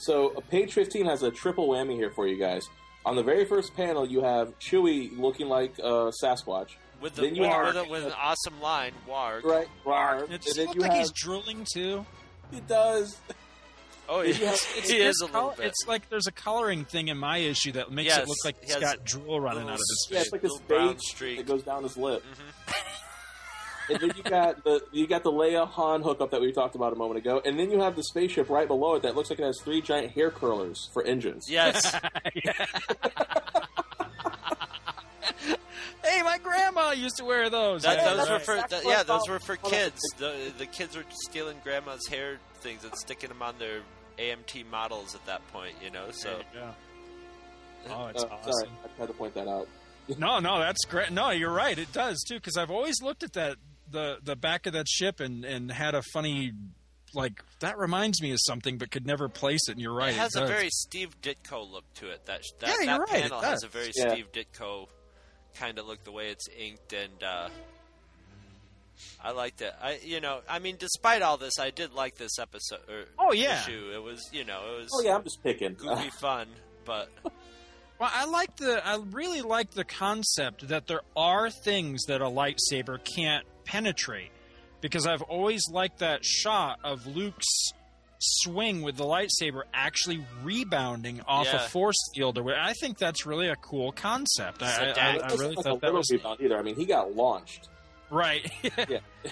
So 0.00 0.28
uh, 0.36 0.40
page 0.48 0.74
15 0.74 1.06
has 1.06 1.24
a 1.24 1.30
triple 1.32 1.68
whammy 1.68 1.94
here 1.96 2.10
for 2.10 2.28
you 2.28 2.36
guys. 2.38 2.68
On 3.04 3.16
the 3.16 3.22
very 3.24 3.44
first 3.44 3.74
panel, 3.74 4.06
you 4.08 4.22
have 4.22 4.56
Chewie 4.60 5.10
looking 5.18 5.48
like 5.48 5.72
uh, 5.82 6.12
Sasquatch. 6.22 6.68
with 7.00 7.16
the 7.16 7.22
Then 7.22 7.34
you 7.34 7.42
war, 7.42 7.64
have- 7.64 7.74
with, 7.74 7.84
a, 7.84 7.90
with 7.90 8.04
an 8.06 8.12
awesome 8.16 8.60
line, 8.60 8.92
Warg. 9.08 9.42
Right, 9.42 9.66
rawr. 9.84 10.30
It 10.30 10.30
And 10.30 10.56
looks 10.56 10.76
like 10.76 10.82
have, 10.92 10.98
he's 11.00 11.10
drooling 11.10 11.66
too. 11.72 12.06
It 12.52 12.68
does. 12.68 13.18
Oh, 14.08 14.22
Then 14.22 14.32
he, 14.32 14.40
you 14.40 14.46
have- 14.46 14.54
It's 14.76 14.90
he 14.90 14.98
this 14.98 15.16
is 15.16 15.20
a 15.20 15.26
little 15.26 15.54
bit. 15.56 15.66
It's 15.66 15.84
like 15.86 16.08
there's 16.08 16.26
a 16.26 16.32
coloring 16.32 16.84
thing 16.84 17.08
in 17.08 17.18
my 17.18 17.38
issue 17.38 17.72
that 17.72 17.90
makes 17.92 18.08
Yes, 18.08 18.20
it 18.20 18.28
look 18.28 18.36
like 18.44 18.56
he 18.60 18.66
he's 18.66 18.74
has 18.74 18.82
got 18.82 19.04
drool 19.04 19.40
running 19.40 19.64
little 19.64 19.70
out 19.70 19.74
of 19.74 19.78
his 19.80 20.06
face. 20.08 20.12
Yeah, 20.12 20.18
face. 20.18 20.24
it's 20.26 20.32
like 20.32 20.42
this 20.42 20.52
Little 20.52 20.66
brown 20.68 20.92
beige 20.94 21.00
streak. 21.02 21.36
that 21.38 21.46
goes 21.46 21.62
down 21.62 21.82
his 21.82 21.96
lip. 21.96 22.22
Mhm. 22.24 22.74
and 23.90 24.00
then 24.00 24.12
you 24.16 24.22
got 24.22 24.64
the 24.64 24.82
you 24.92 25.06
got 25.06 25.22
the 25.22 25.32
Leia 25.32 25.66
Han 25.68 26.02
hookup 26.02 26.30
that 26.30 26.40
we 26.40 26.52
talked 26.52 26.74
about 26.74 26.92
a 26.92 26.96
moment 26.96 27.18
ago, 27.18 27.40
and 27.44 27.58
then 27.58 27.70
you 27.70 27.80
have 27.80 27.96
the 27.96 28.02
spaceship 28.02 28.48
right 28.50 28.66
below 28.68 28.94
it 28.96 29.02
that 29.02 29.14
looks 29.16 29.30
like 29.30 29.38
it 29.38 29.44
has 29.44 29.58
three 29.62 29.80
giant 29.82 30.12
hair 30.12 30.30
curlers 30.30 30.88
for 30.92 31.02
engines. 31.04 31.46
Yes. 31.48 31.94
hey, 36.04 36.22
my 36.22 36.38
grandma 36.42 36.90
used 36.92 37.16
to 37.18 37.24
wear 37.24 37.50
those. 37.50 37.82
That, 37.82 37.98
Yeah, 37.98 38.14
those 38.14 38.30
were 38.30 38.38
for 38.40 38.54
That's 38.56 38.72
th- 38.72 38.84
what 38.84 38.90
yeah, 38.90 39.02
those 39.02 39.28
were 39.28 39.38
for 39.38 39.56
kids. 39.56 40.00
The 40.18 40.52
the 40.58 40.66
kids 40.66 40.96
were 40.96 41.04
stealing 41.26 41.56
grandma's 41.62 42.06
hair 42.08 42.38
things 42.60 42.84
and 42.84 42.94
sticking 42.96 43.28
them 43.28 43.42
on 43.42 43.58
their 43.58 43.80
AMT 44.18 44.68
models 44.70 45.14
at 45.14 45.24
that 45.26 45.46
point. 45.52 45.74
You 45.84 45.90
know, 45.90 46.06
so 46.10 46.40
Yeah. 46.54 46.72
Oh, 47.90 48.06
it's 48.08 48.22
Uh, 48.22 48.26
awesome. 48.26 48.52
Sorry, 48.52 48.68
I 48.96 49.00
had 49.00 49.06
to 49.08 49.14
point 49.14 49.34
that 49.34 49.48
out. 49.48 49.68
No, 50.18 50.38
no, 50.38 50.58
that's 50.58 50.84
great. 50.86 51.10
No, 51.12 51.30
you're 51.30 51.52
right. 51.52 51.78
It 51.78 51.92
does 51.92 52.22
too, 52.26 52.36
because 52.36 52.56
I've 52.56 52.70
always 52.70 53.02
looked 53.02 53.22
at 53.22 53.34
that 53.34 53.56
the 53.90 54.16
the 54.22 54.36
back 54.36 54.66
of 54.66 54.72
that 54.72 54.88
ship 54.88 55.20
and 55.20 55.44
and 55.44 55.70
had 55.70 55.94
a 55.94 56.02
funny 56.14 56.52
like 57.14 57.42
that 57.60 57.76
reminds 57.78 58.20
me 58.22 58.32
of 58.32 58.38
something, 58.40 58.78
but 58.78 58.90
could 58.90 59.06
never 59.06 59.28
place 59.28 59.60
it. 59.68 59.72
And 59.72 59.80
you're 59.80 59.94
right. 59.94 60.10
it 60.14 60.16
has 60.16 60.34
a 60.34 60.46
very 60.46 60.70
Steve 60.70 61.14
Ditko 61.22 61.70
look 61.70 61.84
to 61.96 62.08
it. 62.10 62.24
That 62.26 62.40
that, 62.60 62.68
Yeah, 62.68 62.74
that 62.76 62.84
you're 62.86 62.98
right, 63.04 63.22
panel 63.22 63.40
has 63.42 63.62
a 63.64 63.68
very 63.68 63.90
Yeah. 63.94 64.12
Steve 64.14 64.32
Ditko 64.32 64.86
kind 65.56 65.78
of 65.78 65.86
look. 65.86 66.02
The 66.04 66.12
way 66.12 66.28
it's 66.30 66.48
inked 66.48 66.92
and. 66.94 67.22
uh 67.22 67.48
I 69.22 69.32
liked 69.32 69.60
it. 69.62 69.72
I, 69.82 69.98
you 70.04 70.20
know, 70.20 70.40
I 70.48 70.58
mean, 70.58 70.76
despite 70.78 71.22
all 71.22 71.36
this, 71.36 71.58
I 71.58 71.70
did 71.70 71.92
like 71.92 72.16
this 72.16 72.38
episode. 72.38 72.80
Or 72.88 73.04
Oh, 73.18 73.32
yeah. 73.32 73.60
issue. 73.62 73.90
It 73.94 74.02
was, 74.02 74.28
you 74.32 74.44
know, 74.44 74.60
it 74.74 74.80
was 74.82 74.90
Oh 74.94 75.02
yeah, 75.02 75.14
I'm 75.14 75.24
just 75.24 75.42
picking. 75.42 75.74
goofy 75.74 76.10
fun, 76.20 76.48
but 76.84 77.08
Well, 77.24 78.10
I 78.12 78.26
like 78.26 78.56
the. 78.56 78.86
I 78.86 78.98
really 79.10 79.42
like 79.42 79.72
the 79.72 79.84
concept 79.84 80.68
that 80.68 80.86
there 80.86 81.00
are 81.16 81.50
things 81.50 82.04
that 82.06 82.20
a 82.20 82.26
lightsaber 82.26 82.98
can't 83.04 83.44
penetrate, 83.64 84.30
because 84.80 85.04
I've 85.06 85.22
always 85.22 85.62
liked 85.72 85.98
that 85.98 86.24
shot 86.24 86.78
of 86.84 87.06
Luke's 87.08 87.72
swing 88.20 88.82
with 88.82 88.96
the 88.96 89.04
lightsaber 89.04 89.62
actually 89.74 90.24
rebounding 90.42 91.20
off 91.26 91.46
Yeah. 91.46 91.64
a 91.64 91.68
force 91.68 91.96
field 92.14 92.38
or. 92.38 92.54
I 92.54 92.72
think 92.74 92.98
that's 92.98 93.26
really 93.26 93.48
a 93.48 93.56
cool 93.56 93.90
concept. 93.92 94.62
I, 94.62 94.66
I, 94.66 94.90
I, 94.90 95.18
I 95.18 95.28
really 95.34 95.54
Like 95.54 95.58
a 95.58 95.62
thought 95.70 95.80
that 95.80 95.92
was 95.92 96.10
rebound 96.10 96.40
either. 96.40 96.58
I 96.58 96.62
mean, 96.62 96.76
he 96.76 96.84
got 96.84 97.14
launched. 97.16 97.68
Right. 98.10 98.50
Yeah. 98.62 98.98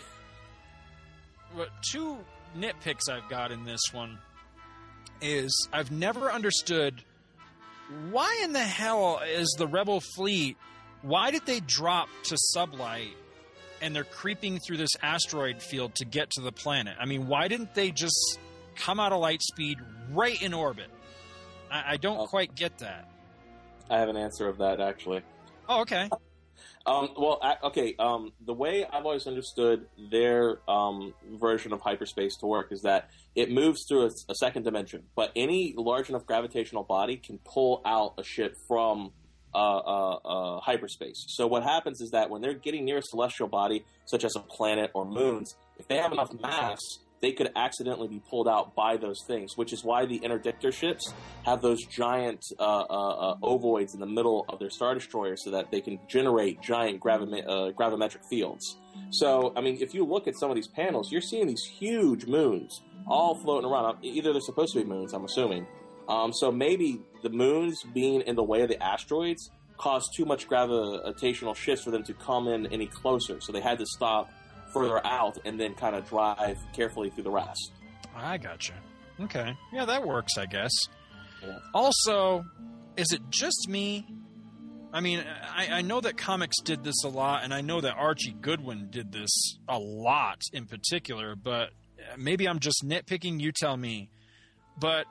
But 1.56 1.70
two 1.90 2.18
nitpicks 2.56 3.08
I've 3.10 3.28
got 3.30 3.50
in 3.50 3.64
this 3.64 3.80
one 3.92 4.18
is 5.22 5.68
I've 5.72 5.90
never 5.90 6.30
understood 6.30 7.02
why 8.10 8.40
in 8.42 8.52
the 8.52 8.58
hell 8.58 9.20
is 9.24 9.54
the 9.58 9.66
rebel 9.66 10.00
fleet 10.00 10.56
why 11.02 11.30
did 11.30 11.46
they 11.46 11.60
drop 11.60 12.08
to 12.24 12.36
sublight 12.54 13.12
and 13.80 13.94
they're 13.94 14.04
creeping 14.04 14.58
through 14.58 14.76
this 14.76 14.90
asteroid 15.02 15.62
field 15.62 15.94
to 15.94 16.04
get 16.04 16.30
to 16.30 16.40
the 16.40 16.50
planet 16.50 16.96
i 16.98 17.06
mean 17.06 17.28
why 17.28 17.46
didn't 17.46 17.74
they 17.74 17.90
just 17.90 18.38
come 18.74 18.98
out 18.98 19.12
of 19.12 19.20
light 19.20 19.40
speed 19.40 19.78
right 20.12 20.42
in 20.42 20.52
orbit 20.52 20.88
i, 21.70 21.92
I 21.92 21.96
don't 21.96 22.18
oh. 22.18 22.26
quite 22.26 22.54
get 22.54 22.78
that 22.78 23.08
I 23.88 23.98
have 23.98 24.08
an 24.08 24.16
answer 24.16 24.48
of 24.48 24.58
that 24.58 24.80
actually. 24.80 25.22
oh 25.68 25.82
okay 25.82 26.10
Um, 26.86 27.10
well, 27.16 27.38
a- 27.42 27.66
okay. 27.66 27.94
Um, 27.98 28.32
the 28.44 28.54
way 28.54 28.84
I've 28.84 29.04
always 29.04 29.26
understood 29.26 29.86
their 30.10 30.58
um, 30.68 31.14
version 31.40 31.72
of 31.72 31.80
hyperspace 31.80 32.36
to 32.38 32.46
work 32.46 32.72
is 32.72 32.82
that 32.82 33.10
it 33.34 33.50
moves 33.50 33.84
through 33.88 34.04
a, 34.06 34.10
a 34.28 34.34
second 34.34 34.62
dimension, 34.64 35.04
but 35.14 35.32
any 35.36 35.74
large 35.76 36.08
enough 36.08 36.26
gravitational 36.26 36.84
body 36.84 37.16
can 37.16 37.38
pull 37.44 37.82
out 37.84 38.14
a 38.18 38.24
ship 38.24 38.56
from 38.68 39.12
uh, 39.54 39.58
uh, 39.78 40.14
uh, 40.24 40.60
hyperspace. 40.60 41.24
So 41.28 41.46
what 41.46 41.62
happens 41.62 42.00
is 42.00 42.10
that 42.10 42.28
when 42.30 42.42
they're 42.42 42.54
getting 42.54 42.84
near 42.84 42.98
a 42.98 43.02
celestial 43.02 43.48
body, 43.48 43.84
such 44.04 44.24
as 44.24 44.36
a 44.36 44.40
planet 44.40 44.90
or 44.92 45.04
moons, 45.06 45.56
if 45.78 45.88
they 45.88 45.96
have 45.96 46.12
enough 46.12 46.30
mass, 46.40 46.78
they 47.20 47.32
could 47.32 47.50
accidentally 47.56 48.08
be 48.08 48.20
pulled 48.28 48.48
out 48.48 48.74
by 48.74 48.96
those 48.96 49.22
things, 49.26 49.56
which 49.56 49.72
is 49.72 49.82
why 49.82 50.06
the 50.06 50.18
interdictor 50.20 50.72
ships 50.72 51.12
have 51.44 51.62
those 51.62 51.84
giant 51.86 52.44
uh, 52.58 52.62
uh, 52.62 52.84
uh, 52.88 53.36
ovoids 53.42 53.94
in 53.94 54.00
the 54.00 54.06
middle 54.06 54.44
of 54.48 54.58
their 54.58 54.70
star 54.70 54.94
destroyers 54.94 55.42
so 55.42 55.50
that 55.50 55.70
they 55.70 55.80
can 55.80 55.98
generate 56.08 56.60
giant 56.60 56.96
uh, 56.96 57.70
gravimetric 57.72 58.24
fields. 58.28 58.78
So, 59.10 59.52
I 59.56 59.60
mean, 59.60 59.78
if 59.80 59.94
you 59.94 60.04
look 60.04 60.26
at 60.28 60.36
some 60.36 60.50
of 60.50 60.56
these 60.56 60.68
panels, 60.68 61.10
you're 61.10 61.20
seeing 61.20 61.46
these 61.46 61.64
huge 61.64 62.26
moons 62.26 62.82
all 63.06 63.34
floating 63.34 63.70
around. 63.70 63.98
Either 64.02 64.32
they're 64.32 64.40
supposed 64.40 64.72
to 64.74 64.80
be 64.80 64.84
moons, 64.84 65.12
I'm 65.12 65.24
assuming. 65.24 65.66
Um, 66.08 66.32
so 66.32 66.52
maybe 66.52 67.00
the 67.22 67.30
moons 67.30 67.82
being 67.94 68.20
in 68.22 68.36
the 68.36 68.42
way 68.42 68.62
of 68.62 68.68
the 68.68 68.82
asteroids 68.82 69.50
caused 69.76 70.14
too 70.14 70.24
much 70.24 70.48
gravitational 70.48 71.54
shifts 71.54 71.84
for 71.84 71.90
them 71.90 72.02
to 72.04 72.14
come 72.14 72.48
in 72.48 72.66
any 72.72 72.86
closer. 72.86 73.40
So 73.40 73.52
they 73.52 73.60
had 73.60 73.78
to 73.78 73.86
stop 73.86 74.30
further 74.72 75.04
out 75.06 75.38
and 75.44 75.58
then 75.58 75.74
kind 75.74 75.94
of 75.96 76.08
drive 76.08 76.58
carefully 76.72 77.10
through 77.10 77.24
the 77.24 77.30
rest. 77.30 77.72
I 78.14 78.38
gotcha. 78.38 78.74
Okay. 79.20 79.56
Yeah, 79.72 79.84
that 79.84 80.06
works, 80.06 80.36
I 80.38 80.46
guess. 80.46 80.72
Also, 81.74 82.44
is 82.96 83.12
it 83.12 83.22
just 83.30 83.68
me? 83.68 84.06
I 84.92 85.00
mean, 85.00 85.22
I, 85.54 85.68
I 85.78 85.82
know 85.82 86.00
that 86.00 86.16
comics 86.16 86.56
did 86.62 86.82
this 86.82 87.04
a 87.04 87.08
lot, 87.08 87.44
and 87.44 87.52
I 87.52 87.60
know 87.60 87.80
that 87.80 87.94
Archie 87.96 88.34
Goodwin 88.40 88.88
did 88.90 89.12
this 89.12 89.58
a 89.68 89.78
lot 89.78 90.40
in 90.52 90.66
particular, 90.66 91.36
but 91.36 91.68
uh, 91.98 92.16
maybe 92.16 92.48
I'm 92.48 92.58
just 92.58 92.82
nitpicking. 92.84 93.40
You 93.40 93.52
tell 93.52 93.76
me. 93.76 94.08
But 94.78 95.06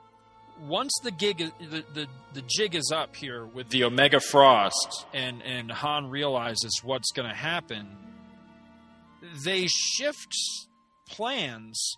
once 0.66 0.92
the 1.02 1.10
gig, 1.10 1.38
the, 1.38 1.84
the 1.94 2.06
the 2.34 2.42
jig 2.46 2.74
is 2.74 2.92
up 2.94 3.14
here 3.14 3.44
with 3.44 3.68
the 3.68 3.84
Omega 3.84 4.20
Frost, 4.20 5.06
and 5.14 5.42
and 5.42 5.70
Han 5.70 6.10
realizes 6.10 6.80
what's 6.82 7.12
going 7.12 7.28
to 7.28 7.34
happen, 7.34 7.86
they 9.44 9.66
shift 9.66 10.34
plans 11.08 11.96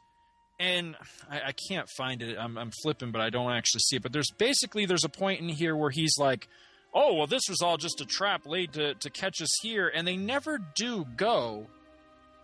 and 0.61 0.97
I, 1.31 1.41
I 1.47 1.53
can't 1.53 1.89
find 1.97 2.23
it. 2.23 2.37
I'm, 2.39 2.59
I'm 2.59 2.71
flipping, 2.83 3.13
but 3.13 3.21
I 3.21 3.31
don't 3.31 3.53
actually 3.53 3.81
see 3.81 3.97
it. 3.97 4.03
But 4.03 4.13
there's 4.13 4.31
basically 4.37 4.87
there's 4.87 5.05
a 5.05 5.09
point 5.09 5.41
in 5.41 5.49
here 5.49 5.77
where 5.77 5.91
he's 5.91 6.19
like, 6.19 6.49
"Oh, 6.93 7.15
well, 7.15 7.27
this 7.27 7.43
was 7.49 7.63
all 7.63 7.77
just 7.77 8.01
a 8.01 8.05
trap 8.05 8.47
laid 8.47 8.73
to 8.75 8.95
to 8.95 9.11
catch 9.11 9.41
us 9.41 9.55
here," 9.63 9.89
and 9.89 10.07
they 10.07 10.17
never 10.17 10.59
do 10.75 11.07
go 11.17 11.69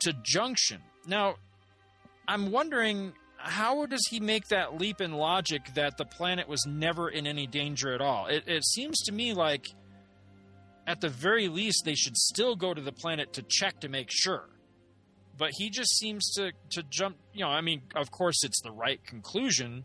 to 0.01 0.13
Junction. 0.23 0.81
Now, 1.07 1.37
I'm 2.29 2.51
wondering 2.51 3.15
how 3.37 3.85
does 3.85 4.07
he 4.09 4.21
make 4.21 4.49
that 4.49 4.79
leap 4.79 5.03
in 5.03 5.13
logic 5.13 5.75
that 5.75 5.99
the 5.99 6.05
planet 6.07 6.49
was 6.49 6.65
never 6.67 7.11
in 7.11 7.27
any 7.27 7.47
danger 7.47 7.93
at 7.93 8.01
all? 8.01 8.27
It, 8.27 8.45
it 8.47 8.65
seems 8.65 8.99
to 9.03 9.13
me 9.13 9.35
like, 9.35 9.67
at 10.87 11.03
the 11.03 11.11
very 11.11 11.49
least, 11.49 11.83
they 11.85 11.95
should 11.95 12.17
still 12.17 12.57
go 12.57 12.73
to 12.73 12.81
the 12.81 12.93
planet 12.93 13.35
to 13.35 13.43
check 13.43 13.81
to 13.81 13.91
make 13.91 14.09
sure 14.11 14.49
but 15.37 15.51
he 15.59 15.71
just 15.71 15.97
seems 15.99 16.33
to 16.33 16.53
to 16.71 16.83
jump 16.85 17.17
you 17.33 17.41
know 17.41 17.49
i 17.51 17.61
mean 17.61 17.83
of 17.95 18.11
course 18.11 18.45
it's 18.45 18.61
the 18.63 18.71
right 18.71 19.05
conclusion 19.05 19.85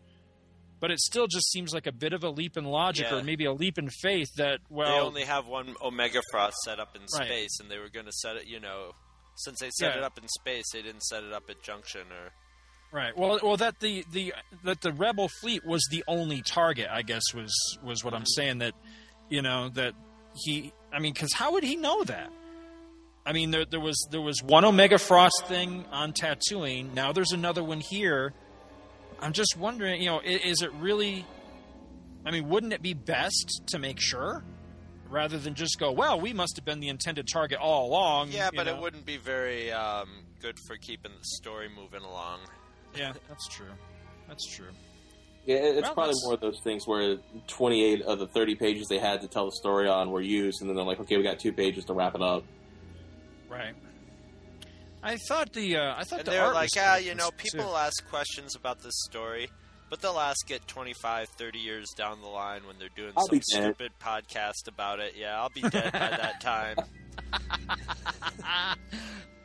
but 0.80 0.90
it 0.90 0.98
still 0.98 1.26
just 1.26 1.50
seems 1.50 1.74
like 1.74 1.86
a 1.86 1.92
bit 1.92 2.12
of 2.14 2.24
a 2.24 2.30
leap 2.30 2.56
in 2.56 2.64
logic 2.64 3.06
Yeah. 3.10 3.18
or 3.18 3.22
maybe 3.22 3.44
a 3.44 3.52
leap 3.52 3.76
in 3.78 3.90
faith 3.90 4.28
that 4.36 4.60
well 4.70 4.90
they 4.92 5.06
only 5.06 5.24
have 5.24 5.46
one 5.46 5.74
Omega 5.82 6.22
Frost 6.30 6.56
set 6.64 6.80
up 6.80 6.96
in 6.96 7.02
Right. 7.02 7.26
space, 7.26 7.60
and 7.60 7.70
they 7.70 7.78
were 7.78 7.90
going 7.90 8.06
to 8.06 8.12
set 8.12 8.36
it. 8.36 8.46
You 8.46 8.60
know, 8.60 8.92
since 9.36 9.60
they 9.60 9.68
set 9.78 9.92
Yeah. 9.92 9.98
it 9.98 10.04
up 10.04 10.16
in 10.16 10.26
space, 10.28 10.64
they 10.72 10.80
didn't 10.80 11.02
set 11.02 11.22
it 11.22 11.34
up 11.34 11.50
at 11.50 11.62
Junction 11.62 12.02
or. 12.10 12.32
right 12.92 13.16
well 13.16 13.38
well 13.42 13.56
that 13.58 13.78
the 13.80 14.04
the 14.10 14.32
that 14.64 14.80
the 14.80 14.92
rebel 14.92 15.28
fleet 15.40 15.64
was 15.66 15.86
the 15.90 16.02
only 16.08 16.42
target 16.42 16.88
i 16.90 17.02
guess 17.02 17.22
was 17.34 17.52
was 17.84 18.02
what 18.02 18.14
i'm 18.14 18.22
mm-hmm. 18.22 18.40
saying 18.40 18.58
that 18.58 18.72
you 19.28 19.42
know 19.42 19.68
that 19.68 19.94
he 20.34 20.72
i 20.92 20.98
mean 20.98 21.12
because 21.12 21.32
how 21.34 21.52
would 21.52 21.62
he 21.62 21.76
know 21.76 22.02
that 22.02 22.32
I 23.30 23.32
mean, 23.32 23.52
there, 23.52 23.64
there 23.64 23.78
was 23.78 24.08
there 24.10 24.20
was 24.20 24.42
one 24.42 24.64
Omega 24.64 24.98
Frost 24.98 25.44
thing 25.46 25.84
on 25.92 26.12
Tatooine. 26.12 26.92
Now 26.94 27.12
there's 27.12 27.30
another 27.30 27.62
one 27.62 27.78
here. 27.78 28.32
I'm 29.20 29.32
just 29.32 29.56
wondering, 29.56 30.00
you 30.02 30.08
know, 30.08 30.18
is, 30.18 30.40
is 30.40 30.62
it 30.62 30.72
really? 30.72 31.24
I 32.26 32.32
mean, 32.32 32.48
wouldn't 32.48 32.72
it 32.72 32.82
be 32.82 32.92
best 32.92 33.62
to 33.68 33.78
make 33.78 34.00
sure, 34.00 34.42
rather 35.08 35.38
than 35.38 35.54
just 35.54 35.78
go, 35.78 35.92
well, 35.92 36.20
we 36.20 36.32
must 36.32 36.56
have 36.56 36.64
been 36.64 36.80
the 36.80 36.88
intended 36.88 37.28
target 37.32 37.60
all 37.60 37.88
along? 37.88 38.32
Yeah, 38.32 38.50
but 38.52 38.66
know? 38.66 38.74
it 38.74 38.82
wouldn't 38.82 39.06
be 39.06 39.16
very 39.16 39.70
um, 39.70 40.08
good 40.42 40.58
for 40.66 40.74
keeping 40.78 41.12
the 41.12 41.24
story 41.24 41.68
moving 41.68 42.02
along. 42.02 42.40
Yeah, 42.96 43.12
that's 43.28 43.46
true. 43.46 43.70
That's 44.26 44.44
true. 44.56 44.72
Yeah, 45.46 45.58
it's 45.58 45.82
Well, 45.82 45.94
probably 45.94 46.14
that's- 46.14 46.24
more 46.24 46.34
of 46.34 46.40
those 46.40 46.60
things 46.64 46.84
where 46.84 47.18
28 47.46 48.02
of 48.02 48.18
the 48.18 48.26
30 48.26 48.56
pages 48.56 48.88
they 48.88 48.98
had 48.98 49.20
to 49.20 49.28
tell 49.28 49.44
the 49.44 49.52
story 49.52 49.88
on 49.88 50.10
were 50.10 50.20
used, 50.20 50.62
and 50.62 50.68
then 50.68 50.74
they're 50.74 50.84
like, 50.84 50.98
okay, 50.98 51.16
we 51.16 51.22
got 51.22 51.38
two 51.38 51.52
pages 51.52 51.84
to 51.84 51.94
wrap 51.94 52.16
it 52.16 52.22
up. 52.22 52.42
Right. 53.50 53.74
I 55.02 55.16
thought 55.28 55.52
the 55.52 55.76
uh, 55.76 55.94
I 55.96 56.04
thought 56.04 56.20
And 56.20 56.28
the 56.28 56.32
they're 56.32 56.52
like, 56.52 56.70
ah, 56.78 56.96
you 56.96 57.14
know, 57.14 57.30
people 57.36 57.64
too." 57.70 57.74
ask 57.76 58.08
questions 58.08 58.54
about 58.54 58.80
this 58.82 58.92
story, 59.06 59.50
but 59.88 60.00
they'll 60.00 60.20
ask 60.20 60.50
it 60.50 60.66
25, 60.68 61.28
30 61.36 61.58
years 61.58 61.86
down 61.96 62.20
the 62.20 62.28
line 62.28 62.66
when 62.66 62.78
they're 62.78 62.88
doing 62.94 63.12
I'll 63.16 63.26
some 63.26 63.40
stupid 63.42 63.92
podcast 64.00 64.68
about 64.68 65.00
it. 65.00 65.14
Yeah, 65.16 65.40
I'll 65.40 65.48
be 65.48 65.62
dead 65.62 65.92
by 65.92 65.98
that 65.98 66.40
time. 66.42 66.76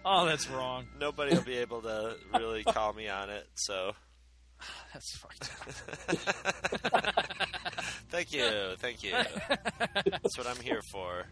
oh, 0.06 0.26
that's 0.26 0.50
wrong. 0.50 0.86
Nobody 1.00 1.34
will 1.36 1.44
be 1.44 1.58
able 1.58 1.82
to 1.82 2.16
really 2.38 2.64
call 2.64 2.94
me 2.94 3.08
on 3.08 3.30
it, 3.30 3.48
so. 3.56 3.94
That's 4.94 5.18
fucked 5.18 5.50
up. 5.52 7.26
thank 8.10 8.32
you, 8.32 8.76
thank 8.78 9.04
you. 9.04 9.12
That's 10.06 10.38
what 10.38 10.48
I'm 10.48 10.60
here 10.62 10.82
for. 10.90 11.26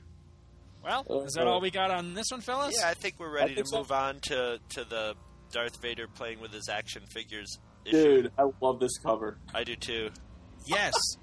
Well, 0.84 1.06
uh-huh. 1.10 1.26
is 1.26 1.34
that 1.34 1.48
all 1.48 1.62
we 1.62 1.72
got 1.72 1.92
on 1.92 2.14
this 2.14 2.32
one, 2.32 2.42
fellas? 2.42 2.76
Yeah, 2.78 2.90
I 2.90 2.94
think 2.94 3.16
we're 3.18 3.34
ready 3.34 3.50
to 3.50 3.56
think 3.56 3.68
so. 3.68 3.78
move 3.78 3.92
on 3.92 4.20
to, 4.24 4.60
to 4.70 4.84
the 4.84 5.16
Darth 5.52 5.82
Vader 5.82 6.08
playing 6.08 6.40
with 6.40 6.52
his 6.52 6.68
action 6.70 7.04
figures 7.08 7.58
issue. 7.86 8.22
Dude, 8.22 8.32
I 8.38 8.50
love 8.62 8.80
this 8.80 8.98
cover. 8.98 9.38
I 9.54 9.64
do 9.64 9.76
too. 9.76 10.10
Yes. 10.66 10.94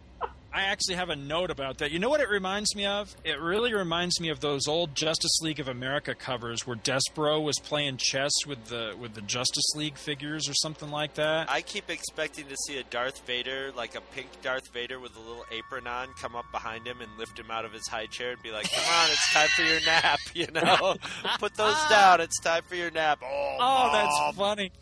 I 0.52 0.62
actually 0.62 0.96
have 0.96 1.10
a 1.10 1.16
note 1.16 1.50
about 1.50 1.78
that. 1.78 1.92
You 1.92 2.00
know 2.00 2.08
what 2.08 2.20
it 2.20 2.28
reminds 2.28 2.74
me 2.74 2.84
of? 2.84 3.14
It 3.24 3.40
really 3.40 3.72
reminds 3.72 4.20
me 4.20 4.30
of 4.30 4.40
those 4.40 4.66
old 4.66 4.96
Justice 4.96 5.38
League 5.42 5.60
of 5.60 5.68
America 5.68 6.12
covers 6.14 6.66
where 6.66 6.76
Despero 6.76 7.40
was 7.40 7.58
playing 7.60 7.98
chess 7.98 8.32
with 8.46 8.66
the 8.66 8.94
with 8.98 9.14
the 9.14 9.20
Justice 9.22 9.74
League 9.76 9.96
figures 9.96 10.48
or 10.48 10.54
something 10.54 10.90
like 10.90 11.14
that. 11.14 11.48
I 11.48 11.62
keep 11.62 11.88
expecting 11.88 12.46
to 12.48 12.56
see 12.66 12.78
a 12.78 12.82
Darth 12.82 13.24
Vader, 13.26 13.70
like 13.76 13.94
a 13.94 14.00
pink 14.14 14.28
Darth 14.42 14.68
Vader 14.72 14.98
with 14.98 15.14
a 15.16 15.20
little 15.20 15.44
apron 15.52 15.86
on, 15.86 16.08
come 16.20 16.34
up 16.34 16.50
behind 16.50 16.84
him 16.86 17.00
and 17.00 17.10
lift 17.16 17.38
him 17.38 17.50
out 17.50 17.64
of 17.64 17.72
his 17.72 17.86
high 17.86 18.06
chair 18.06 18.32
and 18.32 18.42
be 18.42 18.50
like, 18.50 18.68
"Come 18.72 18.84
on, 18.92 19.08
it's 19.10 19.32
time 19.32 19.48
for 19.48 19.62
your 19.62 19.80
nap." 19.82 20.18
You 20.34 20.46
know, 20.52 20.96
put 21.38 21.54
those 21.56 21.76
down. 21.88 22.20
It's 22.20 22.40
time 22.40 22.62
for 22.66 22.74
your 22.74 22.90
nap. 22.90 23.20
Oh, 23.22 23.56
Oh, 23.60 23.90
that's 23.92 24.36
funny. 24.36 24.72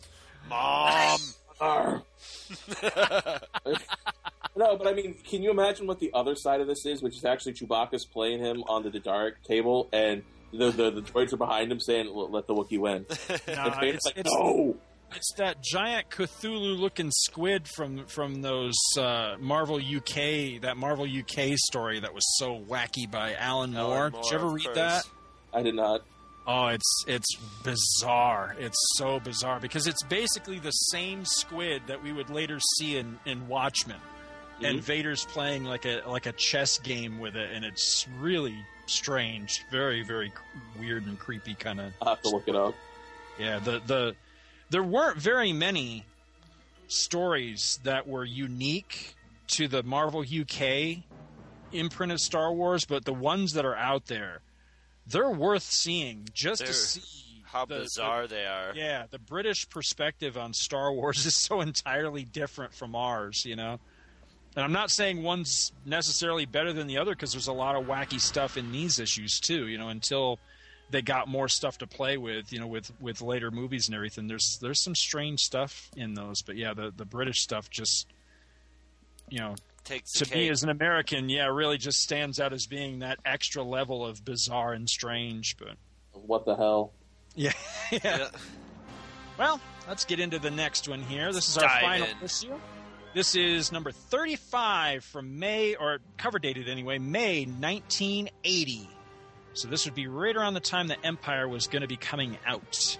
Mom. 0.48 1.20
Arr. 4.42 4.50
no, 4.56 4.76
but 4.76 4.86
I 4.86 4.92
mean, 4.94 5.14
can 5.28 5.42
you 5.42 5.50
imagine 5.50 5.86
what 5.86 5.98
the 6.00 6.10
other 6.14 6.34
side 6.34 6.60
of 6.60 6.66
this 6.66 6.84
is, 6.86 7.02
which 7.02 7.16
is 7.16 7.24
actually 7.24 7.54
Chewbacca's 7.54 8.04
playing 8.04 8.40
him 8.40 8.62
on 8.68 8.82
the 8.82 8.90
dejarik 8.90 9.42
table, 9.46 9.88
and 9.92 10.22
the, 10.52 10.70
the 10.70 10.90
the 10.90 11.02
droids 11.02 11.32
are 11.32 11.36
behind 11.38 11.70
him 11.72 11.80
saying, 11.80 12.08
"Let 12.12 12.30
let 12.30 12.46
the 12.46 12.54
Wookiee 12.54 12.78
win." 12.78 13.06
No, 13.28 13.36
and 13.46 13.84
it's- 13.84 14.04
like, 14.06 14.18
it's- 14.18 14.24
"No." 14.34 14.76
It's 15.16 15.32
that 15.38 15.62
giant 15.62 16.10
Cthulhu-looking 16.10 17.10
squid 17.10 17.66
from 17.66 18.04
from 18.08 18.42
those 18.42 18.76
uh, 18.98 19.36
Marvel 19.40 19.76
UK 19.76 20.60
that 20.60 20.74
Marvel 20.76 21.06
UK 21.06 21.56
story 21.56 21.98
that 22.00 22.12
was 22.12 22.24
so 22.38 22.60
wacky 22.68 23.10
by 23.10 23.32
Alan 23.32 23.72
Moore. 23.72 23.96
Alan 23.96 24.12
Did 24.12 24.24
you 24.26 24.36
ever 24.36 24.48
read 24.48 24.64
course. 24.64 24.76
that? 24.76 25.04
I 25.54 25.62
did 25.62 25.76
not. 25.76 26.02
Oh, 26.46 26.66
it's 26.66 27.04
it's 27.06 27.36
bizarre. 27.64 28.54
It's 28.58 28.76
so 28.96 29.18
bizarre 29.20 29.60
because 29.60 29.86
it's 29.86 30.02
basically 30.04 30.58
the 30.58 30.70
same 30.72 31.24
squid 31.24 31.82
that 31.86 32.02
we 32.02 32.12
would 32.12 32.28
later 32.28 32.58
see 32.76 32.96
in, 32.98 33.18
in 33.24 33.48
Watchmen, 33.48 33.96
and 34.62 34.78
Mhm. 34.78 34.82
Vader's 34.82 35.24
playing 35.24 35.64
like 35.64 35.84
a 35.84 36.02
like 36.06 36.26
a 36.26 36.32
chess 36.32 36.78
game 36.78 37.18
with 37.18 37.36
it, 37.36 37.50
and 37.52 37.64
it's 37.64 38.06
really 38.18 38.56
strange, 38.86 39.64
very 39.70 40.02
very 40.02 40.32
weird 40.78 41.06
and 41.06 41.18
creepy 41.18 41.54
kind 41.54 41.80
of. 41.80 41.92
I'll 42.02 42.10
have 42.14 42.22
to 42.22 42.28
look 42.30 42.48
it 42.48 42.56
up. 42.56 42.74
Yeah, 43.38 43.58
the 43.58 43.80
the 43.80 44.16
there 44.70 44.82
weren't 44.82 45.18
very 45.18 45.52
many 45.52 46.04
stories 46.88 47.78
that 47.84 48.06
were 48.08 48.24
unique 48.24 49.14
to 49.48 49.68
the 49.68 49.82
Marvel 49.82 50.22
UK 50.22 51.02
imprint 51.72 52.12
of 52.12 52.20
Star 52.20 52.52
Wars, 52.52 52.84
but 52.84 53.04
the 53.04 53.12
ones 53.12 53.52
that 53.52 53.64
are 53.64 53.76
out 53.76 54.06
there, 54.06 54.40
they're 55.06 55.30
worth 55.30 55.62
seeing 55.62 56.28
just 56.32 56.60
They're- 56.60 56.68
to 56.68 56.74
see 56.74 57.42
How 57.44 57.64
the- 57.64 57.74
the- 57.76 57.80
bizarre 57.84 58.26
they 58.26 58.46
are. 58.46 58.72
yeah, 58.74 59.06
the 59.10 59.18
British 59.18 59.68
perspective 59.68 60.36
on 60.36 60.52
Star 60.54 60.92
Wars 60.92 61.24
is 61.26 61.34
so 61.34 61.60
entirely 61.60 62.24
different 62.24 62.74
from 62.74 62.94
ours, 62.94 63.44
you 63.44 63.56
know. 63.56 63.80
And 64.58 64.64
I'm 64.64 64.72
not 64.72 64.90
saying 64.90 65.22
one's 65.22 65.70
necessarily 65.86 66.44
better 66.44 66.72
than 66.72 66.88
the 66.88 66.98
other 66.98 67.12
because 67.12 67.30
there's 67.30 67.46
a 67.46 67.52
lot 67.52 67.76
of 67.76 67.84
wacky 67.86 68.20
stuff 68.20 68.56
in 68.56 68.72
these 68.72 68.98
issues 68.98 69.38
too, 69.38 69.68
you 69.68 69.78
know, 69.78 69.88
until 69.88 70.40
they 70.90 71.00
got 71.00 71.28
more 71.28 71.46
stuff 71.46 71.78
to 71.78 71.86
play 71.86 72.16
with, 72.16 72.52
you 72.52 72.58
know, 72.58 72.66
with 72.66 72.90
with 73.00 73.22
later 73.22 73.52
movies 73.52 73.86
and 73.86 73.94
everything. 73.94 74.26
There's 74.26 74.58
there's 74.60 74.82
some 74.82 74.96
strange 74.96 75.42
stuff 75.42 75.88
in 75.96 76.14
those, 76.14 76.42
but 76.42 76.56
yeah, 76.56 76.74
the 76.74 76.92
the 76.96 77.04
British 77.04 77.40
stuff 77.40 77.70
just 77.70 78.08
you 79.28 79.38
know, 79.38 79.54
Takes 79.84 80.14
to 80.14 80.34
me 80.34 80.48
as 80.48 80.64
an 80.64 80.70
American, 80.70 81.28
yeah, 81.28 81.46
really 81.46 81.78
just 81.78 82.02
stands 82.02 82.40
out 82.40 82.52
as 82.52 82.66
being 82.66 82.98
that 82.98 83.20
extra 83.24 83.62
level 83.62 84.04
of 84.04 84.24
bizarre 84.24 84.72
and 84.72 84.90
strange, 84.90 85.56
but 85.56 85.76
What 86.12 86.44
the 86.44 86.56
hell? 86.56 86.90
yeah. 87.36 87.52
yeah. 87.92 88.26
Well, 89.38 89.60
let's 89.86 90.04
get 90.04 90.18
into 90.18 90.40
the 90.40 90.50
next 90.50 90.88
one 90.88 91.02
here. 91.02 91.32
This 91.32 91.48
is 91.48 91.58
our 91.58 91.62
Dive 91.68 91.80
final 91.80 92.08
in. 92.08 92.24
issue. 92.24 92.58
This 93.14 93.34
is 93.34 93.72
number 93.72 93.90
35 93.90 95.02
from 95.02 95.38
May, 95.38 95.74
or 95.74 95.98
cover 96.18 96.38
dated 96.38 96.68
anyway, 96.68 96.98
May 96.98 97.46
1980. 97.46 98.88
So 99.54 99.66
this 99.66 99.86
would 99.86 99.94
be 99.94 100.06
right 100.06 100.36
around 100.36 100.54
the 100.54 100.60
time 100.60 100.88
that 100.88 100.98
Empire 101.02 101.48
was 101.48 101.68
going 101.68 101.80
to 101.80 101.88
be 101.88 101.96
coming 101.96 102.36
out. 102.46 102.98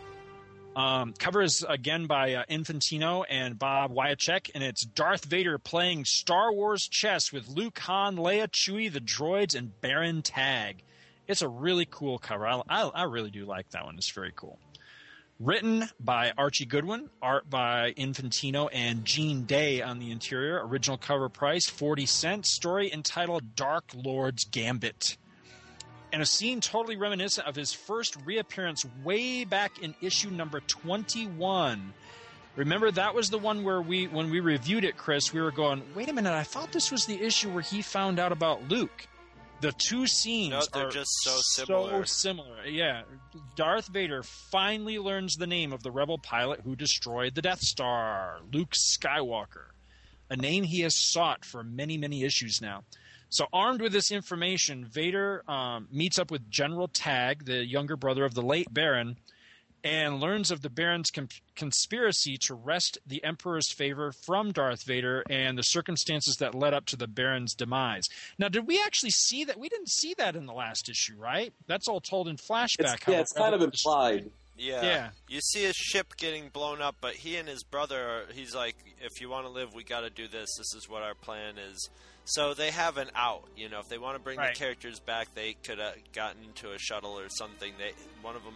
Um, 0.75 1.13
cover 1.19 1.43
is 1.43 1.65
again 1.69 2.07
by 2.07 2.35
uh, 2.35 2.45
Infantino 2.51 3.25
and 3.29 3.59
Bob 3.59 3.95
Wiacek, 3.95 4.51
and 4.55 4.65
it's 4.65 4.83
Darth 4.83 5.27
Vader 5.27 5.59
playing 5.59 6.07
Star 6.07 6.53
Wars 6.53 6.89
chess 6.89 7.31
with 7.31 7.47
Luke, 7.49 7.79
Han, 7.81 8.17
Leia, 8.17 8.49
Chewie, 8.49 8.91
the 8.91 9.01
droids, 9.01 9.55
and 9.55 9.79
Baron 9.83 10.23
Tagge. 10.23 10.77
It's 11.27 11.43
a 11.43 11.49
really 11.49 11.85
cool 11.85 12.19
cover. 12.19 12.47
I, 12.47 12.63
I, 12.69 12.83
I 12.89 13.03
really 13.05 13.31
do 13.31 13.45
like 13.45 13.69
that 13.71 13.85
one. 13.85 13.97
It's 13.99 14.11
very 14.11 14.33
cool. 14.35 14.59
Written 15.41 15.89
by 16.01 16.33
Archie 16.37 16.67
Goodwin, 16.67 17.11
art 17.23 17.49
by 17.49 17.93
Infantino 17.93 18.69
and 18.73 19.05
Gene 19.05 19.45
Day 19.45 19.81
on 19.81 20.01
the 20.01 20.11
interior. 20.11 20.67
Original 20.67 20.99
cover 20.99 21.29
price 21.29 21.69
40 21.69 22.07
cents. 22.07 22.51
Story 22.51 22.93
entitled 22.93 23.55
Dark 23.55 23.85
Lord's 23.95 24.45
Gambit. 24.45 25.17
And 26.13 26.21
a 26.21 26.27
scene 26.27 26.61
totally 26.61 26.97
reminiscent 26.97 27.47
of 27.47 27.55
his 27.55 27.73
first 27.73 28.17
reappearance 28.25 28.85
way 29.05 29.45
back 29.45 29.81
in 29.81 29.95
issue 30.01 30.31
number 30.31 30.59
21. 30.59 31.95
Remember 32.57 32.91
that 32.91 33.15
was 33.15 33.31
the 33.31 33.39
one 33.39 33.63
where 33.63 33.81
we 33.81 34.09
when 34.09 34.31
we 34.31 34.41
reviewed 34.41 34.83
it, 34.83 34.97
Chris, 34.97 35.33
we 35.33 35.41
were 35.41 35.53
going, 35.53 35.85
"Wait 35.95 36.09
a 36.09 36.13
minute, 36.13 36.33
I 36.33 36.43
thought 36.43 36.73
this 36.73 36.91
was 36.91 37.07
the 37.07 37.23
issue 37.23 37.51
where 37.51 37.63
he 37.63 37.81
found 37.81 38.19
out 38.19 38.33
about 38.33 38.69
Luke." 38.69 39.07
The 39.61 39.73
two 39.73 40.07
scenes 40.07 40.51
No, 40.51 40.63
they're 40.73 40.89
are 40.89 40.91
just 40.91 41.11
so 41.23 41.37
similar. 41.41 42.07
So 42.07 42.13
similar. 42.13 42.65
Yeah. 42.65 43.03
Darth 43.57 43.89
Vader 43.89 44.23
finally 44.23 44.99
learns 44.99 45.35
the 45.35 45.47
name 45.47 45.73
of 45.73 45.83
the 45.83 45.91
rebel 45.91 46.19
pilot 46.19 46.61
who 46.63 46.77
destroyed 46.77 47.35
the 47.35 47.43
Death 47.43 47.61
Star, 47.61 48.39
Luke 48.53 48.73
Skywalker, 48.73 49.71
a 50.31 50.37
name 50.37 50.63
he 50.63 50.83
has 50.83 50.95
sought 50.97 51.45
for 51.45 51.65
many, 51.65 51.99
many 51.99 52.23
issues 52.23 52.61
now. 52.63 52.85
So, 53.31 53.47
armed 53.53 53.83
with 53.83 53.93
this 53.93 54.11
information, 54.11 54.87
Vader 54.87 55.43
um, 55.51 55.89
meets 55.93 56.19
up 56.19 56.31
with 56.31 56.49
General 56.51 56.89
Tagge, 56.89 57.45
the 57.45 57.67
younger 57.67 57.97
brother 57.97 58.25
of 58.25 58.35
the 58.35 58.43
late 58.43 58.73
Baron, 58.73 59.19
and 59.85 60.21
learns 60.21 60.51
of 60.51 60.63
the 60.63 60.71
Baron's 60.71 61.11
com- 61.11 61.29
conspiracy 61.55 62.37
to 62.43 62.55
wrest 62.55 62.99
the 63.07 63.23
Emperor's 63.25 63.73
favor 63.73 64.13
from 64.27 64.53
Darth 64.53 64.85
Vader 64.85 65.23
and 65.31 65.57
the 65.57 65.63
circumstances 65.63 66.37
that 66.37 66.55
led 66.55 66.75
up 66.75 66.87
to 66.87 66.97
the 66.97 67.07
Baron's 67.07 67.55
demise. 67.55 68.05
Now, 68.39 68.49
did 68.49 68.67
we 68.67 68.81
actually 68.85 69.11
see 69.11 69.45
that? 69.45 69.59
We 69.59 69.69
didn't 69.69 69.91
see 69.91 70.15
that 70.19 70.37
in 70.37 70.47
the 70.47 70.53
last 70.53 70.89
issue, 70.89 71.15
right? 71.19 71.53
That's 71.67 71.89
all 71.89 72.01
told 72.01 72.29
in 72.29 72.37
flashback. 72.37 72.95
It's, 72.95 73.09
yeah, 73.09 73.21
it's 73.21 73.33
kind 73.33 73.55
of 73.55 73.63
implied. 73.63 74.31
Yeah. 74.57 74.83
Yeah. 74.83 75.09
You 75.29 75.41
see 75.41 75.63
his 75.63 75.77
ship 75.77 76.17
getting 76.17 76.49
blown 76.49 76.83
up, 76.83 76.97
but 77.01 77.15
he 77.15 77.37
and 77.37 77.49
his 77.49 77.63
brother, 77.63 77.97
are, 78.09 78.23
he's 78.35 78.55
like, 78.57 78.75
if 79.01 79.21
you 79.21 79.29
want 79.29 79.47
to 79.47 79.53
live, 79.53 79.73
we 79.75 79.85
got 79.85 80.01
to 80.01 80.11
do 80.11 80.27
this. 80.27 80.49
This 80.59 80.75
is 80.75 80.89
what 80.89 81.03
our 81.03 81.15
plan 81.15 81.55
is. 81.59 81.89
So 82.25 82.53
they 82.55 82.73
have 82.73 82.99
an 82.99 83.09
out. 83.15 83.45
You 83.57 83.69
know, 83.69 83.79
if 83.79 83.89
they 83.89 83.99
want 83.99 84.17
to 84.17 84.23
bring 84.23 84.37
Right. 84.39 84.53
the 84.53 84.59
characters 84.59 84.99
back, 84.99 85.29
they 85.35 85.55
could 85.65 85.79
have 85.79 85.95
gotten 86.13 86.43
into 86.43 86.73
a 86.73 86.79
shuttle 86.79 87.19
or 87.19 87.29
something. 87.29 87.73
They 87.79 87.93
one 88.21 88.35
of 88.37 88.43
them, 88.43 88.55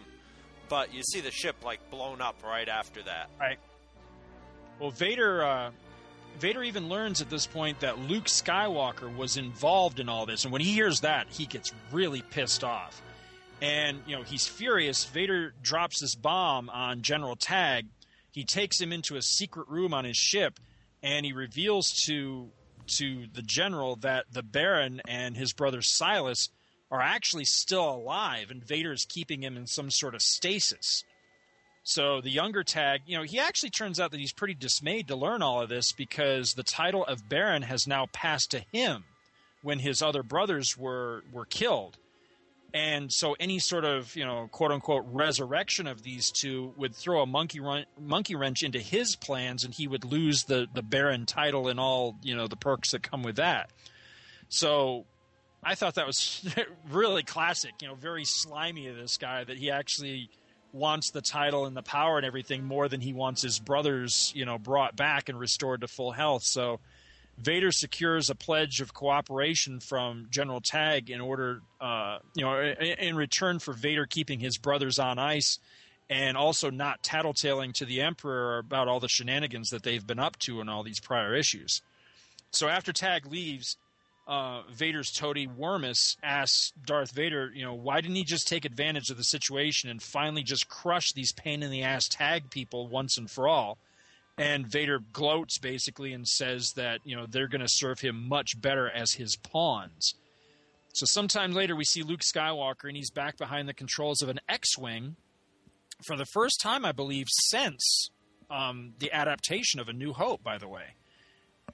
but 0.69 0.93
you 0.93 1.03
see 1.03 1.21
the 1.21 1.31
ship 1.31 1.55
like 1.63 1.89
blown 1.89 2.21
up 2.21 2.35
right 2.43 2.67
after 2.67 3.01
that. 3.03 3.29
Right. 3.39 3.59
Well, 4.79 4.91
Vader. 4.91 5.43
Uh, 5.43 5.71
Vader 6.39 6.63
even 6.63 6.89
learns 6.89 7.21
at 7.21 7.29
this 7.29 7.45
point 7.45 7.81
that 7.81 7.99
Luke 7.99 8.25
Skywalker 8.25 9.15
was 9.15 9.37
involved 9.37 9.99
in 9.99 10.09
all 10.09 10.25
this, 10.25 10.45
and 10.45 10.51
when 10.51 10.61
he 10.61 10.73
hears 10.73 11.01
that, 11.01 11.27
he 11.29 11.45
gets 11.45 11.71
really 11.91 12.21
pissed 12.21 12.63
off. 12.63 13.01
And 13.61 14.01
you 14.07 14.15
know 14.15 14.23
he's 14.23 14.47
furious. 14.47 15.05
Vader 15.05 15.53
drops 15.61 16.01
this 16.01 16.15
bomb 16.15 16.69
on 16.69 17.01
General 17.01 17.35
Tagge. 17.35 17.85
He 18.31 18.43
takes 18.43 18.81
him 18.81 18.91
into 18.91 19.15
a 19.15 19.21
secret 19.21 19.67
room 19.69 19.93
on 19.93 20.05
his 20.05 20.17
ship, 20.17 20.59
and 21.01 21.25
he 21.25 21.33
reveals 21.33 21.91
to 22.07 22.49
to 22.97 23.27
the 23.33 23.41
general 23.41 23.95
that 23.97 24.25
the 24.31 24.43
Baron 24.43 25.01
and 25.07 25.37
his 25.37 25.53
brother 25.53 25.81
Silas 25.81 26.49
are 26.93 27.01
actually 27.01 27.43
still 27.43 27.89
alive, 27.89 28.51
and 28.51 28.63
Vader 28.63 28.91
is 28.93 29.03
keeping 29.03 29.41
him 29.41 29.57
in 29.57 29.65
some 29.65 29.89
sort 29.89 30.13
of 30.13 30.21
stasis. 30.21 31.03
So 31.81 32.21
the 32.21 32.29
younger 32.29 32.63
Tagge, 32.63 32.99
you 33.07 33.17
know, 33.17 33.23
he 33.23 33.39
actually 33.39 33.71
turns 33.71 33.99
out 33.99 34.11
that 34.11 34.19
he's 34.19 34.31
pretty 34.31 34.53
dismayed 34.53 35.07
to 35.07 35.15
learn 35.15 35.41
all 35.41 35.59
of 35.59 35.69
this 35.69 35.91
because 35.91 36.53
the 36.53 36.61
title 36.61 37.03
of 37.03 37.27
Baron 37.27 37.63
has 37.63 37.87
now 37.87 38.05
passed 38.13 38.51
to 38.51 38.63
him 38.71 39.05
when 39.63 39.79
his 39.79 40.03
other 40.03 40.21
brothers 40.21 40.77
were 40.77 41.23
were 41.33 41.45
killed. 41.45 41.97
And 42.75 43.11
so 43.11 43.35
any 43.39 43.57
sort 43.57 43.85
of, 43.85 44.15
you 44.15 44.25
know, 44.25 44.47
quote 44.51 44.71
unquote 44.71 45.05
resurrection 45.07 45.87
of 45.87 46.03
these 46.03 46.29
two 46.29 46.73
would 46.77 46.95
throw 46.95 47.23
a 47.23 47.25
monkey 47.25 47.59
run, 47.59 47.85
monkey 47.99 48.35
wrench 48.35 48.61
into 48.61 48.79
his 48.79 49.15
plans 49.15 49.63
and 49.63 49.73
he 49.73 49.87
would 49.87 50.05
lose 50.05 50.43
the 50.43 50.67
the 50.71 50.83
Baron 50.83 51.25
title 51.25 51.69
and 51.69 51.79
all, 51.79 52.17
you 52.21 52.35
know, 52.35 52.47
the 52.47 52.55
perks 52.55 52.91
that 52.91 53.01
come 53.01 53.23
with 53.23 53.37
that. 53.37 53.71
So 54.47 55.05
I 55.65 55.75
thought 55.75 55.95
that 55.95 56.07
was 56.07 56.45
really 56.91 57.23
classic, 57.23 57.73
you 57.81 57.87
know, 57.87 57.95
very 57.95 58.25
slimy 58.25 58.87
of 58.87 58.95
this 58.95 59.17
guy 59.17 59.43
that 59.43 59.57
he 59.57 59.71
actually 59.71 60.29
wants 60.71 61.11
the 61.11 61.21
title 61.21 61.65
and 61.65 61.77
the 61.77 61.83
power 61.83 62.17
and 62.17 62.25
everything 62.25 62.63
more 62.63 62.89
than 62.89 62.99
he 62.99 63.13
wants 63.13 63.41
his 63.41 63.59
brothers, 63.59 64.31
you 64.35 64.45
know, 64.45 64.57
brought 64.57 64.95
back 64.95 65.29
and 65.29 65.39
restored 65.39 65.81
to 65.81 65.87
full 65.87 66.11
health. 66.11 66.43
So 66.43 66.79
Vader 67.37 67.71
secures 67.71 68.29
a 68.29 68.35
pledge 68.35 68.81
of 68.81 68.93
cooperation 68.93 69.79
from 69.79 70.27
General 70.29 70.61
Tagge 70.61 71.09
in 71.09 71.21
order, 71.21 71.61
uh, 71.79 72.19
you 72.35 72.43
know, 72.43 72.59
in, 72.59 73.15
return 73.15 73.59
for 73.59 73.73
Vader 73.73 74.05
keeping 74.05 74.39
his 74.39 74.57
brothers 74.57 74.99
on 74.99 75.19
ice 75.19 75.59
and 76.09 76.35
also 76.37 76.69
not 76.69 77.01
tattletaling 77.01 77.73
to 77.73 77.85
the 77.85 78.01
Emperor 78.01 78.59
about 78.59 78.87
all 78.87 78.99
the 78.99 79.07
shenanigans 79.07 79.69
that 79.69 79.83
they've 79.83 80.05
been 80.05 80.19
up 80.19 80.37
to 80.39 80.59
in 80.61 80.69
all 80.69 80.83
these 80.83 80.99
prior 80.99 81.35
issues. 81.35 81.81
So 82.51 82.67
after 82.67 82.91
Tagge 82.91 83.29
leaves, 83.29 83.77
uh, 84.27 84.61
Vader's 84.71 85.11
toady 85.11 85.47
Wormus 85.47 86.15
asks 86.23 86.71
Darth 86.85 87.11
Vader, 87.11 87.51
you 87.53 87.63
know, 87.63 87.73
why 87.73 87.99
didn't 88.01 88.15
he 88.15 88.23
just 88.23 88.47
take 88.47 88.65
advantage 88.65 89.09
of 89.09 89.17
the 89.17 89.23
situation 89.23 89.89
and 89.89 90.01
finally 90.01 90.43
just 90.43 90.69
crush 90.69 91.11
these 91.11 91.33
pain 91.33 91.61
in 91.61 91.71
the 91.71 91.83
ass 91.83 92.07
Tagge 92.07 92.49
people 92.49 92.87
once 92.87 93.17
and 93.17 93.29
for 93.29 93.47
all? 93.47 93.77
And 94.37 94.65
Vader 94.65 94.99
gloats 95.11 95.57
basically 95.57 96.13
and 96.13 96.27
says 96.27 96.71
that, 96.75 97.01
you 97.03 97.15
know, 97.15 97.25
they're 97.27 97.47
going 97.47 97.61
to 97.61 97.67
serve 97.67 97.99
him 97.99 98.27
much 98.27 98.59
better 98.59 98.89
as 98.89 99.13
his 99.13 99.35
pawns. 99.35 100.15
So 100.93 101.05
sometime 101.05 101.53
later, 101.53 101.75
we 101.75 101.85
see 101.85 102.03
Luke 102.03 102.21
Skywalker, 102.21 102.87
and 102.87 102.95
he's 102.95 103.11
back 103.11 103.37
behind 103.37 103.67
the 103.67 103.73
controls 103.73 104.21
of 104.21 104.29
an 104.29 104.39
X 104.47 104.77
Wing 104.77 105.15
for 106.05 106.15
the 106.15 106.25
first 106.25 106.61
time, 106.61 106.85
I 106.85 106.91
believe, 106.91 107.27
since 107.29 108.09
um, 108.49 108.93
the 108.99 109.11
adaptation 109.11 109.79
of 109.79 109.89
A 109.89 109.93
New 109.93 110.13
Hope, 110.13 110.43
by 110.43 110.57
the 110.57 110.67
way 110.67 110.95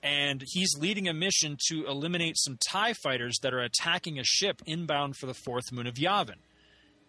and 0.02 0.44
he's 0.46 0.78
leading 0.78 1.08
a 1.08 1.14
mission 1.14 1.58
to 1.68 1.86
eliminate 1.86 2.38
some 2.38 2.58
TIE 2.70 2.94
fighters 2.94 3.38
that 3.42 3.54
are 3.54 3.62
attacking 3.62 4.20
a 4.20 4.24
ship 4.24 4.62
inbound 4.66 5.18
for 5.18 5.26
the 5.26 5.34
fourth 5.34 5.72
moon 5.72 5.88
of 5.88 5.96
Yavin. 5.96 6.38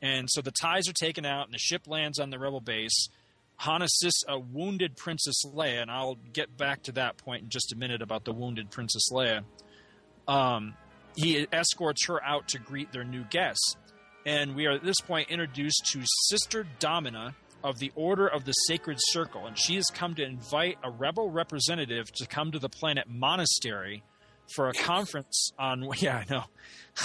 And 0.03 0.29
so 0.31 0.41
the 0.41 0.53
TIEs 0.53 0.89
are 0.89 0.95
taken 0.95 1.25
out, 1.25 1.47
and 1.47 1.55
the 1.55 1.59
ship 1.59 1.87
lands 1.87 2.19
on 2.19 2.31
the 2.31 2.39
rebel 2.39 2.61
base. 2.61 3.09
Han 3.57 3.83
assists 3.83 4.25
a 4.27 4.39
wounded 4.39 4.97
Princess 4.97 5.45
Leia, 5.45 5.83
and 5.83 5.91
I'll 5.91 6.17
get 6.33 6.57
back 6.57 6.83
to 6.85 6.93
that 6.93 7.19
point 7.19 7.43
in 7.43 7.49
just 7.51 7.73
a 7.73 7.77
minute 7.77 8.01
about 8.01 8.25
the 8.25 8.33
wounded 8.33 8.71
Princess 8.71 9.11
Leia. 9.13 9.45
Um, 10.27 10.75
he 11.15 11.47
escorts 11.53 12.07
her 12.07 12.25
out 12.25 12.49
to 12.49 12.59
greet 12.59 12.93
their 12.93 13.05
new 13.05 13.25
guests. 13.25 13.77
And 14.25 14.55
we 14.55 14.67
are 14.67 14.73
at 14.73 14.85
this 14.85 15.01
point 15.01 15.31
introduced 15.31 15.87
to 15.93 16.03
Sister 16.29 16.67
Domina 16.79 17.35
of 17.63 17.79
the 17.79 17.93
Order 17.95 18.27
of 18.27 18.45
the 18.45 18.53
Sacred 18.53 18.99
Circle. 19.01 19.47
And 19.47 19.59
she 19.59 19.77
has 19.77 19.87
come 19.87 20.15
to 20.15 20.25
invite 20.25 20.79
a 20.83 20.91
rebel 20.91 21.31
representative 21.31 22.13
to 22.15 22.27
come 22.27 22.53
to 22.53 22.59
the 22.59 22.69
planet 22.69 23.07
Monastery 23.09 24.03
for 24.55 24.69
a 24.69 24.73
conference 24.73 25.53
on, 25.59 25.89
yeah, 25.99 26.19
I 26.19 26.33
know, 26.33 26.45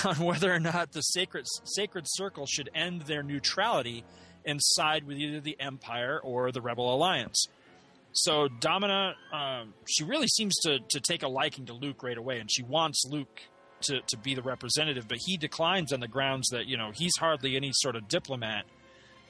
on 0.06 0.18
whether 0.18 0.54
or 0.54 0.60
not 0.60 0.92
the 0.92 1.02
Sacred, 1.02 1.46
Sacred 1.64 2.06
Circle 2.08 2.46
should 2.46 2.70
end 2.74 3.04
their 3.04 3.24
neutrality 3.24 4.04
and 4.46 4.60
side 4.62 5.06
with 5.06 5.18
either 5.18 5.40
the 5.40 5.58
Empire 5.60 6.20
or 6.24 6.52
the 6.52 6.62
Rebel 6.62 6.94
Alliance. 6.94 7.48
So 8.14 8.48
Domina, 8.48 9.16
um, 9.34 9.74
she 9.88 10.04
really 10.04 10.28
seems 10.28 10.56
to, 10.64 10.80
to 10.90 11.00
take 11.02 11.24
a 11.24 11.28
liking 11.28 11.66
to 11.66 11.74
Luke 11.74 12.02
right 12.02 12.18
away, 12.18 12.40
and 12.40 12.50
she 12.50 12.64
wants 12.64 13.04
Luke 13.10 13.42
to, 13.82 14.02
to 14.08 14.18
be 14.18 14.36
the 14.36 14.42
representative, 14.42 15.08
but 15.08 15.18
he 15.26 15.38
declines 15.38 15.92
on 15.92 16.00
the 16.00 16.08
grounds 16.08 16.48
that 16.52 16.66
you 16.66 16.78
know 16.78 16.92
he's 16.94 17.16
hardly 17.20 17.56
any 17.56 17.72
sort 17.74 17.96
of 17.96 18.08
diplomat. 18.08 18.66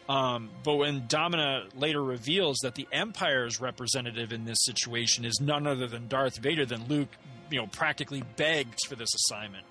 Um, 0.07 0.51
but 0.63 0.75
when 0.75 1.07
Domina 1.07 1.63
later 1.75 2.03
reveals 2.03 2.57
that 2.61 2.75
the 2.75 2.87
Empire's 2.91 3.59
representative 3.59 4.31
in 4.31 4.45
this 4.45 4.63
situation 4.63 5.25
is 5.25 5.39
none 5.41 5.65
other 5.65 5.87
than 5.87 6.07
Darth 6.07 6.37
Vader, 6.37 6.65
then 6.65 6.85
Luke, 6.87 7.09
you 7.49 7.59
know, 7.59 7.67
practically 7.67 8.23
begged 8.35 8.79
for 8.87 8.95
this 8.95 9.09
assignment. 9.15 9.65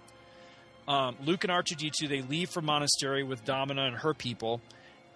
Um, 0.88 1.16
Luke 1.24 1.44
and 1.44 1.52
R2D2 1.52 2.08
they 2.08 2.22
leave 2.22 2.50
for 2.50 2.60
Monastery 2.60 3.22
with 3.22 3.44
Domina 3.44 3.86
and 3.86 3.96
her 3.96 4.12
people, 4.12 4.60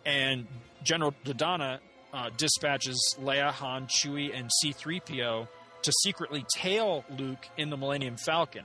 and 0.07 0.47
General 0.83 1.15
Dodonna 1.25 1.81
uh, 2.13 2.31
dispatches 2.37 3.17
Leia, 3.21 3.51
Han, 3.51 3.87
Chewie, 3.87 4.31
and 4.35 4.51
C3PO 4.65 5.49
to 5.83 5.93
secretly 6.03 6.45
tail 6.57 7.05
Luke 7.19 7.49
in 7.57 7.71
the 7.71 7.77
Millennium 7.77 8.17
Falcon. 8.17 8.65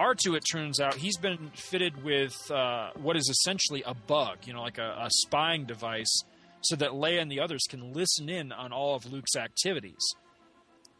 R2, 0.00 0.36
it 0.36 0.44
turns 0.50 0.80
out, 0.80 0.94
he's 0.94 1.18
been 1.18 1.50
fitted 1.54 2.02
with 2.02 2.34
uh, 2.50 2.90
what 2.94 3.16
is 3.16 3.28
essentially 3.28 3.82
a 3.84 3.94
bug, 3.94 4.38
you 4.44 4.54
know, 4.54 4.62
like 4.62 4.78
a, 4.78 4.96
a, 4.98 5.08
spying 5.10 5.66
device, 5.66 6.22
so 6.62 6.74
that 6.76 6.92
Leia 6.92 7.20
and 7.20 7.30
the 7.30 7.40
others 7.40 7.62
can 7.68 7.92
listen 7.92 8.30
in 8.30 8.50
on 8.50 8.72
all 8.72 8.94
of 8.94 9.04
Luke's 9.12 9.36
activities. 9.36 10.00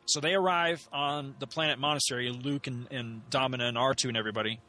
So 0.07 0.21
they 0.21 0.35
arrive 0.35 0.87
on 0.93 1.35
the 1.39 1.47
planet 1.47 1.79
Monastery, 1.79 2.31
Luke 2.31 2.67
and, 2.67 2.89
and 2.91 3.29
Domina 3.31 3.69
and 3.69 3.77
R2 3.77 4.09
and 4.09 4.17
everybody. 4.17 4.61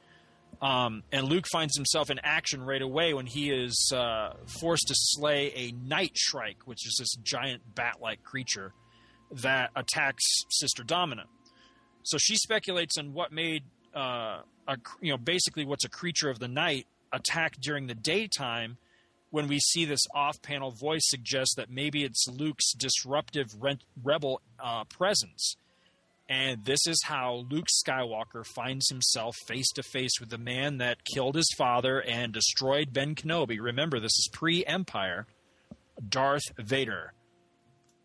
Um, 0.62 1.04
and 1.12 1.28
Luke 1.28 1.46
finds 1.52 1.76
himself 1.76 2.10
in 2.10 2.20
action 2.24 2.64
right 2.64 2.82
away 2.82 3.14
when 3.14 3.26
he 3.26 3.50
is 3.50 3.92
uh, 3.94 4.34
forced 4.60 4.88
to 4.88 4.94
slay 4.96 5.52
a 5.56 5.72
night 5.72 6.12
shrike, 6.16 6.60
which 6.66 6.86
is 6.86 6.96
this 7.00 7.16
giant 7.24 7.64
bat 7.76 7.96
like 8.00 8.24
creature 8.24 8.74
that 9.42 9.72
attacks 9.76 10.24
Sister 10.50 10.84
Domina. 10.84 11.26
So 12.04 12.18
she 12.18 12.36
speculates 12.36 12.98
on 12.98 13.14
what 13.14 13.32
made 13.32 13.64
uh, 13.96 14.40
a, 14.68 14.78
you 15.02 15.12
know 15.12 15.18
basically 15.18 15.66
what's 15.66 15.86
a 15.86 15.90
creature 15.90 16.30
of 16.30 16.40
the 16.40 16.48
night 16.48 16.88
attack 17.12 17.56
during 17.60 17.88
the 17.88 17.96
daytime 17.96 18.78
when 19.32 19.48
we 19.48 19.60
see 19.60 19.86
this 19.86 20.02
off-panel 20.14 20.72
voice 20.72 21.04
suggest 21.06 21.54
that 21.56 21.70
maybe 21.70 22.04
it's 22.04 22.28
Luke's 22.28 22.74
disruptive 22.74 23.56
rebel 24.04 24.42
uh, 24.62 24.84
presence. 24.86 25.56
And 26.28 26.64
this 26.64 26.86
is 26.86 27.02
how 27.06 27.46
Luke 27.50 27.68
Skywalker 27.86 28.46
finds 28.46 28.90
himself 28.90 29.36
face 29.48 29.70
to 29.76 29.84
face 29.84 30.20
with 30.20 30.30
the 30.30 30.38
man 30.38 30.78
that 30.78 31.04
killed 31.06 31.36
his 31.36 31.50
father 31.58 32.02
and 32.02 32.32
destroyed 32.32 32.94
Ben 32.94 33.16
Kenobi. 33.16 33.58
Remember, 33.60 34.00
this 34.00 34.18
is 34.18 34.30
pre 34.32 34.66
Empire. 34.66 35.28
Darth 36.08 36.44
Vader. 36.58 37.14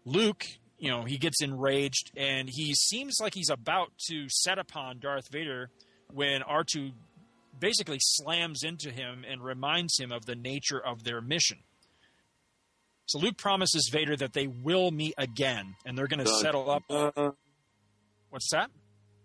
Luke 0.05 0.45
you 0.79 0.91
know, 0.91 1.05
he 1.05 1.17
gets 1.17 1.43
enraged 1.43 2.11
and 2.17 2.49
he 2.51 2.75
seems 2.75 3.17
like 3.21 3.35
he's 3.35 3.51
about 3.51 3.93
to 4.09 4.27
set 4.29 4.59
upon 4.59 4.99
Darth 4.99 5.29
Vader 5.31 5.71
when 6.13 6.43
R2 6.43 6.93
basically 7.59 7.99
slams 8.01 8.63
into 8.63 8.91
him 8.91 9.25
and 9.29 9.43
reminds 9.43 9.99
him 9.99 10.13
of 10.13 10.27
the 10.27 10.35
nature 10.35 10.79
of 10.79 11.05
their 11.05 11.21
mission. 11.21 11.59
So 13.07 13.19
Luke 13.19 13.37
promises 13.37 13.89
Vader 13.91 14.17
that 14.17 14.33
they 14.33 14.47
will 14.47 14.91
meet 14.91 15.15
again 15.17 15.77
and 15.87 15.97
they're 15.97 16.09
going 16.09 16.25
to 16.25 16.31
settle 16.41 16.71
up. 16.71 16.83
Uh, 16.91 17.31
What's 18.31 18.51
that? 18.51 18.71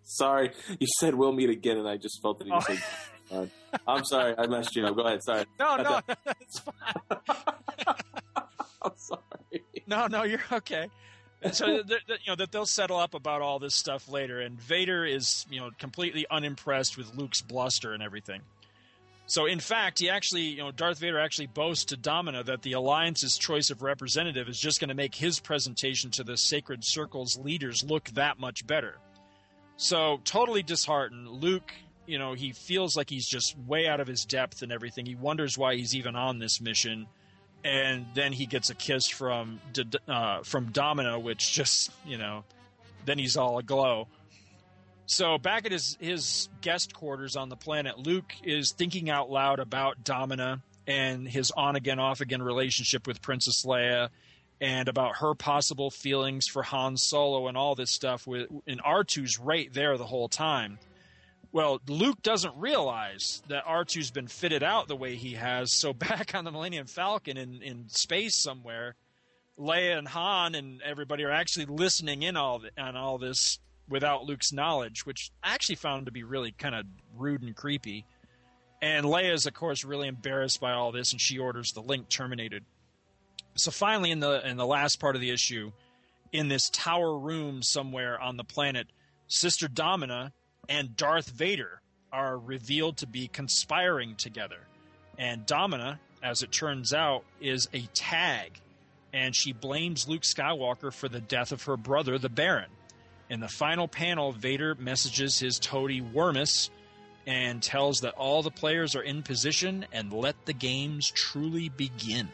Sorry, 0.04 0.52
you 0.78 0.86
said 0.98 1.14
we'll 1.14 1.32
meet 1.32 1.48
again, 1.48 1.76
and 1.78 1.88
I 1.88 1.96
just 1.96 2.20
felt 2.22 2.38
that 2.40 2.48
you 2.48 2.54
oh. 2.54 2.60
said. 2.60 3.50
I'm 3.86 4.04
sorry, 4.04 4.34
I 4.36 4.46
messed 4.46 4.74
you 4.74 4.84
up. 4.84 4.96
Go 4.96 5.02
ahead. 5.02 5.22
Sorry. 5.22 5.44
No, 5.60 5.76
no, 5.76 6.00
it's 6.40 6.58
fine. 6.58 7.18
I'm 8.82 8.92
sorry. 8.96 9.62
No, 9.86 10.06
no, 10.08 10.24
you're 10.24 10.40
okay 10.50 10.88
so 11.50 11.66
you 11.66 11.82
know 12.26 12.36
that 12.36 12.52
they'll 12.52 12.66
settle 12.66 12.98
up 12.98 13.14
about 13.14 13.42
all 13.42 13.58
this 13.58 13.74
stuff 13.74 14.08
later. 14.08 14.40
And 14.40 14.60
Vader 14.60 15.04
is 15.04 15.46
you 15.50 15.60
know 15.60 15.70
completely 15.78 16.26
unimpressed 16.30 16.96
with 16.96 17.14
Luke's 17.14 17.40
bluster 17.40 17.92
and 17.92 18.02
everything. 18.02 18.42
So 19.26 19.46
in 19.46 19.60
fact, 19.60 19.98
he 19.98 20.10
actually 20.10 20.42
you 20.42 20.58
know 20.58 20.70
Darth 20.70 20.98
Vader 20.98 21.18
actually 21.18 21.48
boasts 21.48 21.86
to 21.86 21.96
Domina 21.96 22.44
that 22.44 22.62
the 22.62 22.72
Alliance's 22.72 23.38
choice 23.38 23.70
of 23.70 23.82
representative 23.82 24.48
is 24.48 24.60
just 24.60 24.80
going 24.80 24.88
to 24.88 24.94
make 24.94 25.14
his 25.14 25.40
presentation 25.40 26.10
to 26.12 26.24
the 26.24 26.36
Sacred 26.36 26.84
Circle's 26.84 27.36
leaders 27.38 27.82
look 27.82 28.04
that 28.10 28.38
much 28.38 28.66
better. 28.66 28.98
So 29.76 30.20
totally 30.24 30.62
disheartened, 30.62 31.28
Luke. 31.28 31.72
You 32.06 32.18
know 32.18 32.34
he 32.34 32.52
feels 32.52 32.96
like 32.96 33.10
he's 33.10 33.28
just 33.28 33.56
way 33.58 33.88
out 33.88 34.00
of 34.00 34.06
his 34.06 34.24
depth 34.24 34.62
and 34.62 34.72
everything. 34.72 35.06
He 35.06 35.14
wonders 35.14 35.56
why 35.56 35.76
he's 35.76 35.94
even 35.94 36.16
on 36.16 36.38
this 36.38 36.60
mission 36.60 37.06
and 37.64 38.06
then 38.14 38.32
he 38.32 38.46
gets 38.46 38.70
a 38.70 38.74
kiss 38.74 39.08
from 39.08 39.60
uh, 40.08 40.42
from 40.42 40.66
Domina, 40.66 41.18
which 41.18 41.52
just 41.52 41.90
you 42.06 42.18
know, 42.18 42.44
then 43.04 43.18
he's 43.18 43.36
all 43.36 43.58
aglow. 43.58 44.08
So 45.06 45.38
back 45.38 45.66
at 45.66 45.72
his 45.72 45.96
his 46.00 46.48
guest 46.60 46.94
quarters 46.94 47.36
on 47.36 47.48
the 47.48 47.56
planet, 47.56 47.98
Luke 47.98 48.32
is 48.42 48.72
thinking 48.72 49.10
out 49.10 49.30
loud 49.30 49.58
about 49.58 50.04
Domina 50.04 50.62
and 50.86 51.28
his 51.28 51.50
on 51.52 51.76
again 51.76 51.98
off 51.98 52.20
again 52.20 52.42
relationship 52.42 53.06
with 53.06 53.22
Princess 53.22 53.64
Leia, 53.64 54.08
and 54.60 54.88
about 54.88 55.16
her 55.16 55.34
possible 55.34 55.90
feelings 55.90 56.46
for 56.46 56.62
Han 56.62 56.96
Solo 56.96 57.48
and 57.48 57.56
all 57.56 57.74
this 57.74 57.90
stuff. 57.90 58.26
With 58.26 58.48
and 58.66 58.82
R2's 58.82 59.38
right 59.38 59.72
there 59.72 59.98
the 59.98 60.06
whole 60.06 60.28
time. 60.28 60.78
Well, 61.52 61.82
Luke 61.86 62.22
doesn't 62.22 62.56
realize 62.56 63.42
that 63.48 63.66
R2's 63.66 64.10
been 64.10 64.26
fitted 64.26 64.62
out 64.62 64.88
the 64.88 64.96
way 64.96 65.16
he 65.16 65.34
has. 65.34 65.72
So 65.72 65.92
back 65.92 66.34
on 66.34 66.44
the 66.44 66.50
Millennium 66.50 66.86
Falcon 66.86 67.36
in, 67.36 67.62
in 67.62 67.88
space 67.88 68.34
somewhere, 68.34 68.96
Leia 69.58 69.98
and 69.98 70.08
Han 70.08 70.54
and 70.54 70.80
everybody 70.82 71.24
are 71.24 71.30
actually 71.30 71.66
listening 71.66 72.22
in 72.22 72.36
all 72.36 72.60
the, 72.60 72.70
on 72.82 72.96
all 72.96 73.18
this 73.18 73.58
without 73.86 74.24
Luke's 74.24 74.52
knowledge, 74.52 75.04
which 75.04 75.30
I 75.42 75.52
actually 75.52 75.76
found 75.76 76.06
to 76.06 76.12
be 76.12 76.22
really 76.22 76.52
kind 76.52 76.74
of 76.74 76.86
rude 77.14 77.42
and 77.42 77.54
creepy. 77.54 78.06
And 78.80 79.04
Leia 79.04 79.34
is, 79.34 79.46
of 79.46 79.52
course, 79.52 79.84
really 79.84 80.08
embarrassed 80.08 80.60
by 80.60 80.72
all 80.72 80.90
this, 80.90 81.12
and 81.12 81.20
she 81.20 81.38
orders 81.38 81.72
the 81.72 81.82
link 81.82 82.08
terminated. 82.08 82.64
So 83.54 83.70
finally, 83.70 84.10
in 84.10 84.20
the 84.20 84.48
in 84.48 84.56
the 84.56 84.66
last 84.66 84.98
part 84.98 85.14
of 85.14 85.20
the 85.20 85.30
issue, 85.30 85.72
in 86.32 86.48
this 86.48 86.70
tower 86.70 87.16
room 87.16 87.62
somewhere 87.62 88.18
on 88.18 88.38
the 88.38 88.44
planet, 88.44 88.86
Sister 89.28 89.68
Domina 89.68 90.32
and 90.68 90.96
Darth 90.96 91.30
Vader 91.30 91.80
are 92.12 92.38
revealed 92.38 92.98
to 92.98 93.06
be 93.06 93.28
conspiring 93.28 94.16
together. 94.16 94.58
And 95.18 95.46
Domina, 95.46 95.98
as 96.22 96.42
it 96.42 96.52
turns 96.52 96.92
out, 96.92 97.24
is 97.40 97.68
a 97.72 97.82
Tagge, 97.94 98.60
and 99.12 99.34
she 99.34 99.52
blames 99.52 100.08
Luke 100.08 100.22
Skywalker 100.22 100.92
for 100.92 101.08
the 101.08 101.20
death 101.20 101.52
of 101.52 101.62
her 101.64 101.76
brother, 101.76 102.18
the 102.18 102.28
Baron. 102.28 102.70
In 103.28 103.40
the 103.40 103.48
final 103.48 103.88
panel, 103.88 104.32
Vader 104.32 104.74
messages 104.74 105.38
his 105.38 105.58
toady 105.58 106.00
Wormus 106.00 106.70
and 107.26 107.62
tells 107.62 108.00
that 108.00 108.14
all 108.14 108.42
the 108.42 108.50
players 108.50 108.94
are 108.96 109.02
in 109.02 109.22
position 109.22 109.86
and 109.92 110.12
let 110.12 110.36
the 110.44 110.52
games 110.52 111.10
truly 111.10 111.68
begin. 111.70 112.28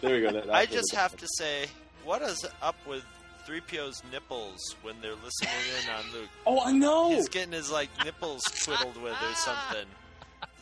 there 0.00 0.14
we 0.14 0.20
go. 0.20 0.32
That, 0.32 0.50
I 0.52 0.66
just 0.66 0.94
have 0.94 1.16
to 1.16 1.26
say, 1.36 1.66
what 2.04 2.22
is 2.22 2.46
up 2.62 2.76
with 2.86 3.04
3PO's 3.46 4.02
nipples 4.12 4.74
when 4.82 4.96
they're 5.00 5.14
listening 5.14 5.50
in 5.82 5.90
on 5.90 6.12
Luke. 6.12 6.30
Oh, 6.46 6.60
I 6.64 6.72
know. 6.72 7.10
He's 7.10 7.28
getting 7.28 7.52
his 7.52 7.70
like 7.70 7.88
nipples 8.04 8.42
twiddled 8.44 9.00
with 9.02 9.12
or 9.12 9.34
something. 9.34 9.86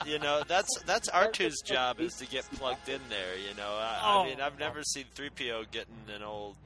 You 0.06 0.18
know, 0.18 0.42
that's 0.46 0.68
that's 0.86 1.08
R2's 1.10 1.62
job 1.62 2.00
is 2.00 2.14
to 2.14 2.26
get 2.26 2.44
plugged 2.54 2.88
in 2.88 3.00
there. 3.08 3.36
You 3.38 3.56
know, 3.56 3.68
I, 3.68 4.00
oh. 4.02 4.22
I 4.22 4.28
mean, 4.28 4.40
I've 4.40 4.58
never 4.58 4.82
seen 4.82 5.04
3PO 5.14 5.70
getting 5.70 5.94
an 6.14 6.22
old. 6.22 6.56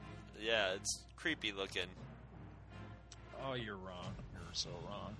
Yeah, 0.41 0.73
it's 0.73 1.01
creepy 1.15 1.51
looking. 1.51 1.87
Oh, 3.45 3.53
you're 3.53 3.75
wrong. 3.75 4.13
You're 4.33 4.41
so 4.53 4.69
wrong. 4.87 5.15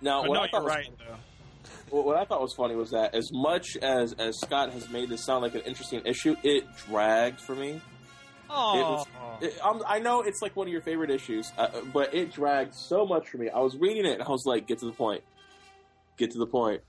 Now, 0.00 0.22
but 0.22 0.30
what 0.30 0.34
no, 0.34 0.40
I 0.40 0.48
thought 0.48 0.52
you're 0.52 0.62
was, 0.62 0.74
right 0.74 0.90
though. 0.98 2.02
What 2.02 2.16
I 2.16 2.24
thought 2.24 2.40
was 2.40 2.54
funny 2.54 2.74
was 2.74 2.90
that 2.90 3.14
as 3.14 3.30
much 3.32 3.76
as 3.82 4.14
as 4.14 4.38
Scott 4.40 4.72
has 4.72 4.88
made 4.90 5.08
this 5.08 5.24
sound 5.24 5.42
like 5.42 5.54
an 5.54 5.62
interesting 5.62 6.02
issue, 6.04 6.36
it 6.42 6.64
dragged 6.86 7.40
for 7.40 7.54
me. 7.54 7.80
Oh, 8.50 9.04
I 9.86 9.98
know 9.98 10.22
it's 10.22 10.42
like 10.42 10.56
one 10.56 10.66
of 10.66 10.72
your 10.72 10.82
favorite 10.82 11.10
issues, 11.10 11.52
uh, 11.58 11.68
but 11.92 12.14
it 12.14 12.32
dragged 12.32 12.74
so 12.74 13.06
much 13.06 13.28
for 13.28 13.38
me. 13.38 13.50
I 13.50 13.60
was 13.60 13.76
reading 13.76 14.06
it 14.06 14.14
and 14.14 14.22
I 14.22 14.30
was 14.30 14.46
like, 14.46 14.66
"Get 14.66 14.78
to 14.80 14.86
the 14.86 14.92
point, 14.92 15.22
get 16.16 16.30
to 16.32 16.38
the 16.38 16.46
point." 16.46 16.82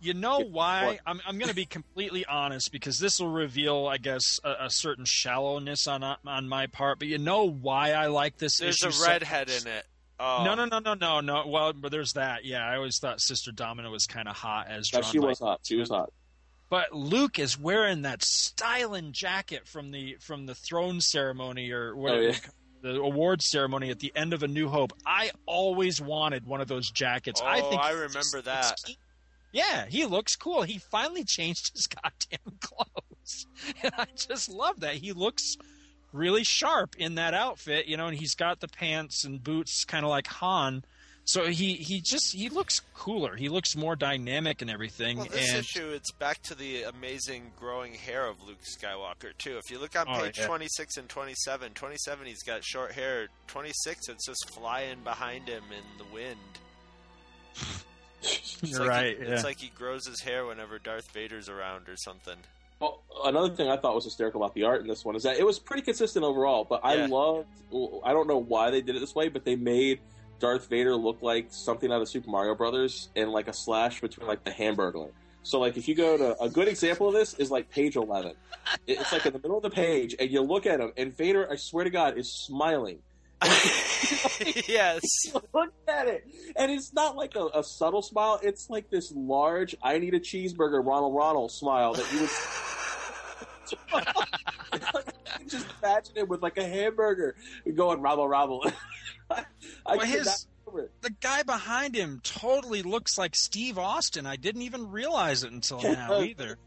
You 0.00 0.12
know 0.12 0.40
why? 0.40 0.98
I'm, 1.06 1.20
I'm 1.26 1.38
going 1.38 1.48
to 1.48 1.54
be 1.54 1.64
completely 1.64 2.26
honest 2.26 2.70
because 2.70 2.98
this 2.98 3.18
will 3.18 3.30
reveal, 3.30 3.86
I 3.86 3.96
guess, 3.96 4.38
a, 4.44 4.66
a, 4.66 4.70
certain 4.70 5.06
shallowness 5.06 5.86
on 5.86 6.02
on 6.02 6.48
my 6.48 6.66
part. 6.66 6.98
But 6.98 7.08
you 7.08 7.16
know 7.18 7.48
why 7.48 7.92
I 7.92 8.08
like 8.08 8.36
this 8.36 8.58
There's 8.58 8.82
issue 8.82 9.04
a 9.04 9.08
redhead 9.08 9.48
so 9.48 9.68
in 9.68 9.74
it. 9.74 9.86
Oh. 10.18 10.44
No, 10.44 10.54
no, 10.54 10.64
no, 10.66 10.78
no, 10.78 10.94
no, 10.94 11.20
no. 11.20 11.46
Well, 11.46 11.72
but 11.72 11.92
there's 11.92 12.12
that. 12.14 12.44
Yeah, 12.44 12.66
I 12.66 12.76
always 12.76 12.98
thought 12.98 13.20
Sister 13.20 13.52
Domino 13.52 13.90
was 13.90 14.06
kind 14.06 14.28
of 14.28 14.36
hot 14.36 14.68
as 14.68 14.90
yeah, 14.92 15.00
she 15.02 15.18
was 15.18 15.38
hot. 15.38 15.60
She 15.62 15.76
was 15.76 15.88
hot. 15.88 16.12
But 16.68 16.92
Luke 16.92 17.38
is 17.38 17.58
wearing 17.58 18.02
that 18.02 18.24
styling 18.24 19.12
jacket 19.12 19.68
from 19.68 19.92
the 19.92 20.16
from 20.20 20.46
the 20.46 20.54
throne 20.54 21.00
ceremony 21.00 21.70
or 21.70 21.94
whatever. 21.94 22.22
Oh, 22.22 22.26
yeah 22.26 22.36
the 22.86 23.00
award 23.00 23.42
ceremony 23.42 23.90
at 23.90 23.98
the 23.98 24.12
end 24.14 24.32
of 24.32 24.42
A 24.42 24.48
New 24.48 24.68
Hope. 24.68 24.92
I 25.04 25.32
always 25.44 26.00
wanted 26.00 26.46
one 26.46 26.60
of 26.60 26.68
those 26.68 26.90
jackets. 26.90 27.40
Oh, 27.42 27.46
I 27.46 27.60
think 27.60 27.82
I 27.82 27.90
remember 27.90 28.42
that. 28.42 28.80
Yeah, 29.52 29.86
he 29.86 30.04
looks 30.06 30.36
cool. 30.36 30.62
He 30.62 30.78
finally 30.78 31.24
changed 31.24 31.72
his 31.72 31.86
goddamn 31.86 32.58
clothes. 32.60 33.46
And 33.82 33.92
I 33.96 34.06
just 34.14 34.48
love 34.48 34.80
that. 34.80 34.94
He 34.94 35.12
looks 35.12 35.56
really 36.12 36.44
sharp 36.44 36.94
in 36.96 37.16
that 37.16 37.34
outfit, 37.34 37.86
you 37.86 37.96
know, 37.96 38.06
and 38.06 38.16
he's 38.16 38.34
got 38.34 38.60
the 38.60 38.68
pants 38.68 39.24
and 39.24 39.42
boots 39.42 39.84
kind 39.84 40.04
of 40.04 40.10
like 40.10 40.26
Han. 40.28 40.84
So 41.26 41.46
he 41.46 41.74
he 41.74 42.00
just 42.00 42.32
he 42.32 42.48
looks 42.48 42.80
cooler. 42.94 43.34
He 43.34 43.48
looks 43.48 43.74
more 43.74 43.96
dynamic 43.96 44.62
and 44.62 44.70
everything. 44.70 45.16
Well, 45.18 45.26
this 45.26 45.50
and, 45.50 45.58
issue 45.58 45.90
it's 45.90 46.12
back 46.12 46.40
to 46.44 46.54
the 46.54 46.84
amazing 46.84 47.50
growing 47.58 47.94
hair 47.94 48.28
of 48.28 48.36
Luke 48.46 48.62
Skywalker 48.62 49.36
too. 49.36 49.58
If 49.58 49.68
you 49.68 49.80
look 49.80 49.98
on 49.98 50.06
oh, 50.08 50.22
page 50.22 50.38
oh, 50.38 50.42
yeah. 50.42 50.46
26 50.46 50.96
and 50.98 51.08
27, 51.08 51.72
27 51.72 52.26
he's 52.26 52.44
got 52.44 52.62
short 52.62 52.92
hair. 52.92 53.26
26 53.48 54.08
it's 54.08 54.24
just 54.24 54.50
flying 54.50 55.00
behind 55.02 55.48
him 55.48 55.64
in 55.72 55.98
the 55.98 56.14
wind. 56.14 56.38
You're 58.62 58.80
like 58.80 58.88
right. 58.88 59.18
He, 59.18 59.24
yeah. 59.24 59.32
It's 59.32 59.44
like 59.44 59.58
he 59.58 59.70
grows 59.70 60.06
his 60.06 60.20
hair 60.20 60.46
whenever 60.46 60.78
Darth 60.78 61.10
Vader's 61.12 61.48
around 61.48 61.88
or 61.88 61.96
something. 61.96 62.36
Well, 62.78 63.02
another 63.24 63.52
thing 63.52 63.68
I 63.68 63.76
thought 63.78 63.96
was 63.96 64.04
hysterical 64.04 64.42
about 64.42 64.54
the 64.54 64.62
art 64.62 64.80
in 64.82 64.86
this 64.86 65.04
one 65.04 65.16
is 65.16 65.24
that 65.24 65.38
it 65.38 65.46
was 65.46 65.58
pretty 65.58 65.82
consistent 65.82 66.24
overall. 66.24 66.64
But 66.64 66.82
I 66.84 66.94
yeah. 66.94 67.06
loved. 67.06 67.48
I 68.04 68.12
don't 68.12 68.28
know 68.28 68.38
why 68.38 68.70
they 68.70 68.80
did 68.80 68.94
it 68.94 69.00
this 69.00 69.14
way, 69.14 69.28
but 69.28 69.44
they 69.44 69.56
made 69.56 69.98
Darth 70.38 70.68
Vader 70.68 70.94
look 70.94 71.22
like 71.22 71.48
something 71.50 71.90
out 71.92 72.02
of 72.02 72.08
Super 72.08 72.30
Mario 72.30 72.54
Brothers 72.54 73.08
and 73.16 73.30
like 73.30 73.48
a 73.48 73.52
slash 73.52 74.00
between 74.00 74.26
like 74.26 74.44
the 74.44 74.50
Hamburglar. 74.50 75.10
So 75.42 75.60
like 75.60 75.76
if 75.76 75.88
you 75.88 75.94
go 75.94 76.16
to 76.16 76.42
a 76.42 76.48
good 76.48 76.68
example 76.68 77.08
of 77.08 77.14
this 77.14 77.34
is 77.34 77.50
like 77.50 77.70
page 77.70 77.96
eleven. 77.96 78.34
It's 78.86 79.12
like 79.12 79.24
in 79.26 79.32
the 79.32 79.38
middle 79.38 79.56
of 79.56 79.62
the 79.62 79.70
page, 79.70 80.16
and 80.18 80.30
you 80.30 80.42
look 80.42 80.66
at 80.66 80.80
him, 80.80 80.92
and 80.96 81.16
Vader, 81.16 81.48
I 81.50 81.56
swear 81.56 81.84
to 81.84 81.90
God, 81.90 82.18
is 82.18 82.32
smiling. 82.32 82.98
yes. 84.66 85.02
Look 85.54 85.72
at 85.88 86.08
it. 86.08 86.26
And 86.56 86.72
it's 86.72 86.92
not 86.94 87.16
like 87.16 87.36
a, 87.36 87.48
a, 87.54 87.62
subtle 87.62 88.02
smile. 88.02 88.40
It's 88.42 88.70
like 88.70 88.88
this 88.90 89.12
large, 89.14 89.76
I 89.82 89.98
need 89.98 90.14
a 90.14 90.20
cheeseburger, 90.20 90.84
Ronald 90.84 91.14
Ronald 91.14 91.52
smile 91.52 91.92
that 91.94 92.12
you 92.12 92.20
would 92.20 92.30
just 95.48 95.66
imagine 95.82 96.16
it 96.16 96.28
with 96.28 96.42
like 96.42 96.56
a 96.56 96.66
hamburger 96.66 97.36
going 97.74 98.00
rabble 98.00 98.28
rabble. 98.28 98.64
I 99.30 99.44
well, 99.96 100.06
his, 100.06 100.46
the 101.02 101.10
guy 101.20 101.42
behind 101.42 101.94
him 101.94 102.20
totally 102.22 102.82
looks 102.82 103.18
like 103.18 103.34
Steve 103.34 103.78
Austin. 103.78 104.26
I 104.26 104.36
didn't 104.36 104.62
even 104.62 104.90
realize 104.90 105.44
it 105.44 105.52
until 105.52 105.82
now 105.82 106.20
either. 106.20 106.58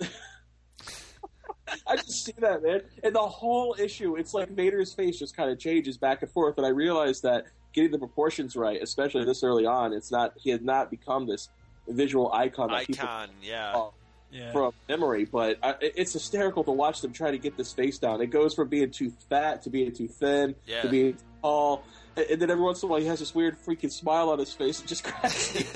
I 1.86 1.96
just 1.96 2.24
see 2.24 2.34
that, 2.38 2.62
man. 2.62 2.82
And 3.02 3.14
the 3.14 3.20
whole 3.20 3.74
issue, 3.78 4.16
it's 4.16 4.34
like 4.34 4.50
Vader's 4.50 4.92
face 4.92 5.18
just 5.18 5.36
kind 5.36 5.50
of 5.50 5.58
changes 5.58 5.96
back 5.96 6.22
and 6.22 6.30
forth. 6.30 6.56
And 6.58 6.66
I 6.66 6.70
realized 6.70 7.22
that 7.22 7.46
getting 7.72 7.90
the 7.90 7.98
proportions 7.98 8.54
right, 8.54 8.80
especially 8.80 9.24
this 9.24 9.42
early 9.42 9.66
on, 9.66 9.92
it's 9.92 10.10
not 10.10 10.34
he 10.36 10.50
had 10.50 10.64
not 10.64 10.90
become 10.90 11.26
this 11.26 11.48
visual 11.88 12.32
icon. 12.32 12.68
That 12.68 12.86
icon, 12.88 13.30
yeah. 13.42 13.88
yeah. 14.30 14.52
From 14.52 14.72
memory, 14.88 15.24
but 15.24 15.58
I, 15.62 15.74
it's 15.80 16.12
hysterical 16.12 16.64
to 16.64 16.72
watch 16.72 17.00
them 17.00 17.12
try 17.12 17.30
to 17.30 17.38
get 17.38 17.56
this 17.56 17.72
face 17.72 17.98
down. 17.98 18.20
It 18.20 18.26
goes 18.28 18.54
from 18.54 18.68
being 18.68 18.90
too 18.90 19.12
fat 19.28 19.62
to 19.62 19.70
being 19.70 19.92
too 19.92 20.08
thin 20.08 20.54
yeah. 20.66 20.82
to 20.82 20.88
being 20.88 21.16
tall, 21.42 21.82
and 22.16 22.40
then 22.40 22.50
every 22.50 22.62
once 22.62 22.82
in 22.82 22.88
a 22.88 22.90
while 22.90 23.00
he 23.00 23.06
has 23.06 23.18
this 23.20 23.34
weird 23.34 23.56
freaking 23.58 23.92
smile 23.92 24.30
on 24.30 24.38
his 24.38 24.52
face 24.52 24.80
and 24.80 24.88
just 24.88 25.04
cracks 25.08 25.54
me. 25.54 25.66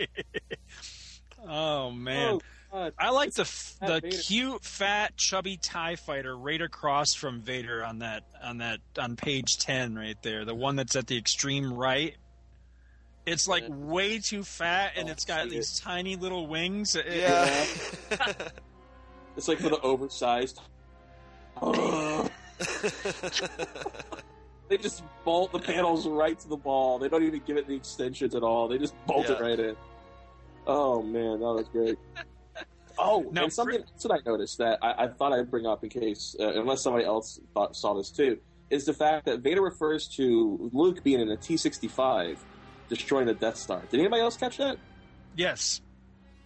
oh 1.48 1.90
man. 1.90 2.40
Oh, 2.72 2.90
I 2.96 3.10
like 3.10 3.32
the 3.32 3.50
the 3.80 4.00
cute, 4.00 4.64
fat, 4.64 5.16
chubby 5.16 5.56
Tie 5.56 5.96
Fighter 5.96 6.36
right 6.36 6.60
across 6.62 7.14
from 7.14 7.40
Vader 7.40 7.84
on 7.84 7.98
that 7.98 8.22
on 8.42 8.58
that 8.58 8.78
on 8.96 9.16
page 9.16 9.58
ten 9.58 9.96
right 9.96 10.16
there. 10.22 10.44
The 10.44 10.54
one 10.54 10.76
that's 10.76 10.94
at 10.94 11.08
the 11.08 11.18
extreme 11.18 11.72
right. 11.72 12.14
It's 13.26 13.48
like 13.48 13.64
yeah. 13.64 13.74
way 13.74 14.18
too 14.18 14.44
fat, 14.44 14.92
and 14.96 15.08
oh, 15.08 15.12
it's 15.12 15.24
got 15.24 15.50
these 15.50 15.78
it. 15.78 15.82
tiny 15.82 16.14
little 16.16 16.46
wings. 16.46 16.96
Yeah, 16.96 17.64
it's 19.36 19.48
like 19.48 19.58
for 19.58 19.68
the 19.68 19.80
oversized. 19.80 20.60
they 24.68 24.78
just 24.78 25.02
bolt 25.24 25.52
the 25.52 25.58
panels 25.58 26.06
right 26.06 26.38
to 26.38 26.48
the 26.48 26.56
ball. 26.56 26.98
They 26.98 27.08
don't 27.08 27.24
even 27.24 27.40
give 27.46 27.56
it 27.56 27.66
the 27.66 27.74
extensions 27.74 28.34
at 28.34 28.42
all. 28.42 28.68
They 28.68 28.78
just 28.78 28.94
bolt 29.06 29.28
yeah. 29.28 29.36
it 29.36 29.40
right 29.40 29.58
in. 29.58 29.76
Oh 30.66 31.02
man, 31.02 31.40
that 31.40 31.52
was 31.52 31.68
great. 31.68 31.98
Oh, 33.02 33.26
now, 33.32 33.44
and 33.44 33.52
something 33.52 33.80
else 33.80 34.02
that 34.02 34.12
I 34.12 34.18
noticed 34.26 34.58
that 34.58 34.78
I, 34.82 35.04
I 35.04 35.08
thought 35.08 35.32
I'd 35.32 35.50
bring 35.50 35.64
up 35.64 35.82
in 35.82 35.88
case, 35.88 36.36
uh, 36.38 36.60
unless 36.60 36.82
somebody 36.82 37.06
else 37.06 37.40
thought, 37.54 37.74
saw 37.74 37.94
this 37.94 38.10
too, 38.10 38.38
is 38.68 38.84
the 38.84 38.92
fact 38.92 39.24
that 39.24 39.40
Vader 39.40 39.62
refers 39.62 40.06
to 40.16 40.68
Luke 40.74 41.02
being 41.02 41.20
in 41.20 41.30
a 41.30 41.36
T 41.36 41.56
sixty 41.56 41.88
five, 41.88 42.38
destroying 42.90 43.26
the 43.26 43.32
Death 43.32 43.56
Star. 43.56 43.80
Did 43.90 44.00
anybody 44.00 44.20
else 44.20 44.36
catch 44.36 44.58
that? 44.58 44.76
Yes. 45.34 45.80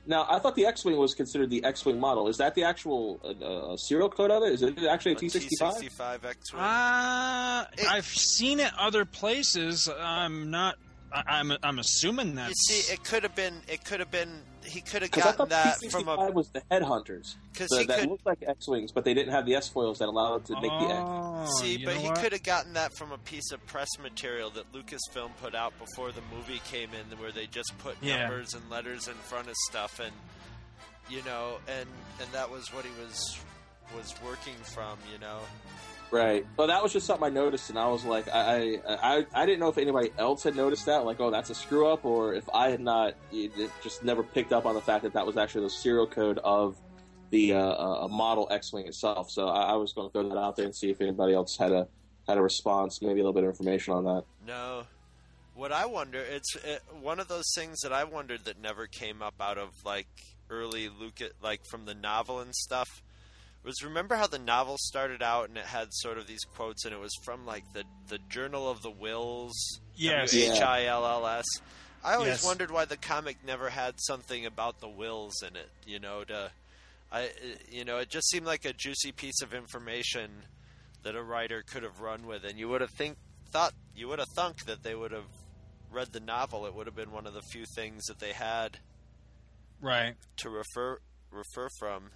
Now, 0.06 0.26
I 0.28 0.38
thought 0.38 0.54
the 0.54 0.66
X-wing 0.66 0.96
was 0.96 1.14
considered 1.14 1.48
the 1.50 1.64
X-wing 1.64 1.98
model. 1.98 2.28
Is 2.28 2.36
that 2.36 2.54
the 2.54 2.64
actual 2.64 3.20
uh, 3.24 3.72
uh 3.72 3.76
serial 3.76 4.10
code 4.10 4.30
of 4.30 4.42
it? 4.42 4.52
Is 4.52 4.62
it 4.62 4.78
actually 4.84 5.12
a 5.12 5.16
T 5.16 5.28
sixty 5.28 5.56
five? 5.58 5.74
T 5.74 5.80
sixty 5.80 5.96
five 5.96 6.24
X-wing. 6.24 6.62
Uh, 6.62 7.64
I've 7.88 8.06
seen 8.06 8.60
it 8.60 8.72
other 8.78 9.04
places. 9.04 9.88
I'm 9.98 10.50
not 10.50 10.76
I, 11.14 11.40
am 11.40 11.52
I'm, 11.52 11.58
I'm 11.62 11.78
assuming 11.78 12.34
that. 12.34 12.48
You 12.48 12.54
see, 12.54 12.92
it 12.92 13.04
could 13.04 13.22
have 13.22 13.34
been. 13.34 13.62
It 13.68 13.84
could 13.84 14.00
have 14.00 14.10
been. 14.10 14.42
He 14.64 14.80
could 14.80 15.02
have 15.02 15.10
gotten 15.10 15.48
that 15.48 15.78
from 15.90 16.08
a. 16.08 16.30
was 16.30 16.48
the 16.50 16.62
headhunters. 16.70 17.36
Because 17.52 17.68
so 17.70 17.84
that 17.84 18.00
could, 18.00 18.08
looked 18.08 18.26
like 18.26 18.42
X 18.46 18.66
wings, 18.68 18.92
but 18.92 19.04
they 19.04 19.14
didn't 19.14 19.32
have 19.32 19.46
the 19.46 19.54
S 19.54 19.68
foils 19.68 19.98
that 19.98 20.08
allowed 20.08 20.46
them 20.46 20.56
to 20.56 20.62
make 20.62 20.72
oh, 20.72 20.88
the 20.88 21.42
X. 21.42 21.50
See, 21.60 21.84
but 21.84 21.96
he 21.96 22.10
could 22.10 22.32
have 22.32 22.42
gotten 22.42 22.74
that 22.74 22.96
from 22.96 23.12
a 23.12 23.18
piece 23.18 23.52
of 23.52 23.64
press 23.66 23.88
material 24.02 24.50
that 24.50 24.72
Lucasfilm 24.72 25.30
put 25.40 25.54
out 25.54 25.78
before 25.78 26.12
the 26.12 26.22
movie 26.34 26.60
came 26.64 26.90
in, 26.90 27.18
where 27.18 27.32
they 27.32 27.46
just 27.46 27.76
put 27.78 27.96
yeah. 28.00 28.22
numbers 28.22 28.54
and 28.54 28.68
letters 28.70 29.08
in 29.08 29.14
front 29.14 29.48
of 29.48 29.54
stuff, 29.68 30.00
and 30.00 30.12
you 31.08 31.22
know, 31.24 31.58
and 31.68 31.88
and 32.20 32.32
that 32.32 32.50
was 32.50 32.72
what 32.72 32.84
he 32.84 32.90
was 33.02 33.38
was 33.94 34.14
working 34.24 34.56
from, 34.72 34.98
you 35.12 35.18
know. 35.18 35.40
Right. 36.10 36.46
Well, 36.56 36.68
that 36.68 36.82
was 36.82 36.92
just 36.92 37.06
something 37.06 37.26
I 37.26 37.30
noticed, 37.30 37.70
and 37.70 37.78
I 37.78 37.88
was 37.88 38.04
like, 38.04 38.28
I, 38.28 38.78
I, 38.86 39.26
I 39.34 39.46
didn't 39.46 39.58
know 39.58 39.68
if 39.68 39.78
anybody 39.78 40.12
else 40.16 40.44
had 40.44 40.54
noticed 40.54 40.86
that, 40.86 41.04
like, 41.04 41.18
oh, 41.18 41.30
that's 41.30 41.50
a 41.50 41.54
screw 41.54 41.88
up, 41.88 42.04
or 42.04 42.34
if 42.34 42.48
I 42.54 42.70
had 42.70 42.80
not, 42.80 43.14
just 43.82 44.04
never 44.04 44.22
picked 44.22 44.52
up 44.52 44.64
on 44.64 44.74
the 44.74 44.80
fact 44.80 45.02
that 45.02 45.14
that 45.14 45.26
was 45.26 45.36
actually 45.36 45.64
the 45.64 45.70
serial 45.70 46.06
code 46.06 46.38
of 46.44 46.76
the 47.30 47.54
uh, 47.54 48.04
uh, 48.04 48.08
model 48.08 48.46
X-wing 48.50 48.86
itself. 48.86 49.30
So 49.30 49.48
I, 49.48 49.72
I 49.72 49.74
was 49.74 49.92
going 49.92 50.08
to 50.08 50.12
throw 50.12 50.28
that 50.28 50.38
out 50.38 50.54
there 50.54 50.66
and 50.66 50.74
see 50.74 50.90
if 50.90 51.00
anybody 51.00 51.34
else 51.34 51.56
had 51.56 51.72
a 51.72 51.88
had 52.28 52.38
a 52.38 52.42
response, 52.42 53.02
maybe 53.02 53.20
a 53.20 53.24
little 53.24 53.32
bit 53.32 53.42
of 53.42 53.50
information 53.50 53.92
on 53.92 54.04
that. 54.04 54.24
No. 54.46 54.84
What 55.54 55.72
I 55.72 55.86
wonder, 55.86 56.20
it's 56.20 56.56
it, 56.56 56.80
one 57.00 57.20
of 57.20 57.28
those 57.28 57.52
things 57.54 57.80
that 57.80 57.92
I 57.92 58.04
wondered 58.04 58.44
that 58.46 58.60
never 58.60 58.86
came 58.86 59.20
up 59.20 59.34
out 59.40 59.58
of 59.58 59.70
like 59.84 60.08
early 60.48 60.88
Luke, 60.88 61.20
like 61.42 61.64
from 61.66 61.84
the 61.84 61.94
novel 61.94 62.40
and 62.40 62.54
stuff 62.54 63.02
was 63.64 63.82
remember 63.82 64.16
how 64.16 64.26
the 64.26 64.38
novel 64.38 64.76
started 64.78 65.22
out 65.22 65.48
and 65.48 65.56
it 65.56 65.64
had 65.64 65.88
sort 65.90 66.18
of 66.18 66.26
these 66.26 66.44
quotes 66.54 66.84
and 66.84 66.94
it 66.94 67.00
was 67.00 67.14
from 67.24 67.46
like 67.46 67.64
the 67.72 67.84
the 68.08 68.18
Journal 68.28 68.68
of 68.68 68.82
the 68.82 68.90
Whills. 68.90 69.80
Yes. 69.94 70.34
H 70.34 70.60
I 70.60 70.86
L 70.86 71.06
L 71.06 71.26
S. 71.26 71.46
I 72.04 72.14
always 72.14 72.28
yes. 72.28 72.44
wondered 72.44 72.70
why 72.70 72.84
the 72.84 72.98
comic 72.98 73.38
never 73.46 73.70
had 73.70 73.94
something 73.96 74.44
about 74.44 74.80
the 74.80 74.88
Whills 74.88 75.42
in 75.42 75.56
it. 75.56 75.70
You 75.86 75.98
know, 75.98 76.24
to 76.24 76.50
I 77.10 77.30
you 77.70 77.84
know 77.84 77.98
it 77.98 78.10
just 78.10 78.28
seemed 78.28 78.46
like 78.46 78.64
a 78.64 78.72
juicy 78.72 79.12
piece 79.12 79.40
of 79.42 79.54
information 79.54 80.30
that 81.02 81.16
a 81.16 81.22
writer 81.22 81.62
could 81.66 81.82
have 81.82 82.00
run 82.00 82.26
with, 82.26 82.44
and 82.44 82.58
you 82.58 82.68
would 82.68 82.82
have 82.82 82.90
think 82.90 83.16
thought 83.50 83.72
you 83.96 84.08
would 84.08 84.18
have 84.18 84.28
thunk 84.34 84.64
that 84.66 84.82
they 84.82 84.94
would 84.94 85.12
have 85.12 85.28
read 85.90 86.12
the 86.12 86.20
novel. 86.20 86.66
It 86.66 86.74
would 86.74 86.86
have 86.86 86.96
been 86.96 87.12
one 87.12 87.26
of 87.26 87.34
the 87.34 87.42
few 87.42 87.64
things 87.74 88.04
that 88.06 88.18
they 88.18 88.32
had 88.32 88.78
right 89.80 90.16
to 90.38 90.50
refer 90.50 90.98
refer 91.30 91.68
from 91.78 92.10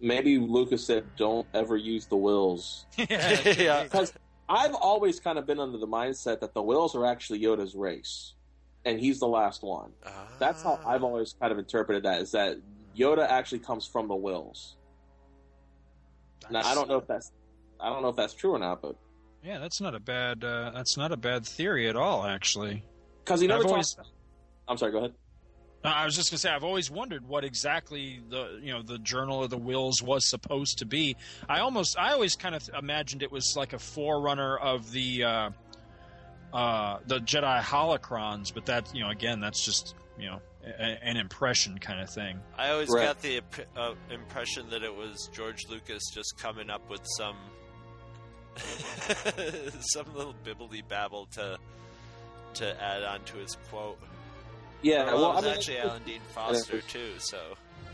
maybe 0.00 0.38
Lucas 0.38 0.84
said, 0.84 1.04
"Don't 1.16 1.46
ever 1.54 1.76
use 1.76 2.06
the 2.06 2.16
Whills." 2.16 2.84
yeah, 2.96 3.84
because 3.84 4.12
I've 4.48 4.74
always 4.74 5.20
kind 5.20 5.38
of 5.38 5.46
been 5.46 5.60
under 5.60 5.78
the 5.78 5.86
mindset 5.86 6.40
that 6.40 6.54
the 6.54 6.62
Whills 6.62 6.94
are 6.94 7.06
actually 7.06 7.40
Yoda's 7.40 7.74
race, 7.74 8.34
and 8.84 8.98
he's 8.98 9.20
the 9.20 9.28
last 9.28 9.62
one. 9.62 9.92
Ah. 10.06 10.28
That's 10.38 10.62
how 10.62 10.80
I've 10.86 11.02
always 11.02 11.34
kind 11.40 11.52
of 11.52 11.58
interpreted 11.58 12.04
that: 12.04 12.22
is 12.22 12.32
that 12.32 12.58
Yoda 12.96 13.28
actually 13.28 13.60
comes 13.60 13.86
from 13.86 14.08
the 14.08 14.14
Whills. 14.14 14.74
Now 16.50 16.60
I 16.60 16.74
don't 16.74 16.88
know 16.88 16.98
if 16.98 17.06
that's 17.06 17.32
I 17.80 17.88
don't 17.88 18.02
know 18.02 18.08
if 18.08 18.16
that's 18.16 18.34
true 18.34 18.54
or 18.54 18.58
not, 18.58 18.82
but 18.82 18.96
yeah, 19.42 19.58
that's 19.58 19.80
not 19.80 19.94
a 19.94 20.00
bad 20.00 20.42
uh, 20.42 20.70
that's 20.74 20.96
not 20.96 21.12
a 21.12 21.16
bad 21.16 21.44
theory 21.44 21.88
at 21.88 21.96
all, 21.96 22.24
actually. 22.24 22.82
Because 23.24 23.40
he 23.40 23.46
never 23.46 23.66
always... 23.66 23.96
I'm 24.68 24.76
sorry. 24.76 24.92
Go 24.92 24.98
ahead. 24.98 25.14
Uh, 25.84 25.88
I 25.88 26.04
was 26.06 26.16
just 26.16 26.30
gonna 26.30 26.38
say 26.38 26.50
I've 26.50 26.64
always 26.64 26.90
wondered 26.90 27.28
what 27.28 27.44
exactly 27.44 28.20
the 28.30 28.58
you 28.62 28.72
know 28.72 28.82
the 28.82 28.98
Journal 28.98 29.44
of 29.44 29.50
the 29.50 29.58
Whills 29.58 30.02
was 30.02 30.28
supposed 30.28 30.78
to 30.78 30.86
be. 30.86 31.16
I 31.48 31.60
almost 31.60 31.98
I 31.98 32.12
always 32.12 32.36
kind 32.36 32.54
of 32.54 32.68
imagined 32.78 33.22
it 33.22 33.30
was 33.30 33.54
like 33.56 33.72
a 33.74 33.78
forerunner 33.78 34.56
of 34.56 34.90
the 34.92 35.24
uh, 35.24 35.50
uh, 36.54 36.98
the 37.06 37.18
Jedi 37.20 37.60
holocrons, 37.60 38.52
but 38.54 38.64
that 38.66 38.94
you 38.94 39.02
know 39.04 39.10
again 39.10 39.40
that's 39.40 39.62
just 39.64 39.94
you 40.18 40.26
know 40.30 40.40
a, 40.64 40.82
an 41.06 41.18
impression 41.18 41.76
kind 41.78 42.00
of 42.00 42.08
thing. 42.08 42.40
I 42.56 42.70
always 42.70 42.88
Right. 42.88 43.04
got 43.04 43.20
the 43.20 43.42
uh, 43.76 43.92
impression 44.10 44.70
that 44.70 44.82
it 44.82 44.94
was 44.94 45.28
George 45.34 45.68
Lucas 45.68 46.02
just 46.14 46.38
coming 46.38 46.70
up 46.70 46.88
with 46.88 47.02
some 47.18 47.36
some 49.80 50.06
little 50.14 50.34
bibbly 50.44 50.86
babble 50.88 51.26
to 51.32 51.58
to 52.54 52.82
add 52.82 53.02
on 53.02 53.22
to 53.24 53.36
his 53.36 53.56
quote. 53.68 53.98
Yeah, 54.84 55.06
well, 55.06 55.16
well, 55.16 55.30
it 55.30 55.34
was 55.34 55.44
I 55.44 55.46
mean, 55.48 55.56
actually 55.56 55.78
Alan 55.78 56.02
Dean 56.04 56.20
Foster 56.34 56.80
too. 56.82 57.12
So 57.18 57.38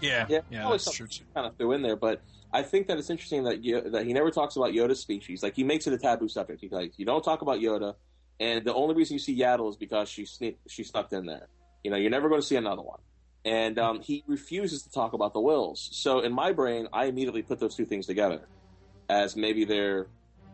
Yeah, 0.01 0.27
yeah, 0.28 0.41
yeah, 0.51 0.65
always 0.65 0.85
that's 0.85 0.97
true 0.97 1.07
something 1.07 1.27
kind 1.35 1.47
of 1.47 1.57
threw 1.57 1.73
in 1.73 1.83
there, 1.83 1.97
but 1.97 2.20
I 2.52 2.62
think 2.62 2.89
that 2.89 2.99
it's 2.99 3.10
interesting 3.10 3.44
that 3.44 3.65
Yo- 3.65 3.89
that 3.91 4.07
he 4.07 4.12
never 4.12 4.31
talks 4.31 4.57
about 4.57 4.73
Yoda's 4.73 5.01
species. 5.01 5.43
Like 5.43 5.55
he 5.55 5.62
makes 5.62 5.86
it 5.86 5.93
a 5.93 5.99
taboo 5.99 6.28
subject. 6.28 6.60
He's 6.60 6.73
like, 6.73 6.99
you 6.99 7.07
don't 7.07 7.23
talk 7.23 7.43
about 7.43 7.60
Yoda, 7.60 7.94
and 8.41 8.65
the 8.65 8.75
only 8.75 8.94
reason 8.94 9.15
you 9.15 9.20
see 9.20 9.39
Yaddle 9.39 9.70
is 9.70 9.77
because 9.77 10.09
she 10.09 10.25
sne- 10.25 10.57
she 10.69 10.83
snuck 10.83 11.12
in 11.12 11.27
there. 11.27 11.49
You 11.85 11.91
know, 11.91 11.97
you're 11.97 12.10
never 12.10 12.28
going 12.28 12.41
to 12.41 12.47
see 12.47 12.57
another 12.57 12.83
one. 12.83 12.99
And 13.44 13.78
um, 13.78 14.01
he 14.01 14.23
refuses 14.27 14.83
to 14.83 14.91
talk 14.91 15.15
about 15.15 15.33
the 15.33 15.41
Whills. 15.41 15.89
So 15.93 16.20
in 16.20 16.33
my 16.33 16.52
brain, 16.52 16.89
I 16.93 17.07
immediately 17.07 17.41
put 17.43 17.59
those 17.59 17.75
two 17.75 17.86
things 17.86 18.07
together 18.07 18.43
as 19.09 19.35
maybe 19.35 19.65
they're, 19.65 20.09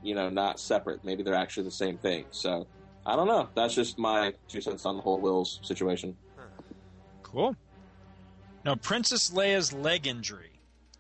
you 0.05 0.15
know, 0.15 0.29
not 0.29 0.61
separate. 0.61 1.05
Maybe 1.05 1.25
they're 1.25 1.35
actually 1.35 1.65
the 1.65 1.73
same 1.73 1.99
thing. 1.99 2.27
So 2.31 2.69
I 3.05 3.17
don't 3.17 3.27
know. 3.27 3.49
That's 3.55 3.75
just 3.75 3.99
my 3.99 4.35
two 4.49 4.61
cents 4.61 4.87
on 4.87 4.97
the 4.97 5.03
whole 5.03 5.21
Whills 5.21 5.59
situation. 5.67 6.17
Cool. 7.37 7.55
Now, 8.65 8.77
Princess 8.77 9.31
Leia's 9.31 9.71
leg 9.71 10.07
injury. 10.07 10.53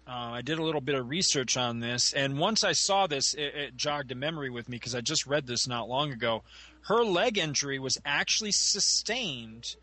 Uh, 0.06 0.32
I 0.34 0.42
did 0.42 0.58
a 0.58 0.62
little 0.62 0.82
bit 0.82 0.94
of 0.94 1.08
research 1.08 1.56
on 1.56 1.81
this, 1.81 2.12
and 2.12 2.39
once 2.39 2.62
I 2.62 2.73
saw 2.73 3.06
this, 3.06 3.32
it, 3.32 3.55
it 3.55 3.76
jogged 3.76 4.12
a 4.12 4.15
memory 4.15 4.50
with 4.50 4.68
me 4.68 4.76
because 4.76 4.94
I 4.94 5.00
just 5.00 5.26
read 5.26 5.47
this 5.47 5.66
not 5.66 5.89
long 5.89 6.12
ago. 6.12 6.44
Her 6.82 7.02
leg 7.05 7.39
injury 7.39 7.78
was 7.78 7.97
actually 8.05 8.52
sustained 8.52 9.76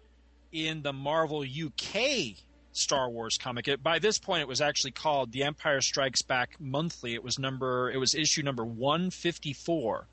in 0.52 0.84
the 0.84 0.94
Marvel 0.94 1.42
UK 1.42 2.36
Star 2.72 3.10
Wars 3.10 3.40
comic. 3.40 3.68
It, 3.68 3.82
by 3.82 3.98
this 3.98 4.20
point, 4.20 4.42
it 4.42 4.48
was 4.48 4.62
actually 4.62 4.92
called 4.92 5.32
The 5.32 5.42
Empire 5.42 5.82
Strikes 5.82 6.22
Back 6.22 6.58
Monthly. 6.60 7.16
It 7.16 7.24
was 7.24 7.40
number. 7.40 7.90
It 7.90 7.98
was 7.98 8.14
issue 8.14 8.44
number 8.44 8.64
one 8.64 9.10
fifty 9.10 9.54
four. 9.54 10.06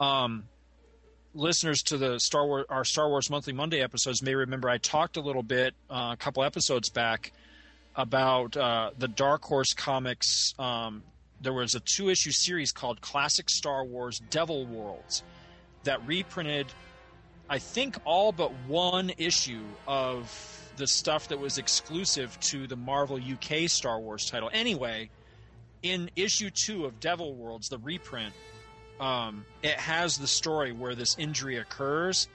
Um, 0.00 0.44
listeners 1.38 1.82
to 1.84 1.96
the 1.96 2.18
Star 2.18 2.46
Wars 2.46 2.66
our 2.68 2.84
Star 2.84 3.08
Wars 3.08 3.30
Monthly 3.30 3.52
Monday 3.52 3.80
episodes 3.80 4.22
may 4.22 4.34
remember 4.34 4.68
I 4.68 4.78
talked 4.78 5.16
a 5.16 5.20
little 5.20 5.42
bit 5.42 5.74
uh, 5.88 6.10
a 6.12 6.16
couple 6.16 6.42
episodes 6.42 6.90
back 6.90 7.32
about 7.94 8.56
uh, 8.56 8.90
the 8.98 9.08
Dark 9.08 9.44
Horse 9.44 9.72
comics. 9.72 10.54
Um, 10.58 11.02
there 11.40 11.52
was 11.52 11.74
a 11.74 11.80
two 11.80 12.10
issue 12.10 12.32
series 12.32 12.72
called 12.72 13.00
Classic 13.00 13.48
Star 13.48 13.84
Wars 13.84 14.20
Devil 14.30 14.66
Worlds 14.66 15.22
that 15.84 16.04
reprinted, 16.06 16.66
I 17.48 17.58
think, 17.58 17.96
all 18.04 18.32
but 18.32 18.52
one 18.66 19.12
issue 19.16 19.64
of 19.86 20.72
the 20.76 20.86
stuff 20.86 21.28
that 21.28 21.38
was 21.38 21.58
exclusive 21.58 22.38
to 22.40 22.66
the 22.66 22.76
Marvel 22.76 23.18
UK 23.18 23.68
Star 23.68 24.00
Wars 24.00 24.28
title. 24.30 24.50
Anyway, 24.52 25.10
in 25.82 26.10
issue 26.16 26.50
two 26.50 26.84
of 26.84 27.00
Devil 27.00 27.34
Worlds, 27.34 27.68
the 27.68 27.78
reprint, 27.78 28.34
um, 29.00 29.44
it 29.62 29.74
has 29.74 30.18
the 30.18 30.26
story 30.26 30.72
where 30.72 30.94
this 30.94 31.16
injury 31.18 31.56
occurs. 31.56 32.28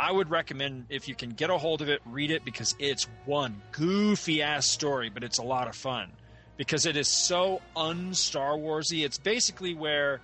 I 0.00 0.12
would 0.12 0.30
recommend 0.30 0.86
if 0.90 1.08
you 1.08 1.14
can 1.14 1.30
get 1.30 1.50
a 1.50 1.58
hold 1.58 1.82
of 1.82 1.88
it, 1.88 2.00
read 2.06 2.30
it 2.30 2.44
because 2.44 2.74
it's 2.78 3.08
one 3.24 3.60
goofy 3.72 4.42
ass 4.42 4.66
story, 4.68 5.10
but 5.10 5.24
it's 5.24 5.38
a 5.38 5.42
lot 5.42 5.66
of 5.66 5.74
fun 5.74 6.10
because 6.56 6.86
it 6.86 6.96
is 6.96 7.08
so 7.08 7.60
un 7.74 8.14
Star 8.14 8.52
Warsy. 8.52 9.04
It's 9.04 9.18
basically 9.18 9.74
where 9.74 10.20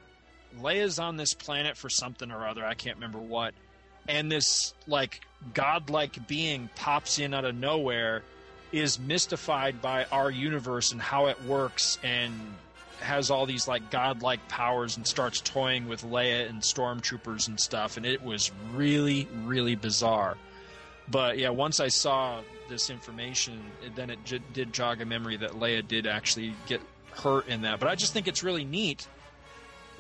Leia's 0.61 0.99
on 0.99 1.17
this 1.17 1.35
planet 1.35 1.77
for 1.77 1.89
something 1.89 2.31
or 2.31 2.47
other. 2.47 2.65
I 2.65 2.75
can't 2.75 2.97
remember 2.97 3.19
what, 3.19 3.55
and 4.07 4.31
this 4.31 4.75
like 4.87 5.23
godlike 5.55 6.29
being 6.29 6.69
pops 6.77 7.19
in 7.19 7.35
out 7.35 7.45
of 7.45 7.57
nowhere, 7.57 8.23
is 8.71 8.99
mystified 8.99 9.83
by 9.83 10.05
our 10.13 10.31
universe 10.31 10.93
and 10.93 11.01
how 11.01 11.27
it 11.27 11.43
works, 11.45 11.99
and 12.03 12.33
has 13.01 13.31
all 13.31 13.47
these 13.47 13.69
like 13.69 13.91
godlike 13.91 14.47
powers 14.49 14.97
and 14.97 15.07
starts 15.07 15.41
toying 15.41 15.89
with 15.89 16.03
Leia 16.03 16.49
and 16.49 16.63
stormtroopers 16.63 17.49
and 17.49 17.59
stuff 17.59 17.97
and 17.97 18.07
it 18.07 18.23
was 18.23 18.51
really 18.73 19.29
really 19.45 19.75
bizarre. 19.75 20.37
But 21.09 21.39
yeah, 21.39 21.51
once 21.51 21.81
I 21.81 21.89
saw 21.89 22.41
this 22.69 22.89
information, 22.89 23.61
then 23.95 24.11
it 24.11 24.25
j- 24.25 24.41
did 24.53 24.73
jog 24.73 25.01
a 25.01 25.05
memory 25.05 25.37
that 25.37 25.53
Leia 25.53 25.87
did 25.87 26.07
actually 26.07 26.55
get 26.67 26.81
hurt 27.11 27.47
in 27.49 27.63
that. 27.63 27.79
But 27.79 27.89
I 27.89 27.95
just 27.95 28.13
think 28.13 28.27
it's 28.27 28.43
really 28.43 28.65
neat 28.65 29.07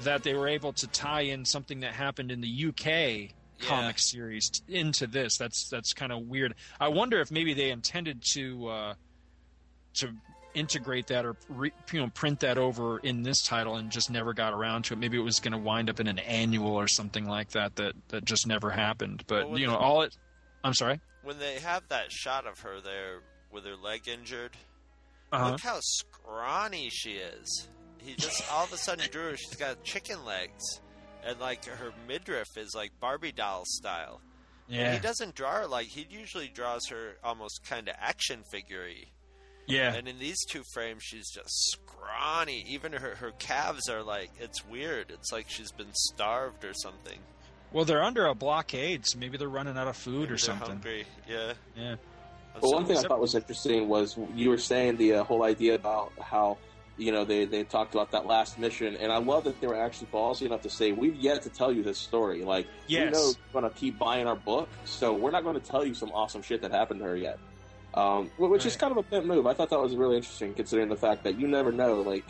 that 0.01 0.23
they 0.23 0.35
were 0.35 0.49
able 0.49 0.73
to 0.73 0.87
tie 0.89 1.23
in 1.23 1.45
something 1.45 1.81
that 1.81 1.93
happened 1.93 2.33
in 2.33 2.41
the 2.41 2.67
UK 2.69 3.35
comic 3.61 3.99
series 3.99 4.51
t- 4.51 4.77
into 4.77 5.07
this. 5.07 5.37
That's 5.37 5.69
that's 5.69 5.93
kind 5.93 6.13
of 6.13 6.23
weird. 6.23 6.55
I 6.81 6.89
wonder 6.89 7.21
if 7.21 7.31
maybe 7.31 7.55
they 7.55 7.71
intended 7.71 8.23
to 8.33 8.69
uh, 8.69 8.95
to 9.95 10.13
integrate 10.55 11.09
that 11.09 11.25
or 11.27 11.37
re, 11.49 11.73
you 11.93 12.01
know 12.01 12.09
print 12.09 12.41
that 12.41 12.59
over 12.59 12.99
in 12.99 13.23
this 13.23 13.43
title 13.43 13.77
and 13.77 13.91
just 13.91 14.11
never 14.11 14.33
got 14.33 14.53
around 14.53 14.85
to 14.87 14.95
it. 14.95 14.99
Maybe 14.99 15.17
it 15.19 15.23
was 15.23 15.41
going 15.41 15.53
to 15.53 15.59
wind 15.59 15.91
up 15.91 16.01
in 16.01 16.07
an 16.07 16.19
annual 16.21 16.75
or 16.75 16.89
something 16.89 17.27
like 17.27 17.51
that 17.51 17.77
that 17.77 17.95
that 18.09 18.25
just 18.25 18.47
never 18.47 18.71
happened. 18.71 19.25
But 19.27 19.49
Well, 19.51 19.59
you 19.59 19.67
know 19.67 19.73
the- 19.73 19.79
all 19.79 20.03
it. 20.03 20.17
I'm 20.63 20.75
sorry. 20.75 21.01
when 21.23 21.39
they 21.39 21.59
have 21.61 21.83
that 21.89 22.11
shot 22.13 22.47
of 22.47 22.61
her 22.61 22.81
there 22.81 23.21
with 23.51 23.65
her 23.65 23.77
leg 23.77 24.09
injured, 24.09 24.57
Uh-huh. 25.33 25.51
look 25.53 25.61
how 25.61 25.79
scrawny 25.81 26.89
she 26.91 27.13
is. 27.13 27.69
He 27.99 28.15
just 28.15 28.43
all 28.53 28.65
of 28.65 28.73
a 28.73 28.77
sudden 28.77 29.09
drew 29.11 29.31
her. 29.31 29.37
She's 29.37 29.57
got 29.57 29.83
chicken 29.85 30.25
legs, 30.25 30.63
and 31.25 31.39
like 31.41 31.65
her 31.65 31.93
midriff 32.07 32.49
is 32.57 32.75
like 32.75 32.93
Barbie 33.01 33.33
doll 33.33 33.63
style. 33.67 34.21
And 34.69 34.77
Yeah. 34.77 34.93
he 34.95 34.99
doesn't 35.01 35.35
draw 35.35 35.61
her 35.61 35.67
like 35.67 35.89
he 35.89 36.07
usually 36.11 36.49
draws 36.49 36.87
her 36.89 37.17
almost 37.23 37.65
kind 37.65 37.89
of 37.89 37.97
action 37.99 38.45
figure-y. 38.51 39.05
Yeah. 39.67 39.95
And 39.95 40.07
in 40.09 40.19
these 40.19 40.45
two 40.45 40.63
frames, 40.73 41.03
she's 41.03 41.31
just 41.31 41.49
scrawny. 41.73 42.65
Even 42.69 42.93
her 42.93 43.15
her 43.17 43.33
calves 43.39 43.89
are 43.89 44.03
like 44.03 44.31
it's 44.41 44.65
weird. 44.67 45.11
It's 45.11 45.33
like 45.33 45.47
she's 45.49 45.73
been 45.73 45.93
starved 45.95 46.65
or 46.65 46.75
something. 46.75 47.19
Well, 47.73 47.85
they're 47.85 48.03
under 48.05 48.27
a 48.27 48.35
blockade, 48.35 49.05
so 49.07 49.19
maybe 49.19 49.37
they're 49.37 49.49
running 49.49 49.77
out 49.77 49.89
of 49.89 49.97
food 49.97 50.13
Maybe 50.13 50.25
or 50.25 50.29
they're 50.29 50.39
something. 50.39 50.69
hungry. 50.69 51.05
Yeah. 51.29 51.55
Yeah. 51.77 51.97
But 52.61 52.71
one 52.71 52.87
thing 52.87 52.99
I 52.99 53.03
thought 53.03 53.21
was 53.21 53.35
interesting 53.35 53.89
was 53.89 54.17
you 54.37 54.49
were 54.51 54.59
saying 54.59 54.97
the 54.97 55.15
uh, 55.15 55.25
whole 55.25 55.43
idea 55.43 55.75
about 55.75 56.13
how 56.21 56.57
you 56.97 57.11
know 57.11 57.25
they 57.25 57.47
they 57.47 57.65
talked 57.65 57.93
about 57.95 58.13
that 58.13 58.27
last 58.27 58.61
mission, 58.61 58.95
and 58.97 59.11
I 59.11 59.17
love 59.19 59.43
that 59.45 59.61
they 59.61 59.67
were 59.67 59.75
actually 59.81 60.07
ballsy 60.13 60.43
enough 60.43 60.63
to 60.63 60.71
say 60.71 60.93
we've 60.93 61.17
yet 61.17 61.43
to 61.43 61.49
tell 61.51 61.73
you 61.73 61.83
this 61.83 61.99
story. 61.99 62.45
Like 62.45 62.69
Yes. 62.87 63.07
we 63.07 63.11
know 63.19 63.27
you're 63.27 63.61
going 63.63 63.73
to 63.73 63.77
keep 63.77 63.99
buying 63.99 64.29
our 64.29 64.37
book, 64.37 64.69
so 64.85 65.13
we're 65.13 65.33
not 65.33 65.43
going 65.43 65.59
to 65.61 65.67
tell 65.67 65.85
you 65.85 65.95
some 65.95 66.13
awesome 66.13 66.43
shit 66.43 66.63
that 66.63 66.71
happened 66.71 67.01
to 67.01 67.07
her 67.07 67.17
yet. 67.17 67.41
Um, 67.95 68.31
wh- 68.37 68.51
which 68.51 68.67
is 68.67 68.77
kind 68.77 68.91
of 68.91 68.99
a 68.99 69.03
pimp 69.05 69.25
move. 69.27 69.47
I 69.47 69.55
thought 69.55 69.71
that 69.71 69.81
was 69.81 69.95
really 69.95 70.17
interesting, 70.17 70.53
considering 70.55 70.89
the 70.89 70.97
fact 70.97 71.25
that 71.25 71.39
you 71.39 71.47
never 71.47 71.71
know. 71.71 72.01
Like, 72.03 72.25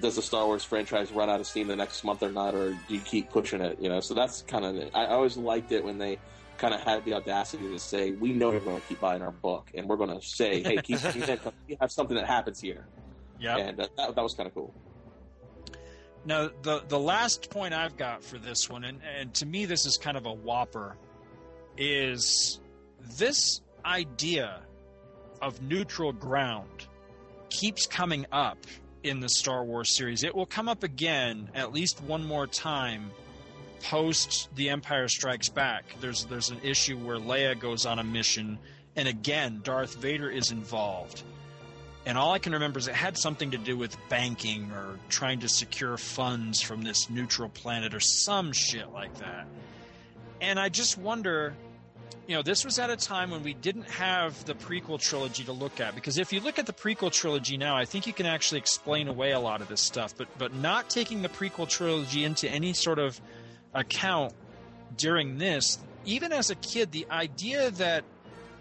does 0.00 0.16
the 0.16 0.22
Star 0.22 0.44
Wars 0.46 0.62
franchise 0.62 1.10
run 1.10 1.30
out 1.30 1.40
of 1.40 1.46
steam 1.46 1.68
the 1.68 1.76
next 1.76 2.04
month 2.04 2.22
or 2.22 2.30
not, 2.30 2.54
or 2.54 2.72
do 2.72 2.94
you 2.94 3.00
keep 3.00 3.30
pushing 3.30 3.62
it? 3.62 3.78
You 3.80 3.88
know, 3.88 4.00
so 4.00 4.12
that's 4.14 4.42
kind 4.42 4.64
of. 4.64 4.90
I 4.94 5.04
I 5.04 5.10
always 5.12 5.36
liked 5.36 5.72
it 5.72 5.82
when 5.82 5.96
they 5.98 6.18
kind 6.58 6.74
of 6.74 6.80
had 6.82 7.04
the 7.06 7.14
audacity 7.14 7.66
to 7.68 7.78
say, 7.78 8.10
"We 8.10 8.32
know 8.34 8.50
you're 8.50 8.60
going 8.60 8.80
to 8.80 8.86
keep 8.86 9.00
buying 9.00 9.22
our 9.22 9.30
book, 9.30 9.70
and 9.74 9.88
we're 9.88 9.96
going 9.96 10.14
to 10.18 10.24
say, 10.24 10.62
hey, 10.62 10.76
keep, 10.76 10.98
you 11.68 11.76
have 11.80 11.90
something 11.90 12.16
that 12.16 12.26
happens 12.26 12.60
here." 12.60 12.86
Yeah. 13.38 13.56
and 13.56 13.80
uh, 13.80 13.86
that, 13.96 14.14
that 14.14 14.22
was 14.22 14.34
kind 14.34 14.46
of 14.46 14.54
cool. 14.54 14.74
Now, 16.26 16.50
the 16.60 16.82
the 16.86 16.98
last 16.98 17.48
point 17.48 17.72
I've 17.72 17.96
got 17.96 18.22
for 18.22 18.36
this 18.36 18.68
one, 18.68 18.84
and, 18.84 19.00
and 19.18 19.32
to 19.34 19.46
me 19.46 19.64
this 19.64 19.86
is 19.86 19.96
kind 19.96 20.18
of 20.18 20.26
a 20.26 20.32
whopper, 20.32 20.98
is 21.78 22.60
this 23.18 23.62
idea 23.86 24.60
of 25.40 25.60
neutral 25.62 26.12
ground 26.12 26.86
keeps 27.48 27.86
coming 27.86 28.26
up 28.32 28.58
in 29.02 29.20
the 29.20 29.28
Star 29.28 29.64
Wars 29.64 29.96
series. 29.96 30.22
It 30.22 30.34
will 30.34 30.46
come 30.46 30.68
up 30.68 30.82
again 30.82 31.50
at 31.54 31.72
least 31.72 32.02
one 32.02 32.24
more 32.26 32.46
time 32.46 33.10
post 33.82 34.48
The 34.54 34.68
Empire 34.68 35.08
Strikes 35.08 35.48
Back. 35.48 35.84
There's 36.00 36.24
there's 36.26 36.50
an 36.50 36.60
issue 36.62 36.96
where 36.98 37.16
Leia 37.16 37.58
goes 37.58 37.86
on 37.86 37.98
a 37.98 38.04
mission, 38.04 38.58
and 38.96 39.08
again 39.08 39.60
Darth 39.64 39.96
Vader 39.96 40.30
is 40.30 40.50
involved. 40.50 41.22
And 42.06 42.16
all 42.16 42.32
I 42.32 42.38
can 42.38 42.54
remember 42.54 42.78
is 42.78 42.88
it 42.88 42.94
had 42.94 43.18
something 43.18 43.50
to 43.50 43.58
do 43.58 43.76
with 43.76 43.96
banking 44.08 44.70
or 44.72 44.98
trying 45.10 45.40
to 45.40 45.48
secure 45.48 45.96
funds 45.98 46.60
from 46.60 46.82
this 46.82 47.10
neutral 47.10 47.50
planet 47.50 47.94
or 47.94 48.00
some 48.00 48.52
shit 48.52 48.90
like 48.90 49.14
that. 49.18 49.46
And 50.40 50.58
I 50.58 50.70
just 50.70 50.96
wonder, 50.96 51.54
you 52.26 52.36
know, 52.36 52.42
this 52.42 52.64
was 52.64 52.78
at 52.78 52.90
a 52.90 52.96
time 52.96 53.30
when 53.30 53.42
we 53.42 53.54
didn't 53.54 53.88
have 53.90 54.44
the 54.44 54.54
prequel 54.54 55.00
trilogy 55.00 55.44
to 55.44 55.52
look 55.52 55.80
at 55.80 55.94
because 55.94 56.18
if 56.18 56.32
you 56.32 56.40
look 56.40 56.58
at 56.58 56.66
the 56.66 56.72
prequel 56.72 57.12
trilogy 57.12 57.56
now, 57.56 57.76
I 57.76 57.84
think 57.84 58.06
you 58.06 58.12
can 58.12 58.26
actually 58.26 58.58
explain 58.58 59.08
away 59.08 59.32
a 59.32 59.40
lot 59.40 59.60
of 59.60 59.68
this 59.68 59.80
stuff, 59.80 60.14
but 60.16 60.28
but 60.38 60.54
not 60.54 60.88
taking 60.90 61.22
the 61.22 61.28
prequel 61.28 61.68
trilogy 61.68 62.24
into 62.24 62.48
any 62.48 62.72
sort 62.72 62.98
of 62.98 63.20
account 63.74 64.32
during 64.96 65.38
this, 65.38 65.78
even 66.04 66.32
as 66.32 66.50
a 66.50 66.54
kid, 66.56 66.92
the 66.92 67.06
idea 67.10 67.70
that 67.72 68.04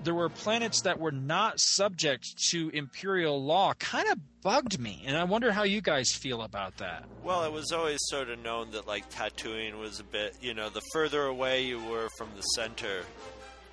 there 0.03 0.13
were 0.13 0.29
planets 0.29 0.81
that 0.81 0.99
were 0.99 1.11
not 1.11 1.59
subject 1.59 2.37
to 2.49 2.69
imperial 2.69 3.43
law 3.43 3.73
kind 3.73 4.07
of 4.09 4.17
bugged 4.41 4.79
me, 4.79 5.03
and 5.05 5.17
I 5.17 5.25
wonder 5.25 5.51
how 5.51 5.63
you 5.63 5.81
guys 5.81 6.11
feel 6.11 6.41
about 6.41 6.77
that. 6.77 7.03
Well, 7.23 7.43
it 7.43 7.51
was 7.51 7.71
always 7.71 7.99
sort 8.03 8.29
of 8.29 8.39
known 8.39 8.71
that 8.71 8.87
like 8.87 9.09
Tatooine 9.11 9.77
was 9.77 9.99
a 9.99 10.03
bit, 10.03 10.35
you 10.41 10.53
know, 10.53 10.69
the 10.69 10.81
further 10.93 11.23
away 11.23 11.63
you 11.65 11.83
were 11.83 12.07
from 12.17 12.29
the 12.35 12.41
center, 12.41 13.03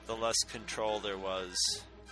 the 0.06 0.14
less 0.16 0.38
control 0.50 0.98
there 1.00 1.18
was. 1.18 1.54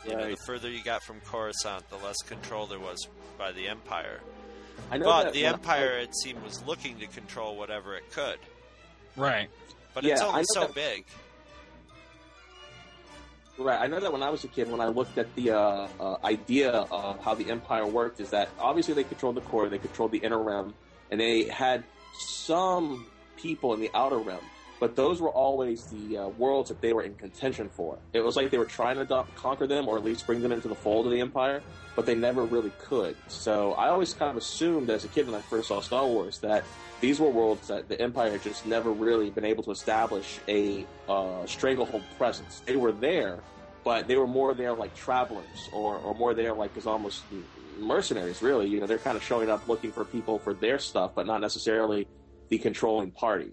You 0.07 0.17
know, 0.17 0.29
the 0.31 0.37
further 0.47 0.69
you 0.71 0.83
got 0.83 1.03
from 1.03 1.21
Coruscant, 1.21 1.89
the 1.89 1.97
less 1.97 2.19
control 2.27 2.67
there 2.67 2.79
was 2.81 3.09
by 3.39 3.53
the 3.53 3.69
Empire. 3.69 4.21
I 4.91 4.99
know 4.99 5.07
but 5.07 5.25
that 5.25 5.33
the 5.33 5.45
when 5.45 5.51
I- 5.53 5.55
Empire, 5.55 5.99
it 5.99 6.15
seemed, 6.15 6.43
was 6.43 6.63
looking 6.65 6.99
to 6.99 7.07
control 7.07 7.57
whatever 7.57 7.97
it 7.97 8.11
could. 8.13 8.39
Right. 9.17 9.49
But 9.95 10.05
Yeah, 10.05 10.13
it's 10.15 10.23
only 10.23 10.45
so 10.53 10.61
that- 10.63 10.75
big. 10.75 11.05
Right. 13.57 13.81
I 13.81 13.87
know 13.87 14.01
that 14.01 14.13
when 14.13 14.23
I 14.23 14.31
was 14.31 14.43
a 14.43 14.49
kid, 14.49 14.69
when 14.71 14.81
I 14.81 14.89
looked 14.89 15.17
at 15.17 15.33
the 15.37 15.53
uh, 15.53 15.87
uh, 16.01 16.17
idea 16.25 16.73
of 16.73 17.23
how 17.23 17.35
the 17.35 17.49
Empire 17.51 17.87
worked, 17.87 18.21
is 18.21 18.31
that 18.31 18.49
obviously 18.59 18.95
they 18.95 19.05
controlled 19.05 19.37
the 19.37 19.43
core, 19.43 19.69
they 19.69 19.79
controlled 19.79 20.11
the 20.11 20.19
inner 20.19 20.43
rim, 20.43 20.75
and 21.13 21.21
they 21.21 21.45
had 21.45 21.85
some 22.19 23.07
people 23.37 23.73
in 23.73 23.81
the 23.81 23.91
outer 23.95 24.19
rim. 24.19 24.41
But 24.81 24.97
those 24.97 25.21
were 25.21 25.31
always 25.31 25.87
the 25.87 26.19
uh, 26.19 26.29
worlds 26.29 26.69
that 26.69 26.81
they 26.81 26.93
were 26.93 27.03
in 27.03 27.15
contention 27.15 27.69
for. 27.69 27.99
It 28.13 28.21
was 28.21 28.37
like 28.37 28.51
they 28.51 28.59
were 28.59 28.65
trying 28.65 28.97
to 28.97 29.25
conquer 29.35 29.67
them, 29.67 29.89
or 29.89 29.97
at 29.97 30.05
least 30.05 30.27
bring 30.27 30.43
them 30.43 30.53
into 30.53 30.69
the 30.69 30.75
fold 30.75 31.07
of 31.07 31.13
the 31.13 31.21
Empire, 31.21 31.63
but 31.97 32.07
they 32.07 32.15
never 32.15 32.45
really 32.45 32.73
could. 32.79 33.17
So 33.29 33.73
I 33.73 33.89
always 33.89 34.13
kind 34.13 34.31
of 34.31 34.37
assumed 34.37 34.91
as 34.91 35.05
a 35.05 35.09
kid 35.09 35.27
when 35.27 35.35
I 35.35 35.43
first 35.43 35.69
saw 35.69 35.81
Star 35.81 36.07
Wars 36.07 36.39
that 36.41 36.65
these 37.01 37.21
were 37.21 37.31
worlds 37.31 37.69
that 37.69 37.89
the 37.89 38.01
Empire 38.01 38.33
had 38.33 38.43
just 38.43 38.67
never 38.67 38.91
really 38.91 39.31
been 39.31 39.45
able 39.45 39.63
to 39.65 39.71
establish 39.71 40.41
a 40.49 40.87
uh, 41.09 41.47
stranglehold 41.47 42.03
presence. 42.19 42.63
They 42.67 42.77
were 42.77 42.93
there, 42.93 43.41
but 43.85 44.09
they 44.09 44.17
were 44.17 44.27
more 44.27 44.55
there 44.55 44.75
like 44.75 44.95
travelers, 44.95 45.69
or, 45.73 45.97
or 45.99 46.15
more 46.15 46.35
there 46.35 46.55
like 46.55 46.77
as 46.77 46.87
almost 46.87 47.25
mercenaries. 47.79 48.43
Really, 48.43 48.69
you 48.69 48.81
know, 48.81 48.87
they're 48.87 48.99
kind 48.99 49.17
of 49.17 49.23
showing 49.23 49.51
up 49.51 49.69
looking 49.69 49.93
for 49.93 50.05
people 50.05 50.39
for 50.39 50.55
their 50.55 50.79
stuff, 50.79 51.13
but 51.15 51.27
not 51.27 51.41
necessarily 51.41 52.09
the 52.49 52.59
controlling 52.59 53.11
party. 53.11 53.51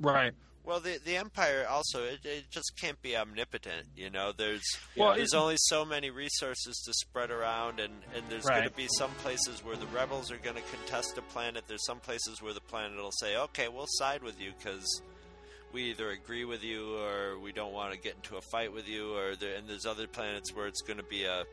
Right. 0.00 0.32
Well, 0.70 0.78
the 0.78 1.00
the 1.04 1.16
Empire 1.16 1.66
also 1.68 2.04
it, 2.04 2.20
it 2.24 2.44
just 2.48 2.74
can't 2.80 3.02
be 3.02 3.16
omnipotent. 3.16 3.88
You 3.96 4.08
know, 4.08 4.30
there's 4.30 4.62
Well, 4.96 5.16
there's 5.16 5.34
only 5.34 5.56
so 5.58 5.84
many 5.84 6.10
resources 6.10 6.80
to 6.86 6.92
spread 6.92 7.32
around, 7.32 7.80
and 7.80 7.92
and 8.14 8.22
there's 8.28 8.44
Right. 8.44 8.58
going 8.58 8.68
to 8.68 8.76
be 8.76 8.86
some 8.96 9.10
places 9.14 9.64
where 9.64 9.74
the 9.74 9.88
rebels 9.88 10.30
are 10.30 10.36
going 10.36 10.54
to 10.54 10.62
contest 10.62 11.18
a 11.18 11.22
planet. 11.22 11.64
There's 11.66 11.84
some 11.84 11.98
places 11.98 12.40
where 12.40 12.54
the 12.54 12.60
planet 12.60 12.96
will 12.96 13.10
say, 13.10 13.36
"Okay, 13.36 13.66
we'll 13.66 13.86
side 13.88 14.22
with 14.22 14.40
you 14.40 14.52
because." 14.56 14.86
We 15.72 15.90
either 15.90 16.10
agree 16.10 16.44
with 16.44 16.64
you, 16.64 16.96
or 16.96 17.38
we 17.38 17.52
don't 17.52 17.72
want 17.72 17.92
to 17.92 17.98
get 17.98 18.16
into 18.16 18.36
a 18.36 18.40
fight 18.50 18.72
with 18.72 18.88
you, 18.88 19.14
or 19.14 19.36
there, 19.36 19.54
and 19.54 19.68
there's 19.68 19.86
other 19.86 20.08
planets 20.08 20.52
where 20.52 20.66
it's 20.66 20.82
going 20.82 20.96
to 20.96 21.04
be 21.04 21.22
a 21.22 21.44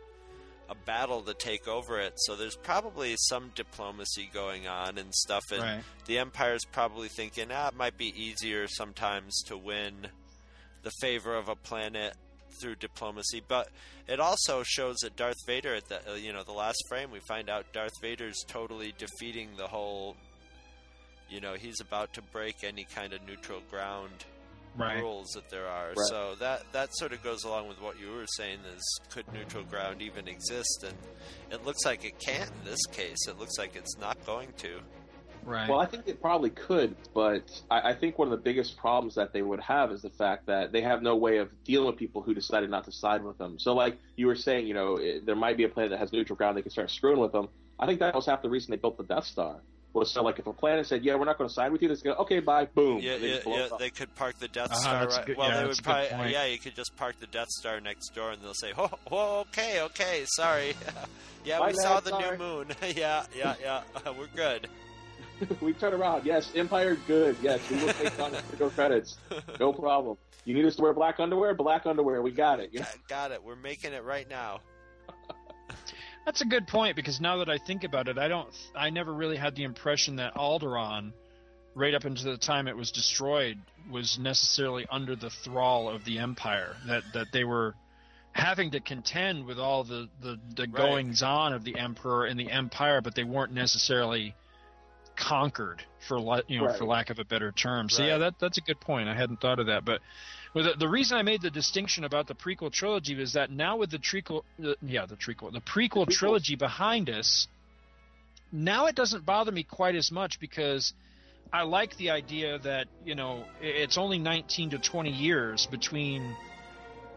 a 0.69 0.75
battle 0.75 1.21
to 1.21 1.33
take 1.33 1.67
over 1.67 1.99
it. 1.99 2.13
So 2.17 2.35
there's 2.35 2.55
probably 2.55 3.15
some 3.17 3.51
diplomacy 3.55 4.29
going 4.33 4.67
on 4.67 4.97
and 4.97 5.13
stuff. 5.13 5.43
And 5.51 5.61
Right. 5.61 5.83
the 6.05 6.19
Empire's 6.19 6.65
probably 6.65 7.07
thinking, 7.07 7.51
ah, 7.51 7.69
it 7.69 7.75
might 7.75 7.97
be 7.97 8.13
easier 8.21 8.67
sometimes 8.67 9.41
to 9.47 9.57
win 9.57 10.09
the 10.83 10.91
favor 11.01 11.35
of 11.35 11.47
a 11.49 11.55
planet 11.55 12.15
through 12.61 12.75
diplomacy. 12.75 13.41
But 13.47 13.69
it 14.07 14.19
also 14.19 14.63
shows 14.63 14.97
that 15.03 15.15
Darth 15.15 15.37
Vader, 15.45 15.75
at 15.75 15.87
the 15.89 16.11
uh, 16.11 16.15
you 16.15 16.33
know 16.33 16.43
the 16.43 16.51
last 16.53 16.81
frame, 16.89 17.11
we 17.11 17.19
find 17.27 17.49
out 17.49 17.71
Darth 17.73 17.93
Vader's 18.01 18.43
totally 18.47 18.93
defeating 18.97 19.49
the 19.57 19.67
whole. 19.67 20.15
You 21.29 21.41
know, 21.41 21.55
he's 21.55 21.81
about 21.81 22.13
to 22.13 22.21
break 22.21 22.63
any 22.63 22.85
kind 22.85 23.11
of 23.13 23.21
neutral 23.27 23.61
ground 23.69 24.23
Right. 24.77 25.01
rules 25.01 25.29
that 25.33 25.49
there 25.49 25.67
are. 25.67 25.89
Right. 25.89 26.07
So 26.09 26.35
that 26.39 26.63
that 26.71 26.95
sort 26.95 27.11
of 27.13 27.23
goes 27.23 27.43
along 27.43 27.67
with 27.67 27.81
what 27.81 27.99
you 27.99 28.11
were 28.11 28.27
saying 28.35 28.59
is 28.75 28.99
could 29.09 29.25
neutral 29.33 29.63
ground 29.63 30.01
even 30.01 30.27
exist 30.27 30.85
and 30.87 30.95
it 31.51 31.65
looks 31.65 31.85
like 31.85 32.05
it 32.05 32.19
can't 32.19 32.49
in 32.49 32.69
this 32.69 32.85
case. 32.91 33.17
It 33.27 33.39
looks 33.39 33.57
like 33.57 33.75
it's 33.75 33.97
not 33.97 34.23
going 34.25 34.49
to. 34.57 34.79
Right. 35.47 35.69
Well, 35.69 35.79
I 35.79 35.85
think 35.85 36.03
it 36.07 36.21
probably 36.21 36.49
could, 36.49 36.97
but 37.13 37.49
I, 37.71 37.91
I 37.91 37.93
think 37.93 38.19
one 38.19 38.27
of 38.27 38.31
the 38.31 38.43
biggest 38.43 38.75
problems 38.75 39.15
that 39.15 39.31
they 39.31 39.41
would 39.41 39.61
have 39.61 39.91
is 39.93 40.01
the 40.01 40.09
fact 40.09 40.45
that 40.47 40.73
they 40.73 40.81
have 40.81 41.01
no 41.01 41.15
way 41.15 41.37
of 41.37 41.49
dealing 41.63 41.87
with 41.87 41.95
people 41.95 42.21
who 42.21 42.33
decided 42.33 42.69
not 42.69 42.83
to 42.83 42.91
side 42.91 43.23
with 43.23 43.37
them. 43.37 43.57
So, 43.57 43.73
like 43.73 43.97
you 44.17 44.27
were 44.27 44.35
saying, 44.35 44.67
you 44.67 44.73
know, 44.73 44.97
it, 44.97 45.25
there 45.25 45.37
might 45.37 45.55
be 45.55 45.63
a 45.63 45.69
planet 45.69 45.91
that 45.91 45.99
has 45.99 46.11
neutral 46.11 46.35
ground; 46.35 46.57
they 46.57 46.63
can 46.63 46.71
start 46.71 46.91
screwing 46.91 47.19
with 47.19 47.31
them. 47.31 47.47
I 47.79 47.85
think 47.85 48.01
that 48.01 48.13
was 48.13 48.25
half 48.25 48.41
the 48.41 48.49
reason 48.49 48.71
they 48.71 48.77
built 48.77 48.97
the 48.97 49.05
Death 49.05 49.23
Star. 49.23 49.61
Was 49.93 50.11
so, 50.11 50.21
like, 50.21 50.37
if 50.37 50.45
a 50.45 50.53
planet 50.53 50.85
said, 50.85 51.03
"Yeah, 51.03 51.15
we're 51.15 51.25
not 51.25 51.37
going 51.39 51.49
to 51.49 51.53
side 51.53 51.71
with 51.71 51.81
you," 51.81 51.87
they 51.87 51.95
go, 51.95 52.11
"Okay, 52.13 52.39
bye, 52.39 52.65
boom." 52.65 52.99
Yeah, 53.01 53.17
they 53.17 53.35
yeah, 53.35 53.39
yeah. 53.45 53.67
They 53.79 53.89
could 53.89 54.13
park 54.15 54.37
the 54.37 54.47
Death 54.47 54.71
Uh-huh, 54.71 54.79
Star. 54.79 55.07
Right. 55.07 55.25
good- 55.25 55.37
well, 55.37 55.49
yeah, 55.49 55.61
they 55.61 55.67
would 55.67 55.83
probably. 55.83 56.31
Yeah, 56.33 56.45
you 56.45 56.59
could 56.59 56.75
just 56.75 56.95
park 56.97 57.19
the 57.19 57.25
Death 57.27 57.47
Star 57.49 57.79
next 57.79 58.09
door, 58.13 58.31
and 58.31 58.41
they'll 58.41 58.53
say, 58.53 58.73
"Oh, 58.77 58.91
oh 59.11 59.39
okay, 59.41 59.81
okay, 59.83 60.23
sorry. 60.27 60.75
yeah, 61.45 61.59
Bye, 61.59 61.69
we 61.69 61.73
saw 61.75 61.99
the 61.99 62.11
sorry." 62.11 62.37
new 62.37 62.43
moon. 62.43 62.67
yeah, 62.95 63.23
yeah, 63.35 63.55
yeah. 63.61 63.81
We're 64.19 64.27
good." 64.35 64.67
we 65.61 65.73
turn 65.73 65.93
around. 65.93 66.25
Yes, 66.25 66.51
Empire, 66.55 66.97
good. 67.07 67.35
Yes, 67.41 67.59
we 67.69 67.77
will 67.77 67.93
take 67.93 68.19
on 68.19 68.31
the 68.31 68.69
credits. 68.69 69.17
No 69.59 69.71
problem. 69.73 70.17
You 70.45 70.53
need 70.53 70.65
us 70.65 70.75
to 70.77 70.81
wear 70.81 70.93
black 70.93 71.19
underwear? 71.19 71.53
Black 71.53 71.85
underwear. 71.85 72.21
We 72.21 72.31
got 72.31 72.59
it. 72.59 72.69
You 72.71 72.79
know? 72.79 72.85
Got- 72.85 73.07
Got 73.07 73.31
it. 73.31 73.43
We're 73.43 73.55
making 73.55 73.93
it 73.93 74.03
right 74.03 74.27
now. 74.29 74.61
That's 76.27 76.41
a 76.41 76.45
good 76.45 76.67
point 76.67 76.97
because 76.97 77.21
now 77.21 77.37
that 77.37 77.47
I 77.47 77.57
think 77.57 77.85
about 77.85 78.09
it, 78.09 78.17
I 78.17 78.27
don't. 78.27 78.49
I 78.75 78.89
never 78.89 79.13
really 79.13 79.37
had 79.37 79.55
the 79.55 79.63
impression 79.63 80.17
that 80.17 80.35
Alderaan, 80.35 81.13
right 81.73 81.93
up 81.93 82.03
until 82.03 82.33
the 82.33 82.37
time 82.37 82.67
it 82.67 82.75
was 82.75 82.91
destroyed, 82.91 83.57
was 83.89 84.19
necessarily 84.19 84.85
under 84.91 85.15
the 85.15 85.29
thrall 85.29 85.87
of 85.87 86.03
the 86.03 86.19
Empire. 86.19 86.75
That 86.85 87.03
that 87.13 87.27
they 87.31 87.45
were 87.45 87.75
having 88.33 88.71
to 88.71 88.81
contend 88.81 89.45
with 89.45 89.57
all 89.57 89.85
the 89.85 90.09
the, 90.21 90.37
the 90.53 90.63
Right. 90.63 90.73
goings 90.73 91.23
on 91.23 91.53
of 91.53 91.63
the 91.63 91.77
Emperor 91.77 92.25
and 92.25 92.37
the 92.37 92.51
Empire, 92.51 92.99
but 92.99 93.15
they 93.15 93.23
weren't 93.23 93.53
necessarily 93.53 94.35
conquered 95.15 95.81
for 96.09 96.17
you 96.49 96.59
know 96.59 96.65
Right. 96.65 96.77
for 96.77 96.83
lack 96.83 97.09
of 97.09 97.19
a 97.19 97.23
better 97.23 97.53
term. 97.53 97.89
So 97.89 98.01
Right. 98.03 98.09
yeah, 98.09 98.17
that 98.17 98.33
that's 98.37 98.57
a 98.57 98.61
good 98.61 98.81
point. 98.81 99.07
I 99.07 99.15
hadn't 99.15 99.39
thought 99.39 99.59
of 99.59 99.67
that, 99.67 99.85
but. 99.85 100.01
Well, 100.57 100.65
the, 100.65 100.73
the 100.73 100.89
reason 100.89 101.19
I 101.19 101.21
made 101.21 101.43
the 101.43 101.51
distinction 101.51 102.03
about 102.03 102.25
the 102.25 102.33
prequel 102.33 102.71
trilogy 102.71 103.13
is 103.21 103.33
that 103.33 103.51
now 103.51 103.77
with 103.77 103.91
the 103.91 103.99
trequel, 103.99 104.41
uh, 104.65 104.73
yeah, 104.81 105.05
the 105.05 105.15
trequel, 105.15 105.53
the 105.53 105.61
prequel 105.61 106.09
trilogy 106.09 106.55
behind 106.55 107.11
us, 107.11 107.47
now 108.51 108.87
it 108.87 108.95
doesn't 108.95 109.23
bother 109.23 109.51
me 109.51 109.61
quite 109.61 109.93
as 109.93 110.11
much 110.11 110.39
because 110.39 110.93
I 111.53 111.61
like 111.61 111.95
the 111.97 112.09
idea 112.09 112.57
that 112.57 112.87
you 113.05 113.13
know 113.13 113.45
it's 113.61 113.99
only 113.99 114.17
19 114.17 114.71
to 114.71 114.79
20 114.79 115.11
years 115.11 115.67
between 115.67 116.35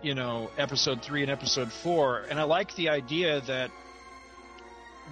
you 0.03 0.15
know 0.15 0.51
episode 0.59 1.01
three 1.01 1.23
and 1.23 1.31
episode 1.31 1.73
four, 1.73 2.25
and 2.29 2.39
I 2.39 2.43
like 2.43 2.77
the 2.77 2.91
idea 2.91 3.41
that 3.47 3.71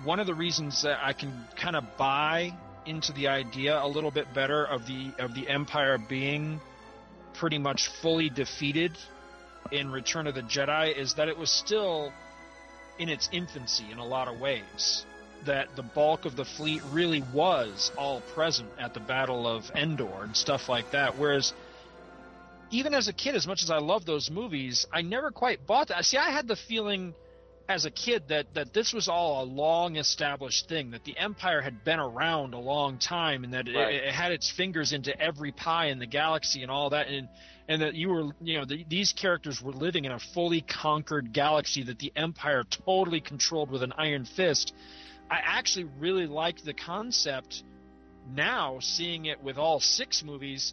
one 0.05 0.21
of 0.21 0.27
the 0.27 0.35
reasons 0.35 0.83
that 0.83 0.99
I 1.03 1.15
can 1.15 1.47
kind 1.57 1.77
of 1.77 1.97
buy 1.97 2.53
into 2.85 3.11
the 3.15 3.29
idea 3.29 3.83
a 3.83 3.89
little 3.89 4.11
bit 4.11 4.35
better 4.35 4.67
of 4.67 4.87
the 4.87 5.15
of 5.19 5.35
the 5.35 5.49
empire 5.49 5.97
being 5.97 6.61
pretty 7.39 7.59
much 7.59 7.89
fully 8.03 8.29
defeated 8.29 8.93
in 9.71 9.91
Return 9.91 10.27
of 10.27 10.35
the 10.35 10.43
Jedi 10.43 10.97
is 10.97 11.15
that 11.15 11.29
it 11.29 11.39
was 11.39 11.51
still 11.51 12.13
in 12.99 13.09
its 13.09 13.29
infancy 13.33 13.91
in 13.91 13.99
a 13.99 14.05
lot 14.05 14.29
of 14.29 14.41
ways. 14.41 15.05
That 15.47 15.77
the 15.77 15.83
bulk 15.83 16.25
of 16.25 16.35
the 16.35 16.45
fleet 16.45 16.83
really 16.91 17.23
was 17.33 17.93
all 17.97 18.21
present 18.35 18.71
at 18.79 18.93
the 18.93 19.01
Battle 19.01 19.47
of 19.47 19.71
Endor 19.75 20.25
and 20.25 20.37
stuff 20.37 20.69
like 20.69 20.91
that. 20.91 21.17
Whereas, 21.17 21.53
even 22.71 22.93
as 22.93 23.07
a 23.07 23.13
kid, 23.13 23.37
as 23.37 23.47
much 23.47 23.63
as 23.63 23.71
I 23.71 23.79
love 23.79 24.05
those 24.05 24.31
movies, 24.31 24.87
I 24.93 25.03
never 25.03 25.31
quite 25.31 25.65
bought 25.65 25.89
that. 25.89 26.05
See, 26.05 26.17
I 26.17 26.31
had 26.31 26.49
the 26.49 26.57
feeling 26.57 27.15
as 27.69 27.85
a 27.85 27.91
kid 27.91 28.29
that, 28.29 28.55
that 28.55 28.73
this 28.73 28.95
was 28.95 29.09
all 29.09 29.43
a 29.43 29.45
long 29.45 29.97
established 29.97 30.69
thing, 30.69 30.93
that 30.93 31.05
the 31.05 31.17
Empire 31.19 31.61
had 31.61 31.85
been 31.85 32.01
around 32.01 32.55
a 32.55 32.59
long 32.59 32.99
time 32.99 33.45
and 33.45 33.53
that 33.53 33.69
it, 33.69 33.77
Right. 33.77 33.95
it 33.95 34.13
had 34.15 34.33
its 34.33 34.51
fingers 34.51 34.93
into 34.93 35.19
every 35.21 35.53
pie 35.53 35.87
in 35.87 35.99
the 35.99 36.07
galaxy 36.07 36.63
and 36.63 36.71
all 36.71 36.91
that. 36.91 37.09
And, 37.09 37.29
and 37.69 37.83
that 37.83 37.95
you 37.95 38.09
were, 38.09 38.33
you 38.41 38.59
know, 38.59 38.65
the, 38.65 38.87
these 38.89 39.13
characters 39.13 39.61
were 39.61 39.73
living 39.73 40.07
in 40.07 40.13
a 40.13 40.19
fully 40.19 40.63
conquered 40.63 41.35
galaxy 41.35 41.83
that 41.85 41.99
the 41.99 42.11
Empire 42.17 42.65
totally 42.87 43.21
controlled 43.21 43.71
with 43.71 43.83
an 43.83 43.93
iron 43.99 44.25
fist. 44.25 44.73
I 45.31 45.41
actually 45.45 45.85
really 45.99 46.27
liked 46.27 46.65
the 46.65 46.73
concept 46.73 47.63
now, 48.31 48.79
seeing 48.81 49.27
it 49.27 49.43
with 49.43 49.59
all 49.59 49.81
six 49.81 50.23
movies, 50.25 50.73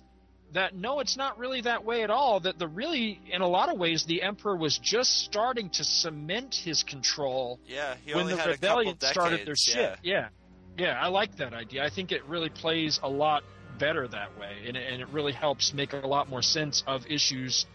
that 0.56 0.76
no, 0.76 1.00
it's 1.00 1.16
not 1.16 1.38
really 1.38 1.62
that 1.62 1.86
way 1.86 2.04
at 2.04 2.10
all. 2.10 2.40
That 2.42 2.58
the 2.60 2.68
really, 2.68 3.22
in 3.32 3.42
a 3.42 3.48
lot 3.48 3.72
of 3.72 3.78
ways, 3.78 4.04
the 4.06 4.22
Emperor 4.24 4.56
was 4.58 4.78
just 4.78 5.12
starting 5.24 5.70
to 5.72 5.84
cement 5.84 6.56
his 6.56 6.84
control 6.84 7.60
Yeah, 7.68 7.96
he 8.04 8.14
when 8.16 8.26
the 8.28 8.32
had 8.36 8.40
a 8.50 8.58
couple 8.58 8.78
rebellion 8.80 8.98
started 9.00 9.40
their 9.48 9.56
yeah. 9.68 9.74
shit. 9.74 10.00
Yeah, 10.04 10.28
yeah, 10.78 11.00
I 11.00 11.08
like 11.08 11.38
that 11.38 11.54
idea. 11.54 11.86
I 11.86 11.90
think 11.90 12.12
it 12.12 12.26
really 12.26 12.50
plays 12.50 13.00
a 13.04 13.10
lot 13.10 13.44
better 13.80 14.08
that 14.08 14.38
way, 14.40 14.64
and, 14.68 14.76
it- 14.76 14.92
and 14.92 15.02
it 15.02 15.08
really 15.10 15.34
helps 15.34 15.74
make 15.74 15.94
a 15.94 15.98
lot 16.08 16.30
more 16.30 16.42
sense 16.42 16.84
of 16.88 17.06
issues 17.08 17.66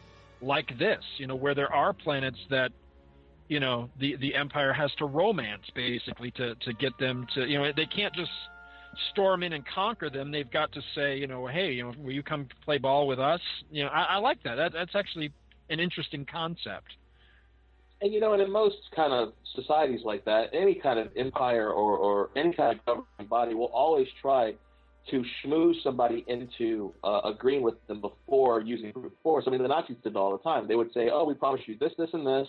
like 0.43 0.77
this. 0.79 1.05
You 1.19 1.27
know, 1.27 1.37
where 1.37 1.55
there 1.55 1.73
are 1.73 1.93
planets 1.93 2.39
that 2.51 2.73
you 3.49 3.61
know 3.61 3.91
the 3.99 4.17
the 4.17 4.35
Empire 4.35 4.73
has 4.73 4.95
to 4.97 5.05
romance 5.07 5.65
basically 5.75 6.31
to 6.33 6.55
to 6.57 6.73
get 6.73 6.97
them 6.99 7.27
to 7.35 7.47
you 7.47 7.59
know 7.59 7.71
they 7.77 7.87
can't 7.87 8.15
just 8.15 8.31
storm 9.11 9.43
in 9.43 9.53
and 9.53 9.65
conquer 9.67 10.11
them. 10.11 10.31
They've 10.31 10.51
got 10.51 10.73
to 10.73 10.81
say 10.95 11.17
you 11.17 11.27
know 11.27 11.47
hey 11.47 11.73
you 11.73 11.85
know 11.85 11.95
will 11.99 12.13
you 12.13 12.23
come 12.23 12.49
play 12.65 12.79
ball 12.79 13.07
with 13.07 13.19
us? 13.19 13.41
You 13.71 13.85
know 13.85 13.91
I, 13.91 14.03
I 14.03 14.17
like 14.19 14.43
that. 14.45 14.57
that. 14.57 14.73
That's 14.73 14.95
actually 14.95 15.33
an 15.71 15.81
interesting 15.81 16.27
concept. 16.31 16.89
And 18.03 18.13
you 18.15 18.21
know, 18.21 18.33
and 18.33 18.43
in 18.43 18.51
most 18.51 18.77
kind 18.97 19.13
of 19.13 19.35
societies 19.55 20.01
like 20.05 20.25
that, 20.25 20.47
any 20.55 20.75
kind 20.75 20.99
of 20.99 21.09
empire 21.17 21.69
or, 21.69 21.97
or 21.99 22.31
any 22.35 22.55
kind 22.55 22.79
of 22.79 22.85
government 22.87 23.29
body 23.29 23.55
will 23.55 23.67
always 23.67 24.07
try 24.23 24.55
to 25.11 25.25
schmooze 25.45 25.83
somebody 25.83 26.25
into 26.29 26.93
uh, 27.05 27.21
agreeing 27.25 27.63
with 27.63 27.75
them 27.89 28.01
before 28.01 28.61
using 28.61 28.93
brute 28.93 29.17
force. 29.23 29.45
I 29.47 29.51
mean, 29.51 29.63
the 29.63 29.69
Nazis 29.69 29.97
did 30.03 30.11
it 30.11 30.17
all 30.17 30.33
the 30.33 30.43
time. 30.43 30.67
They 30.67 30.77
would 30.77 30.93
say, 30.93 31.11
"Oh, 31.13 31.25
we 31.25 31.35
promise 31.35 31.61
you 31.67 31.77
this, 31.79 31.93
this, 31.99 32.11
and 32.13 32.27
this, 32.27 32.49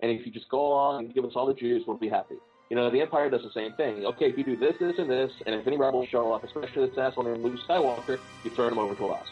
and 0.00 0.10
if 0.10 0.24
you 0.24 0.32
just 0.32 0.48
go 0.48 0.66
along 0.66 1.04
and 1.04 1.14
give 1.14 1.24
us 1.24 1.32
all 1.34 1.46
the 1.46 1.54
Jews, 1.54 1.82
we'll 1.86 1.96
be 1.96 2.08
happy." 2.08 2.36
You 2.72 2.76
know, 2.76 2.88
the 2.88 3.02
Empire 3.02 3.28
does 3.28 3.42
the 3.42 3.50
same 3.50 3.74
thing. 3.74 4.06
Okay, 4.06 4.30
if 4.30 4.38
you 4.38 4.44
do 4.44 4.56
this, 4.56 4.74
this, 4.80 4.94
and 4.96 5.10
this, 5.10 5.30
and 5.44 5.54
if 5.54 5.66
any 5.66 5.76
rebels 5.76 6.08
show 6.08 6.32
up, 6.32 6.42
especially 6.42 6.88
this 6.88 6.96
asshole 6.96 7.24
named 7.24 7.44
Luke 7.44 7.60
Skywalker, 7.68 8.18
you 8.44 8.50
turn 8.52 8.70
them 8.70 8.78
over 8.78 8.94
to 8.94 9.08
us, 9.08 9.26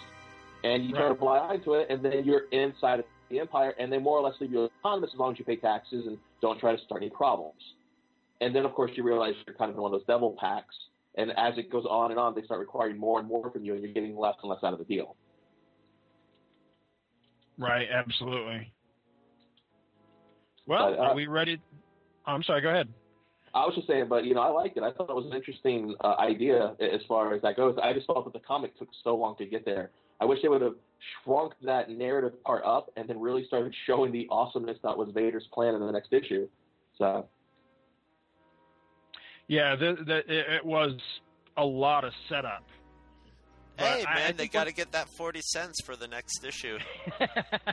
and 0.62 0.85
you 0.85 0.93
turn 0.93 1.10
a 1.10 1.15
blind 1.15 1.51
eye 1.51 1.65
to 1.65 1.73
it, 1.73 1.86
and 1.89 2.05
then 2.05 2.23
you're 2.23 2.49
inside 2.52 2.99
of 2.99 3.07
the 3.31 3.41
Empire, 3.41 3.75
and 3.78 3.91
they 3.91 3.97
more 3.97 4.19
or 4.19 4.28
less 4.28 4.39
leave 4.43 4.52
you 4.52 4.69
autonomous 4.85 5.09
as 5.15 5.19
long 5.19 5.33
as 5.33 5.39
you 5.39 5.47
pay 5.47 5.57
taxes 5.57 6.07
and 6.07 6.19
don't 6.43 6.60
try 6.60 6.77
to 6.77 6.85
start 6.85 7.01
any 7.01 7.09
problems. 7.09 7.62
And 8.43 8.55
then, 8.55 8.67
of 8.67 8.75
course, 8.75 8.91
you 8.94 9.05
realize 9.05 9.33
you're 9.47 9.57
kind 9.57 9.70
of 9.70 9.77
in 9.77 9.81
one 9.81 9.94
of 9.94 9.99
those 9.99 10.07
devil 10.07 10.36
packs 10.39 10.75
and 11.15 11.31
as 11.39 11.57
it 11.57 11.73
goes 11.73 11.86
on 11.89 12.10
and 12.10 12.20
on, 12.20 12.35
they 12.35 12.43
start 12.43 12.60
requiring 12.60 12.99
more 12.99 13.19
and 13.19 13.27
more 13.27 13.51
from 13.51 13.65
you, 13.65 13.73
and 13.73 13.83
you're 13.83 13.93
getting 13.93 14.19
less 14.19 14.35
and 14.43 14.51
less 14.51 14.62
out 14.62 14.75
of 14.75 14.78
the 14.78 14.85
deal. 14.85 15.17
Right, 17.59 17.89
absolutely. 17.91 18.70
Well, 20.67 20.91
But, 20.91 20.99
uh, 20.99 21.02
are 21.09 21.15
we 21.15 21.27
ready? 21.27 21.59
Oh, 22.27 22.33
I'm 22.33 22.43
sorry. 22.43 22.60
Go 22.60 22.69
ahead. 22.69 22.89
I 23.55 23.67
was 23.67 23.75
just 23.75 23.89
saying, 23.89 24.07
but 24.09 24.25
you 24.25 24.35
know, 24.35 24.43
I 24.43 24.49
liked 24.49 24.77
it. 24.77 24.83
I 24.83 24.93
thought 24.93 25.11
it 25.11 25.17
was 25.17 25.27
an 25.27 25.35
interesting 25.37 25.95
uh, 26.05 26.15
idea 26.19 26.77
as 26.81 27.01
far 27.09 27.35
as 27.35 27.43
that 27.43 27.57
goes. 27.57 27.77
I 27.83 27.93
just 27.93 28.07
felt 28.07 28.25
that 28.25 28.33
the 28.33 28.39
comic 28.47 28.79
took 28.79 28.89
so 29.03 29.17
long 29.17 29.37
to 29.39 29.47
get 29.47 29.65
there. 29.65 29.91
I 30.20 30.25
wish 30.25 30.41
they 30.43 30.49
would 30.49 30.62
have 30.62 30.75
shrunk 31.25 31.55
that 31.62 31.89
narrative 31.91 32.41
part 32.45 32.62
up 32.65 32.91
and 32.97 33.09
then 33.09 33.19
really 33.19 33.45
started 33.47 33.75
showing 33.87 34.12
the 34.12 34.29
awesomeness 34.31 34.79
that 34.83 34.97
was 34.97 35.09
Vader's 35.15 35.47
plan 35.53 35.75
in 35.75 35.81
the 35.81 35.91
next 35.91 36.12
issue. 36.12 36.47
So 36.99 37.27
Yeah, 39.49 39.75
the, 39.77 39.97
the, 40.07 40.19
it, 40.19 40.47
it 40.57 40.65
was 40.65 40.93
a 41.57 41.65
lot 41.65 42.05
of 42.05 42.12
setup. 42.29 42.62
Hey 43.79 44.03
But 44.05 44.09
I- 44.09 44.12
I 44.12 44.15
man, 44.17 44.37
they 44.37 44.47
got 44.47 44.67
to 44.69 44.73
get 44.75 44.93
that 44.93 45.09
forty 45.17 45.41
cents 45.43 45.81
for 45.85 45.97
the 45.97 46.07
next 46.07 46.45
issue. 46.45 46.79
yeah, 47.20 47.31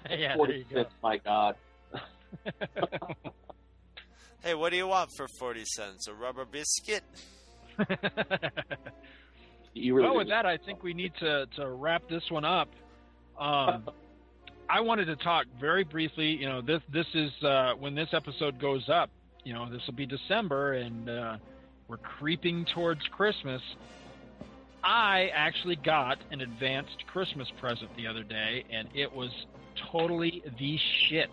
there 0.09 0.35
40 0.37 0.53
you 0.53 0.63
go. 0.71 0.75
cents, 0.83 0.93
my 1.03 1.17
God. 1.17 1.55
Hey, 4.47 4.53
what 4.53 4.71
do 4.71 4.77
you 4.77 4.87
want 4.87 5.11
for 5.11 5.27
forty 5.27 5.65
cents? 5.65 6.07
A 6.07 6.13
rubber 6.13 6.45
biscuit? 6.45 7.03
You 9.73 9.93
really 9.93 10.07
well, 10.07 10.17
with 10.17 10.29
that, 10.29 10.47
I 10.47 10.57
think 10.57 10.81
we 10.81 10.95
need 10.95 11.13
to, 11.19 11.45
to 11.57 11.69
wrap 11.69 12.01
this 12.09 12.23
one 12.31 12.43
up. 12.43 12.67
Um, 13.39 13.87
I 14.67 14.79
wanted 14.81 15.05
to 15.05 15.15
talk 15.17 15.45
very 15.59 15.83
briefly. 15.83 16.29
You 16.29 16.47
know, 16.47 16.61
this 16.61 16.81
this 16.91 17.05
is 17.13 17.31
uh, 17.43 17.73
when 17.77 17.93
this 17.93 18.09
episode 18.11 18.59
goes 18.59 18.89
up. 18.89 19.11
You 19.43 19.53
know, 19.53 19.69
this 19.69 19.81
will 19.85 19.93
be 19.93 20.07
December, 20.07 20.73
and 20.73 21.07
uh, 21.07 21.37
we're 21.87 21.97
creeping 21.97 22.65
towards 22.73 23.01
Christmas. 23.11 23.61
I 24.83 25.29
actually 25.35 25.75
got 25.75 26.17
an 26.31 26.41
advanced 26.41 27.05
Christmas 27.05 27.47
present 27.59 27.95
the 27.97 28.07
other 28.07 28.23
day, 28.23 28.63
and 28.71 28.87
it 28.95 29.13
was 29.13 29.29
totally 29.91 30.41
the 30.57 30.79
shit. 31.07 31.29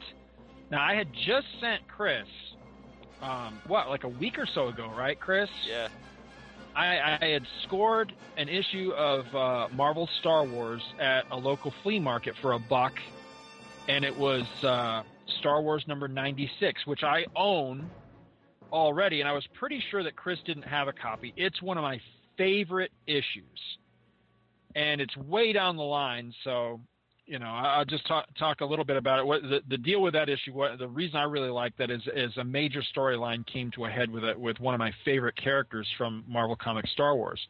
Now, 0.70 0.82
I 0.82 0.94
had 0.96 1.08
just 1.14 1.46
sent 1.60 1.86
Chris, 1.88 2.26
um, 3.22 3.60
what, 3.66 3.88
like 3.88 4.04
a 4.04 4.08
week 4.08 4.38
or 4.38 4.46
so 4.46 4.68
ago, 4.68 4.90
right, 4.96 5.18
Chris? 5.18 5.50
Yeah. 5.66 5.88
I, 6.74 7.18
I 7.20 7.26
had 7.26 7.46
scored 7.62 8.12
an 8.36 8.48
issue 8.48 8.92
of 8.92 9.34
uh, 9.34 9.68
Marvel 9.72 10.08
Star 10.20 10.44
Wars 10.44 10.82
at 10.98 11.24
a 11.30 11.36
local 11.36 11.72
flea 11.82 12.00
market 12.00 12.34
for 12.42 12.52
a 12.52 12.58
buck, 12.58 12.94
and 13.88 14.04
it 14.04 14.16
was 14.16 14.42
uh, 14.64 15.02
Star 15.38 15.62
Wars 15.62 15.84
number 15.86 16.08
96, 16.08 16.86
which 16.86 17.04
I 17.04 17.26
own 17.36 17.88
already, 18.72 19.20
and 19.20 19.28
I 19.28 19.32
was 19.32 19.46
pretty 19.54 19.82
sure 19.90 20.02
that 20.02 20.16
Chris 20.16 20.38
didn't 20.44 20.64
have 20.64 20.88
a 20.88 20.92
copy. 20.92 21.32
It's 21.36 21.62
one 21.62 21.78
of 21.78 21.82
my 21.82 22.00
favorite 22.36 22.90
issues, 23.06 23.78
and 24.74 25.00
it's 25.00 25.16
way 25.16 25.52
down 25.52 25.76
the 25.76 25.84
line, 25.84 26.34
so 26.42 26.80
you 27.26 27.38
know, 27.38 27.46
I'll 27.46 27.84
just 27.84 28.06
talk 28.06 28.26
talk 28.38 28.60
a 28.60 28.64
little 28.64 28.84
bit 28.84 28.96
about 28.96 29.18
it. 29.18 29.26
What 29.26 29.42
the, 29.42 29.60
the 29.68 29.78
deal 29.78 30.02
with 30.02 30.12
that 30.12 30.28
issue? 30.28 30.52
What 30.52 30.78
the 30.78 30.88
reason 30.88 31.16
I 31.16 31.22
really 31.24 31.48
like 31.48 31.76
that 31.78 31.90
is 31.90 32.02
is 32.14 32.36
a 32.36 32.44
major 32.44 32.82
storyline 32.94 33.46
came 33.46 33.70
to 33.72 33.86
a 33.86 33.90
head 33.90 34.10
with 34.10 34.24
it 34.24 34.38
with 34.38 34.60
one 34.60 34.74
of 34.74 34.78
my 34.78 34.92
favorite 35.04 35.36
characters 35.36 35.86
from 35.96 36.24
Marvel 36.28 36.56
Comics 36.56 36.92
Star 36.92 37.16
Wars. 37.16 37.40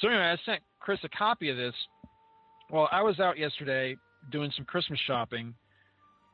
So 0.00 0.08
anyway, 0.08 0.24
I 0.24 0.36
sent 0.46 0.62
Chris 0.80 0.98
a 1.04 1.08
copy 1.10 1.50
of 1.50 1.56
this. 1.56 1.74
Well, 2.70 2.88
I 2.90 3.02
was 3.02 3.20
out 3.20 3.36
yesterday 3.36 3.96
doing 4.32 4.50
some 4.56 4.64
Christmas 4.64 4.98
shopping, 5.06 5.52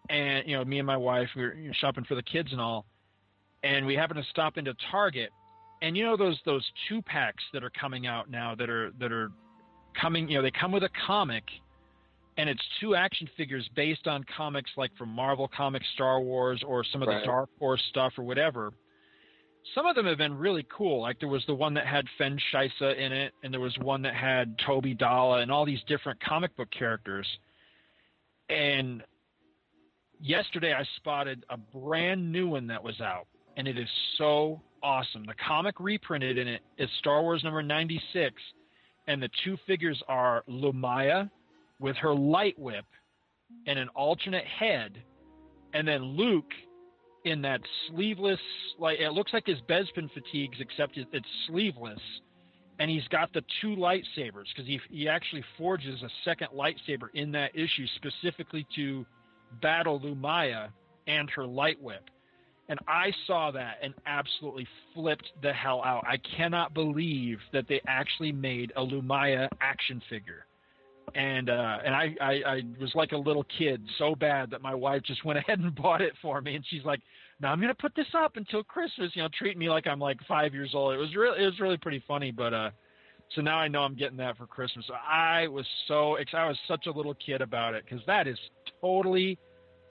and 0.09 0.47
you 0.47 0.57
know, 0.57 0.65
me 0.65 0.79
and 0.79 0.87
my 0.87 0.97
wife 0.97 1.29
we 1.35 1.43
were 1.43 1.55
you 1.55 1.69
know, 1.69 1.75
shopping 1.81 2.05
for 2.05 2.15
the 2.15 2.23
kids 2.23 2.51
and 2.53 2.61
all, 2.61 2.87
and 3.65 3.85
we 3.85 3.97
happened 3.97 4.23
to 4.23 4.31
stop 4.31 4.59
into 4.59 4.75
Target, 4.93 5.31
and 5.83 5.97
you 5.97 6.05
know 6.05 6.17
those 6.17 6.39
those 6.47 6.65
two 6.89 7.03
packs 7.03 7.43
that 7.53 7.65
are 7.65 7.71
coming 7.71 8.07
out 8.07 8.31
now 8.31 8.55
that 8.55 8.71
are 8.71 8.93
that 9.01 9.11
are 9.11 9.33
coming. 10.01 10.29
You 10.29 10.37
know, 10.37 10.43
they 10.43 10.53
come 10.53 10.71
with 10.71 10.85
a 10.85 10.91
comic 11.05 11.43
and 12.37 12.49
it's 12.49 12.63
two 12.81 12.95
action 12.95 13.29
figures 13.37 13.69
based 13.75 14.07
on 14.07 14.25
comics 14.37 14.71
like 14.77 14.91
from 14.97 15.09
Marvel 15.11 15.49
Comics, 15.49 15.87
Star 15.95 16.21
Wars, 16.21 16.63
or 16.67 16.85
some 16.85 17.03
of 17.03 17.09
Right. 17.09 17.21
the 17.21 17.27
Dark 17.27 17.51
Horse 17.59 17.83
stuff 17.91 18.13
or 18.19 18.23
whatever. 18.23 18.73
Some 19.75 19.87
of 19.87 19.95
them 19.95 20.07
have 20.07 20.19
been 20.19 20.37
really 20.37 20.65
cool. 20.75 21.03
Like 21.03 21.21
there 21.21 21.29
was 21.29 21.45
the 21.47 21.55
one 21.55 21.75
that 21.75 21.87
had 21.87 22.07
Fen 22.17 22.39
Shysa 22.53 22.97
in 22.97 23.13
it, 23.13 23.35
and 23.43 23.53
there 23.53 23.61
was 23.61 23.77
one 23.79 24.03
that 24.03 24.15
had 24.15 24.57
Tobbi 24.59 24.97
Dala 24.97 25.41
and 25.41 25.51
all 25.51 25.67
these 25.67 25.83
different 25.87 26.19
comic 26.21 26.57
book 26.57 26.71
characters. 26.71 27.27
And 28.49 29.03
yesterday 30.19 30.73
I 30.73 30.85
spotted 30.97 31.45
a 31.51 31.57
brand 31.57 32.31
new 32.33 32.49
one 32.49 32.67
that 32.69 32.83
was 32.83 33.01
out, 33.01 33.27
and 33.57 33.69
it 33.69 33.79
is 33.79 33.89
so 34.17 34.61
awesome. 34.83 35.25
The 35.25 35.35
comic 35.47 35.79
reprinted 35.79 36.39
in 36.39 36.49
it 36.49 36.63
is 36.79 36.89
Star 36.99 37.23
Wars 37.23 37.45
number 37.45 37.63
96, 37.63 38.35
and 39.09 39.23
the 39.23 39.29
two 39.45 39.57
figures 39.67 40.03
are 40.09 40.43
Lumiya 40.49 41.31
with 41.81 41.97
her 41.97 42.15
light 42.15 42.59
whip 42.59 42.85
and 43.67 43.79
an 43.79 43.89
alternate 43.91 44.45
head, 44.45 45.03
and 45.75 45.89
then 45.89 46.03
Luke 46.03 46.53
in 47.25 47.43
that 47.43 47.61
sleeveless, 47.89 48.39
like 48.79 48.99
it 48.99 49.11
looks 49.11 49.33
like 49.33 49.47
his 49.47 49.59
Bespin 49.69 50.11
fatigues, 50.13 50.59
except 50.61 50.97
it's 50.97 51.27
sleeveless, 51.47 52.01
and 52.79 52.91
he's 52.91 53.07
got 53.09 53.33
the 53.33 53.43
two 53.61 53.77
lightsabers 53.77 54.47
because 54.55 54.67
he 54.67 54.81
he 54.91 55.09
actually 55.09 55.45
forges 55.59 56.03
a 56.03 56.09
second 56.25 56.49
lightsaber 56.55 57.09
in 57.15 57.33
that 57.33 57.55
issue 57.55 57.87
specifically 57.97 58.67
to 58.77 59.05
battle 59.61 60.01
Lumiya 60.01 60.69
and 61.07 61.29
her 61.31 61.47
light 61.47 61.81
whip. 61.83 62.09
And 62.69 62.79
I 62.87 63.13
saw 63.27 63.51
that 63.51 63.79
and 63.83 63.93
absolutely 64.07 64.67
flipped 64.95 65.29
the 65.43 65.53
hell 65.53 65.83
out. 65.85 66.05
I 66.07 66.19
cannot 66.37 66.73
believe 66.73 67.39
that 67.53 67.67
they 67.69 67.81
actually 67.89 68.31
made 68.31 68.73
a 68.77 68.81
Lumiya 68.81 69.49
action 69.61 70.01
figure 70.09 70.47
and 71.15 71.51
uh, 71.51 71.79
and 71.85 71.95
I, 71.95 72.15
I 72.21 72.33
I 72.47 72.63
was 72.81 72.93
like 72.95 73.13
a 73.13 73.17
little 73.17 73.45
kid, 73.59 73.83
so 73.99 74.15
bad 74.15 74.51
that 74.51 74.63
my 74.63 74.75
wife 74.75 75.03
just 75.03 75.25
went 75.25 75.39
ahead 75.41 75.59
and 75.59 75.75
bought 75.75 76.01
it 76.01 76.13
for 76.21 76.41
me, 76.41 76.57
and 76.57 76.65
she's 76.69 76.85
like, 76.85 77.01
"Now 77.41 77.53
I'm 77.53 77.61
gonna 77.61 77.75
put 77.75 77.95
this 77.95 78.07
up 78.17 78.37
until 78.37 78.63
Christmas," 78.63 79.13
you 79.15 79.23
know, 79.23 79.29
treat 79.37 79.57
me 79.57 79.69
like 79.69 79.87
I'm 79.87 80.01
like 80.01 80.19
five 80.27 80.55
years 80.55 80.71
old. 80.75 80.95
It 80.95 80.99
was 80.99 81.15
really 81.15 81.43
it 81.43 81.47
was 81.47 81.61
really 81.61 81.77
pretty 81.77 82.03
funny, 82.07 82.31
but 82.31 82.55
uh, 82.55 82.71
so 83.35 83.41
now 83.43 83.59
I 83.59 83.69
know 83.69 83.81
I'm 83.83 83.95
getting 83.95 84.17
that 84.19 84.37
for 84.37 84.47
Christmas. 84.47 84.85
I 85.09 85.47
was 85.49 85.67
so 85.87 86.17
I 86.33 86.47
was 86.49 86.59
such 86.67 86.87
a 86.87 86.91
little 86.91 87.15
kid 87.15 87.41
about 87.41 87.75
it 87.75 87.85
because 87.85 88.05
that 88.07 88.27
is 88.27 88.39
totally 88.81 89.39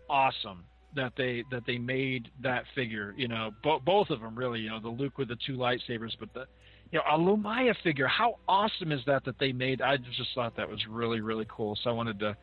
awesome 0.09 0.65
that 0.95 1.13
they 1.15 1.43
that 1.51 1.63
they 1.65 1.77
made 1.77 2.29
that 2.41 2.63
figure. 2.75 3.13
You 3.17 3.27
know, 3.27 3.51
bo- 3.63 3.79
both 3.79 4.09
of 4.09 4.21
them 4.21 4.35
really. 4.35 4.59
You 4.59 4.69
know, 4.69 4.79
the 4.79 4.89
Luke 4.89 5.17
with 5.17 5.29
the 5.29 5.37
two 5.45 5.57
lightsabers, 5.57 6.15
but 6.19 6.33
the 6.33 6.45
you 6.91 6.99
know, 6.99 7.03
a 7.09 7.17
Lumiya 7.17 7.75
figure. 7.83 8.07
How 8.07 8.35
awesome 8.47 8.91
is 8.91 9.01
that 9.05 9.23
that 9.25 9.37
they 9.39 9.51
made? 9.51 9.81
I 9.81 9.97
just 9.97 10.29
thought 10.33 10.55
that 10.57 10.69
was 10.69 10.79
really, 10.89 11.21
really 11.21 11.45
cool. 11.49 11.77
So 11.83 11.89
I 11.89 11.93
wanted 11.93 12.19
to 12.19 12.35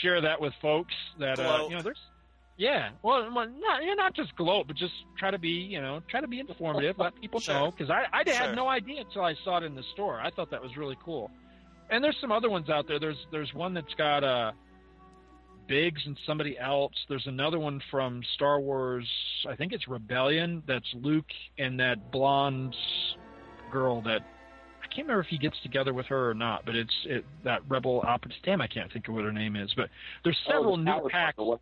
share 0.00 0.20
that 0.20 0.40
with 0.40 0.52
folks 0.62 0.94
that 1.18 1.38
uh, 1.40 1.66
you 1.68 1.74
know, 1.76 1.82
there's 1.82 1.98
yeah, 2.56 2.90
well, 3.02 3.28
not 3.30 3.82
you're 3.82 3.96
not 3.96 4.14
just 4.14 4.34
gloat, 4.36 4.68
but 4.68 4.76
just 4.76 4.92
try 5.18 5.30
to 5.30 5.38
be 5.38 5.48
you 5.48 5.80
know 5.80 6.00
try 6.08 6.20
to 6.20 6.28
be 6.28 6.38
informative, 6.40 6.96
let 6.98 7.20
people 7.20 7.40
Sure. 7.44 7.54
know 7.54 7.70
because 7.72 7.90
I 7.90 8.04
I 8.12 8.22
Sure. 8.24 8.34
had 8.34 8.54
no 8.56 8.68
idea 8.68 9.00
until 9.00 9.22
I 9.22 9.34
saw 9.44 9.58
it 9.58 9.64
in 9.64 9.74
the 9.74 9.82
store. 9.92 10.20
I 10.20 10.30
thought 10.30 10.50
that 10.50 10.62
was 10.62 10.76
really 10.76 10.96
cool. 11.04 11.30
And 11.90 12.02
there's 12.02 12.16
some 12.20 12.32
other 12.32 12.48
ones 12.50 12.70
out 12.70 12.86
there. 12.86 12.98
There's 13.00 13.18
there's 13.32 13.52
one 13.54 13.74
that's 13.74 13.92
got 13.98 14.22
uh 14.24 14.52
Biggs 15.66 16.02
and 16.06 16.16
somebody 16.26 16.58
else. 16.58 16.92
There's 17.08 17.26
another 17.26 17.58
one 17.58 17.80
from 17.90 18.22
Star 18.34 18.60
Wars. 18.60 19.08
I 19.48 19.56
think 19.56 19.72
it's 19.72 19.88
Rebellion. 19.88 20.62
That's 20.68 20.84
Luke 20.94 21.24
and 21.58 21.80
that 21.80 22.12
blonde 22.12 22.76
girl 23.72 24.00
that 24.02 24.20
I 24.82 24.86
can't 24.94 25.06
remember 25.08 25.20
if 25.22 25.28
he 25.28 25.38
gets 25.38 25.56
together 25.62 25.92
with 25.94 26.06
her 26.06 26.30
or 26.30 26.34
not. 26.34 26.64
But 26.66 26.74
it's 26.76 26.92
it, 27.06 27.24
that 27.44 27.60
Rebel 27.68 28.02
opposite. 28.06 28.36
Damn, 28.44 28.60
I 28.60 28.66
can't 28.66 28.92
think 28.92 29.08
of 29.08 29.14
what 29.14 29.24
her 29.24 29.32
name 29.32 29.56
is. 29.56 29.72
But 29.76 29.88
there's 30.22 30.38
Oh, 30.48 30.52
several 30.52 30.76
the 30.76 30.82
new 30.84 31.08
packs. 31.10 31.36
the- 31.36 31.58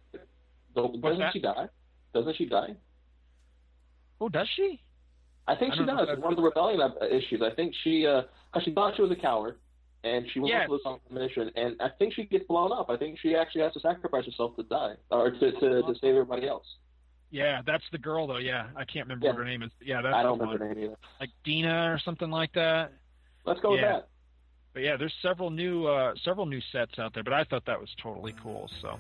doesn't 0.75 1.19
that? 1.19 1.33
she 1.33 1.41
die? 1.41 1.69
Doesn't 2.15 2.37
she 2.37 2.47
die? 2.47 2.75
Oh, 4.21 4.29
does 4.29 4.49
she? 4.57 4.81
I 5.49 5.57
think 5.57 5.73
I 5.75 5.77
she 5.77 5.85
does. 5.85 6.19
one 6.19 6.33
of 6.33 6.37
the 6.37 6.43
rebellion 6.43 6.81
issues. 7.11 7.43
I 7.43 7.55
think 7.55 7.75
she, 7.83 8.07
uh, 8.07 8.23
she 8.63 8.73
thought 8.73 8.95
she 8.97 9.03
was 9.03 9.11
a 9.11 9.17
coward, 9.17 9.57
and 10.05 10.25
she 10.33 10.39
went 10.39 10.53
Yes. 10.53 10.69
to 10.69 10.79
on 10.85 11.01
a 11.11 11.15
mission, 11.15 11.51
and 11.57 11.75
I 11.83 11.89
think 11.99 12.15
she 12.15 12.25
gets 12.25 12.47
blown 12.47 12.71
up. 12.73 12.89
I 12.91 12.97
think 12.97 13.19
she 13.19 13.35
actually 13.35 13.63
has 13.63 13.73
to 13.73 13.81
sacrifice 13.81 14.25
herself 14.25 14.55
to 14.57 14.63
die, 14.63 14.95
or 15.11 15.31
to 15.33 15.53
to, 15.53 15.83
to 15.83 15.95
save 16.01 16.11
everybody 16.15 16.47
else. 16.47 16.67
Yeah, 17.33 17.63
that's 17.67 17.85
the 17.91 17.99
girl 17.99 18.27
though. 18.27 18.37
Yeah, 18.37 18.67
I 18.77 18.85
can't 18.85 19.07
remember 19.09 19.27
what 19.29 19.37
her 19.37 19.45
name 19.45 19.63
is. 19.63 19.71
Yeah, 19.81 20.03
that's 20.03 20.15
I 20.15 20.23
don't 20.23 20.37
the 20.39 20.45
one. 20.45 20.55
remember 20.55 20.75
her 20.75 20.75
name 20.75 20.85
either. 20.91 20.97
like 21.19 21.31
Deena 21.45 21.91
or 21.93 21.99
something 22.05 22.31
like 22.31 22.53
that. 22.53 22.93
Let's 23.47 23.59
go 23.61 23.73
with 23.73 23.81
that. 23.81 24.09
But 24.75 24.83
yeah, 24.83 24.97
there's 24.99 25.15
several 25.23 25.51
new 25.51 25.87
uh, 25.87 26.13
several 26.25 26.45
new 26.47 26.61
sets 26.73 26.99
out 26.99 27.15
there. 27.15 27.23
But 27.25 27.33
I 27.33 27.45
thought 27.45 27.65
that 27.67 27.81
was 27.81 27.89
totally 28.03 28.35
cool. 28.43 28.71
So 28.83 28.99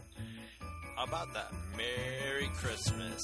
How 0.96 1.04
about 1.04 1.32
that? 1.34 1.52
Merry 1.76 2.48
Christmas. 2.54 3.22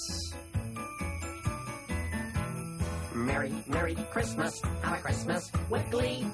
Merry, 3.15 3.53
Merry 3.67 3.95
Christmas, 4.13 4.61
have 4.83 4.99
a 4.99 5.03
Christmas 5.03 5.51
with 5.71 5.91
glee. 5.91 6.25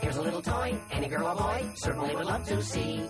Here's 0.00 0.16
a 0.16 0.22
little 0.22 0.42
toy 0.42 0.78
any 0.92 1.08
girl 1.08 1.26
or 1.26 1.34
boy 1.34 1.64
certainly 1.74 2.14
would 2.14 2.24
love 2.26 2.46
to 2.46 2.62
see. 2.62 3.02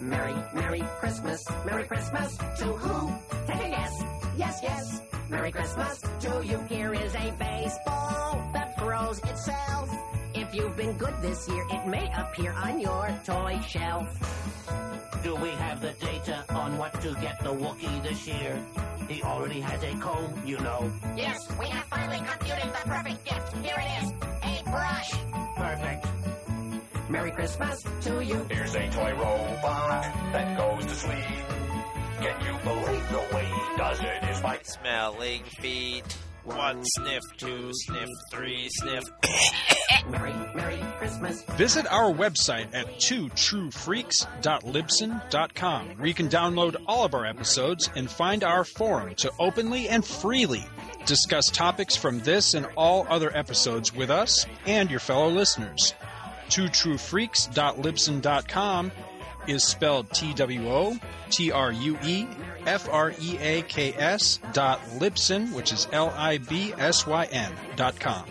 Merry, 0.00 0.34
Merry 0.54 0.80
Christmas, 1.00 1.42
Merry 1.66 1.84
Christmas 1.84 2.36
to 2.36 2.64
who? 2.66 3.12
Take 3.48 3.66
a 3.66 3.70
guess. 3.70 3.97
Yes, 4.38 4.60
yes. 4.62 5.02
Merry 5.28 5.50
Christmas 5.50 6.00
to 6.20 6.42
you. 6.46 6.58
Here 6.68 6.94
is 6.94 7.12
a 7.16 7.32
baseball 7.40 8.50
that 8.52 8.78
throws 8.78 9.18
itself. 9.18 9.90
If 10.32 10.54
you've 10.54 10.76
been 10.76 10.92
good 10.96 11.14
this 11.20 11.48
year, 11.48 11.64
it 11.72 11.88
may 11.88 12.08
appear 12.16 12.52
on 12.52 12.78
your 12.78 13.10
toy 13.26 13.58
shelf. 13.66 14.06
Do 15.24 15.34
we 15.34 15.48
have 15.48 15.80
the 15.80 15.92
data 15.94 16.44
on 16.50 16.78
what 16.78 16.92
to 17.02 17.14
get 17.20 17.42
the 17.42 17.50
Wookiee 17.52 18.00
this 18.04 18.28
year? 18.28 18.64
He 19.08 19.24
already 19.24 19.60
has 19.60 19.82
a 19.82 19.92
comb, 19.96 20.40
you 20.46 20.58
know. 20.60 20.88
Yes, 21.16 21.48
we 21.58 21.66
have 21.66 21.84
finally 21.86 22.24
computed 22.24 22.68
the 22.72 22.88
perfect 22.88 23.24
gift. 23.24 23.56
Here 23.56 23.76
it 23.76 24.04
is, 24.04 24.12
a 24.44 24.70
brush. 24.70 25.10
Perfect. 25.56 26.06
Merry 27.10 27.32
Christmas 27.32 27.84
to 28.02 28.24
you. 28.24 28.46
Here's 28.48 28.74
a 28.76 28.88
toy 28.90 29.14
robot 29.14 30.04
that 30.32 30.56
goes 30.56 30.86
to 30.86 30.94
sleep. 30.94 31.57
Can 32.20 32.40
you 32.44 32.52
believe 32.64 33.08
the 33.10 33.24
way 33.34 33.44
he 33.44 33.76
does 33.76 34.00
it 34.00 34.24
is 34.28 34.40
by 34.40 34.58
Smelling 34.62 35.44
feet. 35.60 36.16
One 36.42 36.82
sniff, 36.84 37.22
two 37.36 37.70
sniff, 37.72 38.08
three 38.32 38.68
sniff. 38.70 39.04
Merry, 40.10 40.32
Merry 40.54 40.80
Christmas. 40.98 41.42
Visit 41.56 41.86
our 41.92 42.10
website 42.12 42.74
at 42.74 42.86
twotruefreaks.libsyn.com, 42.96 45.86
where 45.96 46.06
you 46.06 46.14
can 46.14 46.28
download 46.28 46.76
all 46.86 47.04
of 47.04 47.14
our 47.14 47.24
episodes 47.26 47.88
and 47.94 48.10
find 48.10 48.42
our 48.42 48.64
forum 48.64 49.14
to 49.16 49.30
openly 49.38 49.88
and 49.88 50.04
freely 50.04 50.64
discuss 51.06 51.46
topics 51.46 51.94
from 51.96 52.18
this 52.20 52.54
and 52.54 52.66
all 52.76 53.06
other 53.08 53.34
episodes 53.36 53.94
with 53.94 54.10
us 54.10 54.44
and 54.66 54.90
your 54.90 55.00
fellow 55.00 55.28
listeners. 55.28 55.94
twotruefreaks.libsyn.com 56.48 58.92
is 59.48 59.66
spelled 59.66 60.10
T 60.12 60.34
W 60.34 60.68
O 60.68 60.98
T 61.30 61.50
R 61.50 61.72
U 61.72 61.98
E 62.04 62.26
F 62.66 62.88
R 62.90 63.12
E 63.20 63.38
A 63.38 63.62
K 63.62 63.94
S 63.94 64.38
dot 64.52 64.80
Libsyn, 64.98 65.52
which 65.54 65.72
is 65.72 65.88
L 65.92 66.12
I 66.16 66.38
B 66.38 66.72
S 66.78 67.06
Y 67.06 67.24
N 67.30 67.52
dot 67.76 67.98
com. 67.98 68.24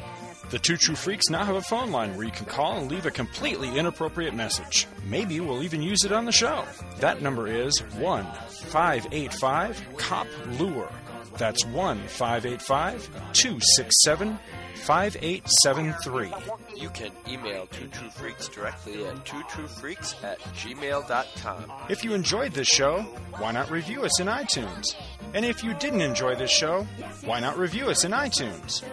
The 0.50 0.60
Two 0.60 0.78
True 0.78 0.96
Freaks 0.96 1.30
now 1.30 1.44
have 1.44 1.58
a 1.58 1.62
phone 1.62 1.92
line 1.92 2.16
where 2.16 2.26
you 2.26 2.32
can 2.32 2.46
call 2.46 2.78
and 2.78 2.90
leave 2.90 3.06
a 3.06 3.12
completely 3.12 3.78
inappropriate 3.78 4.34
message. 4.34 4.88
Maybe 5.06 5.42
we'll 5.42 5.62
even 5.62 5.82
use 5.82 6.06
it 6.06 6.14
on 6.14 6.24
the 6.24 6.32
show. 6.32 6.64
That 7.00 7.22
number 7.22 7.48
is 7.48 7.78
1 7.98 8.24
585 8.24 9.82
COP 9.98 10.28
Lure. 10.58 10.90
That's 11.38 11.66
1 11.66 11.98
585 12.08 13.06
267 13.34 14.40
5873. 14.88 16.32
You 16.76 16.90
can 16.90 17.12
email 17.28 17.68
Two 17.68 17.88
True 17.88 18.10
Freaks 18.10 18.48
directly 18.48 19.06
at 19.06 19.26
twotruefreaks 19.26 20.24
at 20.24 20.40
gmail.com. 20.40 21.72
If 21.90 22.04
you 22.04 22.14
enjoyed 22.14 22.54
this 22.54 22.68
show, 22.68 23.02
why 23.38 23.52
not 23.52 23.70
review 23.70 24.04
us 24.04 24.20
in 24.20 24.28
iTunes? 24.28 24.96
And 25.34 25.46
if 25.46 25.64
you 25.64 25.74
didn't 25.74 26.02
enjoy 26.02 26.36
this 26.36 26.52
show, 26.52 26.84
why 27.26 27.40
not 27.40 27.58
review 27.58 27.88
us 27.88 28.06
in 28.06 28.12
iTunes? 28.12 28.84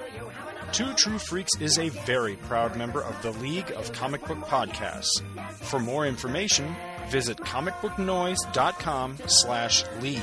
Two 0.72 0.92
True 0.94 1.18
Freaks 1.18 1.52
is 1.60 1.78
a 1.78 1.90
very 1.90 2.34
proud 2.34 2.76
member 2.76 3.00
of 3.00 3.20
the 3.22 3.30
League 3.32 3.70
of 3.76 3.92
Comic 3.92 4.26
Book 4.26 4.38
Podcasts. 4.38 5.22
For 5.52 5.78
more 5.78 6.06
information, 6.06 6.74
visit 7.08 7.36
comicbooknoise.com 7.38 9.18
slash 9.26 9.84
league. 10.00 10.22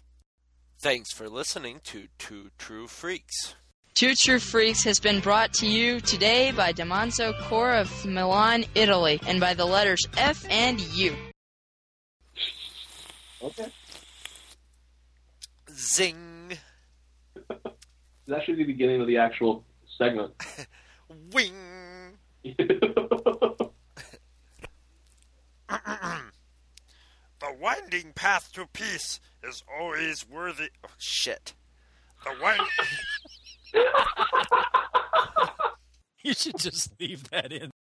Thanks 0.78 1.12
for 1.12 1.28
listening 1.28 1.80
to 1.84 2.06
Two 2.18 2.50
True 2.58 2.86
Freaks. 2.86 3.56
Two 3.94 4.14
True 4.14 4.38
Freaks 4.38 4.84
has 4.84 5.00
been 5.00 5.18
brought 5.20 5.52
to 5.54 5.66
you 5.66 5.98
today 6.00 6.52
by 6.52 6.72
Damanzo 6.72 7.36
Core 7.42 7.74
of 7.74 8.06
Milan, 8.06 8.64
Italy, 8.74 9.18
and 9.26 9.40
by 9.40 9.54
the 9.54 9.64
letters 9.64 10.06
F 10.16 10.46
and 10.48 10.80
U. 10.80 11.16
Okay. 13.42 13.72
Zing. 15.72 16.25
That 18.28 18.42
should 18.44 18.56
be 18.56 18.64
the 18.64 18.72
beginning 18.72 19.00
of 19.00 19.06
the 19.06 19.18
actual 19.18 19.64
segment. 19.98 20.32
Wing. 21.32 21.54
The 27.38 27.52
winding 27.60 28.12
path 28.14 28.50
to 28.54 28.66
peace 28.66 29.20
is 29.42 29.62
always 29.78 30.26
worthy. 30.28 30.70
Oh, 30.84 30.90
shit. 30.98 31.54
The 32.24 32.34
wind. 32.42 32.60
You 36.22 36.34
should 36.34 36.58
just 36.58 36.90
leave 36.98 37.30
that 37.30 37.52
in. 37.52 37.70